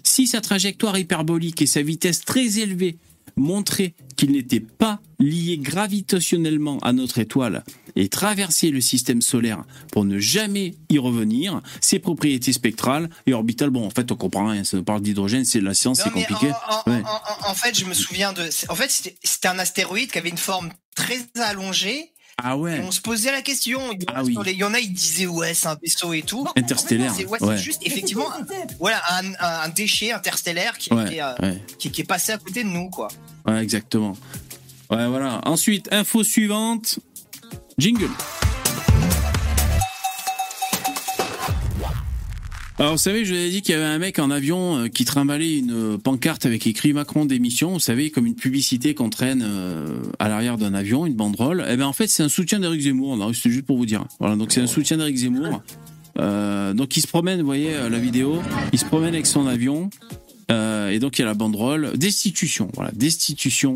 Si 0.03 0.27
sa 0.27 0.41
trajectoire 0.41 0.97
hyperbolique 0.99 1.61
et 1.61 1.65
sa 1.65 1.81
vitesse 1.81 2.21
très 2.21 2.59
élevée 2.59 2.97
montraient 3.35 3.93
qu'il 4.15 4.31
n'était 4.31 4.59
pas 4.59 4.99
lié 5.19 5.57
gravitationnellement 5.57 6.79
à 6.79 6.93
notre 6.93 7.19
étoile 7.19 7.63
et 7.95 8.09
traverser 8.09 8.69
le 8.71 8.81
système 8.81 9.21
solaire 9.21 9.63
pour 9.91 10.03
ne 10.05 10.19
jamais 10.19 10.75
y 10.89 10.97
revenir, 10.97 11.61
ses 11.81 11.99
propriétés 11.99 12.53
spectrales 12.53 13.09
et 13.27 13.33
orbitales, 13.33 13.69
bon 13.69 13.85
en 13.85 13.89
fait 13.89 14.11
on 14.11 14.15
comprend 14.15 14.47
rien, 14.47 14.63
ça 14.63 14.77
nous 14.77 14.83
parle 14.83 15.01
d'hydrogène, 15.01 15.45
c'est 15.45 15.61
la 15.61 15.73
science, 15.73 16.01
c'est 16.03 16.09
compliqué. 16.11 16.51
En, 16.51 16.89
en- 16.89 16.91
Ouais. 16.91 17.03
en- 17.05 17.51
en 17.51 17.53
fait, 17.53 17.77
je 17.77 17.85
me 17.85 17.93
souviens 17.93 18.33
de. 18.33 18.41
En 18.69 18.75
fait, 18.75 18.89
c'était 19.23 19.47
un 19.47 19.59
astéroïde 19.59 20.11
qui 20.11 20.17
avait 20.17 20.29
une 20.29 20.37
forme 20.37 20.69
très 20.95 21.19
allongée. 21.41 22.11
Ah 22.41 22.57
ouais. 22.57 22.77
Et 22.77 22.81
on 22.81 22.91
se 22.91 22.99
posait 23.01 23.31
la 23.31 23.41
question. 23.41 23.79
Il 23.93 24.03
y 24.03 24.05
en 24.09 24.13
a, 24.13 24.17
Ah 24.17 24.23
oui. 24.23 24.33
sur 24.33 24.43
les- 24.43 24.53
il 24.53 24.57
y 24.57 24.63
en 24.63 24.73
a, 24.73 24.79
ils 24.79 24.91
disaient 24.91 25.27
ouais, 25.27 25.53
c'est 25.53 25.67
un 25.67 25.77
vaisseau 25.81 26.13
et 26.13 26.21
tout. 26.23 26.47
Interstellaire, 26.55 27.13
c'est 27.15 27.25
ouais, 27.25 27.41
ouais. 27.43 27.57
c'est 27.57 27.63
juste 27.63 27.81
effectivement, 27.85 28.31
un- 28.33 28.45
voilà, 28.79 29.01
un, 29.39 29.69
déchet 29.69 30.11
interstellaire 30.11 30.77
qui, 30.77 30.93
Ouais, 30.93 31.21
euh, 31.21 31.53
qui- 31.77 31.91
qui 31.91 32.01
est 32.01 32.05
passé 32.05 32.31
à 32.31 32.37
côté 32.37 32.63
de 32.63 32.69
nous, 32.69 32.89
quoi. 32.89 33.07
Ouais, 33.45 33.61
exactement. 33.61 34.17
Ouais, 34.89 35.07
voilà. 35.07 35.41
Ensuite, 35.45 35.87
info 35.91 36.23
suivante. 36.23 36.99
Jingle. 37.77 38.09
Alors, 42.79 42.93
vous 42.93 42.97
savez, 42.97 43.23
je 43.23 43.33
vous 43.33 43.39
avais 43.39 43.51
dit 43.51 43.61
qu'il 43.61 43.75
y 43.75 43.77
avait 43.77 43.85
un 43.85 43.99
mec 43.99 44.17
en 44.17 44.31
avion 44.31 44.77
euh, 44.77 44.87
qui 44.87 45.05
trimballait 45.05 45.59
une 45.59 45.93
euh, 45.93 45.97
pancarte 45.99 46.47
avec 46.47 46.65
écrit 46.65 46.91
Macron 46.91 47.25
démission, 47.25 47.73
vous 47.73 47.79
savez, 47.79 48.09
comme 48.09 48.25
une 48.25 48.35
publicité 48.35 48.95
qu'on 48.95 49.11
traîne 49.11 49.43
euh, 49.45 49.99
à 50.17 50.27
l'arrière 50.27 50.57
d'un 50.57 50.73
avion, 50.73 51.05
une 51.05 51.13
banderole. 51.13 51.63
Eh 51.69 51.77
ben, 51.77 51.85
en 51.85 51.93
fait, 51.93 52.07
c'est 52.07 52.23
un 52.23 52.29
soutien 52.29 52.59
d'Éric 52.59 52.81
Zemmour. 52.81 53.31
C'est 53.35 53.51
juste 53.51 53.67
pour 53.67 53.77
vous 53.77 53.85
dire. 53.85 54.05
Voilà, 54.19 54.35
donc 54.35 54.51
c'est 54.51 54.61
un 54.61 54.67
soutien 54.67 54.97
d'Éric 54.97 55.17
Zemmour. 55.17 55.61
Donc 56.17 56.97
il 56.97 57.01
se 57.01 57.07
promène, 57.07 57.39
vous 57.39 57.45
voyez 57.45 57.73
la 57.89 57.99
vidéo, 57.99 58.41
il 58.71 58.79
se 58.79 58.85
promène 58.85 59.13
avec 59.13 59.25
son 59.25 59.47
avion. 59.47 59.89
et 60.49 60.99
donc 60.99 61.17
il 61.17 61.21
y 61.21 61.23
a 61.23 61.27
la 61.27 61.33
banderole 61.33 61.91
destitution. 61.95 62.69
Voilà, 62.75 62.91
destitution. 62.91 63.75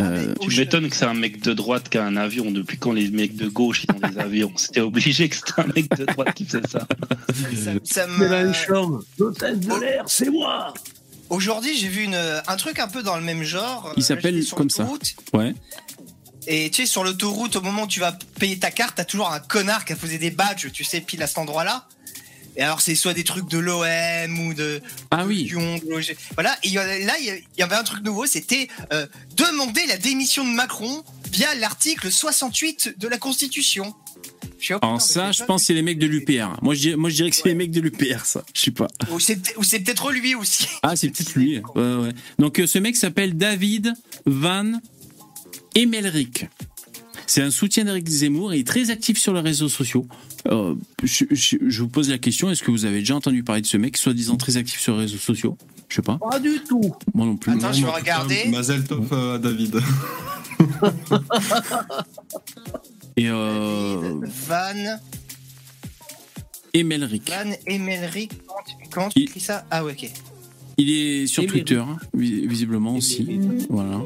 Euh, 0.00 0.34
Tu 0.40 0.58
m'étonnes 0.58 0.88
que 0.88 0.96
c'est 0.96 1.04
un 1.04 1.14
mec 1.14 1.42
de 1.42 1.52
droite 1.52 1.88
qui 1.88 1.98
a 1.98 2.04
un 2.04 2.16
avion. 2.16 2.50
Depuis 2.50 2.78
quand 2.78 2.92
les 2.92 3.08
mecs 3.10 3.36
de 3.36 3.48
gauche 3.48 3.84
ils 3.88 3.94
ont 3.94 4.08
des 4.08 4.18
avions? 4.20 4.52
C'était 4.56 4.80
obligé 4.80 5.28
que 5.28 5.36
c'était 5.36 5.60
un 5.60 5.66
mec 5.74 5.88
de 5.96 6.04
droite 6.06 6.32
qui 6.34 6.44
faisait 6.46 6.66
ça. 6.68 6.86
Ça 7.84 8.06
me- 8.06 8.18
Mélenchon, 8.28 9.00
l'hôtel 9.18 9.60
de 9.60 9.80
l'air, 9.80 10.04
c'est 10.06 10.30
moi 10.30 10.72
Aujourd'hui, 11.30 11.76
j'ai 11.76 11.88
vu 11.88 12.02
une, 12.04 12.14
un 12.46 12.56
truc 12.56 12.78
un 12.78 12.88
peu 12.88 13.02
dans 13.02 13.16
le 13.16 13.22
même 13.22 13.42
genre. 13.42 13.92
il 13.96 14.02
s'appelle 14.02 14.42
comme 14.54 14.68
ça. 14.70 14.82
l'autoroute, 14.82 15.14
Ouais. 15.32 15.54
Et 16.46 16.68
tu 16.70 16.82
sais, 16.82 16.86
sur 16.86 17.04
l'autoroute, 17.04 17.54
au 17.56 17.60
moment 17.62 17.84
où 17.84 17.86
tu 17.86 18.00
vas 18.00 18.12
payer 18.40 18.58
ta 18.58 18.70
carte, 18.70 18.94
t'as 18.96 19.04
toujours 19.04 19.30
un 19.32 19.38
connard 19.40 19.84
qui 19.84 19.92
a 19.92 19.96
posé 19.96 20.18
des 20.18 20.30
badges, 20.32 20.70
tu 20.72 20.82
sais, 20.84 21.00
pile 21.00 21.22
à 21.22 21.26
cet 21.26 21.38
endroit-là. 21.38 21.86
Et 22.56 22.62
alors, 22.62 22.80
c'est 22.80 22.94
soit 22.94 23.14
des 23.14 23.24
trucs 23.24 23.48
de 23.48 23.58
l'OM 23.58 24.46
ou 24.46 24.54
de. 24.54 24.80
Ah 25.10 25.24
oui. 25.26 25.44
De. 25.44 26.14
Voilà. 26.34 26.56
Et 26.62 26.70
là, 26.70 27.14
il 27.18 27.42
y 27.58 27.62
avait 27.62 27.76
un 27.76 27.82
truc 27.82 28.04
nouveau, 28.04 28.26
c'était 28.26 28.68
euh, 28.92 29.06
demander 29.36 29.84
la 29.86 29.96
démission 29.96 30.44
de 30.44 30.50
Macron 30.50 31.02
via 31.32 31.54
l'article 31.54 32.10
68 32.10 32.94
de 32.98 33.08
la 33.08 33.18
Constitution. 33.18 33.94
Suis, 34.58 34.74
oh, 34.74 34.78
putain, 34.78 34.98
ça, 35.00 35.32
je 35.32 35.42
pense 35.42 35.62
que 35.62 35.66
c'est 35.66 35.74
les 35.74 35.82
mecs 35.82 35.98
de 35.98 36.06
l'UPR. 36.06 36.56
Moi, 36.62 36.74
je 36.74 36.80
dirais, 36.80 36.96
moi, 36.96 37.10
je 37.10 37.16
dirais 37.16 37.30
que 37.30 37.36
c'est 37.36 37.48
les 37.48 37.54
mecs 37.54 37.72
de 37.72 37.80
l'UPR, 37.80 38.24
ça. 38.24 38.44
Je 38.54 38.60
sais 38.60 38.70
pas. 38.70 38.86
Ou 39.10 39.18
c'est 39.18 39.56
ou 39.56 39.64
c'est 39.64 39.80
peut-être 39.80 40.12
lui 40.12 40.36
aussi. 40.36 40.68
Ah, 40.82 40.94
c'est 40.94 41.08
peut-être 41.08 41.34
lui. 41.34 41.58
Ouais, 41.74 41.94
ouais. 41.94 42.12
Donc, 42.38 42.60
euh, 42.60 42.66
ce 42.68 42.78
mec 42.78 42.94
s'appelle 42.94 43.36
David 43.36 43.92
Van 44.24 44.80
Emelric. 45.74 46.46
C'est 47.26 47.42
un 47.42 47.50
soutien 47.50 47.84
d'Éric 47.84 48.08
Zemmour 48.08 48.52
et 48.52 48.56
il 48.56 48.60
est 48.60 48.64
très 48.66 48.90
actif 48.90 49.18
sur 49.18 49.32
les 49.32 49.40
réseaux 49.40 49.68
sociaux. 49.68 50.06
Euh, 50.48 50.74
je, 51.02 51.24
je- 51.30 51.56
je 51.66 51.82
vous 51.82 51.88
pose 51.88 52.10
la 52.10 52.18
question 52.18 52.50
est-ce 52.50 52.62
que 52.62 52.70
vous 52.70 52.84
avez 52.84 52.98
déjà 52.98 53.14
entendu 53.16 53.42
parler 53.42 53.62
de 53.62 53.66
ce 53.66 53.76
mec, 53.76 53.96
soi-disant 53.96 54.36
très 54.36 54.56
actif 54.56 54.80
sur 54.80 54.94
les 54.94 55.00
réseaux 55.02 55.18
sociaux? 55.18 55.56
Je 55.88 55.96
sais 55.96 56.02
pas. 56.02 56.18
Pas 56.18 56.38
du 56.40 56.60
tout. 56.68 56.94
Moi 57.14 57.26
non 57.26 57.36
plus. 57.36 57.52
Attends, 57.52 57.72
je 57.72 57.84
vais 57.84 57.90
regarder. 57.90 58.48
Mazel 58.48 58.84
tov 58.84 59.08
euh, 59.12 59.38
David. 59.38 59.76
Et 63.16 63.28
euh, 63.28 64.14
Van, 64.48 64.98
Emelric. 66.74 67.28
Van 67.30 67.52
Emelric. 67.66 68.32
Comment 68.46 68.62
tu, 68.66 68.74
comment 68.90 69.08
tu 69.10 69.20
écris 69.20 69.40
ça? 69.40 69.66
Ah 69.70 69.84
ouais, 69.84 69.92
ok. 69.92 70.10
Il 70.78 70.90
est 70.90 71.26
sur. 71.26 71.46
Twitter, 71.46 71.76
hein, 71.76 71.98
vis- 72.14 72.46
visiblement 72.46 72.94
aussi. 72.96 73.40
Voilà. 73.68 74.00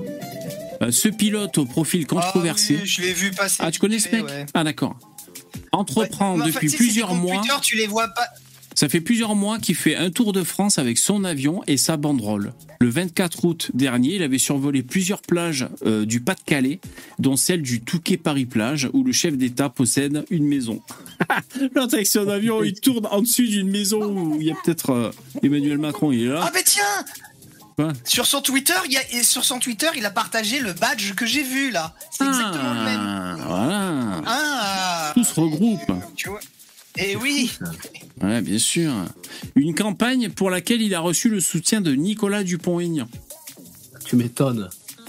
Euh, 0.83 0.91
ce 0.91 1.09
pilote 1.09 1.57
au 1.59 1.65
profil 1.65 2.07
controversé. 2.07 2.77
Ah 2.79 2.83
oui, 2.83 2.89
je 2.89 3.01
l'ai 3.03 3.13
vu 3.13 3.31
passer. 3.31 3.57
Ah, 3.61 3.71
tu 3.71 3.79
connais 3.79 3.99
ce 3.99 4.11
mec 4.11 4.25
ouais. 4.27 4.47
Ah, 4.55 4.63
d'accord. 4.65 4.97
Entreprend 5.73 6.37
Mais 6.37 6.43
enfin, 6.43 6.51
depuis 6.53 6.69
plusieurs 6.69 7.15
mois. 7.15 7.37
Twitter, 7.39 7.55
tu 7.63 7.77
les 7.77 7.87
vois 7.87 8.09
pas. 8.09 8.27
Ça 8.77 8.91
fait 8.91 9.01
plusieurs 9.01 9.35
mois 9.35 9.59
qu'il 9.59 9.75
fait 9.75 9.97
un 9.97 10.11
tour 10.11 10.35
de 10.35 10.45
France 10.45 10.79
avec 10.79 10.99
son 10.99 11.25
avion 11.25 11.63
et 11.67 11.79
sa 11.79 11.97
banderole. 11.97 12.53
Le 12.79 12.91
24 12.91 13.45
août 13.47 13.71
dernier, 13.73 14.17
il 14.17 14.23
avait 14.23 14.37
survolé 14.37 14.83
plusieurs 14.83 15.23
plages 15.23 15.67
euh, 15.87 16.05
du 16.05 16.21
Pas-de-Calais, 16.21 16.81
dont 17.19 17.37
celle 17.37 17.63
du 17.63 17.81
Touquet-Paris-Plage, 17.81 18.91
où 18.93 19.03
le 19.03 19.13
chef 19.13 19.35
d'État 19.39 19.71
possède 19.71 20.27
une 20.29 20.47
maison. 20.47 20.83
L'autre 21.75 21.95
avec 21.95 22.07
son 22.07 22.29
avion, 22.29 22.63
il 22.63 22.79
tourne 22.79 23.07
en 23.07 23.23
dessus 23.23 23.49
d'une 23.49 23.71
maison 23.71 24.15
où 24.15 24.37
il 24.43 24.49
y 24.49 24.51
a 24.51 24.55
peut-être 24.63 24.91
euh, 24.91 25.11
Emmanuel 25.43 25.79
Macron, 25.79 26.13
il 26.13 26.25
est 26.25 26.29
là. 26.29 26.43
Ah 26.45 26.51
mais 26.55 26.63
tiens 26.63 26.85
Quoi? 27.77 27.95
Sur 28.05 28.27
son 28.27 28.43
Twitter, 28.43 28.75
il 28.85 28.93
y 28.93 28.99
a, 28.99 29.23
sur 29.23 29.47
son 29.47 29.59
Twitter, 29.59 29.89
il 29.97 30.05
a 30.05 30.11
partagé 30.11 30.61
le 30.61 30.75
badge 30.75 31.15
que 31.15 31.25
j'ai 31.25 31.43
vu 31.43 31.71
là. 31.71 31.95
C'est 32.11 32.27
exactement 32.27 32.75
le 32.75 32.85
même. 32.85 33.01
Ah, 33.01 33.37
voilà. 33.47 34.23
Ah 34.27 35.11
Tout 35.15 35.25
se 35.25 35.41
regroupe. 35.41 35.93
Tu 36.15 36.29
vois? 36.29 36.41
Et 36.99 37.17
oui 37.17 37.51
Ouais, 38.23 38.41
bien 38.41 38.59
sûr. 38.59 38.93
Une 39.55 39.75
campagne 39.75 40.31
pour 40.31 40.51
laquelle 40.51 40.81
il 40.83 40.95
a 40.95 41.01
reçu 41.01 41.29
le 41.29 41.41
soutien 41.41 41.81
de 41.81 41.93
Nicolas 41.93 42.45
Dupont-Aignan. 42.45 43.09
Tu 44.07 44.17
m'étonnes. 44.17 44.69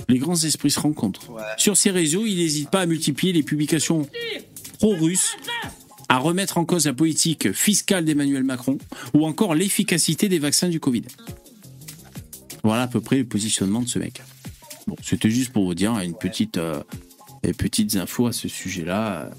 Les 0.09 0.19
grands 0.19 0.35
esprits 0.35 0.71
se 0.71 0.79
rencontrent. 0.79 1.31
Sur 1.57 1.77
ses 1.77 1.91
réseaux, 1.91 2.25
il 2.25 2.37
n'hésite 2.37 2.69
pas 2.69 2.81
à 2.81 2.85
multiplier 2.85 3.33
les 3.33 3.43
publications 3.43 4.07
pro-russes 4.79 5.35
à 6.09 6.19
remettre 6.19 6.57
en 6.57 6.65
cause 6.65 6.85
la 6.85 6.93
politique 6.93 7.51
fiscale 7.51 8.05
d'Emmanuel 8.05 8.43
Macron 8.43 8.77
ou 9.13 9.25
encore 9.25 9.55
l'efficacité 9.55 10.29
des 10.29 10.39
vaccins 10.39 10.69
du 10.69 10.79
Covid. 10.79 11.03
Voilà 12.63 12.83
à 12.83 12.87
peu 12.87 13.01
près 13.01 13.17
le 13.17 13.25
positionnement 13.25 13.81
de 13.81 13.87
ce 13.87 13.99
mec. 13.99 14.21
Bon, 14.87 14.95
c'était 15.03 15.29
juste 15.29 15.51
pour 15.51 15.65
vous 15.65 15.73
dire 15.73 15.97
une 15.99 16.17
petite, 16.17 16.57
euh, 16.57 16.81
des 17.43 17.53
petites 17.53 17.95
infos 17.95 18.27
à 18.27 18.31
ce 18.31 18.47
sujet-là. 18.47 19.29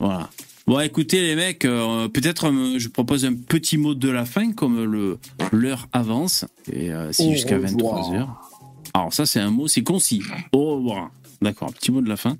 Voilà. 0.00 0.28
Bon, 0.70 0.78
écoutez 0.78 1.20
les 1.20 1.34
mecs, 1.34 1.64
euh, 1.64 2.06
peut-être 2.06 2.46
euh, 2.46 2.78
je 2.78 2.86
propose 2.86 3.24
un 3.24 3.34
petit 3.34 3.76
mot 3.76 3.96
de 3.96 4.08
la 4.08 4.24
fin 4.24 4.52
comme 4.52 4.84
le 4.84 5.18
l'heure 5.50 5.88
avance 5.92 6.44
et 6.72 6.92
euh, 6.92 7.10
c'est 7.10 7.28
jusqu'à 7.32 7.56
revoir. 7.56 7.96
23 7.96 8.14
heures. 8.14 8.50
Alors 8.94 9.12
ça 9.12 9.26
c'est 9.26 9.40
un 9.40 9.50
mot, 9.50 9.66
c'est 9.66 9.82
concis. 9.82 10.22
Au 10.52 10.76
revoir. 10.76 11.10
D'accord, 11.42 11.72
petit 11.72 11.90
mot 11.90 12.00
de 12.00 12.08
la 12.08 12.16
fin. 12.16 12.36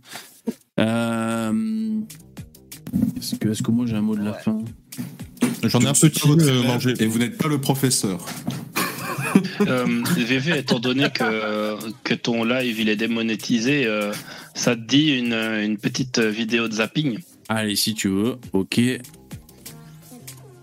Euh, 0.79 1.99
Est-ce 3.17 3.35
que, 3.35 3.71
moi 3.73 3.87
j'ai 3.89 3.97
un 3.97 4.01
mot 4.01 4.15
de 4.15 4.23
la 4.23 4.35
fin? 4.35 4.59
J'en 5.65 5.81
ai 5.81 5.89
un 5.89 5.93
petit 5.93 6.23
euh, 6.31 6.35
élève 6.35 6.67
mangé. 6.69 6.95
Et 7.01 7.07
vous 7.07 7.19
n'êtes 7.19 7.37
pas 7.37 7.49
le 7.49 7.61
professeur. 7.61 8.25
Euh, 9.61 10.03
VV, 10.17 10.57
étant 10.57 10.79
donné 10.79 11.11
que, 11.11 11.77
que 12.05 12.15
ton 12.15 12.45
live 12.45 12.79
il 12.79 12.89
est 12.89 12.97
démonétisé, 12.97 13.87
euh, 13.87 14.13
ça 14.55 14.77
te 14.77 14.83
dit 14.83 15.19
une, 15.19 15.35
une 15.35 15.79
petite 15.79 16.21
vidéo 16.21 16.69
de 16.69 16.75
zapping? 16.75 17.19
Allez, 17.53 17.75
si 17.75 17.95
tu 17.95 18.07
veux, 18.09 18.37
ok. 18.53 18.81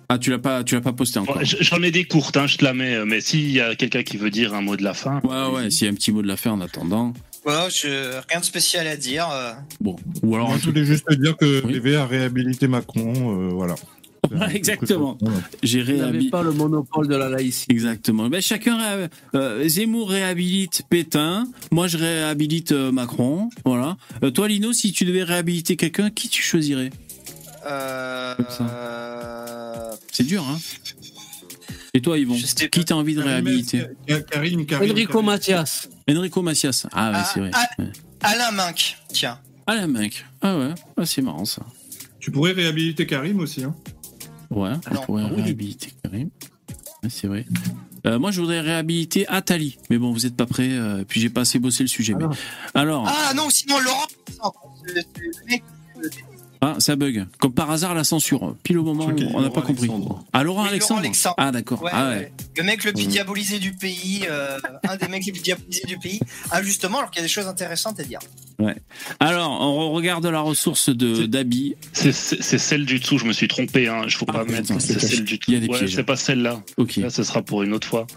Ah, 0.07 0.17
tu 0.17 0.29
l'as 0.31 0.39
pas, 0.39 0.63
tu 0.63 0.73
l'as 0.75 0.79
pas 0.81 0.93
posté 0.93 1.19
encore. 1.19 1.35
Ouais, 1.35 1.43
J'en 1.43 1.83
ai 1.83 1.91
des 1.91 2.05
courtes, 2.05 2.37
hein, 2.37 2.47
je 2.47 2.55
te 2.55 2.63
la 2.63 2.73
mets, 2.73 2.95
euh, 2.95 3.05
mais 3.05 3.19
s'il 3.19 3.51
y 3.51 3.59
a 3.59 3.75
quelqu'un 3.75 4.03
qui 4.03 4.15
veut 4.15 4.29
dire 4.29 4.53
un 4.53 4.61
mot 4.61 4.77
de 4.77 4.83
la 4.85 4.93
fin. 4.93 5.19
Ouais, 5.25 5.47
ouais, 5.53 5.69
s'il 5.69 5.85
y 5.85 5.89
a 5.89 5.91
un 5.91 5.95
petit 5.95 6.13
mot 6.13 6.21
de 6.21 6.27
la 6.29 6.37
fin 6.37 6.51
en 6.51 6.61
attendant. 6.61 7.11
Voilà, 7.43 7.67
je... 7.67 8.13
rien 8.29 8.39
de 8.39 8.45
spécial 8.45 8.87
à 8.87 8.95
dire. 8.95 9.27
euh. 9.29 9.51
Bon, 9.81 9.97
ou 10.23 10.35
alors. 10.35 10.47
Moi, 10.47 10.57
je 10.61 10.65
voulais 10.69 10.85
juste 10.85 11.05
te 11.09 11.13
dire 11.13 11.35
que 11.35 11.67
VV 11.67 11.97
a 11.97 12.05
réhabilité 12.05 12.69
Macron, 12.69 13.13
euh, 13.37 13.49
voilà. 13.49 13.75
Exactement. 14.53 15.17
J'ai 15.63 15.81
réhabilité. 15.81 16.29
pas 16.31 16.43
le 16.43 16.51
monopole 16.51 17.07
de 17.07 17.15
la 17.15 17.29
laïcité. 17.29 17.71
Exactement. 17.73 18.27
Ben, 18.29 18.41
chacun, 18.41 18.77
ré- 18.77 19.07
euh, 19.35 19.67
Zemmour 19.67 20.09
réhabilite 20.09 20.83
Pétain. 20.89 21.47
Moi, 21.71 21.87
je 21.87 21.97
réhabilite 21.97 22.71
euh, 22.71 22.91
Macron. 22.91 23.49
Voilà. 23.65 23.97
Euh, 24.23 24.31
toi, 24.31 24.47
Lino, 24.47 24.73
si 24.73 24.91
tu 24.91 25.05
devais 25.05 25.23
réhabiliter 25.23 25.75
quelqu'un, 25.75 26.09
qui 26.09 26.29
tu 26.29 26.41
choisirais? 26.41 26.89
Euh, 27.69 28.33
C'est 30.11 30.23
dur, 30.25 30.43
hein 30.47 30.57
Et 31.93 32.01
toi, 32.01 32.17
Yvon 32.17 32.35
Qui 32.35 32.85
t'as 32.85 32.95
envie 32.95 33.15
de 33.15 33.21
réhabiliter 33.21 33.85
Karim, 34.31 34.65
Karim. 34.65 34.91
Enrico 34.91 35.21
Mathias. 35.21 35.89
Enrico 36.09 36.41
Macias. 36.41 36.87
Ah, 36.93 37.11
ouais, 37.11 37.17
c'est 37.33 37.39
vrai. 37.39 37.51
Ah, 37.53 37.67
Ouais. 37.79 37.85
Alain 38.21 38.51
Minck, 38.51 38.97
tiens. 39.09 39.37
Ah, 39.67 39.75
la 39.75 39.85
mec. 39.87 40.25
Ah, 40.41 40.57
ouais. 40.57 40.69
Ah, 40.95 41.05
c'est 41.05 41.21
marrant, 41.21 41.45
ça. 41.45 41.61
Tu 42.19 42.31
pourrais 42.31 42.53
réhabiliter 42.53 43.05
Karim 43.05 43.39
aussi. 43.39 43.63
Hein. 43.63 43.75
Ouais, 44.49 44.71
on 44.91 44.95
pourrait 45.05 45.25
réhabiliter 45.25 45.93
Karim. 46.03 46.29
Ouais, 47.03 47.09
c'est 47.09 47.27
vrai. 47.27 47.45
Euh, 48.05 48.19
moi, 48.19 48.31
je 48.31 48.39
voudrais 48.39 48.61
réhabiliter 48.61 49.27
Atali. 49.27 49.77
Mais 49.89 49.97
bon, 49.97 50.11
vous 50.13 50.19
n'êtes 50.21 50.35
pas 50.35 50.45
prêts. 50.45 50.69
euh, 50.71 51.03
puis, 51.07 51.19
j'ai 51.19 51.29
pas 51.29 51.41
assez 51.41 51.59
bossé 51.59 51.83
le 51.83 51.87
sujet. 51.89 52.13
mais... 52.13 52.25
Alors, 52.73 53.05
Ah 53.07 53.33
non, 53.35 53.49
sinon 53.49 53.79
Laurent. 53.79 54.07
Le 54.85 55.01
mec, 55.47 55.63
ah, 56.61 56.75
ça 56.79 56.95
bug. 56.95 57.25
Comme 57.39 57.53
par 57.53 57.69
hasard, 57.71 57.93
la 57.95 58.03
censure. 58.03 58.55
Pile 58.63 58.77
au 58.79 58.83
moment 58.83 59.05
où 59.05 59.15
on 59.33 59.41
n'a 59.41 59.49
pas 59.49 59.61
compris. 59.61 59.89
Ah, 60.33 60.43
Laurent 60.43 60.63
Oui, 60.63 60.69
Alexandre. 60.69 61.01
Laurent 61.01 61.05
Alexandre. 61.05 61.35
Ah, 61.37 61.51
d'accord. 61.51 61.83
Ouais, 61.83 61.91
ah, 61.93 62.09
ouais. 62.09 62.31
Le 62.57 62.63
mec 62.63 62.83
le 62.83 62.93
plus 62.93 63.05
Mm. 63.05 63.09
diabolisé 63.09 63.59
du 63.59 63.73
pays, 63.73 64.25
euh, 64.29 64.57
un 64.89 64.95
des 64.97 65.07
mecs 65.07 65.25
les 65.25 65.31
plus 65.31 65.41
diabolisés 65.41 65.85
du 65.87 65.97
pays, 65.97 66.19
injustement, 66.51 66.97
alors 66.99 67.11
qu'il 67.11 67.19
y 67.21 67.23
a 67.23 67.27
des 67.27 67.31
choses 67.33 67.47
intéressantes 67.47 67.99
à 67.99 68.03
dire. 68.03 68.19
Ouais. 68.59 68.75
Alors, 69.19 69.51
on 69.61 69.91
regarde 69.91 70.25
la 70.25 70.39
ressource 70.39 70.89
de 70.89 71.25
d'Abi. 71.27 71.75
C'est 71.93 72.11
celle 72.11 72.85
du 72.85 72.99
dessous, 72.99 73.17
je 73.19 73.25
me 73.25 73.33
suis 73.33 73.47
trompé, 73.47 73.87
hein. 73.87 74.03
je 74.07 74.17
faut 74.17 74.25
pas 74.25 74.43
mettre. 74.45 74.73
c'est 74.79 74.99
celle 74.99 75.23
du 75.23 75.39
Il 75.47 75.53
y 75.53 75.57
a 75.57 75.59
des 75.59 75.67
dessous. 75.67 75.73
Ouais, 75.73 75.85
pièges. 75.85 75.95
c'est 75.95 76.03
pas 76.03 76.15
celle-là. 76.15 76.61
Ok. 76.77 76.95
Là, 76.95 77.09
ce 77.11 77.23
sera 77.23 77.41
pour 77.43 77.61
une 77.63 77.73
autre 77.73 77.87
fois. 77.87 78.07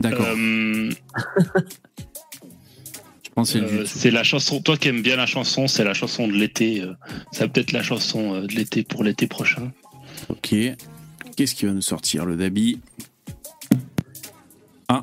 D'accord. 0.00 0.26
Euh, 0.28 0.90
c'est 3.44 3.60
euh, 3.60 3.84
c'est 3.86 4.10
la 4.10 4.22
chanson. 4.22 4.60
Toi 4.60 4.76
qui 4.76 4.88
aimes 4.88 5.02
bien 5.02 5.16
la 5.16 5.26
chanson, 5.26 5.66
c'est 5.68 5.84
la 5.84 5.94
chanson 5.94 6.26
de 6.28 6.32
l'été. 6.32 6.82
euh, 6.82 6.94
C'est 7.32 7.48
peut-être 7.48 7.72
la 7.72 7.82
chanson 7.82 8.34
euh, 8.34 8.46
de 8.46 8.54
l'été 8.54 8.82
pour 8.84 9.04
l'été 9.04 9.26
prochain. 9.26 9.72
Ok. 10.28 10.54
Qu'est-ce 11.36 11.54
qui 11.54 11.66
va 11.66 11.72
nous 11.72 11.82
sortir, 11.82 12.24
le 12.26 12.36
Dabi? 12.36 12.80
Ah. 14.88 15.02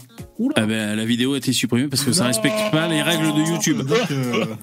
Ah 0.56 0.66
ben, 0.66 0.96
la 0.96 1.06
vidéo 1.06 1.34
a 1.34 1.38
été 1.38 1.54
supprimée 1.54 1.88
parce 1.88 2.04
que 2.04 2.12
ça 2.12 2.26
respecte 2.26 2.58
pas 2.72 2.88
les 2.88 3.02
règles 3.02 3.34
de 3.34 3.50
YouTube. 3.52 3.82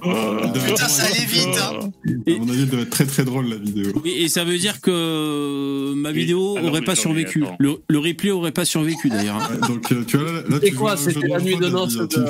Putain, 0.02 0.88
ça 0.88 1.04
allait 1.04 1.24
vite, 1.24 1.48
hein. 1.58 1.90
À 2.26 2.38
mon 2.38 2.48
avis, 2.50 2.62
elle 2.62 2.68
doit 2.68 2.80
être 2.80 2.90
très 2.90 3.06
très 3.06 3.24
drôle 3.24 3.48
la 3.48 3.56
vidéo. 3.56 3.92
Oui, 4.04 4.10
et 4.18 4.28
ça 4.28 4.44
veut 4.44 4.58
dire 4.58 4.80
que 4.80 5.94
ma 5.94 6.12
vidéo 6.12 6.56
alors, 6.56 6.70
aurait 6.70 6.82
pas 6.82 6.94
survécu. 6.94 7.44
Le, 7.58 7.76
le 7.88 7.98
replay 7.98 8.30
aurait 8.30 8.52
pas 8.52 8.64
survécu 8.64 9.08
d'ailleurs. 9.08 9.38
Donc 9.68 9.90
euh, 9.92 10.04
tu 10.06 10.18
vois 10.18 10.32
là, 10.32 10.40
là 10.48 10.56
C'est 10.62 10.70
tu 10.70 10.74
quoi 10.74 10.96
C'était 10.96 11.26
la 11.28 11.40
nuit 11.40 11.56
de 11.56 11.68
noces 11.68 11.94
de 11.96 12.24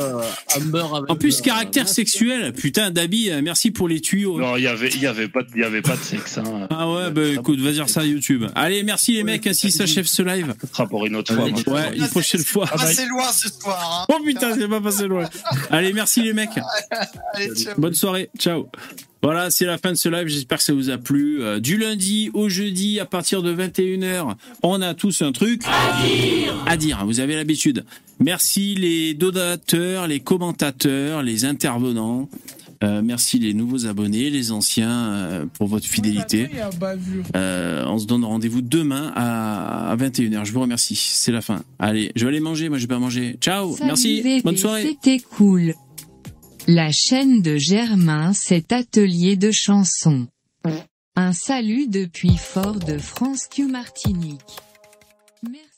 Amber 0.57 0.85
avec. 0.97 1.11
En 1.11 1.17
plus, 1.17 1.39
euh, 1.41 1.43
caractère 1.43 1.89
sexuel. 1.89 2.53
Putain, 2.53 2.91
Dabi, 2.91 3.31
euh, 3.31 3.41
merci 3.43 3.71
pour 3.71 3.89
les 3.89 4.01
tuyaux. 4.01 4.39
Non, 4.39 4.57
il 4.57 4.63
y 4.63 4.67
avait, 4.69 4.91
il 4.91 5.01
y 5.03 5.07
avait 5.07 5.29
pas, 5.29 5.43
de- 5.43 5.49
il 5.55 5.61
y 5.61 5.65
avait 5.65 5.83
pas 5.83 5.97
de 5.97 6.03
sexe. 6.03 6.39
Hein. 6.39 6.69
Ah 6.71 6.91
ouais, 6.91 7.11
bah 7.11 7.23
écoute, 7.27 7.59
va 7.61 7.73
dire 7.73 7.89
ça 7.89 8.01
à 8.01 8.05
YouTube. 8.05 8.45
Allez, 8.55 8.83
merci 8.83 9.15
les 9.15 9.25
mecs, 9.25 9.47
ainsi 9.47 9.71
s'achève 9.71 10.07
ce 10.07 10.23
live. 10.23 10.55
Ce 10.61 10.67
sera 10.69 10.87
pour 10.87 11.07
une 11.07 11.17
autre 11.17 11.35
fois. 11.35 11.45
Ouais, 11.75 11.97
une 11.97 12.09
prochaine 12.09 12.45
fois. 12.45 12.67
Assez 12.73 13.07
loin 13.07 13.32
ce 13.33 13.49
soir. 13.49 14.07
Hein. 14.09 14.15
Oh 14.15 14.23
putain, 14.25 14.55
c'est 14.55 14.69
pas 14.69 14.81
passé 14.81 15.07
loin. 15.07 15.29
Allez, 15.71 15.93
merci 15.93 16.23
les 16.23 16.33
mecs. 16.33 16.51
Allez, 17.35 17.55
ciao. 17.55 17.75
Bonne 17.79 17.95
soirée. 17.95 18.31
Ciao. 18.39 18.69
Voilà, 19.23 19.51
c'est 19.51 19.67
la 19.67 19.79
fin 19.79 19.91
de 19.93 19.97
ce 19.97 20.09
live. 20.09 20.27
J'espère 20.27 20.59
que 20.59 20.65
ça 20.65 20.73
vous 20.73 20.91
a 20.91 20.99
plu. 20.99 21.43
Euh, 21.43 21.61
du 21.61 21.77
lundi 21.77 22.31
au 22.35 22.49
jeudi, 22.49 22.99
à 22.99 23.07
partir 23.07 23.43
de 23.43 23.55
21h, 23.55 24.35
on 24.65 24.83
a 24.83 24.95
tous 24.95 25.23
un 25.23 25.31
truc 25.31 25.63
à 25.65 26.05
dire. 26.05 26.65
À 26.67 26.77
dire, 26.77 27.07
vous 27.07 27.21
avez 27.21 27.37
l'habitude. 27.37 27.85
Merci 28.19 28.75
les 28.75 29.15
donateurs, 29.15 30.09
les 30.09 30.21
commentateurs, 30.21 31.23
les 31.23 31.45
intervenants. 31.45 32.29
Euh, 32.83 33.03
merci 33.03 33.39
les 33.39 33.55
nouveaux 33.55 33.87
abonnés, 33.87 34.31
les 34.31 34.51
anciens, 34.51 35.13
euh, 35.13 35.47
pour 35.47 35.69
votre 35.69 35.87
fidélité. 35.87 36.51
Euh, 37.37 37.85
on 37.87 37.99
se 37.99 38.07
donne 38.07 38.25
rendez-vous 38.25 38.63
demain 38.63 39.13
à, 39.15 39.91
à 39.91 39.97
21h. 39.97 40.45
Je 40.45 40.53
vous 40.53 40.61
remercie. 40.61 40.97
C'est 40.97 41.33
la 41.33 41.41
fin. 41.41 41.63
Allez, 41.79 42.11
je 42.17 42.25
vais 42.25 42.29
aller 42.29 42.41
manger. 42.41 42.69
Moi, 42.69 42.79
je 42.79 42.85
vais 42.85 42.95
pas 42.95 42.99
manger. 42.99 43.37
Ciao. 43.41 43.77
Salut 43.77 43.87
Merci. 43.87 44.41
Bonne 44.43 44.57
soirée. 44.57 44.83
C'était 44.83 45.21
cool. 45.21 45.75
La 46.67 46.91
chaîne 46.93 47.43
de 47.43 47.57
Germain, 47.57 48.33
cet 48.33 48.73
atelier 48.73 49.37
de 49.37 49.51
chansons. 49.51 50.27
Un 51.15 51.33
salut 51.33 51.89
depuis 51.89 52.37
Fort 52.37 52.79
de 52.79 52.97
France 52.99 53.47
Q 53.49 53.67
Martinique. 53.67 54.41
Merci. 55.43 55.72